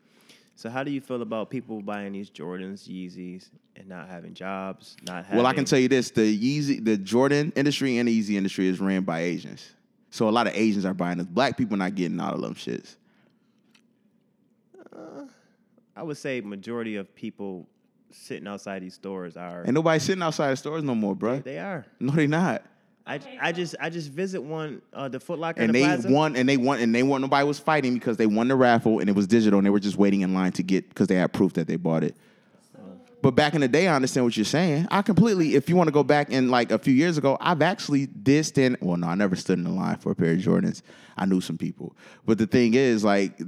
So 0.56 0.68
how 0.68 0.84
do 0.84 0.90
you 0.90 1.00
feel 1.00 1.22
about 1.22 1.48
people 1.48 1.80
buying 1.80 2.12
these 2.12 2.28
Jordans, 2.28 2.86
Yeezys, 2.86 3.48
and 3.76 3.88
not 3.88 4.08
having 4.08 4.34
jobs? 4.34 4.96
Not 5.06 5.24
having 5.24 5.38
Well, 5.38 5.46
I 5.46 5.54
can 5.54 5.64
tell 5.64 5.78
you 5.78 5.88
this: 5.88 6.10
the 6.10 6.38
Yeezy, 6.38 6.84
the 6.84 6.96
Jordan 6.98 7.52
industry 7.56 7.96
and 7.98 8.08
the 8.08 8.20
Yeezy 8.20 8.36
industry 8.36 8.68
is 8.68 8.78
ran 8.80 9.02
by 9.02 9.20
Asians. 9.20 9.70
So 10.10 10.28
a 10.28 10.30
lot 10.30 10.46
of 10.46 10.54
Asians 10.54 10.84
are 10.84 10.92
buying 10.94 11.18
this. 11.18 11.26
Black 11.26 11.56
people 11.56 11.76
not 11.76 11.94
getting 11.94 12.18
all 12.20 12.34
of 12.34 12.40
them 12.42 12.54
shits. 12.54 12.96
I 15.96 16.02
would 16.02 16.16
say 16.18 16.40
majority 16.40 16.96
of 16.96 17.14
people 17.14 17.68
sitting 18.10 18.46
outside 18.48 18.82
these 18.82 18.94
stores 18.94 19.36
are 19.36 19.62
Ain't 19.64 19.74
nobody 19.74 20.00
sitting 20.00 20.22
outside 20.22 20.50
the 20.52 20.56
stores 20.56 20.82
no 20.82 20.94
more, 20.94 21.14
bro. 21.14 21.38
they 21.40 21.58
are. 21.58 21.86
No, 21.98 22.12
they 22.12 22.26
not. 22.26 22.62
I, 23.06 23.18
I 23.40 23.52
just 23.52 23.74
I 23.80 23.90
just 23.90 24.10
visit 24.10 24.40
one 24.42 24.82
uh, 24.92 25.08
the 25.08 25.18
Foot 25.18 25.38
Locker 25.38 25.60
and 25.60 25.70
the 25.74 25.80
they 25.80 25.84
plaza. 25.84 26.10
won 26.10 26.36
and 26.36 26.48
they 26.48 26.56
won 26.56 26.78
and 26.78 26.94
they 26.94 27.02
won 27.02 27.20
nobody 27.22 27.44
was 27.46 27.58
fighting 27.58 27.94
because 27.94 28.16
they 28.18 28.26
won 28.26 28.46
the 28.48 28.54
raffle 28.54 29.00
and 29.00 29.08
it 29.08 29.16
was 29.16 29.26
digital 29.26 29.58
and 29.58 29.66
they 29.66 29.70
were 29.70 29.80
just 29.80 29.96
waiting 29.96 30.20
in 30.20 30.32
line 30.34 30.52
to 30.52 30.62
get 30.62 30.88
because 30.88 31.08
they 31.08 31.16
had 31.16 31.32
proof 31.32 31.54
that 31.54 31.66
they 31.66 31.76
bought 31.76 32.04
it 32.04 32.14
but 33.22 33.32
back 33.32 33.54
in 33.54 33.62
the 33.62 33.68
day 33.68 33.88
i 33.88 33.96
understand 33.96 34.24
what 34.24 34.36
you're 34.36 34.44
saying 34.44 34.86
i 34.90 35.02
completely 35.02 35.54
if 35.56 35.68
you 35.68 35.74
want 35.76 35.88
to 35.88 35.92
go 35.92 36.04
back 36.04 36.30
in 36.30 36.50
like 36.50 36.70
a 36.70 36.78
few 36.78 36.92
years 36.94 37.18
ago 37.18 37.36
i've 37.40 37.62
actually 37.62 38.06
did 38.06 38.44
stand 38.44 38.76
well 38.80 38.96
no 38.96 39.08
i 39.08 39.14
never 39.14 39.34
stood 39.34 39.58
in 39.58 39.64
the 39.64 39.70
line 39.70 39.96
for 39.96 40.12
a 40.12 40.14
pair 40.14 40.32
of 40.32 40.38
jordans 40.38 40.82
i 41.16 41.24
knew 41.24 41.40
some 41.40 41.58
people 41.58 41.96
but 42.26 42.38
the 42.38 42.46
thing 42.46 42.74
is 42.74 43.02
like 43.02 43.40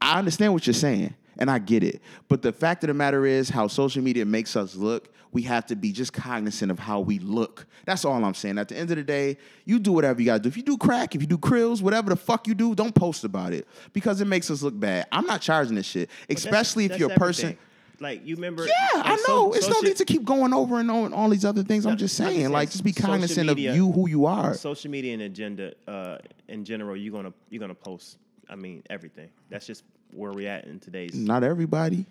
i 0.00 0.18
understand 0.18 0.52
what 0.52 0.66
you're 0.66 0.74
saying 0.74 1.12
and 1.38 1.50
I 1.50 1.58
get 1.58 1.82
it. 1.82 2.00
But 2.28 2.42
the 2.42 2.52
fact 2.52 2.84
of 2.84 2.88
the 2.88 2.94
matter 2.94 3.26
is, 3.26 3.48
how 3.48 3.68
social 3.68 4.02
media 4.02 4.24
makes 4.24 4.56
us 4.56 4.74
look, 4.74 5.08
we 5.32 5.42
have 5.42 5.66
to 5.66 5.76
be 5.76 5.92
just 5.92 6.12
cognizant 6.12 6.70
of 6.70 6.78
how 6.78 7.00
we 7.00 7.18
look. 7.18 7.66
That's 7.84 8.04
all 8.04 8.24
I'm 8.24 8.34
saying. 8.34 8.56
At 8.58 8.68
the 8.68 8.76
end 8.78 8.90
of 8.90 8.96
the 8.96 9.02
day, 9.04 9.36
you 9.66 9.78
do 9.78 9.92
whatever 9.92 10.20
you 10.20 10.26
gotta 10.26 10.40
do. 10.40 10.48
If 10.48 10.56
you 10.56 10.62
do 10.62 10.78
crack, 10.78 11.14
if 11.14 11.20
you 11.20 11.26
do 11.26 11.36
krills, 11.38 11.82
whatever 11.82 12.08
the 12.10 12.16
fuck 12.16 12.48
you 12.48 12.54
do, 12.54 12.74
don't 12.74 12.94
post 12.94 13.24
about 13.24 13.52
it 13.52 13.68
because 13.92 14.20
it 14.20 14.24
makes 14.26 14.50
us 14.50 14.62
look 14.62 14.78
bad. 14.78 15.06
I'm 15.12 15.26
not 15.26 15.40
charging 15.42 15.74
this 15.74 15.86
shit, 15.86 16.08
But 16.08 16.28
that's- 16.36 16.44
especially 16.44 16.84
if 16.86 16.90
that's 16.90 17.00
you're 17.00 17.12
a 17.12 17.16
person. 17.16 17.58
Like 18.00 18.24
you 18.24 18.36
remember? 18.36 18.64
Yeah, 18.64 18.72
I 18.94 19.16
so- 19.26 19.32
know. 19.32 19.52
it's 19.52 19.68
no 19.68 19.80
need 19.80 19.96
to 19.96 20.04
keep 20.04 20.24
going 20.24 20.54
over 20.54 20.78
and 20.78 20.88
on 20.90 21.12
all 21.12 21.28
these 21.28 21.44
other 21.44 21.64
things. 21.64 21.84
I'm 21.84 21.96
just 21.96 22.18
I'm 22.20 22.28
just 22.28 22.36
saying, 22.36 22.52
like, 22.52 22.70
just 22.70 22.84
be 22.84 22.92
cognizant 22.92 23.48
media- 23.48 23.70
of 23.70 23.76
you, 23.76 23.90
who 23.90 24.08
you 24.08 24.24
are. 24.26 24.54
Social 24.54 24.88
media 24.90 25.14
and 25.14 25.22
agenda 25.22 25.72
uh, 25.88 26.18
in 26.46 26.64
general, 26.64 26.96
you're 26.96 27.12
gonna 27.12 27.32
you're 27.50 27.60
gonna 27.60 27.74
post. 27.74 28.18
I 28.48 28.54
mean 28.54 28.82
everything. 28.88 29.28
That's 29.50 29.66
just 29.66 29.82
where 30.12 30.32
we're 30.32 30.50
at 30.50 30.64
in 30.66 30.80
today's. 30.80 31.14
Not 31.14 31.44
everybody. 31.44 32.06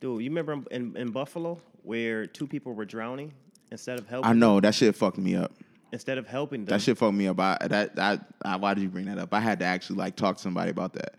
Dude, 0.00 0.22
you 0.22 0.30
remember 0.30 0.58
in, 0.70 0.96
in 0.96 1.10
Buffalo 1.10 1.60
where 1.82 2.26
two 2.26 2.46
people 2.46 2.72
were 2.74 2.84
drowning 2.84 3.32
instead 3.70 3.98
of 3.98 4.08
helping? 4.08 4.30
I 4.30 4.32
know 4.34 4.60
that 4.60 4.74
shit 4.74 4.94
fucked 4.96 5.18
me 5.18 5.34
up. 5.36 5.52
Instead 5.92 6.18
of 6.18 6.26
helping 6.26 6.64
them, 6.64 6.72
That 6.72 6.80
shit 6.82 6.96
fucked 6.98 7.14
me 7.14 7.26
up. 7.26 7.40
I, 7.40 7.58
that, 7.68 7.96
that, 7.96 8.24
I, 8.44 8.56
why 8.56 8.74
did 8.74 8.82
you 8.82 8.88
bring 8.88 9.06
that 9.06 9.18
up? 9.18 9.34
I 9.34 9.40
had 9.40 9.58
to 9.58 9.64
actually 9.64 9.96
like 9.96 10.14
talk 10.16 10.36
to 10.36 10.42
somebody 10.42 10.70
about 10.70 10.92
that. 10.94 11.14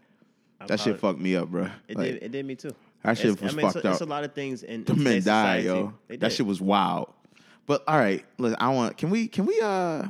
That 0.68 0.80
shit 0.80 0.90
About- 0.96 1.00
fucked 1.02 1.20
me 1.20 1.36
up, 1.36 1.50
bro. 1.50 1.68
It 1.88 1.98
Like, 1.98 2.06
did. 2.14 2.24
It 2.24 2.32
did 2.32 2.46
me 2.46 2.56
too. 2.56 2.74
that 3.04 3.18
shit 3.18 3.32
It's- 3.32 3.42
was 3.44 3.54
I 3.54 3.58
mean, 3.58 3.66
fucked 3.66 3.84
a, 3.84 3.90
up. 3.90 3.94
It's 3.96 4.02
a 4.02 4.06
lot 4.06 4.24
of 4.24 4.34
things 4.34 4.64
in, 4.64 4.84
the 4.86 4.94
men 4.96 5.22
died, 5.24 5.66
yo. 5.66 5.94
That 6.08 6.32
shit 6.32 6.46
was 6.46 6.62
wild. 6.62 7.12
But 7.66 7.84
all 7.88 7.98
right, 7.98 8.24
look, 8.38 8.56
I 8.60 8.70
want. 8.70 8.98
Can 8.98 9.10
we? 9.10 9.28
Can 9.28 9.46
we? 9.46 9.60
Uh, 9.62 10.08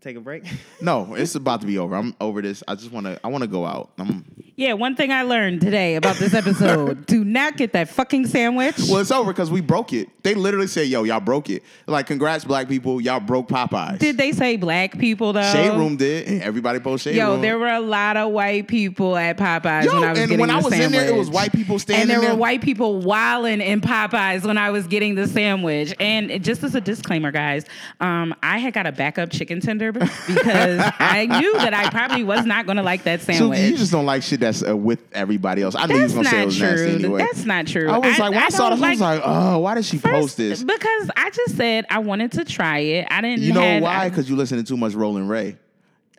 Take 0.00 0.16
a 0.16 0.20
break. 0.20 0.44
no, 0.80 1.14
it's 1.14 1.34
about 1.34 1.60
to 1.62 1.66
be 1.66 1.76
over. 1.78 1.96
I'm 1.96 2.14
over 2.20 2.40
this. 2.40 2.62
I 2.68 2.76
just 2.76 2.92
want 2.92 3.06
to. 3.06 3.18
I 3.24 3.28
want 3.28 3.42
to 3.42 3.48
go 3.48 3.66
out. 3.66 3.90
I'm, 3.98 4.24
Yeah, 4.54 4.74
one 4.74 4.94
thing 4.94 5.10
I 5.12 5.22
learned 5.22 5.60
today 5.60 5.96
about 5.96 6.16
this 6.16 6.34
episode: 6.34 7.04
do 7.06 7.24
not 7.24 7.56
get 7.56 7.72
that 7.72 7.88
fucking 7.88 8.26
sandwich. 8.28 8.76
well, 8.88 8.98
it's 8.98 9.10
over 9.10 9.32
because 9.32 9.50
we 9.50 9.60
broke 9.60 9.92
it. 9.92 10.08
They 10.22 10.34
literally 10.34 10.68
say, 10.68 10.84
"Yo, 10.84 11.02
y'all 11.02 11.18
broke 11.18 11.50
it." 11.50 11.64
Like, 11.88 12.06
congrats, 12.06 12.44
black 12.44 12.68
people. 12.68 13.00
Y'all 13.00 13.18
broke 13.18 13.48
Popeyes. 13.48 13.98
Did 13.98 14.18
they 14.18 14.30
say 14.30 14.56
black 14.56 14.96
people 14.98 15.32
though? 15.32 15.42
Shade 15.42 15.76
Room 15.76 15.96
did. 15.96 16.28
and 16.28 16.42
Everybody 16.42 16.78
post 16.78 17.02
Shade 17.02 17.16
Yo, 17.16 17.32
Room. 17.32 17.40
there 17.40 17.58
were 17.58 17.66
a 17.66 17.80
lot 17.80 18.16
of 18.16 18.30
white 18.30 18.68
people 18.68 19.16
at 19.16 19.36
Popeyes 19.36 19.84
Yo, 19.84 19.94
when 19.94 20.04
I 20.04 20.10
was 20.10 20.18
and 20.20 20.28
getting 20.28 20.40
when 20.40 20.48
the 20.48 20.54
I 20.54 20.60
was 20.62 20.72
in 20.72 20.92
there, 20.92 21.08
it 21.08 21.16
was 21.16 21.28
white 21.28 21.52
people 21.52 21.78
standing 21.80 22.02
and 22.02 22.10
there 22.10 22.20
there. 22.20 22.30
were 22.34 22.40
white 22.40 22.60
people 22.62 23.00
wilding 23.00 23.60
in 23.60 23.80
Popeyes 23.80 24.44
when 24.46 24.58
I 24.58 24.70
was 24.70 24.86
getting 24.86 25.16
the 25.16 25.26
sandwich. 25.26 25.92
And 25.98 26.42
just 26.44 26.62
as 26.62 26.76
a 26.76 26.80
disclaimer, 26.80 27.32
guys, 27.32 27.64
um, 28.00 28.32
I 28.44 28.58
had 28.58 28.74
got 28.74 28.86
a 28.86 28.92
backup 28.92 29.30
chicken 29.30 29.60
tender 29.60 29.87
because 29.92 30.92
I 30.98 31.26
knew 31.26 31.52
that 31.58 31.74
I 31.74 31.90
probably 31.90 32.24
was 32.24 32.44
not 32.46 32.66
going 32.66 32.76
to 32.76 32.82
like 32.82 33.04
that 33.04 33.20
sandwich. 33.20 33.58
Suki, 33.58 33.70
you 33.70 33.76
just 33.76 33.92
don't 33.92 34.06
like 34.06 34.22
shit 34.22 34.40
that's 34.40 34.62
uh, 34.66 34.76
with 34.76 35.00
everybody 35.12 35.62
else. 35.62 35.74
I 35.74 35.86
knew 35.86 35.96
you 35.96 36.02
was 36.02 36.14
gonna 36.14 36.28
say 36.28 36.42
it 36.42 36.46
was 36.46 36.60
nasty 36.60 36.90
anyway. 36.94 37.20
That's 37.20 37.44
not 37.44 37.66
true. 37.66 37.88
I 37.88 37.98
was 37.98 38.18
I- 38.18 38.22
like, 38.22 38.30
when 38.30 38.42
I, 38.42 38.46
I 38.46 38.48
saw 38.48 38.70
this, 38.70 38.82
I 38.82 38.90
was 38.90 39.00
like- 39.00 39.18
like, 39.20 39.22
oh, 39.24 39.58
why 39.58 39.74
did 39.74 39.84
she 39.84 39.98
post 39.98 40.36
this? 40.36 40.62
Because 40.62 41.10
I 41.16 41.30
just 41.30 41.56
said 41.56 41.86
I 41.90 41.98
wanted 42.00 42.32
to 42.32 42.44
try 42.44 42.78
it. 42.78 43.06
I 43.10 43.20
didn't. 43.20 43.42
You 43.42 43.52
know 43.52 43.60
have- 43.62 43.82
why? 43.82 44.08
Because 44.08 44.28
you 44.28 44.36
listen 44.36 44.58
to 44.58 44.64
too 44.64 44.76
much 44.76 44.94
Rolling 44.94 45.28
Ray. 45.28 45.56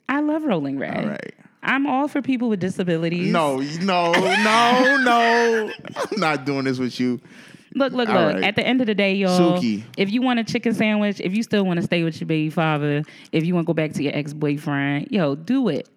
I 0.07 0.21
love 0.21 0.43
Rolling 0.43 0.77
Ray. 0.79 0.89
All 0.89 1.05
right. 1.07 1.33
I'm 1.61 1.85
all 1.87 2.07
for 2.07 2.21
people 2.21 2.47
with 2.49 2.61
disabilities. 2.61 3.31
No, 3.33 3.57
no, 3.57 4.13
no, 4.13 4.97
no. 5.03 5.71
I'm 5.95 6.19
not 6.19 6.45
doing 6.45 6.63
this 6.63 6.79
with 6.79 6.99
you. 6.99 7.19
Look, 7.75 7.93
look, 7.93 8.07
look. 8.09 8.33
right. 8.35 8.43
At 8.43 8.55
the 8.55 8.65
end 8.65 8.81
of 8.81 8.87
the 8.87 8.95
day, 8.95 9.13
y'all, 9.15 9.59
Suki. 9.59 9.83
if 9.97 10.11
you 10.11 10.21
want 10.21 10.39
a 10.39 10.43
chicken 10.43 10.73
sandwich, 10.73 11.19
if 11.21 11.33
you 11.35 11.43
still 11.43 11.65
want 11.65 11.77
to 11.77 11.83
stay 11.83 12.03
with 12.03 12.19
your 12.19 12.27
baby 12.27 12.49
father, 12.49 13.03
if 13.31 13.45
you 13.45 13.53
want 13.53 13.65
to 13.65 13.67
go 13.67 13.73
back 13.73 13.93
to 13.93 14.03
your 14.03 14.15
ex 14.15 14.33
boyfriend, 14.33 15.07
yo, 15.11 15.35
do 15.35 15.69
it. 15.69 15.87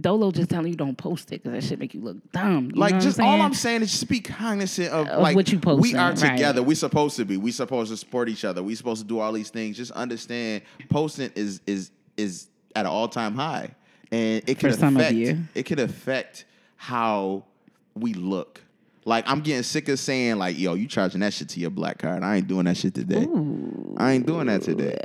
Dolo 0.00 0.30
just 0.30 0.48
telling 0.48 0.68
you 0.68 0.74
don't 0.76 0.96
post 0.96 1.32
it 1.32 1.42
because 1.42 1.52
that 1.52 1.68
shit 1.68 1.78
make 1.78 1.92
you 1.92 2.00
look 2.00 2.16
dumb. 2.32 2.70
You 2.74 2.80
Like, 2.80 2.98
just 2.98 3.20
I'm 3.20 3.26
all? 3.26 3.42
I'm 3.42 3.52
saying 3.52 3.82
is 3.82 3.90
just 3.90 4.08
be 4.08 4.20
cognizant 4.20 4.88
of, 4.90 5.06
Of 5.06 5.20
like 5.20 5.36
what 5.36 5.52
you 5.52 5.58
post. 5.58 5.82
We 5.82 5.94
are 5.94 6.12
right. 6.12 6.16
together. 6.16 6.62
We 6.62 6.74
supposed 6.74 7.16
to 7.16 7.26
be. 7.26 7.36
We 7.36 7.52
supposed 7.52 7.90
to 7.90 7.98
support 7.98 8.30
each 8.30 8.46
other. 8.46 8.62
We 8.62 8.74
supposed 8.74 9.02
to 9.02 9.06
do 9.06 9.18
all 9.18 9.32
these 9.32 9.50
things. 9.50 9.76
Just 9.76 9.90
understand, 9.90 10.62
posting 10.88 11.30
is 11.34 11.60
is 11.66 11.90
is 12.16 12.46
at 12.74 12.86
an 12.86 12.90
all 12.90 13.06
time 13.06 13.34
high, 13.34 13.74
and 14.10 14.42
it 14.46 14.58
can 14.58 14.70
For 14.70 14.78
some 14.78 14.96
of 14.96 15.02
affect 15.02 15.14
you. 15.14 15.38
it 15.54 15.66
can 15.66 15.78
affect 15.78 16.46
how 16.76 17.44
we 17.94 18.14
look. 18.14 18.61
Like 19.04 19.28
I'm 19.28 19.40
getting 19.40 19.62
sick 19.64 19.88
of 19.88 19.98
saying 19.98 20.36
like, 20.36 20.58
"Yo, 20.58 20.74
you 20.74 20.86
charging 20.86 21.20
that 21.20 21.32
shit 21.32 21.48
to 21.50 21.60
your 21.60 21.70
black 21.70 21.98
card? 21.98 22.22
I 22.22 22.36
ain't 22.36 22.46
doing 22.46 22.66
that 22.66 22.76
shit 22.76 22.94
today. 22.94 23.26
I 23.96 24.12
ain't 24.12 24.26
doing 24.26 24.46
that 24.46 24.62
today." 24.62 24.96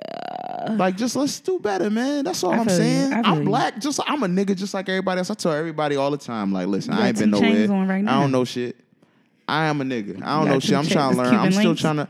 Like, 0.70 0.98
just 0.98 1.16
let's 1.16 1.40
do 1.40 1.60
better, 1.60 1.90
man. 1.90 2.26
That's 2.26 2.44
all 2.44 2.52
I 2.52 2.58
I'm 2.58 2.70
saying. 2.70 3.14
I'm 3.14 3.40
you. 3.40 3.46
black, 3.46 3.80
just 3.80 4.00
I'm 4.06 4.22
a 4.24 4.28
nigga, 4.28 4.56
just 4.56 4.74
like 4.74 4.90
everybody 4.90 5.20
else. 5.20 5.32
I 5.32 5.34
tell 5.34 5.54
everybody 5.54 5.96
all 5.96 6.12
the 6.12 6.18
time, 6.18 6.52
like, 6.52 6.68
listen, 6.68 6.94
I 6.94 7.08
ain't 7.08 7.18
been 7.18 7.32
nowhere. 7.32 7.68
right 7.68 8.06
I 8.08 8.20
don't 8.22 8.32
know 8.32 8.44
shit. 8.44 8.76
I 9.48 9.66
am 9.66 9.80
a 9.82 9.84
nigga. 9.84 10.22
I 10.24 10.40
don't 10.40 10.50
know 10.50 10.60
shit. 10.60 10.76
I'm 10.76 10.86
trying 10.86 11.12
to 11.12 11.18
learn. 11.18 11.28
I'm 11.28 11.34
Cuban 11.34 11.52
still 11.54 11.66
links? 11.66 11.82
trying 11.82 11.96
to. 11.98 12.08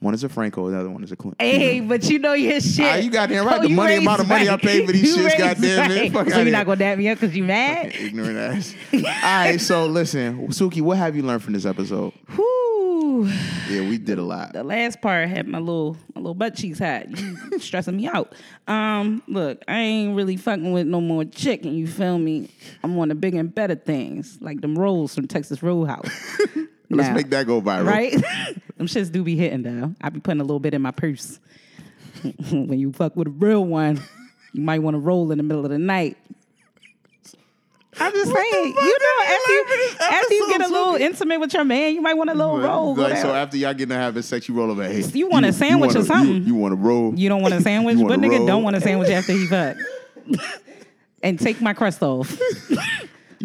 One 0.00 0.14
is 0.14 0.24
a 0.24 0.28
Franco, 0.30 0.70
the 0.70 0.80
other 0.80 0.88
one 0.90 1.04
is 1.04 1.12
a 1.12 1.16
Clint. 1.16 1.36
Hey, 1.38 1.80
but 1.80 2.08
you 2.08 2.18
know 2.18 2.32
your 2.32 2.58
shit. 2.60 2.86
Ah, 2.86 2.94
you 2.96 3.10
got 3.10 3.28
goddamn 3.28 3.46
right. 3.46 3.60
Oh, 3.60 3.62
The 3.68 3.74
money, 3.74 3.96
amount 3.96 4.20
of 4.22 4.28
money 4.28 4.48
I 4.48 4.52
right. 4.52 4.62
paid 4.62 4.86
for 4.86 4.92
these 4.92 5.14
You 5.14 5.24
shits, 5.24 5.38
goddamn 5.38 5.90
it. 5.90 6.12
Fuck 6.12 6.30
So 6.30 6.40
you're 6.40 6.50
not 6.52 6.64
gonna 6.64 6.76
dap 6.78 6.96
me 6.98 7.08
up 7.10 7.20
because 7.20 7.36
you 7.36 7.44
mad? 7.44 7.94
Ignorant 8.00 8.38
ass. 8.38 8.74
all 8.94 9.00
right, 9.02 9.60
so 9.60 9.84
listen, 9.86 10.48
Suki, 10.48 10.80
what 10.80 10.96
have 10.96 11.14
you 11.16 11.22
learned 11.22 11.42
from 11.42 11.52
this 11.52 11.66
episode? 11.66 12.14
Whew. 12.34 13.28
Yeah, 13.68 13.86
we 13.90 13.98
did 13.98 14.18
a 14.18 14.22
lot. 14.22 14.54
the 14.54 14.64
last 14.64 15.02
part 15.02 15.28
had 15.28 15.46
my 15.46 15.58
little 15.58 15.98
my 16.14 16.22
little 16.22 16.32
butt 16.34 16.54
cheeks 16.54 16.78
hot. 16.78 17.10
You 17.18 17.36
stressing 17.58 17.94
me 17.96 18.06
out. 18.08 18.34
Um, 18.66 19.22
look, 19.28 19.62
I 19.68 19.80
ain't 19.80 20.16
really 20.16 20.36
fucking 20.38 20.72
with 20.72 20.86
no 20.86 21.02
more 21.02 21.26
chicken. 21.26 21.74
You 21.74 21.86
feel 21.86 22.18
me? 22.18 22.48
I'm 22.82 22.98
on 22.98 23.08
the 23.08 23.14
bigger 23.14 23.38
and 23.38 23.54
better 23.54 23.74
things, 23.74 24.38
like 24.40 24.62
them 24.62 24.78
rolls 24.78 25.14
from 25.14 25.28
Texas 25.28 25.62
Roadhouse. 25.62 26.08
Let's 26.90 27.08
Now, 27.08 27.14
make 27.14 27.30
that 27.30 27.46
go 27.46 27.60
viral. 27.62 27.86
right. 27.86 28.12
Them 28.76 28.86
shits 28.86 29.12
do 29.12 29.22
be 29.22 29.36
hitting 29.36 29.62
though. 29.62 29.94
I 30.00 30.08
be 30.10 30.20
putting 30.20 30.40
a 30.40 30.44
little 30.44 30.58
bit 30.60 30.74
in 30.74 30.82
my 30.82 30.90
purse. 30.90 31.38
when 32.50 32.78
you 32.78 32.92
fuck 32.92 33.14
with 33.16 33.28
a 33.28 33.30
real 33.30 33.64
one, 33.64 34.00
you 34.52 34.62
might 34.62 34.80
want 34.80 34.94
to 34.94 34.98
roll 34.98 35.30
in 35.30 35.38
the 35.38 35.44
middle 35.44 35.64
of 35.64 35.70
the 35.70 35.78
night. 35.78 36.16
I'm 37.98 38.12
just 38.12 38.32
saying, 38.32 38.64
you 38.64 38.98
know, 38.98 39.24
after 39.24 39.52
you, 39.52 39.66
after 40.00 40.34
you 40.34 40.48
get 40.50 40.62
a 40.62 40.68
little 40.68 40.94
intimate 40.94 41.40
with 41.40 41.52
your 41.52 41.64
man, 41.64 41.92
you 41.94 42.00
might 42.00 42.14
want 42.14 42.30
a 42.30 42.34
little 42.34 42.58
roll. 42.58 42.94
Like, 42.94 43.16
so 43.18 43.34
after 43.34 43.56
y'all 43.56 43.74
get 43.74 43.88
to 43.90 43.94
having 43.94 44.22
sex, 44.22 44.48
you 44.48 44.54
roll 44.54 44.70
over. 44.70 44.84
Hey, 44.84 45.02
You 45.12 45.28
want 45.28 45.44
a 45.44 45.52
sandwich 45.52 45.90
or 45.90 45.94
wanna- 45.98 46.06
something. 46.06 46.34
You, 46.36 46.40
you 46.42 46.54
want 46.54 46.72
to 46.72 46.76
roll? 46.76 47.14
You 47.18 47.28
don't 47.28 47.42
want 47.42 47.52
a 47.54 47.60
sandwich? 47.62 47.96
You 47.96 48.04
What 48.04 48.10
wanna 48.18 48.28
nigga 48.28 48.38
roll? 48.38 48.46
don't 48.46 48.62
want 48.62 48.76
a 48.76 48.80
sandwich 48.80 49.10
after 49.10 49.32
he 49.32 49.46
fuck? 49.46 49.76
and 51.22 51.38
take 51.38 51.60
my 51.60 51.74
crust 51.74 52.02
off. 52.02 52.38
You- 52.70 52.76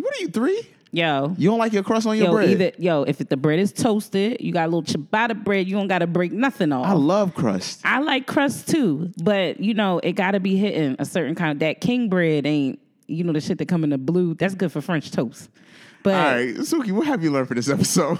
What 0.04 0.16
are 0.16 0.20
you 0.22 0.28
three? 0.30 0.62
Yo. 0.96 1.36
You 1.38 1.50
don't 1.50 1.60
like 1.60 1.74
your 1.74 1.84
crust 1.84 2.08
on 2.08 2.16
your 2.18 2.28
Yo, 2.28 2.32
bread? 2.32 2.50
either 2.52 2.72
yo, 2.78 3.04
if 3.04 3.18
the 3.18 3.36
bread 3.36 3.60
is 3.60 3.74
toasted, 3.74 4.38
you 4.40 4.54
got 4.54 4.66
a 4.70 4.72
little 4.76 4.84
ciabatta 4.84 5.44
bread, 5.44 5.68
you 5.68 5.76
don't 5.76 5.88
gotta 5.90 6.08
break 6.08 6.32
nothing 6.32 6.72
off. 6.72 6.86
I 6.86 6.94
love 6.94 7.34
crust. 7.36 7.82
I 7.84 8.00
like 8.00 8.28
crust 8.28 8.70
too, 8.70 9.12
but 9.22 9.60
you 9.60 9.74
know, 9.74 10.00
it 10.00 10.14
gotta 10.14 10.40
be 10.40 10.56
hitting 10.56 10.96
a 10.98 11.04
certain 11.06 11.36
kind 11.36 11.52
of 11.52 11.60
that 11.60 11.82
king 11.82 12.08
bread 12.08 12.46
ain't 12.46 12.80
you 13.08 13.24
know 13.26 13.34
the 13.34 13.42
shit 13.42 13.58
that 13.58 13.68
come 13.68 13.84
in 13.84 13.90
the 13.90 13.98
blue. 13.98 14.36
That's 14.36 14.56
good 14.56 14.72
for 14.72 14.80
French 14.82 15.12
toast. 15.12 15.50
But 16.02 16.14
All 16.14 16.22
right, 16.36 16.56
Suki, 16.56 16.92
what 16.94 17.08
have 17.08 17.22
you 17.24 17.30
learned 17.32 17.50
for 17.50 17.56
this 17.56 17.68
episode? 17.70 18.18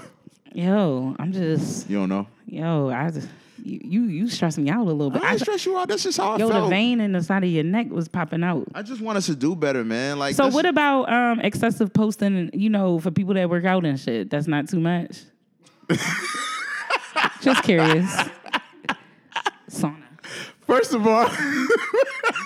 yo, 0.52 1.16
I'm 1.18 1.32
just 1.32 1.88
You 1.88 1.96
don't 1.96 2.08
know. 2.10 2.26
yo, 2.46 2.90
I 2.90 3.10
just 3.10 3.28
you 3.66 3.80
you, 3.82 4.02
you 4.04 4.28
stress 4.28 4.56
me 4.56 4.70
out 4.70 4.86
a 4.86 4.90
little 4.92 5.10
bit. 5.10 5.22
ain't 5.22 5.32
I, 5.32 5.36
stress 5.36 5.66
you 5.66 5.76
out. 5.76 5.88
That's 5.88 6.02
just 6.04 6.18
how 6.18 6.32
I 6.32 6.36
yo, 6.38 6.48
the 6.48 6.68
vein 6.68 7.00
in 7.00 7.12
the 7.12 7.22
side 7.22 7.42
of 7.44 7.50
your 7.50 7.64
neck 7.64 7.88
was 7.90 8.06
popping 8.08 8.44
out. 8.44 8.66
I 8.74 8.82
just 8.82 9.00
want 9.00 9.18
us 9.18 9.26
to 9.26 9.34
do 9.34 9.56
better, 9.56 9.84
man. 9.84 10.18
Like, 10.18 10.34
So 10.36 10.44
this- 10.46 10.54
what 10.54 10.66
about 10.66 11.12
um 11.12 11.40
excessive 11.40 11.92
posting? 11.92 12.50
You 12.52 12.70
know, 12.70 12.98
for 13.00 13.10
people 13.10 13.34
that 13.34 13.50
work 13.50 13.64
out 13.64 13.84
and 13.84 13.98
shit, 13.98 14.30
that's 14.30 14.46
not 14.46 14.68
too 14.68 14.80
much. 14.80 15.22
Just 17.40 17.62
curious. 17.64 18.10
Sauna. 19.70 19.96
First 20.66 20.94
of 20.94 21.06
all, 21.06 21.28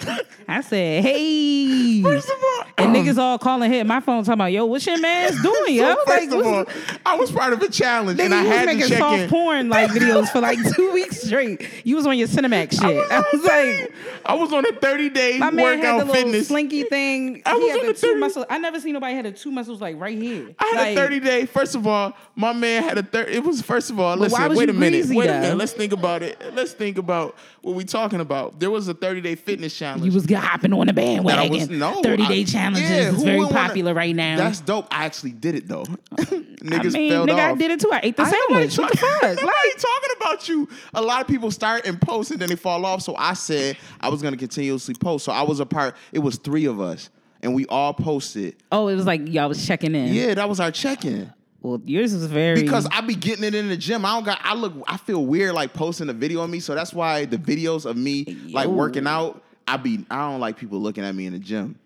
I 0.48 0.60
said, 0.62 1.02
hey. 1.02 2.02
first 2.02 2.28
of 2.28 2.36
all, 2.42 2.64
And 2.78 2.96
niggas 2.96 3.18
all 3.18 3.38
calling 3.38 3.70
hit 3.70 3.86
my 3.86 4.00
phone 4.00 4.24
talking 4.24 4.34
about, 4.34 4.52
yo, 4.52 4.64
what's 4.64 4.86
your 4.86 4.98
man's 4.98 5.40
doing, 5.42 5.74
yo? 5.74 5.94
so 5.94 6.04
first 6.06 6.32
of 6.32 6.46
all, 6.46 6.64
I 7.04 7.16
was 7.16 7.30
part 7.30 7.52
of 7.52 7.60
a 7.62 7.68
challenge, 7.68 8.20
and 8.20 8.34
I 8.34 8.42
had 8.42 8.60
to 8.62 8.74
making 8.74 8.88
check 8.88 8.98
soft 8.98 9.22
in. 9.22 9.28
porn 9.30 9.68
like 9.68 9.90
videos 9.90 10.28
for 10.28 10.40
like 10.40 10.58
two 10.74 10.92
weeks 10.92 11.22
straight. 11.22 11.68
You 11.84 11.96
was 11.96 12.06
on 12.06 12.16
your 12.16 12.28
Cinemax 12.28 12.80
shit. 12.80 13.10
I 13.10 13.22
was, 13.32 13.44
like, 13.44 13.92
I 14.24 14.34
was 14.34 14.52
on 14.52 14.64
a 14.66 14.72
30 14.72 15.10
day 15.10 15.38
my 15.38 15.50
man 15.50 15.78
had 15.78 16.06
the 16.06 16.12
fitness. 16.12 16.48
slinky 16.48 16.84
thing. 16.84 17.42
I 17.44 17.54
he 17.54 17.60
was 17.60 17.70
had 17.70 17.80
on 17.80 17.86
the 17.86 17.92
the 17.92 18.00
two 18.00 18.06
30 18.08 18.20
muscles. 18.20 18.46
I 18.48 18.58
never 18.58 18.80
seen 18.80 18.94
nobody 18.94 19.14
had 19.14 19.24
the 19.26 19.32
two 19.32 19.50
muscles 19.50 19.80
like 19.80 19.98
right 19.98 20.16
here. 20.16 20.54
I 20.58 20.64
had 20.66 20.76
like, 20.76 20.96
a 20.96 21.00
30 21.00 21.20
day. 21.20 21.46
First 21.46 21.74
of 21.74 21.86
all, 21.86 22.14
my 22.36 22.52
man 22.52 22.82
had 22.82 22.98
a 22.98 23.02
30. 23.02 23.32
It 23.32 23.44
was 23.44 23.62
first 23.62 23.90
of 23.90 24.00
all, 24.00 24.16
listen, 24.16 24.48
was 24.48 24.56
wait 24.56 24.68
a 24.68 24.72
minute. 24.72 25.06
Wait 25.08 25.28
a 25.28 25.40
minute. 25.40 25.56
Let's 25.56 25.72
think 25.72 25.92
about 25.92 26.22
it. 26.22 26.40
Let's 26.54 26.72
think 26.72 26.98
about 26.98 27.36
what 27.68 27.76
we 27.76 27.84
talking 27.84 28.20
about. 28.20 28.58
There 28.58 28.70
was 28.70 28.88
a 28.88 28.94
30 28.94 29.20
day 29.20 29.34
fitness 29.34 29.76
challenge. 29.76 30.04
You 30.04 30.12
was 30.12 30.30
hopping 30.30 30.72
on 30.72 30.86
the 30.86 30.92
I 30.92 30.94
bandwagon. 30.94 31.52
was 31.52 31.68
no 31.68 32.02
30 32.02 32.22
I- 32.22 32.28
day 32.28 32.44
challenges 32.44 32.90
yeah, 32.90 32.96
is 33.10 33.22
very 33.22 33.36
wouldn't 33.38 33.54
wanna- 33.54 33.68
popular 33.68 33.94
right 33.94 34.14
now. 34.16 34.36
That's 34.38 34.60
dope. 34.60 34.88
I 34.90 35.04
actually 35.04 35.32
did 35.32 35.54
it 35.54 35.68
though. 35.68 35.84
Niggas 36.16 36.94
I 36.94 36.98
mean, 36.98 37.12
nigga, 37.12 37.38
I 37.38 37.54
did 37.54 37.70
it 37.70 37.80
too. 37.80 37.90
I 37.92 38.00
ate 38.02 38.16
the 38.16 38.22
I 38.24 38.30
sandwich. 38.30 38.78
What 38.78 38.90
the 38.90 38.96
fuck? 38.98 39.22
Nobody 39.22 39.46
Like, 39.46 39.76
talking 39.76 40.10
about 40.16 40.48
you. 40.48 40.68
A 40.94 41.02
lot 41.02 41.20
of 41.20 41.28
people 41.28 41.50
start 41.50 41.86
and 41.86 42.00
post 42.00 42.30
and 42.32 42.40
then 42.40 42.48
they 42.48 42.56
fall 42.56 42.84
off. 42.84 43.02
So 43.02 43.14
I 43.16 43.34
said 43.34 43.76
I 44.00 44.08
was 44.08 44.22
gonna 44.22 44.36
continuously 44.36 44.94
post. 44.94 45.24
So 45.24 45.32
I 45.32 45.42
was 45.42 45.60
a 45.60 45.66
part. 45.66 45.94
It 46.12 46.18
was 46.18 46.36
three 46.36 46.64
of 46.64 46.80
us, 46.80 47.10
and 47.42 47.54
we 47.54 47.66
all 47.66 47.94
posted. 47.94 48.56
oh, 48.72 48.88
it 48.88 48.94
was 48.96 49.06
like 49.06 49.28
y'all 49.28 49.48
was 49.48 49.64
checking 49.66 49.94
in. 49.94 50.12
Yeah, 50.14 50.34
that 50.34 50.48
was 50.48 50.58
our 50.58 50.70
check-in. 50.72 51.32
Well, 51.60 51.80
yours 51.84 52.12
was 52.14 52.26
very 52.26 52.62
Because 52.62 52.86
I 52.86 53.00
be 53.00 53.14
getting 53.16 53.44
it 53.44 53.54
in 53.54 53.68
the 53.68 53.76
gym. 53.76 54.04
I 54.04 54.14
don't 54.14 54.24
got. 54.24 54.40
I 54.42 54.54
look. 54.54 54.74
I 54.86 54.96
feel 54.96 55.24
weird 55.24 55.54
like 55.54 55.72
posting 55.72 56.08
a 56.08 56.12
video 56.12 56.42
of 56.42 56.50
me. 56.50 56.60
So 56.60 56.74
that's 56.74 56.92
why 56.92 57.24
the 57.24 57.36
videos 57.38 57.84
of 57.84 57.96
me 57.96 58.24
like 58.50 58.66
Yo. 58.66 58.72
working 58.72 59.06
out. 59.06 59.42
I 59.66 59.76
be. 59.76 60.04
I 60.10 60.30
don't 60.30 60.40
like 60.40 60.56
people 60.56 60.78
looking 60.78 61.04
at 61.04 61.14
me 61.14 61.26
in 61.26 61.32
the 61.32 61.38
gym. 61.38 61.78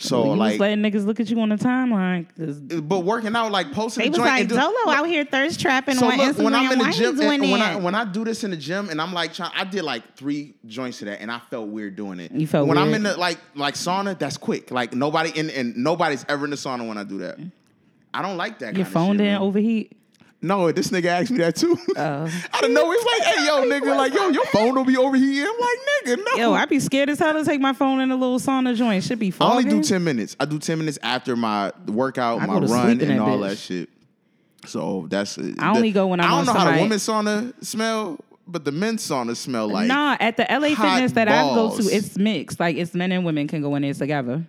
So 0.00 0.24
you 0.24 0.36
like, 0.36 0.52
was 0.52 0.60
letting 0.60 0.78
niggas 0.78 1.04
look 1.04 1.18
at 1.18 1.28
you 1.28 1.40
on 1.40 1.48
the 1.48 1.56
timeline. 1.56 2.26
Uh, 2.40 2.80
but 2.80 3.00
working 3.00 3.34
out 3.34 3.50
like 3.50 3.72
posting. 3.72 4.04
They 4.04 4.10
was 4.10 4.18
like, 4.18 4.48
Dolo 4.48 4.72
out 4.88 5.04
here 5.08 5.24
thirst 5.24 5.60
trapping 5.60 5.96
So 5.96 6.06
on 6.08 6.16
look, 6.16 6.36
Instagram. 6.36 6.44
when 6.44 6.54
I'm 6.54 6.72
in 6.72 6.78
the 6.78 6.92
gym, 6.92 7.20
and 7.20 7.50
when 7.50 7.60
I 7.60 7.76
when 7.76 7.94
I 7.96 8.04
do 8.04 8.24
this 8.24 8.44
in 8.44 8.52
the 8.52 8.56
gym, 8.56 8.90
and 8.90 9.00
I'm 9.00 9.12
like 9.12 9.32
trying, 9.32 9.50
I 9.56 9.64
did 9.64 9.82
like 9.82 10.16
three 10.16 10.54
joints 10.66 11.00
to 11.00 11.06
that, 11.06 11.20
and 11.20 11.32
I 11.32 11.40
felt 11.50 11.68
weird 11.68 11.96
doing 11.96 12.20
it. 12.20 12.30
You 12.30 12.46
felt 12.46 12.68
when 12.68 12.78
I'm 12.78 12.94
in 12.94 13.02
the 13.02 13.16
like 13.16 13.38
like 13.56 13.74
sauna, 13.74 14.16
that's 14.16 14.36
quick. 14.36 14.70
Like 14.70 14.92
nobody 14.92 15.30
in 15.30 15.50
and 15.50 15.76
nobody's 15.76 16.24
ever 16.28 16.44
in 16.44 16.50
the 16.50 16.56
sauna 16.56 16.86
when 16.86 16.96
I 16.96 17.02
do 17.04 17.18
that. 17.18 17.38
I 18.14 18.22
don't 18.22 18.36
like 18.36 18.58
that. 18.60 18.76
Your 18.76 18.86
phone 18.86 19.12
shit, 19.12 19.18
didn't 19.18 19.32
man. 19.34 19.42
overheat. 19.42 19.92
No, 20.40 20.70
this 20.70 20.88
nigga 20.90 21.06
asked 21.06 21.30
me 21.32 21.38
that 21.38 21.56
too. 21.56 21.76
Oh. 21.96 22.30
don't 22.60 22.72
know. 22.72 22.92
it's 22.92 23.04
like, 23.04 23.34
hey, 23.34 23.46
yo, 23.46 23.62
nigga, 23.80 23.96
like, 23.96 24.14
yo, 24.14 24.28
your 24.28 24.46
phone 24.46 24.74
don't 24.74 24.86
be 24.86 24.96
overheating. 24.96 25.44
I'm 25.44 25.60
like, 25.60 25.78
nigga, 26.18 26.24
no. 26.24 26.36
Yo, 26.42 26.52
I 26.54 26.64
be 26.66 26.78
scared 26.78 27.10
as 27.10 27.18
hell 27.18 27.32
to 27.32 27.44
take 27.44 27.60
my 27.60 27.72
phone 27.72 28.00
in 28.00 28.10
a 28.12 28.16
little 28.16 28.38
sauna 28.38 28.76
joint. 28.76 29.02
Should 29.02 29.18
be 29.18 29.32
fine. 29.32 29.48
I 29.48 29.50
only 29.56 29.64
do 29.68 29.82
10 29.82 30.02
minutes. 30.04 30.36
I 30.38 30.44
do 30.44 30.58
10 30.60 30.78
minutes 30.78 30.98
after 31.02 31.34
my 31.34 31.72
workout, 31.86 32.40
I 32.42 32.46
my 32.46 32.58
run, 32.60 33.00
and 33.00 33.20
all 33.20 33.38
bitch. 33.38 33.48
that 33.48 33.56
shit. 33.58 33.88
So 34.66 35.06
that's 35.08 35.38
it. 35.38 35.56
I 35.60 35.70
only 35.74 35.90
go 35.92 36.06
when 36.06 36.20
I'm 36.20 36.26
I 36.26 36.30
don't 36.30 36.38
on 36.40 36.46
know 36.46 36.52
how 36.52 36.58
the 36.58 36.64
somebody- 36.78 36.82
women's 36.82 37.52
sauna 37.56 37.64
smell, 37.64 38.18
but 38.46 38.64
the 38.64 38.72
men's 38.72 39.06
sauna 39.06 39.36
smell 39.36 39.68
like. 39.68 39.88
nah, 39.88 40.16
at 40.20 40.36
the 40.36 40.46
LA 40.48 40.68
Fitness 40.74 41.12
that 41.12 41.28
I 41.28 41.42
go 41.54 41.76
to, 41.76 41.82
it's 41.82 42.16
mixed. 42.16 42.60
Like 42.60 42.76
it's 42.76 42.94
men 42.94 43.10
and 43.12 43.24
women 43.24 43.48
can 43.48 43.60
go 43.60 43.74
in 43.74 43.82
there 43.82 43.94
together. 43.94 44.46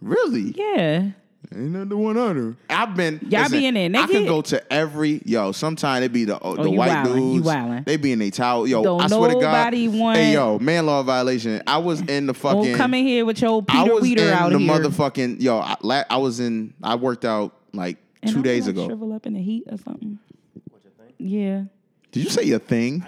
Really? 0.00 0.54
Yeah. 0.56 1.10
Ain't 1.52 1.62
nothing 1.72 1.98
one 1.98 2.16
under. 2.16 2.56
I've 2.68 2.94
been. 2.94 3.18
Y'all 3.28 3.48
be 3.48 3.66
in 3.66 3.74
there 3.74 3.90
I 4.02 4.06
can 4.06 4.24
go 4.26 4.40
to 4.42 4.72
every 4.72 5.20
yo. 5.24 5.50
Sometimes 5.52 6.04
it 6.04 6.12
be 6.12 6.24
the 6.24 6.36
oh, 6.36 6.40
oh, 6.42 6.54
the 6.56 6.62
Oh, 6.62 6.66
you 6.72 6.78
white 6.78 6.90
wildin', 6.90 7.14
you 7.34 7.40
dudes. 7.40 7.46
wildin'. 7.48 7.84
They 7.86 7.96
be 7.96 8.12
in 8.12 8.18
their 8.20 8.30
towel. 8.30 8.66
Yo, 8.68 8.82
Don't 8.84 9.00
I 9.00 9.06
swear 9.08 9.28
to 9.30 9.34
God. 9.34 9.40
nobody 9.42 9.88
want- 9.88 10.18
Hey 10.18 10.34
yo, 10.34 10.58
man 10.60 10.86
law 10.86 11.02
violation. 11.02 11.62
I 11.66 11.78
was 11.78 12.02
in 12.02 12.26
the 12.26 12.34
fucking. 12.34 12.62
Don't 12.64 12.74
come 12.76 12.94
in 12.94 13.04
here 13.06 13.24
with 13.24 13.40
your 13.42 13.64
I 13.68 13.82
Peter 13.82 13.94
was 13.94 14.02
Weeder 14.02 14.22
in 14.22 14.28
out 14.28 14.52
the 14.52 14.58
here. 14.58 14.70
motherfucking 14.72 15.40
yo. 15.42 15.58
I, 15.58 15.76
la- 15.82 16.04
I 16.08 16.18
was 16.18 16.38
in. 16.40 16.74
I 16.82 16.94
worked 16.94 17.24
out 17.24 17.56
like 17.72 17.96
And 18.22 18.30
two 18.30 18.38
I'm 18.38 18.42
days 18.42 18.66
like 18.66 18.76
ago. 18.76 18.86
Shrivel 18.86 19.12
up 19.12 19.26
in 19.26 19.32
the 19.34 19.42
heat 19.42 19.64
or 19.70 19.78
something. 19.78 20.18
Yeah. 21.18 21.64
Did 22.12 22.24
you 22.24 22.30
say 22.30 22.44
your 22.44 22.58
thing? 22.60 23.04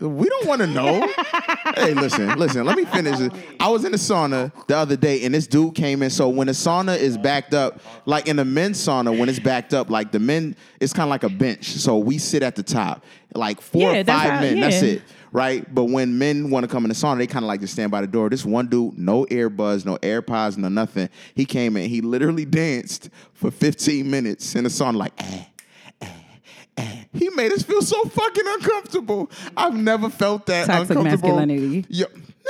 We 0.00 0.28
don't 0.28 0.46
want 0.46 0.60
to 0.62 0.66
know. 0.66 1.06
hey, 1.76 1.94
listen, 1.94 2.38
listen. 2.38 2.64
Let 2.64 2.76
me 2.76 2.84
finish. 2.86 3.30
I 3.60 3.68
was 3.68 3.84
in 3.84 3.92
the 3.92 3.98
sauna 3.98 4.50
the 4.66 4.76
other 4.76 4.96
day, 4.96 5.24
and 5.24 5.34
this 5.34 5.46
dude 5.46 5.74
came 5.74 6.02
in. 6.02 6.10
So 6.10 6.28
when 6.28 6.46
the 6.46 6.52
sauna 6.54 6.96
is 6.98 7.18
backed 7.18 7.52
up, 7.54 7.80
like 8.06 8.26
in 8.26 8.36
the 8.36 8.44
men's 8.44 8.78
sauna, 8.78 9.16
when 9.18 9.28
it's 9.28 9.38
backed 9.38 9.74
up, 9.74 9.90
like 9.90 10.10
the 10.12 10.18
men, 10.18 10.56
it's 10.80 10.92
kind 10.92 11.04
of 11.04 11.10
like 11.10 11.22
a 11.24 11.28
bench. 11.28 11.66
So 11.66 11.98
we 11.98 12.18
sit 12.18 12.42
at 12.42 12.56
the 12.56 12.62
top, 12.62 13.04
like 13.34 13.60
four 13.60 13.92
Yeah, 13.92 14.00
or 14.00 14.02
that's 14.04 14.22
five 14.22 14.32
how- 14.32 14.40
men. 14.40 14.60
That's 14.60 14.82
it. 14.82 15.02
Right, 15.32 15.72
but 15.72 15.84
when 15.84 16.18
men 16.18 16.50
want 16.50 16.64
to 16.64 16.68
come 16.68 16.84
in 16.84 16.88
the 16.88 16.94
sauna, 16.94 17.18
they 17.18 17.28
kind 17.28 17.44
of 17.44 17.46
like 17.46 17.60
to 17.60 17.68
stand 17.68 17.92
by 17.92 18.00
the 18.00 18.08
door. 18.08 18.28
This 18.28 18.44
one 18.44 18.66
dude, 18.66 18.98
no 18.98 19.26
earbuds, 19.26 19.84
no 19.86 19.96
AirPods, 19.98 20.56
no 20.56 20.68
nothing. 20.68 21.08
He 21.36 21.44
came 21.44 21.76
in, 21.76 21.88
he 21.88 22.00
literally 22.00 22.44
danced 22.44 23.10
for 23.32 23.52
15 23.52 24.10
minutes 24.10 24.56
in 24.56 24.64
the 24.64 24.70
sauna, 24.70 24.96
like, 24.96 25.12
eh, 25.18 25.44
he 27.12 27.28
made 27.30 27.52
us 27.52 27.62
feel 27.62 27.82
so 27.82 28.02
fucking 28.04 28.44
uncomfortable. 28.46 29.30
I've 29.56 29.74
never 29.74 30.10
felt 30.10 30.46
that 30.46 30.66
Toxic 30.66 30.96
uncomfortable. 30.96 31.36
masculinity. 31.36 31.86
Yo, 31.88 32.06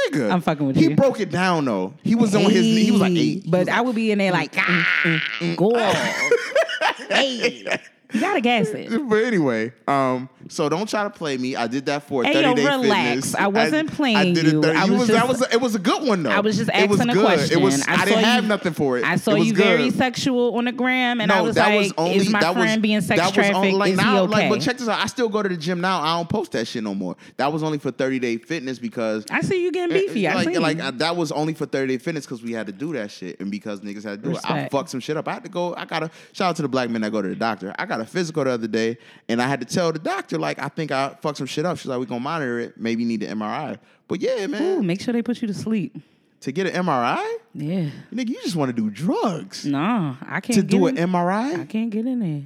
nigga. 0.08 0.30
I'm 0.30 0.40
fucking 0.40 0.66
with 0.66 0.76
he 0.76 0.82
you. 0.84 0.88
He 0.90 0.94
broke 0.94 1.20
it 1.20 1.30
down 1.30 1.64
though. 1.64 1.94
He 2.02 2.14
was 2.14 2.34
on 2.34 2.42
his 2.50 2.62
knee. 2.62 2.84
He 2.84 2.90
was 2.90 3.00
like 3.00 3.12
Hey, 3.12 3.42
But 3.46 3.68
I 3.68 3.80
would 3.80 3.94
be 3.94 4.10
in 4.10 4.18
there 4.18 4.32
like, 4.32 4.54
ah, 4.56 5.20
go 5.56 5.74
on. 5.76 5.94
hey. 7.08 7.78
You 8.12 8.20
gotta 8.20 8.40
gas 8.40 8.68
it. 8.70 8.90
But 9.08 9.22
anyway, 9.24 9.72
um, 9.86 10.28
so 10.50 10.68
don't 10.68 10.88
try 10.88 11.04
to 11.04 11.10
play 11.10 11.36
me. 11.38 11.56
I 11.56 11.66
did 11.66 11.86
that 11.86 12.02
for 12.02 12.24
Hey, 12.24 12.34
30 12.34 12.48
yo, 12.48 12.54
day 12.54 12.64
relax. 12.66 13.08
fitness. 13.08 13.34
I 13.36 13.46
wasn't 13.46 13.92
playing 13.92 14.16
I 14.16 14.24
did 14.32 14.44
you. 14.52 14.58
It 14.58 14.62
30, 14.64 14.78
I 14.78 14.84
you 14.84 14.90
was 14.92 14.98
was, 15.00 15.08
that 15.08 15.14
just- 15.14 15.28
was 15.28 15.42
a, 15.42 15.52
it 15.54 15.60
was 15.60 15.74
a 15.74 15.78
good 15.78 16.06
one 16.06 16.22
though. 16.22 16.30
I 16.30 16.40
was 16.40 16.56
just 16.56 16.70
was 16.70 17.00
asking 17.00 17.10
a 17.10 17.20
question. 17.20 17.58
It 17.58 17.62
was. 17.62 17.82
I, 17.86 17.96
saw 17.96 18.04
didn't 18.04 18.24
have 18.24 18.44
nothing 18.46 18.72
for 18.72 18.98
it. 18.98 19.04
I 19.04 19.16
saw 19.16 19.32
it 19.34 19.44
you 19.44 19.52
good. 19.52 19.64
very 19.64 19.90
sexual 19.90 20.56
on 20.56 20.64
the 20.66 20.72
gram, 20.72 21.20
and 21.20 21.28
no, 21.28 21.36
I 21.36 21.40
was 21.40 21.54
that 21.54 21.68
like, 21.68 21.78
was 21.78 21.92
only 21.96 22.16
"Is 22.16 22.30
my 22.30 22.40
that 22.40 22.52
friend 22.52 22.70
was, 22.70 22.82
being 22.82 23.00
sex 23.00 23.20
that 23.20 23.26
was 23.26 23.34
trafficked? 23.34 23.56
only, 23.56 23.72
like 23.72 23.92
Is 23.92 23.96
now, 23.98 24.12
he 24.12 24.18
okay?" 24.20 24.32
like, 24.32 24.50
but 24.50 24.60
check 24.60 24.78
this 24.78 24.88
out. 24.88 24.98
I 25.00 25.06
still 25.06 25.28
go 25.28 25.42
to 25.42 25.48
the 25.48 25.56
gym 25.56 25.80
now. 25.80 26.00
I 26.00 26.16
don't 26.16 26.28
post 26.28 26.52
that 26.52 26.66
shit 26.66 26.82
no 26.82 26.94
more. 26.94 27.16
That 27.36 27.52
was 27.52 27.62
only 27.62 27.78
for 27.78 27.90
30 27.90 28.18
day 28.18 28.36
fitness 28.38 28.78
because 28.78 29.24
I 29.30 29.42
see 29.42 29.62
you 29.62 29.72
getting 29.72 29.94
beefy. 29.94 30.26
I 30.26 30.34
like, 30.34 30.48
see. 30.48 30.58
like 30.58 30.80
uh, 30.80 30.90
that 30.92 31.16
was 31.16 31.30
only 31.32 31.54
for 31.54 31.66
30 31.66 31.96
day 31.96 31.98
fitness 32.02 32.26
because 32.26 32.42
we 32.42 32.52
had 32.52 32.66
to 32.66 32.72
do 32.72 32.92
that 32.94 33.10
shit 33.10 33.38
and 33.40 33.50
because 33.50 33.80
niggas 33.80 34.04
had 34.04 34.22
to 34.22 34.30
do 34.30 34.36
it. 34.36 34.50
I 34.50 34.68
fucked 34.68 34.88
some 34.90 35.00
shit 35.00 35.16
up. 35.16 35.28
I 35.28 35.34
had 35.34 35.44
to 35.44 35.50
go. 35.50 35.74
I 35.76 35.84
got 35.84 36.00
to 36.00 36.10
shout 36.32 36.50
out 36.50 36.56
to 36.56 36.62
the 36.62 36.68
black 36.68 36.90
men 36.90 37.02
that 37.02 37.12
go 37.12 37.22
to 37.22 37.28
the 37.28 37.36
doctor. 37.36 37.74
I 37.78 37.86
got 37.86 38.00
a 38.00 38.04
physical 38.04 38.44
the 38.44 38.50
other 38.50 38.68
day 38.68 38.98
and 39.28 39.40
I 39.40 39.46
had 39.46 39.60
to 39.60 39.66
tell 39.66 39.92
the 39.92 39.98
doctor 39.98 40.38
like 40.40 40.58
I 40.58 40.68
think 40.68 40.90
I 40.90 41.16
fucked 41.20 41.38
some 41.38 41.46
shit 41.46 41.64
up. 41.66 41.78
She's 41.78 41.86
like, 41.86 42.00
we 42.00 42.06
gonna 42.06 42.20
monitor 42.20 42.58
it. 42.58 42.74
Maybe 42.78 43.02
you 43.02 43.08
need 43.08 43.20
the 43.20 43.26
MRI. 43.26 43.78
But 44.08 44.20
yeah, 44.20 44.46
man, 44.46 44.62
Ooh, 44.62 44.82
make 44.82 45.00
sure 45.00 45.12
they 45.12 45.22
put 45.22 45.40
you 45.40 45.48
to 45.48 45.54
sleep. 45.54 45.96
to 46.40 46.52
get 46.52 46.66
an 46.66 46.84
MRI, 46.84 47.22
Yeah. 47.54 47.90
nigga, 48.12 48.28
you 48.30 48.40
just 48.42 48.56
want 48.56 48.74
to 48.74 48.82
do 48.82 48.88
drugs. 48.90 49.64
No, 49.66 50.16
I 50.26 50.40
can't 50.40 50.58
To 50.58 50.62
do 50.62 50.86
in, 50.86 50.96
an 50.98 51.10
MRI? 51.10 51.60
I 51.60 51.64
can't 51.66 51.90
get 51.90 52.06
in 52.06 52.18
there. 52.20 52.42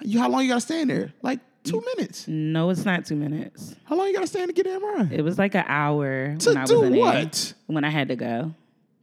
you 0.00 0.18
how 0.20 0.28
long 0.28 0.42
you 0.42 0.48
gotta 0.48 0.60
stay 0.60 0.80
in 0.82 0.88
there? 0.88 1.12
Like 1.22 1.40
two 1.64 1.82
minutes. 1.96 2.26
No, 2.28 2.70
it's 2.70 2.84
not 2.84 3.04
two 3.06 3.16
minutes. 3.16 3.74
How 3.84 3.96
long 3.96 4.06
you 4.08 4.14
gotta 4.14 4.26
stay 4.26 4.42
in 4.42 4.46
to 4.48 4.52
get 4.54 4.66
an 4.66 4.80
MRI? 4.80 5.12
It 5.12 5.22
was 5.22 5.38
like 5.38 5.54
an 5.54 5.64
hour 5.66 6.36
To 6.36 6.48
when 6.50 6.56
I 6.56 6.60
was 6.62 6.70
do 6.70 6.82
in 6.84 6.92
there. 6.92 7.00
what? 7.00 7.54
When 7.66 7.84
I 7.84 7.90
had 7.90 8.08
to 8.08 8.16
go. 8.16 8.54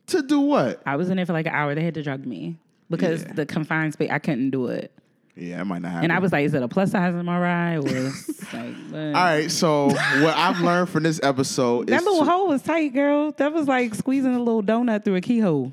To 0.07 0.21
do 0.23 0.39
what? 0.39 0.81
I 0.85 0.95
was 0.95 1.09
in 1.09 1.17
there 1.17 1.25
for 1.25 1.33
like 1.33 1.45
an 1.45 1.53
hour. 1.53 1.75
They 1.75 1.83
had 1.83 1.93
to 1.93 2.01
drug 2.03 2.25
me 2.25 2.57
because 2.89 3.21
Yeah. 3.23 3.33
the 3.33 3.45
confined 3.45 3.93
space, 3.93 4.09
I 4.11 4.17
couldn't 4.19 4.49
do 4.49 4.67
it. 4.67 4.91
Yeah, 5.39 5.61
it 5.61 5.65
might 5.65 5.81
not 5.81 5.91
happen. 5.91 6.03
And 6.05 6.13
I 6.13 6.19
was 6.19 6.31
like, 6.31 6.45
is 6.45 6.53
it 6.53 6.61
a 6.61 6.67
plus 6.67 6.91
size 6.91 7.15
in 7.15 7.25
my 7.25 7.39
ride? 7.39 7.77
Or 7.77 8.03
like, 8.53 8.75
all 8.93 9.13
right. 9.13 9.49
So 9.49 9.85
what 9.87 10.35
I've 10.35 10.59
learned 10.61 10.89
from 10.89 11.03
this 11.03 11.19
episode 11.23 11.87
That 11.87 12.01
is 12.01 12.05
little 12.05 12.25
to- 12.25 12.29
hole 12.31 12.47
was 12.49 12.61
tight, 12.61 12.93
girl. 12.93 13.31
That 13.33 13.53
was 13.53 13.67
like 13.67 13.95
squeezing 13.95 14.35
a 14.35 14.39
little 14.39 14.61
donut 14.63 15.05
through 15.05 15.15
a 15.15 15.21
keyhole. 15.21 15.71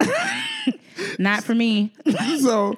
Not 1.18 1.44
for 1.44 1.54
me. 1.54 1.92
so 2.40 2.76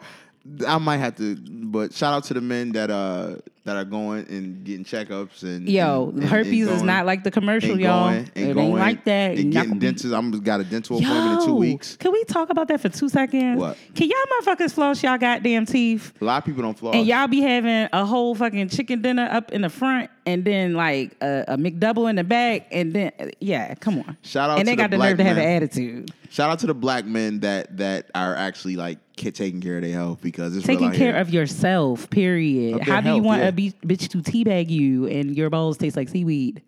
I 0.67 0.79
might 0.79 0.99
have 0.99 1.17
to. 1.17 1.37
But 1.37 1.93
shout 1.95 2.15
out 2.15 2.25
to 2.25 2.35
the 2.35 2.41
men 2.41 2.73
that 2.73 2.91
uh 2.91 3.37
that 3.67 3.77
are 3.77 3.85
going 3.85 4.27
and 4.29 4.65
getting 4.65 4.85
checkups 4.85 5.43
and 5.43 5.69
Yo, 5.69 6.09
and- 6.11 6.21
and- 6.21 6.29
herpes 6.29 6.69
and 6.69 6.77
is 6.77 6.83
not 6.83 7.05
like 7.05 7.25
the 7.25 7.31
commercial, 7.33 7.79
y'all. 7.79 8.11
going- 8.11 8.31
it 8.35 8.55
going 8.55 8.67
ain't 8.69 8.79
like 8.79 9.05
that. 9.05 9.37
And 9.37 9.53
getting 9.53 9.79
be- 9.79 10.15
I'm 10.15 10.31
got 10.41 10.61
a 10.61 10.65
dental 10.65 10.99
appointment 10.99 11.41
in 11.41 11.47
two 11.47 11.55
weeks. 11.57 11.97
Can 11.97 12.13
we 12.13 12.23
talk 12.25 12.49
about 12.51 12.69
that 12.69 12.81
for 12.81 12.89
two 12.89 13.09
seconds? 13.09 13.61
What? 13.61 13.77
Can 13.95 14.09
y'all 14.09 14.17
motherfuckers 14.41 14.73
floss 14.73 15.03
y'all 15.03 15.19
goddamn 15.19 15.67
teeth? 15.67 16.13
A 16.21 16.25
lot 16.25 16.39
of 16.39 16.45
people 16.47 16.63
don't 16.63 16.79
floss. 16.79 16.95
And 16.95 17.07
y'all 17.07 17.27
be 17.27 17.41
having 17.41 17.89
a 17.93 18.05
whole 18.07 18.35
fucking 18.37 18.69
chicken 18.69 19.03
dinner 19.03 19.29
up 19.31 19.51
in 19.53 19.63
the 19.63 19.69
front, 19.69 20.11
and 20.27 20.45
then 20.45 20.75
like 20.75 21.17
a, 21.23 21.45
a 21.49 21.57
McDouble 21.57 22.11
in 22.11 22.17
the 22.17 22.25
back, 22.25 22.67
and 22.73 22.93
then 22.93 23.13
yeah, 23.41 23.75
come 23.77 23.99
on. 24.01 24.17
Shout 24.23 24.51
out 24.51 24.59
and 24.59 24.67
they 24.69 24.73
to 24.73 24.77
got 24.77 24.91
the 24.91 24.97
the 24.99 25.05
nerve 25.05 25.17
black 25.17 25.25
to 25.25 25.25
have 25.25 25.37
an 25.39 25.45
attitude, 25.45 26.11
Shout 26.31 26.51
out 26.51 26.59
to 26.59 26.67
the 26.67 26.75
black 26.75 27.07
men 27.07 27.41
that 27.41 27.77
that 27.79 28.11
are 28.15 28.35
actually 28.35 28.77
like 28.77 28.99
taking 29.17 29.61
care 29.63 29.77
of 29.77 29.83
their 29.85 29.93
health 29.93 30.21
because 30.21 30.57
it's 30.57 30.67
real 30.67 30.77
taking 30.77 30.89
out 30.91 30.95
care 30.97 31.13
here. 31.13 31.21
of 31.21 31.31
yourself. 31.31 32.11
Period. 32.11 32.81
Of 32.81 32.87
How 32.87 33.01
do 33.01 33.15
you 33.15 33.23
want 33.23 33.41
yeah. 33.43 33.49
a 33.49 33.53
be- 33.53 33.75
bitch 33.87 34.09
to 34.09 34.19
teabag 34.19 34.69
you 34.69 35.07
and 35.07 35.35
your 35.37 35.49
balls 35.49 35.79
taste 35.79 35.97
like 35.97 36.09
seaweed? 36.09 36.61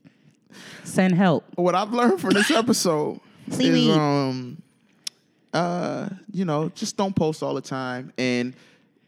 Send 0.85 1.15
help. 1.15 1.45
what 1.57 1.75
I've 1.75 1.93
learned 1.93 2.21
from 2.21 2.31
this 2.31 2.51
episode 2.51 3.21
Seaweed. 3.51 3.91
is 3.91 3.97
um 3.97 4.63
uh 5.53 6.09
you 6.33 6.45
know 6.45 6.69
just 6.75 6.97
don't 6.97 7.15
post 7.15 7.43
all 7.43 7.55
the 7.55 7.61
time 7.61 8.13
and 8.19 8.55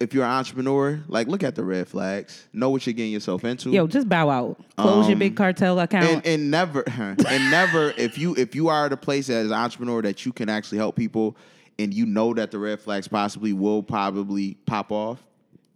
if 0.00 0.14
you're 0.14 0.24
an 0.24 0.30
entrepreneur 0.30 0.98
like 1.08 1.28
look 1.28 1.42
at 1.44 1.54
the 1.54 1.62
red 1.62 1.86
flags 1.86 2.48
know 2.52 2.70
what 2.70 2.86
you're 2.86 2.94
getting 2.94 3.12
yourself 3.12 3.44
into 3.44 3.70
Yo, 3.70 3.86
just 3.86 4.08
bow 4.08 4.30
out. 4.30 4.58
Close 4.76 5.06
your 5.06 5.12
Um, 5.14 5.18
big 5.18 5.36
cartel 5.36 5.78
account. 5.78 6.06
and, 6.06 6.26
and 6.26 6.50
never 6.50 6.82
and 6.98 7.50
never 7.50 7.92
if 7.96 8.16
you 8.18 8.34
if 8.36 8.54
you 8.54 8.68
are 8.68 8.86
at 8.86 8.92
a 8.92 8.96
place 8.96 9.28
as 9.28 9.46
an 9.48 9.52
entrepreneur 9.52 10.00
that 10.02 10.24
you 10.24 10.32
can 10.32 10.48
actually 10.48 10.78
help 10.78 10.96
people 10.96 11.36
and 11.78 11.92
you 11.94 12.06
know 12.06 12.32
that 12.34 12.50
the 12.50 12.58
red 12.58 12.80
flags 12.80 13.08
possibly 13.08 13.52
will 13.52 13.82
probably 13.82 14.54
pop 14.66 14.90
off 14.90 15.22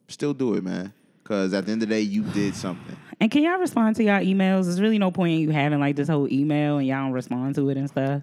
still 0.09 0.35
do 0.35 0.55
it 0.55 0.65
man 0.65 0.93
because 1.23 1.53
at 1.55 1.67
the 1.67 1.73
end 1.73 1.83
of 1.83 1.89
the 1.89 1.95
day 1.95 2.01
you 2.01 2.23
did 2.23 2.55
something 2.65 2.97
And 3.21 3.31
can 3.31 3.43
y'all 3.43 3.59
respond 3.59 3.97
to 3.97 4.05
y'all 4.05 4.21
emails? 4.21 4.65
There's 4.65 4.81
really 4.81 4.99
no 4.99 5.11
point 5.11 5.35
in 5.35 5.41
you 5.41 5.51
having 5.51 5.81
like 5.81 5.97
this 5.97 6.09
whole 6.09 6.31
email 6.33 6.79
and 6.79 6.87
y'all 6.87 7.05
don't 7.05 7.13
respond 7.13 7.55
to 7.57 7.69
it 7.71 7.77
and 7.77 7.89
stuff. 7.89 8.23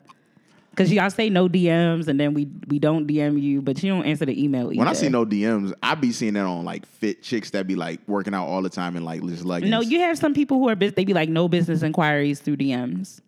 Cause 0.76 0.90
y'all 0.92 1.10
say 1.10 1.30
no 1.30 1.50
DMs 1.50 2.08
and 2.08 2.18
then 2.18 2.34
we 2.34 2.48
we 2.68 2.80
don't 2.80 3.06
DM 3.06 3.40
you, 3.42 3.62
but 3.62 3.84
you 3.84 3.92
don't 3.92 4.06
answer 4.06 4.26
the 4.26 4.42
email 4.42 4.68
either. 4.72 4.80
when 4.80 4.88
i 4.88 4.94
see 4.94 5.10
no 5.10 5.26
dms 5.26 5.74
i 5.84 5.94
be 5.96 6.14
seeing 6.14 6.34
that 6.36 6.46
on 6.46 6.64
like 6.64 6.86
fit 6.86 7.22
chicks 7.22 7.50
that 7.50 7.68
be 7.68 7.76
like 7.76 8.00
working 8.08 8.34
out 8.34 8.48
all 8.48 8.62
the 8.62 8.70
time 8.70 8.96
and 8.96 9.04
like 9.04 9.22
just 9.28 9.44
like 9.44 9.64
No, 9.66 9.82
you 9.82 10.00
have 10.00 10.18
some 10.18 10.34
people 10.34 10.58
who 10.60 10.70
are 10.70 10.76
bus- 10.76 10.94
they 10.96 11.04
be 11.04 11.14
like 11.14 11.28
no 11.28 11.50
business 11.50 11.82
inquiries 11.84 12.40
through 12.40 12.56
DMs. 12.58 13.20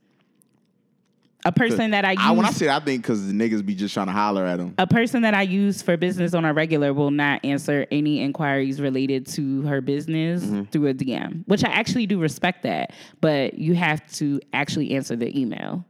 A 1.46 1.52
person 1.52 1.92
that 1.92 2.06
I 2.06 2.12
use 2.14 2.22
I, 2.22 2.32
when 2.32 2.46
I 2.46 2.52
say 2.52 2.68
that, 2.68 2.82
I 2.82 2.86
think 2.86 3.02
because 3.02 3.28
the 3.28 3.34
niggas 3.34 3.66
be 3.66 3.76
just 3.76 3.94
trying 3.94 4.06
to 4.06 4.14
holler 4.14 4.46
at 4.46 4.60
them. 4.60 4.74
a 4.78 4.88
person 4.88 5.24
that 5.24 5.34
I 5.34 5.42
use 5.42 5.82
for 5.82 5.98
business 5.98 6.34
on 6.34 6.46
a 6.46 6.54
regular 6.54 6.94
will 6.94 7.12
not 7.12 7.44
answer 7.44 7.86
any 7.92 8.22
inquiries 8.22 8.80
related 8.80 9.28
to 9.28 9.64
her 9.64 9.82
business 9.82 10.44
Mm-hmm. 10.46 10.64
through 10.72 10.88
a 10.88 10.94
DM, 10.94 11.44
which 11.50 11.66
I 11.66 11.70
actually 11.70 12.08
do 12.08 12.18
respect 12.22 12.64
that. 12.64 12.94
But 13.20 13.56
you 13.60 13.74
have 13.76 14.10
to 14.14 14.40
actually 14.54 14.92
answer 14.92 15.18
the 15.18 15.38
email. 15.38 15.84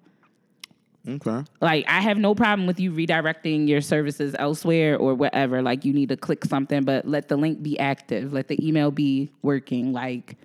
Okay. 1.08 1.44
Like 1.60 1.86
I 1.88 2.00
have 2.00 2.18
no 2.18 2.34
problem 2.34 2.66
with 2.66 2.80
you 2.80 2.92
redirecting 2.92 3.68
your 3.68 3.82
services 3.82 4.36
elsewhere 4.40 4.98
or 4.98 5.14
whatever. 5.16 5.62
Like 5.62 5.84
you 5.84 5.94
need 5.94 6.10
to 6.10 6.18
click 6.18 6.46
something, 6.46 6.84
but 6.84 7.06
let 7.06 7.28
the 7.28 7.36
link 7.36 7.62
be 7.62 7.78
active. 7.78 8.32
Let 8.32 8.48
the 8.48 8.66
email 8.66 8.90
be 8.90 9.30
working. 9.42 9.92
Like, 9.92 10.38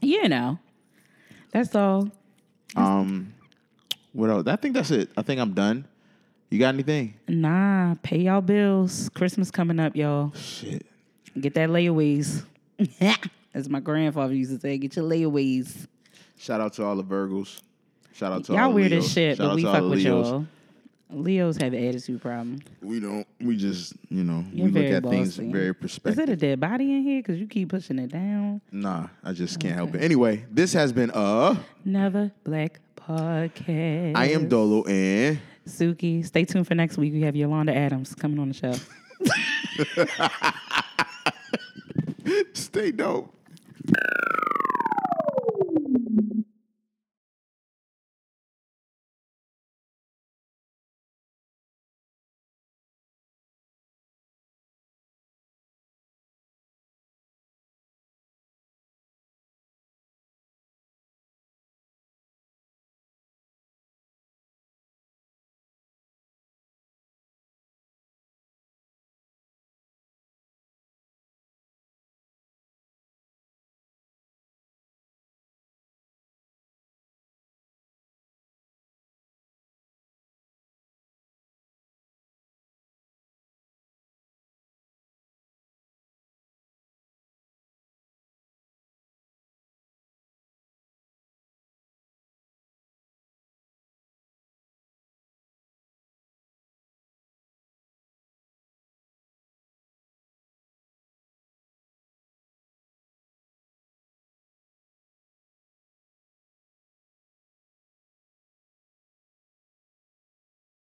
you 0.00 0.26
know, 0.28 0.58
that's 1.50 1.74
all. 1.74 2.10
Um, 2.76 3.34
what 4.12 4.30
else? 4.30 4.46
I 4.46 4.56
think 4.56 4.74
that's 4.74 4.90
it. 4.90 5.10
I 5.16 5.22
think 5.22 5.38
I'm 5.38 5.52
done. 5.52 5.86
You 6.48 6.58
got 6.58 6.74
anything? 6.74 7.14
Nah, 7.28 7.94
pay 8.02 8.18
y'all 8.18 8.40
bills. 8.40 9.10
Christmas 9.14 9.50
coming 9.50 9.80
up, 9.80 9.96
y'all. 9.96 10.32
Shit. 10.34 10.86
Get 11.38 11.54
that 11.54 11.70
layaways. 11.70 12.44
As 13.54 13.68
my 13.68 13.80
grandfather 13.80 14.34
used 14.34 14.50
to 14.50 14.60
say, 14.60 14.78
get 14.78 14.96
your 14.96 15.04
layaways. 15.04 15.86
Shout 16.38 16.60
out 16.60 16.72
to 16.74 16.84
all 16.84 16.96
the 16.96 17.04
Virgos. 17.04 17.60
Shout 18.14 18.32
out 18.32 18.44
to 18.44 18.52
Y'all 18.54 18.72
weird 18.72 18.90
Leos. 18.92 19.04
as 19.06 19.12
shit, 19.12 19.36
Shout 19.38 19.46
but 19.48 19.56
we 19.56 19.62
fuck 19.62 19.82
with 19.82 19.92
Leos. 19.98 20.28
y'all. 20.28 20.46
Leos 21.10 21.56
have 21.58 21.72
an 21.74 21.84
attitude 21.88 22.22
problem. 22.22 22.60
We 22.80 22.98
don't. 23.00 23.26
We 23.40 23.56
just, 23.56 23.94
you 24.08 24.24
know, 24.24 24.44
You're 24.52 24.68
we 24.68 24.72
look 24.72 25.04
at 25.04 25.10
things 25.10 25.36
very 25.36 25.74
perspective. 25.74 26.18
Is 26.22 26.28
it 26.28 26.32
a 26.32 26.36
dead 26.36 26.58
body 26.60 26.90
in 26.94 27.02
here? 27.02 27.18
Because 27.20 27.38
you 27.38 27.46
keep 27.46 27.68
pushing 27.68 27.98
it 27.98 28.10
down. 28.10 28.62
Nah, 28.70 29.08
I 29.22 29.32
just 29.32 29.60
can't 29.60 29.74
help 29.74 29.94
it. 29.94 30.02
Anyway, 30.02 30.46
this 30.50 30.72
has 30.72 30.92
been 30.92 31.10
uh 31.10 31.56
Never 31.84 32.32
Black 32.44 32.80
Podcast. 32.96 34.16
I 34.16 34.26
am 34.30 34.48
Dolo 34.48 34.84
and 34.84 35.38
Suki. 35.68 36.24
Stay 36.24 36.44
tuned 36.46 36.66
for 36.66 36.74
next 36.74 36.96
week. 36.96 37.12
We 37.12 37.20
have 37.22 37.36
Yolanda 37.36 37.74
Adams 37.76 38.14
coming 38.14 38.38
on 38.38 38.48
the 38.48 38.54
show. 38.54 38.74
stay 42.54 42.90
dope. 42.90 43.34